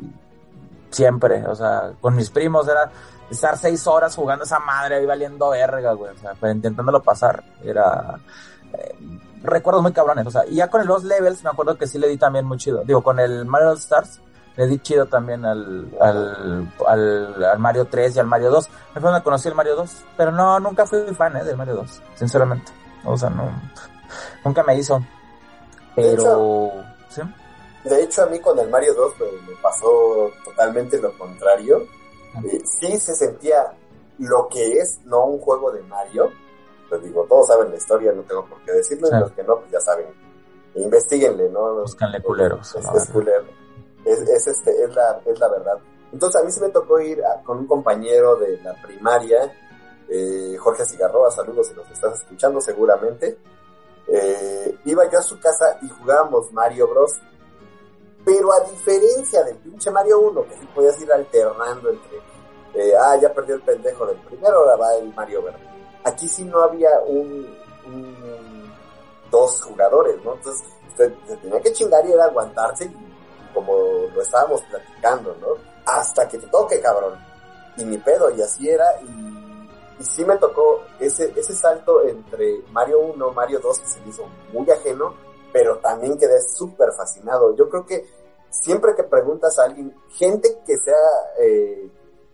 siempre. 0.89 1.45
O 1.47 1.55
sea, 1.55 1.93
con 1.99 2.15
mis 2.15 2.29
primos 2.29 2.67
era 2.67 2.91
estar 3.29 3.57
seis 3.57 3.85
horas 3.87 4.15
jugando 4.15 4.45
esa 4.45 4.59
madre 4.59 4.95
ahí 4.95 5.05
valiendo 5.05 5.49
verga, 5.49 5.93
güey. 5.93 6.13
O 6.13 6.17
sea, 6.17 6.33
pero 6.39 6.53
intentándolo 6.53 7.01
pasar. 7.01 7.43
Era 7.63 8.19
eh, 8.73 8.95
recuerdos 9.43 9.81
muy 9.81 9.91
cabrones. 9.91 10.27
O 10.27 10.31
sea, 10.31 10.45
y 10.47 10.55
ya 10.55 10.69
con 10.69 10.85
los 10.85 11.03
levels 11.03 11.43
me 11.43 11.49
acuerdo 11.49 11.77
que 11.77 11.87
sí 11.87 11.97
le 11.97 12.07
di 12.07 12.17
también 12.17 12.45
muy 12.45 12.57
chido. 12.57 12.83
Digo, 12.83 13.01
con 13.01 13.19
el 13.19 13.45
Mario 13.45 13.69
All 13.69 13.77
Stars 13.77 14.21
le 14.55 14.67
di 14.67 14.79
chido 14.79 15.05
también 15.05 15.45
al, 15.45 15.89
al, 16.01 16.73
al, 16.87 17.43
al 17.43 17.59
Mario 17.59 17.85
3 17.85 18.15
y 18.15 18.19
al 18.19 18.27
Mario 18.27 18.49
2. 18.49 18.69
Me 18.95 19.01
fue 19.01 19.11
donde 19.11 19.23
conocí 19.23 19.47
el 19.47 19.55
Mario 19.55 19.75
2. 19.75 19.91
Pero 20.17 20.31
no, 20.31 20.59
nunca 20.59 20.85
fui 20.85 20.99
fan 21.15 21.35
eh, 21.37 21.43
del 21.43 21.57
Mario 21.57 21.75
2, 21.75 22.01
sinceramente. 22.15 22.71
O 23.05 23.17
sea, 23.17 23.29
no. 23.29 23.49
Nunca 24.43 24.63
me 24.63 24.75
hizo. 24.75 24.99
De 25.95 26.15
Pero. 26.15 26.71
¿sí? 27.09 27.21
De 27.83 28.03
hecho, 28.03 28.23
a 28.23 28.25
mí 28.25 28.39
con 28.39 28.57
el 28.59 28.69
Mario 28.69 28.93
2 28.93 29.13
me, 29.19 29.51
me 29.51 29.61
pasó 29.61 30.31
totalmente 30.43 30.99
lo 30.99 31.15
contrario. 31.17 31.85
Eh, 32.45 32.61
sí 32.65 32.97
se 32.99 33.15
sentía 33.15 33.73
lo 34.19 34.47
que 34.49 34.79
es 34.79 34.99
no 35.05 35.25
un 35.25 35.39
juego 35.39 35.71
de 35.71 35.81
Mario. 35.83 36.31
Pues 36.89 37.03
digo, 37.03 37.25
todos 37.27 37.47
saben 37.47 37.69
la 37.69 37.75
historia, 37.77 38.11
no 38.13 38.21
tengo 38.23 38.45
por 38.45 38.59
qué 38.61 38.71
decirlo, 38.71 39.07
y 39.07 39.11
los 39.19 39.31
que 39.33 39.43
no, 39.43 39.57
pues 39.59 39.71
ya 39.71 39.79
saben. 39.81 40.07
Investíguenle, 40.75 41.49
¿no? 41.49 41.75
Búscanle 41.81 42.21
culeros, 42.21 42.75
Es, 42.75 42.85
es 43.03 43.09
culero. 43.09 43.45
Es, 44.05 44.19
es, 44.21 44.47
este, 44.47 44.83
es, 44.83 44.95
la, 44.95 45.19
es 45.25 45.39
la 45.39 45.49
verdad. 45.49 45.79
Entonces 46.13 46.39
a 46.41 46.45
mí 46.45 46.51
se 46.51 46.61
me 46.61 46.69
tocó 46.69 46.99
ir 46.99 47.23
a- 47.25 47.41
con 47.43 47.57
un 47.57 47.67
compañero 47.67 48.35
de 48.37 48.57
la 48.61 48.73
primaria, 48.81 49.51
eh, 50.07 50.55
Jorge 50.57 50.85
Cigarroa, 50.85 51.29
saludos 51.31 51.67
si 51.67 51.73
nos 51.73 51.89
estás 51.91 52.19
escuchando 52.21 52.61
seguramente. 52.61 53.37
Eh, 54.07 54.77
iba 54.85 55.09
yo 55.11 55.19
a 55.19 55.21
su 55.21 55.37
casa 55.39 55.77
y 55.81 55.89
jugábamos 55.89 56.51
Mario 56.53 56.87
Bros. 56.87 57.11
Pero 58.27 58.51
a 58.51 58.59
diferencia 58.69 59.41
del 59.45 59.55
pinche 59.59 59.89
Mario 59.89 60.19
1, 60.19 60.43
que 60.49 60.55
sí 60.57 60.67
podías 60.75 60.99
ir 61.01 61.09
alternando 61.13 61.89
entre, 61.89 62.17
eh, 62.73 62.91
ah, 62.99 63.15
ya 63.15 63.33
perdió 63.33 63.55
el 63.55 63.61
pendejo 63.61 64.05
del 64.05 64.17
primero, 64.17 64.57
ahora 64.57 64.75
va 64.75 64.95
el 64.95 65.13
Mario 65.13 65.43
Verde. 65.43 65.61
Aquí 66.03 66.27
sí 66.27 66.43
no 66.43 66.59
había 66.61 66.89
un, 67.07 67.47
un- 67.85 68.69
dos 69.31 69.61
jugadores, 69.61 70.21
¿no? 70.25 70.33
Entonces, 70.33 70.67
usted 70.89 71.13
se 71.25 71.37
tenía 71.37 71.61
que 71.61 71.71
chingar 71.71 72.05
y 72.05 72.11
era 72.11 72.25
aguantarse, 72.25 72.91
como 73.53 73.73
lo 74.13 74.21
estábamos 74.21 74.61
platicando, 74.63 75.33
¿no? 75.39 75.47
Hasta 75.85 76.27
que 76.27 76.37
te 76.37 76.47
toque, 76.47 76.81
cabrón. 76.81 77.17
Y 77.77 77.85
mi 77.85 77.97
pedo, 77.97 78.29
y 78.31 78.41
así 78.41 78.69
era, 78.69 78.85
y, 79.03 80.01
y 80.01 80.03
sí 80.03 80.25
me 80.25 80.35
tocó 80.35 80.81
ese, 80.99 81.31
ese 81.33 81.55
salto 81.55 82.03
entre 82.03 82.61
Mario 82.73 82.99
1, 82.99 83.31
Mario 83.31 83.59
2, 83.61 83.79
que 83.79 83.87
se 83.87 84.01
me 84.01 84.09
hizo 84.09 84.25
muy 84.51 84.69
ajeno, 84.69 85.13
pero 85.53 85.77
también 85.77 86.17
quedé 86.17 86.41
súper 86.41 86.91
fascinado. 86.91 87.55
Yo 87.55 87.69
creo 87.69 87.85
que 87.85 88.16
siempre 88.61 88.95
que 88.95 89.03
preguntas 89.03 89.57
a 89.59 89.65
alguien, 89.65 89.95
gente 90.09 90.59
que 90.65 90.77
sea, 90.77 90.95
eh, 91.39 91.89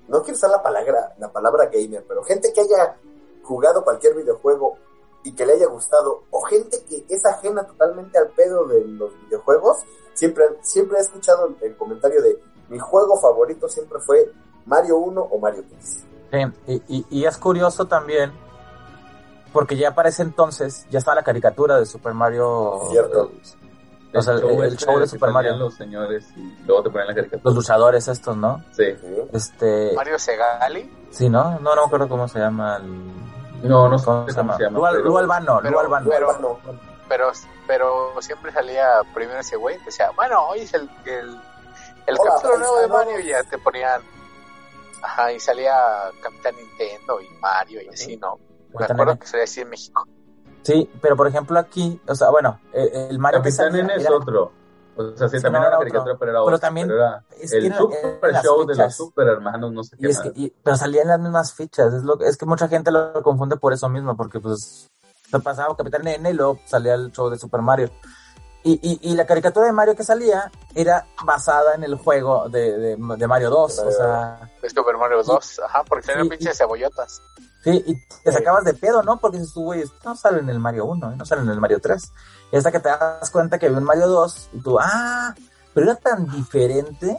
no 0.08 0.22
quiero 0.22 0.36
usar 0.36 0.50
la 0.50 0.62
palabra, 0.62 1.14
la 1.18 1.32
palabra 1.32 1.66
gamer, 1.66 2.04
pero 2.08 2.24
gente 2.24 2.52
que 2.54 2.62
haya 2.62 2.98
jugado 3.44 3.84
cualquier 3.84 4.16
videojuego 4.16 4.78
y 5.24 5.34
que 5.34 5.46
le 5.46 5.54
haya 5.54 5.68
gustado, 5.68 6.24
o 6.32 6.42
gente 6.42 6.84
que 6.90 7.06
es 7.08 7.26
ajena 7.26 7.66
totalmente 7.66 8.18
al 8.18 8.30
pedo 8.30 8.66
de 8.66 8.84
los 8.86 9.14
videojuegos, 9.22 9.78
siempre, 10.14 10.46
siempre 10.62 10.98
he 10.98 11.02
escuchado 11.02 11.50
el, 11.62 11.78
comentario 11.78 12.22
de 12.22 12.40
mi 12.70 12.80
juego 12.80 13.18
favorito 13.20 13.70
siempre 13.70 14.00
fue 14.00 14.32
Mario 14.66 14.98
1 14.98 15.22
o 15.22 15.38
Mario 15.40 15.64
3. 15.70 16.06
Sí, 16.32 16.38
y, 16.68 16.84
y, 16.88 17.06
y 17.10 17.26
es 17.26 17.38
curioso 17.38 17.86
también, 17.88 18.34
porque 19.54 19.78
ya 19.78 19.94
para 19.94 20.10
ese 20.10 20.24
entonces 20.24 20.86
ya 20.90 21.00
estaba 21.00 21.16
la 21.16 21.24
caricatura 21.24 21.78
de 21.78 21.86
Super 21.86 22.14
Mario. 22.14 22.82
Cierto. 22.90 23.32
eh, 23.32 23.63
o 24.14 24.22
sea, 24.22 24.34
el, 24.36 24.44
el 24.44 24.64
este 24.74 24.86
show 24.86 25.00
de 25.00 25.08
Super 25.08 25.32
Mario. 25.32 25.56
los 25.58 25.74
señores 25.76 26.26
y 26.36 26.42
luego 26.66 26.84
te 26.84 26.90
ponen 26.90 27.08
la 27.08 27.16
caricatura. 27.16 27.42
Los 27.46 27.56
luchadores 27.56 28.08
estos, 28.08 28.38
¿no? 28.38 28.64
Sí. 28.72 28.84
Este, 29.32 29.92
Mario 29.96 30.20
Segali. 30.20 30.92
sí, 31.12 31.30
¿no? 31.30 31.60
No, 31.60 31.76
no 31.76 31.82
me 31.82 31.86
acuerdo 31.88 32.08
cómo 32.10 32.28
se 32.28 32.40
llama 32.40 32.78
el, 32.78 33.68
No, 33.68 33.88
no 33.90 33.98
sé 33.98 34.06
¿Cómo 34.06 34.18
cómo 34.20 34.30
se 34.30 34.38
llama? 34.38 34.58
llama. 34.60 34.92
Lu, 34.94 35.18
Albano, 35.18 35.62
Lu 35.62 35.70
pero- 35.70 35.80
Albano. 35.80 36.60
pero- 36.64 36.80
pero, 37.10 37.32
pero 37.68 38.22
siempre 38.22 38.52
salía 38.52 38.88
primero 39.14 39.40
ese 39.40 39.56
güey, 39.56 39.78
decía, 39.84 40.10
bueno, 40.16 40.48
hoy 40.48 40.62
es 40.62 40.74
el, 40.74 40.90
el, 41.06 41.40
el 42.08 42.16
Hola, 42.20 42.32
capítulo 42.32 42.58
nuevo 42.60 42.80
de. 42.80 42.88
Mario 42.88 43.20
y 43.20 43.28
ya 43.28 43.44
te 43.44 43.58
ponían, 43.58 44.02
ajá, 45.02 45.32
y 45.32 45.40
salía 45.40 45.76
Capitán 46.22 46.56
Nintendo 46.56 47.20
y 47.22 47.28
Mario 47.40 47.82
y 47.84 47.90
así, 47.90 48.18
¿no? 48.18 48.40
Me 48.78 48.86
acuerdo 48.86 49.20
que 49.20 49.28
salía 49.28 49.44
así 49.44 49.62
en 49.62 49.70
México. 49.70 50.08
Sí, 50.64 50.90
pero 51.02 51.16
por 51.16 51.28
ejemplo 51.28 51.60
aquí, 51.60 52.00
o 52.08 52.16
sea, 52.16 52.30
bueno, 52.30 52.60
el, 52.72 52.88
el 53.12 53.20
Mario 53.20 53.42
que 53.42 53.50
Capitán 53.50 53.68
salía 53.72 53.84
Nene 53.84 53.96
es 54.02 54.06
era- 54.08 54.16
otro. 54.16 54.52
O 54.96 55.18
sea, 55.18 55.28
sí, 55.28 55.42
también 55.42 55.54
no, 55.54 55.58
era 55.60 55.68
era 55.70 55.70
una 55.70 55.80
caricatura, 55.80 56.14
otro. 56.14 56.20
pero 56.20 56.32
era 56.32 56.40
Pero 56.40 56.46
otro. 56.46 56.60
también 56.60 56.88
pero 56.88 57.00
era 57.00 57.24
es 57.42 57.50
que 57.52 57.58
el 57.58 57.66
era- 57.66 57.78
super 57.80 58.32
las 58.32 58.44
show 58.46 58.66
de 58.66 58.76
los 58.76 58.96
super 58.96 59.28
hermanos, 59.28 59.72
no 59.74 59.84
sé 59.84 59.98
qué 59.98 60.06
Y 60.08 60.10
es 60.12 60.18
más. 60.20 60.32
que, 60.32 60.40
y- 60.40 60.50
pero 60.64 60.78
salían 60.78 61.08
las 61.08 61.20
mismas 61.20 61.52
fichas, 61.54 61.94
es 61.94 62.04
lo 62.04 62.18
que- 62.18 62.28
es 62.28 62.38
que 62.38 62.46
mucha 62.46 62.68
gente 62.68 62.92
lo 62.92 63.12
confunde 63.24 63.58
por 63.58 63.74
eso 63.74 63.90
mismo, 63.90 64.16
porque 64.16 64.40
pues 64.40 64.88
te 65.32 65.40
pasaba 65.40 65.76
Capitán 65.76 66.04
Nene 66.04 66.30
y 66.30 66.34
luego 66.34 66.60
salía 66.66 66.94
el 66.94 67.12
show 67.12 67.28
de 67.30 67.40
Super 67.40 67.62
Mario. 67.62 67.90
Y, 68.66 68.74
y, 68.84 69.12
y 69.12 69.16
la 69.16 69.26
caricatura 69.26 69.66
de 69.66 69.72
Mario 69.74 69.96
que 69.96 70.04
salía 70.04 70.50
era 70.76 71.06
basada 71.26 71.74
en 71.74 71.84
el 71.84 71.96
juego 71.96 72.48
de, 72.50 72.78
de, 72.78 72.96
de 72.96 73.28
Mario 73.28 73.50
2, 73.50 73.80
o 73.80 73.92
sea, 73.92 74.48
De 74.62 74.70
Super 74.70 74.96
Mario 74.96 75.22
2, 75.24 75.60
ajá, 75.66 75.84
porque 75.84 76.06
tenían 76.06 76.26
Sí, 76.26 76.30
pinches 76.30 76.58
cebollotas. 76.60 77.20
Sí, 77.64 77.84
y 77.88 77.96
te 78.24 78.32
sacabas 78.32 78.64
de 78.66 78.74
pedo, 78.74 79.02
¿no? 79.04 79.18
Porque 79.20 79.38
dices 79.38 79.54
tú, 79.54 79.64
güey, 79.64 79.82
esto 79.82 79.96
no 80.06 80.16
sale 80.16 80.40
en 80.40 80.50
el 80.50 80.60
Mario 80.60 80.86
1, 80.86 81.12
¿eh? 81.12 81.16
no 81.18 81.26
sale 81.26 81.42
en 81.42 81.50
el 81.50 81.60
Mario 81.60 81.80
3. 81.82 82.12
Y 82.52 82.58
hasta 82.58 82.72
que 82.72 82.80
te 82.80 82.90
das 82.90 83.30
cuenta 83.32 83.58
que 83.58 83.66
había 83.68 83.78
un 83.78 83.84
Mario 83.84 84.08
2 84.08 84.50
y 84.54 84.60
tú, 84.62 84.78
ah, 84.80 85.34
pero 85.74 85.90
era 85.90 85.96
tan 86.00 86.26
diferente 86.30 87.18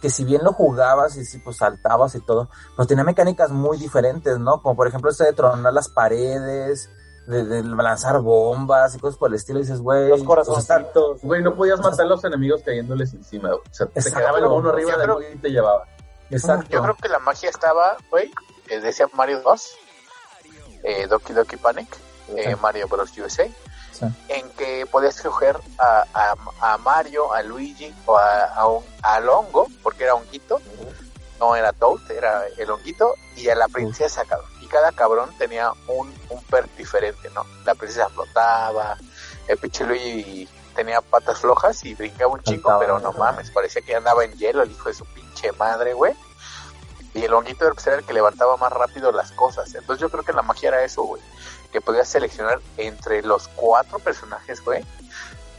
que 0.00 0.10
si 0.10 0.24
bien 0.24 0.42
lo 0.42 0.52
jugabas 0.52 1.16
y 1.16 1.24
si 1.24 1.38
pues 1.38 1.58
saltabas 1.58 2.16
y 2.16 2.20
todo, 2.20 2.48
pues 2.74 2.88
tenía 2.88 3.04
mecánicas 3.04 3.50
muy 3.50 3.78
diferentes, 3.78 4.36
¿no? 4.40 4.60
Como 4.60 4.74
por 4.74 4.88
ejemplo 4.88 5.10
ese 5.10 5.24
de 5.24 5.32
tronar 5.32 5.72
las 5.72 5.88
paredes, 5.88 6.90
de, 7.28 7.44
de 7.44 7.62
lanzar 7.62 8.20
bombas 8.20 8.96
y 8.96 8.98
cosas 8.98 9.16
por 9.16 9.28
el 9.30 9.36
estilo, 9.36 9.60
y 9.60 9.62
dices, 9.62 9.80
güey, 9.80 10.08
Los 10.08 10.24
corazoncitos. 10.24 11.20
Güey, 11.22 11.40
no 11.40 11.54
podías 11.54 11.78
matar 11.80 12.06
a 12.06 12.08
los 12.08 12.24
enemigos 12.24 12.62
cayéndoles 12.64 13.14
encima. 13.14 13.54
O 13.54 13.60
sea, 13.70 13.86
te 13.86 14.02
quedaba 14.02 14.38
el 14.38 14.46
mono 14.48 14.70
arriba 14.70 14.90
Yo 14.90 14.98
de 14.98 15.04
creo- 15.04 15.22
y 15.32 15.38
te 15.38 15.50
llevaba. 15.50 15.84
Exacto. 16.30 16.66
Yo 16.70 16.82
creo 16.82 16.96
que 16.96 17.08
la 17.08 17.20
magia 17.20 17.48
estaba, 17.50 17.96
güey, 18.10 18.28
eh, 18.70 18.80
decía 18.80 19.06
Mario 19.14 19.40
2, 19.42 19.70
eh, 20.82 21.06
Doki 21.06 21.32
Doki 21.32 21.56
Panic, 21.56 21.88
eh, 22.36 22.56
Mario 22.56 22.88
Bros. 22.88 23.10
USA, 23.18 23.46
Sí. 23.92 24.06
en 24.28 24.48
que 24.52 24.86
podías 24.86 25.14
escoger 25.16 25.56
a, 25.78 26.04
a, 26.14 26.34
a 26.72 26.78
Mario, 26.78 27.32
a 27.34 27.42
Luigi 27.42 27.94
o 28.06 28.16
a, 28.16 28.44
a, 28.46 28.66
un- 28.66 28.82
al 29.02 29.28
hongo, 29.28 29.66
porque 29.82 30.04
era 30.04 30.14
honguito, 30.14 30.62
no 31.38 31.54
era 31.56 31.72
Toad, 31.74 32.10
era 32.10 32.44
el 32.56 32.70
honguito, 32.70 33.14
y 33.36 33.48
a 33.50 33.54
la 33.54 33.68
princesa, 33.68 34.24
cabrón. 34.24 34.48
Y 34.62 34.66
cada 34.66 34.92
cabrón 34.92 35.30
tenía 35.38 35.72
un, 35.88 36.12
un 36.30 36.42
perk 36.44 36.74
diferente, 36.76 37.28
¿no? 37.34 37.44
La 37.66 37.74
princesa 37.74 38.08
flotaba, 38.08 38.96
el 39.46 39.58
pinche 39.58 39.84
Luigi 39.84 40.48
tenía 40.74 41.02
patas 41.02 41.38
flojas 41.40 41.84
y 41.84 41.94
brincaba 41.94 42.32
un 42.32 42.42
Saltaba, 42.42 42.78
pero 42.78 42.98
no 42.98 43.12
mames, 43.12 43.50
parecía 43.50 43.82
que 43.82 43.94
andaba 43.94 44.24
en 44.24 44.32
hielo 44.38 44.62
el 44.62 44.70
hijo 44.70 44.88
de 44.88 44.94
su 44.94 45.04
pinche 45.04 45.52
madre, 45.52 45.92
güey. 45.92 46.14
Y 47.14 47.24
el 47.24 47.34
honguito 47.34 47.64
era 47.64 47.74
pues, 47.74 47.86
era 47.86 47.96
el 47.96 48.04
que 48.04 48.12
levantaba 48.12 48.56
más 48.56 48.72
rápido 48.72 49.12
las 49.12 49.32
cosas. 49.32 49.74
Entonces 49.74 50.00
yo 50.00 50.08
creo 50.10 50.24
que 50.24 50.32
la 50.32 50.42
magia 50.42 50.68
era 50.70 50.82
eso, 50.84 51.02
güey. 51.02 51.22
Que 51.70 51.80
podías 51.80 52.08
seleccionar 52.08 52.58
entre 52.76 53.22
los 53.22 53.48
cuatro 53.48 53.98
personajes, 53.98 54.64
güey. 54.64 54.84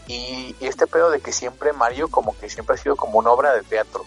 Y, 0.07 0.55
y 0.59 0.67
este 0.67 0.85
pedo 0.87 1.09
de 1.11 1.21
que 1.21 1.31
siempre 1.31 1.71
Mario 1.73 2.09
como 2.09 2.37
que 2.37 2.49
siempre 2.49 2.75
ha 2.75 2.77
sido 2.77 2.95
como 2.95 3.19
una 3.19 3.31
obra 3.31 3.53
de 3.53 3.61
teatro. 3.61 4.03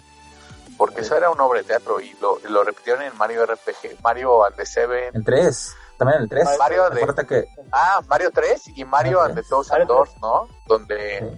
Porque 0.76 1.00
eso 1.00 1.16
era 1.16 1.30
una 1.30 1.44
obra 1.44 1.60
de 1.60 1.64
teatro 1.64 2.00
y 2.00 2.12
lo, 2.20 2.38
lo 2.50 2.62
repitieron 2.64 3.02
en 3.02 3.16
Mario 3.16 3.46
RPG. 3.46 4.02
Mario 4.02 4.44
and 4.44 4.56
the 4.56 4.66
Seven. 4.66 5.14
El 5.14 5.24
3, 5.24 5.74
también 5.96 6.20
el 6.22 6.28
3. 6.28 6.48
Mario 6.58 6.90
de- 6.90 7.26
que 7.26 7.46
Ah, 7.72 8.02
Mario 8.08 8.30
3 8.30 8.68
y 8.68 8.84
Mario 8.84 9.18
Mario 9.18 9.20
and 9.22 9.34
the 9.36 9.40
3. 9.40 9.48
Thousand 9.48 9.86
Doors, 9.86 10.10
¿no? 10.20 10.48
Donde, 10.66 11.32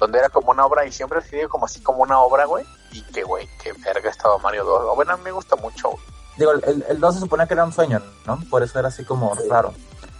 donde 0.00 0.18
era 0.18 0.28
como 0.30 0.50
una 0.50 0.66
obra 0.66 0.84
y 0.84 0.90
siempre 0.92 1.18
ha 1.18 1.22
sido 1.22 1.48
como 1.48 1.66
así 1.66 1.80
como 1.80 2.02
una 2.02 2.18
obra, 2.20 2.46
güey. 2.46 2.64
Y 2.92 3.02
que, 3.02 3.22
güey, 3.22 3.46
que 3.62 3.72
verga 3.74 4.10
estaba 4.10 4.38
Mario 4.38 4.64
2. 4.64 4.94
Bueno, 4.96 5.12
a 5.12 5.16
mí 5.16 5.22
me 5.24 5.32
gusta 5.32 5.56
mucho, 5.56 5.90
güey. 5.90 6.02
Digo, 6.36 6.52
el, 6.52 6.84
el 6.88 7.00
2 7.00 7.14
se 7.14 7.20
supone 7.20 7.46
que 7.46 7.54
era 7.54 7.64
un 7.64 7.72
sueño, 7.72 8.00
¿no? 8.26 8.38
Por 8.48 8.62
eso 8.62 8.78
era 8.78 8.88
así 8.88 9.04
como 9.04 9.34
raro. 9.50 9.72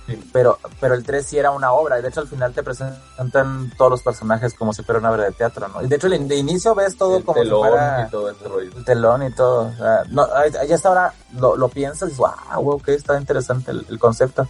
Sí. 0.06 0.18
Pero, 0.32 0.58
pero 0.80 0.94
el 0.94 1.04
3 1.04 1.24
sí 1.24 1.38
era 1.38 1.50
una 1.50 1.70
obra, 1.72 1.98
y 1.98 2.02
de 2.02 2.08
hecho 2.08 2.20
al 2.20 2.28
final 2.28 2.52
te 2.54 2.62
presentan 2.62 3.70
todos 3.76 3.90
los 3.90 4.02
personajes 4.02 4.54
como 4.54 4.72
si 4.72 4.82
fuera 4.82 4.98
una 5.00 5.10
obra 5.10 5.24
de 5.24 5.32
teatro, 5.32 5.68
¿no? 5.68 5.82
Y 5.82 5.86
de 5.86 5.96
hecho 5.96 6.08
de 6.08 6.34
inicio 6.36 6.74
ves 6.74 6.96
todo 6.96 7.18
el 7.18 7.24
como 7.24 7.38
si 7.38 7.44
telón 7.44 7.68
fuera 7.68 8.06
y 8.06 8.10
todo 8.10 8.32
rollo. 8.46 8.70
el 8.76 8.84
telón 8.84 9.22
y 9.24 9.32
todo. 9.34 9.66
O 9.68 9.72
sea, 9.76 10.04
no, 10.08 10.26
ahí 10.34 10.72
hasta 10.72 10.88
ahora 10.88 11.14
lo, 11.38 11.56
lo 11.56 11.68
piensas 11.68 12.08
y 12.08 12.12
dices, 12.12 12.18
wow, 12.18 12.62
wow, 12.62 12.80
que 12.82 12.94
está 12.94 13.18
interesante 13.20 13.70
el, 13.70 13.84
el 13.88 13.98
concepto. 13.98 14.48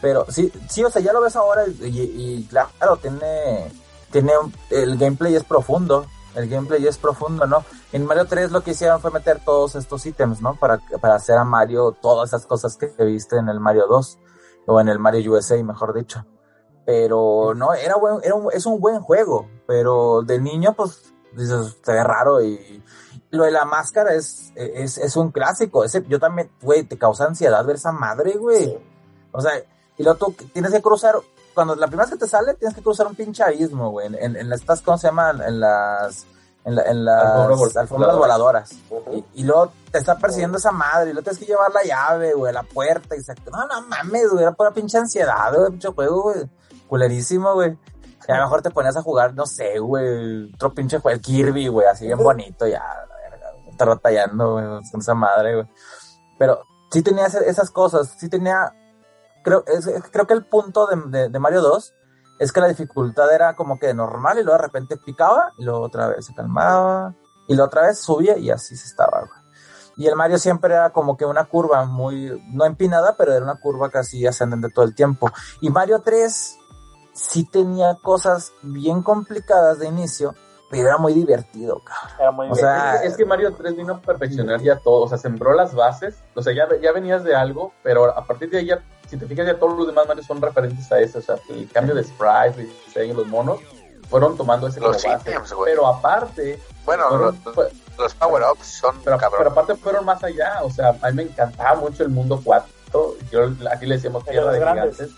Pero 0.00 0.26
sí, 0.28 0.52
sí, 0.68 0.82
o 0.82 0.90
sea, 0.90 1.00
ya 1.00 1.12
lo 1.12 1.20
ves 1.20 1.36
ahora 1.36 1.62
y, 1.66 1.86
y- 1.86 2.34
y 2.40 2.44
claro, 2.50 2.96
tiene, 3.00 3.70
tiene, 4.10 4.32
un- 4.38 4.52
el 4.70 4.98
gameplay 4.98 5.36
es 5.36 5.44
profundo, 5.44 6.06
el 6.34 6.48
gameplay 6.48 6.86
es 6.86 6.98
profundo, 6.98 7.46
¿no? 7.46 7.64
En 7.92 8.06
Mario 8.06 8.26
3 8.26 8.50
lo 8.52 8.62
que 8.62 8.70
hicieron 8.72 9.00
fue 9.00 9.10
meter 9.10 9.40
todos 9.44 9.74
estos 9.74 10.04
ítems, 10.06 10.40
¿no? 10.40 10.54
Para, 10.54 10.78
para 11.00 11.14
hacer 11.16 11.36
a 11.36 11.44
Mario 11.44 11.92
todas 12.00 12.30
esas 12.30 12.46
cosas 12.46 12.76
que 12.76 12.86
viste 13.04 13.36
en 13.36 13.48
el 13.48 13.60
Mario 13.60 13.86
2, 13.88 14.18
o 14.66 14.80
en 14.80 14.88
el 14.88 14.98
Mario 14.98 15.32
USA, 15.32 15.62
mejor 15.64 15.94
dicho. 15.94 16.24
Pero 16.86 17.54
no, 17.54 17.74
era 17.74 17.96
buen, 17.96 18.18
era 18.22 18.34
un- 18.34 18.52
es 18.52 18.66
un 18.66 18.80
buen 18.80 19.00
juego, 19.00 19.48
pero 19.66 20.22
de 20.22 20.40
niño, 20.40 20.74
pues, 20.74 21.12
dices, 21.36 21.76
se 21.82 21.92
ve 21.92 22.02
raro 22.04 22.42
y 22.42 22.82
lo 23.30 23.44
de 23.44 23.50
la 23.52 23.64
máscara 23.64 24.14
es, 24.14 24.52
es, 24.56 24.98
es 24.98 25.16
un 25.16 25.30
clásico. 25.30 25.84
Ese, 25.84 26.04
yo 26.08 26.18
también, 26.18 26.50
güey, 26.62 26.82
te 26.84 26.98
causa 26.98 27.24
ansiedad 27.26 27.64
ver 27.64 27.76
esa 27.76 27.92
madre, 27.92 28.36
güey. 28.36 28.76
O 29.32 29.40
sea, 29.40 29.52
y 29.96 30.02
luego 30.02 30.18
tú 30.18 30.34
tienes 30.52 30.72
que 30.72 30.82
cruzar, 30.82 31.14
cuando 31.54 31.74
la 31.74 31.86
primera 31.86 32.04
vez 32.06 32.14
que 32.14 32.18
te 32.24 32.28
sale, 32.28 32.54
tienes 32.54 32.74
que 32.76 32.82
cruzar 32.82 33.06
un 33.06 33.14
pinche 33.14 33.42
abismo, 33.42 33.90
güey. 33.90 34.06
En, 34.06 34.14
en, 34.16 34.36
en 34.36 34.52
estas, 34.52 34.80
¿cómo 34.82 34.98
se 34.98 35.08
llaman? 35.08 35.40
En 35.42 35.60
las, 35.60 36.26
en, 36.64 36.74
la- 36.76 36.82
en 36.82 37.04
las 37.04 37.76
alfombras 37.76 38.16
voladoras. 38.16 38.72
Y, 39.12 39.24
y 39.34 39.44
luego 39.44 39.72
te 39.90 39.98
está 39.98 40.16
persiguiendo 40.18 40.58
esa 40.58 40.72
madre, 40.72 41.10
y 41.10 41.12
luego 41.12 41.24
tienes 41.24 41.38
que 41.40 41.46
llevar 41.46 41.70
la 41.72 41.82
llave, 41.82 42.34
güey, 42.34 42.52
la 42.52 42.62
puerta, 42.62 43.16
y 43.16 43.22
se... 43.22 43.34
No, 43.50 43.66
no 43.66 43.82
mames, 43.88 44.28
güey, 44.30 44.42
era 44.42 44.52
pura 44.52 44.70
pinche 44.72 44.98
ansiedad, 44.98 45.52
güey, 45.54 45.70
pinche 45.70 45.88
juego, 45.88 46.22
güey. 46.22 46.48
Culerísimo, 46.88 47.54
güey. 47.54 47.76
Y 48.28 48.32
a 48.32 48.36
lo 48.36 48.42
mejor 48.44 48.62
te 48.62 48.70
ponías 48.70 48.96
a 48.96 49.02
jugar, 49.02 49.34
no 49.34 49.46
sé, 49.46 49.78
güey, 49.78 50.52
otro 50.54 50.72
pinche 50.72 50.98
juego, 51.00 51.16
el 51.16 51.20
Kirby, 51.20 51.66
güey, 51.68 51.86
así 51.88 52.06
bien 52.06 52.18
bonito, 52.22 52.66
ya, 52.66 52.78
la 52.78 53.30
verga, 53.30 53.50
güey, 53.52 53.66
con 54.92 55.00
esa 55.00 55.14
madre, 55.14 55.54
güey. 55.54 55.66
Pero 56.38 56.62
sí 56.92 57.02
tenía 57.02 57.26
esas 57.26 57.70
cosas, 57.70 58.14
sí 58.18 58.28
tenía, 58.28 58.72
creo, 59.42 59.64
es- 59.66 59.88
creo 60.10 60.26
que 60.26 60.34
el 60.34 60.44
punto 60.44 60.86
de, 60.86 60.96
de- 61.06 61.28
de 61.28 61.38
Mario 61.38 61.60
2 61.62 61.94
es 62.38 62.52
que 62.52 62.60
la 62.60 62.68
dificultad 62.68 63.32
era 63.34 63.54
como 63.54 63.78
que 63.78 63.92
normal 63.94 64.38
y 64.38 64.42
luego 64.42 64.56
de 64.58 64.62
repente 64.64 64.96
picaba 64.96 65.52
y 65.58 65.64
luego 65.64 65.80
otra 65.82 66.08
vez 66.08 66.24
se 66.26 66.34
calmaba 66.34 67.14
y 67.46 67.54
luego 67.54 67.66
otra 67.66 67.82
vez 67.82 67.98
subía 68.00 68.38
y 68.38 68.50
así 68.50 68.76
se 68.76 68.86
estaba, 68.86 69.20
güey. 69.20 69.40
Y 69.96 70.06
el 70.06 70.16
Mario 70.16 70.38
siempre 70.38 70.72
era 70.72 70.90
como 70.90 71.16
que 71.18 71.26
una 71.26 71.44
curva 71.44 71.84
muy, 71.84 72.42
no 72.54 72.64
empinada, 72.64 73.16
pero 73.18 73.32
era 73.34 73.44
una 73.44 73.56
curva 73.56 73.90
casi 73.90 74.26
ascendente 74.26 74.68
todo 74.74 74.86
el 74.86 74.94
tiempo. 74.94 75.30
Y 75.60 75.68
Mario 75.68 76.00
3 76.00 76.56
sí 77.12 77.44
tenía 77.44 77.96
cosas 78.02 78.52
bien 78.62 79.02
complicadas 79.02 79.78
de 79.78 79.88
inicio, 79.88 80.34
pero 80.70 80.86
era 80.88 80.96
muy 80.96 81.12
divertido, 81.12 81.82
cabrón. 81.84 82.16
Era 82.18 82.30
muy 82.30 82.50
O 82.50 82.54
sea, 82.54 82.94
es, 82.94 83.00
que- 83.00 83.06
es 83.08 83.16
que 83.16 83.24
Mario 83.26 83.54
3 83.54 83.76
vino 83.76 83.94
a 83.94 84.00
perfeccionar 84.00 84.60
ya 84.62 84.78
todo, 84.78 85.02
o 85.04 85.08
sea, 85.08 85.18
sembró 85.18 85.52
las 85.52 85.74
bases, 85.74 86.22
o 86.34 86.40
sea, 86.40 86.54
ya, 86.54 86.66
ya 86.80 86.92
venías 86.92 87.22
de 87.24 87.34
algo, 87.34 87.74
pero 87.82 88.06
a 88.16 88.24
partir 88.24 88.48
de 88.48 88.58
ahí 88.58 88.66
ya, 88.66 88.82
si 89.10 89.16
te 89.18 89.26
fijas, 89.26 89.46
ya 89.46 89.58
todos 89.58 89.76
los 89.76 89.86
demás 89.86 90.06
Mario 90.08 90.22
son 90.22 90.40
referentes 90.40 90.90
a 90.92 91.00
eso, 91.00 91.18
o 91.18 91.22
sea, 91.22 91.36
el 91.50 91.68
cambio 91.70 91.94
de 91.94 92.04
sprite, 92.04 92.62
el 92.62 92.72
diseño, 92.86 93.14
los 93.14 93.26
monos, 93.26 93.60
fueron 94.08 94.36
tomando 94.36 94.66
ese 94.68 94.80
como 94.80 94.92
Los 94.92 95.04
base. 95.04 95.30
ítems, 95.30 95.52
güey. 95.52 95.72
Pero 95.72 95.86
aparte, 95.86 96.60
Bueno, 96.84 97.08
fueron- 97.08 97.38
los, 97.98 98.14
power-ups 98.14 98.66
son 98.66 98.96
pero, 99.04 99.18
cabrón. 99.18 99.38
pero 99.38 99.50
aparte 99.50 99.74
fueron 99.76 100.04
más 100.04 100.22
allá, 100.24 100.60
o 100.62 100.70
sea, 100.70 100.96
a 101.02 101.08
mí 101.10 101.16
me 101.16 101.22
encantaba 101.24 101.74
mucho 101.80 102.02
el 102.02 102.08
mundo 102.08 102.40
4, 102.42 103.16
yo 103.30 103.50
aquí 103.70 103.86
le 103.86 103.96
decíamos 103.96 104.24
De 104.24 104.30
tierra 104.32 104.52
de 104.52 104.58
grandes. 104.60 104.96
gigantes, 104.96 105.16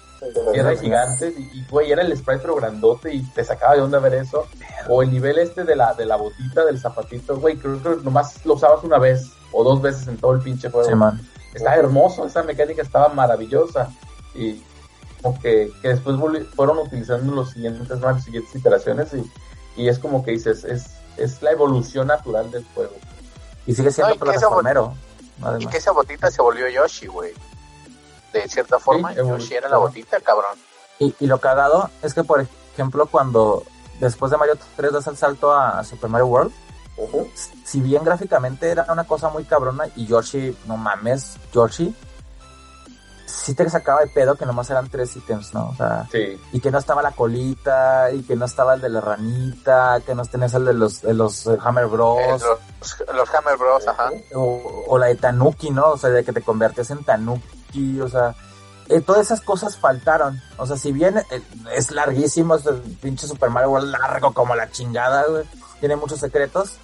Tierra 0.53 0.71
de 0.71 0.77
gigantes 0.79 1.35
y, 1.37 1.43
y, 1.59 1.67
güey, 1.69 1.91
era 1.91 2.03
el 2.03 2.17
sprite 2.17 2.43
pero 2.43 2.55
grandote 2.55 3.13
y 3.13 3.23
te 3.33 3.43
sacaba 3.43 3.75
de 3.75 3.81
onda 3.83 3.99
ver 3.99 4.15
eso. 4.15 4.47
O 4.89 5.03
el 5.03 5.11
nivel 5.11 5.37
este 5.39 5.65
de 5.65 5.75
la, 5.75 5.95
de 5.95 6.07
la 6.07 6.15
botita, 6.15 6.65
del 6.65 6.79
zapatito, 6.79 7.37
güey, 7.41 7.57
creo 7.57 7.83
que 7.83 8.05
nomás 8.05 8.45
lo 8.47 8.55
usabas 8.55 8.85
una 8.85 8.99
vez 8.99 9.31
o 9.51 9.65
dos 9.65 9.83
veces 9.83 10.07
en 10.07 10.17
todo 10.19 10.35
el 10.35 10.41
pinche 10.41 10.71
juego. 10.71 10.89
Sí, 10.89 10.95
man. 10.95 11.21
Estaba 11.55 11.77
hermoso, 11.77 12.27
esa 12.27 12.43
mecánica 12.43 12.83
estaba 12.83 13.09
maravillosa. 13.09 13.91
Y 14.35 14.63
como 15.21 15.39
que, 15.41 15.71
que 15.81 15.89
después 15.89 16.17
fueron 16.55 16.79
utilizando 16.79 17.33
los 17.33 17.51
siguientes, 17.51 18.01
las 18.01 18.25
siguientes 18.25 18.55
iteraciones 18.55 19.15
y, 19.15 19.31
y 19.83 19.89
es 19.89 19.99
como 19.99 20.25
que 20.25 20.33
dices, 20.33 20.65
es, 20.65 20.87
es 21.17 21.43
la 21.43 21.53
evolución 21.53 22.09
natural 22.09 22.51
del 22.51 22.65
juego. 22.75 22.95
Y 23.67 23.75
sigue 23.75 23.91
siendo 23.91 24.15
No, 24.15 24.17
y 24.17 24.19
que 24.19 24.31
esa 24.31 24.49
plataformero. 24.49 24.95
Y 25.59 25.67
que 25.67 25.77
esa 25.77 25.93
botita 25.93 26.31
se 26.31 26.43
volvió 26.43 26.69
Yoshi, 26.69 27.07
güey. 27.07 27.33
De 28.33 28.49
cierta 28.49 28.79
forma. 28.79 29.13
Yoshi 29.13 29.55
era 29.55 29.69
la 29.69 29.79
botita, 29.79 30.21
cabrón. 30.21 30.59
Y, 30.99 31.15
y 31.21 31.27
lo 31.27 31.39
cagado 31.39 31.91
es 32.03 32.15
que, 32.15 32.25
por 32.25 32.47
ejemplo, 32.75 33.07
cuando 33.07 33.65
después 34.01 34.31
de 34.31 34.39
Mario 34.39 34.55
3 34.77 34.93
das 34.93 35.07
el 35.07 35.17
salto 35.17 35.53
a 35.53 35.83
Super 35.85 36.11
Mario 36.11 36.27
World, 36.27 36.53
Si 37.65 37.81
bien 37.81 38.05
gráficamente 38.05 38.71
era 38.71 38.87
una 38.91 39.05
cosa 39.05 39.29
muy 39.31 39.45
cabrona 39.45 39.85
y 39.97 40.07
Yoshi, 40.07 40.57
no 40.67 40.77
mames, 40.77 41.37
Yoshi, 41.53 41.95
sí 43.27 43.55
te 43.55 43.69
sacaba 43.69 44.01
de 44.03 44.07
pedo 44.09 44.35
que 44.37 44.47
nomás 44.47 44.71
eran 44.71 44.89
tres 44.89 45.17
ítems, 45.17 45.53
¿no? 45.55 45.71
O 45.71 45.75
sea, 45.75 46.07
Sí. 46.13 46.39
y 46.53 46.61
que 46.61 46.71
no 46.71 46.79
estaba 46.79 47.03
la 47.03 47.13
colita, 47.13 48.11
y 48.13 48.23
que 48.23 48.37
no 48.37 48.45
estaba 48.45 48.75
el 48.75 48.81
de 48.81 48.89
la 48.89 49.01
ranita, 49.01 50.01
que 50.05 50.15
no 50.15 50.25
tenías 50.25 50.55
el 50.55 50.65
de 50.65 50.75
los, 50.75 51.01
de 51.03 51.15
los 51.15 51.47
eh, 51.47 51.59
Hammer 51.61 51.85
Eh, 51.85 51.89
Bros, 51.89 52.43
los, 52.43 53.05
los 53.15 53.35
Hammer 53.35 53.57
Bros, 53.57 53.89
ajá. 53.89 54.11
o, 54.35 54.85
o 54.87 54.99
la 54.99 55.07
de 55.07 55.17
Tanuki, 55.17 55.71
¿no? 55.71 55.93
O 55.93 55.99
sea, 55.99 56.11
de 56.11 56.25
que 56.25 56.33
te 56.33 56.43
convertías 56.43 56.91
en 56.91 57.03
Tanuki, 57.05 58.01
o 58.01 58.09
sea, 58.09 58.35
eh, 58.89 59.01
todas 59.01 59.23
esas 59.23 59.41
cosas 59.41 59.77
faltaron. 59.77 60.41
O 60.59 60.67
sea, 60.67 60.77
si 60.77 60.93
bien 60.93 61.17
eh, 61.19 61.43
es 61.75 61.91
larguísimo, 61.91 62.55
es 62.57 62.67
el 62.67 62.81
pinche 63.01 63.27
Super 63.27 63.51
Mario 63.51 63.71
World 63.71 63.91
largo 63.91 64.33
como 64.35 64.55
la 64.55 64.71
chingada, 64.71 65.25
güey, 65.27 65.45
tiene 65.81 65.97
muchos 65.97 66.21
secretos, 66.21 66.77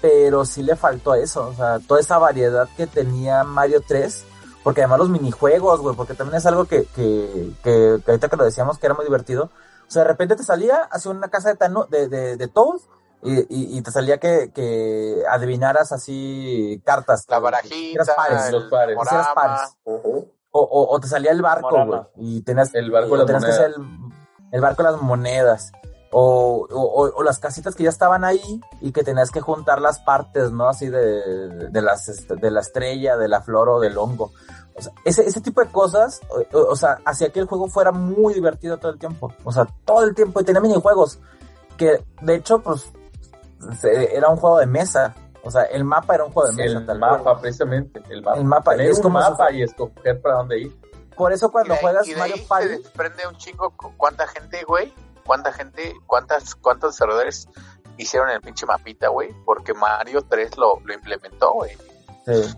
pero 0.00 0.44
sí 0.44 0.62
le 0.62 0.76
faltó 0.76 1.14
eso, 1.14 1.48
o 1.48 1.54
sea, 1.54 1.78
toda 1.80 2.00
esa 2.00 2.18
variedad 2.18 2.68
que 2.76 2.86
tenía 2.86 3.44
Mario 3.44 3.82
3, 3.86 4.24
porque 4.62 4.82
además 4.82 4.98
los 5.00 5.08
minijuegos, 5.10 5.80
güey, 5.80 5.96
porque 5.96 6.14
también 6.14 6.36
es 6.38 6.46
algo 6.46 6.64
que, 6.66 6.84
que, 6.86 7.52
que, 7.62 8.00
que 8.04 8.10
ahorita 8.10 8.28
que 8.28 8.36
lo 8.36 8.44
decíamos 8.44 8.78
que 8.78 8.86
era 8.86 8.94
muy 8.94 9.04
divertido, 9.04 9.44
o 9.44 9.90
sea, 9.90 10.02
de 10.02 10.08
repente 10.08 10.36
te 10.36 10.42
salía 10.42 10.82
hacia 10.90 11.10
una 11.10 11.28
casa 11.28 11.48
de, 11.50 11.58
Tanu- 11.58 11.88
de, 11.88 12.08
de, 12.08 12.36
de 12.36 12.48
Toad, 12.48 12.80
y, 13.22 13.38
y, 13.40 13.78
y 13.78 13.82
te 13.82 13.90
salía 13.90 14.18
que, 14.18 14.52
que 14.54 15.22
adivinaras 15.30 15.90
así 15.90 16.80
cartas. 16.84 17.24
La 17.28 17.38
barajita, 17.38 18.04
pares, 18.14 18.44
el 18.46 18.52
los 18.52 18.64
pares. 18.70 18.96
pares. 19.34 19.76
O, 19.84 20.60
o, 20.60 20.94
o 20.94 21.00
te 21.00 21.08
salía 21.08 21.32
el 21.32 21.42
barco, 21.42 21.84
güey. 21.86 22.00
Y 22.16 22.42
tenías, 22.42 22.74
El 22.74 22.90
barco 22.90 23.08
y 23.08 23.10
de 23.12 23.16
las 23.18 23.26
tenías 23.26 23.44
que 23.44 23.50
hacer 23.50 23.66
el, 23.76 23.86
el 24.52 24.60
barco 24.60 24.82
de 24.84 24.92
las 24.92 25.00
monedas. 25.02 25.72
O, 26.12 26.66
o, 26.70 27.10
o- 27.16 27.22
las 27.24 27.38
casitas 27.38 27.74
que 27.74 27.82
ya 27.82 27.88
estaban 27.90 28.24
ahí 28.24 28.60
y 28.80 28.92
que 28.92 29.02
tenías 29.02 29.30
que 29.30 29.40
juntar 29.40 29.80
las 29.80 29.98
partes, 29.98 30.52
¿no? 30.52 30.68
Así 30.68 30.88
de, 30.88 31.68
de, 31.68 31.82
las, 31.82 32.08
este, 32.08 32.36
de 32.36 32.50
la 32.50 32.60
estrella, 32.60 33.16
de 33.16 33.28
la 33.28 33.42
flor 33.42 33.68
o 33.68 33.80
del 33.80 33.98
hongo. 33.98 34.30
O 34.76 34.82
sea, 34.82 34.92
ese, 35.04 35.26
ese 35.26 35.40
tipo 35.40 35.60
de 35.62 35.68
cosas, 35.68 36.20
o, 36.52 36.76
sea, 36.76 36.98
hacía 37.04 37.30
que 37.30 37.40
el 37.40 37.46
juego 37.46 37.66
fuera 37.68 37.90
muy 37.92 38.34
divertido 38.34 38.78
todo 38.78 38.92
el 38.92 38.98
tiempo. 38.98 39.32
O 39.44 39.50
sea, 39.50 39.66
todo 39.84 40.04
el 40.04 40.14
tiempo. 40.14 40.40
Y 40.40 40.44
tenía 40.44 40.60
minijuegos. 40.60 41.18
Que, 41.76 42.04
de 42.22 42.34
hecho, 42.36 42.60
pues, 42.60 42.86
se- 43.80 44.16
era 44.16 44.28
un 44.28 44.36
juego 44.36 44.58
de 44.58 44.66
mesa. 44.66 45.14
O 45.42 45.50
sea, 45.50 45.62
el 45.62 45.84
mapa 45.84 46.14
era 46.14 46.24
un 46.24 46.32
juego 46.32 46.50
de 46.50 46.56
mesa. 46.56 46.78
El 46.78 46.86
tal 46.86 46.98
cual. 46.98 47.10
mapa, 47.18 47.40
precisamente. 47.40 48.02
El 48.10 48.22
mapa. 48.22 48.38
El 48.38 48.44
mapa, 48.44 48.70
Tener 48.72 48.90
es 48.90 48.96
un 48.98 49.02
como 49.04 49.18
mapa 49.20 49.50
y 49.52 49.62
escoger 49.62 50.20
para 50.20 50.36
dónde 50.36 50.60
ir. 50.60 50.80
Por 51.16 51.32
eso 51.32 51.50
cuando 51.50 51.72
y 51.72 51.76
de 51.76 51.82
juegas 51.82 52.06
y 52.08 52.10
de 52.12 52.18
Mario 52.18 52.34
ahí 52.36 52.46
Party... 52.46 52.68
se 52.68 52.76
desprende 52.78 53.22
un 53.28 53.36
chingo 53.36 53.70
cu- 53.70 53.92
cuánta 53.96 54.26
gente, 54.26 54.62
güey, 54.64 54.92
cuánta 55.26 55.52
gente, 55.52 55.94
cuántas, 56.06 56.54
cuántos 56.54 56.94
desarrolladores 56.94 57.48
hicieron 57.98 58.30
el 58.30 58.40
pinche 58.40 58.66
mapita, 58.66 59.08
güey, 59.08 59.34
porque 59.44 59.74
Mario 59.74 60.22
3 60.22 60.56
lo, 60.56 60.80
implementó, 60.92 61.52
güey. 61.52 61.76
Sí. 62.24 62.56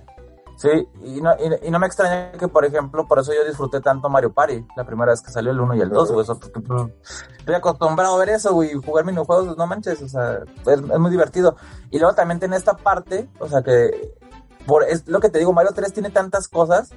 Sí, 0.57 0.89
y 1.05 1.21
no, 1.21 1.31
y, 1.39 1.69
y 1.69 1.71
no 1.71 1.79
me 1.79 1.87
extraña 1.87 2.33
que, 2.33 2.49
por 2.49 2.65
ejemplo, 2.65 3.07
por 3.07 3.21
eso 3.21 3.33
yo 3.33 3.45
disfruté 3.45 3.81
tanto 3.81 4.09
Mario 4.09 4.33
Party, 4.33 4.67
la 4.77 4.85
primera 4.85 5.13
vez 5.13 5.23
que 5.23 5.31
salió 5.31 5.53
el 5.53 5.61
1 5.61 5.77
y 5.77 5.81
el 5.83 5.89
2, 5.89 6.11
güey, 6.11 6.27
pues, 6.27 6.91
estoy 7.39 7.55
acostumbrado 7.55 8.17
a 8.17 8.19
ver 8.19 8.31
eso, 8.31 8.53
güey, 8.53 8.73
jugar 8.75 9.05
minijuegos, 9.05 9.57
no 9.57 9.67
manches, 9.69 10.03
o 10.03 10.09
sea, 10.09 10.41
es, 10.67 10.81
es 10.81 10.99
muy 10.99 11.13
divertido. 11.13 11.55
Y 11.91 12.01
luego 12.01 12.17
también 12.17 12.41
tiene 12.41 12.57
esta 12.57 12.77
parte, 12.77 13.29
o 13.39 13.47
sea, 13.47 13.63
que, 13.63 14.19
por, 14.67 14.83
es 14.83 15.07
lo 15.07 15.21
que 15.21 15.29
te 15.29 15.39
digo, 15.39 15.53
Mario 15.53 15.71
3 15.73 15.93
tiene 15.93 16.11
tantas 16.11 16.49
cosas, 16.49 16.91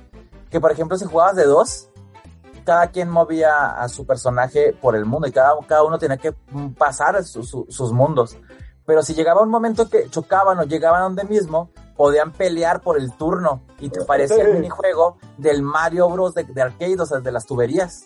que 0.49 0.59
por 0.59 0.71
ejemplo, 0.71 0.97
si 0.97 1.05
jugabas 1.05 1.35
de 1.35 1.45
dos, 1.45 1.90
cada 2.63 2.87
quien 2.87 3.09
movía 3.09 3.71
a 3.81 3.87
su 3.89 4.05
personaje 4.05 4.73
por 4.79 4.95
el 4.95 5.05
mundo 5.05 5.27
y 5.27 5.31
cada, 5.31 5.55
cada 5.67 5.83
uno 5.83 5.97
tenía 5.99 6.17
que 6.17 6.33
mm, 6.51 6.69
pasar 6.73 7.23
su- 7.23 7.43
su- 7.43 7.65
sus 7.69 7.91
mundos. 7.91 8.37
Pero 8.85 9.03
si 9.03 9.13
llegaba 9.13 9.41
un 9.41 9.49
momento 9.49 9.87
que 9.89 10.09
chocaban 10.09 10.57
o 10.59 10.63
llegaban 10.63 11.01
a 11.01 11.03
donde 11.03 11.23
mismo, 11.23 11.69
podían 11.95 12.31
pelear 12.31 12.81
por 12.81 12.97
el 12.97 13.13
turno 13.15 13.61
y 13.79 13.89
te 13.89 14.03
parecía 14.05 14.43
el 14.43 14.53
minijuego 14.55 15.17
del 15.37 15.61
Mario 15.61 16.09
Bros. 16.09 16.33
de, 16.33 16.43
de 16.45 16.61
arcade, 16.61 16.99
o 16.99 17.05
sea, 17.05 17.19
de 17.19 17.31
las 17.31 17.45
tuberías. 17.45 18.05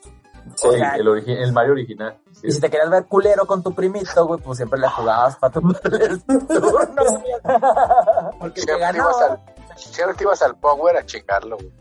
Sí, 0.58 0.68
O 0.68 0.72
sea, 0.74 0.96
El, 0.98 1.08
origi- 1.08 1.36
el 1.42 1.54
Mario 1.54 1.72
original. 1.72 2.20
sí. 2.32 2.48
y 2.48 2.52
si 2.52 2.60
te 2.62 2.70
querías 2.70 2.90
ver 2.90 3.06
culero 3.06 3.48
con 3.48 3.64
tu 3.64 3.74
primito, 3.74 4.28
güey, 4.28 4.40
pues 4.42 4.58
siempre 4.58 4.80
le 4.80 4.88
jugabas 4.90 5.38
para 5.38 5.54
tu 5.54 5.60
el 6.00 6.24
turno. 6.48 7.04
Porque 8.40 8.62
te 8.62 8.62
Siempre 8.62 8.76
ibas, 8.78 9.18
ganaba. 9.18 9.26
al, 9.26 9.78
siempre 9.78 10.16
te 10.16 10.24
ibas 10.24 10.42
al 10.42 10.56
Power 10.58 10.98
a 10.98 11.06
chingarlo, 11.06 11.58
güey. 11.58 11.72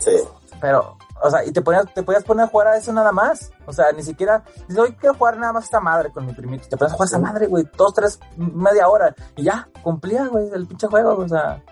sí. 0.00 0.16
Pero, 0.60 0.96
o 1.22 1.30
sea, 1.30 1.44
y 1.44 1.52
te 1.52 1.62
ponías, 1.62 1.92
te 1.94 2.02
podías 2.02 2.24
poner 2.24 2.44
a 2.44 2.48
jugar 2.48 2.68
a 2.68 2.76
eso 2.76 2.92
nada 2.92 3.12
más. 3.12 3.50
O 3.66 3.72
sea, 3.72 3.92
ni 3.92 4.02
siquiera, 4.02 4.42
dices, 4.68 4.78
hoy 4.78 4.92
quiero 4.94 5.14
jugar 5.14 5.38
nada 5.38 5.52
más 5.52 5.64
esta 5.64 5.80
madre 5.80 6.10
con 6.10 6.26
mi 6.26 6.32
primito. 6.32 6.68
Te 6.68 6.76
pones 6.76 6.92
a 6.92 6.96
jugar 6.96 7.08
esa 7.08 7.18
madre, 7.18 7.46
güey, 7.46 7.64
dos, 7.76 7.94
tres, 7.94 8.18
media 8.36 8.88
hora. 8.88 9.14
Y 9.36 9.44
ya, 9.44 9.68
cumplía, 9.82 10.26
güey, 10.26 10.50
el 10.52 10.66
pinche 10.66 10.86
juego, 10.86 11.16
o 11.16 11.28
sea. 11.28 11.62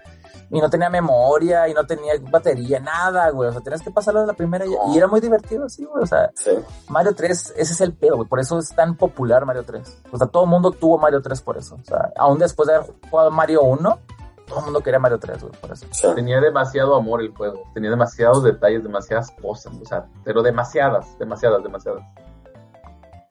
Y 0.54 0.60
no 0.60 0.68
tenía 0.68 0.90
memoria, 0.90 1.66
y 1.66 1.72
no 1.72 1.86
tenía 1.86 2.12
batería, 2.30 2.78
nada, 2.78 3.30
güey. 3.30 3.48
O 3.48 3.52
sea, 3.52 3.62
tenías 3.62 3.80
que 3.80 3.90
pasarlo 3.90 4.20
de 4.20 4.26
la 4.26 4.34
primera 4.34 4.66
y, 4.66 4.70
y 4.92 4.98
era 4.98 5.06
muy 5.06 5.20
divertido, 5.20 5.66
sí, 5.70 5.84
güey. 5.86 6.02
O 6.02 6.06
sea, 6.06 6.30
Sí. 6.34 6.50
Mario 6.88 7.14
3, 7.14 7.54
ese 7.56 7.72
es 7.72 7.80
el 7.80 7.94
pedo, 7.94 8.16
güey. 8.16 8.28
Por 8.28 8.38
eso 8.38 8.58
es 8.58 8.68
tan 8.68 8.96
popular 8.96 9.46
Mario 9.46 9.64
3. 9.64 10.02
O 10.12 10.18
sea, 10.18 10.26
todo 10.26 10.44
el 10.44 10.50
mundo 10.50 10.70
tuvo 10.72 10.98
Mario 10.98 11.22
3 11.22 11.40
por 11.40 11.56
eso. 11.56 11.76
O 11.80 11.84
sea, 11.84 12.12
aún 12.18 12.38
después 12.38 12.68
de 12.68 12.74
haber 12.74 12.90
jugado 13.10 13.30
Mario 13.30 13.62
1, 13.62 13.98
todo 14.52 14.60
el 14.60 14.64
mundo 14.66 14.80
quería 14.82 14.98
Mario 15.00 15.18
3, 15.18 15.40
güey, 15.42 15.52
por 15.60 15.72
eso. 15.72 15.86
sí. 15.90 16.06
Tenía 16.14 16.40
demasiado 16.40 16.94
amor 16.94 17.20
el 17.20 17.34
juego. 17.34 17.62
Tenía 17.74 17.90
demasiados 17.90 18.42
detalles, 18.44 18.82
demasiadas 18.82 19.30
cosas. 19.40 19.72
O 19.80 19.84
sea, 19.84 20.06
pero 20.24 20.42
demasiadas, 20.42 21.18
demasiadas, 21.18 21.62
demasiadas. 21.62 22.02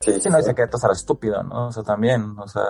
Sí, 0.01 0.19
Sí, 0.19 0.29
no 0.29 0.37
hay 0.37 0.43
secretos 0.43 0.83
a 0.83 0.87
lo 0.87 0.93
estúpido, 0.93 1.43
¿no? 1.43 1.67
O 1.67 1.71
sea, 1.71 1.83
también, 1.83 2.35
o 2.39 2.47
sea, 2.47 2.63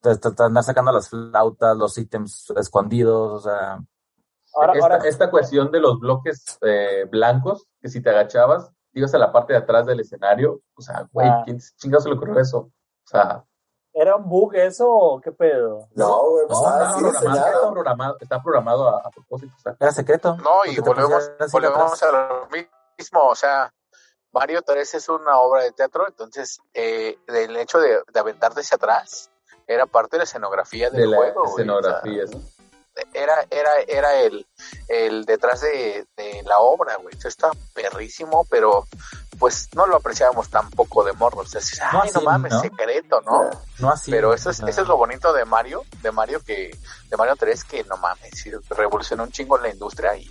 te, 0.00 0.16
te- 0.16 0.32
te 0.32 0.42
andar 0.42 0.64
sacando 0.64 0.90
las 0.92 1.08
flautas, 1.08 1.76
los 1.76 1.96
ítems 1.98 2.52
escondidos, 2.56 3.32
o 3.32 3.40
sea, 3.48 3.78
Ahora, 4.54 4.72
esta, 4.72 4.84
ahora, 4.84 4.96
esta 5.08 5.30
cuestión 5.30 5.70
de 5.70 5.78
los 5.80 6.00
bloques 6.00 6.58
eh, 6.62 7.04
blancos, 7.10 7.66
que 7.80 7.88
si 7.88 8.02
te 8.02 8.10
agachabas, 8.10 8.70
ibas 8.92 9.14
a 9.14 9.18
la 9.18 9.30
parte 9.30 9.52
de 9.52 9.60
atrás 9.60 9.86
del 9.86 10.00
escenario. 10.00 10.62
O 10.74 10.80
sea, 10.82 11.06
güey, 11.12 11.28
Ah. 11.28 11.42
¿quién 11.44 11.58
chingados 11.76 12.04
se 12.04 12.08
le 12.10 12.16
ocurrió 12.16 12.40
eso? 12.40 12.58
O 12.58 12.72
sea, 13.04 13.44
¿era 14.00 14.16
un 14.16 14.28
bug 14.28 14.54
eso 14.54 14.88
o 14.88 15.20
qué 15.20 15.32
pedo? 15.32 15.88
No, 15.94 16.30
güey, 16.30 16.46
pues 16.46 16.58
No, 16.58 16.78
no, 16.78 16.94
sí, 16.96 17.02
no, 17.02 17.12
está, 17.12 17.20
programado, 17.20 17.48
está 17.50 17.70
programado, 17.70 18.16
está 18.20 18.42
programado 18.42 18.88
a, 18.88 19.00
a 19.00 19.10
propósito. 19.10 19.52
O 19.56 19.60
sea, 19.60 19.76
era 19.78 19.92
secreto. 19.92 20.36
No, 20.36 20.64
y 20.64 20.78
volvemos, 20.78 21.30
volvemos 21.52 22.02
a 22.02 22.12
lo 22.12 22.48
mismo, 22.48 23.26
o 23.26 23.34
sea, 23.34 23.72
Mario 24.32 24.62
3 24.62 24.94
es 24.94 25.08
una 25.08 25.38
obra 25.38 25.62
de 25.62 25.72
teatro, 25.72 26.06
entonces 26.06 26.60
eh, 26.74 27.18
el 27.26 27.56
hecho 27.56 27.78
de, 27.78 28.00
de 28.12 28.20
aventarte 28.20 28.60
hacia 28.60 28.76
atrás 28.76 29.30
era 29.66 29.86
parte 29.86 30.16
de 30.16 30.18
la 30.18 30.24
escenografía 30.24 30.90
del 30.90 31.02
de 31.02 31.06
la 31.08 31.16
juego. 31.16 31.42
güey, 31.42 31.68
o 31.68 31.82
sea, 31.82 32.00
escenografía. 32.00 32.26
¿sí? 32.26 32.58
era, 33.12 33.46
era, 33.50 33.70
era 33.86 34.20
el, 34.20 34.46
el 34.88 35.24
detrás 35.24 35.60
de, 35.60 36.06
de 36.16 36.42
la 36.44 36.58
obra, 36.58 36.96
güey. 36.96 37.14
Eso 37.16 37.28
está 37.28 37.50
perrísimo, 37.74 38.46
pero 38.50 38.84
pues 39.38 39.68
no 39.74 39.86
lo 39.86 39.96
apreciábamos 39.96 40.48
tampoco 40.50 41.04
de 41.04 41.12
morro. 41.12 41.38
O 41.40 41.46
sea, 41.46 41.60
No 41.92 42.02
ay, 42.02 42.10
no 42.14 42.20
mames, 42.22 42.52
¿no? 42.52 42.60
secreto, 42.60 43.20
¿no? 43.24 43.50
No 43.78 43.90
así. 43.90 44.10
pero 44.10 44.34
eso 44.34 44.50
es, 44.50 44.60
eso 44.60 44.82
es 44.82 44.88
lo 44.88 44.96
bonito 44.96 45.32
de 45.32 45.44
Mario, 45.44 45.84
de 46.02 46.10
Mario 46.12 46.40
que, 46.44 46.76
de 47.08 47.16
Mario 47.16 47.36
3, 47.36 47.64
que 47.64 47.84
no 47.84 47.96
mames, 47.98 48.32
revolucionó 48.70 49.22
un 49.24 49.30
chingo 49.32 49.56
en 49.56 49.62
la 49.62 49.68
industria 49.70 50.16
y, 50.16 50.30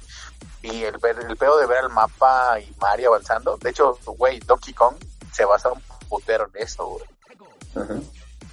y 0.62 0.84
el, 0.84 0.98
ver- 0.98 1.20
el 1.28 1.38
pedo 1.38 1.58
de 1.58 1.66
ver 1.66 1.84
el 1.86 1.90
mapa 1.90 2.60
y 2.60 2.70
Mario 2.80 3.10
avanzando. 3.10 3.58
De 3.58 3.70
hecho, 3.70 3.98
güey, 4.06 4.40
Donkey 4.40 4.74
Kong 4.74 4.96
se 5.32 5.46
basa 5.46 5.72
un 5.72 5.82
putero 6.10 6.50
en 6.54 6.64
eso, 6.64 6.86
güey. 6.86 7.06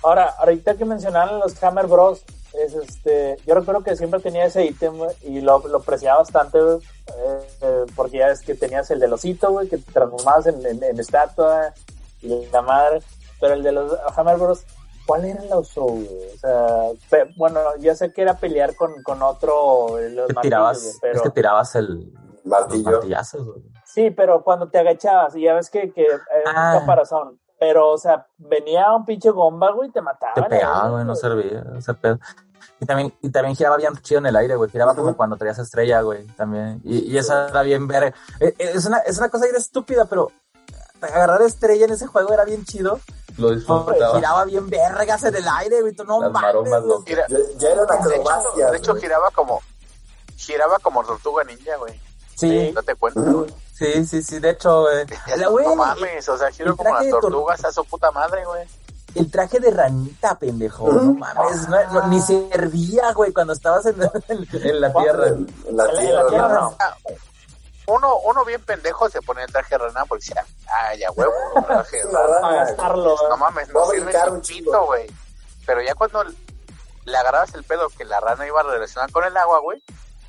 Ahora, 0.03 0.35
ahorita 0.39 0.75
que 0.77 0.85
mencionaron 0.85 1.41
los 1.41 1.61
Hammer 1.63 1.87
Bros, 1.87 2.23
es 2.63 2.75
este, 2.75 3.37
yo 3.47 3.55
recuerdo 3.55 3.83
que 3.83 3.97
siempre 3.97 4.21
tenía 4.21 4.45
ese 4.47 4.65
ítem 4.65 4.97
güey, 4.97 5.11
y 5.23 5.41
lo, 5.41 5.59
lo 5.67 5.79
apreciaba 5.79 6.19
bastante 6.19 6.59
eh, 6.59 7.41
eh, 7.63 7.85
porque 7.97 8.19
ya 8.19 8.29
es 8.29 8.41
que 8.41 8.55
tenías 8.55 8.91
el 8.91 9.01
del 9.01 9.13
osito, 9.13 9.51
güey, 9.51 9.69
que 9.69 9.79
te 9.79 9.93
transformabas 9.93 10.47
en, 10.47 10.65
en- 10.65 10.83
en 10.85 11.01
estatua 11.01 11.73
y 12.23 12.47
la 12.47 12.63
madre, 12.63 13.03
pero 13.41 13.55
el 13.55 13.63
de 13.63 13.73
los 13.73 13.93
Hammer 14.17 14.37
Bros, 14.39 14.63
¿cuál 15.07 15.25
era 15.27 15.43
el 15.43 15.53
uso, 15.55 15.83
güey? 15.83 16.09
O 16.35 16.39
sea, 16.39 16.89
pe- 17.11 17.31
bueno, 17.37 17.61
ya 17.81 17.95
sé 17.95 18.13
que 18.13 18.23
era 18.23 18.35
pelear 18.39 18.75
con, 18.77 19.03
con 19.03 19.23
otro, 19.23 19.99
eh, 19.99 20.11
los 20.11 20.29
que 20.29 20.35
tirabas, 20.43 20.99
pero... 21.01 21.17
es 21.17 21.23
que 21.23 21.31
tirabas 21.31 21.75
el, 21.75 22.13
los 22.13 22.45
Martillo. 22.45 22.91
martillazos, 22.93 23.45
güey. 23.47 23.63
Sí, 23.85 24.11
pero 24.11 24.43
cuando 24.43 24.69
te 24.69 24.79
agachabas 24.79 25.37
y 25.37 25.43
ya 25.43 25.55
ves 25.55 25.71
que, 25.71 25.93
que 25.93 26.03
era 26.05 26.21
Ah. 26.47 26.73
un 26.75 26.81
caparazón. 26.81 27.39
Pero, 27.59 27.91
o 27.91 27.99
sea, 27.99 28.27
venía 28.37 28.93
un 28.93 29.05
pinche 29.05 29.31
gomba, 29.31 29.71
güey, 29.73 29.89
y 29.89 29.93
te 29.93 30.01
mataba. 30.03 30.35
Te 30.35 30.43
pegaba, 30.43 30.91
güey, 30.91 31.05
no 31.05 31.15
servía, 31.15 31.65
ese 31.79 31.95
pedo. 31.95 32.19
Y 32.81 32.87
también, 32.87 33.15
y 33.23 33.31
también 33.31 33.55
giraba 33.57 33.77
bien 33.77 33.97
chido 34.03 34.19
en 34.19 34.27
el 34.27 34.37
aire, 34.37 34.57
güey. 34.57 34.71
Giraba 34.71 34.95
como 34.95 35.17
cuando 35.17 35.37
traías 35.37 35.59
estrella, 35.59 36.01
güey, 36.03 36.27
también. 36.37 36.81
Y, 36.85 37.13
y 37.13 37.17
esa 37.19 37.49
era 37.49 37.63
bien 37.63 37.87
verga. 37.87 38.15
Eh, 38.41 38.55
eh, 38.59 38.73
Es 38.75 38.85
una, 38.87 38.99
es 38.99 39.17
una 39.19 39.29
cosa 39.29 39.45
bien 39.45 39.57
estúpida, 39.57 40.05
pero 40.07 40.31
agarrar 41.01 41.43
estrella 41.43 41.85
en 41.87 41.93
ese 41.93 42.07
juego 42.07 42.33
era 42.33 42.45
bien 42.45 42.65
chido. 42.65 42.99
Lo 43.37 43.51
disfrutaba. 43.51 44.17
giraba 44.17 44.45
bien 44.45 44.69
vergas 44.71 45.23
en 45.25 45.35
el 45.37 45.47
aire, 45.49 45.81
güey. 45.81 45.93
Tú 45.95 46.05
no 46.05 46.21
Las 46.21 46.33
mames, 46.33 46.47
maromas 46.49 46.83
güey. 46.83 46.89
locas. 46.89 47.07
Gira- 47.07 47.27
Ya, 47.29 47.39
ya 47.59 47.69
eran 47.71 47.87
de 47.87 48.17
hecho, 48.17 48.71
de 48.71 48.77
hecho 48.79 48.95
giraba 48.97 49.31
como, 49.31 49.61
giraba 50.37 50.79
como 50.81 51.05
tortuga 51.05 51.45
ninja, 51.45 51.77
güey. 51.77 52.01
Sí, 52.35 52.73
Date 52.73 52.95
cuenta, 52.97 53.21
Ujú. 53.21 53.39
güey. 53.41 53.55
Sí, 53.77 54.07
sí, 54.07 54.23
sí. 54.23 54.39
De 54.39 54.51
hecho, 54.51 54.83
güey. 54.83 55.05
La- 55.37 55.49
güey, 55.49 55.67
No 55.67 55.77
mames, 55.77 56.29
o 56.29 56.37
sea, 56.39 56.51
giro 56.51 56.71
el 56.71 56.77
como 56.77 56.91
traje 56.91 57.05
las 57.07 57.15
tor- 57.15 57.21
tortugas 57.23 57.65
a 57.65 57.73
su 57.73 57.85
puta 57.85 58.11
madre, 58.11 58.45
güey. 58.45 58.67
El 59.15 59.31
traje 59.31 59.61
de 59.61 59.71
ranita, 59.71 60.37
pendejo. 60.39 60.91
No 60.93 61.15
mames, 61.15 61.69
no, 61.69 61.93
no, 61.93 62.07
ni 62.09 62.21
servía, 62.21 63.13
güey, 63.13 63.33
cuando 63.33 63.53
estabas 63.53 63.87
en, 63.87 64.03
en- 64.03 64.49
En 64.53 64.81
la 64.81 64.93
tierra. 64.93 65.29
En, 65.29 65.47
la 65.71 65.85
la- 65.85 65.99
tierra. 66.01 66.23
la 66.25 66.29
tierra, 66.31 66.49
¿no? 66.49 66.71
no. 66.71 66.77
uno, 67.87 68.17
uno 68.25 68.45
bien 68.45 68.63
pendejo 68.63 69.09
se 69.11 69.21
pone 69.23 69.45
el 69.45 69.53
traje 69.53 69.75
de 69.77 69.79
rana 69.79 70.05
porque 70.07 70.25
decía, 70.27 70.45
ay, 70.89 70.99
ya 70.99 71.11
huevo, 71.13 71.33
traje 71.67 71.99
de 71.99 72.13
rana. 72.13 72.41
Para 72.41 72.57
gastarlo, 72.65 73.17
No 73.29 73.37
mames, 73.37 73.69
no 73.69 73.83
a 73.85 73.91
sirve 73.91 74.13
un 74.31 74.87
güey. 74.87 75.07
Pero 75.67 75.81
ya 75.83 75.95
cuando 75.95 76.25
le 77.05 77.17
agarrabas 77.17 77.55
el 77.55 77.63
pedo 77.65 77.89
que 77.91 78.05
la 78.05 78.19
rana 78.21 78.47
iba 78.47 78.63
relacionada 78.63 79.13
con 79.13 79.25
el 79.25 79.37
agua, 79.37 79.61
güey, 79.61 79.83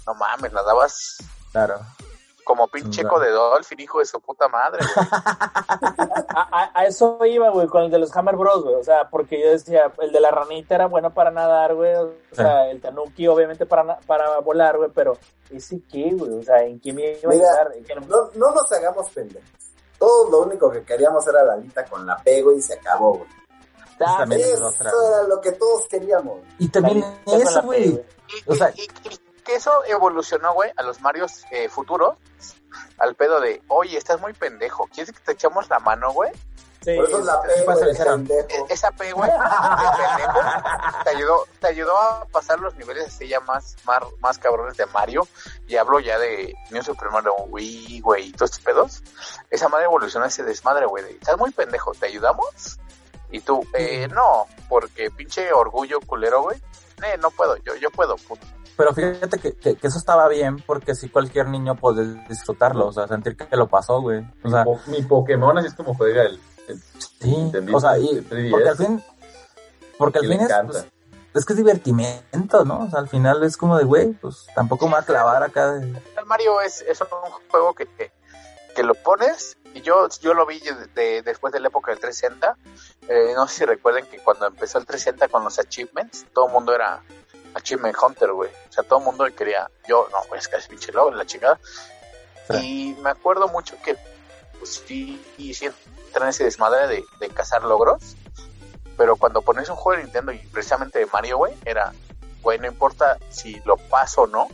no 0.05 0.13
mames, 0.15 0.51
nadabas 0.53 1.17
Claro. 1.51 1.80
Como 2.45 2.67
pinche 2.69 3.01
eco 3.01 3.19
de 3.19 3.30
Dolphin, 3.31 3.80
hijo 3.81 3.99
de 3.99 4.05
su 4.05 4.22
puta 4.22 4.47
madre, 4.47 4.80
güey. 4.95 5.07
A, 6.38 6.47
a- 6.51 6.72
a 6.81 6.85
eso 6.85 7.17
iba, 7.26 7.49
güey, 7.49 7.67
con 7.67 7.84
el 7.84 7.91
de 7.91 7.97
los 7.99 8.15
Hammer 8.15 8.35
Bros, 8.35 8.63
güey. 8.63 8.76
O 8.76 8.84
sea, 8.84 9.09
porque 9.09 9.41
yo 9.41 9.49
decía, 9.51 9.91
el 9.99 10.11
de 10.11 10.19
la 10.19 10.31
ranita 10.31 10.76
era 10.76 10.88
bueno 10.88 11.13
para 11.13 11.31
nadar, 11.31 11.73
güey. 11.76 11.93
O 11.95 12.11
sea, 12.31 12.69
el 12.69 12.81
Tanuki, 12.81 13.27
obviamente, 13.27 13.65
para, 13.65 13.97
para 13.99 14.39
volar, 14.39 14.77
güey. 14.77 14.89
Pero, 14.93 15.17
¿ese 15.49 15.81
qué, 15.91 16.11
güey? 16.13 16.34
O 16.39 16.43
sea, 16.43 16.61
¿en 16.63 16.80
qué 16.80 16.91
me 16.93 17.11
iba 17.13 17.30
a 17.30 17.34
ayudar? 17.34 17.72
¿En 17.76 17.84
qué 17.85 17.95
no- 17.95 18.01
No, 18.07 18.30
no 18.35 18.51
nos 18.51 18.72
hagamos 18.72 19.09
pendejos. 19.11 19.49
Todos 19.97 20.30
lo 20.30 20.41
único 20.41 20.69
que 20.69 20.84
queríamos 20.84 21.26
era 21.27 21.43
la 21.43 21.53
alita 21.53 21.85
con 21.85 22.05
la 22.05 22.17
P, 22.17 22.41
güey, 22.41 22.57
y 22.57 22.61
se 22.61 22.73
acabó, 22.73 23.13
güey. 23.17 23.30
Eso 24.41 24.67
otra, 24.67 24.91
era 25.09 25.23
lo 25.23 25.39
que 25.39 25.51
todos 25.53 25.88
queríamos. 25.88 26.39
Y 26.59 26.67
también 26.67 27.03
eso, 27.27 27.61
güey. 27.63 28.03
O 28.45 28.55
sea- 28.55 28.72
y- 28.76 28.81
y- 28.81 29.13
y 29.13 29.24
que 29.45 29.55
eso 29.55 29.84
evolucionó, 29.85 30.53
güey, 30.53 30.72
a 30.76 30.84
los 30.84 30.99
Marios 31.01 31.43
eh, 31.51 31.69
futuros, 31.69 32.17
al 32.97 33.15
pedo 33.15 33.39
de, 33.39 33.61
oye, 33.69 33.97
estás 33.97 34.19
muy 34.19 34.34
pendejo, 34.34 34.88
¿quieres 34.93 35.13
que 35.13 35.19
te 35.23 35.31
echamos 35.34 35.69
la 35.69 35.80
mano, 35.80 36.11
güey? 36.11 36.31
Sí, 36.84 36.95
Por 36.97 37.07
eso 37.09 37.17
es 37.19 37.26
la 37.26 37.41
P, 37.41 37.63
güey, 37.63 37.77
se 37.80 37.89
hicieron. 37.91 38.27
pendejo. 38.27 38.65
E- 38.69 38.73
Esa 38.73 38.91
P, 38.91 39.11
güey, 39.13 39.31
de 39.31 39.38
pendejo, 39.38 40.39
te 41.03 41.09
ayudó, 41.09 41.45
te 41.59 41.67
ayudó 41.67 41.97
a 41.97 42.26
pasar 42.26 42.59
los 42.59 42.76
niveles 42.76 43.07
así 43.07 43.27
ya 43.27 43.39
más, 43.39 43.76
más, 43.85 43.99
más 44.19 44.38
cabrones 44.38 44.77
de 44.77 44.85
Mario, 44.88 45.27
y 45.67 45.77
hablo 45.77 45.99
ya 45.99 46.19
de 46.19 46.53
New 46.69 46.84
Super 46.84 47.09
Mario 47.09 47.34
Wii, 47.47 48.01
güey, 48.01 48.27
y 48.27 48.31
todos 48.34 48.51
estos 48.51 48.63
pedos. 48.63 49.03
Esa 49.49 49.67
madre 49.69 49.85
evolucionó 49.85 50.26
ese 50.26 50.43
desmadre, 50.43 50.85
güey, 50.85 51.03
de, 51.03 51.11
estás 51.11 51.38
muy 51.38 51.51
pendejo, 51.51 51.93
¿te 51.93 52.05
ayudamos? 52.07 52.77
Y 53.31 53.39
tú, 53.39 53.65
eh, 53.73 54.07
no, 54.09 54.45
porque 54.69 55.09
pinche 55.09 55.51
orgullo 55.53 55.99
culero, 56.01 56.43
güey, 56.43 56.61
eh, 57.03 57.17
no 57.19 57.31
puedo, 57.31 57.57
yo, 57.57 57.76
yo 57.76 57.89
puedo, 57.89 58.15
puto. 58.17 58.45
Pero 58.77 58.93
fíjate 58.93 59.39
que, 59.39 59.53
que, 59.53 59.76
que 59.76 59.88
eso 59.88 59.97
estaba 59.97 60.27
bien 60.27 60.57
porque 60.57 60.95
si 60.95 61.07
cualquier 61.10 61.47
niño 61.47 61.76
puede 61.76 62.22
disfrutarlo, 62.27 62.88
o 62.88 62.91
sea, 62.93 63.07
sentir 63.07 63.38
que 63.38 63.56
lo 63.56 63.68
pasó, 63.68 64.02
güey. 64.02 64.23
O 64.43 64.49
sea, 64.49 64.64
Po- 64.65 64.80
mi 64.88 65.02
Pokémon 65.03 65.57
así 65.57 65.68
es 65.68 65.73
como 65.73 65.93
juega 65.95 66.23
el, 66.23 66.39
el 66.68 66.81
sí, 66.99 67.34
¿entendiste? 67.35 67.76
o 67.76 67.80
sea, 67.80 67.97
y 67.97 68.10
El 68.10 68.30
3DS. 68.30 68.52
porque 68.52 68.69
al 68.69 68.77
fin, 68.77 69.03
porque 69.97 70.19
al 70.19 70.27
fin 70.27 70.41
es, 70.41 70.52
pues, 70.65 70.85
es 71.34 71.45
que 71.45 71.53
es 71.53 71.57
divertimento, 71.57 72.65
¿no? 72.65 72.80
O 72.84 72.89
sea, 72.89 72.99
al 72.99 73.07
final 73.07 73.43
es 73.43 73.56
como 73.57 73.77
de, 73.77 73.85
güey, 73.85 74.11
pues 74.14 74.45
tampoco 74.56 74.88
me 74.88 74.93
va 74.93 74.99
a 74.99 75.03
clavar 75.06 75.41
acá 75.43 75.73
de... 75.73 75.88
El 76.18 76.26
Mario 76.26 76.60
es, 76.61 76.81
es 76.81 76.99
un 77.02 77.07
juego 77.49 77.73
que, 77.73 77.85
que, 77.88 78.11
que 78.76 78.84
lo 78.84 78.93
pones 78.95 79.57
y 79.73 79.81
yo, 79.81 80.07
yo 80.22 80.34
lo 80.34 80.45
vi 80.45 80.60
de, 80.60 80.73
de- 80.95 81.22
después 81.22 81.52
de 81.53 81.60
la 81.61 81.68
época 81.69 81.91
del 81.91 81.99
360. 81.99 82.57
Eh, 83.07 83.34
no 83.35 83.47
sé 83.47 83.56
si 83.60 83.65
recuerden 83.65 84.06
que 84.07 84.19
cuando 84.19 84.47
empezó 84.47 84.77
el 84.80 84.85
360 84.85 85.27
con 85.30 85.43
los 85.43 85.60
achievements, 85.60 86.26
todo 86.34 86.47
el 86.47 86.53
mundo 86.53 86.73
era 86.73 87.02
Achievement 87.56 87.95
Hunter, 88.02 88.32
güey. 88.32 88.52
O 88.69 88.72
sea, 88.72 88.84
todo 88.84 88.99
el 88.99 89.06
mundo 89.06 89.26
quería, 89.36 89.69
yo, 89.88 90.07
no, 90.11 90.19
güey, 90.27 90.40
es 90.40 90.48
que 90.48 90.57
es 90.57 90.68
pinche 90.68 90.91
loco, 90.91 91.11
la 91.11 91.26
chingada. 91.26 91.60
Y 92.61 92.95
me 93.02 93.10
acuerdo 93.10 93.48
mucho 93.48 93.76
que, 93.82 93.98
pues 94.60 94.84
sí, 94.86 95.23
y 95.38 95.53
sí, 95.53 95.69
entran 96.07 96.30
ese 96.30 96.44
desmadre 96.44 96.88
de, 96.88 97.03
de 97.19 97.30
cazar 97.30 97.64
logros. 97.64 98.15
Pero 98.98 99.15
cuando 99.15 99.41
pones 99.41 99.68
un 99.69 99.76
juego 99.76 99.98
de 99.98 100.03
Nintendo 100.03 100.32
y 100.32 100.38
precisamente 100.38 100.99
de 100.99 101.07
Mario, 101.07 101.38
güey, 101.38 101.53
era, 101.65 101.91
güey, 102.41 102.60
no 102.60 102.68
importa 102.68 103.18
si 103.30 103.60
lo 103.65 103.77
paso 103.77 104.22
o 104.22 104.27
no, 104.27 104.48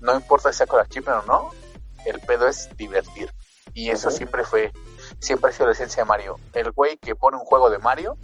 no 0.00 0.14
importa 0.14 0.52
si 0.52 0.58
saco 0.58 0.76
la 0.76 0.82
achievement 0.82 1.22
o 1.24 1.26
no, 1.26 1.50
el 2.04 2.20
pedo 2.20 2.48
es 2.48 2.74
divertir. 2.76 3.32
Y 3.72 3.90
eso 3.90 4.08
Ujú. 4.08 4.16
siempre 4.16 4.44
fue, 4.44 4.72
siempre 5.20 5.50
ha 5.50 5.52
sido 5.52 5.66
la 5.66 5.72
esencia 5.72 6.02
de 6.02 6.08
Mario. 6.08 6.36
El 6.54 6.72
güey 6.72 6.96
que 6.96 7.14
pone 7.14 7.36
un 7.36 7.44
juego 7.44 7.70
de 7.70 7.78
Mario, 7.78 8.16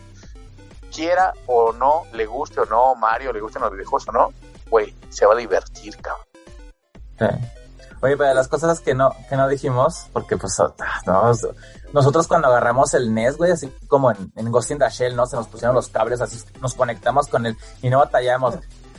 quiera 0.96 1.34
o 1.46 1.72
no, 1.72 2.04
le 2.14 2.24
guste 2.24 2.60
o 2.60 2.66
no 2.66 2.94
Mario, 2.94 3.32
le 3.32 3.40
gusten 3.40 3.62
los 3.62 3.70
videojuegos 3.70 4.08
o 4.08 4.12
no, 4.12 4.32
güey, 4.70 4.94
se 5.10 5.26
va 5.26 5.34
a 5.34 5.36
divertir, 5.36 5.94
cabrón. 5.98 6.26
Sí. 7.18 7.26
Oye, 8.02 8.16
pero 8.16 8.28
de 8.28 8.34
las 8.34 8.48
cosas 8.48 8.80
que 8.80 8.94
no, 8.94 9.10
que 9.28 9.36
no 9.36 9.48
dijimos, 9.48 10.06
porque 10.12 10.36
pues 10.36 10.58
ah, 10.60 10.74
no, 11.06 11.32
nosotros 11.92 12.26
cuando 12.26 12.48
agarramos 12.48 12.94
el 12.94 13.12
NES, 13.12 13.36
güey, 13.36 13.52
así 13.52 13.72
como 13.88 14.10
en, 14.10 14.32
en 14.36 14.50
Ghost 14.50 14.70
in 14.70 14.78
the 14.78 14.88
Shell, 14.88 15.16
¿no? 15.16 15.26
Se 15.26 15.36
nos 15.36 15.48
pusieron 15.48 15.74
los 15.74 15.88
cables, 15.88 16.20
así 16.20 16.42
nos 16.60 16.74
conectamos 16.74 17.28
con 17.28 17.46
él 17.46 17.56
y 17.82 17.90
no 17.90 17.98
batallamos. 17.98 18.56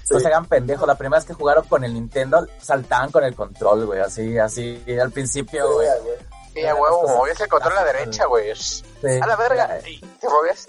No 0.09 0.19
se 0.19 0.27
hagan 0.27 0.45
pendejos, 0.45 0.87
la 0.87 0.95
primera 0.95 1.19
vez 1.19 1.27
que 1.27 1.33
jugaron 1.33 1.65
con 1.65 1.83
el 1.83 1.93
Nintendo, 1.93 2.47
saltaban 2.59 3.11
con 3.11 3.23
el 3.25 3.35
control, 3.35 3.85
güey, 3.85 3.99
así, 3.99 4.37
así, 4.37 4.81
al 4.99 5.11
principio, 5.11 5.73
güey. 5.73 5.87
Sí, 5.87 6.03
güey. 6.03 6.17
Sí, 6.53 7.13
movías 7.13 7.39
el 7.41 7.47
control 7.49 7.73
a 7.73 7.83
la 7.83 7.93
derecha, 7.93 8.25
güey. 8.25 8.55
Sí. 8.55 9.19
A 9.21 9.27
la 9.27 9.35
verga. 9.35 9.79
Y 9.85 9.99
te 9.99 10.27
movías. 10.27 10.67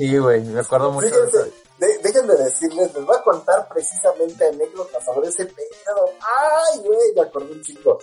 Sí, 0.00 0.16
güey, 0.18 0.40
me 0.44 0.60
acuerdo 0.60 0.90
mucho 0.92 1.08
de 1.08 1.28
eso. 1.28 1.44
Fíjense, 1.44 1.52
de- 1.78 1.98
déjenme 1.98 2.34
decirles, 2.36 2.94
les 2.94 3.04
voy 3.04 3.16
a 3.16 3.22
contar 3.22 3.68
precisamente 3.68 4.46
anécdotas 4.48 5.04
sobre 5.04 5.28
ese 5.28 5.44
pedo. 5.44 6.08
Ay, 6.38 6.78
güey, 6.80 7.12
me 7.14 7.20
acordé 7.20 7.52
un 7.52 7.62
chico. 7.62 7.98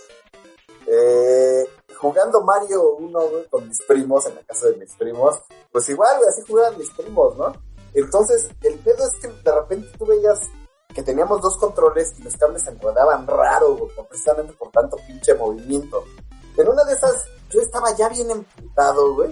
Eh, 0.85 1.65
jugando 1.99 2.41
Mario 2.41 2.95
1 2.97 3.19
güey, 3.29 3.45
con 3.49 3.67
mis 3.67 3.81
primos, 3.87 4.25
en 4.27 4.35
la 4.35 4.43
casa 4.43 4.67
de 4.69 4.77
mis 4.77 4.93
primos, 4.93 5.39
pues 5.71 5.89
igual, 5.89 6.17
güey, 6.17 6.29
así 6.29 6.41
jugaban 6.47 6.77
mis 6.77 6.91
primos, 6.91 7.35
¿no? 7.35 7.51
Entonces, 7.93 8.47
el 8.61 8.75
pedo 8.79 9.03
es 9.05 9.19
que 9.19 9.27
de 9.27 9.51
repente 9.51 9.87
tú 9.97 10.05
veías 10.05 10.39
que 10.93 11.01
teníamos 11.03 11.41
dos 11.41 11.57
controles 11.57 12.13
y 12.19 12.23
los 12.23 12.35
cables 12.37 12.63
se 12.63 12.69
enredaban 12.69 13.25
raro, 13.25 13.75
por- 13.75 14.07
precisamente 14.07 14.53
por 14.53 14.69
tanto 14.71 14.97
pinche 15.07 15.33
movimiento. 15.33 16.03
En 16.57 16.67
una 16.67 16.83
de 16.85 16.93
esas, 16.93 17.25
yo 17.49 17.59
estaba 17.59 17.95
ya 17.95 18.07
bien 18.09 18.29
emputado, 18.31 19.13
güey, 19.15 19.31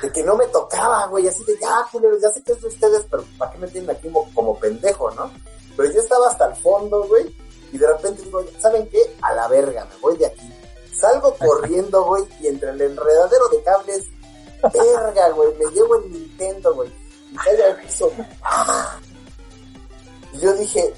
de 0.00 0.12
que 0.12 0.22
no 0.22 0.36
me 0.36 0.46
tocaba, 0.48 1.06
güey, 1.08 1.26
así 1.28 1.42
de 1.44 1.58
ya, 1.60 1.86
culeros, 1.90 2.20
ya 2.22 2.30
sé 2.30 2.42
que 2.42 2.52
es 2.52 2.60
de 2.62 2.68
ustedes, 2.68 3.04
pero 3.10 3.24
¿para 3.38 3.50
qué 3.52 3.58
me 3.58 3.68
tienen 3.68 3.90
aquí 3.90 4.08
como, 4.08 4.32
como 4.34 4.58
pendejo, 4.58 5.10
no? 5.12 5.30
Pero 5.76 5.90
yo 5.92 6.00
estaba 6.00 6.28
hasta 6.28 6.46
el 6.46 6.56
fondo, 6.56 7.04
güey, 7.08 7.34
y 7.72 7.78
de 7.78 7.86
repente 7.86 8.22
digo, 8.22 8.42
¿saben 8.58 8.88
qué? 8.88 9.16
A 9.22 9.34
la 9.34 9.48
verga, 9.48 9.84
me 9.86 9.96
voy 10.00 10.16
de 10.16 10.26
aquí. 10.26 10.52
Salgo 10.94 11.34
corriendo, 11.38 12.04
güey, 12.04 12.24
y 12.40 12.46
entre 12.48 12.70
el 12.70 12.80
enredadero 12.80 13.48
de 13.48 13.62
cables, 13.62 14.06
verga, 14.62 15.30
güey, 15.30 15.54
me 15.58 15.66
llevo 15.72 15.96
el 15.96 16.12
Nintendo, 16.12 16.74
güey, 16.74 16.92
y 17.32 17.36
caigo 17.36 17.64
al 17.64 17.76
piso. 17.82 18.10
¡ah! 18.42 18.98
Y 20.32 20.38
yo 20.40 20.52
dije, 20.54 20.94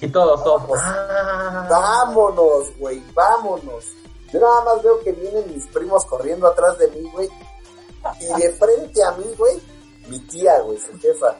Y 0.00 0.08
todos, 0.08 0.44
todos. 0.44 0.62
Pues, 0.66 0.80
Ah. 0.84 1.66
vámonos, 1.70 2.76
güey, 2.78 3.02
vámonos. 3.14 3.84
Yo 4.32 4.40
nada 4.40 4.62
más 4.64 4.82
veo 4.82 5.00
que 5.00 5.12
vienen 5.12 5.44
mis 5.54 5.66
primos 5.68 6.04
corriendo 6.04 6.46
atrás 6.48 6.76
de 6.78 6.88
mí, 6.88 7.10
güey. 7.14 7.28
Y 8.20 8.40
de 8.42 8.52
frente 8.52 9.02
a 9.02 9.12
mí, 9.12 9.24
güey, 9.36 9.60
mi 10.08 10.18
tía, 10.20 10.60
güey, 10.60 10.78
su 10.78 10.98
jefa. 10.98 11.36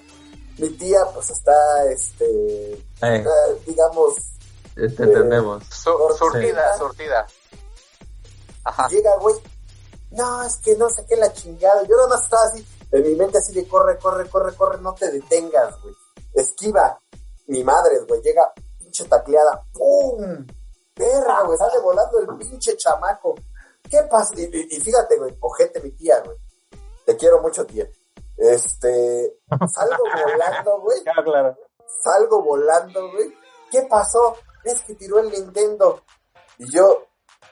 Mi 0.59 0.71
tía, 0.71 1.05
pues 1.13 1.31
está, 1.31 1.55
este, 1.91 2.73
Eh, 2.73 2.83
está, 3.01 3.31
digamos, 3.67 4.15
Te 4.75 4.85
entendemos. 4.87 5.65
Su- 5.71 5.97
surtida, 6.19 6.77
surtida. 6.79 7.27
Ajá. 8.65 8.89
llega, 8.89 9.17
güey. 9.21 9.35
No, 10.11 10.43
es 10.43 10.57
que 10.57 10.77
no 10.77 10.89
sé 10.91 11.05
qué 11.07 11.17
la 11.17 11.33
chingada. 11.33 11.83
Yo 11.85 11.97
nada 11.97 12.09
más 12.09 12.25
estaba 12.25 12.43
así, 12.45 12.67
en 12.93 13.03
mi 13.03 13.15
mente 13.15 13.39
así 13.39 13.53
de 13.53 13.67
corre, 13.69 13.99
corre, 13.99 14.29
corre, 14.29 14.55
corre, 14.57 14.81
no 14.81 14.95
te 14.95 15.11
detengas, 15.11 15.81
güey. 15.83 15.95
Esquiva. 16.35 16.99
Mi 17.49 17.63
madre, 17.63 18.01
güey, 18.09 18.21
llega 18.23 18.53
pinche 18.79 19.05
tacleada. 19.05 19.63
¡Pum! 19.73 20.47
Perra, 20.95 21.43
güey, 21.45 21.59
sale 21.59 21.79
volando 21.81 22.19
el 22.19 22.27
pinche 22.39 22.77
chamaco. 22.77 23.35
¿Qué 23.89 24.03
pasa? 24.11 24.33
Y, 24.37 24.43
y- 24.45 24.77
y 24.77 24.81
fíjate, 24.81 25.17
güey, 25.19 25.37
ojete 25.41 25.81
mi 25.81 25.91
tía, 25.93 26.21
güey. 26.25 26.37
Te 27.07 27.17
quiero 27.17 27.41
mucho, 27.41 27.65
tía. 27.65 27.89
Este, 28.37 29.39
salgo 29.75 30.05
volando, 30.27 30.81
güey. 30.81 31.03
Claro, 31.03 31.25
claro. 31.25 31.57
Salgo 32.03 32.43
volando, 32.43 33.11
güey. 33.13 33.35
¿Qué 33.71 33.83
pasó? 33.89 34.37
Es 34.65 34.83
que 34.83 34.95
tiró 34.95 35.21
el 35.21 35.31
Nintendo. 35.31 36.03
Y 36.59 36.71
yo, 36.71 37.07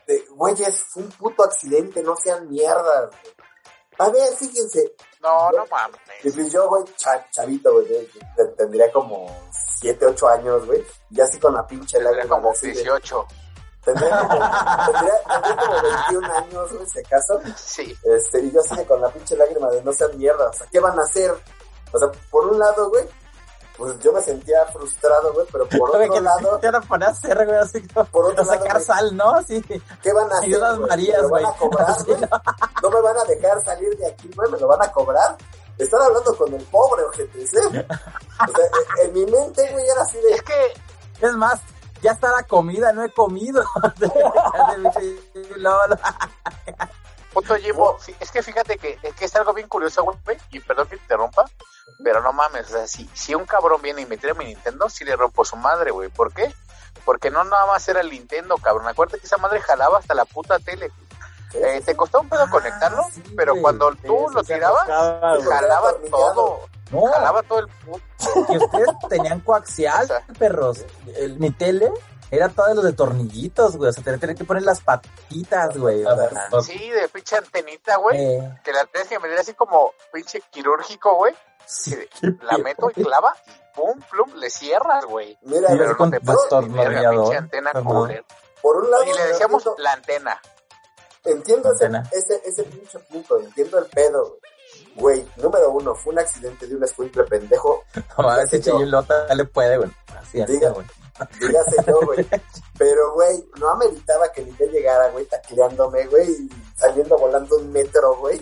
de, 0.07 0.25
güeyes, 0.31 0.83
fue 0.93 1.03
un 1.05 1.11
puto 1.11 1.45
accidente, 1.45 2.03
no 2.03 2.15
sean 2.17 2.49
mierdas, 2.49 3.11
güey. 3.11 3.35
A 3.99 4.11
ver, 4.11 4.27
fíjense. 4.37 4.95
No, 5.23 5.51
no 5.53 5.65
Y 5.65 5.71
mames. 5.71 6.01
pues 6.35 6.53
yo, 6.53 6.69
güey, 6.69 6.85
cha- 6.97 7.27
chavito, 7.31 7.73
güey, 7.73 8.11
tendría 8.59 8.93
como 8.93 9.27
7, 9.79 10.05
8 10.07 10.29
años, 10.29 10.67
güey. 10.67 10.85
Y 11.11 11.21
así 11.21 11.39
con 11.39 11.55
la 11.55 11.65
pinche 11.67 12.01
lágrima. 12.01 12.37
como 12.37 12.51
así 12.51 12.67
de- 12.67 12.73
18. 12.83 13.25
Tendría 13.85 14.19
como, 14.19 14.41
tendría, 14.93 15.15
tendría 15.29 15.57
como 15.57 15.83
21 15.83 16.35
años, 16.35 16.73
güey, 16.73 16.87
si 16.87 16.99
acaso. 17.01 17.41
Sí. 17.57 17.99
Este, 18.05 18.41
y 18.41 18.53
yo 18.53 18.61
así 18.61 18.85
con 18.85 19.01
la 19.01 19.09
pinche 19.11 19.37
lágrima 19.37 19.69
de 19.71 19.83
no 19.83 19.93
sean 19.93 20.17
mierda, 20.17 20.49
o 20.49 20.53
sea, 20.53 20.67
¿qué 20.71 20.81
van 20.81 20.99
a 20.99 21.03
hacer? 21.03 21.35
O 21.93 21.99
sea, 21.99 22.09
por 22.31 22.47
un 22.49 22.59
lado, 22.59 22.91
güey, 22.91 23.05
pues 23.77 23.99
yo 24.01 24.13
me 24.13 24.21
sentía 24.21 24.65
frustrado, 24.67 25.33
güey, 25.33 25.47
pero 25.51 25.69
por 25.69 25.91
otro 25.91 26.01
que 26.13 26.21
lado, 26.21 26.59
te 26.59 26.71
van 26.71 27.03
a 27.03 27.07
hacer, 27.09 27.45
güey, 27.45 27.59
así 27.59 27.87
como 27.89 28.07
por 28.07 28.27
otro 28.27 28.45
sacar 28.45 28.75
lado, 28.75 28.85
sal, 28.85 29.17
¿no? 29.17 29.31
Así. 29.31 29.63
¿qué 30.03 30.13
van 30.13 30.31
a 30.33 30.39
hacer? 30.39 30.49
Ayudas 30.49 30.79
güey? 30.79 30.91
Marías, 30.91 31.17
¿Me 31.17 31.23
lo 31.23 31.31
van 31.31 31.47
a 31.47 31.53
cobrar, 31.53 31.97
güey? 32.07 32.21
¿No 32.83 32.91
me 32.91 33.01
van 33.01 33.17
a 33.19 33.25
dejar 33.25 33.65
salir 33.65 33.97
de 33.97 34.07
aquí, 34.07 34.31
güey? 34.35 34.51
¿Me 34.51 34.59
lo 34.59 34.69
van 34.69 34.83
a 34.83 34.93
cobrar? 34.93 35.37
Están 35.77 36.03
hablando 36.03 36.37
con 36.37 36.55
el 36.55 36.63
pobre, 36.67 37.03
ojete, 37.03 37.43
¿eh? 37.43 37.47
O 37.47 38.53
sea, 38.53 39.05
en 39.05 39.13
mi 39.13 39.27
mente, 39.27 39.69
güey, 39.73 39.89
era 39.89 40.03
así 40.03 40.19
de, 40.19 40.35
Es 40.35 40.43
que 40.43 40.73
Es 41.21 41.33
más, 41.35 41.61
ya 42.05 42.13
está 42.13 42.31
la 42.31 42.43
comida, 42.43 42.93
no 42.93 43.03
he 43.03 43.11
comido. 43.11 43.65
Punto 47.33 47.57
Jimbo, 47.57 47.99
es 48.21 48.31
que 48.31 48.43
fíjate 48.43 48.77
que 48.79 48.99
es, 49.03 49.15
que 49.15 49.25
es 49.25 49.35
algo 49.35 49.55
bien 49.55 49.69
curioso, 49.69 50.05
güey, 50.05 50.39
y 50.51 50.61
perdón 50.61 50.87
que 50.87 50.97
te 50.97 51.03
interrumpa, 51.03 51.47
pero 52.05 52.23
no 52.23 52.33
mames, 52.33 52.67
o 52.67 52.69
sea, 52.69 52.87
si, 52.87 53.09
si 53.15 53.35
un 53.35 53.47
cabrón 53.47 53.81
viene 53.83 54.03
y 54.03 54.07
me 54.07 54.19
tira 54.19 54.35
mi 54.35 54.45
Nintendo, 54.45 54.89
sí 54.91 55.05
le 55.05 55.17
rompo 55.17 55.45
su 55.47 55.57
madre, 55.57 55.91
güey, 55.91 56.11
¿por 56.11 56.33
qué? 56.33 56.55
Porque 57.07 57.31
no 57.31 57.43
nada 57.43 57.67
más 57.67 57.89
era 57.89 58.03
el 58.03 58.11
Nintendo, 58.11 58.57
cabrón, 58.59 58.87
acuérdate 58.87 59.19
que 59.19 59.27
esa 59.27 59.39
madre 59.39 59.61
jalaba 59.63 59.99
hasta 59.99 60.15
la 60.15 60.27
puta 60.27 60.59
tele. 60.59 60.93
Eh, 61.55 61.83
te 61.85 61.97
costó 61.97 62.21
un 62.21 62.29
pedo 62.29 62.43
Ah, 62.43 62.51
conectarlo, 62.51 63.05
sí, 63.13 63.23
pero 63.37 63.55
cuando 63.61 63.91
Sí, 63.93 63.99
tú 64.07 64.27
lo 64.33 64.43
tirabas, 64.45 64.87
jalaba 64.87 65.95
todo, 66.11 66.69
No, 66.91 67.07
jalaba 67.07 67.43
todo 67.43 67.61
el 67.61 67.69
puto. 67.69 68.03
que 68.51 68.59
ustedes 68.59 68.89
tenían 69.09 69.41
coaxial, 69.41 70.09
perros. 70.39 70.85
El- 71.17 71.39
mi 71.39 71.51
tele 71.51 71.91
era 72.31 72.49
todo 72.49 72.73
lo 72.75 72.83
de 72.83 72.93
tornillitos, 72.93 73.77
güey. 73.77 73.91
O 73.91 73.93
sea, 73.93 74.03
tenía 74.05 74.19
tenía 74.19 74.35
que 74.35 74.45
poner 74.45 74.63
las 74.65 74.81
patitas, 74.81 75.77
güey. 75.77 76.05
O 76.05 76.17
sea, 76.17 76.63
Sí, 76.63 76.91
de 76.91 77.09
pinche 77.09 77.37
antenita, 77.37 77.97
güey, 77.97 78.19
eh, 78.21 78.61
que 78.65 78.73
la 78.73 78.85
tienes 78.87 79.09
que 79.09 79.19
meter 79.19 79.39
así 79.39 79.55
como 79.55 79.93
pinche 80.13 80.41
quirúrgico, 80.51 81.15
güey, 81.17 81.35
sí, 81.67 81.97
la 82.43 82.59
meto 82.59 82.91
y 82.95 83.03
clava, 83.03 83.35
y 83.47 83.77
pum, 83.77 84.01
plum, 84.11 84.35
le 84.35 84.51
cierras, 84.51 85.05
güey. 85.05 85.39
Mira, 85.43 85.69
Pero 85.69 85.97
con 85.97 86.11
no 86.11 86.19
te 86.19 86.21
pinche 86.21 87.37
antena 87.37 87.73
por 88.63 88.77
un 88.77 88.91
lado, 88.91 89.05
Y 89.05 89.13
le 89.13 89.27
decíamos 89.27 89.63
la 89.79 89.93
antena. 89.93 90.41
entiendo 91.25 91.73
ese, 91.73 91.87
Antena. 91.87 92.09
ese, 92.13 92.41
ese 92.45 92.65
pinche 92.65 92.99
punto, 93.01 93.39
entiendo 93.39 93.79
el 93.79 93.87
pedo, 93.87 94.29
güey. 94.31 94.54
Güey, 94.97 95.27
número 95.37 95.71
uno, 95.71 95.95
fue 95.95 96.13
un 96.13 96.21
accidente 96.21 96.67
de 96.67 96.77
un 96.77 96.85
escuincle 96.85 97.25
pendejo, 97.25 97.85
no, 98.19 98.31
a 98.31 98.37
ver 98.37 98.49
si 98.49 98.61
Chillilota 98.61 99.35
le 99.35 99.45
puede, 99.45 99.79
güey. 99.79 99.91
Así, 100.21 100.41
así, 100.41 100.59
güey. 100.59 100.87
dígase 101.41 101.77
yo, 101.87 102.01
güey. 102.05 102.27
Pero, 102.79 103.13
güey, 103.15 103.45
no 103.59 103.71
ameritaba 103.71 104.31
que 104.33 104.43
Miguel 104.43 104.71
llegara, 104.71 105.11
güey, 105.11 105.27
tacleándome, 105.27 106.07
güey, 106.07 106.31
y 106.31 106.49
saliendo 106.77 107.19
volando 107.19 107.57
un 107.57 107.73
metro, 107.73 108.17
güey. 108.19 108.41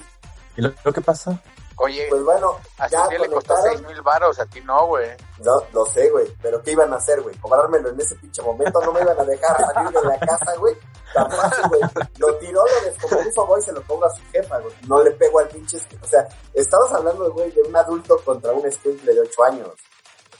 ¿Y 0.57 0.63
lo, 0.63 0.73
lo 0.85 0.93
que 0.93 1.01
pasó? 1.01 1.39
Oye, 1.77 2.07
Pues 2.09 2.23
bueno, 2.25 2.57
a 2.79 2.89
ya 2.89 3.01
Cintia 3.03 3.19
le 3.19 3.31
costó 3.31 3.55
seis 3.63 3.83
mil 3.83 4.01
varos, 4.03 4.39
a 4.39 4.47
ti 4.47 4.61
no, 4.61 4.87
güey. 4.87 5.11
No, 5.45 5.63
lo 5.73 5.87
sé, 5.87 6.11
güey, 6.11 6.27
pero 6.41 6.63
¿qué 6.63 6.73
iban 6.73 6.93
a 6.93 6.97
hacer, 6.97 7.21
güey? 7.23 7.37
Cobrármelo 7.39 7.89
en 7.91 8.01
ese 8.01 8.15
pinche 8.17 8.43
momento, 8.43 8.81
no 8.83 8.93
me 8.93 9.01
iban 9.03 9.19
a 9.19 9.25
dejar 9.25 9.57
salir 9.73 9.91
de 9.91 10.03
la 10.09 10.19
casa, 10.19 10.55
güey. 10.59 10.77
Tan 11.13 11.31
fácil, 11.31 11.65
güey. 11.69 11.81
Lo 12.19 12.35
tiró, 12.37 12.63
lo 12.65 12.91
descompuso, 12.91 13.47
güey, 13.47 13.63
se 13.63 13.73
lo 13.73 13.83
cobra 13.83 14.09
a 14.09 14.11
su 14.11 14.23
jefa, 14.33 14.59
güey. 14.61 14.75
No 14.89 15.03
le 15.03 15.11
pego 15.13 15.41
al 15.41 15.49
pinche... 15.49 15.79
O 16.03 16.07
sea, 16.07 16.27
estamos 16.55 16.93
hablando, 16.93 17.31
güey, 17.33 17.51
de 17.51 17.63
un 17.63 17.77
adulto 17.77 18.17
contra 18.25 18.53
un 18.53 18.65
escuincle 18.67 19.13
de 19.15 19.21
8 19.21 19.45
años. 19.45 19.69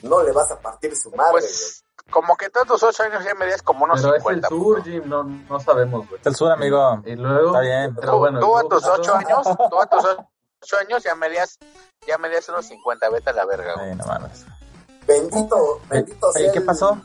No 0.03 0.23
le 0.23 0.33
vas 0.33 0.51
a 0.51 0.59
partir 0.59 0.97
su 0.97 1.11
madre, 1.11 1.33
güey. 1.33 1.43
Pues, 1.43 1.85
como 2.11 2.37
que 2.37 2.51
tus 2.51 2.83
ocho 2.83 3.03
años 3.05 3.25
ya 3.25 3.35
medías 3.35 3.63
como 3.63 3.85
unos 3.85 4.01
Pero 4.03 4.15
es 4.17 4.25
el 4.27 4.43
50. 4.45 4.49
sur, 4.49 4.83
Jim, 4.83 5.03
no, 5.07 5.23
no 5.25 5.61
sabemos, 5.61 6.07
güey. 6.09 6.21
Es 6.21 6.27
el 6.27 6.35
sur, 6.35 6.51
amigo. 6.51 7.01
Y 7.05 7.17
luego, 7.17 7.49
Está 7.49 7.61
bien. 7.61 7.95
pero 7.95 8.13
Tú, 8.13 8.19
bueno, 8.19 8.41
tú 8.41 8.57
a 8.59 8.63
tus 8.69 8.85
ocho 8.87 9.15
años, 9.15 9.43
tú 9.71 9.81
a 9.81 9.87
tus 9.87 10.05
ocho 10.05 10.29
años 10.77 11.03
ya 11.03 11.15
medías, 11.15 11.59
ya 12.07 12.19
medías 12.19 12.49
unos 12.49 12.67
50, 12.67 13.09
vete 13.11 13.31
a 13.31 13.33
la 13.33 13.45
verga, 13.47 13.75
güey. 13.75 13.91
Ay, 13.91 13.97
no 13.97 14.05
mames. 14.07 14.45
Bendito, 15.07 15.81
bendito 15.89 16.33
sea 16.33 16.53
¿qué 16.53 16.59
el- 16.59 16.65
pasó? 16.65 16.99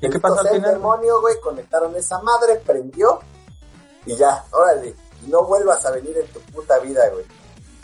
¿Y 0.00 0.08
qué 0.10 0.20
pasó 0.20 0.38
al 0.40 0.42
sea 0.46 0.52
el 0.52 0.58
final? 0.58 0.74
demonio, 0.74 1.20
güey, 1.20 1.40
conectaron 1.40 1.94
esa 1.96 2.20
madre, 2.20 2.56
prendió 2.64 3.20
y 4.06 4.14
ya, 4.16 4.44
órale. 4.52 4.94
Y 5.24 5.30
no 5.30 5.42
vuelvas 5.44 5.84
a 5.86 5.90
venir 5.90 6.16
en 6.18 6.26
tu 6.28 6.40
puta 6.52 6.78
vida, 6.78 7.08
güey. 7.10 7.24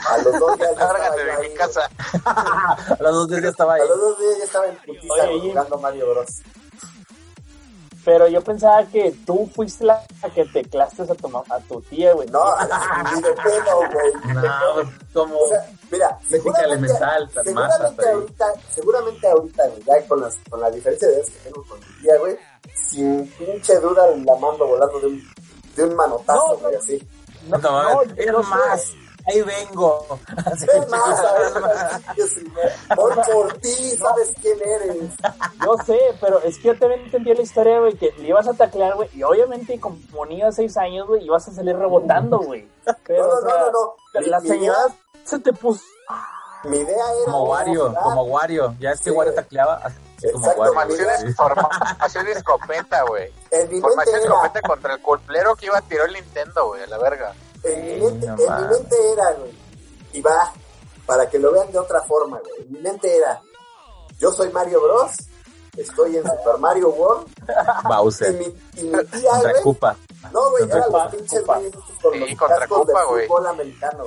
A 0.06 0.18
los 0.18 0.38
dos 0.38 0.56
días 0.58 0.70
ya 0.76 0.82
estaba 0.86 1.10
de 1.16 1.30
ahí, 1.32 1.48
mi 1.48 1.54
casa. 1.54 1.88
A 2.24 2.96
los 3.00 3.12
dos 3.14 3.28
días 3.28 3.42
ya 3.42 3.48
estaba 3.48 3.74
ahí. 3.74 3.80
A 3.82 3.84
los 3.86 3.98
dos 4.00 4.18
días 4.18 4.38
ya 4.38 4.44
estaba 4.44 4.66
en 4.66 4.76
putiza 4.76 5.12
Oye, 5.14 5.50
jugando 5.50 5.78
Mario 5.78 6.10
Bros. 6.10 6.28
Pero 8.04 8.28
yo 8.28 8.42
pensaba 8.42 8.84
que 8.86 9.12
tú 9.26 9.48
fuiste 9.54 9.84
la 9.84 10.04
que 10.34 10.44
teclaste 10.44 11.02
a 11.02 11.06
tu, 11.06 11.28
ma- 11.28 11.42
a 11.48 11.58
tu 11.60 11.80
tía, 11.82 12.12
güey. 12.12 12.28
No, 12.28 12.44
ni 13.14 13.22
de 13.22 13.32
pedo, 13.32 13.76
güey. 13.92 14.34
No, 14.34 14.90
como 15.14 15.38
O 15.38 15.48
sea, 15.48 15.66
mira, 15.90 16.18
física 16.18 16.36
seguramente, 16.42 16.64
elemental, 16.64 17.30
tan 17.30 17.54
masa, 17.54 17.70
seguramente 17.72 18.02
pero- 18.02 18.16
ahorita, 18.18 18.46
seguramente 18.74 19.26
ahorita, 19.28 19.66
güey, 19.68 19.82
ya 19.84 20.08
con, 20.08 20.20
las, 20.20 20.36
con 20.50 20.60
la 20.60 20.70
diferencia 20.70 21.08
de 21.08 21.14
edad 21.14 21.24
que 21.24 21.38
tengo 21.50 21.64
con 21.66 21.78
mi 21.80 21.86
tía, 22.02 22.18
güey, 22.18 22.36
sin 22.74 23.26
pinche 23.38 23.78
duda 23.80 24.06
la 24.08 24.34
mando 24.36 24.66
volando 24.66 25.00
de 25.00 25.06
un, 25.06 25.24
de 25.76 25.84
un 25.84 25.94
manotazo, 25.96 26.46
No, 26.48 26.56
güey, 26.58 26.72
no. 26.74 26.78
así. 26.78 27.08
No, 27.48 27.58
no, 27.58 28.02
no, 28.04 28.76
sé. 28.76 28.94
Ahí 29.26 29.40
vengo. 29.42 30.18
Así, 30.44 30.66
más, 30.90 31.22
voy 32.96 33.12
por 33.14 33.52
ti, 33.58 33.96
sabes 33.96 34.32
quién 34.40 34.58
eres. 34.62 35.12
Yo 35.64 35.76
sé, 35.86 35.98
pero 36.20 36.40
es 36.40 36.58
que 36.58 36.68
yo 36.68 36.78
también 36.78 37.00
entendí 37.02 37.32
la 37.34 37.42
historia, 37.42 37.80
güey, 37.80 37.94
que 37.94 38.12
le 38.18 38.28
ibas 38.28 38.46
a 38.48 38.54
taclear, 38.54 38.94
güey, 38.96 39.08
y 39.14 39.22
obviamente 39.22 39.80
como 39.80 39.98
niño 40.26 40.46
de 40.46 40.52
seis 40.52 40.76
años, 40.76 41.06
güey, 41.06 41.24
ibas 41.24 41.48
a 41.48 41.52
salir 41.52 41.76
rebotando, 41.76 42.38
güey. 42.38 42.68
Pero, 43.06 43.26
No, 43.26 43.28
no, 43.28 43.38
o 43.38 43.42
sea, 43.42 43.60
no, 43.60 43.66
no, 43.66 43.72
no. 43.72 43.94
La 44.30 44.40
señora 44.40 44.58
idea- 44.88 44.96
se 45.24 45.38
te 45.38 45.52
puso... 45.52 45.82
Mi 46.64 46.78
idea 46.78 46.94
era. 46.96 47.24
Como 47.26 47.44
Wario, 47.50 47.94
como 48.02 48.22
Wario. 48.24 48.74
Ya 48.80 48.92
es 48.92 48.98
que 49.00 49.10
Sí, 49.10 49.10
Wario 49.10 49.34
tacleaba 49.34 49.82
Exacto, 50.22 50.60
Wario. 50.62 50.72
Formación, 50.72 51.34
formación 51.34 52.28
escopeta, 52.28 53.02
güey. 53.02 53.30
Formación 53.82 54.16
era. 54.16 54.24
escopeta 54.24 54.62
contra 54.62 54.94
el 54.94 55.02
culplero 55.02 55.54
que 55.56 55.66
iba 55.66 55.76
a 55.76 55.82
tirar 55.82 56.08
el 56.08 56.14
Nintendo, 56.14 56.68
güey, 56.68 56.82
a 56.82 56.86
la 56.86 56.96
verga. 56.98 57.34
En 57.64 57.86
mi 57.86 58.00
mente, 58.04 58.26
no 58.26 58.32
en 58.34 58.62
mi 58.62 58.68
mente 58.74 58.96
era, 59.12 59.32
güey. 59.32 59.52
Y 60.12 60.20
va, 60.20 60.52
para 61.06 61.28
que 61.28 61.38
lo 61.38 61.52
vean 61.52 61.70
de 61.72 61.78
otra 61.78 62.02
forma, 62.02 62.38
güey. 62.40 62.62
En 62.66 62.72
mi 62.72 62.80
mente 62.80 63.16
era. 63.16 63.40
Yo 64.18 64.30
soy 64.32 64.50
Mario 64.50 64.80
Bros. 64.82 65.10
Estoy 65.76 66.16
en 66.18 66.22
Super 66.22 66.58
Mario 66.58 66.90
World. 66.90 67.26
Y 67.84 67.88
Bowser. 67.88 68.32
mi, 68.34 68.44
y 68.80 68.84
mi 68.84 69.04
tía, 69.06 69.30
Contra 69.32 69.52
güey. 69.62 69.94
No, 70.32 70.50
güey, 70.50 70.62
Contra 70.62 70.78
eran 70.78 70.92
los 70.92 71.14
pinches 71.14 71.44
güeyes 71.46 71.66
estos 71.66 71.84
con 72.00 72.12
Sí, 72.12 72.18
los 72.20 72.38
contra 72.38 72.58
de 72.60 72.66
güey. 73.08 73.26
fútbol 73.26 73.46
americano. 73.48 74.04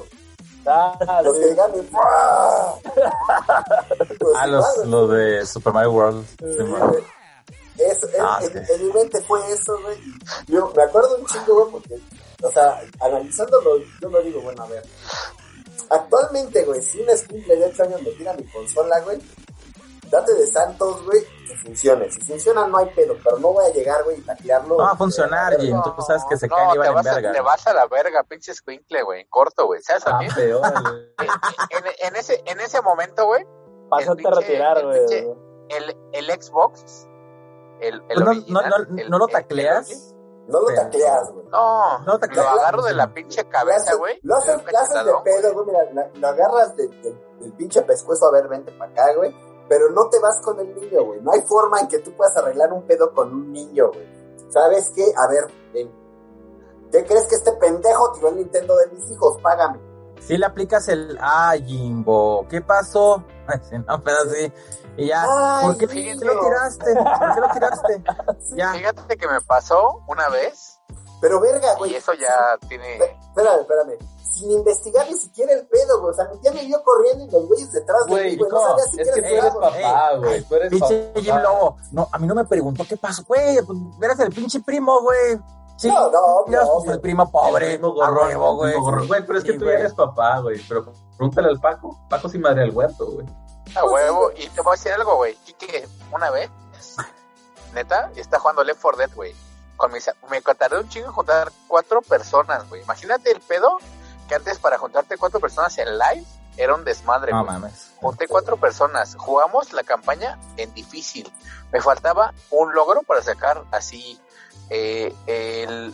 Ah, 0.66 1.22
Los 1.24 1.36
que 1.38 1.44
sí. 1.44 1.50
llegan 1.50 1.72
y 1.76 1.82
¡fua! 1.84 2.80
Pues 4.20 4.36
Ah, 4.36 4.48
los, 4.48 5.10
de 5.10 5.46
Super 5.46 5.74
Mario 5.74 5.92
World. 5.92 6.26
Sí. 6.40 7.84
Eso, 7.84 8.08
en, 8.14 8.22
Ah, 8.22 8.40
en- 8.42 8.66
sí. 8.66 8.74
en 8.74 8.88
mi 8.88 8.94
mente 8.94 9.22
fue 9.22 9.40
eso, 9.52 9.78
güey. 9.84 9.98
Yo 10.48 10.72
me 10.76 10.84
acuerdo 10.84 11.16
un 11.18 11.26
chingo, 11.26 11.56
güey, 11.68 11.72
porque, 11.72 12.00
o 12.44 12.52
sea, 12.52 12.82
analizándolo, 13.02 13.78
yo 14.02 14.10
lo 14.10 14.22
digo, 14.22 14.42
bueno, 14.42 14.64
a 14.64 14.68
ver. 14.68 14.84
Actualmente, 15.90 16.64
güey, 16.66 16.82
si 16.82 17.02
un 17.02 17.10
escuincle 17.10 17.56
de 17.56 17.66
8 17.66 17.84
años 17.84 18.02
me 18.02 18.12
tira 18.12 18.34
mi 18.34 18.44
consola, 18.46 19.00
güey, 19.02 19.20
date 20.10 20.34
de 20.34 20.48
santos, 20.48 21.04
güey, 21.06 21.22
que 21.48 21.56
funcione. 21.64 22.12
Si 22.12 22.20
funciona, 22.22 22.68
no 22.68 22.78
hay 22.78 22.88
pedo, 22.88 23.16
pero 23.24 23.38
no 23.40 23.54
voy 23.54 23.66
a 23.70 23.74
llegar, 23.74 24.04
güey, 24.04 24.18
y 24.18 24.22
taclearlo. 24.22 24.78
No 24.78 24.84
va 24.84 24.92
a 24.92 24.98
funcionar, 24.98 25.58
Jim. 25.60 25.76
Tú 25.96 26.02
sabes 26.02 26.24
que 26.30 26.36
se 26.38 26.48
no, 26.48 26.56
caen 26.56 26.70
y 26.76 26.78
van 26.78 26.98
en 26.98 27.04
verga. 27.04 27.32
te 27.32 27.42
vas 27.42 27.66
a 27.68 27.74
la 27.74 27.88
verga, 27.88 28.24
pinche 28.24 28.52
escuincle, 28.52 29.02
güey, 29.04 29.22
en 29.22 29.28
corto, 29.30 29.66
güey. 29.66 29.82
¿Sabes 29.82 30.04
Ah, 30.08 30.20
peor, 30.36 30.62
güey. 30.82 31.00
en, 31.70 32.08
en 32.08 32.16
ese, 32.18 32.42
en 32.46 32.60
ese 32.60 32.82
momento, 32.82 33.26
güey, 33.26 33.46
Pásate 33.90 34.28
a 34.28 34.32
retirar, 34.32 34.78
el 34.80 34.86
güey. 34.88 35.00
pinche- 35.06 35.38
el, 35.70 35.98
el 36.14 36.42
Xbox, 36.42 37.08
el, 37.80 37.96
el 37.96 38.02
Pues 38.08 38.20
no, 38.20 38.26
no, 38.26 38.32
original, 38.32 38.70
no, 38.90 39.02
el- 39.02 39.10
¿No 39.10 39.18
lo 39.18 39.28
el- 39.28 39.36
el 39.36 39.42
tacleas? 39.42 40.14
No 40.48 40.62
lo 40.62 40.68
tacleas, 40.74 41.32
güey. 41.32 41.46
No, 41.50 42.00
No 42.00 42.14
lo 42.14 42.20
tacleas. 42.20 42.48
agarro 42.48 42.84
de 42.84 42.94
la 42.94 43.14
pinche 43.14 43.44
Lo 43.44 43.50
cabeza, 43.50 43.96
güey. 43.96 44.20
Lo 44.24 44.36
haces, 44.36 44.56
lo 45.04 45.04
de 45.04 45.14
pedo, 45.24 45.54
güey. 45.54 45.66
Mira, 45.66 46.10
lo 46.14 46.28
agarras 46.28 46.76
de- 46.76 46.88
de- 46.88 47.18
del 47.40 47.54
pinche 47.54 47.82
pescuezo, 47.82 48.28
a 48.28 48.32
ver, 48.32 48.48
vente 48.48 48.72
para 48.72 48.92
acá, 48.92 49.14
güey. 49.16 49.36
Pero 49.68 49.90
no 49.90 50.10
te 50.10 50.20
vas 50.20 50.40
con 50.42 50.60
el 50.62 50.74
niño, 50.74 51.04
güey. 51.04 51.20
No 51.22 51.32
hay 51.34 51.42
forma 51.42 51.80
en 51.82 51.88
que 51.90 52.00
tú 52.00 52.12
puedas 52.16 52.36
arreglar 52.38 52.72
un 52.72 52.84
pedo 52.84 53.14
con 53.14 53.34
un 53.34 53.52
niño, 53.52 53.90
güey. 53.90 54.08
¿Sabes 54.50 54.92
qué? 54.96 55.06
A 55.18 55.28
ver, 55.28 55.46
ven. 55.74 55.92
¿Qué 56.92 57.04
crees 57.06 57.28
que 57.28 57.36
este 57.36 57.52
pendejo 57.52 58.14
tiró 58.14 58.30
el 58.30 58.38
Nintendo 58.38 58.78
de 58.78 58.88
mis 58.88 59.12
hijos? 59.12 59.38
Págame. 59.42 59.78
Si 60.20 60.38
le 60.38 60.46
aplicas 60.46 60.88
el 60.90 61.18
ah, 61.22 61.56
Jimbo, 61.64 62.46
¿qué 62.50 62.62
pasó? 62.62 63.24
Ay, 63.48 63.80
no, 63.88 64.04
pero 64.04 64.18
sí. 64.30 64.52
Y 64.98 65.08
ya, 65.08 65.24
Ay, 65.24 65.66
¿por 65.68 65.78
qué 65.78 65.86
lo 66.16 66.40
tiraste? 66.42 66.96
¿Por 66.96 67.34
qué 67.36 67.42
lo 67.42 67.50
tiraste? 67.54 68.04
Ya. 68.56 68.74
Fíjate 68.74 69.18
que 69.18 69.28
me 69.28 69.40
pasó 69.42 70.04
una 70.08 70.30
vez 70.30 70.80
Pero 71.22 71.40
verga, 71.40 71.76
güey. 71.76 71.92
y 71.92 71.96
eso 71.96 72.14
ya 72.14 72.58
tiene... 72.68 72.96
Espérame, 72.96 73.62
espérame. 73.62 73.98
Sin 74.34 74.52
investigar 74.52 75.08
ni 75.08 75.16
siquiera 75.16 75.54
el 75.54 75.68
pedo, 75.68 76.02
güey. 76.02 76.12
O 76.12 76.16
sea, 76.16 76.26
mi 76.32 76.40
tía 76.40 76.52
me 76.52 76.66
vio 76.66 76.82
corriendo 76.84 77.26
y 77.26 77.32
los 77.32 77.48
güeyes 77.48 77.72
detrás 77.72 78.06
de 78.06 78.12
mí, 78.12 78.36
Güey. 78.36 78.38
No 78.38 78.48
no, 78.50 78.62
sabía 78.62 78.84
es 78.84 78.92
siquiera 78.92 79.14
que 79.14 79.22
si 79.22 79.28
tú 79.28 79.36
eres 79.36 79.54
papá, 79.54 80.16
güey. 80.18 80.44
Tú 80.44 80.56
eres 80.56 80.70
Pinche 80.70 81.04
papá. 81.14 81.22
Jim 81.22 81.36
Lobo. 81.38 81.78
No, 81.92 82.10
a 82.12 82.18
mí 82.20 82.28
no 82.28 82.36
me 82.36 82.46
preguntó 82.46 82.84
qué 82.88 82.98
pasó, 82.98 83.24
güey. 83.26 83.58
Pues 83.62 83.78
eres 84.02 84.20
el 84.20 84.34
pinche 84.34 84.60
primo, 84.62 85.02
güey. 85.02 85.40
Sí, 85.78 85.88
No, 85.90 86.10
no, 86.12 86.20
obvio, 86.38 86.60
Dios, 86.60 86.64
pues, 86.70 86.82
obvio. 86.84 86.92
el 86.94 87.00
primo 87.02 87.32
pobre. 87.32 87.74
El 87.74 87.80
primo 87.80 88.02
a 88.02 88.10
gorrón, 88.10 88.28
huevo, 88.30 88.56
güey. 88.56 88.74
Güey, 89.08 89.26
pero 89.26 89.38
es 89.40 89.46
que 89.46 89.52
Sí, 89.54 89.58
tú 89.60 89.66
güey. 89.66 89.76
eres 89.78 89.94
papá, 89.94 90.40
güey. 90.40 90.60
Pero 90.68 90.92
pregúntale 91.18 91.48
al 91.50 91.60
Paco. 91.60 92.00
Paco 92.10 92.28
sí 92.30 92.38
madre 92.40 92.64
al 92.64 92.72
huerto, 92.72 93.06
güey. 93.06 93.26
A 93.76 93.86
huevo. 93.86 94.32
Y 94.36 94.50
te 94.50 94.62
voy 94.62 94.72
a 94.74 94.76
decir 94.76 94.92
algo, 94.94 95.16
güey. 95.18 95.36
Quique, 95.46 95.88
una 96.12 96.30
vez, 96.32 96.50
neta, 97.74 98.12
está 98.16 98.40
jugando 98.40 98.64
Left 98.64 98.82
4 98.82 98.98
Dead, 99.00 99.16
güey. 99.16 99.36
Con 99.76 99.92
mis, 99.92 100.10
me 100.30 100.42
tardé 100.42 100.80
un 100.80 100.90
chingo 100.90 101.08
en 101.08 101.14
juntar 101.14 101.52
cuatro 101.68 102.02
personas, 102.02 102.68
güey. 102.68 102.82
Imagínate 102.82 103.32
el 103.32 103.42
pedo 103.42 103.78
que 104.28 104.34
antes 104.36 104.58
para 104.58 104.78
juntarte 104.80 105.18
cuatro 105.18 105.40
personas 105.40 105.78
en 105.78 105.98
live 106.00 106.26
era 106.58 106.74
un 106.74 106.84
desmadre. 106.84 107.32
No 107.32 107.44
güey. 107.46 107.54
mames. 107.60 107.92
Junté 108.02 108.28
cuatro 108.28 108.58
personas. 108.58 109.16
Jugamos 109.16 109.74
la 109.74 109.84
campaña 109.84 110.40
en 110.58 110.74
difícil. 110.74 111.32
Me 111.72 111.80
faltaba 111.82 112.34
un 112.50 112.74
logro 112.74 113.04
para 113.04 113.22
sacar 113.22 113.64
así. 113.72 114.20
Eh, 114.70 115.14
el, 115.26 115.94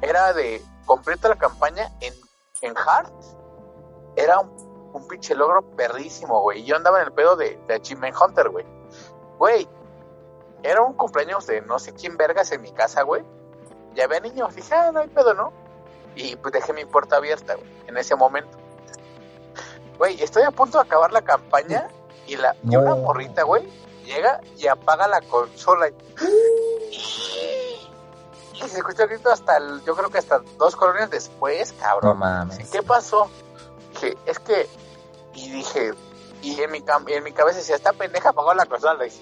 era 0.00 0.32
de 0.32 0.62
completa 0.86 1.28
la 1.28 1.36
campaña 1.36 1.92
en, 2.00 2.14
en 2.62 2.74
hard. 2.76 3.12
Era 4.16 4.40
un, 4.40 4.90
un 4.92 5.06
pinche 5.08 5.34
logro 5.34 5.62
perrísimo, 5.76 6.42
güey. 6.42 6.64
Yo 6.64 6.76
andaba 6.76 7.00
en 7.00 7.06
el 7.06 7.12
pedo 7.12 7.36
de, 7.36 7.58
de 7.66 7.74
Achievement 7.74 8.16
Hunter, 8.20 8.48
güey. 8.48 8.66
Güey, 9.38 9.68
era 10.62 10.82
un 10.82 10.94
cumpleaños 10.94 11.46
de 11.46 11.60
no 11.62 11.78
sé 11.78 11.92
quién 11.92 12.16
vergas 12.16 12.50
en 12.52 12.62
mi 12.62 12.72
casa, 12.72 13.02
güey. 13.02 13.24
Ya 13.94 14.04
había 14.04 14.20
niños. 14.20 14.54
Dije, 14.54 14.74
ah, 14.74 14.90
no 14.92 15.00
hay 15.00 15.08
pedo, 15.08 15.34
¿no? 15.34 15.52
Y 16.14 16.36
pues 16.36 16.52
dejé 16.52 16.72
mi 16.72 16.84
puerta 16.84 17.16
abierta, 17.16 17.54
güey, 17.54 17.68
en 17.86 17.96
ese 17.96 18.16
momento. 18.16 18.58
Güey, 19.98 20.20
estoy 20.22 20.42
a 20.42 20.50
punto 20.50 20.78
de 20.78 20.84
acabar 20.84 21.12
la 21.12 21.22
campaña 21.22 21.88
y, 22.26 22.36
la, 22.36 22.56
y 22.68 22.76
una 22.76 22.94
morrita, 22.94 23.42
güey, 23.44 23.68
llega 24.04 24.40
y 24.56 24.66
apaga 24.66 25.06
la 25.06 25.20
consola. 25.22 25.90
Y 26.90 27.57
se 28.66 28.78
escucha 28.78 29.02
el 29.04 29.10
grito 29.10 29.30
hasta, 29.30 29.58
el- 29.58 29.84
yo 29.84 29.94
creo 29.94 30.08
que 30.10 30.18
hasta 30.18 30.38
dos 30.56 30.74
colonias 30.74 31.10
después, 31.10 31.72
No 31.74 31.78
cabrón. 31.80 32.18
mames. 32.18 32.68
¿Qué 32.70 32.82
pasó? 32.82 33.28
Dije, 33.92 34.16
es 34.26 34.38
que, 34.38 34.68
y 35.34 35.50
dije, 35.50 35.92
y 36.42 36.60
en 36.60 36.70
mi, 36.72 36.80
cam- 36.82 37.08
en 37.08 37.22
mi 37.22 37.32
cabeza 37.32 37.58
decía, 37.58 37.76
esta 37.76 37.92
pendeja 37.92 38.30
apagó 38.30 38.54
la 38.54 38.66
consola. 38.66 39.04
Dije, 39.04 39.20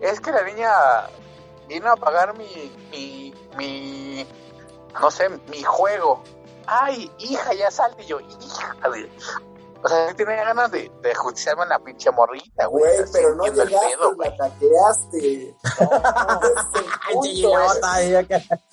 es 0.00 0.20
que 0.20 0.30
la 0.32 0.42
niña 0.42 0.70
vino 1.68 1.88
a 1.88 1.92
apagar 1.94 2.36
mi, 2.36 2.72
mi, 2.90 3.34
mi, 3.56 4.26
no 5.00 5.10
sé, 5.10 5.28
mi 5.50 5.62
juego. 5.62 6.22
Ay, 6.66 7.10
hija, 7.18 7.54
ya 7.54 7.70
salte. 7.70 8.02
Y 8.02 8.06
yo, 8.06 8.20
hija 8.20 8.76
de... 8.92 9.10
O 9.80 9.88
sea, 9.88 10.08
yo 10.08 10.16
tenía 10.16 10.42
ganas 10.44 10.72
de, 10.72 10.90
de 11.02 11.14
justiciarme 11.14 11.62
en 11.62 11.68
la 11.68 11.78
pinche 11.78 12.10
morrita, 12.10 12.66
güey. 12.66 12.96
Güey, 12.96 13.08
pero 13.12 13.34
no 13.36 13.44
llegaste, 13.46 13.76
pedo, 13.96 14.12
la 14.18 14.36
taqueaste. 14.36 15.54
No, 17.14 17.22
ese 17.72 18.67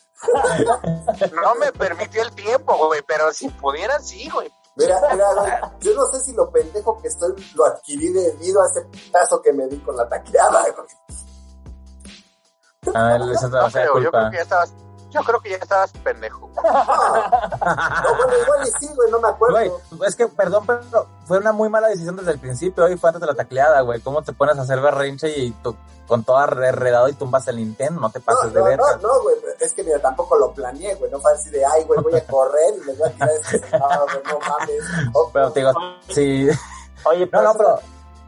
No 1.41 1.55
me 1.55 1.71
permitió 1.73 2.21
el 2.23 2.31
tiempo, 2.31 2.87
güey, 2.87 3.01
pero 3.07 3.31
si 3.33 3.49
pudiera, 3.49 3.99
sí, 3.99 4.29
güey. 4.29 4.51
Mira, 4.77 4.99
mira, 5.11 5.33
güey, 5.33 5.51
yo 5.79 5.93
no 5.93 6.05
sé 6.07 6.19
si 6.21 6.33
lo 6.33 6.49
pendejo 6.51 7.01
que 7.01 7.07
estoy 7.07 7.33
lo 7.55 7.65
adquirí 7.65 8.11
debido 8.11 8.61
a 8.61 8.67
ese 8.67 8.81
putazo 8.81 9.41
que 9.41 9.53
me 9.53 9.67
di 9.67 9.77
con 9.79 9.95
la 9.95 10.07
taqueada, 10.07 10.61
güey. 10.61 10.87
A 12.95 13.07
ver, 13.17 13.21
eso 13.31 13.47
te 13.49 13.53
va 13.53 13.59
No 13.59 13.65
a 13.65 13.67
hacer 13.67 13.81
creo, 13.83 13.99
yo 13.99 14.11
creo 14.11 14.11
culpa. 14.11 14.29
que 14.31 14.35
ya 14.37 14.43
estabas, 14.43 14.73
yo 15.15 15.21
creo 15.23 15.39
que 15.39 15.49
ya 15.51 15.55
estabas 15.57 15.91
pendejo. 16.03 16.49
No, 16.55 16.61
no, 16.63 18.15
bueno, 18.17 18.33
igual 18.43 18.67
y 18.67 18.71
sí, 18.85 18.93
güey, 18.93 19.09
no 19.11 19.19
me 19.19 19.29
acuerdo. 19.29 19.55
Güey, 19.55 19.71
es 20.07 20.15
que, 20.15 20.27
perdón, 20.27 20.65
pero 20.67 21.07
fue 21.25 21.37
una 21.39 21.51
muy 21.51 21.69
mala 21.69 21.87
decisión 21.87 22.15
desde 22.15 22.31
el 22.33 22.39
principio 22.39 22.87
y 22.89 22.97
fue 22.97 23.09
antes 23.09 23.21
de 23.21 23.27
la 23.27 23.33
tacleada, 23.35 23.81
güey. 23.81 24.01
¿Cómo 24.01 24.21
te 24.21 24.33
pones 24.33 24.57
a 24.57 24.61
hacer 24.61 24.79
berrinche 24.81 25.29
y 25.37 25.51
tú, 25.63 25.75
con 26.07 26.23
todo 26.23 26.43
enredado 26.43 27.07
y 27.09 27.13
tumbas 27.13 27.47
el 27.47 27.57
Nintendo? 27.57 27.99
No 28.01 28.09
te 28.11 28.19
No, 28.19 28.25
pases 28.25 28.53
de 28.53 28.59
no, 28.59 28.65
verga. 28.65 28.83
no, 29.01 29.07
no, 29.07 29.21
güey, 29.23 29.35
es 29.59 29.73
que 29.73 29.83
mira, 29.83 29.99
tampoco 29.99 30.37
lo 30.37 30.51
planeé, 30.53 30.95
güey, 30.95 31.09
no 31.11 31.19
fue 31.19 31.31
así 31.33 31.49
de, 31.49 31.65
ay, 31.65 31.83
güey, 31.85 31.99
voy 32.01 32.15
a 32.15 32.25
correr 32.25 32.73
y 32.81 32.85
les 32.85 32.97
voy 32.97 33.09
a 33.09 33.11
tirar 33.13 33.29
ese 33.29 33.59
sentado, 33.59 34.05
güey, 34.05 34.21
no 34.25 34.39
mames. 34.39 35.29
Pero 35.33 35.51
te 35.51 35.59
digo, 35.61 35.71
sí. 36.09 36.47
Oye, 37.05 37.25
No, 37.25 37.31
pero, 37.31 37.43
no, 37.43 37.53
pero 37.55 37.79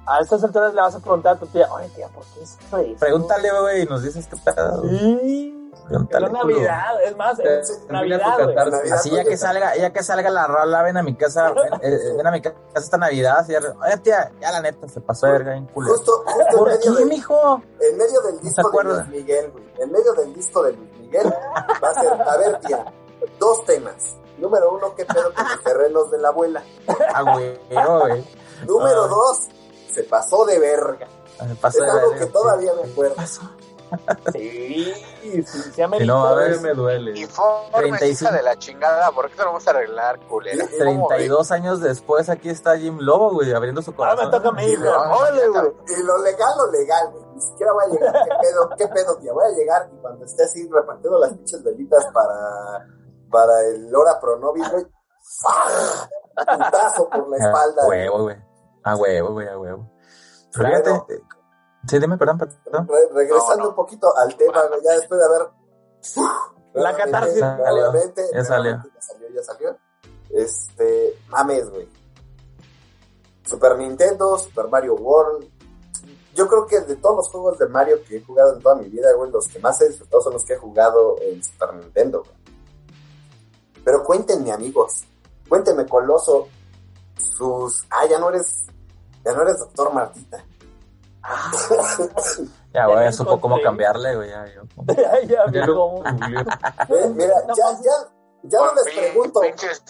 a 0.06 0.20
estas 0.22 0.44
alturas 0.44 0.74
le 0.74 0.82
vas 0.82 0.96
a 0.96 1.00
preguntar 1.00 1.36
a 1.36 1.40
tu 1.40 1.48
tía, 1.48 1.68
oye, 1.72 1.90
tía, 1.90 2.08
¿por 2.10 2.24
qué 2.28 2.44
es 2.44 2.58
eso? 2.60 2.96
pregúntale, 3.00 3.50
güey, 3.60 3.82
y 3.82 3.86
nos 3.86 4.02
dices 4.04 4.26
qué 4.28 4.38
pedo. 4.38 4.82
Sí. 4.84 5.54
Culo. 5.88 6.30
Navidad, 6.30 7.02
es 7.04 7.16
más, 7.18 7.40
es 7.40 7.80
Navidad, 7.90 8.20
güey. 8.44 8.56
Así 8.92 9.10
ya 9.12 9.24
que 9.24 9.38
salga, 9.38 9.76
ya 9.76 9.92
que 9.92 10.04
salga 10.04 10.30
la 10.30 10.48
rola, 10.48 10.84
ven 10.84 10.98
a 10.98 11.04
mi 11.04 11.16
casa, 11.16 11.52
ven, 11.52 11.74
eh, 11.82 12.14
ven 12.18 12.28
a 12.28 12.32
mi 12.32 12.42
casa 12.42 12.56
esta 12.76 12.98
Navidad, 12.98 13.38
así, 13.40 13.54
oye 13.56 13.98
tía, 14.04 14.32
ya 14.42 14.52
la 14.52 14.62
neta 14.62 14.88
se 14.88 15.02
pasó 15.02 15.28
de 15.28 15.32
verga 15.34 15.56
en 15.56 15.66
culo. 15.68 15.90
Justo, 15.92 16.12
justo 16.26 16.44
en 16.52 16.58
¿Por 16.58 16.68
medio, 16.70 16.94
qué, 16.96 17.00
de- 17.00 17.06
mijo? 17.06 17.62
en 17.80 17.98
medio 17.98 18.22
del 18.22 18.40
disco 18.42 18.72
de? 18.72 18.84
Luis 18.84 19.08
Miguel, 19.08 19.52
güey, 19.52 19.66
en 19.80 19.92
medio 19.92 20.14
del 20.14 20.34
disco 20.34 20.64
de 20.64 20.74
Luis 20.74 20.92
Miguel, 21.00 21.34
va 21.84 21.90
a 21.90 21.94
ser, 21.94 22.14
a 22.22 22.38
ver, 22.38 22.60
tía, 22.60 22.86
dos 23.40 23.66
temas. 23.66 24.16
Número 24.38 24.72
uno, 24.72 24.94
qué 24.96 25.04
pedo 25.06 25.34
con 25.34 25.46
los 25.50 25.64
terrenos 25.64 26.12
de 26.12 26.18
la 26.20 26.28
abuela. 26.30 26.62
Ah, 27.14 27.24
güey, 27.24 27.60
güey. 27.72 28.26
Número 28.68 29.04
Ah. 29.06 29.08
dos, 29.08 29.48
se 29.92 30.04
pasó 30.04 30.46
de 30.46 30.60
verga. 30.60 31.08
Se 31.40 31.56
pasó 31.56 31.80
Es 31.80 31.86
de 31.86 31.92
algo 31.92 32.12
verga. 32.12 32.26
que 32.26 32.32
todavía 32.32 32.72
me 32.74 32.92
acuerdo. 32.92 33.16
Sí, 34.34 34.94
sí, 35.46 35.82
no, 36.06 36.26
a 36.28 36.36
ver, 36.36 36.60
me 36.62 36.74
duele. 36.74 37.20
Informes, 37.20 37.72
35. 38.00 38.06
hija 38.26 38.32
de 38.36 38.44
la 38.44 38.58
chingada, 38.58 39.12
¿por 39.12 39.30
qué 39.30 39.36
te 39.36 39.42
lo 39.42 39.48
vamos 39.48 39.68
a 39.68 39.70
arreglar, 39.72 40.20
culera? 40.28 40.66
Sí, 40.66 40.78
32 40.78 41.52
años 41.52 41.82
después, 41.82 42.30
aquí 42.30 42.50
está 42.50 42.78
Jim 42.78 42.98
Lobo, 43.00 43.32
güey, 43.32 43.54
abriendo 43.54 43.82
su 43.82 43.94
corazón. 43.96 44.26
me 44.26 44.32
toca 44.32 44.50
a 44.50 44.52
mi 44.52 44.66
hijo. 44.66 44.84
Y 44.84 46.04
lo 46.04 46.18
legal, 46.24 46.54
lo 46.58 46.72
legal, 46.72 47.12
güey. 47.12 47.26
Ni 47.36 47.42
siquiera 47.42 47.72
voy 47.74 47.84
a 47.86 47.88
llegar. 47.88 48.14
¿Qué 48.14 48.36
pedo, 48.42 48.70
qué 48.78 48.88
pedo, 48.88 49.18
tía? 49.18 49.34
Voy 49.34 49.46
a 49.46 49.56
llegar 49.56 49.90
y 49.94 49.98
cuando 50.02 50.26
esté 50.26 50.44
así 50.44 50.68
repartiendo 50.72 51.20
las 51.20 51.34
pinches 51.34 51.64
velitas 51.64 52.06
para, 52.14 52.88
para 53.32 53.62
el 53.68 53.96
Hora 53.96 54.20
Pronovis, 54.20 54.70
güey. 54.72 54.86
Putazo 56.36 57.10
por 57.10 57.30
la 57.30 57.38
espalda. 57.38 57.84
A 57.84 57.88
huevo, 57.88 58.24
güey. 58.24 58.38
A 58.84 58.96
huevo, 58.96 59.32
güey, 59.34 59.48
a 59.48 59.58
huevo. 59.58 59.92
Pero 60.54 60.70
Bueno. 60.70 61.06
fíjate, 61.08 61.24
sí, 61.88 62.00
dime, 62.00 62.18
perdón, 62.18 62.38
perdón. 62.38 62.88
Re- 62.88 63.10
regresando 63.14 63.56
No, 63.58 63.64
no. 63.64 63.70
un 63.70 63.76
poquito 63.76 64.16
al 64.18 64.36
tema, 64.36 64.64
güey, 64.68 64.82
ya 64.84 64.92
después 64.94 65.20
de 65.20 65.26
haber. 65.26 65.48
La 66.74 66.96
catarsis. 66.96 67.40
Ya 67.40 68.44
salió. 68.44 68.74
Ya 68.84 69.02
salió, 69.02 69.30
ya 69.34 69.44
salió. 69.44 69.78
Este, 70.30 71.18
mames, 71.30 71.70
güey. 71.70 71.90
Super 73.46 73.78
Nintendo, 73.78 74.38
Super 74.38 74.68
Mario 74.68 74.96
World. 74.96 75.50
Yo 76.36 76.48
creo 76.48 76.68
que 76.68 76.82
de 76.82 76.98
todos 76.98 77.16
los 77.18 77.30
juegos 77.32 77.58
de 77.58 77.68
Mario 77.68 77.98
que 78.08 78.18
he 78.18 78.24
jugado 78.24 78.54
en 78.54 78.62
toda 78.62 78.76
mi 78.76 78.90
vida, 78.90 79.08
güey, 79.16 79.32
los 79.32 79.48
que 79.48 79.58
más 79.60 79.82
he 79.82 79.88
disfrutado 79.88 80.22
son 80.22 80.34
los 80.34 80.44
que 80.44 80.54
he 80.54 80.58
jugado 80.58 81.16
en 81.22 81.44
Super 81.44 81.74
Nintendo, 81.74 82.20
güey. 82.24 82.36
Pero 83.84 84.04
cuéntenme, 84.04 84.52
amigos. 84.52 85.06
Cuéntenme, 85.50 85.88
Coloso, 85.88 86.48
sus... 87.18 87.86
Ah, 87.90 88.06
ya 88.06 88.20
no 88.20 88.30
eres... 88.30 88.66
Ya 89.24 89.32
no 89.32 89.42
eres 89.44 89.58
Doctor 89.60 89.94
Martita. 89.94 90.46
Ya, 92.74 92.86
güey, 92.86 93.06
ya 93.06 93.12
supo 93.12 93.42
cómo 93.42 93.60
cambiarle, 93.62 94.16
güey, 94.16 94.30
ya, 94.30 94.46
yo. 94.54 94.62
Ya, 94.96 95.20
ya, 95.22 95.46
Ya 95.52 95.66
cómo. 95.66 96.04
Eh, 96.06 97.10
mira, 97.16 97.34
ya, 97.48 97.72
ya, 97.82 98.10
ya 98.44 98.60
no 98.60 98.76
les 98.76 98.96
pregunto. 98.96 99.40
Pinches, 99.42 99.84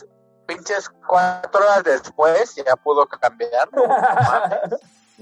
pinches 0.46 0.90
cuatro 1.06 1.66
horas 1.66 1.84
después 1.84 2.56
ya 2.56 2.76
pudo 2.78 3.06
cambiar. 3.08 3.68
¿no? 3.74 3.84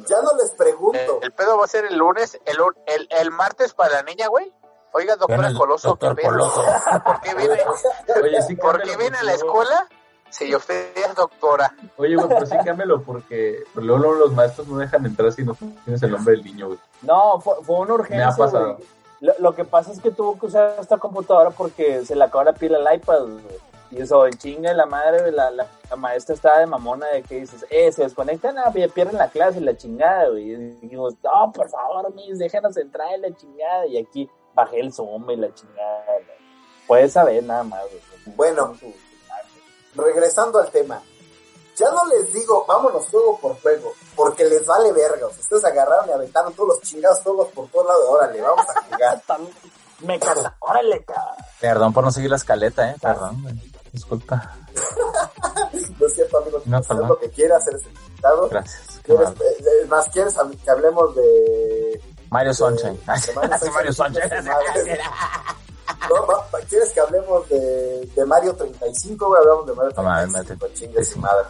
Ya 0.07 0.21
no 0.21 0.29
les 0.37 0.51
pregunto. 0.51 1.19
el 1.21 1.31
pedo 1.31 1.57
va 1.57 1.65
a 1.65 1.67
ser 1.67 1.85
el 1.85 1.97
lunes, 1.97 2.39
el, 2.45 2.57
el, 2.85 3.07
el 3.09 3.31
martes 3.31 3.73
para 3.73 3.95
la 3.95 4.03
niña, 4.03 4.27
güey. 4.27 4.53
Oiga, 4.91 5.15
doctora 5.15 5.47
el 5.47 5.57
Coloso. 5.57 5.97
Coloso. 5.97 6.63
¿Por 7.03 7.19
qué 7.21 7.33
viene, 7.35 7.57
Oye, 8.23 8.41
sí, 8.43 8.55
¿por 8.55 8.81
qué 8.81 8.95
viene 8.95 9.17
a 9.17 9.23
la 9.23 9.33
escuela 9.33 9.87
si 10.37 10.55
usted 10.55 10.91
es 10.95 11.15
doctora? 11.15 11.73
Oye, 11.97 12.15
güey, 12.15 12.27
pero 12.27 12.45
sí 12.45 12.55
cámbialo 12.63 13.01
porque 13.01 13.59
luego, 13.75 13.97
luego 13.99 14.15
los 14.15 14.33
maestros 14.33 14.67
no 14.67 14.77
dejan 14.77 15.05
entrar 15.05 15.31
si 15.31 15.43
no 15.43 15.55
tienes 15.83 16.01
el 16.03 16.11
nombre 16.11 16.35
del 16.35 16.43
niño, 16.43 16.67
güey. 16.67 16.79
No, 17.01 17.39
fue, 17.39 17.55
fue 17.63 17.79
una 17.79 17.93
urgencia. 17.93 18.17
Me 18.27 18.31
ha 18.33 18.35
pasado. 18.35 18.75
güey. 18.75 18.87
Lo, 19.21 19.33
lo 19.39 19.55
que 19.55 19.63
pasa 19.63 19.91
es 19.91 19.99
que 20.01 20.11
tuvo 20.11 20.37
que 20.37 20.47
usar 20.47 20.75
esta 20.79 20.97
computadora 20.97 21.51
porque 21.51 22.05
se 22.05 22.15
le 22.15 22.23
acabó 22.25 22.43
la 22.43 22.53
pila 22.53 22.77
al 22.77 22.95
iPad. 22.95 23.21
güey. 23.21 23.43
Y 23.91 24.01
eso, 24.01 24.25
en 24.25 24.33
chinga 24.33 24.73
la 24.73 24.85
madre, 24.85 25.31
la, 25.31 25.51
la, 25.51 25.67
la 25.89 25.95
maestra 25.95 26.35
estaba 26.35 26.59
de 26.59 26.65
mamona 26.65 27.07
de 27.07 27.23
que 27.23 27.41
dices, 27.41 27.65
eh, 27.69 27.91
se 27.91 28.03
desconectan, 28.03 28.57
ah, 28.57 28.71
ya 28.75 28.87
pierden 28.89 29.15
la 29.17 29.29
clase 29.29 29.59
y 29.59 29.63
la 29.63 29.77
chingada, 29.77 30.29
güey. 30.29 30.51
Y 30.51 30.55
dijimos, 30.81 31.13
no, 31.23 31.51
por 31.53 31.69
favor, 31.69 32.13
mis, 32.13 32.37
déjanos 32.39 32.75
entrar 32.77 33.13
en 33.13 33.21
la 33.21 33.31
chingada. 33.35 33.85
Y 33.87 33.97
aquí 33.97 34.29
bajé 34.53 34.79
el 34.81 34.91
Zoom 34.91 35.29
y 35.29 35.35
la 35.37 35.53
chingada. 35.53 36.03
güey. 36.07 36.25
Puedes 36.87 37.13
saber 37.13 37.43
nada 37.43 37.63
más, 37.63 37.81
güey. 37.83 38.35
Bueno. 38.35 38.75
Regresando 39.95 40.59
al 40.59 40.69
tema. 40.71 41.01
Ya 41.77 41.89
no 41.91 42.05
les 42.07 42.31
digo, 42.31 42.65
vámonos 42.67 43.05
juego 43.09 43.37
por 43.39 43.61
juego, 43.61 43.93
porque 44.15 44.45
les 44.45 44.65
vale 44.65 44.93
verga. 44.93 45.27
O 45.27 45.29
sea, 45.29 45.41
ustedes 45.41 45.65
agarraron 45.65 46.07
y 46.07 46.11
aventaron 46.13 46.53
todos 46.53 46.69
los 46.69 46.81
chingados 46.81 47.19
juegos 47.21 47.49
por 47.49 47.67
todos 47.67 47.85
lados. 47.87 48.05
Órale, 48.07 48.41
vamos 48.41 48.65
a 48.69 48.81
jugar. 48.81 49.23
Me 49.99 50.19
casa, 50.19 50.55
órale, 50.59 51.03
cabrón. 51.05 51.35
Perdón 51.59 51.93
por 51.93 52.03
no 52.03 52.11
seguir 52.11 52.29
la 52.29 52.35
escaleta, 52.35 52.91
eh, 52.91 52.95
perdón. 53.01 53.61
Disculpa. 53.91 54.55
No 55.97 56.07
es 56.07 56.13
cierto, 56.13 56.37
amigo. 56.39 56.61
No, 56.65 56.81
perdón. 56.81 57.07
lo 57.07 57.19
que 57.19 57.29
quieras, 57.29 57.65
eres 57.67 57.81
invitado. 57.83 58.49
Gracias. 58.49 58.99
¿Quieres, 59.01 59.29
eh, 59.29 59.57
eh, 59.59 59.85
más 59.87 60.09
quieres 60.09 60.35
que 60.63 60.71
hablemos 60.71 61.15
de... 61.15 62.01
Mario 62.29 62.53
Sunshine. 62.53 62.99
de 62.99 63.69
Mario 63.71 63.93
Sunshine. 63.93 64.99
No, 66.09 66.27
va- 66.27 66.45
¿Quieres 66.69 66.91
que 66.93 66.99
hablemos 66.99 67.47
de, 67.49 68.05
de 68.15 68.25
Mario 68.25 68.55
35? 68.55 69.27
güey? 69.27 69.39
Hablamos 69.41 69.65
de 69.67 69.73
Mario 69.73 69.93
No 69.95 70.03
mames, 70.03 70.33
35. 70.33 70.65
mete. 70.65 70.75
chingue 70.79 71.03
su 71.03 71.19
madre. 71.19 71.45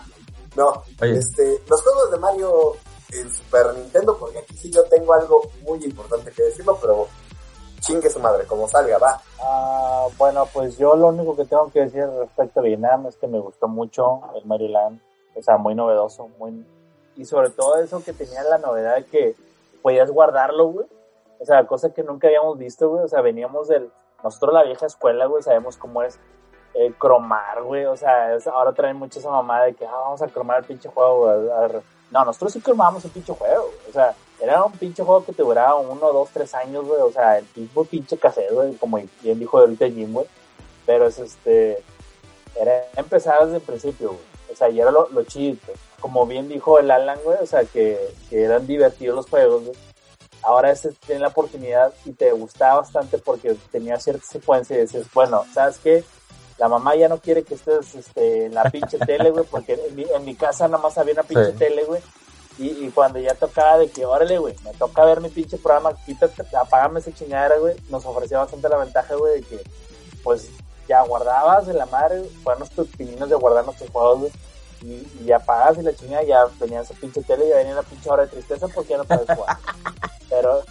No, 0.56 0.84
Oye. 1.02 1.18
este, 1.18 1.62
los 1.68 1.82
juegos 1.82 2.12
de 2.12 2.18
Mario 2.18 2.72
en 3.12 3.34
Super 3.34 3.74
Nintendo, 3.76 4.18
porque 4.18 4.40
aquí 4.40 4.56
sí 4.58 4.72
yo 4.72 4.84
tengo 4.86 5.14
algo 5.14 5.42
muy 5.64 5.84
importante 5.84 6.32
que 6.32 6.44
decirlo, 6.44 6.78
pero 6.82 7.08
chingue 7.80 8.10
su 8.10 8.20
madre, 8.20 8.46
como 8.46 8.68
salga, 8.68 8.98
va. 8.98 9.22
Ah, 9.42 10.08
bueno, 10.18 10.48
pues 10.54 10.78
yo 10.78 10.96
lo 10.96 11.08
único 11.08 11.36
que 11.36 11.46
tengo 11.46 11.70
que 11.72 11.82
decir 11.82 12.06
respecto 12.20 12.60
a 12.60 12.64
Vietnam 12.64 13.06
es 13.08 13.16
que 13.18 13.28
me 13.28 13.40
gustó 13.40 13.68
mucho 13.68 14.22
el 14.36 14.46
Mario 14.46 14.70
Land. 14.70 15.02
O 15.36 15.42
sea, 15.44 15.58
muy 15.58 15.76
novedoso, 15.76 16.30
muy... 16.40 16.66
Y 17.18 17.26
sobre 17.26 17.50
todo 17.50 17.76
eso 17.78 18.02
que 18.04 18.14
tenía 18.14 18.44
la 18.44 18.58
novedad 18.58 18.96
de 18.96 19.06
que 19.06 19.36
podías 19.82 20.10
guardarlo, 20.10 20.68
güey. 20.68 20.88
O 21.40 21.46
sea, 21.46 21.68
cosa 21.68 21.94
que 21.94 22.04
nunca 22.04 22.28
habíamos 22.28 22.58
visto, 22.58 22.90
güey. 22.90 23.04
O 23.04 23.08
sea, 23.08 23.22
veníamos 23.22 23.68
del... 23.68 23.92
Nosotros 24.26 24.56
la 24.56 24.64
vieja 24.64 24.88
escuela, 24.88 25.28
güey, 25.28 25.44
sabemos 25.44 25.78
cómo 25.78 26.02
es 26.02 26.18
eh, 26.74 26.92
cromar, 26.98 27.62
güey. 27.62 27.86
O 27.86 27.96
sea, 27.96 28.36
ahora 28.52 28.74
traen 28.74 28.98
mucho 28.98 29.20
esa 29.20 29.30
mamada 29.30 29.66
de 29.66 29.76
que 29.76 29.86
ah, 29.86 29.92
vamos 29.92 30.20
a 30.24 30.28
cromar 30.28 30.58
el 30.58 30.66
pinche 30.66 30.90
juego, 30.90 31.28
güey. 31.28 31.84
No, 32.10 32.26
nosotros 32.26 32.54
sí 32.54 32.60
cromábamos 32.60 33.06
el 33.06 33.12
pinche 33.12 33.34
juego, 33.34 33.66
güey. 33.66 33.90
O 33.90 33.94
sea, 33.94 34.16
era 34.40 34.64
un 34.64 34.72
pinche 34.72 35.04
juego 35.04 35.24
que 35.24 35.32
te 35.32 35.44
duraba 35.44 35.76
uno, 35.76 36.12
dos, 36.12 36.30
tres 36.34 36.56
años, 36.56 36.88
güey. 36.88 37.02
O 37.02 37.12
sea, 37.12 37.38
el 37.38 37.46
tipo 37.46 37.86
pinche 37.86 38.18
cassette, 38.18 38.52
güey, 38.52 38.74
como 38.78 39.00
bien 39.22 39.38
dijo 39.38 39.60
ahorita 39.60 39.90
Jim, 39.90 40.12
güey. 40.12 40.26
Pero 40.88 41.06
es 41.06 41.20
este. 41.20 41.84
Era 42.56 42.84
empezar 42.96 43.44
desde 43.44 43.58
el 43.58 43.62
principio, 43.62 44.08
güey. 44.08 44.22
O 44.52 44.56
sea, 44.56 44.70
y 44.70 44.82
era 44.82 44.90
lo, 44.90 45.08
lo 45.10 45.24
chido. 45.24 45.56
pues. 45.68 45.78
Como 46.02 46.26
bien 46.26 46.50
dijo 46.50 46.80
el 46.80 46.90
Alan, 46.90 47.20
güey. 47.24 47.38
O 47.44 47.46
sea, 47.46 47.64
que, 47.64 48.00
que 48.32 48.44
eran 48.44 48.66
divertidos 48.66 49.16
los 49.16 49.30
juegos, 49.30 49.66
güey. 49.66 49.78
Ahora 50.46 50.72
ese 50.72 50.92
tiene 51.06 51.22
la 51.22 51.30
oportunidad 51.30 51.92
y 52.06 52.12
te 52.12 52.32
gustaba 52.32 52.82
bastante 52.82 53.18
porque 53.18 53.56
tenía 53.72 54.00
cierta 54.00 54.26
secuencia 54.26 54.78
y 54.78 54.82
dices, 54.82 55.08
bueno, 55.14 55.44
¿sabes 55.54 55.80
qué? 55.80 56.04
La 56.58 56.68
mamá 56.70 56.96
ya 56.96 57.10
no 57.10 57.18
quiere 57.18 57.44
que 57.44 57.56
estés 57.56 57.96
este, 57.96 58.46
en 58.46 58.54
la 58.54 58.64
pinche 58.70 58.98
tele, 59.00 59.32
güey, 59.32 59.44
porque 59.46 59.74
en 59.90 59.96
mi, 59.96 60.04
en 60.04 60.24
mi 60.24 60.36
casa 60.36 60.68
nada 60.68 60.82
más 60.84 60.98
había 60.98 61.14
una 61.14 61.24
pinche 61.24 61.52
Sí. 61.52 61.58
tele, 61.58 61.84
güey. 61.86 62.02
Y, 62.58 62.68
y 62.86 62.92
cuando 62.94 63.20
ya 63.20 63.34
tocaba 63.36 63.78
de 63.80 63.90
que, 63.90 64.06
órale, 64.06 64.38
güey, 64.38 64.56
me 64.64 64.72
toca 64.76 65.04
ver 65.04 65.20
mi 65.20 65.28
pinche 65.30 65.58
programa, 65.58 65.94
quítate, 66.06 66.42
apágame 66.56 67.00
esa 67.02 67.12
chingadera, 67.14 67.58
güey, 67.58 67.76
nos 67.90 68.06
ofrecía 68.06 68.38
bastante 68.38 68.70
la 68.70 68.78
ventaja, 68.78 69.14
güey, 69.16 69.42
de 69.42 69.48
que, 69.48 69.64
pues, 70.24 70.48
ya 70.88 71.02
guardabas 71.02 71.66
de 71.68 71.74
la 71.74 71.86
madre, 71.88 72.24
fueron 72.44 72.60
nuestros 72.60 72.88
pininos 72.96 73.28
de 73.30 73.36
guardar 73.36 73.66
nuestros 73.66 73.90
juegos, 73.90 74.20
güey, 74.20 74.32
y, 74.84 75.08
y 75.20 75.26
ya 75.26 75.40
pagas 75.40 75.78
y 75.80 75.82
la 75.82 75.94
chingada, 75.96 76.24
ya 76.24 76.46
venía 76.60 76.80
esa 76.82 76.94
pinche 76.94 77.22
tele, 77.24 77.50
ya 77.50 77.58
venía 77.58 77.74
la 77.74 77.82
pinche 77.84 78.10
hora 78.10 78.24
de 78.24 78.30
tristeza 78.30 78.68
porque 78.70 78.92
ya 78.92 78.98
no 79.00 79.04
puedes 79.04 79.26
jugar. 79.36 79.58
Pero, 80.36 80.62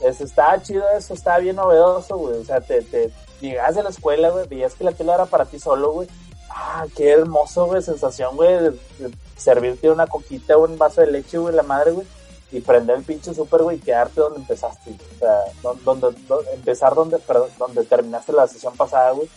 eso 0.00 0.24
estaba 0.24 0.60
chido, 0.62 0.82
eso 0.96 1.12
estaba 1.12 1.38
bien 1.38 1.56
novedoso, 1.56 2.16
güey, 2.16 2.38
o 2.38 2.44
sea, 2.44 2.60
te, 2.62 2.80
te 2.82 3.10
llegabas 3.40 3.74
de 3.74 3.82
la 3.82 3.90
escuela, 3.90 4.30
güey, 4.30 4.48
veías 4.48 4.74
que 4.74 4.84
la 4.84 4.92
tele 4.92 5.12
era 5.12 5.26
para 5.26 5.44
ti 5.44 5.58
solo, 5.58 5.92
güey, 5.92 6.08
ah, 6.48 6.86
qué 6.96 7.10
hermoso, 7.10 7.66
güey, 7.66 7.82
sensación, 7.82 8.34
güey, 8.36 8.54
de, 8.58 8.78
servirte 9.36 9.90
una 9.90 10.06
coquita 10.06 10.56
o 10.56 10.64
un 10.64 10.78
vaso 10.78 11.02
de 11.02 11.08
leche, 11.10 11.36
güey, 11.36 11.54
la 11.54 11.62
madre, 11.62 11.90
güey, 11.92 12.06
y 12.50 12.60
prender 12.60 12.96
el 12.96 13.04
pinche 13.04 13.34
súper, 13.34 13.62
güey, 13.62 13.76
y 13.76 13.80
quedarte 13.80 14.20
donde 14.22 14.38
empezaste, 14.40 14.90
güey. 14.90 15.10
o 15.16 15.18
sea, 15.18 15.44
don- 15.62 15.84
donde, 15.84 16.18
donde- 16.26 16.52
empezar 16.54 16.94
donde, 16.94 17.18
perdón, 17.18 17.50
donde 17.58 17.84
terminaste 17.84 18.32
la 18.32 18.48
sesión 18.48 18.74
pasada, 18.76 19.10
güey. 19.12 19.28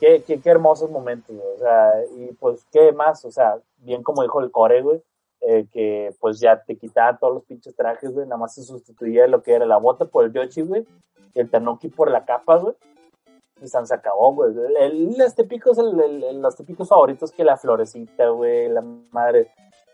Qué, 0.00 0.22
qué, 0.26 0.40
qué 0.40 0.48
hermosos 0.50 0.90
momentos, 0.90 1.36
güey, 1.36 1.56
o 1.56 1.58
sea, 1.58 1.92
y 2.16 2.32
pues, 2.40 2.60
¿qué 2.72 2.90
más? 2.92 3.22
O 3.26 3.30
sea, 3.30 3.58
bien 3.80 4.02
como 4.02 4.22
dijo 4.22 4.40
el 4.40 4.50
core, 4.50 4.80
güey, 4.80 5.02
eh, 5.42 5.66
que 5.72 6.14
pues 6.20 6.38
ya 6.40 6.62
te 6.62 6.76
quitaba 6.76 7.16
todos 7.18 7.34
los 7.34 7.44
pinches 7.44 7.74
trajes, 7.74 8.12
güey, 8.12 8.26
nada 8.26 8.38
más 8.38 8.54
se 8.54 8.62
sustituía 8.62 9.26
lo 9.26 9.42
que 9.42 9.54
era 9.54 9.66
la 9.66 9.78
bota 9.78 10.04
por 10.04 10.24
el 10.24 10.32
Yoshi, 10.32 10.62
güey, 10.62 10.86
el 11.34 11.50
Tanuki 11.50 11.88
por 11.88 12.10
la 12.10 12.24
capa, 12.24 12.56
güey, 12.56 12.74
y 13.62 13.68
San 13.68 13.86
se 13.86 13.94
acabó, 13.94 14.34
güey. 14.34 14.54
Los 15.16 15.34
típicos, 15.34 15.78
el, 15.78 15.98
el- 16.00 16.40
los 16.40 16.56
típicos 16.56 16.88
favoritos 16.88 17.32
que 17.32 17.44
la 17.44 17.56
florecita, 17.56 18.28
güey, 18.30 18.68
la 18.68 18.82
madre, 19.12 19.50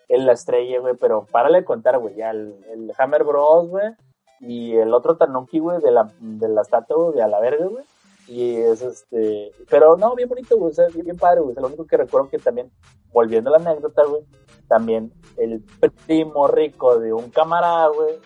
el, 0.08 0.24
la 0.26 0.32
estrella, 0.32 0.80
güey, 0.80 0.94
pero 0.96 1.26
párale 1.30 1.58
de 1.58 1.64
contar, 1.64 1.98
güey, 1.98 2.14
ya 2.14 2.30
el, 2.30 2.54
el 2.72 2.92
Hammer 2.98 3.24
Bros, 3.24 3.68
güey, 3.68 3.92
y 4.40 4.76
el 4.76 4.92
otro 4.94 5.16
Tanuki, 5.16 5.58
güey, 5.58 5.80
de 5.80 5.90
la, 5.90 6.12
de 6.20 6.48
la 6.48 6.62
estatua, 6.62 7.10
güey, 7.10 7.20
a 7.20 7.26
la 7.28 7.40
verga, 7.40 7.66
güey. 7.66 7.84
Y 8.28 8.56
es 8.56 8.82
este, 8.82 9.52
pero 9.70 9.96
no, 9.96 10.14
bien 10.16 10.28
bonito, 10.28 10.56
güey, 10.56 10.72
o 10.72 10.74
sea, 10.74 10.86
bien, 10.88 11.16
padre, 11.16 11.40
güey. 11.40 11.52
O 11.52 11.54
sea, 11.54 11.62
lo 11.62 11.68
único 11.68 11.86
que 11.86 11.96
recuerdo 11.96 12.28
que 12.28 12.38
también, 12.38 12.70
volviendo 13.12 13.54
a 13.54 13.58
la 13.58 13.70
anécdota, 13.70 14.02
güey, 14.04 14.22
también 14.68 15.12
el 15.36 15.62
primo 16.06 16.48
rico 16.48 16.98
de 16.98 17.12
un 17.12 17.30
camarada, 17.30 17.88
güey, 17.88 18.18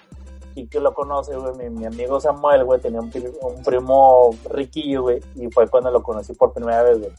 y 0.54 0.66
que 0.68 0.80
lo 0.80 0.94
conoce, 0.94 1.36
güey, 1.36 1.54
mi, 1.56 1.70
mi 1.70 1.86
amigo 1.86 2.18
Samuel, 2.18 2.64
güey, 2.64 2.80
tenía 2.80 3.00
un, 3.00 3.12
un 3.42 3.62
primo 3.62 4.30
riquillo, 4.48 5.02
güey, 5.02 5.20
y 5.34 5.48
fue 5.50 5.68
cuando 5.68 5.90
lo 5.90 6.02
conocí 6.02 6.32
por 6.32 6.52
primera 6.52 6.82
vez, 6.82 6.98
güey. 6.98 7.12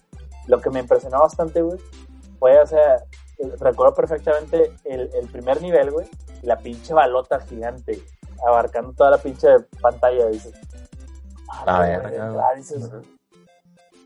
Lo 0.47 0.59
que 0.59 0.71
me 0.71 0.79
impresionó 0.79 1.19
bastante, 1.19 1.61
güey, 1.61 1.79
fue, 2.39 2.59
o 2.59 2.65
sea, 2.65 3.03
recuerdo 3.59 3.93
perfectamente 3.93 4.73
el, 4.85 5.09
el 5.13 5.27
primer 5.27 5.61
nivel, 5.61 5.91
güey, 5.91 6.07
la 6.41 6.57
pinche 6.57 6.93
balota 6.93 7.39
gigante, 7.41 8.01
abarcando 8.45 8.93
toda 8.93 9.11
la 9.11 9.17
pinche 9.17 9.47
pantalla, 9.81 10.25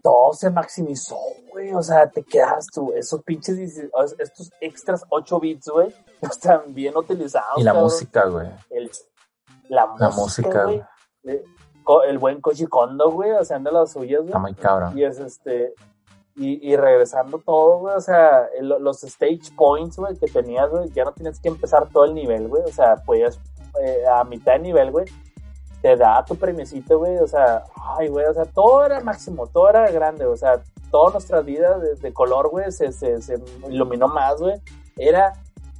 todo 0.01 0.33
se 0.33 0.49
maximizó, 0.49 1.17
güey. 1.51 1.73
O 1.73 1.81
sea, 1.81 2.07
te 2.09 2.23
quedas 2.23 2.67
tú, 2.73 2.91
esos 2.93 3.23
pinches, 3.23 3.57
16 3.57 3.89
estos 4.19 4.51
extras 4.61 5.03
8 5.09 5.39
bits, 5.39 5.67
güey, 5.69 5.93
están 6.21 6.73
bien 6.73 6.95
utilizados. 6.95 7.57
Y 7.57 7.63
la 7.63 7.71
cabrón. 7.71 7.83
música, 7.85 8.25
güey. 8.25 8.47
El- 8.69 8.91
la, 9.69 9.89
La 9.97 10.09
música, 10.09 10.63
güey. 10.65 10.83
El 12.07 12.19
buen 12.19 12.39
Koji 12.41 12.67
Kondo, 12.67 13.11
güey, 13.11 13.31
haciendo 13.31 13.71
las 13.71 13.91
suyas, 13.91 14.19
güey. 14.19 14.27
Está 14.29 14.39
muy 14.39 14.53
cabrón. 14.53 14.97
Y 14.97 15.03
es 15.03 15.19
este. 15.19 15.73
Y, 16.35 16.71
y 16.71 16.75
regresando 16.75 17.39
todo, 17.39 17.79
güey, 17.79 17.95
o 17.95 18.01
sea, 18.01 18.45
el- 18.59 18.67
los 18.67 19.03
stage 19.05 19.51
points, 19.55 19.95
güey, 19.97 20.17
que 20.17 20.27
tenías, 20.27 20.69
güey, 20.69 20.89
ya 20.91 21.05
no 21.05 21.13
tienes 21.13 21.39
que 21.39 21.47
empezar 21.47 21.87
todo 21.89 22.03
el 22.05 22.13
nivel, 22.13 22.47
güey, 22.49 22.61
o 22.63 22.67
sea, 22.73 22.97
podías 22.97 23.39
eh, 23.81 24.03
a 24.05 24.23
mitad 24.25 24.53
de 24.53 24.59
nivel, 24.59 24.91
güey, 24.91 25.05
te 25.85 25.95
da 25.95 26.25
tu 26.25 26.35
premiecito, 26.35 26.97
güey, 26.97 27.15
o 27.19 27.27
sea, 27.27 27.63
ay, 27.75 28.07
güey, 28.07 28.25
o 28.25 28.33
sea, 28.33 28.45
todo 28.45 28.83
era 28.83 29.01
máximo, 29.01 29.45
todo 29.45 29.69
era 29.69 29.91
grande, 29.91 30.25
o 30.25 30.35
sea, 30.35 30.59
toda 30.89 31.11
nuestra 31.11 31.41
vida 31.41 31.77
de, 31.77 32.11
color, 32.11 32.49
güey, 32.49 32.71
se, 32.71 32.91
se, 32.91 33.19
iluminó 33.69 34.07
más, 34.07 34.41
güey, 34.41 34.59
era 34.97 35.33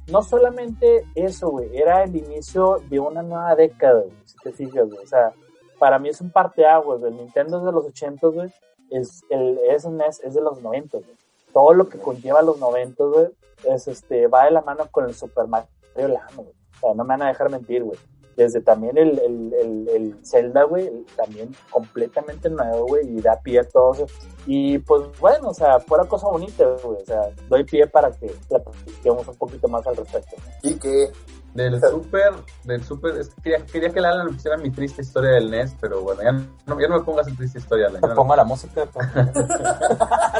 no 0.06 0.22
solamente 0.22 1.02
eso, 1.16 1.50
güey, 1.50 1.76
era 1.76 2.04
el 2.04 2.14
inicio 2.14 2.80
de 2.88 3.00
una 3.00 3.20
nueva 3.22 3.56
década, 3.56 4.02
güey, 4.02 4.16
si 4.26 4.36
te 4.44 4.52
fijas, 4.52 4.88
güey, 4.88 5.02
o 5.02 5.08
sea, 5.08 5.32
para 5.80 5.98
mí 5.98 6.10
es 6.10 6.20
un 6.20 6.30
parteaguas, 6.30 7.00
güey, 7.00 7.12
Nintendo 7.12 7.58
es 7.58 7.64
de 7.64 7.72
los 7.72 7.86
80, 7.86 8.28
güey, 8.28 8.52
es, 8.90 9.24
el 9.28 9.58
SNES 9.76 10.20
es 10.20 10.34
de 10.34 10.40
los 10.40 10.62
90, 10.62 10.98
güey. 10.98 11.16
Todo 11.52 11.72
lo 11.72 11.88
que 11.88 11.98
conlleva 11.98 12.42
los 12.42 12.60
90, 12.60 13.02
güey, 13.02 13.26
es 13.64 13.88
este, 13.88 14.28
va 14.28 14.44
de 14.44 14.52
la 14.52 14.60
mano 14.60 14.86
con 14.88 15.06
el 15.06 15.16
Super 15.16 15.48
Mario 15.48 15.68
Land, 15.96 16.36
güey. 16.36 16.48
O 16.48 16.80
sea, 16.80 16.94
no 16.94 17.02
me 17.02 17.08
van 17.08 17.22
a 17.22 17.28
dejar 17.28 17.50
mentir, 17.50 17.82
güey. 17.82 17.98
Desde 18.36 18.60
también 18.60 18.98
el, 18.98 19.18
el, 19.18 19.52
el, 19.54 19.88
el 19.88 20.16
Zelda, 20.24 20.64
güey, 20.64 20.90
también 21.16 21.54
completamente 21.70 22.50
nuevo, 22.50 22.86
güey, 22.86 23.08
y 23.16 23.20
da 23.22 23.40
pie 23.40 23.60
a 23.60 23.64
todo 23.64 23.94
eso. 23.94 24.06
Y 24.46 24.78
pues 24.80 25.02
bueno, 25.18 25.48
o 25.48 25.54
sea, 25.54 25.80
fuera 25.80 26.04
cosa 26.04 26.28
bonita, 26.28 26.64
güey. 26.84 27.00
O 27.00 27.04
sea, 27.06 27.22
doy 27.48 27.64
pie 27.64 27.86
para 27.86 28.10
que 28.12 28.34
platiquemos 28.48 29.26
un 29.26 29.36
poquito 29.36 29.68
más 29.68 29.86
al 29.86 29.96
respecto. 29.96 30.36
Y 30.62 30.74
que 30.74 31.10
Del 31.54 31.80
super, 31.80 32.34
del 32.64 32.84
super, 32.84 33.16
es 33.16 33.30
que 33.30 33.40
quería, 33.42 33.64
quería 33.64 33.88
que 33.88 33.98
Alan 34.00 34.28
pusiera 34.34 34.58
mi 34.58 34.70
triste 34.70 35.00
historia 35.00 35.30
del 35.30 35.50
NES, 35.50 35.74
pero 35.80 36.02
bueno, 36.02 36.22
ya 36.22 36.32
no, 36.32 36.78
ya 36.78 36.88
no 36.88 36.98
me 36.98 37.04
pongas 37.04 37.26
en 37.28 37.36
triste 37.38 37.58
historia, 37.58 37.86
Alan. 37.86 38.02
Te 38.02 38.08
no- 38.08 38.14
pongo 38.14 38.36
la 38.36 38.44
música. 38.44 38.86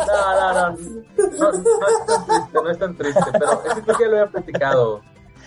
No, 0.06 0.52
no, 0.52 0.70
no, 0.70 1.52
no, 1.52 1.52
no 1.52 1.60
es 1.60 1.98
tan 2.08 2.26
triste, 2.26 2.52
no 2.62 2.70
es 2.70 2.78
tan 2.78 2.96
triste, 2.96 3.20
pero 3.32 3.52
es 3.64 3.74
que 3.74 3.82
creo 3.82 3.96
que 3.96 4.04
ya 4.04 4.08
lo 4.10 4.16
había 4.18 4.30
platicado, 4.32 5.00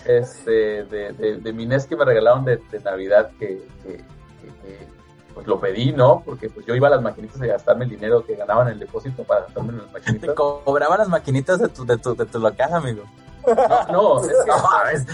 este, 0.04 0.84
de, 0.84 1.12
de, 1.12 1.36
de 1.38 1.52
mi 1.52 1.66
NES 1.66 1.86
que 1.86 1.96
me 1.96 2.04
regalaron 2.04 2.44
de, 2.44 2.56
de 2.56 2.80
Navidad, 2.80 3.30
que, 3.38 3.62
que, 3.82 3.96
que- 3.96 4.90
pues 5.34 5.46
lo 5.46 5.60
pedí, 5.60 5.92
¿no? 5.92 6.22
Porque 6.24 6.50
pues 6.50 6.66
yo 6.66 6.74
iba 6.74 6.88
a 6.88 6.90
las 6.90 7.00
maquinitas 7.02 7.40
a 7.40 7.46
gastarme 7.46 7.84
el 7.84 7.90
dinero 7.90 8.26
que 8.26 8.34
ganaba 8.34 8.62
en 8.62 8.68
el 8.70 8.78
depósito 8.80 9.22
para 9.22 9.42
gastarme 9.42 9.70
en 9.70 9.78
las 9.78 9.86
Te 9.86 9.92
maquinitas. 9.92 10.34
cobraban 10.34 10.98
las 10.98 11.08
maquinitas 11.08 11.58
de 11.60 11.68
tu, 11.68 11.86
de 11.86 11.96
tu, 11.98 12.16
de 12.16 12.26
tu 12.26 12.40
local, 12.40 12.74
amigo. 12.74 13.04
No, 13.46 14.20
no, 14.20 14.24
es 14.24 14.26
que... 14.26 14.50
No 14.50 14.58
mames. 14.58 15.06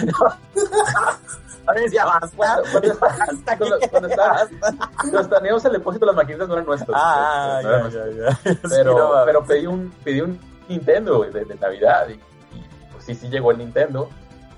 Ahora 1.67 1.81
ya 1.93 2.05
basta. 2.07 2.37
Cuando, 2.37 2.63
Hasta 3.07 3.59
cuando, 3.59 3.79
que 3.79 3.89
cuando, 3.89 4.09
estaba- 4.09 4.49
cuando 5.11 5.29
teníamos 5.29 5.65
el 5.65 5.73
depósito, 5.73 6.07
las 6.07 6.17
maquinitas 6.17 6.49
no 6.49 6.55
eran 6.55 6.67
nuestras. 6.67 6.91
Ah, 7.01 7.61
no 7.63 7.69
eran 7.69 7.91
ya, 7.91 8.05
nuestras. 8.05 8.17
ya, 8.45 8.51
ya. 8.55 8.59
pero, 8.69 8.93
Sí, 8.93 8.99
no 8.99 9.25
pero 9.27 9.45
pedí 9.45 9.67
un, 9.67 9.91
pedí 10.05 10.21
un 10.21 10.41
Nintendo 10.69 11.23
de, 11.25 11.45
de 11.45 11.55
Navidad 11.57 12.09
y, 12.09 12.13
y, 12.13 12.65
pues 12.93 13.05
sí, 13.05 13.15
sí 13.15 13.29
llegó 13.29 13.51
el 13.51 13.59
Nintendo. 13.59 14.09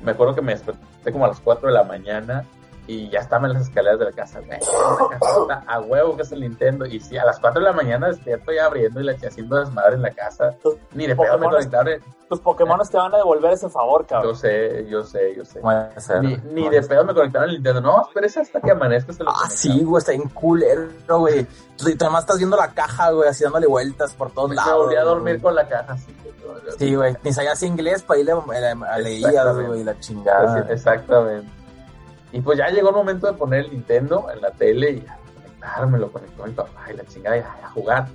Me 0.03 0.13
acuerdo 0.13 0.35
que 0.35 0.43
me 0.43 0.53
desperté 0.53 1.13
como 1.13 1.25
a 1.25 1.29
las 1.29 1.41
4 1.41 1.69
de 1.69 1.75
la 1.75 1.85
mañana 1.85 2.45
y 2.89 3.09
ya 3.11 3.21
estaba 3.21 3.47
en 3.47 3.53
las 3.53 3.63
escaleras 3.63 3.99
de 4.01 4.07
la 4.07 4.13
casa. 4.13 4.41
güey, 4.41 4.59
está 4.59 5.63
a 5.67 5.81
huevo 5.81 6.17
que 6.17 6.23
es 6.23 6.33
el 6.33 6.41
Nintendo. 6.41 6.87
Y 6.87 6.99
sí, 6.99 7.17
a 7.19 7.25
las 7.25 7.39
4 7.39 7.61
de 7.61 7.67
la 7.67 7.73
mañana 7.73 8.09
despierto 8.09 8.51
ya 8.51 8.65
abriendo 8.65 9.01
y 9.01 9.05
la 9.05 9.13
haciendo 9.13 9.57
desmadre 9.61 9.95
en 9.95 10.03
la 10.03 10.11
casa. 10.11 10.57
Ni 10.95 11.07
de 11.07 11.15
pedo 11.15 11.39
me 11.39 11.49
conectaron. 11.49 12.01
Tus 12.29 12.41
Pokémon 12.41 12.79
te 12.91 12.97
van 12.97 13.15
a 13.15 13.19
devolver 13.19 13.53
ese 13.53 13.71
favor, 13.71 14.03
Yo 14.03 14.07
cabrón. 14.09 14.37
sé, 14.37 14.87
yo 14.89 15.03
sé, 15.03 15.35
yo 15.35 15.45
sé. 15.47 15.61
Puede 15.61 15.99
ser. 16.01 16.23
Ni, 16.23 16.37
ni 16.53 16.69
de 16.69 16.83
pedo 16.83 17.03
me 17.05 17.15
conectaron 17.15 17.49
al 17.49 17.55
Nintendo. 17.55 17.81
No, 17.81 18.03
espérese 18.07 18.41
hasta 18.41 18.61
que 18.61 18.71
amanezca. 18.71 19.13
se 19.15 19.23
lo 19.25 19.31
Ah, 19.31 19.49
sí, 19.49 19.83
güey, 19.85 19.99
está 20.01 20.13
bien 20.13 20.29
culero, 20.29 20.91
güey. 21.21 21.47
Tú 21.79 21.87
además 22.01 22.25
estás 22.25 22.37
viendo 22.39 22.57
la 22.57 22.69
caja, 22.73 23.13
güey, 23.13 23.29
así 23.29 23.45
dándole 23.45 23.67
vueltas 23.67 24.13
por 24.15 24.31
todos 24.33 24.51
Me 24.51 24.57
lados. 24.57 24.77
volví 24.85 24.97
a 24.97 25.05
dormir 25.05 25.35
güey. 25.35 25.43
con 25.43 25.55
la 25.55 25.69
caja. 25.69 25.97
Sí, 26.79 26.95
güey, 26.95 27.17
ni 27.23 27.33
sabías 27.33 27.63
inglés, 27.63 28.03
para 28.03 28.21
irle 28.21 28.33
a, 28.33 28.37
güey, 28.37 29.85
la 29.85 29.99
chingada. 30.01 30.67
Exactamente. 30.71 31.51
Y 32.33 32.41
pues 32.41 32.59
ya 32.59 32.69
llegó 32.69 32.91
el 32.91 32.95
momento 32.97 33.27
de 33.27 33.33
poner 33.33 33.65
el 33.67 33.71
Nintendo 33.73 34.29
en 34.33 34.41
la 34.43 34.51
tele 34.51 34.91
y 34.93 35.07
a 35.07 35.19
conectarme, 35.35 35.99
lo 35.99 36.13
conectó 36.13 36.45
mi 36.45 36.53
papá 36.53 36.87
y 36.93 36.97
la 36.97 37.05
chingada 37.07 37.37
y 37.39 37.41
a, 37.41 37.71
jugar. 37.75 38.07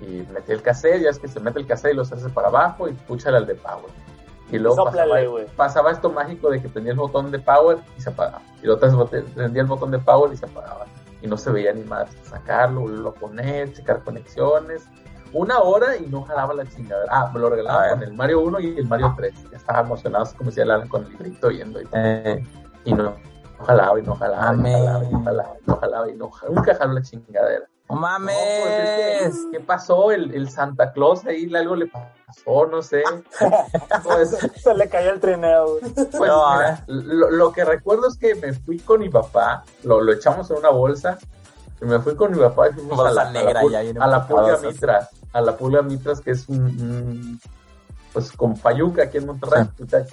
Y 0.00 0.24
metí 0.32 0.52
el 0.52 0.62
cassette, 0.62 1.02
ya 1.02 1.10
es 1.10 1.18
que 1.18 1.28
se 1.28 1.40
mete 1.40 1.58
el 1.58 1.66
cassette 1.66 1.92
y 1.92 1.96
lo 1.96 2.02
hace 2.02 2.16
para 2.30 2.48
abajo 2.48 2.88
y 2.88 2.92
púchale 2.92 3.36
al 3.36 3.46
de 3.46 3.54
Power. 3.56 3.90
Y 4.50 4.58
luego 4.58 4.76
Sóplale, 4.76 5.26
pasaba, 5.28 5.46
pasaba 5.56 5.90
esto 5.92 6.10
mágico 6.10 6.50
de 6.50 6.60
que 6.60 6.68
tenía 6.68 6.92
el 6.92 6.98
botón 6.98 7.30
de 7.30 7.38
power 7.38 7.78
y 7.96 8.00
se 8.00 8.10
apagaba. 8.10 8.42
Y 8.62 8.68
otra 8.68 8.88
vez 8.88 9.24
prendía 9.34 9.62
el 9.62 9.68
botón 9.68 9.90
de 9.92 9.98
power 9.98 10.32
y 10.32 10.36
se 10.36 10.46
apagaba. 10.46 10.86
Y 11.22 11.26
no 11.28 11.36
se 11.36 11.50
veía 11.50 11.72
ni 11.72 11.84
más. 11.84 12.08
Sacarlo, 12.24 12.80
volverlo 12.80 13.10
a 13.10 13.14
poner, 13.14 13.72
checar 13.72 14.02
conexiones. 14.02 14.88
Una 15.32 15.60
hora 15.60 15.96
y 15.96 16.06
no 16.06 16.22
jalaba 16.22 16.52
la 16.54 16.66
chingadera. 16.66 17.06
Ah, 17.12 17.30
me 17.32 17.38
lo 17.38 17.46
A 17.46 17.50
regalaban 17.50 17.82
ver. 17.82 17.92
con 17.92 18.02
el 18.02 18.12
Mario 18.14 18.40
1 18.40 18.60
y 18.60 18.78
el 18.78 18.88
Mario 18.88 19.14
3. 19.16 19.34
Ya 19.52 19.56
estaba 19.56 19.80
emocionado, 19.80 20.26
como 20.36 20.50
decía 20.50 20.64
Alan, 20.64 20.88
con 20.88 21.04
el 21.04 21.10
librito 21.10 21.50
yendo 21.50 21.80
y 21.80 21.84
todo. 21.84 22.00
Eh, 22.02 22.44
Y 22.84 22.92
no 22.92 23.14
jalaba 23.64 23.98
y 23.98 24.02
no 24.02 24.14
jalaba, 24.16 24.54
y 24.54 24.56
no 24.56 24.60
Amén. 24.60 24.72
jalaba, 24.84 25.04
y 25.04 25.10
no 25.10 25.20
jalaba, 25.24 25.56
y 25.58 25.66
no 25.66 25.76
jalaba, 25.76 26.10
y 26.10 26.16
no 26.16 26.30
jalaba. 26.30 26.54
Nunca 26.56 26.74
jaló 26.74 26.92
la 26.94 27.02
chingadera. 27.02 27.64
¡No 27.88 27.96
No, 27.96 28.00
mames! 28.02 28.36
pues 28.62 28.78
es 28.78 28.90
que, 29.44 29.50
¿Qué 29.58 29.60
pasó? 29.64 30.12
El, 30.12 30.32
el 30.34 30.48
Santa 30.48 30.92
Claus 30.92 31.26
ahí 31.26 31.52
algo 31.56 31.74
le 31.74 31.86
pasó, 31.88 32.66
no 32.66 32.82
sé. 32.82 33.02
Pues, 34.04 34.30
Se 34.62 34.74
le 34.74 34.88
cayó 34.88 35.10
el 35.12 35.20
trineo, 35.20 35.78
pues, 35.80 36.10
No, 36.12 36.52
mira, 36.56 36.84
lo, 36.86 37.30
lo 37.30 37.52
que 37.52 37.64
recuerdo 37.64 38.06
es 38.08 38.16
que 38.16 38.34
me 38.36 38.52
fui 38.52 38.78
con 38.78 39.00
mi 39.00 39.08
papá, 39.08 39.64
lo, 39.82 40.00
lo 40.00 40.12
echamos 40.12 40.50
en 40.50 40.58
una 40.58 40.70
bolsa, 40.70 41.18
y 41.82 41.84
me 41.86 41.98
fui 41.98 42.14
con 42.14 42.30
mi 42.32 42.38
papá 42.38 42.68
y 42.68 42.72
fuimos 42.74 43.00
a 43.00 43.10
la, 43.10 43.22
a 43.22 43.24
la 43.24 43.30
negra, 43.32 43.62
pul- 43.62 43.72
ya 43.72 43.80
viene 43.80 44.00
a 44.00 44.06
la 44.06 44.26
Pulga. 44.26 44.58
Mitras, 44.58 45.08
a 45.32 45.40
la 45.40 45.56
Pulga 45.56 45.82
Mitras, 45.82 46.20
que 46.20 46.30
es 46.32 46.48
un, 46.48 46.60
un- 46.62 47.40
pues 48.12 48.32
con 48.32 48.54
Payuca 48.56 49.04
aquí 49.04 49.18
en 49.18 49.26
Monterrey. 49.26 49.64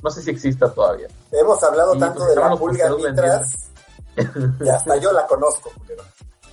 No 0.03 0.09
sé 0.09 0.21
si 0.21 0.31
exista 0.31 0.71
todavía. 0.71 1.07
Hemos 1.31 1.61
hablado 1.63 1.97
tanto 1.97 2.19
pues 2.19 2.35
de 2.35 2.41
la 2.41 2.55
pulga 2.55 2.89
mitras 2.95 3.69
y 4.61 4.69
hasta 4.69 4.97
yo 4.97 5.11
la 5.11 5.25
conozco. 5.27 5.71
culero. 5.77 6.03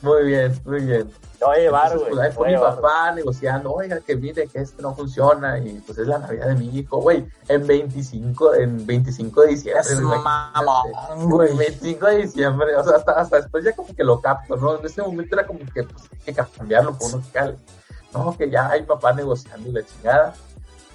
Muy 0.03 0.25
bien, 0.25 0.61
muy 0.67 0.81
bien. 0.85 1.11
Te 1.39 1.45
voy 1.47 1.57
a 1.57 1.61
llevar, 1.61 1.93
Entonces, 1.93 2.01
güey. 2.01 2.11
pues, 2.15 2.27
ahí 2.27 2.33
fue 2.37 2.47
mi 2.49 2.53
llevar. 2.53 2.75
papá 2.75 3.13
negociando, 3.13 3.73
oiga, 3.73 4.01
que 4.01 4.17
mire 4.17 4.47
que 4.49 4.59
este 4.61 4.83
no 4.83 4.95
funciona 4.95 5.59
y 5.59 5.81
pues 5.81 5.97
es 5.99 6.07
la 6.07 6.19
Navidad 6.19 6.49
de 6.49 6.55
mi 6.57 6.79
hijo, 6.79 7.01
güey, 7.01 7.27
en 7.49 7.67
25, 7.67 8.55
en 8.55 8.87
25 8.87 9.41
de 9.43 9.47
diciembre. 9.49 9.83
Es 9.83 10.01
güey, 10.01 10.19
mamón, 10.21 11.31
güey. 11.31 11.57
25 11.57 12.07
de 12.07 12.17
diciembre, 12.19 12.77
o 12.77 12.85
sea, 12.85 12.97
hasta, 12.97 13.13
hasta 13.13 13.37
después 13.37 13.65
ya 13.65 13.73
como 13.73 13.95
que 13.95 14.05
lo 14.05 14.21
capto, 14.21 14.57
¿no? 14.57 14.79
En 14.79 14.85
ese 14.85 15.01
momento 15.01 15.37
era 15.37 15.47
como 15.47 15.61
que 15.61 15.83
pues, 15.85 16.03
hay 16.27 16.35
que 16.35 16.45
cambiarlo 16.59 16.99
por 16.99 17.09
uno 17.15 17.23
que 17.25 17.31
cale. 17.33 17.57
No, 18.13 18.37
que 18.37 18.51
ya 18.51 18.69
hay 18.69 18.83
papá 18.83 19.13
negociando 19.15 19.71
y 19.71 19.73
la 19.73 19.83
chingada. 19.87 20.35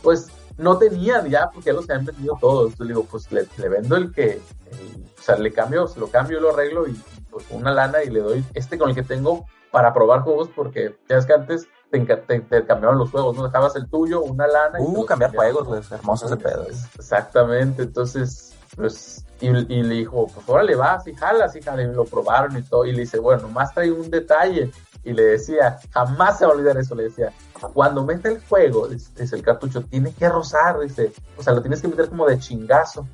Pues 0.03 0.27
no 0.59 0.77
tenían 0.77 1.27
ya, 1.29 1.49
porque 1.51 1.67
ya 1.71 1.73
los 1.73 1.89
habían 1.89 2.05
vendido 2.05 2.37
todos. 2.39 2.71
Entonces 2.71 2.87
le 2.87 2.93
digo, 2.93 3.05
pues 3.09 3.31
le, 3.31 3.47
le 3.57 3.69
vendo 3.69 3.95
el 3.95 4.11
que, 4.13 4.33
el- 4.33 5.03
o 5.17 5.21
sea, 5.21 5.35
le 5.37 5.51
cambio, 5.51 5.87
se 5.87 5.99
lo 5.99 6.07
cambio, 6.07 6.39
lo 6.39 6.51
arreglo 6.51 6.87
y 6.87 6.93
pues 7.29 7.45
una 7.49 7.71
lana 7.71 8.03
y 8.03 8.09
le 8.09 8.19
doy 8.21 8.45
este 8.53 8.77
con 8.77 8.89
el 8.89 8.95
que 8.95 9.03
tengo 9.03 9.45
para 9.71 9.93
probar 9.93 10.21
juegos, 10.21 10.49
porque 10.55 10.95
ya 11.07 11.17
es 11.17 11.25
que 11.25 11.33
antes 11.33 11.67
te, 11.91 11.99
te, 11.99 12.39
te 12.39 12.65
cambiaban 12.65 12.97
los 12.97 13.11
juegos, 13.11 13.35
¿no? 13.35 13.43
Dejabas 13.43 13.75
el 13.75 13.87
tuyo, 13.89 14.21
una 14.21 14.47
lana. 14.47 14.79
y 14.79 14.83
Uh, 14.83 14.93
los 14.97 15.05
cambiar 15.05 15.35
juegos, 15.35 15.67
güey. 15.67 15.79
es 15.81 15.91
Hermoso 15.91 16.25
ese 16.25 16.37
pedo. 16.37 16.65
Exactamente, 16.97 17.83
entonces, 17.83 18.53
pues, 18.75 19.25
y, 19.41 19.47
y 19.49 19.83
le 19.83 19.95
dijo, 19.95 20.27
pues 20.27 20.47
órale, 20.49 20.75
vas 20.75 21.05
y 21.07 21.13
jalas, 21.13 21.55
y 21.55 21.61
jala, 21.61 21.83
y 21.83 21.87
lo 21.93 22.05
probaron 22.05 22.57
y 22.57 22.61
todo, 22.63 22.85
y 22.85 22.91
le 22.93 23.01
dice, 23.01 23.19
bueno, 23.19 23.43
nomás 23.43 23.73
trae 23.73 23.91
un 23.91 24.09
detalle, 24.09 24.71
y 25.03 25.13
le 25.13 25.23
decía, 25.23 25.79
jamás 25.91 26.39
se 26.39 26.45
va 26.45 26.51
a 26.51 26.55
olvidar 26.55 26.77
eso, 26.77 26.93
le 26.95 27.03
decía, 27.03 27.31
cuando 27.67 28.03
mete 28.03 28.29
el 28.29 28.41
juego, 28.41 28.87
dice, 28.87 29.35
el 29.35 29.43
cartucho, 29.43 29.83
tiene 29.83 30.13
que 30.13 30.27
rozar, 30.29 30.79
dice, 30.79 31.11
o 31.37 31.43
sea, 31.43 31.53
lo 31.53 31.61
tienes 31.61 31.81
que 31.81 31.87
meter 31.87 32.09
como 32.09 32.25
de 32.27 32.39
chingazo, 32.39 33.07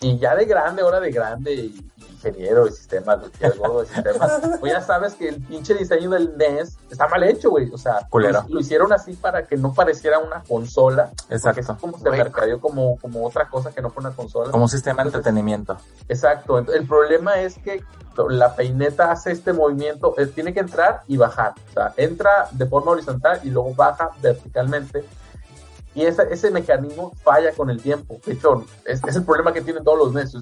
y 0.00 0.18
ya 0.18 0.34
de 0.34 0.44
grande, 0.44 0.82
ahora 0.82 1.00
de 1.00 1.10
grande, 1.10 1.54
y 1.54 1.90
ingeniero 2.28 2.64
de 2.64 2.72
sistemas, 2.72 3.20
güey, 3.20 3.30
que 3.32 3.46
es 3.46 3.58
gordo 3.58 3.80
de 3.80 3.86
sistemas, 3.86 4.40
pues 4.60 4.72
ya 4.72 4.80
sabes 4.80 5.14
que 5.14 5.28
el 5.28 5.42
pinche 5.42 5.74
diseño 5.74 6.10
del 6.10 6.36
NES 6.36 6.76
está 6.90 7.08
mal 7.08 7.22
hecho, 7.24 7.50
güey, 7.50 7.70
o 7.72 7.78
sea, 7.78 8.06
lo, 8.12 8.44
lo 8.48 8.60
hicieron 8.60 8.92
así 8.92 9.14
para 9.14 9.46
que 9.46 9.56
no 9.56 9.72
pareciera 9.72 10.18
una 10.18 10.42
consola, 10.42 11.10
Exacto. 11.30 11.76
como 11.80 11.98
se 11.98 12.10
mercadeó 12.10 12.60
como, 12.60 12.98
como 12.98 13.26
otra 13.26 13.48
cosa 13.48 13.72
que 13.72 13.82
no 13.82 13.90
fue 13.90 14.02
una 14.02 14.14
consola. 14.14 14.50
Como 14.50 14.64
un 14.64 14.68
sistema 14.68 15.02
de 15.02 15.08
Entonces, 15.08 15.26
entretenimiento. 15.26 15.76
Exacto. 16.08 16.58
El 16.58 16.86
problema 16.86 17.40
es 17.40 17.58
que 17.58 17.82
la 18.28 18.54
peineta 18.54 19.10
hace 19.10 19.32
este 19.32 19.52
movimiento, 19.52 20.14
eh, 20.18 20.26
tiene 20.26 20.54
que 20.54 20.60
entrar 20.60 21.02
y 21.06 21.16
bajar. 21.16 21.54
O 21.70 21.72
sea, 21.72 21.92
entra 21.96 22.48
de 22.52 22.66
forma 22.66 22.92
horizontal 22.92 23.40
y 23.42 23.50
luego 23.50 23.74
baja 23.74 24.10
verticalmente. 24.20 25.04
Y 25.96 26.04
ese, 26.04 26.22
ese 26.30 26.50
mecanismo 26.50 27.12
falla 27.24 27.52
con 27.52 27.70
el 27.70 27.80
tiempo. 27.82 28.20
De 28.26 28.34
hecho, 28.34 28.64
es, 28.84 29.02
es 29.02 29.16
el 29.16 29.24
problema 29.24 29.52
que 29.52 29.62
tienen 29.62 29.82
todos 29.82 29.98
los 29.98 30.12
NES. 30.14 30.36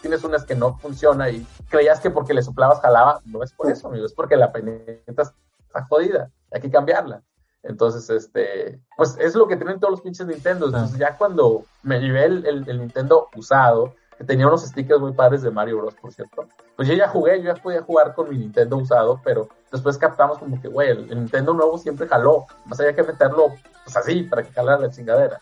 Tienes 0.00 0.22
unas 0.24 0.44
que 0.44 0.54
no 0.54 0.78
funciona 0.78 1.28
y 1.28 1.44
creías 1.68 1.98
que 2.00 2.10
porque 2.10 2.32
le 2.32 2.42
soplabas 2.42 2.80
jalaba. 2.80 3.20
No 3.24 3.42
es 3.42 3.52
por 3.52 3.68
eso, 3.70 3.88
amigo. 3.88 4.06
Es 4.06 4.14
porque 4.14 4.36
la 4.36 4.52
peineta 4.52 5.22
está 5.66 5.84
jodida. 5.88 6.30
Hay 6.52 6.60
que 6.60 6.70
cambiarla. 6.70 7.22
Entonces, 7.64 8.08
este, 8.08 8.80
pues 8.96 9.16
es 9.20 9.34
lo 9.34 9.46
que 9.48 9.56
tienen 9.56 9.80
todos 9.80 9.90
los 9.90 10.00
pinches 10.00 10.26
Nintendo. 10.26 10.66
Entonces, 10.66 10.96
ya 10.96 11.18
cuando 11.18 11.64
me 11.82 12.00
llevé 12.00 12.24
el, 12.26 12.46
el- 12.46 12.68
el 12.68 12.78
Nintendo 12.78 13.28
usado, 13.36 13.94
que 14.20 14.26
tenía 14.26 14.46
unos 14.46 14.66
stickers 14.66 15.00
muy 15.00 15.12
padres 15.12 15.40
de 15.40 15.50
Mario 15.50 15.78
Bros, 15.78 15.94
por 15.94 16.12
cierto, 16.12 16.46
pues 16.76 16.86
yo 16.86 16.92
ya 16.92 17.08
jugué, 17.08 17.42
yo 17.42 17.54
ya 17.54 17.62
podía 17.62 17.80
jugar 17.80 18.14
con 18.14 18.28
mi 18.28 18.36
Nintendo 18.36 18.76
usado, 18.76 19.18
pero 19.24 19.48
después 19.72 19.96
captamos 19.96 20.36
como 20.36 20.60
que, 20.60 20.68
güey, 20.68 20.90
el, 20.90 21.08
Nintendo 21.08 21.54
nuevo 21.54 21.78
siempre 21.78 22.06
jaló, 22.06 22.44
más 22.66 22.78
había 22.78 22.94
que 22.94 23.02
meterlo, 23.02 23.54
pues 23.82 23.96
así, 23.96 24.24
para 24.24 24.42
que 24.42 24.52
jalara 24.52 24.78
la 24.78 24.90
chingadera. 24.90 25.38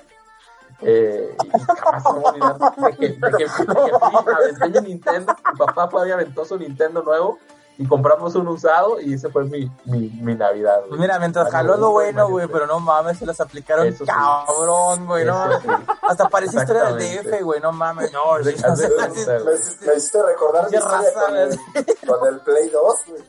Eh, 0.82 1.36
y 1.42 1.58
jamás 1.58 2.04
se 2.04 2.12
me 2.12 2.18
a 2.18 2.30
olvidar 2.30 2.56
de 2.56 2.96
que, 2.96 3.08
de 3.08 3.30
que, 3.32 3.44
de 3.46 3.74
que 4.24 4.60
aventé 4.60 4.80
mi 4.80 4.88
Nintendo, 4.90 5.34
mi 5.52 5.58
papá 5.58 6.06
y 6.06 6.12
aventó 6.12 6.44
su 6.44 6.56
Nintendo 6.56 7.02
nuevo, 7.02 7.40
y 7.78 7.86
compramos 7.86 8.34
un 8.34 8.48
usado, 8.48 9.00
y 9.00 9.14
ese 9.14 9.28
fue 9.30 9.44
mi, 9.44 9.70
mi, 9.84 10.08
mi 10.20 10.34
Navidad, 10.34 10.80
güey. 10.88 11.00
Mira, 11.00 11.18
mientras 11.20 11.48
jaló 11.50 11.76
lo 11.76 11.90
bueno, 11.92 12.28
güey, 12.28 12.48
pero 12.48 12.66
no 12.66 12.80
mames, 12.80 13.18
se 13.18 13.24
las 13.26 13.40
aplicaron 13.40 13.86
Eso 13.86 14.04
sí. 14.04 14.10
cabrón, 14.10 15.06
güey, 15.06 15.24
no 15.24 15.60
sí. 15.60 15.68
Hasta 16.02 16.28
parece 16.28 16.56
historia 16.58 16.84
del. 16.92 16.98
DF, 16.98 17.42
güey, 17.42 17.60
no 17.60 17.70
mames. 17.70 18.12
No. 18.12 18.34
Me, 18.34 18.42
me 18.42 18.50
hiciste 19.94 20.22
recordar 20.22 20.68
mi 20.70 20.76
con 20.78 21.36
el, 21.36 21.58
con 22.06 22.34
el 22.34 22.40
Play 22.40 22.68
2, 22.68 22.96
güey. 23.08 23.22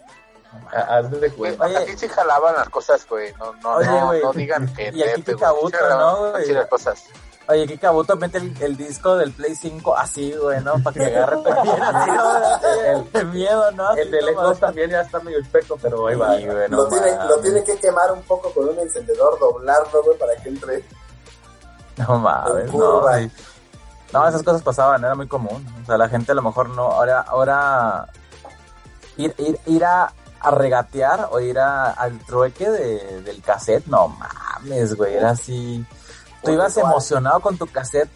Ah, 0.73 0.97
Haz 0.97 1.11
de 1.11 1.29
cuenta. 1.31 1.65
Aquí 1.65 1.95
sí 1.95 2.07
jalaban 2.07 2.55
las 2.55 2.69
cosas, 2.69 3.05
güey. 3.07 3.31
No, 3.35 3.53
no, 3.61 3.75
Oye, 3.75 3.87
no, 3.87 4.13
no 4.13 4.33
digan 4.33 4.73
que 4.73 4.83
Y 4.93 5.03
aquí 5.03 5.19
nepe, 5.19 5.33
pica 5.33 5.51
güey. 5.51 5.63
buto, 5.63 5.77
Sí 5.77 5.83
jalaban 5.83 6.23
¿no, 6.23 6.31
güey? 6.31 6.43
así 6.43 6.53
las 6.53 6.67
cosas. 6.67 7.03
Oye, 7.49 7.65
qué 7.65 7.79
cabuto 7.79 8.15
mete 8.15 8.37
el, 8.37 8.55
el 8.61 8.77
disco 8.77 9.17
del 9.17 9.31
Play 9.31 9.55
5 9.55 9.97
así, 9.97 10.33
güey, 10.33 10.63
¿no? 10.63 10.73
Para 10.83 10.93
que 10.93 11.05
agarre 11.05 11.37
también 11.43 11.81
así, 11.81 12.11
¿no? 12.11 12.85
El, 12.85 13.09
el 13.11 13.27
miedo, 13.29 13.71
¿no? 13.71 13.95
El 13.95 14.11
de 14.11 14.19
Así, 14.19 14.27
Xbox 14.27 14.59
también 14.59 14.89
ya 14.91 15.01
está 15.01 15.19
medio 15.21 15.39
espeso, 15.39 15.75
pero 15.81 16.05
ahí 16.05 16.15
va. 16.15 16.37
Sí, 16.37 16.45
güey, 16.45 16.69
no 16.69 16.77
lo, 16.77 16.87
tiene, 16.87 17.25
lo 17.27 17.39
tiene 17.39 17.63
que 17.63 17.75
quemar 17.77 18.11
un 18.11 18.21
poco 18.21 18.53
con 18.53 18.69
un 18.69 18.77
encendedor, 18.77 19.39
doblarlo, 19.39 20.03
güey, 20.03 20.17
para 20.19 20.35
que 20.35 20.49
entre. 20.49 20.83
No 21.97 22.19
mames, 22.19 22.71
no. 22.71 23.13
sí. 23.15 23.31
No, 24.13 24.27
esas 24.27 24.43
cosas 24.43 24.61
pasaban, 24.61 25.03
era 25.03 25.15
muy 25.15 25.27
común. 25.27 25.65
O 25.81 25.85
sea, 25.87 25.97
la 25.97 26.07
gente 26.07 26.31
a 26.31 26.35
lo 26.35 26.43
mejor 26.43 26.69
no. 26.69 26.83
Ahora, 26.83 27.21
ahora 27.21 28.07
ir, 29.17 29.33
ir, 29.39 29.59
ir 29.65 29.85
a, 29.85 30.13
a 30.39 30.51
regatear 30.51 31.29
o 31.31 31.39
ir 31.39 31.57
a, 31.57 31.91
al 31.91 32.19
trueque 32.19 32.69
de, 32.69 33.21
del 33.21 33.41
cassette, 33.41 33.87
no 33.87 34.07
mames, 34.07 34.95
güey. 34.95 35.15
Era 35.15 35.31
así. 35.31 35.83
Tú 36.43 36.51
ibas 36.51 36.75
igual. 36.77 36.91
emocionado 36.93 37.39
con 37.39 37.57
tu 37.57 37.67
cassette 37.67 38.09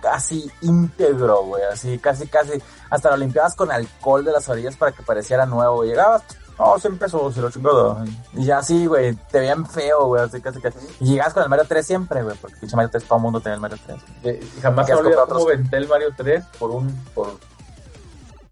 casi 0.00 0.50
íntegro, 0.62 1.42
güey. 1.44 1.62
Así, 1.64 1.98
casi, 1.98 2.26
casi. 2.28 2.62
Hasta 2.90 3.10
lo 3.10 3.16
limpiabas 3.16 3.54
con 3.54 3.70
alcohol 3.72 4.24
de 4.24 4.32
las 4.32 4.48
orillas 4.48 4.76
para 4.76 4.92
que 4.92 5.02
pareciera 5.02 5.44
nuevo. 5.46 5.84
Llegabas, 5.84 6.22
no, 6.58 6.78
100 6.78 6.98
pesos, 6.98 7.34
se 7.34 7.40
lo 7.40 7.50
chingado. 7.50 8.04
Y 8.34 8.44
ya 8.44 8.58
así, 8.58 8.86
güey, 8.86 9.14
te 9.30 9.40
veían 9.40 9.66
feo, 9.66 10.06
güey. 10.06 10.22
Así, 10.22 10.40
casi, 10.40 10.60
casi. 10.60 10.78
Y 11.00 11.10
llegabas 11.12 11.34
con 11.34 11.42
el 11.42 11.48
Mario 11.48 11.66
3 11.68 11.86
siempre, 11.86 12.22
güey. 12.22 12.36
Porque 12.36 12.56
pinche 12.56 12.74
Mario 12.76 12.90
3, 12.90 13.04
todo 13.04 13.16
el 13.16 13.22
mundo 13.22 13.40
tenía 13.40 13.54
el 13.56 13.60
Mario 13.60 13.78
3. 13.86 13.98
De- 14.22 14.46
jamás 14.62 14.86
¿Qué 14.86 14.92
se 14.94 15.02
comprado 15.02 15.28
cómo 15.28 15.44
venté 15.46 15.76
el 15.76 15.88
Mario 15.88 16.08
3 16.16 16.44
por 16.58 16.70
un. 16.70 17.04
Por, 17.14 17.28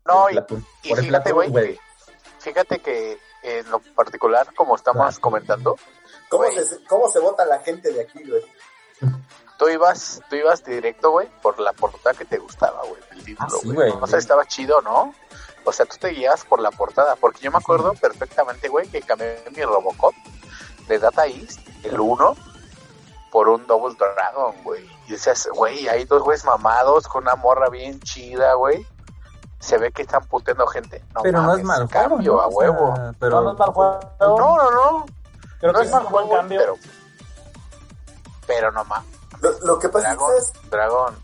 No, 0.06 0.30
y, 0.30 0.36
y 0.36 0.88
Por 0.90 0.98
el 1.00 1.04
fíjate, 1.06 1.32
güey, 1.32 1.78
fíjate 2.38 2.78
que 2.80 3.18
en 3.42 3.68
lo 3.70 3.80
particular, 3.80 4.46
como 4.56 4.76
estamos 4.76 5.16
Ah. 5.16 5.20
comentando, 5.20 5.76
¿Cómo 6.28 6.44
se, 6.50 6.84
¿Cómo 6.88 7.08
se 7.08 7.20
vota 7.20 7.44
la 7.44 7.60
gente 7.60 7.92
de 7.92 8.02
aquí, 8.02 8.20
güey? 8.28 8.42
Tú 9.58 9.68
ibas, 9.68 10.20
tú 10.28 10.36
ibas 10.36 10.64
directo, 10.64 11.10
güey, 11.10 11.28
por 11.42 11.58
la 11.58 11.72
portada 11.72 12.14
que 12.14 12.24
te 12.24 12.38
gustaba, 12.38 12.80
güey, 12.88 13.00
el 13.12 13.24
título, 13.24 13.48
Ah, 13.52 13.58
sí, 13.60 13.72
güey. 13.72 13.92
O 14.00 14.06
sea, 14.06 14.18
estaba 14.18 14.46
chido, 14.46 14.80
¿no? 14.82 15.14
O 15.64 15.72
sea, 15.72 15.84
tú 15.86 15.96
te 15.98 16.08
guías 16.08 16.44
por 16.44 16.60
la 16.60 16.70
portada, 16.70 17.16
porque 17.16 17.40
yo 17.40 17.50
me 17.50 17.58
acuerdo 17.58 17.92
perfectamente, 17.94 18.68
güey, 18.68 18.88
que 18.88 19.02
cambié 19.02 19.42
mi 19.54 19.62
Robocop 19.62 20.14
de 20.86 20.98
Data 20.98 21.26
East, 21.26 21.60
el 21.82 21.98
1, 21.98 22.36
por 23.32 23.48
un 23.48 23.66
Double 23.66 23.96
Dragon, 23.98 24.54
güey. 24.62 24.88
Y 25.08 25.12
decías, 25.12 25.48
güey, 25.52 25.88
hay 25.88 26.04
dos 26.04 26.22
güeyes 26.22 26.44
mamados 26.44 27.08
con 27.08 27.24
una 27.24 27.34
morra 27.34 27.68
bien 27.68 27.98
chida, 28.00 28.54
güey. 28.54 28.86
Se 29.58 29.78
ve 29.78 29.90
que 29.90 30.02
están 30.02 30.24
puteando 30.26 30.66
gente. 30.68 31.02
No 31.14 31.22
pero 31.22 31.42
no 31.42 31.56
es 31.56 31.64
mames, 31.64 31.66
mal 31.66 31.86
juego, 31.88 32.08
cambio 32.16 32.32
¿no? 32.34 32.40
a 32.40 32.46
O 32.46 32.50
sea, 32.50 32.58
huevo. 32.58 32.94
pero 33.18 33.30
No, 33.36 33.42
no 33.42 33.52
es 33.52 33.58
mal 33.58 33.70
juego. 33.72 34.00
No, 34.20 34.36
no, 34.36 34.70
no. 34.70 35.06
Creo 35.58 35.72
no 35.72 35.78
que 35.80 35.84
es 35.86 35.90
buen 35.90 36.26
güey, 36.26 36.38
cambio. 36.38 36.60
Pero, 36.60 36.74
pero 38.46 38.70
no 38.72 38.84
mames. 38.84 39.08
Lo, 39.40 39.50
lo 39.60 39.78
que 39.78 39.88
pasa 39.88 40.08
Dragon, 40.08 40.32
es 40.38 40.52
Dragon. 40.70 41.14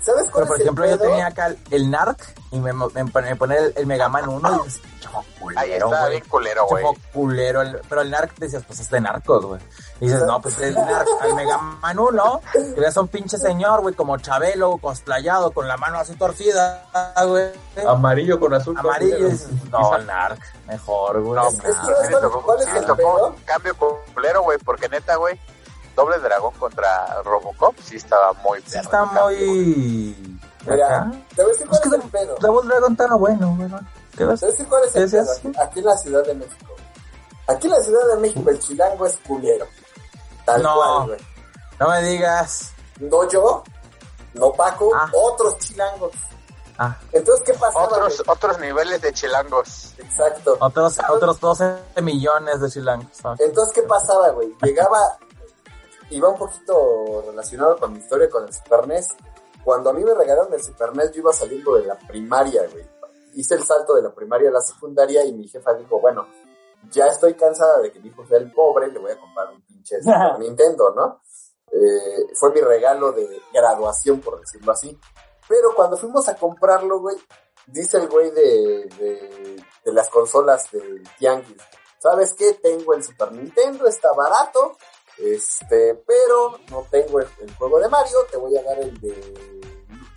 ¿Sabes 0.00 0.28
cuál 0.30 0.44
Pero 0.44 0.46
por 0.46 0.56
es 0.56 0.60
el 0.60 0.66
ejemplo, 0.66 0.86
yo 0.86 0.98
pedo? 0.98 1.08
tenía 1.10 1.26
acá 1.28 1.46
el, 1.46 1.58
el 1.70 1.90
NARC 1.90 2.34
y 2.50 2.58
me, 2.58 2.72
me, 2.72 2.86
me 3.04 3.36
ponía 3.36 3.58
el, 3.58 3.72
el 3.76 3.86
Mega 3.86 4.08
Man 4.08 4.28
1 4.28 4.50
y 4.50 4.64
dices, 4.64 4.82
"Chaval, 4.98 5.24
Ahí 5.54 5.68
culero, 5.68 5.86
está 5.94 6.08
bien 6.08 6.24
culero, 6.28 6.66
güey. 6.66 6.84
Culero. 7.12 7.62
el- 7.62 7.80
pero 7.88 8.00
el 8.00 8.10
NARC 8.10 8.34
decías, 8.36 8.64
pues 8.66 8.80
es 8.80 8.90
de 8.90 9.00
narcos, 9.00 9.44
güey. 9.46 9.60
Y 10.00 10.06
dices, 10.06 10.24
no, 10.24 10.42
pues 10.42 10.58
el 10.58 10.74
NARC, 10.74 11.06
al 11.20 11.34
Mega 11.34 11.56
Man 11.58 11.98
1, 12.00 12.40
que 12.74 12.80
ves 12.80 12.96
a 12.96 13.00
un 13.00 13.06
pinche 13.08 13.38
señor, 13.38 13.80
güey, 13.82 13.94
como 13.94 14.18
Chabelo, 14.18 14.78
cosplayado, 14.78 15.52
con 15.52 15.68
la 15.68 15.76
mano 15.76 15.98
así 16.00 16.16
torcida, 16.16 16.84
güey. 17.24 17.52
Amarillo 17.86 18.40
con 18.40 18.52
azul. 18.54 18.76
Amarillo, 18.76 19.08
y 19.10 19.18
culero. 19.18 19.30
dices, 19.30 19.48
no, 19.70 19.94
el 19.96 20.04
NARC, 20.06 20.40
mejor, 20.66 21.20
güey. 21.22 21.36
No, 21.40 21.48
el 21.48 21.54
es 21.54 21.60
que 21.60 21.68
NARC. 21.68 21.84
¿sabes 21.84 22.10
Me 22.10 22.28
cuál- 22.42 22.60
es 22.60 22.66
el 22.74 22.86
tocó 22.86 22.96
pedo? 22.96 23.36
cambio 23.44 23.76
culero, 24.14 24.42
güey, 24.42 24.58
porque 24.58 24.88
neta, 24.88 25.14
güey, 25.14 25.38
Doble 25.94 26.18
Dragón 26.18 26.54
contra 26.54 27.22
Robocop 27.22 27.74
sí 27.84 27.96
estaba 27.96 28.32
muy 28.34 28.60
Sí 28.66 28.78
está 28.78 29.04
muy... 29.04 30.38
Mira, 30.66 31.10
te 31.34 31.42
voy 31.42 31.50
a 31.50 31.54
decir 31.54 31.62
Es 31.62 31.68
cuál 31.68 31.82
que 31.82 31.88
es 31.88 31.94
el 32.04 32.10
pedo. 32.10 32.36
Double 32.40 32.68
Dragon 32.68 32.92
está 32.92 33.14
bueno, 33.16 33.54
güey. 33.56 33.68
¿no? 33.68 33.80
¿Qué 34.16 34.24
ves? 34.24 34.40
Te 34.40 34.46
voy 34.46 34.52
a 34.52 34.56
decir 34.56 34.68
cuál 34.68 34.84
es 34.84 34.96
el 34.96 35.02
¿Ese 35.04 35.16
pedo 35.18 35.62
aquí, 35.62 35.78
en 35.80 35.84
la 35.86 35.96
Ciudad 35.98 36.24
de 36.24 36.34
México. 36.34 36.74
Aquí 37.48 37.66
en 37.66 37.72
la 37.72 37.80
Ciudad 37.80 38.06
de 38.14 38.16
México 38.20 38.50
el 38.50 38.58
chilango 38.60 39.06
es 39.06 39.16
culero. 39.26 39.66
Tal 40.44 40.62
No. 40.62 40.74
cual, 40.76 41.06
güey. 41.08 41.20
No 41.80 41.88
me 41.88 42.02
digas. 42.02 42.72
No 43.00 43.28
yo, 43.28 43.64
no 44.34 44.52
Paco, 44.52 44.90
Ah. 44.94 45.10
otros 45.14 45.58
chilangos. 45.58 46.12
Ah, 46.78 46.96
Entonces, 47.12 47.44
¿qué 47.44 47.52
pasaba? 47.54 47.84
Otros, 47.86 48.16
güey? 48.24 48.36
otros 48.36 48.58
niveles 48.58 49.00
de 49.02 49.12
chilangos. 49.12 49.94
Exacto. 49.98 50.56
otros, 50.60 50.96
otros 51.10 51.38
12 51.40 51.76
millones 52.02 52.60
de 52.60 52.70
chilangos. 52.70 53.08
Entonces, 53.38 53.74
¿qué 53.74 53.82
pasaba, 53.82 54.30
güey? 54.30 54.54
Llegaba, 54.62 54.98
iba 56.12 56.28
un 56.28 56.38
poquito 56.38 57.24
relacionado 57.26 57.78
con 57.78 57.92
mi 57.92 57.98
historia 57.98 58.28
con 58.28 58.46
el 58.46 58.52
Super 58.52 58.86
NES. 58.86 59.08
Cuando 59.64 59.90
a 59.90 59.92
mí 59.92 60.04
me 60.04 60.14
regalaron 60.14 60.52
el 60.52 60.62
Super 60.62 60.94
NES, 60.94 61.12
yo 61.12 61.20
iba 61.20 61.32
saliendo 61.32 61.74
de 61.74 61.86
la 61.86 61.98
primaria, 61.98 62.62
güey. 62.70 62.88
Hice 63.34 63.54
el 63.54 63.64
salto 63.64 63.94
de 63.94 64.02
la 64.02 64.14
primaria 64.14 64.50
a 64.50 64.52
la 64.52 64.60
secundaria 64.60 65.24
y 65.24 65.32
mi 65.32 65.48
jefa 65.48 65.72
dijo, 65.74 66.00
bueno, 66.00 66.26
ya 66.90 67.06
estoy 67.06 67.34
cansada 67.34 67.80
de 67.80 67.90
que 67.90 68.00
mi 68.00 68.08
hijo 68.08 68.26
sea 68.26 68.38
el 68.38 68.52
pobre, 68.52 68.88
le 68.88 68.98
voy 68.98 69.12
a 69.12 69.18
comprar 69.18 69.50
un 69.52 69.62
pinche 69.62 69.96
Super 70.02 70.38
Nintendo, 70.38 70.92
¿no? 70.94 71.20
Eh, 71.70 72.34
fue 72.34 72.52
mi 72.52 72.60
regalo 72.60 73.12
de 73.12 73.40
graduación, 73.52 74.20
por 74.20 74.40
decirlo 74.40 74.72
así. 74.72 74.98
Pero 75.48 75.74
cuando 75.74 75.96
fuimos 75.96 76.28
a 76.28 76.36
comprarlo, 76.36 77.00
güey, 77.00 77.16
dice 77.66 77.98
el 77.98 78.08
güey 78.08 78.30
de, 78.30 78.88
de, 78.98 79.64
de 79.84 79.92
las 79.92 80.08
consolas 80.08 80.70
de 80.70 81.02
Tianguis, 81.18 81.62
¿sabes 81.98 82.34
qué? 82.34 82.54
Tengo 82.54 82.94
el 82.94 83.02
Super 83.02 83.32
Nintendo, 83.32 83.86
está 83.86 84.12
barato, 84.12 84.76
este, 85.18 85.94
pero 86.06 86.58
no 86.70 86.86
tengo 86.90 87.20
el, 87.20 87.28
el 87.40 87.54
juego 87.56 87.78
de 87.80 87.88
Mario, 87.88 88.16
te 88.30 88.36
voy 88.36 88.56
a 88.56 88.62
dar 88.62 88.78
el 88.78 89.00
de 89.00 89.62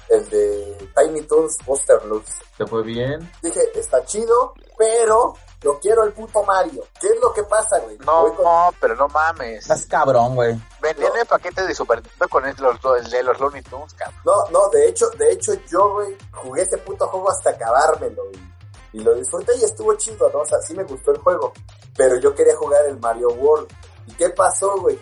el 0.08 0.30
de 0.30 0.90
Tiny 0.96 1.22
Toons 1.24 1.58
Buster 1.66 2.04
Loose. 2.06 2.32
¿Te 2.58 2.66
fue 2.68 2.84
bien? 2.84 3.30
Dije, 3.42 3.60
está 3.74 4.06
chido, 4.06 4.54
pero 4.78 5.34
lo 5.64 5.80
quiero 5.80 6.04
el 6.04 6.14
puto 6.14 6.44
Mario. 6.44 6.84
¿Qué 7.02 7.08
es 7.08 7.20
lo 7.20 7.34
que 7.34 7.42
pasa, 7.44 7.80
güey? 7.80 7.98
No, 8.00 8.32
con- 8.36 8.46
no, 8.46 8.70
pero 8.80 8.96
no 8.96 9.08
mames. 9.08 9.64
Estás 9.64 9.88
cabrón, 9.88 10.36
güey. 10.36 10.56
Vendían 10.80 11.12
No. 11.12 11.22
el 11.22 11.26
paquete 11.26 11.66
de 11.66 11.74
Super 11.74 12.04
Nintendo 12.04 12.30
con 12.30 12.46
el, 12.46 12.56
los, 12.60 13.04
el 13.04 13.10
de 13.10 13.24
los 13.24 13.40
Looney 13.40 13.64
Tunes, 13.64 13.94
cabrón. 13.96 14.22
No, 14.26 14.48
no, 14.52 14.70
de 14.70 14.88
hecho, 14.90 15.10
de 15.18 15.32
hecho 15.32 15.54
yo, 15.72 15.94
güey, 15.94 16.16
jugué 16.34 16.62
ese 16.62 16.78
puto 16.78 17.08
juego 17.08 17.32
hasta 17.32 17.50
acabármelo, 17.50 18.26
güey. 18.26 18.56
Y 18.94 19.00
lo 19.00 19.14
disfruté 19.16 19.58
y 19.58 19.64
estuvo 19.64 19.96
chido, 19.96 20.30
¿no? 20.32 20.42
O 20.42 20.46
sea, 20.46 20.60
sí 20.62 20.76
me 20.76 20.84
gustó 20.84 21.12
el 21.12 21.18
juego. 21.18 21.52
Pero 21.98 22.18
yo 22.20 22.34
quería 22.36 22.56
jugar 22.56 22.86
el 22.86 23.00
Mario 23.00 23.30
World. 23.30 23.68
¿Y 24.08 24.14
qué 24.14 24.30
pasó, 24.30 24.80
güey? 24.80 25.00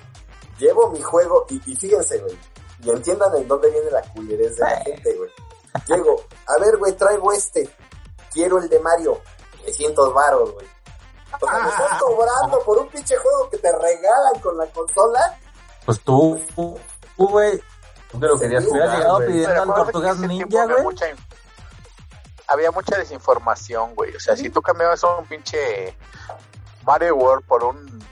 Llevo 0.58 0.90
mi 0.90 1.02
juego 1.02 1.46
y, 1.50 1.56
y 1.72 1.76
fíjense, 1.76 2.20
güey. 2.20 2.38
Y 2.84 2.90
entiendan 2.90 3.36
en 3.36 3.48
dónde 3.48 3.70
viene 3.70 3.90
la 3.92 4.02
culerez 4.02 4.56
de 4.58 4.64
la 4.64 4.78
gente, 4.82 5.14
güey. 5.16 5.30
Llego, 5.88 6.22
a 6.48 6.60
ver, 6.60 6.78
güey, 6.78 6.94
traigo 6.94 7.32
este. 7.32 7.70
Quiero 8.32 8.60
el 8.60 8.70
de 8.70 8.80
Mario. 8.80 9.20
300 9.64 10.14
varos, 10.14 10.54
güey. 10.54 10.68
O 11.42 11.48
sea, 11.48 11.60
me 11.60 11.70
estás 11.70 12.00
cobrando 12.00 12.60
por 12.66 12.78
un 12.78 12.88
pinche 12.90 13.16
juego 13.18 13.50
que 13.50 13.58
te 13.58 13.72
regalan 13.72 14.40
con 14.42 14.58
la 14.58 14.68
consola. 14.68 15.40
Pues 15.86 16.00
tú, 16.02 16.40
tú, 16.56 16.78
güey, 17.18 17.60
Tú 18.14 18.20
lo 18.20 18.38
querías 18.38 18.66
hubieras 18.68 18.98
llegado 18.98 19.18
pidiendo 19.26 19.62
al 19.64 19.74
Tortugas 19.74 20.20
Ninja, 20.20 20.46
había 20.46 20.66
güey. 20.66 20.84
mucha 20.84 21.06
Había 22.48 22.72
mucha 22.72 22.98
desinformación, 22.98 23.96
güey. 23.96 24.16
O 24.16 24.20
sea, 24.20 24.36
si 24.36 24.50
tú 24.50 24.62
cambiabas 24.62 25.04
un 25.04 25.26
pinche 25.26 25.98
Mario 26.86 27.16
World 27.16 27.46
por 27.48 27.64
un 27.64 28.06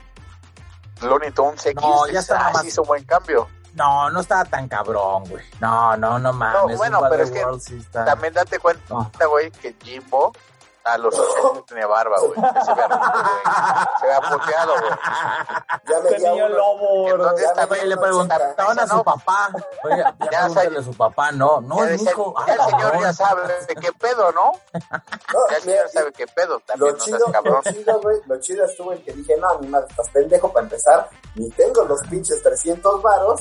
Looney 1.02 1.30
Tunes 1.32 1.64
X, 1.66 1.82
No, 1.82 2.06
ya 2.08 2.20
está 2.20 2.48
ah, 2.48 2.50
más- 2.52 2.64
hizo 2.64 2.82
buen 2.84 3.04
cambio. 3.04 3.48
No, 3.74 4.10
no 4.10 4.20
estaba 4.20 4.44
tan 4.44 4.68
cabrón, 4.68 5.24
güey. 5.30 5.42
No, 5.60 5.96
no, 5.96 6.18
no 6.18 6.32
mames. 6.32 6.76
bueno, 6.76 7.00
un 7.00 7.08
pero 7.08 7.22
es 7.22 7.30
que 7.30 7.42
World 7.44 7.60
sí 7.62 7.78
está- 7.78 8.04
También 8.04 8.34
date 8.34 8.58
cuenta, 8.58 8.82
No. 8.92 9.10
güey, 9.30 9.50
que 9.50 9.74
Jimbo 9.82 10.32
a 10.84 10.98
los 10.98 11.18
8 11.18 11.50
años 11.52 11.66
tenía 11.66 11.86
barba, 11.86 12.16
güey. 12.20 12.34
Se 12.34 12.40
güey. 12.40 12.86
Se 14.00 14.28
puteado, 14.30 14.72
güey. 14.80 14.92
Ya 15.88 16.00
me 16.00 16.08
Ese 16.10 16.18
di 16.18 16.26
a 16.26 16.30
niño 16.32 16.46
uno. 16.46 16.56
lobo. 16.56 17.08
Entonces 17.10 17.46
Ya 17.46 17.54
también 17.54 17.88
le 17.88 17.96
preguntaban 17.96 18.78
a 18.78 18.86
no. 18.86 18.98
su 18.98 19.04
papá. 19.04 19.50
Oye, 19.84 19.96
ya, 19.96 20.16
pregúntale 20.18 20.78
a 20.78 20.82
su 20.82 20.94
papá. 20.96 21.32
No, 21.32 21.60
no, 21.60 21.76
hijo. 21.94 22.34
ya 22.46 22.52
Ah, 22.52 22.54
el 22.54 22.60
señor 22.70 22.80
cabrón. 22.82 23.02
ya 23.02 23.12
sabe 23.12 23.42
de 23.66 23.74
qué 23.76 23.92
pedo, 23.92 24.32
¿no? 24.32 24.52
No, 24.72 25.48
Ya 25.50 25.56
el 25.56 25.62
señor 25.62 25.88
sabe 25.88 26.12
qué 26.12 26.26
pedo. 26.26 26.60
También 26.66 26.92
Lo 26.92 26.98
no 26.98 27.04
chido, 27.04 27.18
seas 27.18 27.32
cabrón. 27.32 27.60
lo 27.64 27.72
chido, 27.72 28.00
güey, 28.00 28.20
lo 28.26 28.40
chido 28.40 28.64
estuvo 28.64 28.92
en 28.92 29.02
que 29.04 29.12
dije, 29.12 29.36
no, 29.36 29.58
mi 29.58 29.68
madre, 29.68 29.86
estás 29.90 30.08
pendejo 30.10 30.52
para 30.52 30.64
empezar, 30.64 31.08
ni 31.34 31.50
tengo 31.50 31.84
los 31.84 32.00
pinches 32.08 32.42
300 32.42 33.02
varos, 33.02 33.40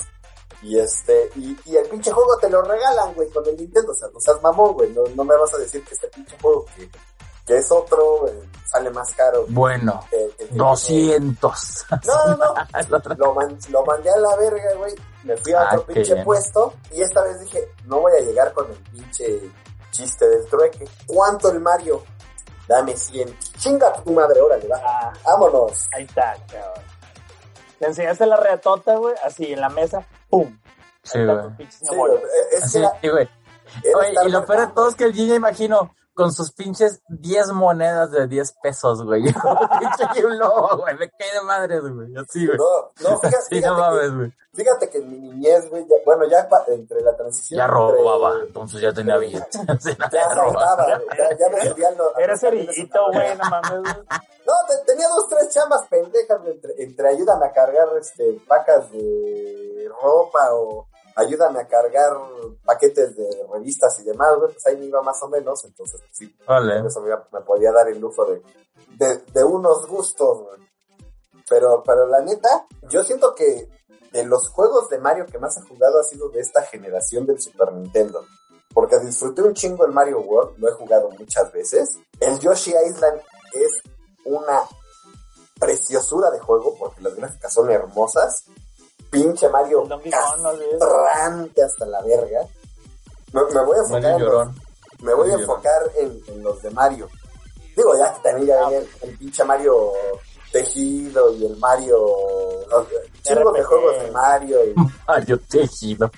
y 0.61 0.77
este, 0.79 1.29
y, 1.35 1.57
y 1.65 1.77
el 1.77 1.87
pinche 1.89 2.11
juego 2.11 2.37
te 2.39 2.49
lo 2.49 2.61
regalan, 2.61 3.13
güey, 3.13 3.29
con 3.31 3.45
el 3.47 3.57
Nintendo, 3.57 3.91
o 3.91 3.95
sea, 3.95 4.07
no 4.13 4.19
seas 4.19 4.41
mamón, 4.41 4.73
güey, 4.73 4.89
no, 4.91 5.03
no 5.15 5.23
me 5.23 5.35
vas 5.35 5.53
a 5.53 5.57
decir 5.57 5.83
que 5.83 5.93
este 5.95 6.07
pinche 6.09 6.37
juego 6.41 6.65
que, 6.75 6.89
que 7.45 7.57
es 7.57 7.71
otro, 7.71 8.27
eh, 8.27 8.49
sale 8.65 8.89
más 8.89 9.13
caro. 9.13 9.45
Bueno, 9.49 9.99
que- 10.09 10.29
que- 10.37 10.47
que- 10.49 10.55
200. 10.55 11.85
No, 12.05 12.25
no, 12.37 12.37
no, 12.37 13.15
lo, 13.17 13.33
man- 13.33 13.57
lo 13.69 13.85
mandé 13.85 14.09
a 14.09 14.17
la 14.17 14.35
verga, 14.37 14.73
güey. 14.77 14.93
Me 15.23 15.37
fui 15.37 15.53
a 15.53 15.61
Ah, 15.61 15.67
otro 15.73 15.85
pinche 15.93 16.13
bien. 16.13 16.25
puesto 16.25 16.73
y 16.91 17.01
esta 17.01 17.21
vez 17.23 17.39
dije, 17.41 17.67
no 17.85 17.99
voy 18.01 18.13
a 18.13 18.21
llegar 18.21 18.53
con 18.53 18.69
el 18.71 18.77
pinche 18.91 19.51
chiste 19.91 20.27
del 20.27 20.45
trueque. 20.47 20.87
¿Cuánto 21.07 21.51
el 21.51 21.59
Mario? 21.59 22.03
Dame 22.67 22.95
100. 22.95 23.37
Chinga 23.57 23.91
tu 24.03 24.11
madre, 24.13 24.39
órale, 24.41 24.67
va. 24.67 24.79
Ah, 24.83 25.13
Vámonos. 25.25 25.87
ahí 25.95 26.03
está, 26.05 26.35
cabrón. 26.51 26.83
Le 27.79 27.87
enseñaste 27.87 28.25
la 28.25 28.37
reatota, 28.37 28.95
güey, 28.95 29.15
así 29.25 29.51
en 29.53 29.59
la 29.61 29.69
mesa, 29.69 30.05
¡pum! 30.29 30.57
Sí, 31.03 31.19
güey. 31.25 31.39
Sí, 32.63 32.79
güey, 33.09 33.27
y 34.25 34.29
lo 34.29 34.45
peor 34.45 34.67
de 34.67 34.73
todo 34.73 34.89
es 34.89 34.95
que 34.95 35.05
el 35.05 35.13
Gina, 35.13 35.35
imagino, 35.35 35.93
con 36.21 36.31
sus 36.33 36.51
pinches 36.53 37.01
10 37.09 37.49
monedas 37.53 38.11
de 38.11 38.27
10 38.27 38.53
pesos, 38.61 39.03
güey. 39.03 39.23
Pinche 39.79 40.19
y 40.19 40.23
un 40.23 40.37
lobo, 40.37 40.77
güey. 40.77 40.95
Me 40.97 41.09
cae 41.09 41.33
de 41.33 41.41
madres, 41.41 41.81
güey. 41.81 42.15
Así, 42.17 42.45
güey. 42.45 42.57
No, 42.57 43.09
no, 43.09 43.19
fíjate, 43.21 43.41
Sí, 43.49 43.55
no 43.61 43.75
fíjate, 43.75 43.81
mames, 43.81 44.01
que, 44.09 44.15
güey. 44.15 44.33
fíjate 44.53 44.89
que 44.89 44.97
en 44.99 45.11
mi 45.11 45.17
niñez, 45.19 45.69
güey, 45.69 45.83
ya- 45.87 45.95
bueno, 46.05 46.25
ya 46.29 46.47
entre 46.67 47.01
la 47.01 47.15
transición. 47.15 47.57
Ya 47.57 47.63
entre- 47.65 47.77
robaba, 47.97 48.33
entonces 48.45 48.81
ya 48.81 48.93
tenía 48.93 49.17
billetes. 49.17 49.61
Ya 49.83 50.09
ya 50.11 50.33
robaba. 50.35 50.85
güey, 50.97 51.17
ya, 51.17 51.37
ya 51.37 51.49
me 51.49 51.61
servían 51.61 51.97
los- 51.97 52.11
camiones 52.13 52.39
cerillito, 52.39 52.99
güey, 53.11 53.37
no 53.37 53.49
mames, 53.49 53.81
güey. 53.81 54.05
No, 54.45 54.53
te- 54.67 54.85
tenía 54.91 55.07
dos, 55.09 55.27
tres 55.29 55.49
chambas 55.49 55.87
pendejas, 55.89 56.39
güey, 56.41 56.53
entre, 56.53 56.83
entre 56.83 57.07
ayúdame 57.09 57.45
a 57.47 57.51
cargar 57.53 57.87
este 57.99 58.39
pacas 58.47 58.91
de 58.91 59.89
ropa 60.01 60.53
o 60.53 60.87
ayúdame 61.15 61.59
a 61.59 61.67
cargar 61.67 62.17
paquetes 62.65 63.15
de 63.15 63.47
revistas 63.51 63.99
y 63.99 64.03
demás, 64.03 64.35
güey, 64.37 64.53
pues 64.53 64.65
ahí 64.67 64.77
me 64.77 64.85
iba 64.85 65.01
más 65.01 65.21
o 65.23 65.27
menos, 65.27 65.63
entonces 65.65 66.01
sí, 66.11 66.35
Vale. 66.47 66.85
eso 66.85 67.01
me, 67.01 67.09
me 67.31 67.41
podía 67.45 67.71
dar 67.71 67.87
el 67.89 67.99
lujo 67.99 68.25
de, 68.25 68.41
de, 68.97 69.17
de 69.33 69.43
unos 69.43 69.87
gustos, 69.87 70.43
güey. 70.43 70.61
Pero, 71.49 71.83
pero 71.85 72.05
la 72.07 72.21
neta, 72.21 72.65
yo 72.89 73.03
siento 73.03 73.35
que 73.35 73.67
de 74.11 74.23
los 74.25 74.49
juegos 74.49 74.89
de 74.89 74.99
Mario 74.99 75.25
que 75.25 75.37
más 75.37 75.57
he 75.57 75.61
jugado 75.61 75.99
ha 75.99 76.03
sido 76.03 76.29
de 76.29 76.39
esta 76.39 76.61
generación 76.63 77.25
del 77.25 77.41
Super 77.41 77.73
Nintendo. 77.73 78.25
Porque 78.73 78.99
disfruté 78.99 79.41
un 79.41 79.53
chingo 79.53 79.85
el 79.85 79.91
Mario 79.91 80.21
World, 80.21 80.57
lo 80.57 80.69
he 80.69 80.71
jugado 80.73 81.09
muchas 81.11 81.51
veces. 81.51 81.99
El 82.19 82.39
Yoshi 82.39 82.73
Island 82.87 83.19
es 83.53 83.81
una 84.23 84.61
preciosura 85.59 86.31
de 86.31 86.39
juego 86.39 86.75
porque 86.79 87.01
las 87.01 87.15
gráficas 87.15 87.53
son 87.53 87.69
hermosas. 87.69 88.45
Pinche 89.11 89.49
Mario 89.49 89.87
castrante 90.09 91.63
hasta 91.63 91.85
la 91.85 92.01
verga. 92.01 92.39
Me, 93.33 93.41
me 93.53 93.63
voy 93.65 93.77
a 93.77 93.81
enfocar, 93.81 94.11
en 94.13 94.25
los, 94.25 94.47
me 95.01 95.13
voy 95.13 95.31
a 95.31 95.33
enfocar 95.35 95.81
en, 95.97 96.21
en 96.27 96.43
los 96.43 96.61
de 96.61 96.69
Mario. 96.71 97.07
Digo, 97.75 97.97
ya 97.97 98.13
que 98.13 98.21
también 98.21 98.47
ya 98.47 98.59
venía 98.61 98.77
el, 98.79 98.89
el 99.01 99.17
pinche 99.17 99.43
Mario 99.43 99.91
tejido 100.51 101.33
y 101.35 101.45
el 101.45 101.55
Mario... 101.57 101.97
Los, 102.69 102.87
chingos 103.23 103.53
de 103.53 103.63
juegos 103.63 104.01
de 104.03 104.11
Mario. 104.11 104.65
y- 104.65 104.73
Mario 105.07 105.39
Tejido. 105.49 106.11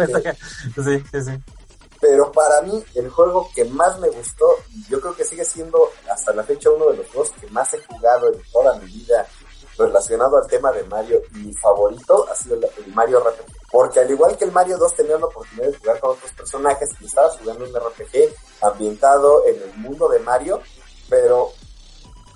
Este, 0.00 0.36
Sí, 0.82 1.04
sí, 1.12 1.22
sí. 1.22 1.42
pero 2.00 2.30
para 2.32 2.62
mí 2.62 2.82
el 2.94 3.10
juego 3.10 3.48
que 3.54 3.64
más 3.66 3.98
me 3.98 4.08
gustó, 4.08 4.46
yo 4.88 5.00
creo 5.00 5.14
que 5.14 5.24
sigue 5.24 5.44
siendo 5.44 5.78
hasta 6.10 6.32
la 6.32 6.42
fecha 6.44 6.70
uno 6.70 6.90
de 6.90 6.98
los 6.98 7.06
juegos 7.08 7.30
que 7.40 7.46
más 7.48 7.72
he 7.74 7.82
jugado 7.82 8.32
en 8.32 8.40
toda 8.52 8.76
mi 8.78 8.86
vida 8.86 9.26
relacionado 9.86 10.36
al 10.36 10.46
tema 10.46 10.72
de 10.72 10.82
Mario 10.84 11.20
mi 11.32 11.52
favorito 11.54 12.26
ha 12.30 12.34
sido 12.34 12.56
el, 12.56 12.94
Mario 12.94 13.20
RPG. 13.20 13.46
Porque 13.70 14.00
al 14.00 14.10
igual 14.10 14.36
que 14.36 14.44
el 14.44 14.52
Mario 14.52 14.78
2 14.78 14.94
tenía 14.94 15.18
la 15.18 15.26
oportunidad 15.26 15.68
de 15.68 15.78
jugar 15.78 16.00
con 16.00 16.10
otros 16.10 16.32
personajes 16.32 16.88
y 17.00 17.06
estabas 17.06 17.36
jugando 17.38 17.64
un 17.64 17.74
RPG 17.74 18.34
ambientado 18.62 19.44
en 19.46 19.62
el 19.62 19.74
mundo 19.76 20.08
de 20.08 20.18
Mario, 20.20 20.60
pero 21.08 21.50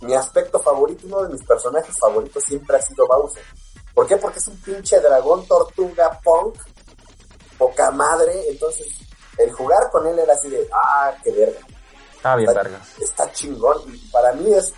mi 0.03 0.15
aspecto 0.15 0.59
favorito, 0.59 1.07
uno 1.07 1.23
de 1.23 1.31
mis 1.31 1.45
personajes 1.45 1.95
favoritos 1.99 2.43
siempre 2.45 2.77
ha 2.77 2.83
sido 2.83 3.07
Bowser. 3.07 3.45
¿Por 3.95 4.07
qué? 4.07 4.17
Porque 4.17 4.39
es 4.39 4.47
un 4.49 4.57
pinche 4.61 5.01
dragón 5.01 5.47
tortuga 5.47 6.19
punk, 6.23 6.57
poca 7.59 7.91
madre, 7.91 8.49
entonces 8.49 8.87
el 9.39 9.53
jugar 9.53 9.91
con 9.91 10.07
él 10.07 10.19
era 10.19 10.35
así 10.35 10.49
de, 10.49 10.69
ah, 10.73 11.15
qué 11.23 11.31
verga. 11.33 11.61
Ah, 12.23 12.37
bien, 12.37 12.49
Está- 12.49 12.62
vergas. 12.62 12.99
Está 13.01 13.33
chingón. 13.33 13.83
Y 13.93 13.99
para 14.11 14.33
mí 14.33 14.53
es, 14.53 14.73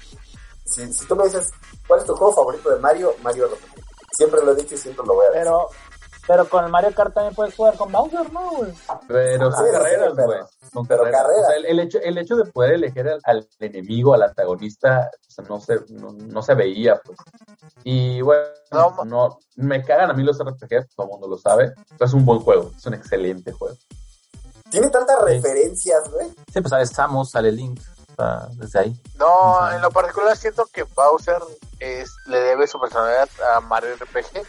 si, 0.65 0.93
si 0.93 1.07
tú 1.07 1.17
me 1.17 1.25
dices, 1.25 1.49
¿cuál 1.86 2.00
es 2.00 2.06
tu 2.06 2.14
juego 2.14 2.32
favorito 2.34 2.70
de 2.70 2.78
Mario? 2.80 3.14
Mario 3.22 3.46
RPG. 3.48 3.84
Siempre 4.16 4.44
lo 4.44 4.52
he 4.52 4.56
dicho 4.56 4.74
y 4.74 4.78
siempre 4.78 5.04
lo 5.06 5.14
voy 5.14 5.26
a 5.26 5.30
decir. 5.30 5.42
Pero, 5.44 5.68
pero 6.26 6.48
con 6.48 6.64
el 6.64 6.70
Mario 6.70 6.94
Kart 6.94 7.12
también 7.12 7.34
puedes 7.34 7.54
jugar 7.54 7.76
con 7.76 7.90
Bowser, 7.92 8.32
¿no, 8.32 8.50
güey? 8.52 8.72
Pero 9.08 9.50
son 9.52 9.66
Sí, 9.66 9.72
carreras, 9.72 10.08
sí, 10.08 10.12
pero- 10.16 10.26
güey. 10.26 10.38
Son 10.72 10.86
pero 10.86 11.02
carreras. 11.02 11.22
carreras. 11.22 11.44
O 11.44 11.46
sea, 11.48 11.56
el, 11.56 11.66
el 11.66 11.80
hecho, 11.80 11.98
el 12.02 12.18
hecho 12.18 12.36
de 12.36 12.44
poder 12.50 12.72
elegir 12.74 13.08
al, 13.08 13.20
al 13.24 13.48
enemigo, 13.58 14.14
al 14.14 14.22
antagonista, 14.22 15.10
o 15.28 15.30
sea, 15.30 15.44
no, 15.48 15.60
se, 15.60 15.80
no, 15.90 16.12
no 16.12 16.42
se 16.42 16.54
veía, 16.54 17.00
pues. 17.04 17.18
Y 17.82 18.20
bueno, 18.22 18.42
No, 19.04 19.38
me 19.56 19.84
cagan 19.84 20.10
a 20.10 20.14
mí 20.14 20.22
los 20.22 20.38
RPG, 20.38 20.88
todo 20.96 21.06
el 21.06 21.10
mundo 21.12 21.28
lo 21.28 21.36
sabe. 21.38 21.72
Pero 21.90 22.06
es 22.06 22.12
un 22.14 22.24
buen 22.24 22.38
juego, 22.40 22.70
es 22.76 22.86
un 22.86 22.94
excelente 22.94 23.52
juego. 23.52 23.76
Tiene 24.70 24.88
tantas 24.90 25.20
referencias, 25.22 26.10
güey. 26.10 26.28
Sí, 26.52 26.60
pues 26.60 26.70
sale 26.70 26.86
Samus, 26.86 27.30
sale 27.30 27.52
Link. 27.52 27.78
Sea, 28.15 28.47
desde 28.52 28.78
ahí. 28.81 29.01
No, 29.17 29.70
en 29.73 29.81
lo 29.83 29.91
particular 29.91 30.36
siento 30.36 30.67
que 30.73 30.83
Bowser 30.84 31.39
es, 31.81 32.15
le 32.26 32.41
debe 32.41 32.67
su 32.67 32.81
personalidad 32.81 33.28
a 33.55 33.60
Mario 33.60 33.94
RPG 33.97 34.43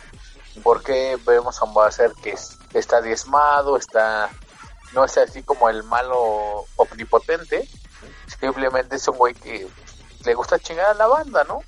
porque 0.63 1.17
vemos 1.25 1.61
a 1.61 1.65
un 1.65 1.73
Bowser 1.73 2.11
que 2.23 2.31
es- 2.31 2.57
está 2.73 3.01
diezmado, 3.01 3.77
está 3.77 4.29
no 4.93 5.03
es 5.03 5.17
así 5.17 5.43
como 5.43 5.67
el 5.69 5.83
malo 5.83 6.65
omnipotente, 6.77 7.67
simplemente 8.39 8.95
es 8.95 9.07
un 9.07 9.17
güey 9.17 9.33
que 9.33 9.67
le 10.23 10.33
gusta 10.33 10.57
chingar 10.59 10.87
a 10.87 10.93
la 10.93 11.07
banda, 11.07 11.43
¿no? 11.43 11.61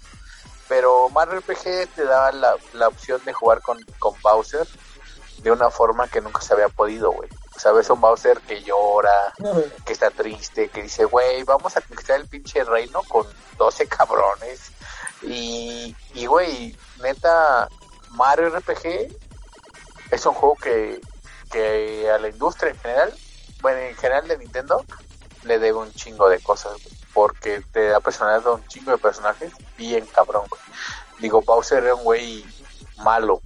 Pero 0.69 1.09
Mario 1.09 1.39
RPG 1.39 1.87
te 1.95 2.03
da 2.05 2.31
la, 2.31 2.55
la 2.73 2.87
opción 2.87 3.21
de 3.25 3.33
jugar 3.33 3.61
con, 3.61 3.77
con 3.99 4.13
Bowser 4.21 4.67
de 5.39 5.51
una 5.51 5.69
forma 5.69 6.07
que 6.07 6.21
nunca 6.21 6.41
se 6.41 6.53
había 6.53 6.69
podido, 6.69 7.11
güey. 7.11 7.29
Sabes, 7.57 7.89
un 7.89 7.99
Bowser 7.99 8.39
que 8.41 8.61
llora, 8.61 9.33
que 9.85 9.93
está 9.93 10.11
triste, 10.11 10.69
que 10.69 10.83
dice, 10.83 11.05
güey, 11.05 11.43
vamos 11.43 11.75
a 11.75 11.81
conquistar 11.81 12.19
el 12.19 12.27
pinche 12.27 12.63
reino 12.63 13.01
con 13.03 13.25
12 13.57 13.87
cabrones. 13.87 14.71
Y, 15.23 15.95
y 16.13 16.25
güey, 16.27 16.75
neta, 17.01 17.67
Mario 18.11 18.49
RPG 18.49 19.07
es 20.11 20.25
un 20.25 20.33
juego 20.33 20.55
que, 20.55 21.01
que 21.51 22.09
a 22.09 22.17
la 22.17 22.29
industria 22.29 22.71
en 22.71 22.79
general, 22.79 23.13
bueno, 23.61 23.79
en 23.79 23.95
general 23.95 24.27
de 24.27 24.37
Nintendo, 24.37 24.85
le 25.43 25.59
debe 25.59 25.77
un 25.77 25.91
chingo 25.93 26.29
de 26.29 26.39
cosas, 26.39 26.73
porque 27.13 27.61
te 27.71 27.87
da 27.87 27.99
personalidad 27.99 28.47
a 28.47 28.55
un 28.55 28.67
chingo 28.67 28.91
de 28.91 28.97
personajes 28.97 29.51
bien 29.77 30.05
cabrón, 30.05 30.45
güey. 30.49 30.61
Digo, 31.19 31.41
Bowser 31.41 31.83
era 31.83 31.95
un 31.95 32.03
güey 32.03 32.45
malo, 32.97 33.41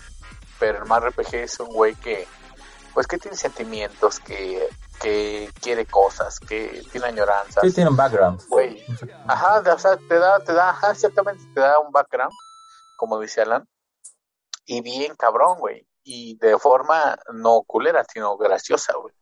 pero 0.59 0.79
el 0.79 0.85
Mario 0.85 1.09
RPG 1.09 1.35
es 1.35 1.59
un 1.59 1.69
güey 1.69 1.95
que, 1.95 2.27
pues 2.93 3.07
que 3.07 3.17
tiene 3.17 3.37
sentimientos, 3.37 4.19
que, 4.19 4.69
que 5.01 5.49
quiere 5.61 5.85
cosas, 5.85 6.39
que 6.39 6.83
tiene 6.91 7.07
añoranzas. 7.07 7.63
Sí, 7.63 7.73
tiene 7.73 7.89
un 7.89 7.95
background. 7.95 8.41
Güey, 8.47 8.83
ajá, 9.27 9.63
o 9.73 9.79
sea, 9.79 9.97
te 9.97 10.19
da, 10.19 10.39
te 10.39 10.53
da, 10.53 10.69
ajá, 10.69 10.91
exactamente, 10.91 11.43
te 11.53 11.61
da 11.61 11.79
un 11.79 11.91
background, 11.91 12.33
como 12.97 13.19
dice 13.19 13.41
Alan, 13.41 13.67
y 14.65 14.81
bien 14.81 15.15
cabrón, 15.15 15.59
güey, 15.59 15.87
y 16.03 16.37
de 16.37 16.57
forma 16.57 17.17
no 17.33 17.63
culera, 17.63 18.03
sino 18.11 18.37
graciosa, 18.37 18.93
güey. 18.93 19.13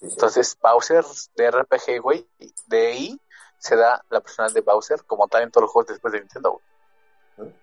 Entonces, 0.00 0.56
Bowser 0.60 1.04
de 1.36 1.50
RPG, 1.50 2.00
güey, 2.02 2.28
de 2.66 2.86
ahí 2.86 3.20
se 3.58 3.76
da 3.76 4.04
la 4.10 4.20
personal 4.20 4.52
de 4.52 4.60
Bowser 4.60 5.04
como 5.04 5.26
tal 5.28 5.42
en 5.42 5.50
todos 5.50 5.62
los 5.62 5.70
juegos 5.72 5.88
después 5.88 6.12
de 6.12 6.20
Nintendo, 6.20 6.52
güey. 6.52 7.54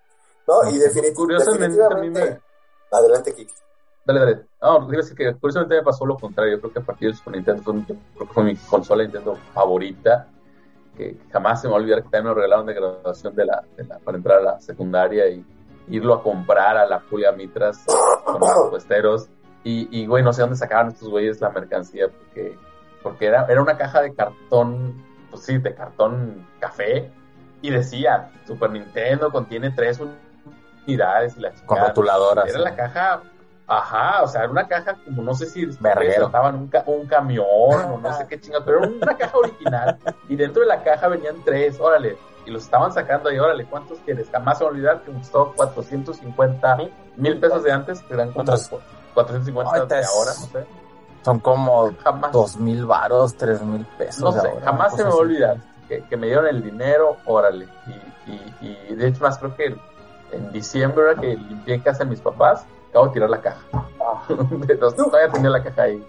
No, 0.48 0.70
y 0.70 0.78
definitivamente, 0.80 1.14
Curiosamente, 1.14 1.84
a 1.84 1.90
mí 1.90 2.10
definitivamente. 2.10 2.42
me, 2.92 2.98
Adelante, 2.98 3.36
Kiki. 3.36 3.54
Dale, 4.06 4.20
dale. 4.20 4.42
No, 4.62 4.82
a 4.82 4.88
decir 4.88 5.16
que 5.16 5.34
curiosamente 5.36 5.76
me 5.76 5.84
pasó 5.84 6.06
lo 6.06 6.18
contrario. 6.18 6.54
Yo 6.56 6.60
creo 6.62 6.74
que 6.74 6.80
a 6.80 6.84
partir 6.84 7.10
del 7.10 7.18
Super 7.18 7.36
Nintendo 7.36 7.62
fue, 7.64 7.74
creo 7.84 8.28
que 8.28 8.34
fue 8.34 8.44
mi 8.44 8.56
consola 8.56 9.04
Nintendo 9.04 9.36
favorita. 9.54 10.28
Que 10.98 11.18
jamás 11.32 11.62
se 11.62 11.68
me 11.68 11.72
va 11.74 11.80
a 11.80 11.82
olvidar 11.82 12.00
que 12.04 12.10
también 12.10 12.24
me 12.26 12.30
lo 12.30 12.36
regalaron 12.36 12.66
de 12.66 12.74
graduación 12.74 13.36
de 13.36 13.46
la, 13.46 13.64
de 13.78 13.84
la- 13.86 14.00
para 14.00 14.18
entrar 14.18 14.40
a 14.40 14.42
la 14.42 14.60
secundaria 14.60 15.28
y 15.30 15.46
irlo 15.88 16.14
a 16.16 16.24
comprar 16.24 16.78
a 16.78 16.86
la 16.86 17.00
Julia 17.10 17.32
Mitras 17.32 17.84
con 18.26 18.40
los 18.40 18.70
puesteros. 18.70 19.30
Y, 19.64 19.88
y, 19.92 20.08
güey, 20.08 20.24
no 20.24 20.34
sé 20.34 20.42
dónde 20.42 20.56
sacaban 20.58 20.88
estos 20.90 21.08
güeyes 21.10 21.40
la 21.40 21.50
mercancía 21.50 22.08
porque, 22.10 22.58
porque 23.04 23.28
era, 23.28 23.46
era 23.48 23.62
una 23.62 23.78
caja 23.78 24.02
de 24.02 24.14
cartón, 24.14 25.02
pues 25.30 25.44
sí, 25.44 25.58
de 25.60 25.74
cartón 25.76 26.46
café. 26.60 27.12
Y 27.62 27.70
decía, 27.70 28.32
Super 28.48 28.72
Nintendo 28.72 29.32
contiene 29.32 29.70
tres 29.70 30.00
unidades 30.86 31.36
y 31.38 31.66
Con 31.66 31.78
rotuladoras. 31.80 32.50
Era 32.50 32.60
la 32.60 32.76
caja, 32.76 33.22
ajá, 33.68 34.24
o 34.24 34.28
sea, 34.28 34.42
era 34.42 34.52
una 34.52 34.68
caja 34.68 34.98
como 35.06 35.22
no 35.22 35.34
sé 35.34 35.46
si 35.46 35.66
trataban 35.68 36.56
un, 36.56 36.68
ca- 36.68 36.84
un 36.88 37.06
camión 37.08 37.46
o 37.48 37.98
no 38.02 38.14
sé 38.18 38.28
qué 38.28 38.40
chingados, 38.40 38.66
pero 38.66 38.80
era 38.80 38.88
una 38.90 39.16
caja 39.18 39.38
original 39.38 39.98
y 40.28 40.36
dentro 40.36 40.62
de 40.62 40.68
la 40.68 40.84
caja 40.84 41.08
venían 41.08 41.36
tres, 41.46 41.80
órale, 41.80 42.18
y 42.46 42.52
los 42.52 42.64
estaban 42.64 42.92
sacando 42.92 43.30
ahí, 43.30 43.38
órale, 43.40 43.66
¿cuántos 43.66 44.00
quieres? 44.00 44.30
Jamás 44.32 44.58
se 44.58 44.64
va 44.64 44.70
a 44.70 44.74
olvidar 44.74 45.02
que 45.04 45.12
me 45.12 45.20
costó 45.20 45.54
450 45.54 46.78
mil 47.18 47.40
pesos 47.40 47.64
de 47.64 47.72
antes, 47.72 48.02
que 48.02 48.14
eran 48.14 48.32
como 48.32 48.44
Otros- 48.44 48.70
450 49.14 49.86
de 49.86 50.06
ahora, 50.06 50.32
no 50.40 50.48
sé. 50.48 50.66
Son 51.24 51.40
como 51.40 51.92
Jamás, 52.04 52.32
dos 52.32 52.58
mil 52.58 52.86
varos, 52.86 53.36
tres 53.36 53.62
mil 53.62 53.86
pesos. 53.98 54.24
no 54.24 54.32
sé, 54.32 54.48
ahora, 54.48 54.66
jamás 54.66 54.96
se 54.96 55.04
me 55.04 55.10
va 55.10 55.16
a 55.16 55.20
olvidar 55.20 55.58
que, 55.88 56.04
que 56.06 56.18
me 56.18 56.28
dieron 56.28 56.48
el 56.48 56.64
dinero, 56.64 57.18
órale. 57.26 57.68
Y, 58.26 58.32
y, 58.32 58.78
y 58.90 58.96
de 58.96 59.08
hecho, 59.08 59.22
más 59.22 59.38
creo 59.38 59.56
que 59.56 59.76
en 60.32 60.52
diciembre, 60.52 61.14
que 61.20 61.36
limpié 61.36 61.76
en 61.76 61.82
casa 61.82 62.06
de 62.06 62.10
mis 62.10 62.22
papás, 62.22 62.66
acabo 62.92 63.08
de 63.08 63.14
tirar 63.14 63.30
la 63.30 63.42
caja. 63.42 63.66
Entonces, 64.30 64.96
todavía 64.96 65.32
tenía 65.32 65.50
la 65.50 65.64
caja 65.64 65.84
ahí. 65.84 66.08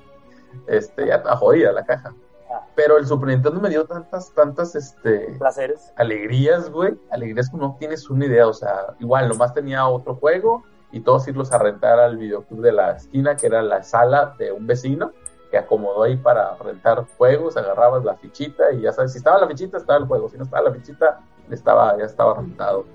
Este, 0.66 1.06
ya 1.06 1.16
estaba 1.16 1.36
jodida 1.36 1.72
la 1.72 1.84
caja. 1.84 2.12
Pero 2.74 2.98
el 2.98 3.06
Super 3.06 3.28
Nintendo 3.28 3.60
me 3.60 3.70
dio 3.70 3.84
tantas, 3.86 4.32
tantas, 4.32 4.74
este, 4.74 5.36
Placeres. 5.38 5.92
alegrías, 5.96 6.70
güey. 6.70 6.98
Alegrías 7.10 7.48
que 7.48 7.56
no 7.56 7.76
tienes 7.78 8.10
una 8.10 8.26
idea. 8.26 8.46
O 8.46 8.52
sea, 8.52 8.94
igual, 8.98 9.28
nomás 9.28 9.54
tenía 9.54 9.86
otro 9.86 10.16
juego 10.16 10.64
y 10.90 11.00
todos 11.00 11.26
irlos 11.28 11.52
a 11.52 11.58
rentar 11.58 11.98
al 11.98 12.18
videoclub 12.18 12.60
de 12.60 12.72
la 12.72 12.92
esquina, 12.92 13.36
que 13.36 13.46
era 13.46 13.62
la 13.62 13.82
sala 13.82 14.34
de 14.38 14.52
un 14.52 14.66
vecino 14.66 15.12
que 15.50 15.58
acomodó 15.58 16.02
ahí 16.02 16.16
para 16.16 16.56
rentar 16.56 17.06
juegos. 17.16 17.56
Agarrabas 17.56 18.04
la 18.04 18.14
fichita 18.16 18.72
y 18.72 18.82
ya 18.82 18.92
sabes, 18.92 19.12
si 19.12 19.18
estaba 19.18 19.38
la 19.38 19.46
fichita, 19.46 19.78
estaba 19.78 19.98
el 19.98 20.06
juego. 20.06 20.28
Si 20.28 20.36
no 20.36 20.44
estaba 20.44 20.68
la 20.68 20.72
fichita, 20.72 21.20
estaba, 21.50 21.96
ya 21.98 22.04
estaba 22.04 22.34
rentado. 22.34 22.86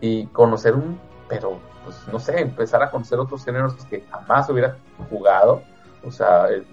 Y 0.00 0.26
conocer 0.28 0.74
un, 0.74 1.00
pero, 1.28 1.58
pues 1.86 1.96
no 2.12 2.18
sé, 2.18 2.40
empezar 2.40 2.82
a 2.82 2.90
conocer 2.90 3.18
otros 3.20 3.44
géneros 3.44 3.74
que 3.88 4.04
jamás 4.10 4.50
hubiera 4.50 4.76
jugado. 5.08 5.62
O 6.04 6.10
sea, 6.10 6.48
el, 6.48 6.66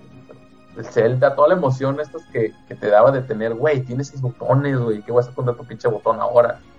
el 0.76 0.86
Zelda, 0.86 1.36
toda 1.36 1.50
la 1.50 1.54
emoción 1.54 2.00
estas 2.00 2.24
que, 2.34 2.52
que 2.68 2.74
te 2.76 2.90
daba 2.90 3.12
de 3.12 3.22
tener, 3.22 3.54
güey, 3.54 3.82
tienes 3.82 4.08
seis 4.08 4.22
botones, 4.22 4.78
güey, 4.80 5.04
¿qué 5.04 5.12
voy 5.12 5.20
a 5.20 5.22
hacer 5.22 5.36
con 5.36 5.46
tanto 5.46 5.64
pinche 5.64 5.88
botón 5.88 6.20
ahora? 6.20 6.60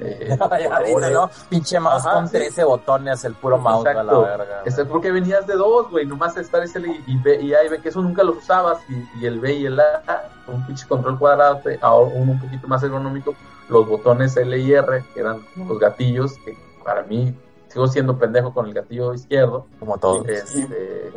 Eh, 0.00 0.28
Ya 0.28 1.10
¿no? 1.10 1.28
Pinche 1.48 1.80
mouse 1.80 2.06
Ajá, 2.06 2.14
con 2.14 2.28
sí. 2.28 2.36
13 2.36 2.62
botones, 2.62 3.24
el 3.24 3.34
puro 3.34 3.58
mouse 3.58 3.84
a 3.84 3.94
la 3.94 4.02
Exacto. 4.02 4.22
verga. 4.22 4.62
Este, 4.64 4.84
porque 4.84 5.10
venías 5.10 5.44
de 5.48 5.54
dos, 5.54 5.90
güey, 5.90 6.06
nomás 6.06 6.36
estar 6.36 6.62
ese 6.62 6.78
y, 6.78 7.02
y 7.08 7.16
B 7.16 7.40
y 7.42 7.52
A 7.52 7.64
y 7.64 7.68
B, 7.68 7.80
que 7.80 7.88
eso 7.88 8.00
nunca 8.00 8.22
los 8.22 8.36
usabas, 8.36 8.78
y, 8.88 9.18
y 9.20 9.26
el 9.26 9.40
B 9.40 9.54
y 9.54 9.66
el 9.66 9.80
A, 9.80 10.28
con 10.46 10.54
un 10.54 10.66
pinche 10.68 10.86
control 10.86 11.18
cuadrado, 11.18 11.60
ahora 11.80 12.12
uno 12.14 12.30
un 12.30 12.40
poquito 12.40 12.68
más 12.68 12.80
ergonómico, 12.84 13.34
los 13.68 13.88
botones 13.88 14.36
L 14.36 14.56
y 14.56 14.72
R, 14.72 15.02
que 15.12 15.18
eran 15.18 15.40
los 15.56 15.80
gatillos, 15.80 16.38
que 16.44 16.56
para 16.84 17.02
mí 17.02 17.34
sigo 17.68 17.86
siendo 17.86 18.18
pendejo 18.18 18.52
con 18.52 18.66
el 18.66 18.74
gatillo 18.74 19.14
izquierdo, 19.14 19.66
Como 19.78 19.98
todo. 19.98 20.24
este, 20.26 21.12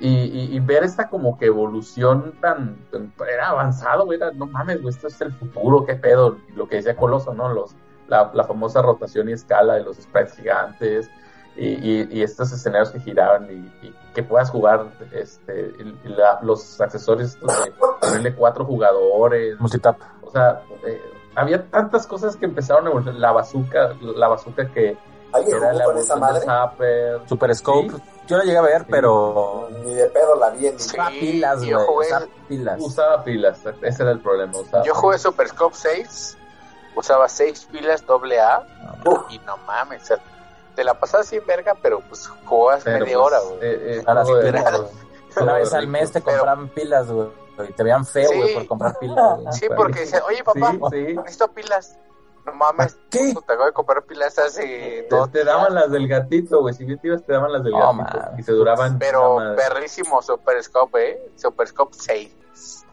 y, 0.00 0.08
y, 0.08 0.56
y 0.56 0.60
ver 0.60 0.84
esta 0.84 1.08
como 1.08 1.36
que 1.38 1.46
evolución 1.46 2.34
tan, 2.40 2.76
tan- 2.92 3.12
era 3.32 3.48
avanzado, 3.48 4.04
güey, 4.04 4.18
era, 4.18 4.30
no 4.30 4.46
mames, 4.46 4.80
güey, 4.80 4.94
esto 4.94 5.08
es 5.08 5.20
el 5.20 5.32
futuro, 5.32 5.84
qué 5.84 5.96
pedo, 5.96 6.36
lo 6.54 6.68
que 6.68 6.76
decía 6.76 6.94
Coloso, 6.96 7.34
¿no? 7.34 7.52
Los, 7.52 7.74
la, 8.06 8.30
la 8.32 8.44
famosa 8.44 8.80
rotación 8.80 9.28
y 9.28 9.32
escala 9.32 9.74
de 9.74 9.82
los 9.82 9.96
sprites 9.96 10.34
gigantes, 10.36 11.10
y, 11.56 11.66
y, 11.66 12.08
y 12.12 12.22
estos 12.22 12.52
escenarios 12.52 12.90
que 12.90 13.00
giraban 13.00 13.48
y, 13.50 13.86
y 13.86 13.94
que 14.14 14.22
puedas 14.22 14.48
jugar 14.50 14.86
este 15.12 15.74
la- 16.04 16.38
los 16.42 16.80
accesorios 16.80 17.30
estos 17.34 17.64
de 17.64 17.72
ponerle 18.00 18.34
cuatro 18.36 18.64
jugadores, 18.64 19.58
Multitap. 19.58 19.96
o 20.22 20.30
sea, 20.30 20.62
eh, 20.86 21.02
había 21.34 21.68
tantas 21.68 22.06
cosas 22.06 22.36
que 22.36 22.44
empezaron 22.46 22.86
a 22.86 22.90
evolucionar, 22.90 23.20
la 23.20 23.32
bazooka, 23.32 23.96
la 24.00 24.28
bazooka 24.28 24.68
que 24.68 24.96
¿Alguien 25.32 25.56
era 25.58 25.72
la 25.72 25.84
jugó 25.84 25.94
con 25.94 26.02
esa 26.02 26.16
madre? 26.16 26.40
Zapper, 26.44 27.20
Super 27.28 27.54
Scope. 27.54 27.90
Sí. 27.90 28.02
Yo 28.28 28.36
la 28.38 28.44
llegué 28.44 28.58
a 28.58 28.62
ver, 28.62 28.86
pero. 28.90 29.68
Ni 29.84 29.94
de 29.94 30.06
pedo 30.08 30.34
la 30.36 30.50
vi 30.50 30.66
en 30.66 30.74
mi 30.74 30.80
Sí. 30.80 30.88
Usaba 30.90 31.10
pilas, 31.10 31.58
güey. 31.58 31.70
yo 31.70 31.80
jugué- 31.86 32.06
Usaba 32.08 32.26
pilas. 32.48 32.76
Usaba 32.80 33.24
pilas, 33.24 33.58
ese 33.82 34.02
era 34.02 34.12
el 34.12 34.20
problema. 34.20 34.58
Usaba 34.58 34.84
Yo 34.84 34.94
jugué 34.94 35.18
Super 35.18 35.48
Scope 35.48 35.74
6, 35.76 36.36
usaba 36.94 37.28
6 37.28 37.66
pilas 37.70 38.04
AA 38.08 38.66
Uf. 39.06 39.20
y 39.30 39.38
no 39.40 39.56
mames, 39.66 40.02
o 40.02 40.06
sea, 40.06 40.18
te 40.74 40.84
la 40.84 40.94
pasabas 40.98 41.26
sin 41.26 41.44
verga, 41.46 41.74
pero 41.82 42.00
pues 42.00 42.26
jugabas 42.44 42.84
Pero, 42.84 43.04
media 43.04 43.18
pues, 43.18 43.26
hora, 43.26 43.40
güey. 43.40 43.58
eh, 43.62 43.96
eh, 43.98 44.04
A. 44.06 45.42
Una 45.42 45.54
vez 45.54 45.72
al 45.72 45.86
mes 45.86 46.10
te 46.12 46.20
Pero- 46.20 46.38
compraban 46.38 46.68
pilas, 46.70 47.08
güey. 47.10 47.28
Y 47.68 47.72
te 47.72 47.82
veían 47.82 48.04
feo, 48.06 48.28
güey, 48.28 48.48
Sí. 48.48 48.54
por 48.54 48.66
comprar 48.66 48.98
pilas. 49.00 49.40
Sí, 49.52 49.66
porque 49.76 50.00
decían, 50.00 50.22
oye 50.28 50.44
papá, 50.44 50.72
Sí, 50.90 51.06
sí. 51.06 51.16
necesito 51.16 51.48
pilas. 51.48 51.96
No 52.48 52.54
mames, 52.54 52.98
¿Qué? 53.10 53.32
te 53.34 53.52
acabo 53.52 53.66
de 53.66 53.72
comprar 53.72 54.02
pilas 54.04 54.38
hace 54.38 55.06
Te, 55.08 55.16
dos 55.16 55.30
te 55.30 55.44
daban 55.44 55.74
las 55.74 55.90
del 55.90 56.08
gatito, 56.08 56.60
güey. 56.60 56.74
Si 56.74 56.84
bien 56.84 56.98
te 56.98 57.08
ibas, 57.08 57.22
te 57.24 57.32
daban 57.32 57.52
las 57.52 57.62
del 57.62 57.72
No, 57.72 57.78
gatito. 57.96 58.18
man. 58.18 58.34
Y 58.38 58.42
se 58.42 58.52
duraban. 58.52 58.98
Pero 58.98 59.38
perrísimo 59.56 60.20
Super 60.22 60.62
Scope, 60.62 61.10
¿eh? 61.10 61.30
Super 61.36 61.66
Scope 61.68 61.94
6. 61.98 62.34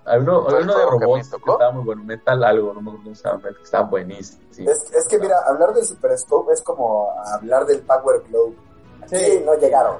Hay 0.08 0.20
uno, 0.20 0.46
hay 0.48 0.62
uno 0.64 0.78
de 0.78 0.84
que 0.86 0.92
robots 0.92 1.30
que, 1.30 1.38
tocó. 1.38 1.54
estaba 1.54 1.72
muy 1.72 1.84
bueno. 1.84 2.04
Metal 2.04 2.44
algo, 2.44 2.74
no 2.74 2.82
me 2.82 2.90
acuerdo 2.92 3.04
cómo 3.06 3.16
se 3.16 3.24
llama. 3.28 3.42
que 3.42 3.64
Estaba 3.64 3.88
buenísimo. 3.90 4.44
Sí. 4.52 4.66
Es, 4.68 4.92
es 4.94 5.08
que 5.08 5.18
mira, 5.18 5.36
hablar 5.48 5.74
del 5.74 5.84
Super 5.86 6.16
Scope 6.18 6.54
es 6.54 6.62
como 6.62 7.10
hablar 7.34 7.66
del 7.66 7.82
Power 7.82 8.22
Globe. 8.30 8.56
Aquí 9.02 9.16
Sí. 9.18 9.42
no 9.46 9.56
llegaron. 9.56 9.98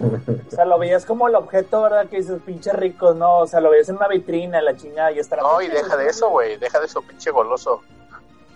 O 0.00 0.50
sea, 0.50 0.64
lo 0.64 0.78
veías 0.78 1.04
como 1.06 1.28
el 1.28 1.34
objeto, 1.36 1.82
¿verdad? 1.82 2.08
Que 2.08 2.16
dices, 2.16 2.40
pinche 2.44 2.72
rico, 2.72 3.14
¿no? 3.14 3.40
O 3.40 3.46
sea, 3.46 3.60
lo 3.60 3.70
veías 3.70 3.88
en 3.88 3.96
una 3.96 4.08
vitrina, 4.08 4.60
la 4.60 4.74
chingada, 4.76 5.12
y 5.12 5.16
la 5.22 5.36
No, 5.36 5.62
y 5.62 5.68
deja 5.68 5.96
de 5.96 6.06
eso, 6.08 6.30
güey. 6.30 6.56
Deja 6.56 6.80
de 6.80 6.86
eso, 6.86 7.00
pinche 7.02 7.30
goloso. 7.30 7.82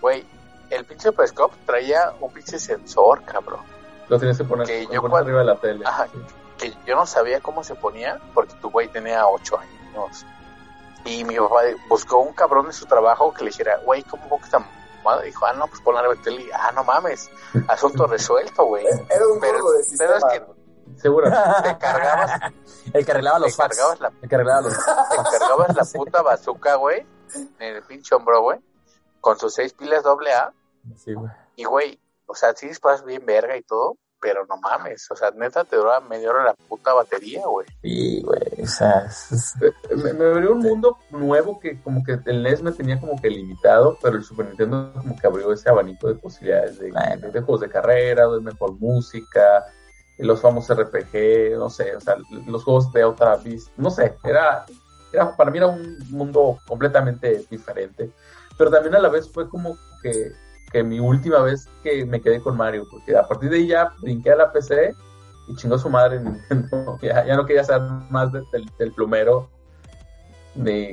Güey, 0.01 0.25
el 0.70 0.85
pinche 0.85 1.09
Super 1.09 1.28
Scope 1.28 1.57
traía 1.67 2.12
un 2.20 2.33
pinche 2.33 2.59
sensor, 2.59 3.23
cabrón. 3.25 3.60
Lo 4.09 4.18
tienes 4.18 4.39
que 4.39 4.44
poner, 4.44 4.67
Que 4.67 4.86
yo 4.86 5.01
cuando- 5.01 5.18
arriba 5.18 5.39
de 5.41 5.44
la 5.44 5.57
tele. 5.57 5.85
Ajá. 5.86 6.07
Sí. 6.12 6.18
que 6.59 6.75
yo 6.86 6.97
no 6.97 7.07
sabía 7.07 7.41
cómo 7.41 7.62
se 7.62 7.77
ponía 7.77 8.18
porque 8.35 8.52
tu 8.55 8.68
güey 8.70 8.89
tenía 8.89 9.25
ocho 9.28 9.57
años. 9.59 10.27
Y 11.05 11.23
mi 11.25 11.36
papá 11.39 11.60
buscó 11.89 12.18
un 12.18 12.33
cabrón 12.35 12.67
de 12.67 12.73
su 12.73 12.85
trabajo 12.86 13.33
que 13.33 13.44
le 13.44 13.51
dijera, 13.51 13.77
güey, 13.85 14.02
¿cómo 14.02 14.28
pongo 14.28 14.44
esta 14.44 14.59
mamada? 15.05 15.23
Dijo, 15.23 15.47
ah, 15.47 15.52
no, 15.52 15.68
pues 15.68 15.81
pon 15.83 15.94
la 15.94 16.02
tele. 16.25 16.43
Y, 16.43 16.51
Ah, 16.52 16.73
no 16.75 16.83
mames, 16.83 17.31
asunto 17.68 18.07
resuelto, 18.09 18.65
güey. 18.65 18.85
Era 18.86 19.27
un 19.28 19.39
Pero- 19.39 19.52
juego 19.60 19.73
de 19.73 19.85
pero 19.97 20.17
es 20.17 20.23
sistema. 20.23 20.33
que- 20.33 20.59
Seguro. 21.01 21.31
Te 21.62 21.78
cargabas, 21.78 22.41
El 22.93 23.05
que 23.05 23.10
arreglaba 23.12 23.39
los 23.39 23.51
te 23.57 23.62
fax. 23.62 23.77
cargabas 23.77 24.01
la, 24.01 24.12
El 24.20 24.28
que 24.28 24.35
arreglaba 24.35 24.60
los 24.62 24.73
te 24.77 25.39
cargabas 25.39 25.77
la 25.77 25.85
puta 25.94 26.23
bazooka, 26.23 26.75
güey, 26.77 27.07
en 27.60 27.77
el 27.77 27.83
pinche 27.85 28.15
hombro, 28.17 28.41
güey, 28.43 28.59
con 29.20 29.38
sus 29.38 29.55
seis 29.55 29.72
pilas 29.72 30.02
doble 30.05 30.32
A. 30.32 30.52
Sí, 30.97 31.14
güey. 31.14 31.30
Y, 31.56 31.64
güey, 31.64 31.98
o 32.26 32.34
sea, 32.34 32.55
sí 32.55 32.68
disparas 32.68 33.05
bien 33.05 33.24
verga 33.26 33.56
y 33.56 33.62
todo, 33.62 33.97
pero 34.20 34.44
no 34.47 34.56
mames, 34.56 35.08
o 35.10 35.16
sea, 35.16 35.30
neta 35.30 35.64
te 35.64 35.76
dura 35.76 36.00
media 36.00 36.30
hora 36.30 36.42
la 36.44 36.55
puta 36.55 36.92
batería, 36.92 37.47
güey. 37.47 37.66
Sí, 37.82 38.22
güey. 38.22 38.62
O 38.62 38.66
sea, 38.66 39.06
es- 39.06 39.55
me, 39.97 40.12
me 40.12 40.24
abrió 40.24 40.52
un 40.52 40.58
mundo 40.60 40.98
nuevo 41.10 41.60
que 41.60 41.80
como 41.82 42.02
que 42.05 42.18
el 42.26 42.42
NES 42.42 42.62
me 42.62 42.72
tenía 42.72 42.98
como 43.00 43.20
que 43.20 43.30
limitado, 43.30 43.97
pero 44.02 44.16
el 44.16 44.24
Super 44.24 44.47
Nintendo 44.47 44.92
como 44.94 45.16
que 45.16 45.26
abrió 45.26 45.52
ese 45.52 45.68
abanico 45.68 46.08
de 46.08 46.14
posibilidades 46.16 46.78
de, 46.78 46.90
Bueno. 46.90 47.16
de- 47.26 47.30
de 47.32 47.40
juegos 47.40 47.60
de 47.60 47.70
carrera, 47.70 48.26
de 48.28 48.40
mejor 48.40 48.72
música, 48.72 49.64
los 50.18 50.40
famosos 50.40 50.76
RPG, 50.76 51.56
no 51.56 51.70
sé, 51.70 51.94
o 51.94 52.00
sea, 52.00 52.16
los 52.47 52.64
juegos 52.64 52.92
de 52.92 53.05
otra 53.05 53.36
vista, 53.36 53.70
no 53.76 53.88
sé, 53.88 54.16
era, 54.24 54.66
era 55.12 55.36
para 55.36 55.50
mí 55.52 55.58
era 55.58 55.68
un 55.68 55.97
mundo 56.10 56.58
completamente 56.66 57.44
diferente, 57.48 58.10
pero 58.58 58.70
también 58.70 58.94
a 58.96 58.98
la 58.98 59.08
vez 59.08 59.30
fue 59.30 59.48
como 59.48 59.78
que, 60.02 60.32
que 60.70 60.82
mi 60.82 61.00
última 61.00 61.40
vez 61.40 61.66
que 61.82 62.04
me 62.04 62.20
quedé 62.20 62.42
con 62.42 62.56
Mario, 62.56 62.86
porque 62.90 63.16
a 63.16 63.26
partir 63.26 63.48
de 63.48 63.56
ahí 63.56 63.68
ya 63.68 63.94
brinqué 64.00 64.32
a 64.32 64.36
la 64.36 64.52
PC 64.52 64.94
y 65.46 65.54
chingó 65.54 65.78
su 65.78 65.88
madre 65.88 66.20
Nintendo, 66.50 66.98
ya, 67.00 67.24
ya 67.24 67.36
no 67.36 67.46
quería 67.46 67.64
saber 67.64 67.88
más 68.10 68.32
de- 68.32 68.44
del, 68.78 68.92
plumero, 68.92 69.48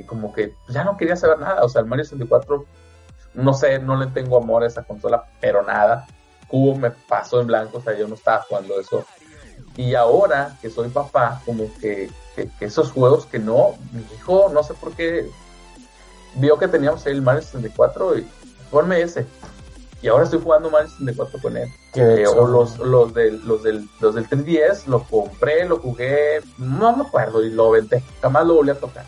como 0.06 0.32
que 0.32 0.54
ya 0.68 0.84
no 0.84 0.96
quería 0.96 1.16
saber 1.16 1.40
nada, 1.40 1.64
o 1.64 1.68
sea, 1.68 1.82
el 1.82 1.88
Mario 1.88 2.04
64, 2.04 2.64
no 3.34 3.52
sé, 3.52 3.80
no 3.80 3.96
le 3.96 4.06
tengo 4.06 4.38
amor 4.38 4.62
a 4.62 4.68
esa 4.68 4.84
consola, 4.84 5.24
pero 5.40 5.62
nada, 5.62 6.06
Cubo 6.46 6.76
me 6.76 6.92
pasó 6.92 7.40
en 7.40 7.48
blanco, 7.48 7.78
o 7.78 7.80
sea, 7.80 7.98
yo 7.98 8.06
no 8.06 8.14
estaba 8.14 8.42
jugando 8.48 8.78
eso, 8.78 9.04
y 9.76 9.96
ahora 9.96 10.56
que 10.62 10.70
soy 10.70 10.88
papá, 10.88 11.42
como 11.44 11.64
que, 11.80 12.08
que, 12.36 12.48
que 12.58 12.64
esos 12.64 12.92
juegos 12.92 13.26
que 13.26 13.40
no, 13.40 13.74
mi 13.92 14.02
hijo, 14.14 14.48
no 14.50 14.62
sé 14.62 14.74
por 14.74 14.92
qué, 14.94 15.28
vio 16.36 16.58
que 16.58 16.68
teníamos 16.68 17.06
el 17.06 17.22
Mario 17.22 17.42
64 17.42 18.18
y 18.18 18.26
ponme 18.70 19.00
ese. 19.00 19.26
Y 20.02 20.08
ahora 20.08 20.24
estoy 20.24 20.40
jugando 20.42 20.70
Mario 20.70 20.88
64 20.90 21.40
con 21.40 21.56
él. 21.56 21.68
que 21.92 22.26
o 22.26 22.46
los, 22.46 22.78
los, 22.78 23.14
del, 23.14 23.44
los, 23.46 23.62
del, 23.62 23.88
los 24.00 24.14
del 24.14 24.28
3DS, 24.28 24.86
lo 24.86 25.02
compré, 25.04 25.66
lo 25.66 25.78
jugué, 25.78 26.40
no 26.58 26.96
me 26.96 27.04
acuerdo, 27.04 27.42
y 27.44 27.50
lo 27.50 27.70
venté. 27.70 28.02
Jamás 28.20 28.46
lo 28.46 28.54
volví 28.54 28.70
a 28.70 28.78
tocar. 28.78 29.04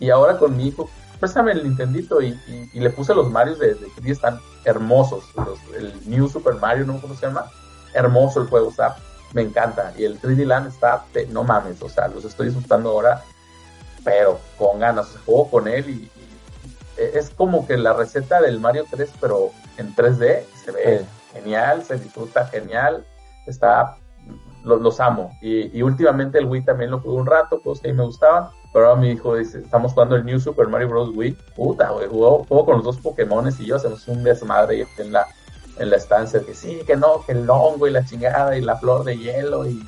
Y 0.00 0.10
ahora 0.10 0.38
con 0.38 0.56
mi 0.56 0.68
hijo, 0.68 0.90
préstame 1.18 1.52
el 1.52 1.64
Nintendito 1.64 2.20
y, 2.20 2.28
y, 2.28 2.70
y 2.74 2.80
le 2.80 2.90
puse 2.90 3.14
los 3.14 3.30
Marios 3.30 3.58
de, 3.58 3.74
de 3.74 3.86
3DS, 3.86 4.10
están 4.10 4.40
hermosos. 4.64 5.24
Los, 5.36 5.58
el 5.76 5.94
New 6.08 6.28
Super 6.28 6.54
Mario, 6.54 6.84
no 6.84 6.94
sé 6.94 7.00
cómo 7.00 7.14
se 7.14 7.26
llama. 7.26 7.46
Hermoso 7.94 8.42
el 8.42 8.48
juego, 8.48 8.70
está, 8.70 8.96
me 9.32 9.42
encanta. 9.42 9.92
Y 9.96 10.04
el 10.04 10.20
3D 10.20 10.44
Land 10.44 10.68
está, 10.68 11.04
no 11.30 11.44
mames, 11.44 11.80
o 11.80 11.88
sea, 11.88 12.08
los 12.08 12.24
estoy 12.24 12.46
disfrutando 12.48 12.90
ahora, 12.90 13.22
pero 14.04 14.40
con 14.58 14.80
ganas. 14.80 15.06
O 15.08 15.12
sea, 15.12 15.20
juego 15.24 15.50
con 15.50 15.68
él 15.68 15.88
y 15.88 16.17
es 16.98 17.30
como 17.30 17.66
que 17.66 17.76
la 17.76 17.92
receta 17.92 18.40
del 18.40 18.60
Mario 18.60 18.84
3, 18.90 19.10
pero 19.20 19.50
en 19.76 19.94
3D, 19.94 20.44
se 20.64 20.70
ve 20.72 20.98
Sí. 21.00 21.06
genial, 21.34 21.84
se 21.84 21.96
disfruta 21.98 22.46
genial, 22.46 23.04
está, 23.46 23.96
lo- 24.64 24.76
los 24.76 25.00
amo. 25.00 25.30
Y, 25.40 25.76
y 25.76 25.82
últimamente 25.82 26.38
el 26.38 26.46
Wii 26.46 26.64
también 26.64 26.90
lo 26.90 27.00
jugué 27.00 27.16
un 27.16 27.26
rato, 27.26 27.60
pues 27.62 27.80
que 27.80 27.92
me 27.92 28.04
gustaban, 28.04 28.48
pero 28.72 28.88
ahora 28.88 29.00
mi 29.00 29.10
hijo 29.10 29.36
dice, 29.36 29.58
estamos 29.58 29.92
jugando 29.92 30.16
el 30.16 30.24
New 30.24 30.40
Super 30.40 30.68
Mario 30.68 30.88
Bros. 30.88 31.10
Wii, 31.14 31.36
puta, 31.56 31.90
güey, 31.90 32.08
juego, 32.08 32.44
juego 32.48 32.64
con 32.66 32.76
los 32.76 32.84
dos 32.84 32.96
Pokémones 32.98 33.58
y 33.60 33.66
yo 33.66 33.76
hacemos 33.76 34.06
un 34.08 34.22
desmadre 34.24 34.86
en 34.98 35.12
la, 35.12 35.26
en 35.78 35.90
la 35.90 35.96
estancia, 35.96 36.40
que 36.44 36.54
sí, 36.54 36.82
que 36.86 36.96
no, 36.96 37.24
que 37.24 37.32
el 37.32 37.48
hongo 37.48 37.86
y 37.86 37.90
la 37.92 38.04
chingada 38.04 38.56
y 38.56 38.60
la 38.60 38.76
flor 38.76 39.04
de 39.04 39.16
hielo 39.18 39.66
y... 39.66 39.82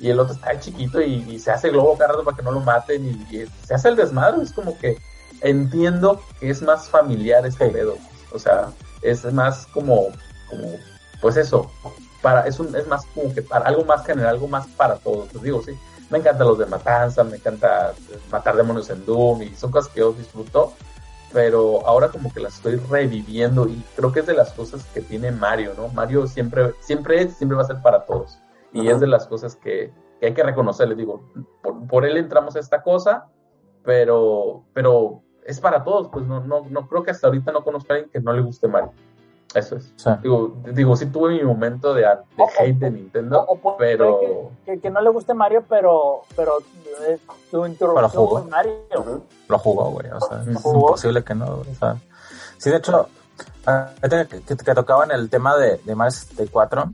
Y 0.00 0.10
el 0.10 0.18
otro 0.18 0.34
está 0.34 0.58
chiquito 0.58 1.00
y, 1.00 1.14
y 1.30 1.38
se 1.38 1.52
hace 1.52 1.70
globo 1.70 1.96
cada 1.96 2.10
rato 2.10 2.24
para 2.24 2.36
que 2.36 2.42
no 2.42 2.50
lo 2.50 2.58
maten 2.60 3.06
y, 3.06 3.36
y 3.36 3.46
se 3.64 3.74
hace 3.74 3.88
el 3.88 3.96
desmadre. 3.96 4.42
Es 4.42 4.52
como 4.52 4.76
que 4.76 4.98
entiendo 5.40 6.20
que 6.40 6.50
es 6.50 6.62
más 6.62 6.88
familiar 6.88 7.46
este 7.46 7.68
pedo. 7.68 7.96
O 8.32 8.38
sea, 8.38 8.72
es 9.02 9.24
más 9.32 9.66
como, 9.68 10.08
como 10.48 10.68
pues 11.20 11.36
eso, 11.36 11.70
para, 12.22 12.46
es, 12.46 12.58
un, 12.58 12.74
es 12.74 12.86
más 12.86 13.04
como 13.14 13.32
que 13.34 13.42
para 13.42 13.66
algo 13.66 13.84
más 13.84 14.04
general, 14.04 14.30
algo 14.30 14.48
más 14.48 14.66
para 14.68 14.96
todos. 14.96 15.28
Pues 15.30 15.44
digo, 15.44 15.62
sí, 15.62 15.72
me 16.10 16.18
encantan 16.18 16.46
los 16.46 16.58
de 16.58 16.66
matanza, 16.66 17.24
me 17.24 17.36
encanta 17.36 17.92
matar 18.30 18.56
demonios 18.56 18.90
en 18.90 19.04
Doom 19.04 19.42
y 19.42 19.54
son 19.54 19.70
cosas 19.70 19.92
que 19.92 20.00
yo 20.00 20.12
disfruto, 20.12 20.72
pero 21.32 21.86
ahora 21.86 22.08
como 22.08 22.32
que 22.32 22.40
las 22.40 22.54
estoy 22.54 22.76
reviviendo 22.76 23.66
y 23.66 23.82
creo 23.96 24.12
que 24.12 24.20
es 24.20 24.26
de 24.26 24.34
las 24.34 24.52
cosas 24.52 24.84
que 24.94 25.00
tiene 25.00 25.32
Mario, 25.32 25.74
¿no? 25.76 25.88
Mario 25.88 26.26
siempre, 26.26 26.74
siempre 26.80 27.22
es, 27.22 27.34
siempre 27.36 27.56
va 27.56 27.62
a 27.62 27.66
ser 27.66 27.82
para 27.82 28.04
todos. 28.04 28.38
Y 28.72 28.82
Ajá. 28.82 28.92
es 28.92 29.00
de 29.00 29.06
las 29.06 29.26
cosas 29.26 29.56
que, 29.56 29.92
que 30.20 30.26
hay 30.26 30.34
que 30.34 30.42
reconocer, 30.42 30.88
les 30.88 30.96
digo, 30.98 31.30
por, 31.62 31.86
por 31.86 32.04
él 32.04 32.16
entramos 32.16 32.56
a 32.56 32.60
esta 32.60 32.82
cosa, 32.82 33.26
pero, 33.84 34.64
pero 34.72 35.23
es 35.44 35.60
para 35.60 35.84
todos, 35.84 36.08
pues 36.08 36.24
no, 36.26 36.40
no, 36.40 36.66
no 36.68 36.88
creo 36.88 37.02
que 37.02 37.10
hasta 37.10 37.26
ahorita 37.26 37.52
no 37.52 37.62
conozca 37.64 37.94
a 37.94 37.96
alguien 37.96 38.10
que 38.10 38.20
no 38.20 38.32
le 38.32 38.42
guste 38.42 38.68
Mario. 38.68 38.92
Eso 39.54 39.76
es. 39.76 39.92
Sí. 39.96 40.10
Digo, 40.22 40.56
digo, 40.72 40.96
sí 40.96 41.06
tuve 41.06 41.30
mi 41.34 41.42
momento 41.44 41.94
de, 41.94 42.02
de 42.02 42.08
O- 42.38 42.48
hate 42.58 42.76
de 42.78 42.90
Nintendo, 42.90 43.42
O- 43.42 43.52
o 43.52 43.56
puede 43.60 43.76
pero 43.96 44.18
que, 44.64 44.72
que- 44.72 44.80
que 44.80 44.90
no 44.90 45.00
le 45.00 45.10
guste 45.10 45.32
Mario, 45.32 45.62
pero, 45.68 46.22
pero 46.34 46.58
eh, 47.08 47.18
tu 47.52 47.64
introducción 47.64 48.10
jugó. 48.10 48.40
fue 48.40 48.50
Mario. 48.50 49.22
Lo 49.48 49.58
jugó, 49.58 49.90
güey. 49.90 50.10
O 50.10 50.20
sea, 50.20 50.42
es 50.48 50.56
Jugó. 50.60 50.80
imposible 50.88 51.22
que 51.22 51.34
no. 51.36 51.46
O 51.46 51.64
sea, 51.78 51.96
sí, 52.58 52.68
de 52.70 52.76
hecho, 52.78 53.06
ahorita 53.64 54.24
que, 54.26 54.40
que, 54.42 54.56
que 54.56 54.74
tocaban 54.74 55.12
el 55.12 55.30
tema 55.30 55.56
de, 55.56 55.76
de 55.84 55.94
Mario 55.94 56.10
64, 56.12 56.90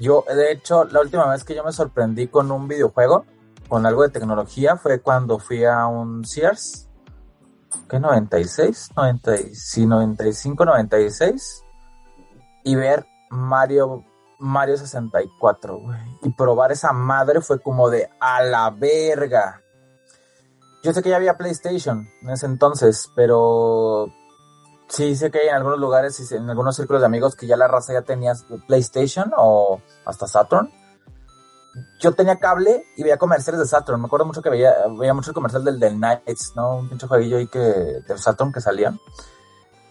yo, 0.00 0.24
de 0.28 0.52
hecho, 0.52 0.84
la 0.84 1.00
última 1.00 1.30
vez 1.30 1.44
que 1.44 1.54
yo 1.54 1.64
me 1.64 1.72
sorprendí 1.72 2.26
con 2.28 2.50
un 2.50 2.68
videojuego, 2.68 3.24
con 3.68 3.86
algo 3.86 4.02
de 4.02 4.10
tecnología, 4.10 4.76
fue 4.76 5.00
cuando 5.00 5.38
fui 5.38 5.64
a 5.64 5.86
un 5.86 6.26
Sears, 6.26 6.83
¿qué? 7.88 8.00
96, 8.00 8.90
90, 8.96 9.36
y- 9.36 9.54
sí, 9.54 9.86
95, 9.86 10.64
96, 10.64 11.64
y 12.64 12.74
ver 12.74 13.06
Mario, 13.30 14.04
Mario 14.38 14.76
64, 14.76 15.78
güey. 15.78 15.98
Y 16.22 16.30
probar 16.30 16.72
esa 16.72 16.92
madre 16.92 17.40
fue 17.40 17.60
como 17.60 17.90
de 17.90 18.08
a 18.20 18.42
la 18.42 18.70
verga. 18.70 19.60
Yo 20.82 20.92
sé 20.92 21.02
que 21.02 21.10
ya 21.10 21.16
había 21.16 21.36
PlayStation 21.38 22.08
en 22.22 22.30
ese 22.30 22.46
entonces, 22.46 23.08
pero 23.16 24.08
sí 24.88 25.16
sé 25.16 25.30
que 25.30 25.38
hay 25.38 25.48
en 25.48 25.54
algunos 25.54 25.78
lugares, 25.78 26.30
en 26.32 26.48
algunos 26.50 26.76
círculos 26.76 27.00
de 27.00 27.06
amigos 27.06 27.36
que 27.36 27.46
ya 27.46 27.56
la 27.56 27.68
raza 27.68 27.92
ya 27.94 28.02
tenía 28.02 28.34
PlayStation 28.66 29.32
o 29.36 29.80
hasta 30.04 30.26
Saturn. 30.26 30.70
Yo 31.98 32.12
tenía 32.12 32.38
cable 32.38 32.86
y 32.96 33.02
veía 33.02 33.16
comerciales 33.16 33.60
de 33.60 33.66
Saturn. 33.66 34.00
Me 34.00 34.06
acuerdo 34.06 34.26
mucho 34.26 34.42
que 34.42 34.50
veía, 34.50 34.72
veía 34.98 35.14
mucho 35.14 35.30
el 35.30 35.34
comercial 35.34 35.64
del, 35.64 35.80
del 35.80 35.96
Knights, 35.96 36.52
¿no? 36.54 36.76
Un 36.76 36.88
pinche 36.88 37.06
jueguillo 37.06 37.38
ahí 37.38 37.46
que, 37.46 37.58
de 37.58 38.18
Saturn 38.18 38.52
que 38.52 38.60
salía. 38.60 38.94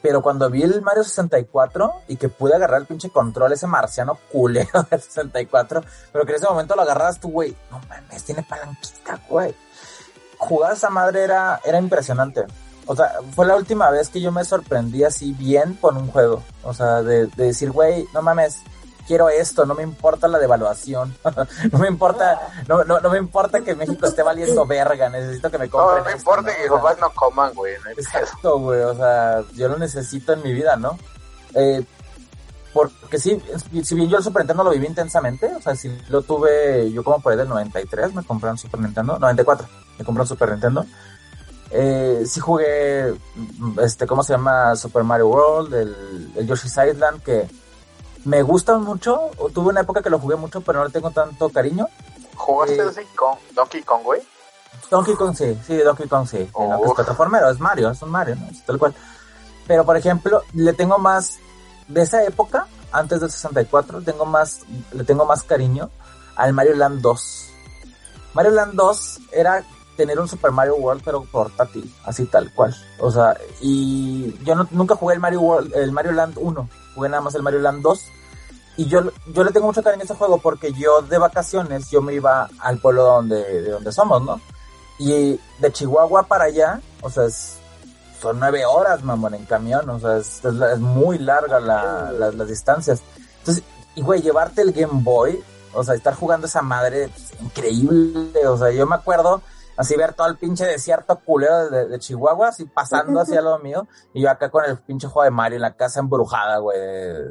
Pero 0.01 0.21
cuando 0.21 0.49
vi 0.49 0.63
el 0.63 0.81
Mario 0.81 1.03
64 1.03 1.93
y 2.09 2.17
que 2.17 2.29
pude 2.29 2.55
agarrar 2.55 2.81
el 2.81 2.87
pinche 2.87 3.09
control, 3.09 3.53
ese 3.53 3.67
marciano 3.67 4.17
culero 4.31 4.83
del 4.91 5.01
64, 5.01 5.81
pero 6.11 6.25
que 6.25 6.31
en 6.31 6.37
ese 6.37 6.47
momento 6.47 6.75
lo 6.75 6.81
agarrabas 6.81 7.19
tú, 7.19 7.29
güey, 7.29 7.55
no 7.71 7.79
mames, 7.87 8.23
tiene 8.23 8.43
palanquita, 8.43 9.19
güey 9.29 9.55
jugar 10.43 10.73
esa 10.73 10.89
madre 10.89 11.23
era, 11.23 11.59
era 11.63 11.79
impresionante. 11.79 12.45
O 12.85 12.95
sea, 12.95 13.13
fue 13.33 13.45
la 13.45 13.55
última 13.55 13.89
vez 13.89 14.09
que 14.09 14.19
yo 14.19 14.31
me 14.31 14.43
sorprendí 14.43 15.03
así 15.03 15.33
bien 15.33 15.75
con 15.75 15.95
un 15.95 16.09
juego. 16.09 16.43
O 16.63 16.73
sea, 16.73 17.01
de 17.01 17.27
decir, 17.27 17.71
güey, 17.71 18.05
no 18.13 18.21
mames, 18.21 18.61
quiero 19.07 19.29
esto, 19.29 19.65
no 19.65 19.73
me 19.75 19.83
importa 19.83 20.27
la 20.27 20.39
devaluación, 20.39 21.15
no 21.71 21.79
me 21.79 21.87
importa, 21.87 22.39
no, 22.67 22.83
no, 22.83 22.99
no 22.99 23.09
me 23.09 23.17
importa 23.17 23.61
que 23.61 23.75
México 23.75 24.05
esté 24.05 24.23
valiendo 24.23 24.65
verga, 24.65 25.09
necesito 25.09 25.49
que 25.51 25.57
me 25.57 25.65
No, 25.67 25.71
compren 25.71 26.03
no 26.03 26.09
esto, 26.09 26.19
importa 26.19 26.41
¿no? 26.51 26.55
que 26.55 26.61
mis 26.63 26.71
papás 26.71 26.97
no 26.99 27.09
coman, 27.11 27.53
güey. 27.53 27.73
no. 27.83 27.91
Exacto, 27.91 28.59
güey, 28.59 28.81
o 28.81 28.95
sea, 28.95 29.43
yo 29.53 29.67
lo 29.69 29.77
necesito 29.77 30.33
en 30.33 30.41
mi 30.43 30.53
vida, 30.53 30.75
¿no? 30.75 30.97
Eh, 31.55 31.83
porque 32.73 33.19
sí, 33.19 33.39
si 33.83 33.93
bien 33.93 34.09
yo 34.09 34.17
el 34.17 34.23
Super 34.23 34.41
Nintendo 34.41 34.63
lo 34.63 34.71
viví 34.71 34.87
intensamente, 34.87 35.45
o 35.55 35.61
sea, 35.61 35.75
si 35.75 35.95
lo 36.09 36.23
tuve, 36.23 36.91
yo 36.91 37.03
como 37.03 37.19
por 37.19 37.31
ahí 37.31 37.37
del 37.37 37.47
93 37.49 38.15
me 38.15 38.23
compré 38.23 38.49
un 38.49 38.57
Super 38.57 38.79
Nintendo, 38.79 39.19
94, 39.19 39.67
me 39.99 40.03
compré 40.05 40.21
un 40.21 40.27
Super 40.27 40.49
Nintendo. 40.51 40.83
Eh, 41.69 42.23
sí 42.27 42.39
jugué, 42.39 43.13
mm, 43.35 43.79
este, 43.79 44.07
¿cómo 44.07 44.23
se 44.23 44.33
llama? 44.33 44.75
Super 44.75 45.03
Mario 45.03 45.27
World, 45.27 45.73
el, 45.73 46.31
el 46.35 46.47
Yoshi's 46.47 46.77
Island, 46.77 47.21
que 47.23 47.47
me 48.25 48.41
gustan 48.41 48.83
mucho, 48.83 49.31
tuve 49.53 49.69
una 49.69 49.81
época 49.81 50.01
que 50.01 50.09
lo 50.09 50.19
jugué 50.19 50.35
mucho, 50.35 50.61
pero 50.61 50.79
no 50.79 50.85
le 50.85 50.91
tengo 50.91 51.11
tanto 51.11 51.49
cariño. 51.49 51.87
¿Jugaste 52.35 52.75
Eh, 52.75 52.83
Donkey 52.83 53.05
Kong, 53.15 53.37
Donkey 53.53 53.83
Kong, 53.83 54.03
güey? 54.03 54.21
Donkey 54.89 55.15
Kong 55.15 55.35
sí, 55.35 55.57
sí, 55.65 55.77
Donkey 55.77 56.07
Kong 56.07 56.27
sí. 56.27 56.49
Oh. 56.53 56.85
Es 56.85 56.93
plataformero, 56.93 57.49
es 57.49 57.59
Mario, 57.59 57.89
es 57.91 58.01
un 58.01 58.11
Mario, 58.11 58.35
¿no? 58.35 58.47
Es 58.47 58.65
tal 58.65 58.77
cual. 58.79 58.93
Pero 59.67 59.85
por 59.85 59.97
ejemplo, 59.97 60.41
le 60.53 60.73
tengo 60.73 60.97
más, 60.97 61.39
de 61.87 62.01
esa 62.01 62.23
época, 62.23 62.67
antes 62.91 63.21
del 63.21 63.31
64, 63.31 64.01
tengo 64.01 64.25
más, 64.25 64.61
le 64.91 65.03
tengo 65.03 65.25
más 65.25 65.43
cariño 65.43 65.89
al 66.35 66.53
Mario 66.53 66.75
Land 66.75 67.01
2. 67.01 67.49
Mario 68.33 68.51
Land 68.51 68.73
2 68.73 69.19
era 69.31 69.63
tener 69.95 70.19
un 70.19 70.27
Super 70.27 70.51
Mario 70.51 70.75
World 70.75 71.01
pero 71.03 71.23
portátil, 71.23 71.93
así 72.05 72.25
tal 72.25 72.53
cual. 72.53 72.75
O 72.99 73.11
sea, 73.11 73.35
y 73.61 74.33
yo 74.43 74.55
no- 74.55 74.67
nunca 74.71 74.95
jugué 74.95 75.15
el 75.15 75.19
Mario 75.19 75.41
World, 75.41 75.75
el 75.75 75.91
Mario 75.91 76.11
Land 76.13 76.37
1, 76.39 76.69
jugué 76.95 77.09
nada 77.09 77.21
más 77.21 77.35
el 77.35 77.43
Mario 77.43 77.59
Land 77.59 77.81
2. 77.81 78.01
Y 78.77 78.85
yo, 78.87 79.01
yo 79.27 79.43
le 79.43 79.51
tengo 79.51 79.67
mucho 79.67 79.83
cariño 79.83 80.01
a 80.01 80.05
ese 80.05 80.15
juego 80.15 80.39
porque 80.39 80.73
yo 80.73 81.01
de 81.03 81.17
vacaciones 81.19 81.91
yo 81.91 82.01
me 82.01 82.13
iba 82.15 82.49
al 82.59 82.79
pueblo 82.79 83.03
donde, 83.03 83.61
de 83.61 83.69
donde 83.69 83.91
somos, 83.91 84.21
¿no? 84.23 84.41
Y 84.97 85.39
de 85.59 85.71
Chihuahua 85.71 86.23
para 86.23 86.45
allá, 86.45 86.81
o 87.01 87.09
sea, 87.09 87.25
es- 87.25 87.57
son 88.21 88.39
nueve 88.39 88.65
horas, 88.65 89.03
mamón, 89.03 89.33
en 89.35 89.45
camión, 89.45 89.87
o 89.89 89.99
sea, 89.99 90.17
es, 90.17 90.43
es 90.45 90.53
es 90.61 90.79
muy 90.79 91.19
larga 91.19 91.59
la, 91.59 92.11
la- 92.11 92.31
las 92.31 92.47
distancias. 92.47 93.01
Entonces, 93.39 93.63
y 93.95 94.01
güey, 94.01 94.21
llevarte 94.21 94.61
el 94.61 94.71
Game 94.71 95.01
Boy, 95.03 95.43
o 95.73 95.83
sea, 95.83 95.93
estar 95.93 96.15
jugando 96.15 96.47
esa 96.47 96.61
madre, 96.61 97.09
pues, 97.09 97.41
increíble, 97.41 98.47
o 98.47 98.57
sea, 98.57 98.71
yo 98.71 98.85
me 98.87 98.95
acuerdo 98.95 99.41
así 99.77 99.95
ver 99.95 100.13
todo 100.13 100.27
el 100.27 100.37
pinche 100.37 100.65
desierto 100.65 101.19
culero 101.19 101.69
de, 101.69 101.87
de 101.87 101.99
Chihuahua, 101.99 102.49
así 102.49 102.65
pasando 102.65 103.19
hacia 103.19 103.41
lo 103.41 103.59
mío, 103.59 103.87
y 104.13 104.21
yo 104.21 104.29
acá 104.29 104.49
con 104.49 104.65
el 104.65 104.77
pinche 104.77 105.07
juego 105.07 105.23
de 105.25 105.31
Mario 105.31 105.55
en 105.57 105.61
la 105.63 105.75
casa 105.75 105.99
embrujada, 105.99 106.57
güey, 106.59 106.77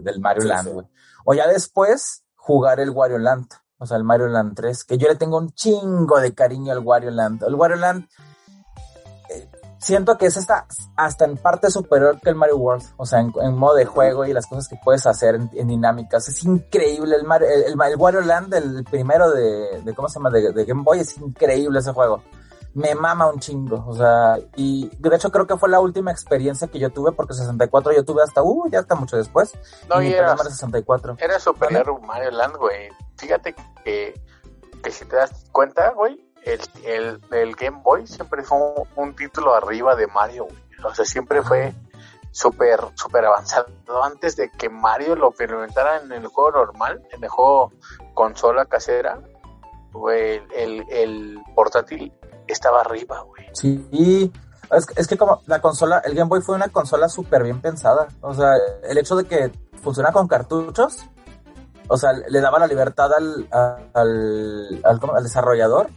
del 0.02 0.20
Mario 0.20 0.42
Sí, 0.42 0.48
Land, 0.48 0.68
sí. 0.68 0.74
güey. 0.74 0.86
O 1.24 1.34
ya 1.34 1.46
después, 1.46 2.24
jugar 2.36 2.80
el 2.80 2.90
Wario 2.90 3.18
Land, 3.18 3.46
o 3.78 3.86
sea, 3.86 3.96
el 3.96 4.04
Mario 4.04 4.28
Land 4.28 4.54
3, 4.56 4.84
que 4.84 4.98
yo 4.98 5.08
le 5.08 5.16
tengo 5.16 5.38
un 5.38 5.52
chingo 5.52 6.20
de 6.20 6.34
cariño 6.34 6.72
al 6.72 6.80
Wario 6.80 7.10
Land. 7.10 7.42
El 7.44 7.54
Wario 7.54 7.76
Land, 7.76 8.08
siento 9.82 10.16
que 10.16 10.26
es 10.26 10.36
hasta, 10.36 10.66
hasta 10.96 11.24
en 11.24 11.36
parte 11.36 11.70
superior 11.70 12.18
que 12.20 12.30
el 12.30 12.36
Mario 12.36 12.56
World, 12.56 12.84
o 12.96 13.04
sea, 13.04 13.20
en, 13.20 13.32
en 13.42 13.56
modo 13.56 13.74
de 13.74 13.84
juego 13.84 14.24
y 14.24 14.32
las 14.32 14.46
cosas 14.46 14.68
que 14.68 14.76
puedes 14.82 15.06
hacer 15.06 15.34
en, 15.34 15.50
en 15.54 15.68
dinámicas. 15.68 16.28
Es 16.28 16.44
increíble 16.44 17.16
el, 17.16 17.24
Mario, 17.24 17.48
el, 17.48 17.64
el, 17.64 17.72
el 17.72 17.96
Wario 17.96 18.20
Land, 18.20 18.54
el 18.54 18.84
primero 18.84 19.30
de, 19.30 19.82
de 19.82 19.94
¿cómo 19.94 20.08
se 20.08 20.18
llama? 20.18 20.30
De, 20.30 20.52
de 20.52 20.64
Game 20.64 20.82
Boy, 20.82 21.00
es 21.00 21.18
increíble 21.18 21.80
ese 21.80 21.92
juego. 21.92 22.22
Me 22.74 22.94
mama 22.94 23.28
un 23.28 23.38
chingo, 23.38 23.84
o 23.86 23.94
sea, 23.94 24.38
y 24.56 24.90
de 24.98 25.14
hecho 25.14 25.30
creo 25.30 25.46
que 25.46 25.58
fue 25.58 25.68
la 25.68 25.80
última 25.80 26.10
experiencia 26.10 26.68
que 26.68 26.78
yo 26.78 26.88
tuve, 26.88 27.12
porque 27.12 27.34
64 27.34 27.92
yo 27.92 28.02
tuve 28.02 28.22
hasta, 28.22 28.42
uh, 28.42 28.70
ya 28.70 28.78
hasta 28.78 28.94
mucho 28.94 29.18
después. 29.18 29.52
No, 29.90 30.00
y 30.00 30.10
era 30.10 30.34
64. 30.38 31.16
era 31.18 31.38
superior 31.38 32.00
Mario 32.00 32.30
Land, 32.30 32.56
güey. 32.56 32.88
Fíjate 33.18 33.54
que, 33.84 34.18
que 34.82 34.90
si 34.90 35.04
te 35.04 35.16
das 35.16 35.50
cuenta, 35.52 35.90
güey, 35.90 36.31
el, 36.44 36.60
el, 36.84 37.20
el 37.30 37.54
Game 37.54 37.80
Boy 37.82 38.06
siempre 38.06 38.42
fue 38.42 38.58
un, 38.58 38.86
un 38.96 39.16
título 39.16 39.54
arriba 39.54 39.94
de 39.94 40.06
Mario, 40.06 40.44
güey. 40.44 40.62
O 40.84 40.94
sea, 40.94 41.04
siempre 41.04 41.42
fue 41.42 41.72
súper, 42.32 42.80
súper 42.94 43.24
avanzado. 43.24 43.66
Antes 44.02 44.36
de 44.36 44.50
que 44.50 44.68
Mario 44.68 45.14
lo 45.14 45.28
implementara 45.28 45.98
en 45.98 46.10
el 46.12 46.26
juego 46.26 46.50
normal, 46.50 47.00
en 47.12 47.22
el 47.22 47.28
juego 47.30 47.72
consola 48.14 48.64
casera, 48.64 49.20
güey, 49.92 50.42
el, 50.56 50.84
el 50.90 51.38
portátil 51.54 52.12
estaba 52.48 52.80
arriba, 52.80 53.20
güey. 53.20 53.46
Sí, 53.52 54.32
es, 54.70 54.86
es 54.96 55.06
que 55.06 55.16
como 55.16 55.42
la 55.46 55.60
consola, 55.60 55.98
el 56.04 56.14
Game 56.14 56.28
Boy 56.28 56.40
fue 56.40 56.56
una 56.56 56.68
consola 56.68 57.08
súper 57.08 57.44
bien 57.44 57.60
pensada. 57.60 58.08
O 58.20 58.34
sea, 58.34 58.54
el 58.82 58.98
hecho 58.98 59.14
de 59.14 59.24
que 59.24 59.52
funciona 59.82 60.10
con 60.10 60.26
cartuchos, 60.26 61.04
o 61.88 61.96
sea, 61.96 62.12
le 62.12 62.40
daba 62.40 62.58
la 62.58 62.66
libertad 62.66 63.12
al, 63.12 63.46
al, 63.52 64.80
al 64.84 65.22
desarrollador, 65.22 65.88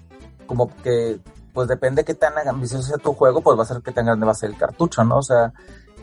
como 0.45 0.73
que, 0.83 1.19
pues 1.53 1.67
depende 1.67 2.03
qué 2.03 2.13
tan 2.13 2.33
ambicioso 2.47 2.83
sea 2.83 2.97
tu 2.97 3.13
juego, 3.13 3.41
pues 3.41 3.57
va 3.57 3.63
a 3.63 3.67
ser 3.67 3.81
qué 3.81 3.91
tan 3.91 4.05
grande 4.05 4.25
va 4.25 4.31
a 4.31 4.35
ser 4.35 4.49
el 4.49 4.57
cartucho, 4.57 5.03
¿no? 5.03 5.17
O 5.17 5.23
sea, 5.23 5.53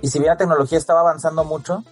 y 0.00 0.08
si 0.08 0.18
bien 0.18 0.30
la 0.30 0.36
tecnología 0.36 0.78
estaba 0.78 1.00
avanzando 1.00 1.44
mucho, 1.44 1.84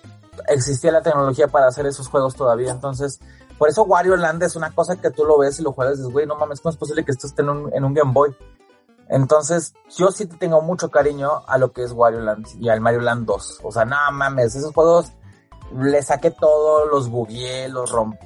existía 0.49 0.93
la 0.93 1.03
tecnología 1.03 1.49
para 1.49 1.67
hacer 1.67 1.87
esos 1.87 2.09
juegos 2.09 2.35
todavía, 2.35 2.71
entonces... 2.71 3.21
Por 3.59 3.69
eso 3.69 3.83
Wario 3.83 4.17
Land 4.17 4.43
es 4.43 4.57
una 4.57 4.71
cosa 4.71 4.97
que 4.97 5.11
tú 5.11 5.27
lo 5.27 5.37
ves 5.37 5.61
y 5.61 5.63
lo 5.63 5.73
juegas 5.73 5.97
y 5.97 5.99
dices, 5.99 6.11
güey, 6.11 6.25
no 6.25 6.35
mames, 6.35 6.63
¿cómo 6.63 6.71
es 6.71 6.79
posible 6.79 7.05
que 7.05 7.13
esto 7.13 7.27
esté 7.27 7.43
en 7.43 7.51
un, 7.51 7.71
en 7.75 7.85
un 7.85 7.93
Game 7.93 8.11
Boy? 8.11 8.35
Entonces, 9.11 9.75
yo 9.99 10.13
sí 10.13 10.27
te 10.27 10.37
tengo 10.37 10.63
mucho 10.63 10.89
cariño 10.89 11.43
a 11.47 11.59
lo 11.59 11.73
que 11.73 11.83
es 11.83 11.93
Wario 11.93 12.21
Land 12.21 12.47
y 12.61 12.69
al 12.69 12.81
Mario 12.81 13.01
Land 13.01 13.27
2. 13.27 13.61
O 13.65 13.73
sea, 13.73 13.85
no 13.85 13.97
mames, 14.13 14.55
esos 14.55 14.73
juegos 14.73 15.13
le 15.77 16.01
saqué 16.01 16.31
todo, 16.31 16.87
los 16.87 17.09
bugueé, 17.09 17.69
los 17.69 17.91
rompí. 17.91 18.25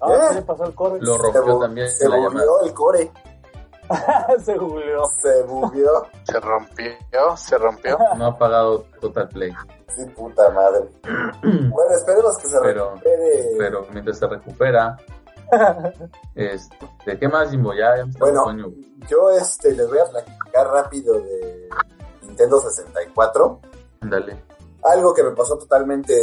Ah, 0.00 0.28
¿qué 0.28 0.34
le 0.34 0.42
pasó 0.42 0.64
al 0.64 0.74
core? 0.74 0.98
Lo 1.00 1.14
Se, 1.14 1.18
rompió 1.18 1.58
también 1.60 1.88
se 1.88 2.08
la 2.08 2.16
el 2.64 2.74
core. 2.74 3.12
Se 4.44 4.56
googleó. 4.56 5.02
Se 5.20 5.42
bugueó. 5.44 6.06
Se 6.24 6.40
rompió, 6.40 7.36
se 7.36 7.58
rompió. 7.58 7.98
No 8.16 8.26
ha 8.26 8.38
pagado 8.38 8.84
Total 9.00 9.28
Play. 9.28 9.52
Sí, 9.96 10.04
puta 10.16 10.48
madre. 10.50 10.88
bueno, 11.42 11.90
esperemos 11.96 12.38
que 12.38 12.48
se 12.48 12.60
Pero- 12.60 12.90
recupere. 12.90 13.48
Pero 13.58 13.86
mientras 13.92 14.18
se 14.18 14.26
recupera, 14.28 14.96
este, 16.34 17.18
¿qué 17.18 17.28
más, 17.28 17.50
Jimbo? 17.50 17.72
Ya, 17.74 17.96
ya 17.96 18.04
Bueno, 18.18 18.44
sueño. 18.44 18.66
yo 19.08 19.30
este 19.30 19.72
les 19.72 19.88
voy 19.88 19.98
a 19.98 20.04
platicar 20.04 20.66
rápido 20.68 21.14
de 21.14 21.68
Nintendo 22.22 22.60
64. 22.60 23.60
Dale. 24.02 24.44
Algo 24.84 25.12
que 25.12 25.22
me 25.24 25.32
pasó 25.32 25.58
totalmente. 25.58 26.14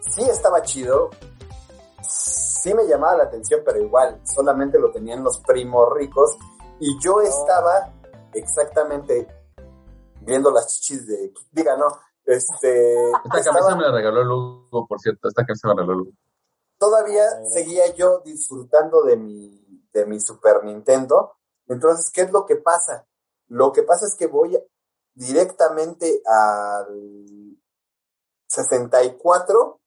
Sí 0.00 0.22
estaba 0.22 0.62
chido. 0.62 1.10
Sí 2.62 2.74
me 2.74 2.86
llamaba 2.86 3.16
la 3.18 3.24
atención, 3.24 3.62
pero 3.64 3.78
igual, 3.78 4.20
solamente 4.24 4.78
lo 4.78 4.90
tenían 4.90 5.22
los 5.22 5.38
primos 5.46 5.88
ricos. 5.94 6.36
Y 6.80 6.98
yo 7.02 7.20
estaba 7.20 7.92
exactamente 8.32 9.26
viendo 10.22 10.50
las 10.50 10.66
chichis 10.68 11.06
de. 11.06 11.32
Diga, 11.52 11.76
no. 11.76 11.86
Este. 12.24 13.10
Esta 13.10 13.38
estaba- 13.38 13.58
camisa 13.60 13.76
me 13.76 13.82
la 13.82 13.92
regaló 13.92 14.24
Lugo, 14.24 14.86
por 14.86 15.00
cierto. 15.00 15.28
Esta 15.28 15.44
camisa 15.44 15.68
me 15.68 15.74
la 15.74 15.80
regaló 15.82 15.98
Lugo. 16.00 16.12
todavía 16.78 17.24
seguía 17.52 17.92
yo 17.94 18.20
disfrutando 18.20 19.02
de 19.02 19.16
mi, 19.16 19.84
de 19.92 20.06
mi 20.06 20.20
Super 20.20 20.62
Nintendo. 20.64 21.34
Entonces, 21.66 22.10
¿qué 22.12 22.22
es 22.22 22.30
lo 22.32 22.46
que 22.46 22.56
pasa? 22.56 23.06
Lo 23.48 23.72
que 23.72 23.82
pasa 23.82 24.06
es 24.06 24.14
que 24.14 24.26
voy 24.28 24.56
directamente 25.14 26.22
al 26.24 27.56
64, 28.46 29.77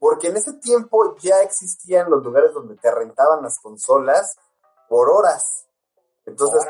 porque 0.00 0.28
en 0.28 0.38
ese 0.38 0.54
tiempo 0.54 1.14
ya 1.18 1.42
existían 1.42 2.10
los 2.10 2.24
lugares 2.24 2.52
donde 2.54 2.74
te 2.74 2.90
rentaban 2.90 3.42
las 3.42 3.60
consolas 3.60 4.36
por 4.88 5.10
horas. 5.10 5.66
Entonces, 6.24 6.66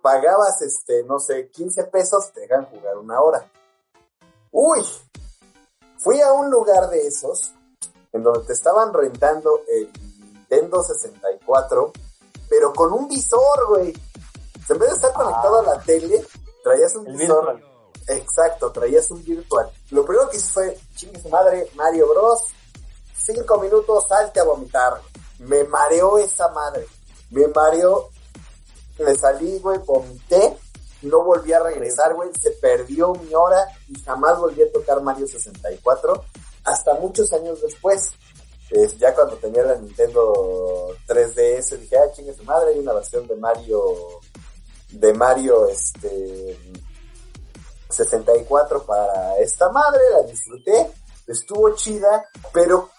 pagabas, 0.00 0.62
este, 0.62 1.02
no 1.02 1.18
sé, 1.18 1.50
15 1.50 1.84
pesos, 1.84 2.32
te 2.32 2.42
dejan 2.42 2.66
jugar 2.66 2.96
una 2.96 3.20
hora. 3.20 3.50
Uy, 4.52 4.86
fui 5.98 6.20
a 6.20 6.32
un 6.32 6.48
lugar 6.48 6.88
de 6.88 7.08
esos 7.08 7.52
en 8.12 8.22
donde 8.22 8.46
te 8.46 8.52
estaban 8.52 8.94
rentando 8.94 9.60
el 9.68 9.92
Nintendo 10.20 10.82
64, 10.82 11.92
pero 12.48 12.72
con 12.72 12.92
un 12.92 13.08
visor, 13.08 13.68
güey. 13.68 13.92
En 14.68 14.78
vez 14.78 14.90
de 14.90 14.94
estar 14.96 15.12
conectado 15.12 15.58
a 15.58 15.62
la 15.62 15.82
tele, 15.82 16.24
traías 16.62 16.94
un 16.94 17.06
El 17.08 17.16
visor. 17.16 17.52
virtual. 17.52 17.77
Exacto, 18.08 18.72
traías 18.72 19.10
un 19.10 19.22
virtual. 19.22 19.70
Lo 19.90 20.04
primero 20.04 20.30
que 20.30 20.38
hice 20.38 20.50
fue, 20.50 20.78
chingue 20.96 21.20
su 21.20 21.28
madre, 21.28 21.68
Mario 21.74 22.08
Bros. 22.08 22.40
Cinco 23.14 23.60
minutos, 23.60 24.06
salte 24.08 24.40
a 24.40 24.44
vomitar. 24.44 25.00
Me 25.40 25.62
mareó 25.64 26.18
esa 26.18 26.48
madre. 26.48 26.86
Me 27.30 27.46
mareó. 27.48 28.08
Me 28.98 29.14
salí, 29.14 29.58
güey, 29.58 29.78
vomité. 29.80 30.56
No 31.02 31.22
volví 31.22 31.52
a 31.52 31.60
regresar, 31.60 32.14
güey. 32.14 32.30
Se 32.40 32.50
perdió 32.52 33.12
mi 33.12 33.34
hora 33.34 33.62
y 33.88 34.00
jamás 34.00 34.38
volví 34.38 34.62
a 34.62 34.72
tocar 34.72 35.02
Mario 35.02 35.26
64. 35.26 36.24
Hasta 36.64 36.94
muchos 36.94 37.30
años 37.34 37.60
después. 37.60 38.10
Ya 38.98 39.14
cuando 39.14 39.36
tenía 39.36 39.62
la 39.62 39.76
Nintendo 39.76 40.94
3DS, 41.06 41.78
dije, 41.78 41.96
ah, 41.96 42.12
chingue 42.14 42.34
su 42.34 42.44
madre, 42.44 42.72
hay 42.72 42.78
una 42.78 42.94
versión 42.94 43.26
de 43.26 43.36
Mario. 43.36 43.82
De 44.90 45.12
Mario, 45.12 45.68
este. 45.68 46.58
64 47.88 48.82
para 48.84 49.38
esta 49.38 49.70
madre, 49.70 50.00
la 50.12 50.22
disfruté, 50.22 50.90
estuvo 51.26 51.74
chida, 51.74 52.28
pero 52.52 52.90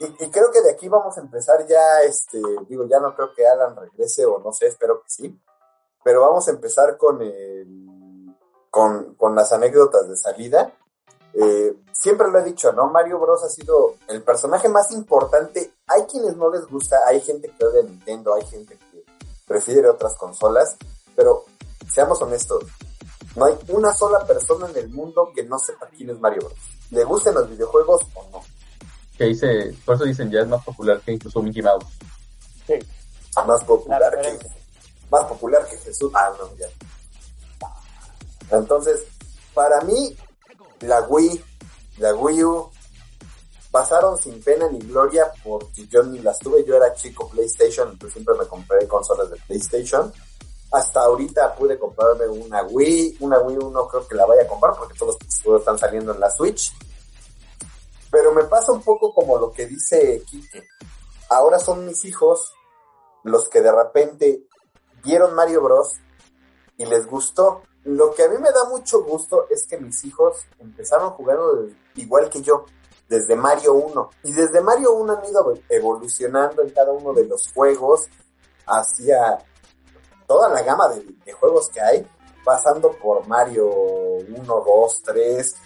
y, 0.00 0.30
creo 0.30 0.50
que 0.50 0.60
de 0.60 0.72
aquí 0.72 0.88
vamos 0.88 1.16
a 1.16 1.20
empezar 1.20 1.66
ya, 1.66 2.00
este, 2.00 2.40
digo, 2.68 2.84
ya 2.86 2.98
no 2.98 3.14
creo 3.14 3.32
que 3.34 3.46
Alan 3.46 3.76
regrese 3.76 4.26
o 4.26 4.38
no 4.38 4.52
sé, 4.52 4.66
espero 4.66 5.00
que 5.02 5.08
sí, 5.08 5.40
pero 6.02 6.20
vamos 6.20 6.46
a 6.48 6.50
empezar 6.50 6.96
con 6.96 7.22
el, 7.22 8.34
con, 8.70 9.14
con 9.14 9.34
las 9.34 9.52
anécdotas 9.52 10.08
de 10.08 10.16
salida. 10.16 10.72
Eh, 11.32 11.74
siempre 11.92 12.30
lo 12.30 12.38
he 12.38 12.44
dicho, 12.44 12.72
¿no? 12.72 12.88
Mario 12.90 13.18
Bros 13.18 13.42
ha 13.42 13.48
sido 13.48 13.96
el 14.08 14.22
personaje 14.22 14.68
más 14.68 14.92
importante. 14.92 15.72
Hay 15.86 16.02
quienes 16.04 16.36
no 16.36 16.50
les 16.50 16.66
gusta, 16.66 16.98
hay 17.06 17.20
gente 17.20 17.50
que 17.50 17.64
odia 17.64 17.82
Nintendo, 17.82 18.34
hay 18.34 18.44
gente 18.44 18.76
que 18.76 19.04
prefiere 19.46 19.88
otras 19.88 20.16
consolas, 20.16 20.76
pero 21.16 21.44
seamos 21.88 22.20
honestos, 22.20 22.64
no 23.36 23.46
hay 23.46 23.54
una 23.68 23.92
sola 23.92 24.24
persona 24.26 24.68
en 24.70 24.76
el 24.76 24.88
mundo 24.90 25.30
que 25.34 25.42
no 25.44 25.58
sepa 25.58 25.88
quién 25.88 26.10
es 26.10 26.20
Mario 26.20 26.42
Bros. 26.42 26.58
Le 26.90 27.04
gusten 27.04 27.34
los 27.34 27.48
videojuegos 27.50 28.02
o 28.14 28.26
no. 28.30 28.42
Que 29.18 29.24
dice, 29.24 29.74
por 29.84 29.96
eso 29.96 30.04
dicen, 30.04 30.30
ya 30.30 30.40
es 30.40 30.48
más 30.48 30.64
popular 30.64 31.00
que 31.00 31.12
incluso 31.12 31.42
Mickey 31.42 31.62
Mouse. 31.62 31.84
Sí. 32.66 32.74
Más 33.36 33.60
La 33.60 33.66
popular 33.66 34.20
que, 34.20 34.38
más 35.10 35.24
popular 35.24 35.66
que 35.68 35.76
Jesús. 35.78 36.10
Ah, 36.14 36.32
no, 36.38 36.56
ya. 36.56 36.66
Entonces, 38.50 39.04
para 39.52 39.80
mí, 39.82 40.16
la 40.80 41.00
Wii, 41.02 41.44
la 41.98 42.14
Wii 42.14 42.44
U, 42.44 42.70
pasaron 43.70 44.16
sin 44.16 44.40
pena 44.40 44.68
ni 44.70 44.78
gloria 44.78 45.32
porque 45.42 45.86
yo 45.88 46.04
ni 46.04 46.20
las 46.20 46.38
tuve, 46.38 46.64
yo 46.64 46.76
era 46.76 46.94
chico 46.94 47.28
PlayStation, 47.28 47.90
entonces 47.90 48.12
siempre 48.12 48.36
me 48.38 48.46
compré 48.46 48.86
consolas 48.86 49.30
de 49.30 49.36
PlayStation. 49.48 50.12
Hasta 50.74 51.02
ahorita 51.02 51.54
pude 51.54 51.78
comprarme 51.78 52.26
una 52.26 52.64
Wii, 52.64 53.18
una 53.20 53.38
Wii 53.38 53.58
U 53.58 53.70
no 53.70 53.86
creo 53.86 54.08
que 54.08 54.16
la 54.16 54.26
vaya 54.26 54.42
a 54.42 54.48
comprar 54.48 54.74
porque 54.76 54.98
todos 54.98 55.16
los 55.22 55.40
juegos 55.40 55.60
están 55.60 55.78
saliendo 55.78 56.12
en 56.12 56.18
la 56.18 56.28
Switch. 56.28 56.72
Pero 58.10 58.34
me 58.34 58.42
pasa 58.42 58.72
un 58.72 58.82
poco 58.82 59.14
como 59.14 59.38
lo 59.38 59.52
que 59.52 59.66
dice 59.66 60.20
Kike. 60.26 60.66
Ahora 61.30 61.60
son 61.60 61.86
mis 61.86 62.04
hijos 62.04 62.52
los 63.22 63.48
que 63.48 63.62
de 63.62 63.70
repente 63.70 64.48
vieron 65.04 65.32
Mario 65.34 65.62
Bros. 65.62 65.92
y 66.76 66.84
les 66.86 67.06
gustó. 67.06 67.62
Lo 67.84 68.12
que 68.12 68.24
a 68.24 68.28
mí 68.28 68.38
me 68.38 68.50
da 68.50 68.64
mucho 68.64 69.04
gusto 69.04 69.46
es 69.50 69.68
que 69.68 69.78
mis 69.78 70.04
hijos 70.04 70.38
empezaron 70.58 71.10
jugando 71.10 71.68
igual 71.94 72.28
que 72.30 72.42
yo, 72.42 72.64
desde 73.08 73.36
Mario 73.36 73.74
1. 73.74 74.10
Y 74.24 74.32
desde 74.32 74.60
Mario 74.60 74.94
1 74.94 75.12
han 75.12 75.24
ido 75.24 75.54
evolucionando 75.68 76.62
en 76.62 76.70
cada 76.70 76.90
uno 76.90 77.12
de 77.12 77.26
los 77.26 77.52
juegos 77.52 78.08
hacia 78.66 79.38
toda 80.26 80.48
la 80.48 80.62
gama 80.62 80.88
de, 80.88 81.32
juegos 81.32 81.68
que 81.68 81.80
hay, 81.80 82.06
pasando 82.44 82.92
por 82.92 83.26
Mario 83.26 83.68
1, 83.68 84.44
2, 84.44 85.02
3, 85.04 85.56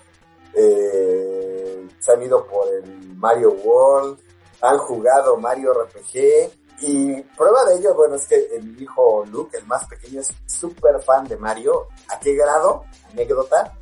eh, 0.54 1.88
se 1.98 2.12
han 2.12 2.22
ido 2.22 2.46
por 2.46 2.68
el 2.68 3.16
Mario 3.16 3.52
World, 3.52 4.18
han 4.60 4.78
jugado 4.78 5.36
Mario 5.36 5.72
RPG 5.72 6.50
y 6.80 7.22
prueba 7.36 7.64
de 7.64 7.76
ello, 7.76 7.94
bueno, 7.94 8.14
es 8.14 8.26
que 8.26 8.36
el 8.56 8.80
hijo 8.80 9.24
Luke, 9.26 9.56
el 9.56 9.66
más 9.66 9.86
pequeño, 9.86 10.20
es 10.20 10.32
súper 10.46 11.00
fan 11.02 11.26
de 11.26 11.36
Mario. 11.36 11.88
¿A 12.08 12.20
qué 12.20 12.34
grado? 12.34 12.84
Anécdota. 13.10 13.76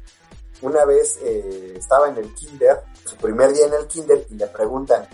Una 0.63 0.87
vez 0.87 1.19
eh, 1.23 1.75
estaba 1.77 2.09
en 2.09 2.17
el 2.17 2.35
kinder, 2.35 2.83
su 3.05 3.17
primer 3.17 3.53
día 3.53 3.67
en 3.67 3.75
el 3.75 3.87
kinder, 3.87 4.27
y 4.31 4.35
le 4.35 4.47
preguntan, 4.47 5.07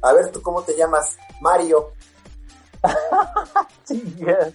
a 0.00 0.12
ver, 0.12 0.32
¿tú 0.32 0.42
cómo 0.42 0.62
te 0.62 0.74
llamas? 0.74 1.16
Mario. 1.40 1.92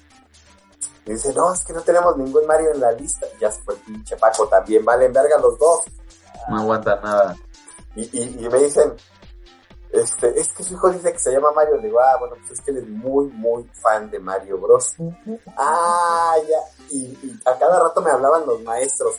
Y 1.07 1.11
dice, 1.13 1.33
no, 1.33 1.53
es 1.53 1.63
que 1.63 1.73
no 1.73 1.81
tenemos 1.81 2.15
ningún 2.17 2.45
Mario 2.45 2.71
en 2.73 2.81
la 2.81 2.91
lista. 2.91 3.25
Y 3.35 3.39
ya 3.39 3.49
se 3.51 3.61
fue 3.63 3.73
el 3.75 3.79
pinche 3.81 4.15
Paco 4.17 4.47
también, 4.47 4.83
valen 4.85 5.11
verga 5.13 5.37
los 5.39 5.57
dos. 5.57 5.85
No 6.49 6.59
aguanta 6.59 6.97
nada. 6.97 7.35
Y, 7.95 8.01
y, 8.11 8.45
y 8.45 8.49
me 8.49 8.59
dicen, 8.59 8.93
este, 9.91 10.37
es 10.39 10.51
que 10.53 10.63
su 10.63 10.73
hijo 10.73 10.89
dice 10.91 11.11
que 11.13 11.19
se 11.19 11.31
llama 11.31 11.51
Mario. 11.53 11.77
Le 11.77 11.83
digo, 11.87 11.99
ah, 11.99 12.17
bueno, 12.19 12.35
pues 12.35 12.51
es 12.51 12.61
que 12.61 12.71
él 12.71 12.77
es 12.79 12.87
muy, 12.89 13.27
muy 13.27 13.63
fan 13.81 14.11
de 14.11 14.19
Mario 14.19 14.59
Bros. 14.59 14.95
ah, 15.55 16.35
ya. 16.47 16.59
Y, 16.89 17.05
y 17.23 17.39
a 17.45 17.57
cada 17.57 17.79
rato 17.81 18.01
me 18.01 18.11
hablaban 18.11 18.45
los 18.45 18.61
maestros 18.63 19.15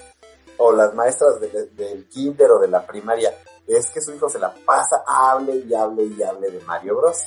o 0.59 0.73
las 0.73 0.93
maestras 0.95 1.41
de- 1.41 1.67
del 1.73 2.07
kinder 2.09 2.51
o 2.51 2.59
de 2.59 2.69
la 2.69 2.87
primaria. 2.87 3.35
Es 3.67 3.91
que 3.91 4.01
su 4.03 4.13
hijo 4.15 4.29
se 4.29 4.39
la 4.39 4.55
pasa, 4.67 5.03
hable 5.07 5.57
y 5.57 5.75
hable 5.75 6.05
y 6.05 6.23
hable 6.23 6.51
de 6.51 6.61
Mario 6.61 6.97
Bros. 6.97 7.19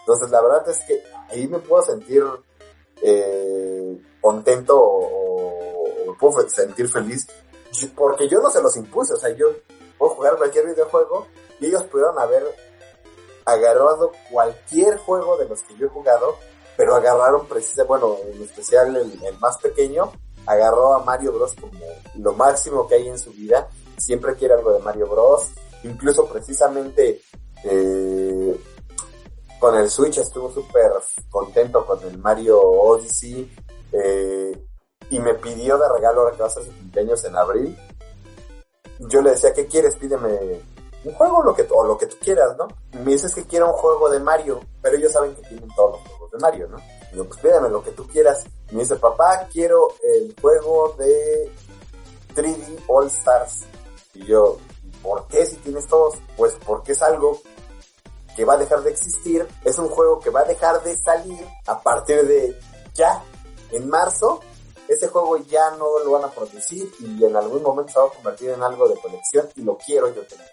Entonces, 0.00 0.30
la 0.30 0.40
verdad 0.40 0.68
es 0.68 0.78
que 0.86 1.02
ahí 1.28 1.46
me 1.48 1.58
puedo 1.58 1.82
sentir 1.82 2.24
eh, 3.02 4.00
contento 4.20 4.78
o, 4.78 6.10
o 6.10 6.16
puedo 6.18 6.48
sentir 6.48 6.88
feliz. 6.88 7.26
Porque 7.94 8.28
yo 8.28 8.40
no 8.40 8.50
se 8.50 8.62
los 8.62 8.76
impuse, 8.76 9.14
o 9.14 9.16
sea, 9.16 9.30
yo 9.30 9.46
puedo 9.98 10.14
jugar 10.14 10.36
cualquier 10.36 10.66
videojuego 10.66 11.26
y 11.60 11.66
ellos 11.66 11.84
pudieron 11.84 12.18
haber 12.18 12.44
agarrado 13.44 14.12
cualquier 14.30 14.98
juego 14.98 15.36
de 15.36 15.48
los 15.48 15.62
que 15.62 15.76
yo 15.76 15.86
he 15.86 15.90
jugado, 15.90 16.36
pero 16.76 16.94
agarraron 16.94 17.46
precisamente, 17.46 17.88
bueno, 17.88 18.16
en 18.26 18.42
especial 18.42 18.94
el, 18.96 19.24
el 19.24 19.38
más 19.38 19.58
pequeño, 19.58 20.12
agarró 20.46 20.94
a 20.94 21.04
Mario 21.04 21.32
Bros 21.32 21.54
como 21.60 21.78
lo 22.16 22.32
máximo 22.32 22.86
que 22.86 22.96
hay 22.96 23.08
en 23.08 23.18
su 23.18 23.30
vida, 23.30 23.68
siempre 23.96 24.34
quiere 24.34 24.54
algo 24.54 24.72
de 24.72 24.80
Mario 24.80 25.08
Bros, 25.08 25.48
incluso 25.82 26.26
precisamente 26.26 27.20
eh, 27.64 28.60
con 29.58 29.76
el 29.76 29.90
Switch 29.90 30.18
estuvo 30.18 30.50
súper 30.52 30.92
contento 31.30 31.84
con 31.84 32.02
el 32.02 32.18
Mario 32.18 32.60
Odyssey, 32.60 33.50
eh, 33.92 34.68
y 35.10 35.18
me 35.20 35.34
pidió 35.34 35.78
de 35.78 35.88
regalo 35.88 36.22
ahora 36.22 36.36
que 36.36 36.42
va 36.42 36.48
a 36.48 36.50
su 36.50 36.64
cumpleaños 36.64 37.24
en 37.24 37.36
abril. 37.36 37.78
Yo 39.00 39.22
le 39.22 39.30
decía, 39.30 39.52
¿qué 39.52 39.66
quieres? 39.66 39.96
Pídeme 39.96 40.60
un 41.04 41.14
juego 41.14 41.42
lo 41.42 41.54
que, 41.54 41.66
o 41.70 41.84
lo 41.84 41.96
que 41.96 42.06
tú 42.06 42.16
quieras, 42.20 42.56
¿no? 42.56 42.68
Me 43.04 43.12
dices 43.12 43.34
que 43.34 43.44
quiero 43.44 43.68
un 43.68 43.72
juego 43.74 44.10
de 44.10 44.20
Mario, 44.20 44.60
pero 44.82 44.96
ellos 44.96 45.12
saben 45.12 45.34
que 45.34 45.42
tienen 45.42 45.68
todos 45.74 45.92
los 45.92 46.00
juegos 46.08 46.30
de 46.32 46.38
Mario, 46.38 46.68
¿no? 46.68 46.78
Y 47.12 47.16
yo, 47.16 47.24
pues 47.24 47.40
pídeme 47.40 47.68
lo 47.70 47.82
que 47.82 47.92
tú 47.92 48.06
quieras. 48.06 48.44
Me 48.72 48.80
dice, 48.80 48.96
papá, 48.96 49.48
quiero 49.52 49.88
el 50.02 50.34
juego 50.40 50.94
de 50.98 51.50
3D 52.34 52.82
All 52.88 53.06
Stars. 53.06 53.64
Y 54.14 54.26
yo, 54.26 54.58
¿por 55.02 55.26
qué 55.28 55.46
si 55.46 55.56
tienes 55.56 55.86
todos? 55.86 56.16
Pues 56.36 56.56
porque 56.66 56.92
es 56.92 57.02
algo 57.02 57.40
que 58.38 58.44
va 58.44 58.54
a 58.54 58.56
dejar 58.56 58.84
de 58.84 58.90
existir, 58.90 59.44
es 59.64 59.80
un 59.80 59.88
juego 59.88 60.20
que 60.20 60.30
va 60.30 60.42
a 60.42 60.44
dejar 60.44 60.80
de 60.84 60.96
salir 60.96 61.44
a 61.66 61.82
partir 61.82 62.24
de 62.24 62.56
ya, 62.94 63.20
en 63.72 63.88
marzo, 63.88 64.38
ese 64.86 65.08
juego 65.08 65.38
ya 65.38 65.72
no 65.72 65.98
lo 66.04 66.12
van 66.12 66.22
a 66.26 66.30
producir 66.30 66.88
y 67.00 67.24
en 67.24 67.34
algún 67.34 67.64
momento 67.64 67.92
se 67.92 67.98
va 67.98 68.06
a 68.06 68.10
convertir 68.10 68.50
en 68.50 68.62
algo 68.62 68.88
de 68.88 68.94
colección 69.00 69.48
y 69.56 69.62
lo 69.62 69.76
quiero 69.76 70.14
yo 70.14 70.22
tener. 70.22 70.46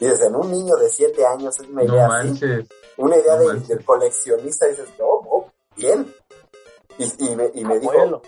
Y 0.00 0.04
desde 0.04 0.26
en 0.26 0.36
un 0.36 0.50
niño 0.50 0.76
de 0.76 0.90
7 0.90 1.24
años 1.24 1.58
es 1.58 1.66
una 1.66 1.82
No 1.82 1.94
idea 1.94 2.06
así, 2.08 2.28
manches. 2.28 2.66
una 2.98 3.16
idea 3.16 3.36
no 3.36 3.48
de, 3.48 3.60
del 3.60 3.84
coleccionista, 3.86 4.66
dices, 4.66 4.88
oh, 5.00 5.26
oh, 5.30 5.50
bien. 5.76 6.14
Y, 6.98 7.24
y 7.24 7.36
me, 7.36 7.50
y 7.54 7.64
me 7.64 7.78
dijo, 7.78 8.20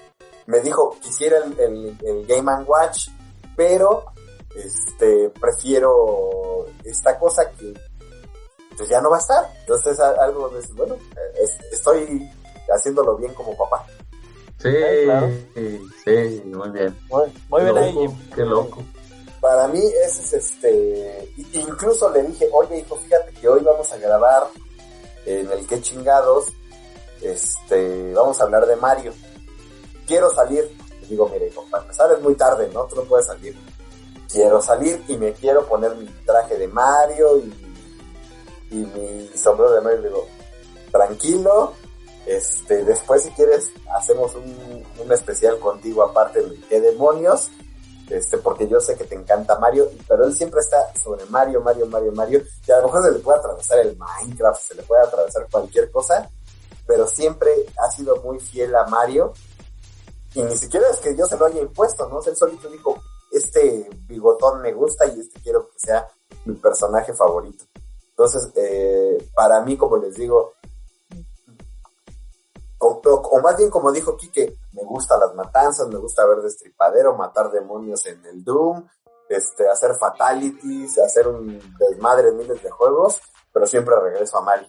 me 0.47 0.60
dijo, 0.60 0.97
quisiera 1.02 1.36
el, 1.44 1.60
el, 1.60 1.99
el 2.02 2.26
Game 2.26 2.50
and 2.50 2.67
Watch, 2.67 3.09
pero 3.55 4.07
este 4.57 5.28
prefiero 5.39 6.65
esta 6.83 7.18
cosa 7.18 7.50
que 7.50 7.75
pues 8.76 8.89
ya 8.89 9.00
no 9.00 9.10
va 9.10 9.16
a 9.16 9.20
estar. 9.20 9.44
Entonces 9.60 9.99
algo 10.00 10.49
de 10.50 10.60
eso, 10.60 10.74
bueno, 10.74 10.94
eh, 10.94 11.42
es- 11.42 11.58
estoy 11.73 12.28
haciéndolo 12.74 13.16
bien 13.16 13.32
como 13.34 13.57
papá. 13.57 13.84
Sí, 14.58 14.68
Sí, 14.70 15.05
claro. 15.05 15.31
sí, 16.05 16.42
muy 16.44 16.68
bien. 16.70 16.97
Muy, 17.08 17.62
bien 17.62 17.78
ahí. 17.78 17.94
Qué 18.34 18.42
loco. 18.44 18.82
Para 19.40 19.66
mí 19.68 19.81
ese 20.05 20.23
es 20.23 20.32
este, 20.34 21.32
i- 21.39 21.60
incluso 21.60 22.10
le 22.10 22.23
dije, 22.24 22.49
oye 22.52 22.78
hijo, 22.81 22.97
fíjate 22.97 23.32
que 23.32 23.49
hoy 23.49 23.62
vamos 23.62 23.90
a 23.90 23.97
grabar 23.97 24.49
en 25.24 25.50
el 25.50 25.66
que 25.66 25.81
chingados, 25.81 26.47
este, 27.23 28.12
vamos 28.15 28.40
a 28.40 28.44
hablar 28.44 28.66
de 28.66 28.76
Mario. 28.76 29.12
Quiero 30.07 30.31
salir. 30.31 30.70
Le 31.02 31.07
digo, 31.07 31.28
mire 31.28 31.49
hijo, 31.49 31.65
para 31.70 31.82
empezar 31.82 32.12
es 32.12 32.20
muy 32.20 32.34
tarde, 32.34 32.68
¿no? 32.73 32.84
Tú 32.84 32.97
no 32.97 33.02
puedes 33.05 33.26
salir. 33.26 33.57
Quiero 34.31 34.60
salir 34.62 35.02
y 35.08 35.16
me 35.16 35.32
quiero 35.32 35.66
poner 35.66 35.94
mi 35.97 36.07
traje 36.24 36.57
de 36.57 36.68
Mario 36.68 37.39
y, 37.39 37.59
y 38.70 38.76
mi 38.76 39.28
sombrero 39.36 39.73
de 39.73 39.81
Mario. 39.81 40.00
Le 40.00 40.08
digo, 40.08 40.26
tranquilo, 40.90 41.74
este, 42.26 42.84
después 42.84 43.23
si 43.23 43.31
quieres 43.31 43.70
hacemos 43.94 44.34
un, 44.34 44.84
un 44.99 45.12
especial 45.12 45.58
contigo 45.58 46.02
aparte 46.02 46.42
de 46.42 46.60
qué 46.68 46.81
demonios 46.81 47.50
este, 48.10 48.39
porque 48.39 48.66
yo 48.66 48.81
sé 48.81 48.97
que 48.97 49.05
te 49.05 49.15
encanta 49.15 49.58
Mario, 49.58 49.89
pero 50.08 50.24
él 50.24 50.34
siempre 50.34 50.60
está 50.60 50.92
sobre 51.00 51.24
Mario, 51.26 51.60
Mario, 51.60 51.86
Mario, 51.86 52.10
Mario, 52.12 52.42
y 52.66 52.73
a 52.73 52.78
lo 52.78 52.86
mejor 52.86 53.05
se 53.05 53.12
le 53.12 53.18
puede 53.20 53.39
atravesar 53.39 53.78
el 53.78 53.97
Minecraft, 53.97 54.60
se 54.60 54.74
le 54.74 54.82
puede 54.82 55.02
atravesar 55.02 55.47
cualquier 55.49 55.90
cosa, 55.92 56.28
pero 56.86 57.07
siempre 57.07 57.52
ha 57.78 57.89
sido 57.92 58.16
muy 58.16 58.40
fiel 58.40 58.74
a 58.74 58.84
Mario, 58.86 59.32
y 60.34 60.42
ni 60.42 60.57
siquiera 60.57 60.89
es 60.90 60.99
que 60.99 61.16
yo 61.16 61.24
se 61.26 61.36
lo 61.36 61.47
haya 61.47 61.60
impuesto, 61.60 62.08
¿no? 62.08 62.20
Él 62.24 62.36
solito 62.36 62.68
dijo, 62.68 63.00
este 63.31 63.89
bigotón 64.08 64.60
me 64.60 64.73
gusta 64.73 65.07
y 65.07 65.20
este 65.20 65.40
quiero 65.40 65.68
que 65.68 65.78
sea 65.78 66.08
mi 66.47 66.55
personaje 66.57 67.15
favorito. 67.15 67.65
Entonces, 68.20 68.52
eh, 68.55 69.31
para 69.34 69.62
mí, 69.62 69.78
como 69.78 69.97
les 69.97 70.15
digo, 70.15 70.52
o, 72.81 73.40
más 73.42 73.57
bien 73.57 73.70
como 73.70 73.90
dijo 73.90 74.15
Quique, 74.15 74.58
me 74.74 74.82
gustan 74.82 75.20
las 75.20 75.34
matanzas, 75.34 75.89
me 75.89 75.97
gusta 75.97 76.26
ver 76.26 76.42
destripadero, 76.42 77.16
matar 77.16 77.50
demonios 77.50 78.05
en 78.05 78.23
el 78.26 78.44
Doom, 78.44 78.86
este, 79.26 79.66
hacer 79.70 79.94
fatalities, 79.94 80.99
hacer 80.99 81.28
un 81.28 81.58
desmadre 81.78 82.28
en 82.28 82.36
miles 82.36 82.62
de 82.62 82.70
juegos, 82.70 83.23
pero 83.55 83.66
siempre 83.66 83.99
regreso 83.99 84.36
a 84.36 84.42
Mario. 84.42 84.68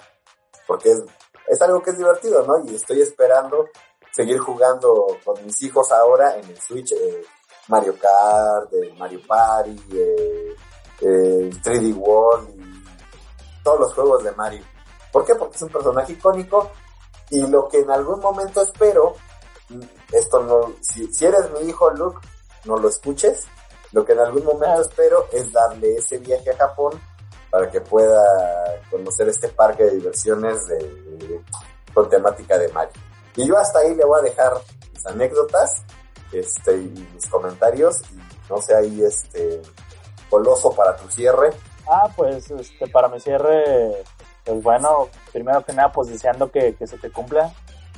Porque 0.65 0.93
es, 0.93 1.03
es 1.49 1.61
algo 1.61 1.83
que 1.83 1.89
es 1.89 1.97
divertido, 1.97 2.47
¿no? 2.47 2.63
Y 2.63 2.75
estoy 2.75 3.01
esperando 3.01 3.65
seguir 4.13 4.39
jugando 4.39 5.07
con 5.25 5.45
mis 5.45 5.61
hijos 5.61 5.91
ahora 5.91 6.37
en 6.37 6.45
el 6.45 6.57
Switch 6.57 6.93
eh, 6.93 7.21
Mario 7.67 7.97
Kart, 7.99 8.71
eh, 8.75 8.93
Mario 8.97 9.19
Party, 9.27 9.75
eh, 9.91 10.55
eh, 11.01 11.49
3D 11.61 11.97
World 11.97 12.60
todos 13.63 13.79
los 13.79 13.93
juegos 13.93 14.23
de 14.23 14.31
Mario. 14.31 14.63
¿Por 15.11 15.25
qué? 15.25 15.35
Porque 15.35 15.55
es 15.55 15.61
un 15.61 15.69
personaje 15.69 16.13
icónico 16.13 16.71
y 17.29 17.45
lo 17.47 17.67
que 17.67 17.79
en 17.79 17.91
algún 17.91 18.19
momento 18.19 18.61
espero, 18.61 19.15
mm, 19.69 19.81
esto 20.13 20.43
no, 20.43 20.73
si, 20.81 21.11
si 21.13 21.25
eres 21.25 21.49
mi 21.51 21.69
hijo 21.69 21.89
Luke, 21.91 22.19
no 22.65 22.77
lo 22.77 22.89
escuches, 22.89 23.45
lo 23.91 24.05
que 24.05 24.13
en 24.13 24.19
algún 24.19 24.45
momento 24.45 24.81
espero 24.81 25.27
es 25.31 25.51
darle 25.51 25.95
ese 25.95 26.17
viaje 26.17 26.51
a 26.51 26.57
Japón 26.57 26.99
para 27.49 27.69
que 27.69 27.81
pueda 27.81 28.23
conocer 28.89 29.27
este 29.27 29.49
parque 29.49 29.83
de 29.83 29.91
diversiones 29.91 30.65
de, 30.67 31.41
con 31.93 32.09
temática 32.09 32.57
de 32.57 32.69
Mario. 32.69 32.93
Y 33.35 33.47
yo 33.47 33.57
hasta 33.57 33.79
ahí 33.79 33.93
le 33.93 34.05
voy 34.05 34.19
a 34.19 34.23
dejar 34.23 34.53
mis 34.93 35.05
anécdotas 35.05 35.83
este, 36.31 36.77
y 36.77 37.09
mis 37.13 37.27
comentarios 37.27 38.01
y 38.11 38.49
no 38.49 38.61
sé 38.61 38.73
ahí 38.75 39.03
este 39.03 39.61
coloso 40.29 40.73
para 40.73 40.95
tu 40.95 41.09
cierre. 41.09 41.49
Ah, 41.89 42.09
pues 42.15 42.49
este, 42.51 42.87
para 42.87 43.07
mi 43.09 43.19
cierre, 43.19 44.03
pues 44.45 44.61
bueno, 44.63 45.09
primero 45.31 45.63
que 45.65 45.73
nada, 45.73 45.91
pues 45.91 46.07
deseando 46.09 46.51
que, 46.51 46.75
que 46.75 46.87
se 46.87 46.97
te 46.97 47.11
cumpla. 47.11 47.51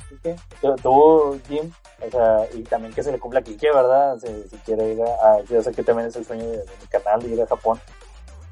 Quique. 0.08 0.36
Tú, 0.82 1.40
Jim, 1.48 1.70
o 2.06 2.10
sea, 2.10 2.46
y 2.52 2.62
también 2.64 2.92
que 2.92 3.02
se 3.02 3.12
le 3.12 3.18
cumpla 3.18 3.40
a 3.40 3.42
Kike, 3.42 3.72
¿verdad? 3.72 4.18
Si, 4.18 4.48
si 4.48 4.56
quiere 4.58 4.92
ir 4.92 5.02
a, 5.02 5.06
a- 5.34 5.40
yo 5.44 5.62
sé 5.62 5.72
que 5.72 5.82
también 5.82 6.08
es 6.08 6.16
el 6.16 6.24
sueño 6.26 6.44
de, 6.44 6.58
de 6.58 6.64
mi 6.80 6.86
canal, 6.88 7.24
ir 7.24 7.40
a 7.42 7.46
Japón, 7.46 7.80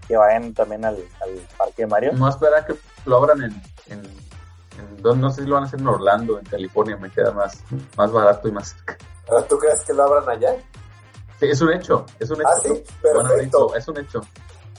que 0.09 0.17
vayan 0.17 0.52
también 0.55 0.85
al, 0.85 0.97
al 1.20 1.31
parque 1.57 1.83
de 1.83 1.86
Mario. 1.86 2.12
No 2.15 2.28
espera 2.28 2.65
que 2.65 2.75
lo 3.05 3.17
abran 3.19 3.43
en, 3.43 3.62
en, 3.89 4.01
en- 4.01 5.02
no, 5.02 5.15
no 5.15 5.31
sé 5.31 5.43
si 5.43 5.49
lo 5.49 5.55
van 5.57 5.65
a 5.65 5.67
hacer 5.67 5.81
en 5.81 5.86
Orlando, 5.89 6.39
en 6.39 6.44
California, 6.47 6.97
me 6.97 7.11
queda 7.11 7.33
más, 7.33 7.62
más 7.97 8.11
barato 8.12 8.49
y 8.49 8.52
más 8.52 8.69
cerca. 8.70 8.97
¿Ahora 9.28 9.47
¿Tú 9.47 9.59
crees 9.59 9.81
que 9.85 9.93
lo 9.93 10.05
abran 10.05 10.28
allá? 10.28 10.55
Sí, 11.39 11.47
es 11.51 11.61
un 11.61 11.73
hecho, 11.73 12.07
es 12.19 12.31
un 12.31 12.41
hecho. 12.41 12.49
Ah, 12.49 12.61
sí, 12.62 12.85
perfecto, 13.02 13.75
Es 13.75 13.89
un 13.89 13.99
hecho, 13.99 14.20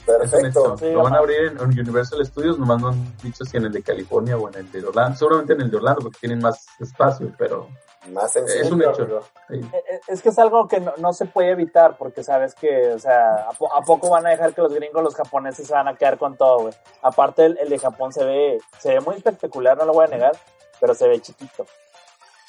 perfecto. 0.06 0.46
hecho. 0.46 0.76
Sí, 0.78 0.90
lo 0.92 1.02
van 1.02 1.14
a 1.14 1.18
abrir 1.18 1.38
en, 1.46 1.60
Universal 1.60 2.24
Studios, 2.26 2.58
nomás 2.58 2.80
no 2.80 2.88
han 2.88 3.16
dicho 3.22 3.44
si 3.44 3.56
en 3.56 3.64
el 3.66 3.72
de 3.72 3.82
California 3.82 4.36
o 4.36 4.48
en 4.48 4.54
el 4.56 4.70
de 4.72 4.84
Orlando. 4.84 5.16
Seguramente 5.18 5.52
en 5.54 5.60
el 5.62 5.70
de 5.70 5.76
Orlando 5.76 6.02
porque 6.02 6.18
tienen 6.20 6.40
más 6.40 6.66
espacio, 6.80 7.32
pero 7.38 7.68
Más 8.12 8.32
sencillo. 8.32 8.62
es 8.64 8.70
un 8.70 8.82
hecho. 8.82 9.20
sí. 9.48 9.54
Eh, 9.72 9.82
eh, 9.90 10.00
Es 10.08 10.20
que 10.22 10.28
es 10.28 10.38
algo 10.38 10.68
que 10.68 10.80
no, 10.80 10.92
no 10.98 11.12
se 11.12 11.24
puede 11.26 11.50
evitar, 11.50 11.96
porque 11.96 12.22
sabes 12.22 12.54
que, 12.54 12.90
o 12.90 12.98
sea, 12.98 13.48
¿a, 13.48 13.52
po- 13.52 13.72
a 13.74 13.80
poco 13.82 14.10
van 14.10 14.26
a 14.26 14.30
dejar 14.30 14.52
que 14.54 14.60
los 14.62 14.74
gringos, 14.74 15.02
los 15.02 15.14
japoneses 15.14 15.66
se 15.66 15.72
van 15.72 15.88
a 15.88 15.94
quedar 15.96 16.18
con 16.18 16.36
todo, 16.36 16.58
güey? 16.64 16.74
Aparte, 17.02 17.46
el, 17.46 17.58
el 17.58 17.68
de 17.70 17.78
Japón 17.78 18.12
se 18.12 18.24
ve, 18.24 18.58
se 18.78 18.90
ve 18.94 19.00
muy 19.00 19.16
espectacular, 19.16 19.76
no 19.78 19.84
lo 19.86 19.92
voy 19.94 20.04
a 20.04 20.08
negar, 20.08 20.32
pero 20.80 20.94
se 20.94 21.08
ve 21.08 21.20
chiquito. 21.20 21.64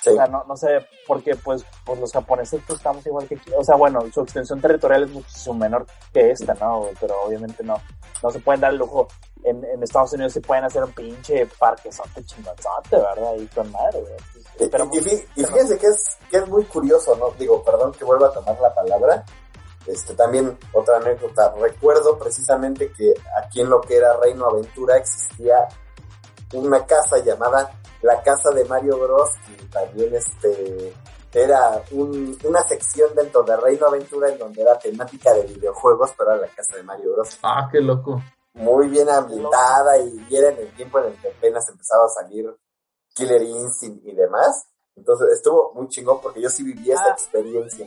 Sí. 0.05 0.11
O 0.11 0.15
sea, 0.15 0.27
no, 0.27 0.43
no 0.47 0.55
sé, 0.55 0.67
porque 1.07 1.35
pues, 1.35 1.65
pues 1.83 1.99
los 1.99 2.11
japoneses 2.11 2.61
pues 2.67 2.77
estamos 2.77 3.03
igual 3.07 3.27
que 3.27 3.35
aquí. 3.35 3.51
O 3.57 3.63
sea, 3.63 3.75
bueno, 3.75 3.99
su 4.13 4.21
extensión 4.21 4.61
territorial 4.61 5.03
es 5.05 5.09
muchísimo 5.09 5.55
menor 5.55 5.87
que 6.13 6.29
esta, 6.29 6.53
¿no? 6.53 6.87
Pero 7.01 7.15
obviamente 7.23 7.63
no, 7.63 7.81
no 8.21 8.29
se 8.29 8.39
pueden 8.39 8.61
dar 8.61 8.71
el 8.71 8.77
lujo. 8.77 9.07
En, 9.43 9.63
en 9.65 9.81
Estados 9.81 10.13
Unidos 10.13 10.33
se 10.33 10.41
pueden 10.41 10.63
hacer 10.63 10.83
un 10.83 10.91
pinche 10.91 11.47
parquezote 11.57 12.23
chingonzote, 12.23 12.97
¿verdad? 12.97 13.33
Y 13.35 13.47
con 13.47 13.71
madre, 13.71 13.99
güey. 13.99 14.13
Pues, 14.57 14.71
Y, 14.93 15.39
y 15.39 15.41
y 15.41 15.45
fíjense 15.45 15.77
que 15.79 15.87
es, 15.87 16.17
que 16.29 16.37
es 16.37 16.47
muy 16.47 16.65
curioso, 16.65 17.15
¿no? 17.15 17.31
Digo, 17.31 17.63
perdón 17.63 17.91
que 17.91 18.05
vuelva 18.05 18.27
a 18.27 18.31
tomar 18.31 18.59
la 18.59 18.73
palabra. 18.75 19.25
Este, 19.87 20.13
también 20.13 20.55
otra 20.73 20.97
anécdota. 20.97 21.51
Recuerdo 21.59 22.17
precisamente 22.19 22.91
que 22.91 23.11
aquí 23.43 23.61
en 23.61 23.69
lo 23.71 23.81
que 23.81 23.97
era 23.97 24.17
Reino 24.17 24.45
Aventura 24.47 24.97
existía 24.97 25.67
una 26.53 26.85
casa 26.85 27.17
llamada 27.23 27.71
la 28.01 28.21
Casa 28.21 28.51
de 28.51 28.65
Mario 28.65 28.97
Bros. 28.99 29.29
Y 29.49 29.65
también 29.65 30.13
este, 30.15 30.93
era 31.33 31.81
un- 31.91 32.37
una 32.43 32.61
sección 32.67 33.13
dentro 33.15 33.43
de 33.43 33.55
Reino 33.57 33.87
Aventura 33.87 34.29
en 34.29 34.37
donde 34.37 34.61
era 34.61 34.77
temática 34.79 35.33
de 35.33 35.43
videojuegos, 35.43 36.11
pero 36.17 36.31
era 36.33 36.41
la 36.41 36.47
Casa 36.47 36.75
de 36.77 36.83
Mario 36.83 37.13
Bros. 37.13 37.37
Ah, 37.43 37.67
qué 37.71 37.79
loco. 37.81 38.21
Muy 38.53 38.87
bien 38.87 39.09
ambientada 39.09 39.97
y, 39.97 40.25
y 40.29 40.35
era 40.37 40.49
en 40.49 40.59
el 40.59 40.73
tiempo 40.75 40.99
en 40.99 41.07
el 41.07 41.13
que 41.21 41.27
apenas 41.29 41.67
empezaba 41.69 42.05
a 42.05 42.09
salir 42.23 42.55
Killer 43.13 43.41
Instinct 43.41 44.05
y 44.05 44.13
demás. 44.15 44.65
Entonces 44.95 45.27
estuvo 45.35 45.73
muy 45.73 45.89
chingón 45.89 46.21
porque 46.21 46.41
yo 46.41 46.49
sí 46.49 46.63
viví 46.63 46.89
esa 46.91 47.03
Ah. 47.07 47.11
experiencia. 47.11 47.85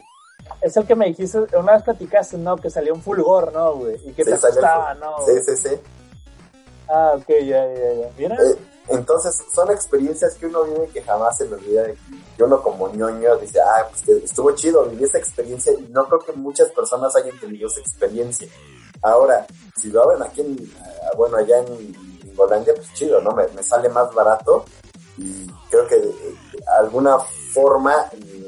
Es 0.60 0.76
el 0.76 0.86
que 0.86 0.94
me 0.94 1.06
dijiste, 1.06 1.38
una 1.56 1.72
vez 1.72 1.82
platicaste, 1.82 2.36
¿no? 2.38 2.56
Que 2.56 2.70
salió 2.70 2.92
un 2.94 3.02
fulgor, 3.02 3.52
¿no, 3.52 3.74
güey? 3.76 3.96
Y 4.08 4.12
que 4.12 4.24
Sí, 4.24 4.30
te 4.30 4.36
asustaba, 4.36 4.94
¿no? 4.94 5.16
Sí, 5.26 5.32
sí, 5.44 5.56
sí. 5.56 5.80
Ah, 6.88 7.12
ok, 7.16 7.28
ya, 7.28 7.66
ya, 7.74 7.92
ya. 7.94 8.10
Mira, 8.16 8.36
Eh, 8.36 8.56
entonces 8.88 9.42
son 9.52 9.70
experiencias 9.70 10.34
que 10.34 10.46
uno 10.46 10.64
vive 10.64 10.88
que 10.88 11.02
jamás 11.02 11.36
se 11.36 11.46
le 11.46 11.54
olvida. 11.54 11.86
Y 12.38 12.42
uno 12.42 12.62
como 12.62 12.88
ñoño 12.92 13.36
dice, 13.36 13.60
ah, 13.60 13.86
pues 13.90 14.02
que 14.02 14.24
estuvo 14.24 14.52
chido, 14.52 14.84
viví 14.86 15.04
esa 15.04 15.18
experiencia 15.18 15.72
y 15.72 15.88
no 15.90 16.06
creo 16.06 16.20
que 16.20 16.32
muchas 16.32 16.70
personas 16.70 17.14
hayan 17.16 17.38
tenido 17.38 17.68
esa 17.68 17.80
experiencia. 17.80 18.48
Ahora, 19.02 19.46
si 19.76 19.90
lo 19.90 20.02
abren 20.02 20.22
aquí, 20.22 20.40
en, 20.40 20.56
ah, 20.80 21.10
bueno, 21.16 21.36
allá 21.36 21.58
en 21.58 21.94
Hollandia, 22.36 22.74
pues 22.74 22.92
chido, 22.94 23.20
¿no? 23.20 23.32
Me, 23.32 23.46
me 23.48 23.62
sale 23.62 23.88
más 23.88 24.12
barato 24.14 24.64
y 25.18 25.46
creo 25.68 25.86
que 25.86 25.96
de 25.96 26.14
alguna 26.78 27.18
forma 27.52 27.94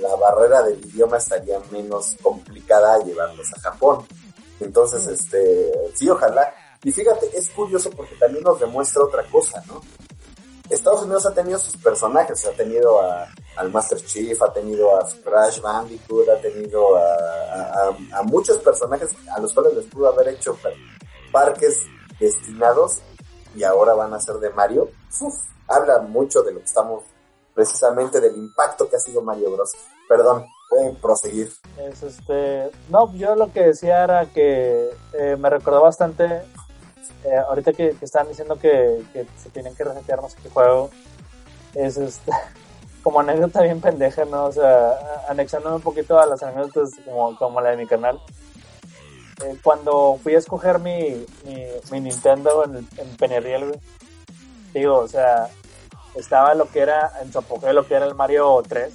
la 0.01 0.15
barrera 0.17 0.62
del 0.62 0.85
idioma 0.85 1.19
estaría 1.19 1.60
menos 1.70 2.17
complicada 2.23 2.94
a 2.94 3.05
llevarlos 3.05 3.52
a 3.55 3.60
Japón. 3.60 4.07
Entonces, 4.60 5.07
este, 5.07 5.73
sí, 5.94 6.09
ojalá. 6.09 6.55
Y 6.83 6.93
fíjate, 6.93 7.31
es 7.36 7.51
curioso 7.51 7.91
porque 7.91 8.15
también 8.17 8.43
nos 8.44 8.59
demuestra 8.59 9.05
otra 9.05 9.25
cosa, 9.25 9.62
¿no? 9.67 9.83
Estados 10.70 11.02
Unidos 11.02 11.26
ha 11.26 11.34
tenido 11.34 11.58
sus 11.58 11.76
personajes, 11.76 12.47
ha 12.47 12.52
tenido 12.52 13.00
a, 13.00 13.26
al 13.57 13.70
Master 13.70 13.99
Chief, 14.05 14.40
ha 14.42 14.52
tenido 14.52 14.97
a 14.97 15.07
Crash 15.24 15.60
Bandicoot, 15.60 16.28
ha 16.28 16.40
tenido 16.40 16.97
a, 16.97 18.23
muchos 18.24 18.58
personajes 18.58 19.10
a 19.34 19.40
los 19.40 19.52
cuales 19.52 19.74
les 19.74 19.86
pudo 19.86 20.08
haber 20.08 20.28
hecho 20.28 20.55
pa- 20.55 20.70
parques 21.32 21.82
destinados 22.18 22.99
y 23.55 23.65
ahora 23.65 23.94
van 23.94 24.15
a 24.15 24.20
ser 24.20 24.36
de 24.36 24.50
Mario. 24.50 24.89
Uf, 25.20 25.34
habla 25.68 25.99
mucho 26.00 26.42
de 26.42 26.52
lo 26.52 26.58
que 26.60 26.66
estamos, 26.66 27.02
precisamente 27.55 28.20
del 28.20 28.36
impacto 28.36 28.89
que 28.89 28.97
ha 28.97 29.00
sido 29.00 29.23
Mario 29.23 29.50
Bros. 29.52 29.73
Perdón, 30.08 30.44
pueden 30.68 30.97
proseguir. 30.97 31.52
es 31.78 32.02
este... 32.02 32.70
No, 32.89 33.12
yo 33.15 33.34
lo 33.34 33.52
que 33.52 33.60
decía 33.66 34.05
era 34.05 34.26
que 34.26 34.90
eh, 35.12 35.36
me 35.36 35.50
recordó 35.50 35.82
bastante, 35.82 36.42
eh, 37.24 37.36
ahorita 37.36 37.72
que, 37.72 37.90
que 37.90 38.05
estaban 38.05 38.28
diciendo 38.28 38.58
que, 38.58 39.02
que 39.12 39.26
se 39.36 39.50
tienen 39.50 39.74
que 39.74 39.84
resetear 39.84 40.20
no 40.22 40.28
sé 40.28 40.36
qué 40.42 40.50
juego, 40.50 40.90
es 41.74 41.97
este... 41.97 42.32
Como 43.02 43.20
anécdota 43.20 43.62
bien 43.62 43.80
pendeja, 43.80 44.26
¿no? 44.26 44.44
O 44.44 44.52
sea, 44.52 44.92
anexándome 45.26 45.76
un 45.76 45.80
poquito 45.80 46.20
a 46.20 46.26
las 46.26 46.42
anécdotas 46.42 46.90
como, 47.06 47.34
como 47.39 47.58
la 47.62 47.70
de 47.70 47.78
mi 47.78 47.86
canal. 47.86 48.20
Eh, 49.42 49.56
cuando 49.62 50.18
fui 50.22 50.34
a 50.34 50.39
escoger 50.39 50.80
mi, 50.80 51.24
mi, 51.47 51.64
mi 51.90 52.00
Nintendo 52.00 52.62
en, 52.62 52.86
en 52.98 53.16
Peneriel, 53.16 53.68
güey, 53.68 53.80
digo, 54.74 54.98
o 54.98 55.08
sea, 55.08 55.48
estaba 56.14 56.55
lo 56.55 56.68
que 56.68 56.80
era, 56.80 57.10
en 57.22 57.32
su 57.32 57.39
apogeo 57.39 57.72
lo 57.72 57.86
que 57.86 57.94
era 57.94 58.05
el 58.05 58.14
Mario 58.14 58.62
3, 58.68 58.92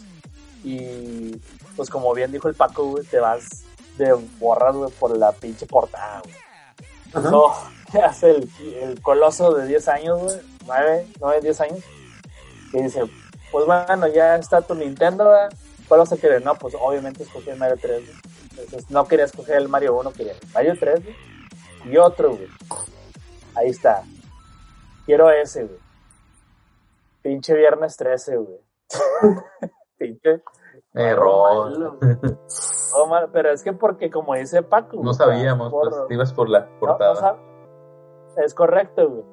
y 0.64 1.36
pues 1.76 1.90
como 1.90 2.14
bien 2.14 2.32
dijo 2.32 2.48
el 2.48 2.56
Paco, 2.56 2.86
güey, 2.86 3.06
te 3.06 3.20
vas 3.20 3.64
de 3.98 4.14
borras, 4.40 4.76
güey, 4.76 4.92
por 4.92 5.18
la 5.18 5.32
pinche 5.32 5.66
portada, 5.66 6.22
güey. 6.24 7.24
No, 7.32 7.54
¿qué 7.54 7.75
hace 8.04 8.32
el, 8.32 8.50
el 8.82 9.02
coloso 9.02 9.54
de 9.54 9.68
10 9.68 9.88
años, 9.88 10.22
güey? 10.22 10.38
9, 10.66 11.08
9, 11.20 11.40
10 11.42 11.62
años. 11.62 11.80
Y 12.74 12.82
dice, 12.82 13.04
pues 13.52 13.66
bueno, 13.66 14.08
ya 14.08 14.36
está 14.36 14.62
tu 14.62 14.76
Nintendo, 14.76 15.26
güey. 15.26 15.48
¿Cuál 15.88 16.00
vas 16.02 16.12
a 16.12 16.18
querer? 16.18 16.44
No, 16.44 16.56
pues 16.56 16.76
obviamente 16.80 17.24
escogí 17.24 17.50
el 17.52 17.58
Mario 17.58 17.78
3, 17.82 18.02
güey. 18.06 18.18
Entonces 18.58 18.90
no 18.90 19.08
quería 19.08 19.26
escoger 19.26 19.58
el 19.58 19.70
Mario 19.70 19.96
1, 19.98 20.12
quería 20.14 20.34
el 20.34 20.40
Mario 20.54 20.74
3, 20.80 21.04
güey. 21.04 21.16
Y 21.94 21.98
otro, 21.98 22.30
güey. 22.30 22.48
Ahí 23.56 23.70
está. 23.70 24.02
Quiero 25.06 25.30
ese, 25.30 25.66
güey. 25.66 25.80
Pinche 27.22 27.54
viernes 27.54 27.96
13, 27.98 28.38
güey. 28.38 28.60
Pinche. 29.98 30.42
Error. 30.94 31.72
malo, 31.72 31.98
güey. 32.02 32.16
Todo 32.92 33.08
mal, 33.08 33.30
pero 33.32 33.52
es 33.52 33.62
que 33.62 33.74
porque 33.74 34.10
como 34.10 34.34
dice 34.36 34.64
Paco. 34.64 35.02
No 35.04 35.14
sabíamos, 35.14 35.70
por- 35.72 35.90
pues 35.90 36.02
ibas 36.12 36.34
por 36.34 36.50
la 36.50 36.62
no, 36.62 36.66
no 36.72 36.80
portada. 36.80 37.16
sab- 37.16 37.38
Es 38.44 38.54
correcto, 38.54 39.10
güey. 39.10 39.24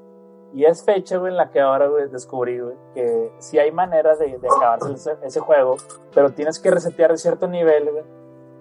Y 0.55 0.65
es 0.67 0.85
fecha, 0.85 1.17
güey, 1.17 1.33
en 1.33 1.39
la 1.39 1.51
que 1.51 1.61
ahora, 1.61 1.87
güey, 1.89 2.09
descubrí, 2.11 2.61
güey, 2.61 2.77
que 2.95 3.33
sí 3.39 3.59
hay 3.59 3.73
manera 3.73 4.15
de, 4.17 4.37
de 4.39 4.49
acabarse 4.49 4.93
ese, 4.93 5.17
ese 5.23 5.41
juego, 5.41 5.77
pero 6.15 6.31
tienes 6.31 6.59
que 6.59 6.71
resetear 6.71 7.11
de 7.11 7.17
cierto 7.17 7.49
nivel, 7.49 7.91
güey, 7.91 8.05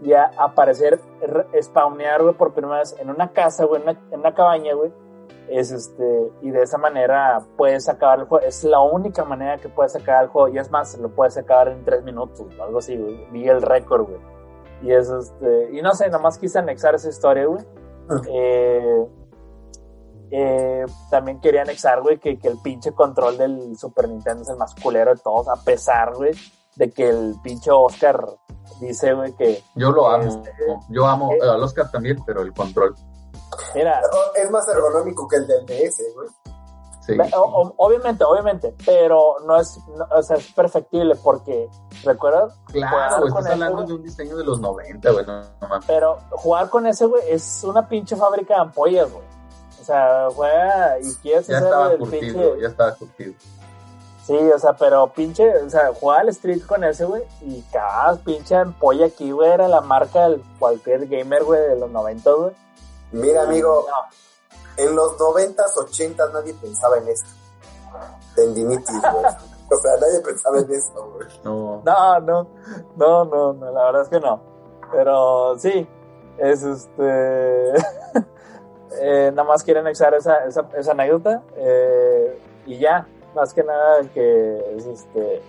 y 0.04 0.14
a 0.14 0.32
aparecer, 0.38 1.02
re- 1.22 1.62
spawnear, 1.62 2.24
güey, 2.24 2.34
por 2.34 2.54
primera 2.54 2.80
vez 2.80 2.96
en 2.98 3.10
una 3.10 3.34
casa, 3.34 3.66
güey, 3.66 3.82
en 3.82 3.90
una, 3.90 4.00
en 4.10 4.20
una 4.22 4.34
cabaña, 4.34 4.74
güey, 4.74 4.94
es 5.50 5.70
este, 5.74 6.32
y 6.42 6.52
de 6.52 6.62
esa 6.62 6.78
manera 6.78 7.42
puedes 7.58 7.90
acabar 7.90 8.20
el 8.20 8.26
juego, 8.26 8.46
es 8.48 8.64
la 8.64 8.80
única 8.80 9.26
manera 9.26 9.58
que 9.58 9.68
puedes 9.68 9.94
acabar 9.94 10.24
el 10.24 10.30
juego, 10.30 10.48
y 10.48 10.60
es 10.60 10.72
más, 10.72 10.98
lo 10.98 11.10
puedes 11.10 11.38
acabar 11.38 11.68
en 11.68 11.84
tres 11.84 12.04
minutos, 12.04 12.48
o 12.58 12.64
algo 12.64 12.80
así, 12.80 12.96
güey, 12.96 13.26
vi 13.32 13.50
el 13.50 13.62
récord, 13.62 14.04
güey. 14.08 14.22
Y 14.82 14.94
es 14.94 15.10
este, 15.10 15.72
y 15.74 15.82
no 15.82 15.94
sé, 15.94 16.10
nomás 16.10 16.38
quise 16.40 16.58
anexar 16.58 16.96
esa 16.96 17.10
historia, 17.10 17.46
güey. 17.48 17.64
Eh, 18.30 19.08
eh, 20.32 20.86
también 21.10 21.40
quería 21.42 21.62
anexar, 21.64 22.02
güey, 22.02 22.18
que, 22.20 22.40
que 22.40 22.48
el 22.48 22.58
pinche 22.60 22.94
control 22.94 23.38
del 23.38 23.78
Super 23.78 24.08
Nintendo 24.10 24.44
es 24.44 24.50
el 24.50 24.58
más 24.58 24.74
culero 24.76 25.14
de 25.14 25.20
todos, 25.22 25.48
a 25.50 25.56
pesar, 25.64 26.16
güey, 26.16 26.32
de 26.76 26.90
que 26.92 27.10
el 27.10 27.36
pinche 27.44 27.70
Oscar 27.72 28.26
dice, 28.80 29.14
güey, 29.14 29.34
que... 29.36 29.62
Yo 29.76 29.92
lo 29.92 30.08
amo. 30.10 30.24
Este, 30.24 30.52
Yo 30.90 31.06
amo 31.06 31.32
eh, 31.34 31.40
al 31.42 31.62
Oscar 31.62 31.92
también, 31.92 32.18
pero 32.26 32.42
el 32.42 32.54
control. 32.54 32.96
Mira, 33.76 34.02
Es 34.36 34.50
más 34.50 34.68
ergonómico 34.70 35.28
que 35.28 35.36
el 35.36 35.48
del 35.48 35.66
DS, 35.66 36.02
güey. 36.16 36.28
Sí. 37.06 37.18
o- 37.36 37.40
o- 37.42 37.74
obviamente, 37.78 38.24
obviamente, 38.24 38.76
pero 38.86 39.38
no 39.46 39.60
es, 39.60 39.78
no- 39.98 40.06
o 40.16 40.22
sea, 40.22 40.38
es 40.38 40.52
perfectible 40.54 41.16
porque, 41.16 41.68
¿recuerdas? 42.04 42.54
Claro, 42.68 43.26
estás 43.26 43.48
hablando 43.48 43.78
güey. 43.78 43.88
de 43.88 43.94
un 43.96 44.04
diseño 44.04 44.38
de 44.38 44.44
los 44.44 44.60
90, 44.62 45.12
güey, 45.12 45.26
no, 45.26 45.42
no 45.42 45.68
mames. 45.68 45.86
Pero 45.88 46.20
jugar 46.32 46.70
con 46.70 46.86
ese, 46.86 47.08
güey, 47.08 47.24
es 47.28 47.64
una 47.64 47.88
pinche 47.90 48.16
fábrica 48.16 48.54
de 48.54 48.62
ampollas, 48.62 49.12
güey. 49.12 49.26
O 49.82 49.84
sea, 49.84 50.28
juega 50.34 51.00
y 51.00 51.14
quieres 51.16 51.48
Ya 51.48 51.58
hacer 51.58 51.68
estaba 51.68 51.92
el 51.92 51.98
curtido, 52.00 52.20
pinche... 52.22 52.62
ya 52.62 52.68
estaba 52.68 52.96
curtido. 52.96 53.34
Sí, 54.26 54.38
o 54.38 54.60
sea, 54.60 54.74
pero 54.74 55.08
pinche, 55.08 55.58
o 55.58 55.70
sea, 55.70 55.92
jugaba 55.94 56.22
al 56.22 56.30
Street 56.30 56.62
con 56.68 56.84
ese, 56.84 57.06
güey, 57.06 57.24
y 57.42 57.62
cada 57.74 58.16
pinche 58.18 58.56
ampolla 58.56 59.08
aquí, 59.08 59.32
güey, 59.32 59.50
era 59.50 59.68
la 59.68 59.82
marca 59.82 60.30
de 60.30 60.40
cualquier 60.60 61.08
gamer, 61.08 61.44
güey, 61.44 61.60
de 61.60 61.76
los 61.76 61.90
90, 61.90 62.32
güey. 62.32 62.52
Mira, 63.12 63.44
amigo, 63.44 63.86
No, 63.90 64.84
en 64.84 64.96
los 64.96 65.18
90s, 65.18 65.56
80s 65.76 66.32
nadie 66.32 66.54
pensaba 66.54 66.98
en 66.98 67.08
esto. 67.10 67.30
Tendinitis, 68.36 69.02
güey. 69.02 69.26
O 69.26 69.78
sea, 69.82 69.92
nadie 70.00 70.20
pensaba 70.20 70.60
en 70.60 70.72
esto, 70.72 71.12
güey. 71.14 71.28
No, 71.44 71.82
no, 71.84 72.20
no, 72.20 72.48
no, 72.96 73.26
no, 73.26 73.54
no, 73.54 73.72
la 73.72 73.84
verdad 73.86 74.02
es 74.04 74.10
que 74.10 74.20
no. 74.20 74.42
Pero 74.92 75.58
sí, 75.58 75.88
es 76.38 76.62
este... 76.64 77.74
eh, 79.00 79.32
nada 79.34 79.48
más 79.48 79.64
quiero 79.64 79.80
anexar 79.80 80.14
esa, 80.14 80.46
esa, 80.46 80.68
esa 80.78 80.92
anécdota 80.92 81.42
eh, 81.56 82.38
y 82.66 82.78
ya, 82.80 83.08
más 83.36 83.54
que 83.54 83.64
nada 83.64 84.02
que 84.14 84.76
es 84.78 84.86
este... 84.86 85.42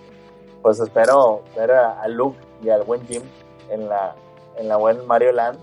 Pues 0.61 0.79
espero 0.79 1.41
ver 1.57 1.71
a, 1.73 2.01
a 2.01 2.07
Luke 2.07 2.37
y 2.61 2.69
al 2.69 2.83
buen 2.83 3.05
Jim 3.05 3.21
en 3.69 3.89
la, 3.89 4.15
en 4.55 4.69
la 4.69 4.77
buen 4.77 5.05
Mario 5.05 5.33
Land. 5.33 5.59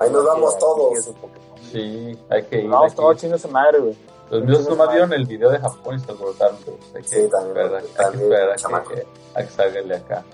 Ahí 0.00 0.10
nos 0.10 0.24
vamos 0.24 0.54
Que- 0.54 0.60
todos. 0.60 1.06
que 1.06 1.62
sí, 1.70 2.18
hay 2.28 2.42
que 2.42 2.58
ir. 2.58 2.64
Nos 2.64 2.72
vamos 2.72 2.84
hay 2.86 2.90
que 2.90 2.96
todos 2.96 3.14
ir. 3.14 3.20
chingos 3.20 3.40
su 3.42 3.48
madre, 3.48 3.78
güey. 3.78 3.96
Los 4.28 4.42
míos 4.42 4.68
nomás 4.68 4.90
vieron 4.90 5.12
el 5.12 5.24
video 5.24 5.50
de 5.50 5.58
Japón 5.60 5.94
y 5.94 5.98
se 6.00 6.10
alborotaron. 6.10 6.56
pues, 6.64 6.76
hay 6.96 7.02
que 7.02 7.08
Sí, 7.08 7.28
también, 7.30 7.56
esperar, 7.58 7.80
hay 7.80 7.86
que 7.86 7.94
también, 7.94 8.22
esperar 8.24 8.50
a 8.50 8.56
chamaco. 8.56 8.90
que, 8.90 9.06
a 9.34 9.42
que 9.44 9.48
salga 9.50 9.82
de 9.82 9.94
acá. 9.96 10.24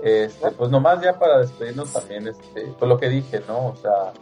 Este, 0.00 0.50
pues 0.52 0.70
nomás 0.70 1.00
ya 1.02 1.18
para 1.18 1.38
despedirnos 1.38 1.92
también, 1.92 2.28
este, 2.28 2.72
pues 2.78 2.88
lo 2.88 2.98
que 2.98 3.08
dije, 3.08 3.40
¿no? 3.48 3.68
O 3.68 3.76
sea, 3.76 4.12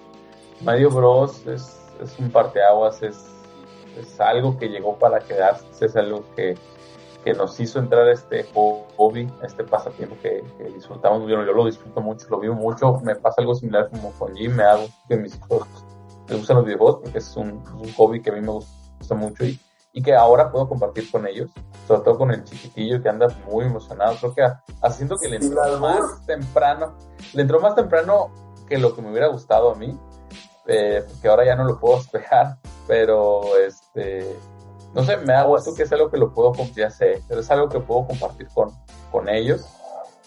Mario 0.63 0.89
Bros 0.91 1.47
es, 1.47 1.77
es 2.01 2.19
un 2.19 2.31
parteaguas, 2.31 3.03
es, 3.03 3.25
es 3.97 4.21
algo 4.21 4.59
que 4.59 4.69
llegó 4.69 4.99
para 4.99 5.21
quedarse, 5.21 5.85
es 5.85 5.97
algo 5.97 6.25
que, 6.35 6.57
que 7.25 7.35
nos 7.35 7.59
hizo 7.61 7.79
entrar 7.79 8.07
a 8.07 8.13
este 8.13 8.47
hobby, 8.55 9.31
a 9.43 9.47
este 9.47 9.65
pasatiempo 9.65 10.17
que, 10.23 10.45
que 10.59 10.65
disfrutamos. 10.65 11.23
Yo, 11.23 11.45
yo 11.45 11.53
lo 11.53 11.67
disfruto 11.67 12.01
mucho, 12.01 12.27
lo 12.29 12.41
vivo 12.41 12.55
mucho. 12.55 13.01
Me 13.03 13.17
pasa 13.17 13.41
algo 13.41 13.55
similar 13.55 13.89
como 13.91 14.13
con 14.13 14.35
Jim, 14.35 14.55
me 14.55 14.65
hago 14.65 14.87
que 15.09 15.17
mis 15.17 15.37
hijos 15.37 15.67
les 16.29 16.39
gustan 16.39 16.57
los 16.57 16.67
videojuegos 16.67 17.01
porque 17.03 17.19
es 17.19 17.37
un, 17.37 17.63
es 17.65 17.71
un 17.71 17.93
hobby 17.95 18.21
que 18.21 18.31
a 18.31 18.35
mí 18.35 18.41
me 18.41 18.53
gusta 18.53 19.15
mucho 19.15 19.45
y, 19.45 19.61
y 19.93 20.03
que 20.03 20.15
ahora 20.15 20.51
puedo 20.51 20.69
compartir 20.69 21.11
con 21.11 21.27
ellos, 21.27 21.51
sobre 21.87 22.03
todo 22.03 22.19
con 22.19 22.31
el 22.31 22.45
chiquitillo 22.45 23.01
que 23.03 23.09
anda 23.09 23.29
muy 23.51 23.65
emocionado. 23.65 24.17
Creo 24.17 24.35
que 24.35 24.47
haciendo 24.83 25.17
que 25.17 25.29
le 25.29 25.37
entró 25.37 25.79
más 25.79 26.27
temprano, 26.27 26.95
le 27.33 27.43
entró 27.43 27.61
más 27.61 27.75
temprano 27.75 28.31
que 28.69 28.79
lo 28.79 28.95
que 28.95 29.03
me 29.03 29.11
hubiera 29.11 29.29
gustado 29.29 29.71
a 29.71 29.75
mí, 29.77 29.99
eh, 30.67 31.05
porque 31.09 31.29
ahora 31.29 31.45
ya 31.45 31.55
no 31.57 31.65
lo 31.65 31.79
puedo 31.79 31.99
esperar, 32.01 32.57
pero 32.87 33.57
este, 33.59 34.37
no 34.95 35.05
sé, 35.05 35.17
me 35.19 35.33
da 35.33 35.45
gusto 35.45 35.75
que 35.75 35.83
es 35.85 35.93
algo 35.93 36.11
que 36.11 36.19
lo 36.19 36.33
puedo, 36.33 36.53
com- 36.53 36.71
ya 36.75 36.91
sé, 36.91 37.23
pero 37.29 37.41
es 37.41 37.51
algo 37.51 37.69
que 37.69 37.81
puedo 37.81 38.07
compartir 38.07 38.49
con, 38.55 38.71
con 39.11 39.29
ellos. 39.29 39.67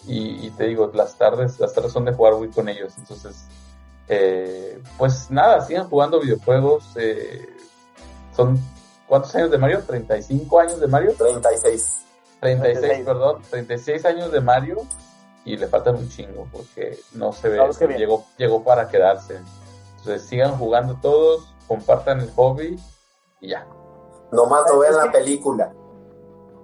Y, 0.06 0.46
y 0.46 0.50
te 0.50 0.64
digo, 0.64 0.90
las 0.94 1.16
tardes, 1.16 1.58
las 1.58 1.74
tardes 1.74 1.92
son 1.92 2.04
de 2.04 2.12
jugar 2.12 2.34
Wii 2.34 2.50
con 2.50 2.68
ellos, 2.68 2.94
entonces, 2.98 3.44
eh, 4.08 4.80
pues 4.96 5.30
nada, 5.30 5.60
sigan 5.60 5.88
jugando 5.88 6.20
videojuegos. 6.20 6.84
eh, 6.96 7.46
son, 8.34 8.58
¿cuántos 9.06 9.34
años 9.34 9.50
de 9.50 9.58
Mario? 9.58 9.82
¿35 9.86 10.60
años 10.62 10.80
de 10.80 10.86
Mario? 10.86 11.14
36. 11.18 12.04
36, 12.40 12.80
36. 12.80 13.04
perdón, 13.04 13.42
36 13.50 14.04
años 14.04 14.30
de 14.32 14.40
Mario 14.40 14.76
y 15.44 15.56
le 15.56 15.66
faltan 15.66 15.96
un 15.96 16.08
chingo 16.08 16.46
porque 16.52 16.96
no 17.14 17.32
se 17.32 17.48
ve, 17.48 17.56
que 17.78 17.86
llegó, 17.98 18.24
llegó 18.36 18.62
para 18.62 18.88
quedarse. 18.88 19.40
Entonces 20.08 20.26
sigan 20.26 20.56
jugando 20.56 20.96
todos, 21.02 21.54
compartan 21.66 22.20
el 22.20 22.30
hobby 22.30 22.78
y 23.40 23.48
ya. 23.48 23.66
Nomás 24.32 24.62
no 24.72 24.78
vean 24.78 24.96
la 24.96 25.12
película. 25.12 25.70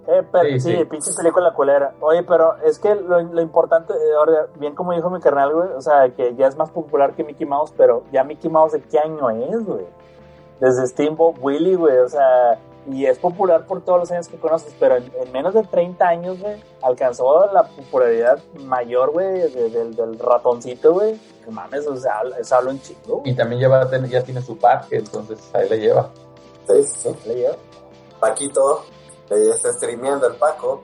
Eh, 0.07 0.23
pero, 0.31 0.49
Sí, 0.49 0.59
sí, 0.59 0.75
sí. 0.77 0.85
pinche 0.85 1.11
película 1.15 1.53
culera. 1.53 1.93
Oye, 2.01 2.23
pero 2.23 2.55
es 2.63 2.79
que 2.79 2.95
lo, 2.95 3.21
lo 3.21 3.41
importante, 3.41 3.93
eh, 3.93 4.15
ahora, 4.17 4.47
bien 4.55 4.73
como 4.73 4.93
dijo 4.93 5.11
mi 5.11 5.19
carnal, 5.19 5.53
güey, 5.53 5.69
o 5.73 5.81
sea, 5.81 6.09
que 6.09 6.33
ya 6.35 6.47
es 6.47 6.57
más 6.57 6.71
popular 6.71 7.13
que 7.15 7.23
Mickey 7.23 7.45
Mouse, 7.45 7.71
pero 7.77 8.03
ya 8.11 8.23
Mickey 8.23 8.49
Mouse 8.49 8.71
de 8.73 8.81
qué 8.81 8.97
año 8.97 9.29
es, 9.29 9.63
güey. 9.63 9.85
Desde 10.59 10.87
Steamboat 10.87 11.37
Willie, 11.39 11.75
güey, 11.75 11.97
o 11.99 12.09
sea, 12.09 12.57
y 12.87 13.05
es 13.05 13.17
popular 13.19 13.65
por 13.65 13.81
todos 13.83 13.99
los 13.99 14.11
años 14.11 14.27
que 14.27 14.37
conoces, 14.37 14.75
pero 14.79 14.95
en, 14.97 15.11
en 15.19 15.31
menos 15.31 15.53
de 15.53 15.63
30 15.63 16.07
años, 16.07 16.39
güey, 16.39 16.61
alcanzó 16.81 17.51
la 17.51 17.63
popularidad 17.63 18.39
mayor, 18.59 19.11
güey, 19.11 19.51
de- 19.51 19.69
del, 19.69 19.95
del 19.95 20.19
ratoncito, 20.19 20.93
güey. 20.93 21.19
No 21.45 21.51
mames, 21.51 21.87
o 21.87 21.95
sea, 21.97 22.21
eso 22.39 22.55
habla 22.55 22.71
un 22.71 22.81
chingo. 22.81 23.21
Y 23.25 23.35
también 23.35 23.61
ya, 23.61 23.67
va 23.69 23.81
a 23.81 23.89
tener- 23.89 24.09
ya 24.09 24.23
tiene 24.23 24.41
su 24.41 24.57
parque, 24.57 24.97
entonces 24.97 25.39
ahí 25.53 25.67
le 25.69 25.79
lleva. 25.79 26.09
Sí, 26.67 26.83
sí, 26.83 27.09
sí. 27.23 27.27
¿Le 27.29 27.35
lleva? 27.35 27.55
Paquito, 28.19 28.81
eh, 29.29 29.49
está 29.53 29.71
streameando 29.73 30.27
el 30.27 30.35
Paco. 30.35 30.81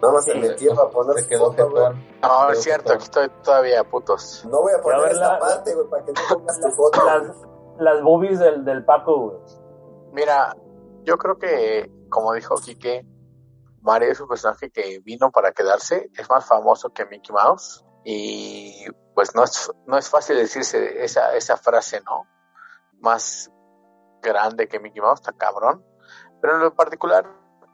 Nada 0.00 0.14
más 0.14 0.24
se 0.24 0.34
metió 0.34 0.74
para 0.76 0.90
poner 0.90 1.24
su 1.24 1.38
foto, 1.38 1.70
güey. 1.70 1.84
No, 2.22 2.50
es 2.50 2.62
cierto, 2.62 2.92
aquí 2.92 3.02
estoy 3.04 3.28
todavía, 3.42 3.82
putos. 3.84 4.44
No 4.48 4.60
voy 4.62 4.72
a 4.78 4.80
poner 4.80 5.00
ver 5.00 5.12
esta 5.12 5.32
la- 5.34 5.38
parte, 5.40 5.74
güey, 5.74 5.86
para 5.88 6.04
que 6.04 6.12
no 6.12 6.20
pongas 6.36 6.60
tu 6.60 6.70
foto. 6.70 7.00
Las, 7.06 7.36
las 7.78 8.02
boobies 8.02 8.38
del, 8.38 8.64
del 8.64 8.84
Paco, 8.84 9.18
güey. 9.20 9.36
Mira, 10.12 10.56
yo 11.08 11.16
creo 11.16 11.38
que, 11.38 11.90
como 12.10 12.34
dijo 12.34 12.56
Quique, 12.56 13.06
Mario 13.80 14.12
es 14.12 14.20
un 14.20 14.28
personaje 14.28 14.70
que 14.70 15.00
vino 15.00 15.30
para 15.30 15.52
quedarse, 15.52 16.10
es 16.14 16.28
más 16.28 16.46
famoso 16.46 16.90
que 16.90 17.06
Mickey 17.06 17.32
Mouse 17.32 17.82
y 18.04 18.84
pues 19.14 19.34
no 19.34 19.42
es, 19.44 19.70
no 19.86 19.96
es 19.96 20.10
fácil 20.10 20.36
decirse 20.36 21.02
esa, 21.02 21.34
esa 21.34 21.56
frase, 21.56 22.02
¿no? 22.02 22.26
Más 23.00 23.50
grande 24.20 24.68
que 24.68 24.80
Mickey 24.80 25.00
Mouse, 25.00 25.20
está 25.20 25.32
cabrón. 25.32 25.82
Pero 26.42 26.56
en 26.56 26.60
lo 26.60 26.74
particular, 26.74 27.24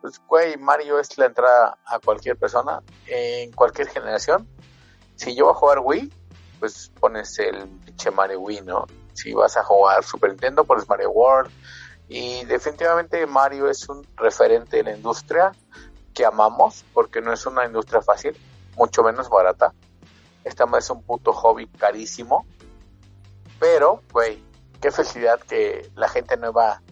pues, 0.00 0.20
güey, 0.28 0.56
Mario 0.56 1.00
es 1.00 1.18
la 1.18 1.26
entrada 1.26 1.76
a 1.86 1.98
cualquier 1.98 2.38
persona, 2.38 2.84
en 3.08 3.50
cualquier 3.50 3.88
generación. 3.88 4.48
Si 5.16 5.34
yo 5.34 5.46
voy 5.46 5.54
a 5.54 5.56
jugar 5.56 5.80
Wii, 5.80 6.12
pues 6.60 6.92
pones 7.00 7.36
el 7.40 7.68
pinche 7.80 8.12
Mario 8.12 8.40
Wii, 8.40 8.60
¿no? 8.60 8.86
Si 9.12 9.34
vas 9.34 9.56
a 9.56 9.64
jugar 9.64 10.04
Super 10.04 10.30
Nintendo, 10.30 10.64
pones 10.64 10.88
Mario 10.88 11.10
World. 11.10 11.50
Y 12.08 12.44
definitivamente 12.44 13.26
Mario 13.26 13.68
es 13.68 13.88
un 13.88 14.06
referente 14.16 14.78
en 14.80 14.86
la 14.86 14.92
industria 14.96 15.52
que 16.12 16.24
amamos, 16.24 16.84
porque 16.92 17.20
no 17.20 17.32
es 17.32 17.44
una 17.46 17.64
industria 17.64 18.02
fácil, 18.02 18.36
mucho 18.76 19.02
menos 19.02 19.28
barata. 19.28 19.72
Esta 20.44 20.64
es 20.78 20.90
un 20.90 21.02
puto 21.02 21.32
hobby 21.32 21.66
carísimo. 21.66 22.46
Pero, 23.58 24.02
güey, 24.12 24.42
qué 24.80 24.90
felicidad 24.90 25.40
que 25.40 25.90
la 25.94 26.08
gente 26.08 26.36
nueva 26.36 26.82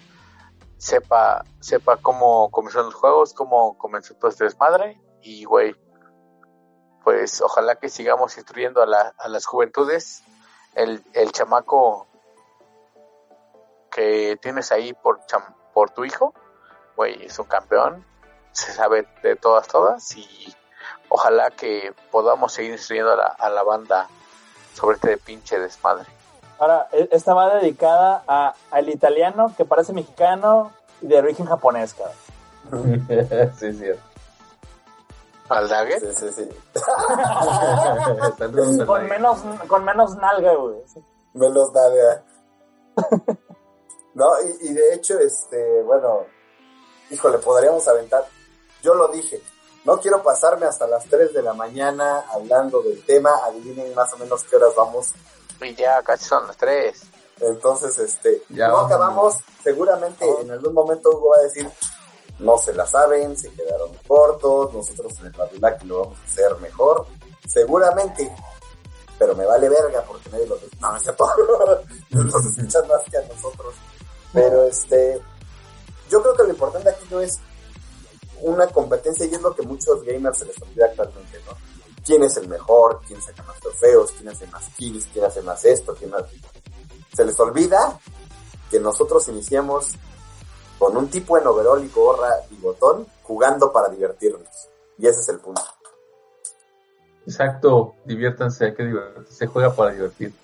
sepa, 0.78 1.44
sepa 1.60 1.98
cómo 1.98 2.50
comenzaron 2.50 2.86
los 2.86 2.94
juegos, 2.94 3.34
cómo 3.34 3.76
comenzó 3.76 4.14
todo 4.14 4.30
este 4.30 4.44
desmadre. 4.44 5.00
Y, 5.20 5.44
güey, 5.44 5.76
pues 7.04 7.40
ojalá 7.42 7.76
que 7.76 7.88
sigamos 7.88 8.36
instruyendo 8.38 8.82
a, 8.82 8.86
la- 8.86 9.14
a 9.18 9.28
las 9.28 9.44
juventudes. 9.44 10.22
El, 10.74 11.02
el 11.12 11.30
chamaco 11.32 12.06
que 13.94 14.38
tienes 14.40 14.72
ahí 14.72 14.92
por, 14.94 15.20
cham- 15.26 15.54
por 15.74 15.90
tu 15.90 16.04
hijo, 16.04 16.32
güey, 16.96 17.24
es 17.26 17.38
un 17.38 17.46
campeón, 17.46 18.04
se 18.52 18.72
sabe 18.72 19.06
de 19.22 19.36
todas, 19.36 19.66
todas. 19.68 20.16
Y 20.16 20.54
ojalá 21.08 21.50
que 21.50 21.94
podamos 22.10 22.52
seguir 22.52 22.72
instruyendo 22.72 23.12
a 23.12 23.16
la, 23.16 23.26
a 23.26 23.50
la 23.50 23.62
banda 23.62 24.08
sobre 24.74 24.96
este 24.96 25.16
pinche 25.18 25.58
desmadre. 25.58 26.06
Ahora, 26.58 26.88
e- 26.92 27.08
esta 27.12 27.34
va 27.34 27.54
dedicada 27.56 28.22
a, 28.26 28.54
al 28.70 28.88
italiano 28.88 29.52
que 29.56 29.64
parece 29.64 29.92
mexicano 29.92 30.72
y 31.00 31.06
de 31.08 31.18
origen 31.18 31.46
japonés, 31.46 31.94
cabrón. 31.94 32.16
sí, 33.58 33.72
sí. 33.72 33.86
¿Al 35.48 35.68
Daggett? 35.68 36.00
Sí, 36.14 36.30
sí, 36.32 36.34
sí. 36.44 36.48
Con 38.86 39.06
menos, 39.06 39.38
con 39.68 39.84
menos 39.84 40.16
nalga, 40.16 40.54
güey. 40.54 40.76
Me 41.34 41.48
los 41.50 41.72
da, 41.72 41.88
vea. 41.90 42.22
No, 44.14 44.30
y, 44.42 44.68
y 44.68 44.72
de 44.74 44.94
hecho, 44.94 45.18
este, 45.18 45.82
bueno, 45.82 46.26
híjole, 47.10 47.38
podríamos 47.38 47.86
aventar. 47.88 48.26
Yo 48.82 48.94
lo 48.94 49.08
dije, 49.08 49.40
No 49.84 49.98
quiero 49.98 50.22
pasarme 50.22 50.66
hasta 50.66 50.86
las 50.86 51.04
3 51.06 51.32
de 51.32 51.42
la 51.42 51.54
mañana 51.54 52.24
hablando 52.32 52.82
del 52.82 53.04
tema. 53.04 53.30
Adivinen 53.44 53.94
más 53.94 54.12
o 54.12 54.18
menos 54.18 54.44
qué 54.44 54.56
horas 54.56 54.74
vamos. 54.76 55.08
Y 55.60 55.74
ya 55.74 56.02
casi 56.02 56.24
son 56.24 56.46
las 56.46 56.56
tres. 56.56 57.02
Entonces, 57.40 57.98
este, 57.98 58.42
Ya 58.48 58.68
no 58.68 58.78
acabamos. 58.78 59.36
Seguramente 59.62 60.24
en 60.40 60.50
algún 60.50 60.74
momento 60.74 61.10
Hugo 61.10 61.30
va 61.30 61.38
a 61.38 61.42
decir, 61.42 61.68
no 62.38 62.58
se 62.58 62.74
la 62.74 62.86
saben, 62.86 63.36
se 63.36 63.50
quedaron 63.50 63.90
cortos, 64.06 64.72
nosotros 64.72 65.12
en 65.20 65.26
el 65.26 65.32
Badulac 65.32 65.82
lo 65.84 66.00
vamos 66.00 66.18
a 66.18 66.24
hacer 66.24 66.56
mejor. 66.58 67.06
Seguramente. 67.46 68.32
Pero 69.18 69.36
me 69.36 69.46
vale 69.46 69.68
verga 69.68 70.02
porque 70.02 70.30
nadie 70.30 70.46
lo 70.46 70.58
No, 70.80 70.92
no 70.92 70.98
cierto. 70.98 71.28
Nos 72.10 72.44
escuchan 72.46 72.88
más 72.88 73.02
que 73.10 73.18
a 73.18 73.22
nosotros. 73.22 73.74
Pero 74.32 74.64
este, 74.64 75.20
yo 76.08 76.22
creo 76.22 76.34
que 76.34 76.42
lo 76.44 76.50
importante 76.50 76.88
aquí 76.88 77.04
no 77.10 77.20
es 77.20 77.38
una 78.40 78.66
competencia 78.66 79.26
y 79.26 79.34
es 79.34 79.42
lo 79.42 79.54
que 79.54 79.62
muchos 79.62 80.02
gamers 80.02 80.38
se 80.38 80.46
les 80.46 80.60
olvida 80.60 80.86
actualmente, 80.86 81.38
¿no? 81.46 81.52
¿Quién 82.04 82.22
es 82.24 82.36
el 82.36 82.48
mejor? 82.48 83.00
¿Quién 83.06 83.22
saca 83.22 83.42
más 83.44 83.60
trofeos? 83.60 84.10
¿Quién 84.12 84.28
hace 84.28 84.46
más 84.48 84.68
kills? 84.76 85.06
¿Quién 85.12 85.24
hace 85.24 85.42
más 85.42 85.64
esto? 85.64 85.94
¿Quién 85.94 86.10
más... 86.10 86.24
Se 87.14 87.24
les 87.24 87.38
olvida 87.38 88.00
que 88.70 88.80
nosotros 88.80 89.28
iniciamos 89.28 89.92
con 90.78 90.96
un 90.96 91.08
tipo 91.08 91.38
en 91.38 91.46
overall 91.46 91.84
y 91.84 91.88
gorra 91.88 92.30
y 92.50 92.56
botón 92.56 93.06
jugando 93.22 93.70
para 93.72 93.88
divertirnos. 93.88 94.68
Y 94.98 95.06
ese 95.06 95.20
es 95.20 95.28
el 95.28 95.38
punto. 95.38 95.62
Exacto, 97.24 97.94
diviértanse, 98.04 98.64
hay 98.64 98.74
que 98.74 98.82
divertirse, 98.84 99.32
se 99.32 99.46
juega 99.46 99.72
para 99.74 99.92
divertir. 99.92 100.34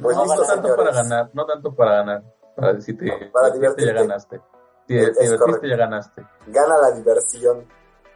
Pues 0.00 0.16
no, 0.16 0.24
listo, 0.24 0.42
tanto 0.42 0.62
señores. 0.62 0.76
para 0.76 1.02
ganar, 1.02 1.30
no 1.32 1.46
tanto 1.46 1.72
para 1.72 1.96
ganar, 1.98 2.22
para 2.56 2.80
si 2.80 2.94
te 2.94 3.06
Para 3.32 3.50
divertiste, 3.50 3.60
ya 3.86 3.92
divertirte. 3.92 3.92
ganaste. 3.94 4.40
Si 4.86 4.98
Es 4.98 5.16
te 5.18 5.24
divertiste 5.24 5.68
ya 5.68 5.76
ganaste. 5.76 6.26
Gana 6.46 6.78
la 6.78 6.90
diversión. 6.92 7.66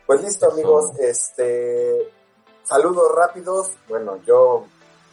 Pues 0.07 0.23
listo, 0.23 0.47
Eso. 0.47 0.55
amigos. 0.55 0.91
Este, 0.99 2.12
saludos 2.65 3.10
rápidos. 3.15 3.73
Bueno, 3.89 4.18
yo 4.26 4.65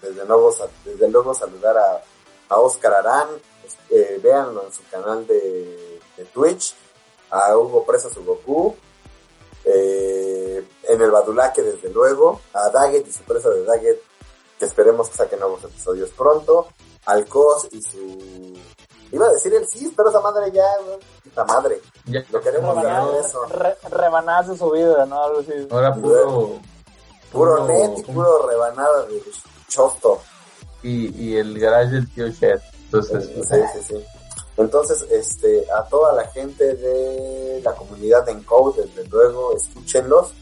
desde 0.02 0.26
luego, 0.26 0.54
desde 0.84 1.10
luego 1.10 1.34
saludar 1.34 1.78
a, 1.78 2.02
a 2.50 2.60
Oscar 2.60 2.94
Arán. 2.94 3.28
Eh, 3.90 4.20
véanlo 4.24 4.64
en 4.66 4.72
su 4.74 4.84
canal 4.90 5.26
de, 5.28 6.00
de 6.18 6.26
Twitch. 6.26 6.76
A 7.32 7.58
Hugo 7.58 7.86
Presas 7.86 8.16
Goku. 8.18 8.76
Eh, 9.66 10.64
en 10.84 11.02
el 11.02 11.12
Badulaque, 11.12 11.62
desde 11.64 11.90
luego. 11.90 12.42
A 12.54 12.70
Daggett 12.70 13.08
y 13.08 13.12
su 13.12 13.24
presa 13.24 13.50
de 13.50 13.64
Daggett. 13.66 14.02
Que 14.60 14.66
esperemos 14.66 15.10
que 15.10 15.18
saquen 15.18 15.40
nuevos 15.40 15.64
episodios 15.64 16.12
pronto. 16.12 16.68
Al 17.06 17.28
Cos 17.28 17.68
y 17.72 17.82
su. 17.82 18.54
Iba 19.12 19.28
a 19.28 19.32
decir 19.32 19.54
el 19.54 19.68
sí, 19.68 19.94
pero 19.96 20.10
esa 20.10 20.20
madre 20.22 20.52
ya. 20.52 20.64
Esa 21.32 21.44
madre. 21.46 21.80
Ya, 22.06 22.24
Lo 22.32 22.42
queremos 22.42 22.76
Rebanadas, 22.76 23.08
regreso. 23.14 23.46
re- 23.46 23.78
rebanadas 23.90 24.48
de 24.50 24.58
su 24.58 24.72
vida, 24.72 25.06
¿no? 25.06 25.24
Algo 25.24 25.40
así. 25.40 25.68
Ahora 25.72 25.94
puro, 25.96 26.60
Puro 27.32 27.66
net 27.68 27.92
y 27.98 28.04
puro 28.04 28.48
rebanada 28.48 29.04
de 29.08 29.22
chosto. 29.68 30.22
y, 30.84 31.16
y 31.22 31.38
el 31.38 31.60
garage 31.60 31.92
del 31.92 32.14
tío 32.14 32.28
Shed. 32.28 32.60
Entonces, 32.86 33.26
Sí, 33.26 33.58
sí, 33.74 33.84
sí. 33.96 34.06
Entonces, 34.58 35.02
este, 35.12 35.70
a 35.72 35.84
toda 35.84 36.14
la 36.14 36.28
gente 36.30 36.76
de 36.76 37.60
la 37.64 37.74
comunidad 37.74 38.24
de 38.26 38.32
Encode, 38.34 38.84
desde 38.84 39.10
luego, 39.10 39.56
escúchenlos. 39.58 40.34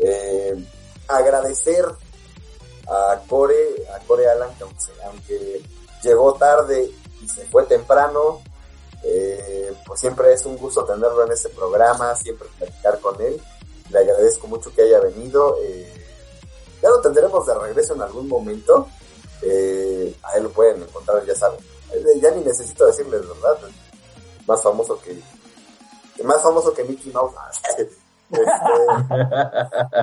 Eh, 0.00 0.54
agradecer 1.08 1.84
a 2.88 3.20
Core, 3.28 3.86
a 3.94 3.98
Core 4.06 4.28
Alan, 4.28 4.50
que 4.56 4.64
aunque, 4.64 4.84
aunque 5.06 5.62
llegó 6.02 6.34
tarde 6.34 6.90
y 7.24 7.28
se 7.28 7.46
fue 7.46 7.64
temprano, 7.64 8.42
eh, 9.02 9.74
pues 9.86 10.00
siempre 10.00 10.32
es 10.32 10.44
un 10.46 10.56
gusto 10.56 10.84
tenerlo 10.84 11.24
en 11.24 11.32
este 11.32 11.48
programa, 11.48 12.14
siempre 12.14 12.48
platicar 12.58 13.00
con 13.00 13.20
él. 13.20 13.40
Le 13.90 13.98
agradezco 13.98 14.46
mucho 14.46 14.72
que 14.74 14.82
haya 14.82 15.00
venido. 15.00 15.56
eh, 15.62 15.90
ya 16.82 16.90
lo 16.90 17.00
tendremos 17.00 17.46
de 17.46 17.54
regreso 17.54 17.94
en 17.94 18.02
algún 18.02 18.28
momento. 18.28 18.88
Eh, 19.42 20.14
ahí 20.22 20.42
lo 20.42 20.50
pueden 20.50 20.82
encontrar, 20.82 21.24
ya 21.24 21.34
saben. 21.34 21.58
Ya 22.20 22.30
ni 22.32 22.42
necesito 22.44 22.86
decirles, 22.86 23.22
¿verdad? 23.26 23.58
Más 24.46 24.62
famoso 24.62 25.00
que... 25.00 25.18
Más 26.24 26.42
famoso 26.42 26.72
que 26.74 26.84
Mickey 26.84 27.12
Mouse. 27.12 27.34
Este, 27.76 27.90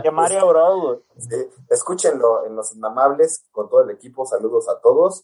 Que 0.03 0.11
Mario 0.11 0.47
Bros, 0.47 0.99
escúchenlo 1.69 2.45
en 2.45 2.55
Los 2.55 2.71
Inmamables 2.73 3.43
con 3.51 3.67
todo 3.67 3.81
el 3.81 3.89
equipo. 3.89 4.25
Saludos 4.25 4.69
a 4.69 4.79
todos. 4.79 5.23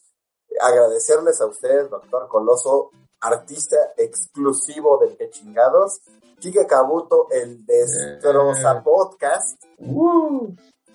Agradecerles 0.60 1.40
a 1.40 1.46
ustedes, 1.46 1.88
doctor 1.90 2.28
Coloso, 2.28 2.90
artista 3.20 3.76
exclusivo 3.96 4.98
del 4.98 5.16
Que 5.16 5.30
Chingados. 5.30 6.00
Kike 6.40 6.66
Kabuto, 6.66 7.26
el 7.30 7.64
Destroza 7.66 8.78
Eh. 8.78 8.80
Podcast. 8.84 9.64
uh, 9.78 10.48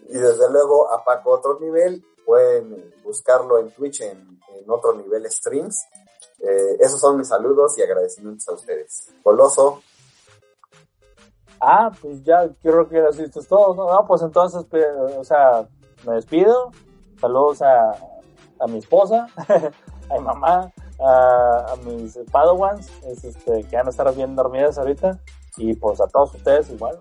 Y 0.07 0.17
desde 0.17 0.49
luego 0.51 0.91
a 0.91 1.03
Paco 1.03 1.31
Otro 1.31 1.59
Nivel. 1.59 2.03
Pueden 2.25 2.93
buscarlo 3.03 3.59
en 3.59 3.69
Twitch 3.71 4.01
en, 4.01 4.39
en 4.49 4.69
Otro 4.69 4.93
Nivel 4.93 5.29
Streams. 5.29 5.83
Eh, 6.39 6.77
esos 6.79 6.99
son 6.99 7.17
mis 7.17 7.27
saludos 7.27 7.77
y 7.77 7.83
agradecimientos 7.83 8.47
a 8.47 8.53
ustedes. 8.53 9.09
Coloso, 9.23 9.81
Ah, 11.65 11.89
pues 12.01 12.21
ya 12.23 12.49
creo 12.61 12.89
que 12.89 12.99
así 12.99 13.23
es 13.23 13.47
todo, 13.47 13.73
¿no? 13.73 13.87
No, 13.93 14.05
pues 14.05 14.21
entonces, 14.21 14.65
pues, 14.69 14.85
o 15.17 15.23
sea, 15.23 15.65
me 16.05 16.15
despido. 16.15 16.71
Saludos 17.21 17.61
a, 17.61 17.91
a 18.63 18.67
mi 18.67 18.77
esposa, 18.79 19.27
a 20.09 20.13
mi 20.17 20.19
mamá, 20.23 20.71
a, 20.99 21.65
a 21.73 21.75
mis 21.85 22.17
padawans, 22.31 22.89
es, 23.05 23.23
este, 23.23 23.63
que 23.65 23.75
van 23.75 23.87
a 23.87 23.89
estar 23.89 24.13
bien 24.15 24.35
dormidas 24.35 24.77
ahorita. 24.77 25.19
Y 25.55 25.75
pues 25.75 26.01
a 26.01 26.07
todos 26.07 26.33
ustedes 26.33 26.67
igual, 26.71 26.97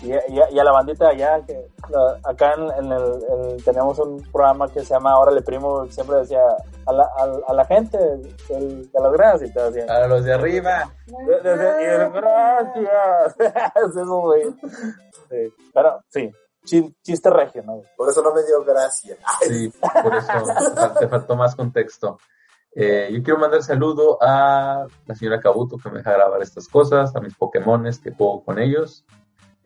y, 0.00 0.10
y- 0.14 0.40
y 0.52 0.58
a 0.58 0.64
la 0.64 0.72
bandita 0.72 1.08
allá, 1.08 1.44
que 1.44 1.68
la- 1.90 2.18
acá 2.24 2.54
en, 2.54 2.62
en 2.82 2.90
el, 2.92 3.02
en- 3.28 3.62
tenemos 3.62 3.98
un 3.98 4.22
programa 4.32 4.68
que 4.68 4.80
se 4.80 4.94
llama 4.94 5.18
Órale 5.18 5.42
Primo, 5.42 5.84
siempre 5.90 6.16
decía 6.16 6.40
a 6.86 6.92
la, 6.94 7.02
a, 7.04 7.28
a 7.46 7.52
la 7.52 7.64
gente 7.66 7.98
del- 7.98 8.90
de 8.90 9.00
las 9.02 9.12
gradas 9.12 9.42
y 9.42 9.52
te 9.52 9.60
decía, 9.70 9.84
a 9.94 10.06
los 10.06 10.24
de 10.24 10.32
arriba. 10.32 10.90
gracias. 12.14 13.36
Es 13.76 13.90
eso, 13.90 14.20
güey. 14.20 14.44
Sí, 15.28 15.52
pero 15.74 16.00
sí, 16.08 16.30
chiste 16.64 17.30
regio, 17.30 17.62
¿no? 17.62 17.82
por 17.96 18.08
eso 18.10 18.22
no 18.22 18.32
me 18.34 18.42
dio 18.44 18.64
gracia. 18.64 19.16
Sí, 19.46 19.72
por 20.02 20.14
eso 20.14 20.26
te 20.26 20.34
fal- 20.80 20.98
te 20.98 21.08
faltó 21.08 21.36
más 21.36 21.54
contexto. 21.54 22.18
Eh, 22.76 23.08
yo 23.12 23.22
quiero 23.22 23.38
mandar 23.38 23.62
saludo 23.62 24.18
a 24.20 24.86
la 25.06 25.14
señora 25.14 25.40
Kabuto 25.40 25.76
que 25.76 25.90
me 25.90 25.98
deja 25.98 26.12
grabar 26.12 26.42
estas 26.42 26.66
cosas, 26.68 27.14
a 27.14 27.20
mis 27.20 27.34
Pokémones 27.36 27.98
que 28.00 28.10
juego 28.12 28.42
con 28.44 28.58
ellos. 28.58 29.04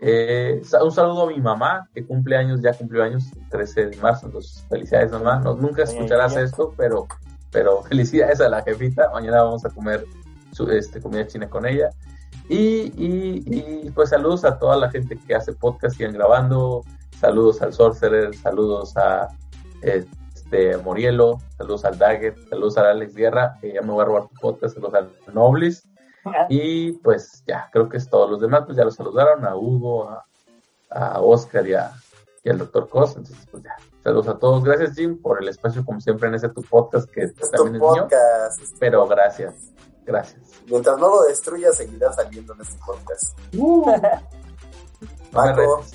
Eh, 0.01 0.61
un 0.83 0.93
saludo 0.93 1.23
a 1.23 1.27
mi 1.27 1.41
mamá 1.41 1.89
que 1.95 2.07
cumple 2.07 2.37
años, 2.37 2.61
ya 2.63 2.73
cumplió 2.75 3.03
años, 3.03 3.25
el 3.35 3.49
13 3.49 3.87
de 3.87 3.97
marzo. 3.97 4.27
Entonces, 4.27 4.65
felicidades, 4.69 5.11
mamá. 5.11 5.39
No, 5.41 5.55
nunca 5.55 5.83
escucharás 5.85 6.37
esto, 6.37 6.73
pero, 6.77 7.07
pero 7.51 7.83
felicidades 7.83 8.41
a 8.41 8.49
la 8.49 8.63
jefita. 8.63 9.11
Mañana 9.13 9.43
vamos 9.43 9.65
a 9.65 9.71
comer 9.71 10.05
su, 10.53 10.71
este, 10.71 11.01
comida 11.01 11.27
china 11.27 11.49
con 11.49 11.65
ella. 11.67 11.91
Y, 12.49 12.93
y, 12.97 13.43
y, 13.47 13.91
pues 13.91 14.11
saludos 14.11 14.45
a 14.45 14.59
toda 14.59 14.77
la 14.77 14.91
gente 14.91 15.19
que 15.27 15.35
hace 15.35 15.53
podcast, 15.53 15.97
siguen 15.97 16.15
grabando. 16.15 16.83
Saludos 17.21 17.61
al 17.63 17.73
Sorcerer, 17.73 18.35
saludos 18.37 18.97
a 18.97 19.29
este, 19.83 20.77
Morielo, 20.79 21.41
saludos 21.57 21.85
al 21.85 21.99
Dagger, 21.99 22.35
saludos 22.49 22.79
a 22.79 22.91
Alex 22.91 23.15
Guerra, 23.15 23.59
que 23.61 23.73
ya 23.75 23.83
me 23.83 23.91
voy 23.93 24.03
a 24.03 24.05
robar 24.07 24.29
tu 24.29 24.35
podcast, 24.41 24.75
saludos 24.75 24.95
al 24.95 25.11
Noblis. 25.35 25.87
Y 26.49 26.93
pues 26.93 27.43
ya, 27.47 27.69
creo 27.73 27.89
que 27.89 27.97
es 27.97 28.09
todo. 28.09 28.29
Los 28.29 28.41
demás 28.41 28.63
pues 28.67 28.77
ya 28.77 28.85
los 28.85 28.95
saludaron, 28.95 29.45
a 29.47 29.57
Hugo, 29.57 30.09
a, 30.11 30.25
a 30.91 31.21
Oscar 31.21 31.67
y, 31.67 31.75
a, 31.75 31.93
y 32.45 32.51
al 32.51 32.59
doctor 32.59 32.89
Cos. 32.89 33.17
Entonces 33.17 33.47
pues 33.51 33.63
ya, 33.63 33.75
saludos 34.05 34.29
a 34.29 34.39
todos. 34.39 34.63
Gracias 34.63 34.95
Jim 34.95 35.21
por 35.21 35.43
el 35.43 35.49
espacio 35.49 35.85
como 35.85 36.01
siempre 36.01 36.29
en 36.29 36.35
ese 36.35 36.49
tu 36.51 36.63
podcast 36.63 37.11
que 37.11 37.23
Es 37.23 37.35
tu 37.35 37.49
también 37.51 37.77
es 37.77 37.81
mío. 37.81 38.03
podcast. 38.03 38.61
Pero 38.79 39.07
gracias, 39.07 39.73
gracias. 40.09 40.41
Mientras 40.67 40.99
no 40.99 41.09
lo 41.09 41.23
destruya, 41.23 41.73
seguirá 41.73 42.13
saliendo 42.13 42.55
en 42.55 42.61
este 42.63 42.79
podcast. 42.85 43.39
Retes. 45.33 45.95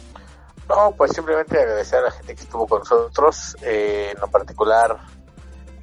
No, 0.69 0.91
pues 0.95 1.11
simplemente 1.11 1.59
agradecer 1.59 1.99
a 1.99 2.03
la 2.03 2.11
gente 2.11 2.35
que 2.35 2.41
estuvo 2.41 2.67
con 2.67 2.79
nosotros. 2.79 3.57
eh, 3.61 4.11
en 4.15 4.21
lo 4.21 4.27
particular, 4.29 4.97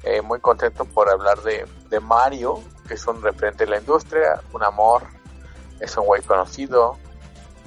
eh, 0.03 0.21
muy 0.21 0.39
contento 0.39 0.85
por 0.85 1.09
hablar 1.09 1.41
de, 1.43 1.65
de 1.89 1.99
Mario, 1.99 2.59
que 2.87 2.95
es 2.95 3.05
un 3.05 3.21
referente 3.21 3.65
de 3.65 3.71
la 3.71 3.77
industria, 3.77 4.41
un 4.53 4.63
amor, 4.63 5.03
es 5.79 5.95
un 5.97 6.05
güey 6.05 6.21
conocido. 6.23 6.97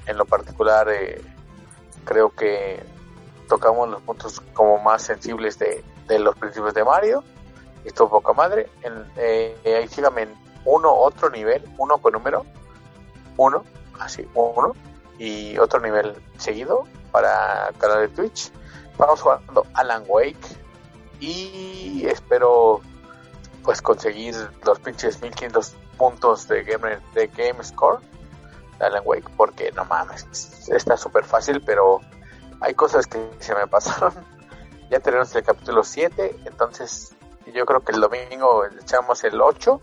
En 0.07 0.19
lo 0.19 0.25
particular, 0.25 0.89
eh, 0.91 1.23
creo 2.05 2.31
que 2.31 2.83
tocamos 3.49 3.89
los 3.89 4.03
puntos 4.03 4.41
como 4.53 4.79
más 4.79 5.03
sensibles 5.03 5.59
de, 5.59 5.85
de 6.09 6.19
los 6.19 6.37
principios 6.37 6.75
de 6.75 6.85
Mario. 6.85 7.23
Estuvo 7.85 8.11
poca 8.11 8.33
madre. 8.33 8.71
En, 8.83 9.05
eh, 9.17 9.57
ahí 9.65 9.89
síganme 9.89 10.23
en 10.23 10.44
uno, 10.65 10.93
otro 10.95 11.31
nivel, 11.31 11.63
uno 11.79 11.99
con 11.99 12.13
número, 12.13 12.45
uno, 13.37 13.65
así, 13.99 14.27
uno, 14.35 14.75
y 15.19 15.59
otro 15.59 15.81
nivel 15.81 16.15
seguido 16.39 16.85
para 17.13 17.69
el 17.69 17.77
canal 17.77 18.01
de 18.01 18.09
Twitch. 18.09 18.51
Vamos 18.99 19.21
jugando 19.21 19.67
Alan 19.75 20.05
Wake 20.07 20.57
y 21.21 22.07
espero 22.07 22.81
pues 23.63 23.81
conseguir 23.81 24.35
los 24.65 24.79
pinches 24.79 25.23
1500 25.23 25.75
puntos 25.97 26.49
de 26.49 26.65
Game, 26.65 26.99
de 27.15 27.27
game 27.29 27.63
Score 27.65 28.01
Alan 28.81 29.03
Wake, 29.05 29.31
porque 29.37 29.73
no 29.73 29.85
mames, 29.85 30.69
está 30.69 30.97
súper 30.97 31.25
fácil, 31.25 31.63
pero 31.65 32.01
hay 32.61 32.75
cosas 32.75 33.07
que 33.07 33.31
se 33.39 33.55
me 33.55 33.67
pasaron. 33.67 34.13
ya 34.91 35.01
tenemos 35.01 35.35
el 35.35 35.43
capítulo 35.43 35.85
7, 35.85 36.41
entonces 36.45 37.15
yo 37.55 37.65
creo 37.67 37.81
que 37.81 37.93
el 37.93 38.01
domingo 38.01 38.65
echamos 38.65 39.23
el 39.25 39.41
8 39.41 39.81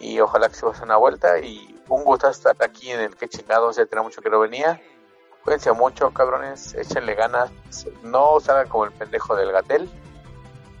y 0.00 0.18
ojalá 0.20 0.48
que 0.48 0.54
se 0.54 0.66
pase 0.66 0.82
una 0.82 0.96
vuelta 0.96 1.38
y 1.38 1.78
un 1.88 2.04
gusto 2.04 2.28
estar 2.28 2.56
aquí 2.60 2.90
en 2.90 3.00
el 3.00 3.16
que 3.16 3.28
chingados, 3.28 3.76
ya 3.76 3.86
tenía 3.86 4.02
mucho 4.02 4.22
que 4.22 4.30
no 4.30 4.40
venía. 4.40 4.80
Cuídense 5.44 5.72
mucho, 5.72 6.10
cabrones, 6.12 6.74
échenle 6.74 7.14
ganas, 7.14 7.50
no 8.02 8.40
salgan 8.40 8.68
como 8.68 8.84
el 8.84 8.92
pendejo 8.92 9.36
del 9.36 9.52
gatel 9.52 9.88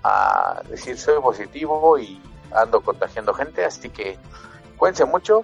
a 0.02 0.62
decir 0.68 0.98
soy 0.98 1.20
positivo 1.20 1.98
y 1.98 2.20
ando 2.52 2.80
contagiando 2.80 3.34
gente, 3.34 3.64
así 3.64 3.90
que 3.90 4.18
cuídense 4.76 5.04
mucho, 5.04 5.42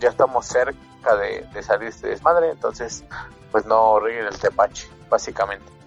ya 0.00 0.08
estamos 0.08 0.46
cerca 0.46 1.16
de, 1.16 1.46
de 1.52 1.62
salir 1.62 1.88
este 1.88 2.08
desmadre, 2.08 2.50
entonces 2.50 3.04
pues 3.52 3.64
no 3.66 4.00
ríen 4.00 4.26
el 4.26 4.38
tepache, 4.38 4.88
básicamente. 5.08 5.78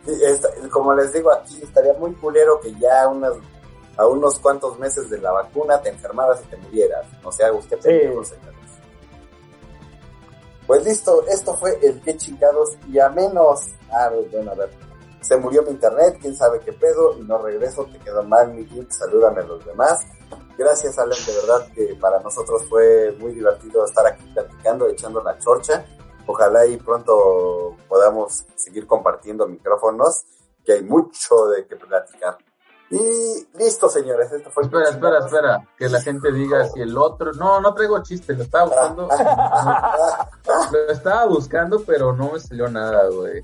Como 0.72 0.94
les 0.96 1.14
digo 1.14 1.32
aquí, 1.32 1.60
estaría 1.62 1.94
muy 1.94 2.14
culero 2.14 2.60
que 2.60 2.74
ya 2.76 3.08
unas, 3.08 3.34
a 3.98 4.08
unos 4.08 4.40
cuantos 4.40 4.80
meses 4.80 5.10
de 5.10 5.20
la 5.20 5.32
vacuna 5.32 5.82
te 5.82 5.90
enfermaras 5.90 6.42
y 6.44 6.50
te 6.50 6.58
murieras. 6.58 7.06
O 7.24 7.32
sea, 7.32 7.52
usted 7.52 7.80
pendejo, 7.80 8.24
señores. 8.24 8.60
Pues 10.68 10.86
listo, 10.86 11.26
esto 11.28 11.56
fue 11.58 11.78
el 11.82 12.02
que 12.02 12.16
chingados 12.16 12.78
y 12.88 13.00
a 13.00 13.10
menos, 13.10 13.68
ah, 13.92 14.10
bueno, 14.32 14.52
a 14.52 14.56
ver, 14.56 14.70
se 15.22 15.38
murió 15.38 15.64
mi 15.64 15.72
internet, 15.72 16.18
quién 16.22 16.36
sabe 16.36 16.60
qué 16.62 16.74
pedo, 16.74 17.18
y 17.18 17.22
no 17.22 17.38
regreso, 17.40 17.86
te 17.92 18.00
quedó 18.00 18.24
mal 18.24 18.54
mi 18.54 18.68
salúdame 18.90 19.42
a 19.42 19.46
los 19.46 19.66
demás. 19.66 20.06
Gracias, 20.58 20.98
Alan, 20.98 21.18
de 21.26 21.34
verdad 21.34 21.68
que 21.74 21.96
para 21.96 22.20
nosotros 22.20 22.64
fue 22.70 23.16
muy 23.20 23.34
divertido 23.34 23.86
estar 23.86 24.06
aquí 24.06 24.24
platicando, 24.34 24.88
echando 24.88 25.22
la 25.22 25.38
chorcha. 25.38 25.86
Ojalá 26.26 26.66
y 26.66 26.78
pronto 26.78 27.76
podamos 27.88 28.46
seguir 28.56 28.88
compartiendo 28.88 29.48
micrófonos, 29.48 30.24
que 30.64 30.74
hay 30.74 30.84
mucho 30.84 31.48
de 31.48 31.66
qué 31.68 31.76
platicar. 31.76 32.38
Y 32.92 33.48
listo, 33.58 33.88
señores, 33.88 34.30
esto 34.34 34.50
fue 34.52 34.64
Espera, 34.64 34.90
espera, 34.90 35.20
espera. 35.20 35.68
Que 35.78 35.88
la 35.88 36.02
gente 36.02 36.30
diga 36.34 36.68
si 36.68 36.82
el 36.82 36.98
otro. 36.98 37.32
No, 37.32 37.62
no 37.62 37.74
traigo 37.74 38.04
chiste, 38.04 38.34
lo 38.34 38.44
estaba 38.44 38.66
buscando. 38.66 39.08
Lo 40.72 40.92
estaba 40.92 41.26
buscando, 41.28 41.84
pero 41.86 42.14
no 42.14 42.34
me 42.34 42.40
salió 42.40 42.68
nada, 42.68 43.08
güey. 43.10 43.42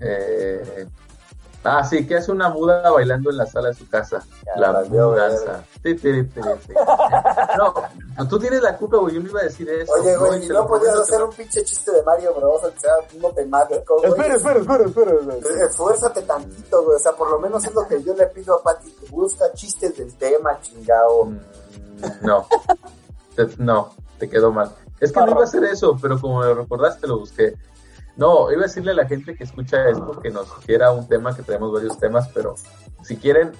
Eh, 0.00 0.86
ah, 1.68 1.84
sí, 1.84 2.06
que 2.06 2.16
hace 2.16 2.32
una 2.32 2.48
muda 2.48 2.90
bailando 2.90 3.30
en 3.30 3.36
la 3.36 3.46
sala 3.46 3.68
de 3.68 3.74
su 3.74 3.88
casa. 3.88 4.22
Ya, 4.46 4.60
la 4.60 4.82
mudanza. 4.84 5.64
Ti. 5.82 5.96
No, 8.16 8.26
tú 8.28 8.38
tienes 8.38 8.60
la 8.62 8.76
culpa, 8.76 8.96
güey. 8.98 9.14
Yo 9.14 9.20
no 9.22 9.28
iba 9.30 9.40
a 9.40 9.44
decir 9.44 9.68
eso. 9.70 9.92
Oye, 9.92 10.12
No, 10.14 10.20
güey, 10.26 10.40
y 10.40 10.44
¿y 10.44 10.48
te 10.48 10.54
no 10.54 10.66
podías 10.66 10.94
hacer 10.96 11.20
no. 11.20 11.26
un 11.26 11.32
pinche 11.32 11.64
chiste 11.64 11.92
de 11.92 12.02
Mario 12.02 12.34
Bros. 12.34 12.60
que 12.72 12.80
sea 12.80 12.92
uno 13.16 13.28
temático, 13.30 13.96
güey? 13.98 14.10
Espera, 14.10 14.34
espera, 14.36 14.58
espera, 14.60 14.84
espera. 14.84 15.12
espera. 15.12 15.66
Esfuérzate 15.66 16.22
tantito, 16.22 16.82
güey. 16.84 16.96
O 16.96 16.98
sea, 16.98 17.12
por 17.12 17.30
lo 17.30 17.38
menos 17.38 17.64
es 17.64 17.74
lo 17.74 17.86
que 17.86 18.02
yo 18.02 18.14
le 18.14 18.26
pido 18.26 18.54
a 18.58 18.62
Pati. 18.62 18.90
que 18.92 19.06
Busca 19.06 19.52
chistes 19.54 19.96
del 19.96 20.14
tema, 20.16 20.58
chingao. 20.60 21.26
Mm, 21.26 21.38
No, 22.22 22.46
Te- 23.36 23.48
no, 23.58 23.94
te 24.18 24.28
quedó 24.28 24.52
mal. 24.52 24.70
Es 25.00 25.12
que 25.12 25.20
no 25.20 25.30
iba 25.30 25.40
a 25.42 25.44
hacer 25.44 25.62
eso, 25.64 25.96
pero 26.00 26.20
como 26.20 26.40
me 26.40 26.52
recordaste, 26.54 27.06
lo 27.06 27.20
busqué. 27.20 27.54
No, 28.18 28.50
iba 28.52 28.62
a 28.62 28.66
decirle 28.66 28.90
a 28.90 28.94
la 28.94 29.06
gente 29.06 29.34
que 29.34 29.44
escucha 29.44 29.88
esto 29.88 30.20
que 30.20 30.30
nos 30.30 30.48
sugiera 30.48 30.90
un 30.92 31.08
tema, 31.08 31.34
que 31.34 31.42
tenemos 31.42 31.72
varios 31.72 31.98
temas, 31.98 32.28
pero 32.34 32.56
si 33.02 33.16
quieren, 33.16 33.52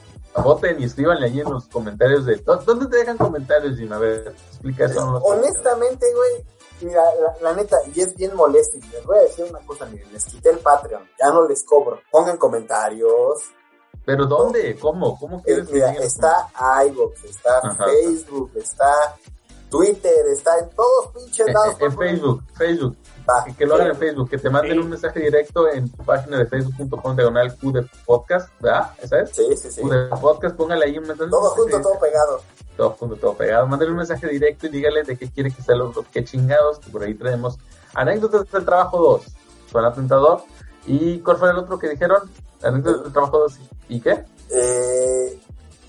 voten 0.43 0.81
y 0.81 0.85
escríbanle 0.85 1.27
ahí 1.27 1.41
en 1.41 1.51
los 1.51 1.67
comentarios 1.69 2.27
de... 2.27 2.45
¿Dó- 2.45 2.57
¿Dónde 2.65 2.87
te 2.87 2.97
dejan 2.99 3.17
comentarios, 3.17 3.79
Jim? 3.79 3.93
A 3.93 3.99
ver, 3.99 4.35
explica 4.51 4.85
eso. 4.87 4.95
sé. 5.21 5.25
Honestamente, 5.27 6.07
güey, 6.15 6.45
mira, 6.83 7.03
la, 7.41 7.51
la 7.51 7.57
neta, 7.57 7.77
y 7.95 8.01
es 8.01 8.15
bien 8.17 8.35
molesto. 8.37 8.77
Y 8.79 8.81
les 8.91 9.05
voy 9.07 9.19
a 9.19 9.23
decir 9.23 9.47
una 9.49 9.61
cosa, 9.61 9.87
miren, 9.87 10.13
les 10.13 10.25
quité 10.25 10.51
el 10.51 10.59
Patreon, 10.59 11.03
ya 11.19 11.31
no 11.31 11.47
les 11.49 11.63
cobro. 11.65 12.01
Pongan 12.11 12.37
comentarios. 12.37 13.39
¿Pero 14.05 14.27
dónde? 14.27 14.77
¿Cómo? 14.81 15.19
¿Cómo 15.19 15.39
Eh, 15.39 15.43
quieres 15.45 15.67
que 15.69 15.75
mira, 15.75 15.93
está 15.93 16.49
iVoox, 16.87 17.25
está 17.25 17.59
Ajá. 17.63 17.85
Facebook, 17.85 18.51
está 18.57 18.93
Twitter, 19.71 20.27
está 20.33 20.59
en 20.59 20.71
todos 20.71 21.09
pinches 21.15 21.47
Eh, 21.47 21.53
lados. 21.53 21.75
eh, 21.81 21.85
en 21.85 21.97
Facebook, 21.97 22.43
Facebook. 22.57 22.97
Que, 23.59 23.67
lo 23.67 23.75
hagan 23.75 23.89
en 23.89 23.97
Facebook, 23.97 24.31
que 24.31 24.39
te 24.39 24.49
manden 24.49 24.79
un 24.79 24.89
mensaje 24.89 25.21
directo 25.21 25.71
en 25.71 25.91
tu 25.91 26.03
página 26.03 26.39
de 26.39 26.47
facebook.com 26.47 27.15
diagonal 27.15 27.55
Q 27.57 27.73
de 27.73 27.87
podcast, 28.07 28.49
¿verdad? 28.59 28.91
¿Esa 29.03 29.21
es? 29.21 29.31
Sí, 29.31 29.45
sí, 29.57 29.71
sí. 29.71 29.83
Q 29.83 29.91
de 29.91 30.09
podcast, 30.21 30.57
póngale 30.57 30.87
ahí 30.87 30.97
un 30.97 31.07
mensaje. 31.07 31.31
Todo 31.31 31.51
junto, 31.51 31.81
todo 31.83 31.99
pegado. 31.99 32.41
todo 32.77 32.91
junto, 32.91 33.17
todo 33.17 33.35
pegado. 33.35 33.67
Mándale 33.67 33.91
un 33.91 33.99
mensaje 33.99 34.27
directo 34.29 34.67
y 34.67 34.71
dígale 34.71 35.03
de 35.03 35.19
qué 35.19 35.31
quiere 35.31 35.51
que 35.51 35.61
sea 35.61 35.77
los, 35.77 35.95
que 36.07 36.25
chingados, 36.25 36.79
que 36.79 36.91
por 36.91 37.03
ahí 37.03 37.15
traemos 37.15 37.59
anécdotas 37.95 38.51
del 38.51 38.65
trabajo 38.65 38.99
2. 38.99 39.23
Suena 39.71 39.93
tentador. 39.93 40.43
¿Y 40.87 41.19
cuál 41.21 41.37
fue 41.37 41.51
el 41.51 41.59
otro 41.59 41.79
que 41.79 41.91
dijeron? 41.91 42.31
Anécdotas 42.63 43.03
del 43.05 43.13
trabajo 43.13 43.41
2. 43.41 43.59
¿Y 43.91 44.01
qué? 44.01 44.25
Eh, 44.51 45.39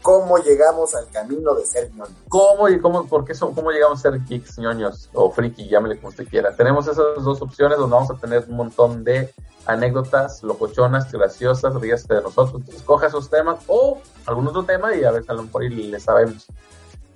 ¿Cómo 0.02 0.38
llegamos 0.38 0.96
al 0.96 1.08
camino 1.10 1.54
de 1.56 1.66
ser 1.66 1.92
ñoño? 1.94 2.16
¿Cómo 2.30 2.70
y 2.70 2.80
cómo, 2.80 3.06
por 3.08 3.26
qué 3.26 3.36
son, 3.36 3.54
cómo 3.54 3.72
llegamos 3.72 4.00
a 4.00 4.12
ser 4.12 4.24
geeks, 4.24 4.58
ñoños 4.58 5.10
o 5.14 5.30
friki, 5.30 5.68
llámele 5.68 5.98
como 5.98 6.10
usted 6.10 6.28
quiera? 6.28 6.56
Tenemos 6.56 6.88
esas 6.88 7.24
dos 7.24 7.42
opciones 7.42 7.78
donde 7.78 7.96
vamos 7.96 8.12
a 8.12 8.16
tener 8.16 8.46
un 8.48 8.56
montón 8.56 9.04
de 9.04 9.34
anécdotas 9.66 10.42
locochonas, 10.42 11.12
graciosas, 11.12 11.76
ríase 11.76 12.14
de 12.14 12.22
nosotros. 12.22 12.62
Entonces, 12.62 12.82
coja 12.84 13.08
esos 13.08 13.30
temas 13.30 13.60
o 13.68 14.02
algún 14.26 14.48
otro 14.48 14.64
tema 14.64 14.96
y 14.96 15.04
a 15.04 15.12
ver 15.12 15.24
a 15.28 15.34
lo 15.34 15.44
mejor 15.44 15.64
le 15.64 16.00
sabemos. 16.00 16.48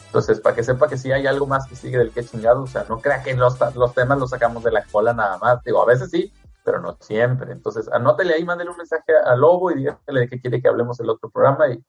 Entonces, 0.07 0.39
para 0.39 0.55
que 0.55 0.63
sepa 0.63 0.87
que 0.87 0.97
si 0.97 1.11
hay 1.11 1.25
algo 1.25 1.47
más 1.47 1.65
que 1.65 1.75
sigue 1.75 1.97
del 1.97 2.11
que 2.11 2.23
chingado, 2.23 2.63
o 2.63 2.67
sea, 2.67 2.85
no 2.87 2.99
crea 2.99 3.23
que 3.23 3.33
los, 3.33 3.57
los 3.75 3.93
temas 3.95 4.19
los 4.19 4.29
sacamos 4.29 4.63
de 4.63 4.71
la 4.71 4.83
cola 4.91 5.13
nada 5.13 5.37
más. 5.39 5.63
Digo, 5.63 5.81
a 5.81 5.85
veces 5.85 6.11
sí, 6.11 6.31
pero 6.63 6.79
no 6.79 6.97
siempre. 6.99 7.51
Entonces, 7.51 7.89
anótele 7.91 8.35
ahí, 8.35 8.43
mándele 8.43 8.69
un 8.69 8.77
mensaje 8.77 9.13
a 9.25 9.35
Lobo 9.35 9.71
y 9.71 9.75
dígale 9.75 10.19
de 10.19 10.27
qué 10.27 10.39
quiere 10.39 10.61
que 10.61 10.67
hablemos 10.67 10.99
el 10.99 11.09
otro 11.09 11.29
programa 11.31 11.67
y, 11.69 11.83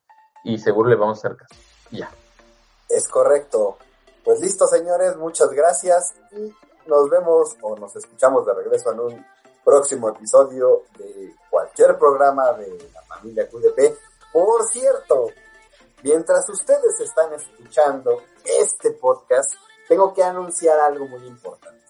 y 0.44 0.58
seguro 0.58 0.88
le 0.88 0.96
vamos 0.96 1.18
a 1.18 1.26
hacer 1.28 1.36
caso. 1.38 1.54
Ya. 1.90 2.10
Es 2.88 3.08
correcto. 3.08 3.78
Pues 4.24 4.40
listo, 4.40 4.66
señores, 4.66 5.16
muchas 5.16 5.50
gracias 5.50 6.14
y 6.32 6.54
nos 6.86 7.10
vemos 7.10 7.56
o 7.62 7.76
nos 7.76 7.94
escuchamos 7.96 8.46
de 8.46 8.54
regreso 8.54 8.92
en 8.92 9.00
un 9.00 9.26
próximo 9.64 10.08
episodio 10.10 10.82
de 10.98 11.34
cualquier 11.50 11.98
programa 11.98 12.52
de 12.52 12.88
la 12.92 13.02
familia 13.02 13.48
QDP. 13.48 13.96
Por 14.32 14.64
cierto, 14.68 15.26
mientras 16.02 16.48
ustedes 16.50 17.00
están 17.00 17.32
escuchando 17.34 18.22
este 18.44 18.90
podcast, 18.92 19.52
tengo 19.88 20.12
que 20.14 20.22
anunciar 20.22 20.78
algo 20.80 21.06
muy 21.06 21.26
importante. 21.26 21.82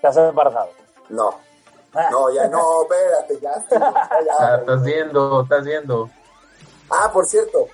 Te 0.00 0.06
has 0.06 0.16
embarazado. 0.16 0.70
No, 1.08 1.38
no, 2.10 2.30
ya 2.30 2.46
no, 2.48 2.82
espérate, 2.82 3.40
ya. 3.40 3.52
estoy- 3.54 3.78
ya, 4.26 4.36
Ah, 4.38 4.56
estás 4.60 4.82
viendo, 4.84 5.42
estás 5.42 5.64
viendo. 5.64 6.10
Ah, 6.90 7.10
por 7.12 7.26
cierto, 7.26 7.68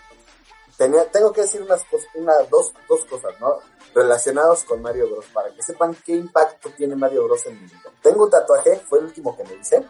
tenía, 0.76 1.04
tengo 1.10 1.32
que 1.32 1.42
decir 1.42 1.62
unas 1.62 1.84
cosas, 1.84 2.06
una, 2.14 2.32
dos, 2.50 2.72
dos 2.88 3.04
cosas, 3.06 3.32
¿no? 3.40 3.58
Relacionados 3.94 4.64
con 4.64 4.80
Mario 4.82 5.08
Bros. 5.10 5.26
Para 5.32 5.50
que 5.54 5.62
sepan 5.62 5.94
qué 6.04 6.12
impacto 6.12 6.70
tiene 6.76 6.96
Mario 6.96 7.24
Bros. 7.24 7.44
en 7.46 7.60
mi 7.60 7.66
vida. 7.68 7.90
Tengo 8.02 8.24
un 8.24 8.30
tatuaje, 8.30 8.76
fue 8.88 9.00
el 9.00 9.06
último 9.06 9.36
que 9.36 9.44
me 9.44 9.54
hice. 9.54 9.84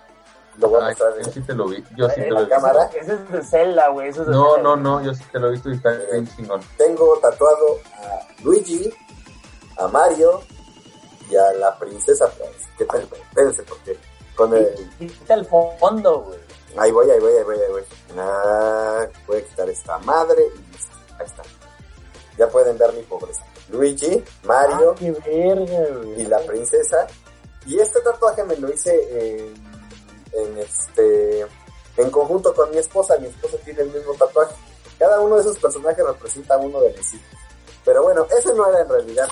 Lo 0.59 0.69
voy 0.69 0.81
a 0.83 0.87
Ay, 0.87 0.91
mostrar 0.91 1.13
yo 1.15 1.19
en 1.21 1.33
sí 1.33 1.41
te 1.41 1.55
lo 1.55 1.67
vi, 1.67 1.83
yo 1.97 2.09
sí 2.11 2.21
te 2.21 2.31
lo 2.31 2.41
vi. 2.43 2.49
cámara. 2.49 2.91
Ese 2.95 3.15
es 3.15 3.31
de 3.31 3.43
Zelda, 3.43 3.89
güey. 3.89 4.09
Es 4.09 4.17
de 4.17 4.27
No, 4.27 4.55
Zelda. 4.57 4.63
no, 4.63 4.77
no, 4.77 5.03
yo 5.03 5.15
sí 5.15 5.25
te 5.33 5.39
lo 5.39 5.49
he 5.49 5.51
visto 5.53 5.71
y 5.71 5.75
está 5.77 5.93
bien 5.93 6.29
chingón. 6.37 6.61
Tengo 6.77 7.17
tatuado 7.21 7.79
a 7.97 8.27
Luigi, 8.43 8.93
a 9.79 9.89
Mario 9.89 10.43
y 11.31 11.37
a 11.37 11.53
la 11.55 11.79
princesa. 11.79 12.29
Pues, 12.37 12.51
¿Qué 12.77 12.85
tal? 12.85 13.01
Espérense, 13.03 13.63
porque 13.63 13.99
con 14.37 14.55
el... 14.55 14.91
Quita 14.99 15.35
el 15.35 15.47
fondo, 15.47 16.21
güey. 16.21 16.39
Ahí 16.77 16.91
voy, 16.91 17.11
ahí 17.11 17.21
voy, 17.21 17.33
ahí 17.37 17.45
voy, 17.45 17.57
ahí 17.57 17.71
voy. 17.71 17.83
Ah, 18.17 19.07
voy 19.27 19.39
a 19.39 19.45
quitar 19.45 19.69
esta 19.69 19.99
madre 19.99 20.43
y 20.55 20.73
listo. 20.73 20.97
Ahí 21.19 21.27
está. 21.27 21.43
Ya 22.39 22.49
pueden 22.49 22.79
ver 22.79 22.93
mi 22.95 23.03
pobreza. 23.03 23.45
Luigi, 23.69 24.23
Mario 24.45 24.93
Ah, 24.93 24.95
qué 24.99 25.11
verga, 25.11 25.89
y 26.17 26.25
la 26.25 26.39
princesa. 26.41 27.07
Y 27.67 27.79
este 27.79 28.01
tatuaje 28.01 28.43
me 28.45 28.57
lo 28.57 28.73
hice 28.73 28.93
en, 28.93 29.55
en 30.33 30.59
este 30.59 31.47
en 31.97 32.11
conjunto 32.11 32.55
con 32.55 32.71
mi 32.71 32.79
esposa. 32.79 33.17
Mi 33.19 33.29
esposa 33.29 33.59
tiene 33.65 33.83
el 33.83 33.91
mismo 33.91 34.15
tatuaje. 34.15 34.55
Cada 34.99 35.21
uno 35.21 35.37
de 35.37 35.43
esos 35.43 35.59
personajes 35.59 36.05
representa 36.05 36.57
uno 36.57 36.81
de 36.81 36.91
mis 36.91 37.15
hijos. 37.15 37.39
Pero 37.85 38.03
bueno, 38.03 38.27
ese 38.37 38.55
no 38.55 38.69
era 38.69 38.81
en 38.81 38.89
realidad. 38.89 39.29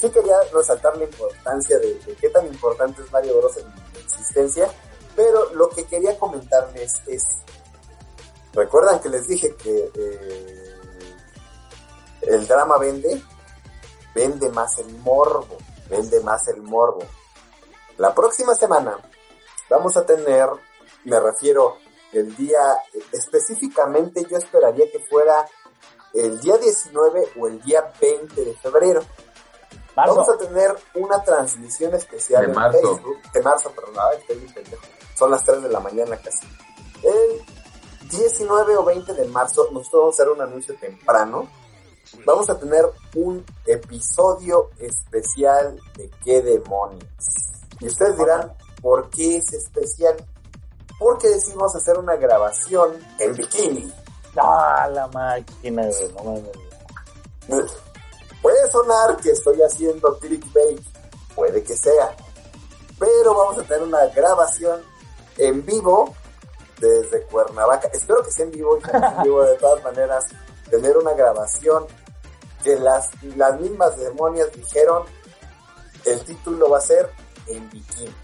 Sí 0.00 0.08
quería 0.10 0.36
resaltar 0.52 0.96
la 0.96 1.04
importancia 1.04 1.78
de, 1.78 1.94
de 1.94 2.14
qué 2.16 2.28
tan 2.30 2.46
importante 2.46 3.02
es 3.02 3.12
Mario 3.12 3.38
Bros 3.38 3.56
en 3.58 3.66
mi 3.66 4.00
existencia. 4.00 4.68
Pero 5.16 5.52
lo 5.54 5.68
que 5.68 5.84
quería 5.84 6.18
comentarles 6.18 7.02
es, 7.06 7.24
recuerdan 8.52 9.00
que 9.00 9.08
les 9.08 9.26
dije 9.28 9.54
que 9.54 9.90
eh, 9.94 10.74
el 12.22 12.46
drama 12.46 12.78
vende, 12.78 13.22
vende 14.14 14.48
más 14.50 14.78
el 14.78 14.92
morbo, 14.98 15.56
vende 15.88 16.20
más 16.20 16.48
el 16.48 16.62
morbo. 16.62 17.04
La 17.98 18.14
próxima 18.14 18.54
semana 18.54 18.98
vamos 19.70 19.96
a 19.96 20.04
tener, 20.04 20.48
me 21.04 21.20
refiero, 21.20 21.78
el 22.12 22.34
día, 22.36 22.76
específicamente 23.12 24.24
yo 24.30 24.36
esperaría 24.36 24.90
que 24.90 25.00
fuera 25.00 25.46
el 26.12 26.40
día 26.40 26.56
19 26.56 27.32
o 27.38 27.48
el 27.48 27.60
día 27.62 27.92
20 28.00 28.44
de 28.44 28.54
febrero. 28.54 29.02
Marzo. 29.96 30.14
Vamos 30.14 30.28
a 30.28 30.38
tener 30.38 30.76
una 30.94 31.22
transmisión 31.22 31.94
especial 31.94 32.42
De 32.42 32.48
en 32.48 32.54
marzo. 32.54 32.78
Facebook. 32.80 33.32
De 33.32 33.42
marzo, 33.42 33.70
perdón, 33.72 33.94
estoy 34.18 34.38
bien 34.38 34.54
pendejo. 34.54 34.82
Son 35.14 35.30
las 35.30 35.44
3 35.44 35.62
de 35.62 35.68
la 35.68 35.80
mañana 35.80 36.16
casi. 36.16 36.46
El 37.02 37.44
19 38.10 38.76
o 38.76 38.84
20 38.84 39.14
de 39.14 39.24
marzo, 39.26 39.68
nosotros 39.72 40.02
vamos 40.02 40.18
a 40.18 40.22
hacer 40.22 40.32
un 40.32 40.40
anuncio 40.40 40.74
temprano. 40.78 41.48
Vamos 42.24 42.48
a 42.50 42.58
tener 42.58 42.84
un 43.14 43.44
episodio 43.66 44.70
especial 44.78 45.80
de 45.96 46.10
qué 46.24 46.42
demonios. 46.42 47.04
Y 47.80 47.86
ustedes 47.86 48.16
dirán, 48.16 48.52
¿por 48.80 49.10
qué 49.10 49.38
es 49.38 49.52
especial? 49.52 50.16
Porque 50.98 51.28
decidimos 51.28 51.74
hacer 51.74 51.98
una 51.98 52.16
grabación 52.16 52.92
en 53.18 53.34
bikini. 53.34 53.92
Ah, 54.36 54.88
la 54.92 55.06
máquina, 55.08 55.86
güey, 55.86 56.12
no 56.12 56.24
mames. 57.48 57.72
Puede 58.42 58.70
sonar 58.70 59.16
que 59.16 59.30
estoy 59.30 59.60
haciendo 59.62 60.18
clickbait, 60.18 60.80
puede 61.34 61.62
que 61.62 61.74
sea, 61.74 62.14
pero 62.98 63.34
vamos 63.34 63.58
a 63.58 63.62
tener 63.62 63.82
una 63.82 64.06
grabación 64.06 64.82
en 65.38 65.64
vivo 65.64 66.14
desde 66.78 67.22
Cuernavaca. 67.22 67.88
Espero 67.92 68.22
que 68.22 68.30
sea 68.30 68.44
en 68.44 68.52
vivo 68.52 68.78
y 68.78 68.82
que 68.82 68.92
no 68.92 69.00
sea 69.00 69.16
en 69.16 69.22
vivo 69.22 69.44
de 69.44 69.56
todas 69.56 69.82
maneras. 69.84 70.26
Tener 70.70 70.96
una 70.96 71.12
grabación 71.12 71.86
que 72.62 72.76
las, 72.76 73.10
las 73.36 73.60
mismas 73.60 73.96
demonias 73.96 74.50
dijeron, 74.52 75.04
el 76.04 76.24
título 76.24 76.70
va 76.70 76.78
a 76.78 76.80
ser 76.80 77.10
en 77.46 77.68
bikini. 77.70 78.14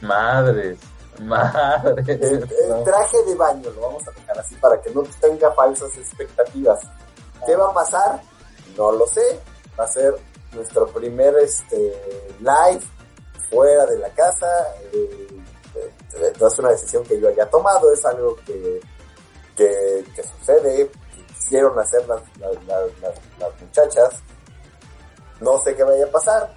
Madres, 0.00 0.78
madres. 1.20 2.08
El, 2.08 2.48
traje 2.84 3.22
de 3.26 3.34
baño 3.34 3.70
lo 3.70 3.80
vamos 3.80 4.06
a 4.06 4.12
dejar 4.12 4.38
así 4.38 4.54
para 4.56 4.80
que 4.80 4.90
no 4.90 5.02
tenga 5.20 5.50
falsas 5.52 5.96
expectativas. 5.96 6.80
¿Qué 7.44 7.56
va 7.56 7.70
a 7.70 7.74
pasar? 7.74 8.20
No 8.76 8.92
lo 8.92 9.06
sé. 9.06 9.40
Va 9.78 9.84
a 9.84 9.88
ser 9.88 10.14
nuestro 10.52 10.86
primer 10.88 11.36
este, 11.38 12.26
live 12.40 12.82
fuera 13.50 13.86
de 13.86 13.98
la 13.98 14.10
casa. 14.10 14.46
Eh, 14.92 15.28
no 16.40 16.46
es 16.46 16.58
una 16.58 16.70
decisión 16.70 17.04
que 17.04 17.20
yo 17.20 17.28
haya 17.28 17.48
tomado, 17.48 17.92
es 17.92 18.04
algo 18.04 18.36
que, 18.46 18.80
que, 19.56 20.22
sucede, 20.22 20.90
que 21.14 21.22
quisieron 21.26 21.78
hacer 21.78 22.06
las, 22.08 22.22
muchachas. 23.60 24.22
No 25.40 25.58
sé 25.58 25.74
qué 25.76 25.84
vaya 25.84 26.04
a 26.04 26.10
pasar. 26.10 26.54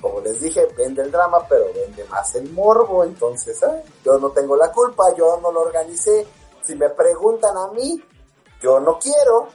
Como 0.00 0.20
les 0.20 0.40
dije, 0.40 0.66
vende 0.76 1.02
el 1.02 1.10
drama, 1.10 1.44
pero 1.48 1.66
vende 1.74 2.04
más 2.04 2.34
el 2.36 2.50
morbo. 2.52 3.04
Entonces, 3.04 3.60
¿eh? 3.62 3.82
yo 4.04 4.18
no 4.18 4.30
tengo 4.30 4.56
la 4.56 4.70
culpa, 4.70 5.14
yo 5.16 5.38
no 5.42 5.50
lo 5.50 5.62
organicé. 5.62 6.26
Si 6.62 6.74
me 6.76 6.88
preguntan 6.90 7.56
a 7.56 7.68
mí, 7.72 8.02
yo 8.60 8.78
no 8.80 8.98
quiero, 8.98 9.48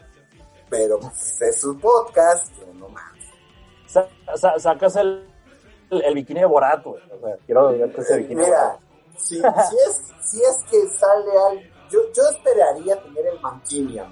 pero 0.69 0.99
pues, 0.99 1.41
es 1.41 1.61
su 1.61 1.77
podcast, 1.79 2.51
yo 2.57 2.73
no 2.73 2.89
mames. 2.89 3.25
Sa- 3.87 4.07
sa- 4.35 4.59
el, 5.93 6.03
el 6.03 6.13
bikini 6.15 6.41
de 6.41 6.45
Borat, 6.45 6.83
güey. 6.83 7.01
O 7.11 7.19
sea, 7.19 7.37
quiero 7.45 7.69
verte 7.69 8.01
ese 8.01 8.17
bikini. 8.17 8.43
Mira, 8.43 8.77
si, 9.17 9.35
si, 9.35 9.41
es, 9.41 10.01
si 10.21 10.41
es 10.41 10.57
que 10.69 10.87
sale 10.87 11.31
algo, 11.49 11.61
yo, 11.89 11.99
yo 12.13 12.23
esperaría 12.29 13.01
tener 13.01 13.27
el 13.27 13.39
Mankinium, 13.39 14.11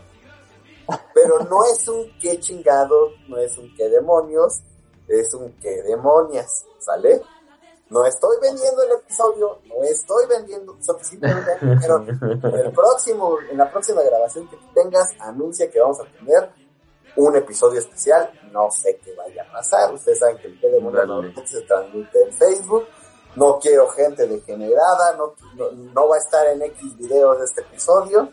pero 1.14 1.40
no 1.40 1.64
es 1.66 1.88
un 1.88 2.06
qué 2.20 2.40
chingado, 2.40 3.10
no 3.28 3.38
es 3.38 3.58
un 3.58 3.74
qué 3.76 3.90
demonios, 3.90 4.62
es 5.08 5.34
un 5.34 5.52
qué 5.60 5.82
demonias, 5.84 6.66
¿sale? 6.80 7.22
No 7.90 8.06
estoy 8.06 8.38
vendiendo 8.42 8.84
el 8.84 8.92
episodio, 8.94 9.60
no 9.66 9.84
estoy 9.84 10.26
vendiendo, 10.28 10.78
en 11.12 12.40
el 12.66 12.72
próximo, 12.72 13.38
en 13.50 13.58
la 13.58 13.70
próxima 13.70 14.02
grabación 14.02 14.48
que 14.48 14.58
tengas, 14.74 15.10
anuncia 15.20 15.70
que 15.70 15.80
vamos 15.80 16.00
a 16.00 16.06
tener 16.06 16.50
un 17.18 17.36
episodio 17.36 17.80
especial, 17.80 18.32
no 18.52 18.70
sé 18.72 19.00
qué 19.04 19.14
vaya 19.16 19.44
a 19.44 19.52
pasar, 19.52 19.94
ustedes 19.94 20.20
saben 20.20 20.38
que 20.38 20.48
el 20.48 20.60
Dale. 20.62 20.82
normalmente 20.82 21.46
se 21.48 21.62
transmite 21.62 22.24
en 22.24 22.34
Facebook, 22.34 22.86
no 23.36 23.60
quiero 23.60 23.88
gente 23.90 24.28
degenerada, 24.28 25.16
no, 25.18 25.34
no, 25.56 25.72
no 25.72 26.08
va 26.08 26.16
a 26.16 26.20
estar 26.20 26.48
en 26.48 26.62
X 26.64 26.98
videos 26.98 27.38
de 27.40 27.46
este 27.46 27.62
episodio. 27.62 28.30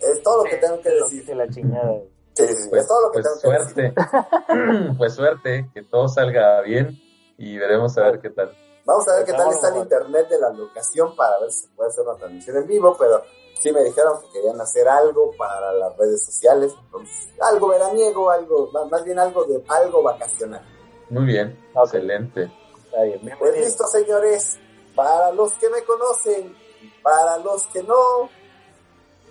Es 0.00 0.22
todo 0.22 0.44
lo 0.44 0.50
que 0.50 0.56
tengo 0.56 0.80
que 0.82 0.90
decir. 0.90 1.24
que 1.24 1.34
la 1.34 1.48
chingada. 1.48 1.94
Sí, 2.34 2.46
sí, 2.46 2.54
sí, 2.56 2.68
Pues, 2.68 2.82
es 2.82 2.88
todo 2.88 3.00
lo 3.06 3.10
que 3.12 3.20
pues 3.22 3.40
tengo 3.40 3.54
que 3.54 3.58
decir. 3.58 3.94
suerte. 3.94 4.94
pues 4.98 5.14
suerte, 5.14 5.70
que 5.72 5.82
todo 5.82 6.08
salga 6.08 6.60
bien 6.62 7.00
y 7.38 7.56
veremos 7.56 7.96
a 7.96 8.02
ver 8.10 8.20
qué 8.20 8.28
tal. 8.30 8.54
Vamos 8.84 9.08
a 9.08 9.16
ver 9.16 9.24
qué 9.24 9.32
tal 9.32 9.50
está 9.50 9.68
el 9.68 9.76
internet 9.76 10.28
de 10.28 10.38
la 10.38 10.50
locación 10.50 11.16
para 11.16 11.38
ver 11.40 11.50
si 11.50 11.66
se 11.66 11.68
puede 11.74 11.88
hacer 11.88 12.06
una 12.06 12.18
transmisión 12.18 12.56
en 12.58 12.66
vivo, 12.66 12.94
pero 12.98 13.22
sí 13.58 13.72
me 13.72 13.82
dijeron 13.82 14.20
que 14.20 14.32
querían 14.32 14.60
hacer 14.60 14.86
algo 14.86 15.32
para 15.38 15.72
las 15.72 15.96
redes 15.96 16.24
sociales, 16.24 16.74
entonces, 16.84 17.28
algo 17.40 17.68
veraniego, 17.68 18.30
algo, 18.30 18.70
más 18.90 19.04
bien 19.04 19.18
algo 19.18 19.44
de 19.44 19.62
algo 19.68 20.02
vacacional. 20.02 20.62
Muy 21.08 21.24
bien, 21.24 21.58
excelente. 21.74 22.52
Está 22.84 23.02
bien, 23.04 23.20
Pues 23.38 23.56
listo, 23.58 23.86
señores, 23.86 24.58
para 24.94 25.32
los 25.32 25.52
que 25.54 25.70
me 25.70 25.82
conocen, 25.82 26.54
y 26.82 26.88
para 27.02 27.38
los 27.38 27.66
que 27.68 27.82
no, 27.82 28.28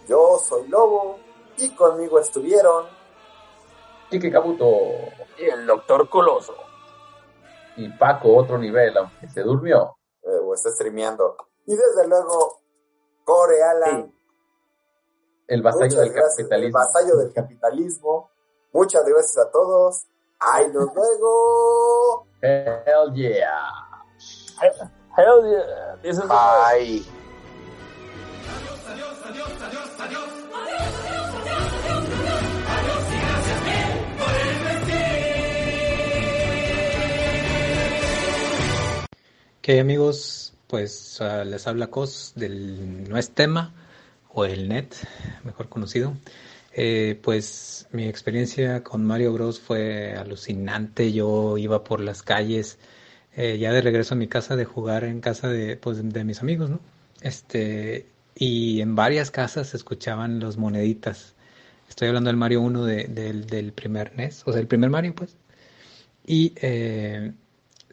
yo 0.08 0.40
soy 0.40 0.68
Lobo 0.68 1.20
y 1.58 1.70
conmigo 1.76 2.20
estuvieron 2.20 2.88
Kike 4.10 4.32
Kabuto 4.32 4.66
Y 5.38 5.46
el 5.46 5.66
doctor 5.66 6.10
Coloso. 6.10 6.56
Y 7.78 7.90
Paco, 7.90 8.36
otro 8.36 8.58
nivel, 8.58 8.96
aunque 8.98 9.28
se 9.30 9.42
durmió. 9.42 9.96
eh, 10.24 10.40
o 10.42 10.54
está 10.54 10.70
streameando. 10.72 11.36
Y 11.66 11.76
desde 11.76 12.08
luego, 12.08 12.60
Core 13.26 13.62
Alan, 13.64 14.14
El 15.48 15.62
vasallo 15.62 16.00
del 16.00 16.12
gracias, 16.14 16.40
el 16.40 16.46
capitalismo. 16.46 16.80
vasallo 16.80 17.18
del 17.18 17.34
capitalismo. 17.34 18.32
Muchas 18.74 19.04
gracias 19.06 19.46
a 19.46 19.52
todos. 19.52 20.06
¡Ay, 20.40 20.68
nos 20.74 20.94
luego! 20.96 22.28
Hell 22.42 23.14
yeah. 23.14 23.70
Hell 25.18 25.44
yeah. 25.52 25.96
This 26.02 26.18
is 26.18 26.22
the- 26.22 26.28
Bye. 26.28 27.04
Ok 39.66 39.70
amigos, 39.80 40.54
pues 40.68 41.22
ah, 41.22 41.46
les 41.46 41.68
habla 41.68 41.88
Cos 41.88 42.34
del 42.36 43.08
No 43.10 43.18
es 43.18 43.30
tema 43.30 43.72
o 44.34 44.44
el 44.44 44.68
Net, 44.68 44.94
mejor 45.46 45.70
conocido. 45.70 46.18
Eh, 46.74 47.18
pues 47.24 47.88
mi 47.94 48.06
experiencia 48.06 48.84
con 48.84 49.06
Mario 49.06 49.32
Bros 49.32 49.62
fue 49.62 50.16
alucinante. 50.18 51.14
Yo 51.14 51.58
iba 51.58 51.82
por 51.86 52.02
las 52.02 52.24
calles 52.24 52.78
eh, 53.38 53.58
ya 53.58 53.72
de 53.72 53.82
regreso 53.82 54.16
a 54.16 54.18
mi 54.18 54.28
casa 54.28 54.58
de 54.58 54.66
jugar 54.66 55.06
en 55.06 55.22
casa 55.22 55.48
de, 55.48 55.78
pues, 55.78 55.98
de 56.12 56.24
mis 56.26 56.42
amigos, 56.42 56.70
¿no? 56.70 56.82
Este, 57.22 58.08
y 58.36 58.82
en 58.82 58.96
varias 58.98 59.32
casas 59.32 59.70
se 59.70 59.78
escuchaban 59.78 60.42
los 60.42 60.58
moneditas. 60.58 61.36
Estoy 61.88 62.10
hablando 62.10 62.28
del 62.30 62.38
Mario 62.38 62.60
1 62.60 62.84
de- 62.84 63.06
del, 63.06 63.48
del 63.48 63.72
primer 63.72 64.12
NES, 64.18 64.44
o 64.46 64.52
sea, 64.52 64.60
el 64.60 64.68
primer 64.68 64.90
Mario, 64.90 65.16
pues. 65.16 65.38
Y 66.26 66.54
eh, 66.58 67.32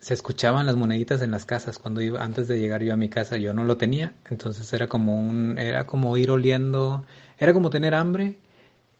se 0.01 0.15
escuchaban 0.15 0.67
las 0.67 0.77
moneditas 0.77 1.23
en 1.23 1.31
las 1.31 1.45
casas. 1.45 1.79
Cuando 1.79 2.01
iba 2.01 2.23
antes 2.25 2.49
de 2.49 2.59
llegar 2.59 2.83
yo 2.83 2.95
a 2.95 2.97
mi 2.97 3.09
casa 3.09 3.37
yo 3.37 3.53
no 3.55 3.65
lo 3.65 3.77
tenía. 3.77 4.15
Entonces 4.31 4.73
era 4.73 4.89
como 4.89 5.21
un 5.21 5.59
era 5.59 5.87
como 5.87 6.17
ir 6.17 6.31
oliendo 6.31 7.05
era 7.39 7.53
como 7.53 7.71
tener 7.71 7.95
hambre 7.95 8.39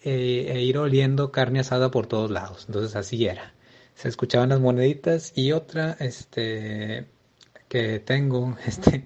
eh, 0.03 0.53
e 0.55 0.63
ir 0.63 0.79
oliendo 0.79 1.33
carne 1.33 1.61
asada 1.61 1.91
por 1.91 2.07
todos 2.07 2.31
lados. 2.31 2.67
Entonces 2.69 2.97
así 2.97 3.27
era. 3.27 3.55
Se 3.95 4.09
escuchaban 4.09 4.51
las 4.51 4.61
moneditas 4.61 5.33
y 5.37 5.53
otra 5.53 5.97
este 6.01 7.07
que 7.69 8.01
tengo 8.01 8.57
este 8.67 9.05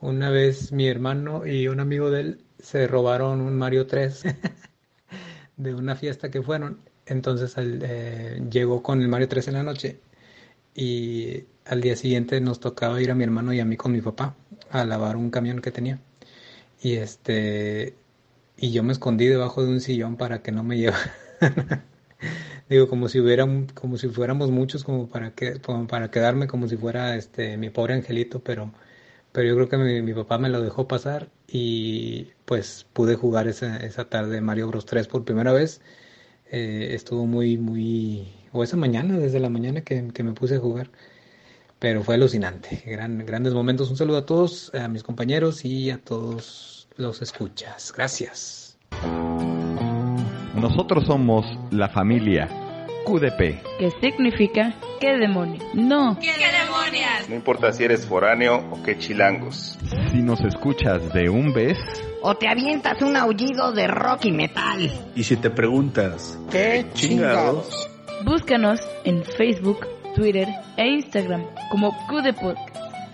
una 0.00 0.30
vez 0.30 0.72
mi 0.72 0.88
hermano 0.88 1.46
y 1.46 1.68
un 1.68 1.80
amigo 1.80 2.10
de 2.10 2.20
él 2.20 2.44
se 2.60 2.86
robaron 2.86 3.40
un 3.40 3.56
Mario 3.58 3.86
3 3.86 4.24
de 5.56 5.74
una 5.74 5.96
fiesta 5.96 6.30
que 6.30 6.42
fueron. 6.42 6.80
Entonces 7.06 7.54
eh, 7.58 8.42
llegó 8.50 8.82
con 8.82 9.02
el 9.02 9.08
Mario 9.08 9.28
3 9.28 9.48
en 9.48 9.54
la 9.54 9.62
noche 9.62 10.00
y 10.78 11.46
al 11.66 11.80
día 11.80 11.96
siguiente 11.96 12.40
nos 12.40 12.60
tocaba 12.60 13.02
ir 13.02 13.10
a 13.10 13.14
mi 13.16 13.24
hermano 13.24 13.52
y 13.52 13.58
a 13.60 13.64
mí 13.64 13.76
con 13.76 13.92
mi 13.92 14.00
papá 14.00 14.36
a 14.70 14.84
lavar 14.84 15.16
un 15.16 15.30
camión 15.30 15.60
que 15.60 15.72
tenía. 15.72 15.98
Y 16.82 16.94
este 16.96 17.96
y 18.56 18.72
yo 18.72 18.82
me 18.84 18.92
escondí 18.92 19.26
debajo 19.26 19.64
de 19.64 19.70
un 19.70 19.80
sillón 19.80 20.16
para 20.16 20.42
que 20.42 20.52
no 20.52 20.62
me 20.64 20.78
llevaran. 20.78 21.10
Digo, 22.68 22.88
como 22.88 23.08
si 23.08 23.20
hubiera 23.20 23.46
como 23.74 23.96
si 23.98 24.08
fuéramos 24.08 24.50
muchos 24.50 24.84
como 24.84 25.08
para 25.08 25.34
que 25.34 25.60
para 25.88 26.10
quedarme 26.10 26.46
como 26.46 26.68
si 26.68 26.76
fuera 26.76 27.16
este 27.16 27.56
mi 27.56 27.70
pobre 27.70 27.94
angelito, 27.94 28.40
pero 28.44 28.72
pero 29.32 29.48
yo 29.48 29.54
creo 29.56 29.68
que 29.68 29.78
mi, 29.78 30.02
mi 30.02 30.14
papá 30.14 30.38
me 30.38 30.48
lo 30.50 30.62
dejó 30.62 30.88
pasar 30.88 31.30
y 31.48 32.28
pues 32.44 32.86
pude 32.92 33.16
jugar 33.16 33.48
esa, 33.48 33.78
esa 33.78 34.08
tarde 34.08 34.40
Mario 34.40 34.68
Bros 34.68 34.86
3 34.86 35.08
por 35.08 35.24
primera 35.24 35.52
vez. 35.52 35.80
Eh, 36.50 36.90
estuvo 36.94 37.26
muy, 37.26 37.58
muy, 37.58 38.28
o 38.52 38.62
esa 38.62 38.76
mañana, 38.76 39.18
desde 39.18 39.40
la 39.40 39.48
mañana 39.48 39.82
que, 39.82 40.08
que 40.08 40.22
me 40.22 40.32
puse 40.32 40.56
a 40.56 40.58
jugar, 40.58 40.90
pero 41.78 42.02
fue 42.02 42.16
alucinante, 42.16 42.82
gran, 42.86 43.24
grandes 43.24 43.54
momentos. 43.54 43.90
Un 43.90 43.96
saludo 43.96 44.18
a 44.18 44.26
todos, 44.26 44.72
a 44.74 44.88
mis 44.88 45.02
compañeros 45.02 45.64
y 45.64 45.90
a 45.90 45.98
todos 45.98 46.88
los 46.96 47.22
escuchas. 47.22 47.92
Gracias. 47.96 48.76
Nosotros 50.54 51.04
somos 51.06 51.46
la 51.70 51.88
familia 51.88 52.48
QDP. 53.06 53.62
¿Qué 53.78 53.90
significa? 54.00 54.74
¿Qué 55.00 55.16
demonios? 55.16 55.64
No. 55.72 56.18
¿Qué 56.20 56.32
demonios? 56.32 57.28
No 57.28 57.36
importa 57.36 57.72
si 57.72 57.84
eres 57.84 58.04
foráneo 58.04 58.64
o 58.70 58.82
qué 58.82 58.98
chilangos. 58.98 59.78
Si 60.10 60.20
nos 60.20 60.40
escuchas 60.40 61.12
de 61.12 61.28
un 61.28 61.52
vez 61.52 61.78
o 62.22 62.34
te 62.34 62.48
avientas 62.48 63.00
un 63.00 63.16
aullido 63.16 63.70
de 63.72 63.86
rock 63.86 64.24
y 64.24 64.32
metal. 64.32 64.90
Y 65.14 65.22
si 65.22 65.36
te 65.36 65.50
preguntas, 65.50 66.38
¿qué 66.50 66.86
chingados? 66.94 67.88
Búscanos 68.24 68.80
en 69.04 69.22
Facebook, 69.24 69.86
Twitter 70.14 70.48
e 70.76 70.86
Instagram 70.88 71.44
como 71.70 71.90
QDPod 72.08 72.56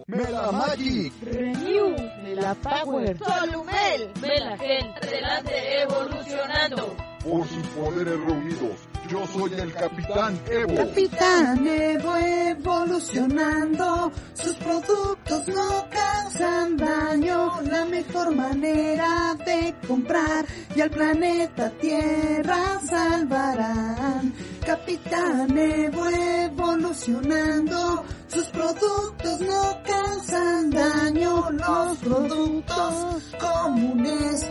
Mela 0.08 0.52
Magic, 0.52 1.14
Renew, 1.22 1.96
Mela 2.24 2.56
Power, 2.56 3.18
Solumel, 3.18 4.10
Mela 4.22 4.58
Gen, 4.58 4.88
adelante 5.02 5.82
evolucionando. 5.82 6.94
Por 7.24 7.48
sus 7.48 7.66
poderes 7.68 8.20
reunidos, 8.20 8.90
yo 9.14 9.28
soy 9.28 9.54
el 9.54 9.72
Capitán 9.74 10.42
Evo. 10.50 10.76
Capitán 10.76 11.68
Evo 11.68 12.18
evolucionando, 12.18 14.12
sus 14.34 14.56
productos 14.56 15.48
no 15.50 15.86
causan 15.92 16.78
daño. 16.78 17.62
La 17.70 17.86
mejor 17.86 18.36
manera 18.36 19.36
de 19.46 19.76
comprar 19.88 20.46
y 20.76 20.82
al 20.82 20.90
planeta 20.90 21.70
Tierra 21.80 22.80
salvarán. 22.90 24.34
Capitán 24.66 25.58
Evo 25.60 26.08
evolucionando, 26.10 28.04
sus 28.28 28.48
productos 28.48 29.42
no 29.42 29.80
causan 29.86 30.72
daño. 30.72 31.52
Los 31.52 31.98
productos 32.00 33.36
comunes 33.40 34.48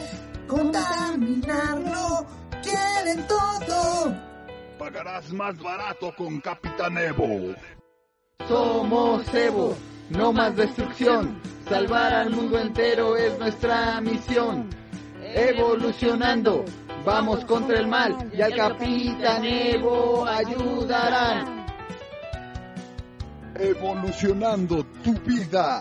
contaminarlo 0.47 2.27
quieren 2.63 3.27
todo. 3.27 4.32
Pagarás 4.83 5.33
más 5.33 5.57
barato 5.63 6.13
con 6.17 6.41
Capitán 6.41 6.99
Evo. 6.99 7.55
Somos 8.49 9.33
Evo, 9.33 9.77
no 10.11 10.33
más 10.33 10.57
destrucción. 10.57 11.41
Salvar 11.69 12.13
al 12.13 12.31
mundo 12.31 12.59
entero 12.59 13.17
es 13.17 13.39
nuestra 13.39 14.01
misión. 14.01 14.69
Evolucionando, 15.23 16.65
vamos 17.07 17.45
contra 17.45 17.79
el 17.79 17.87
mal 17.87 18.29
y 18.37 18.43
al 18.43 18.57
Capitán 18.57 19.45
Evo 19.45 20.27
ayudarán. 20.27 21.65
Evolucionando 23.55 24.85
tu 25.05 25.13
vida. 25.21 25.81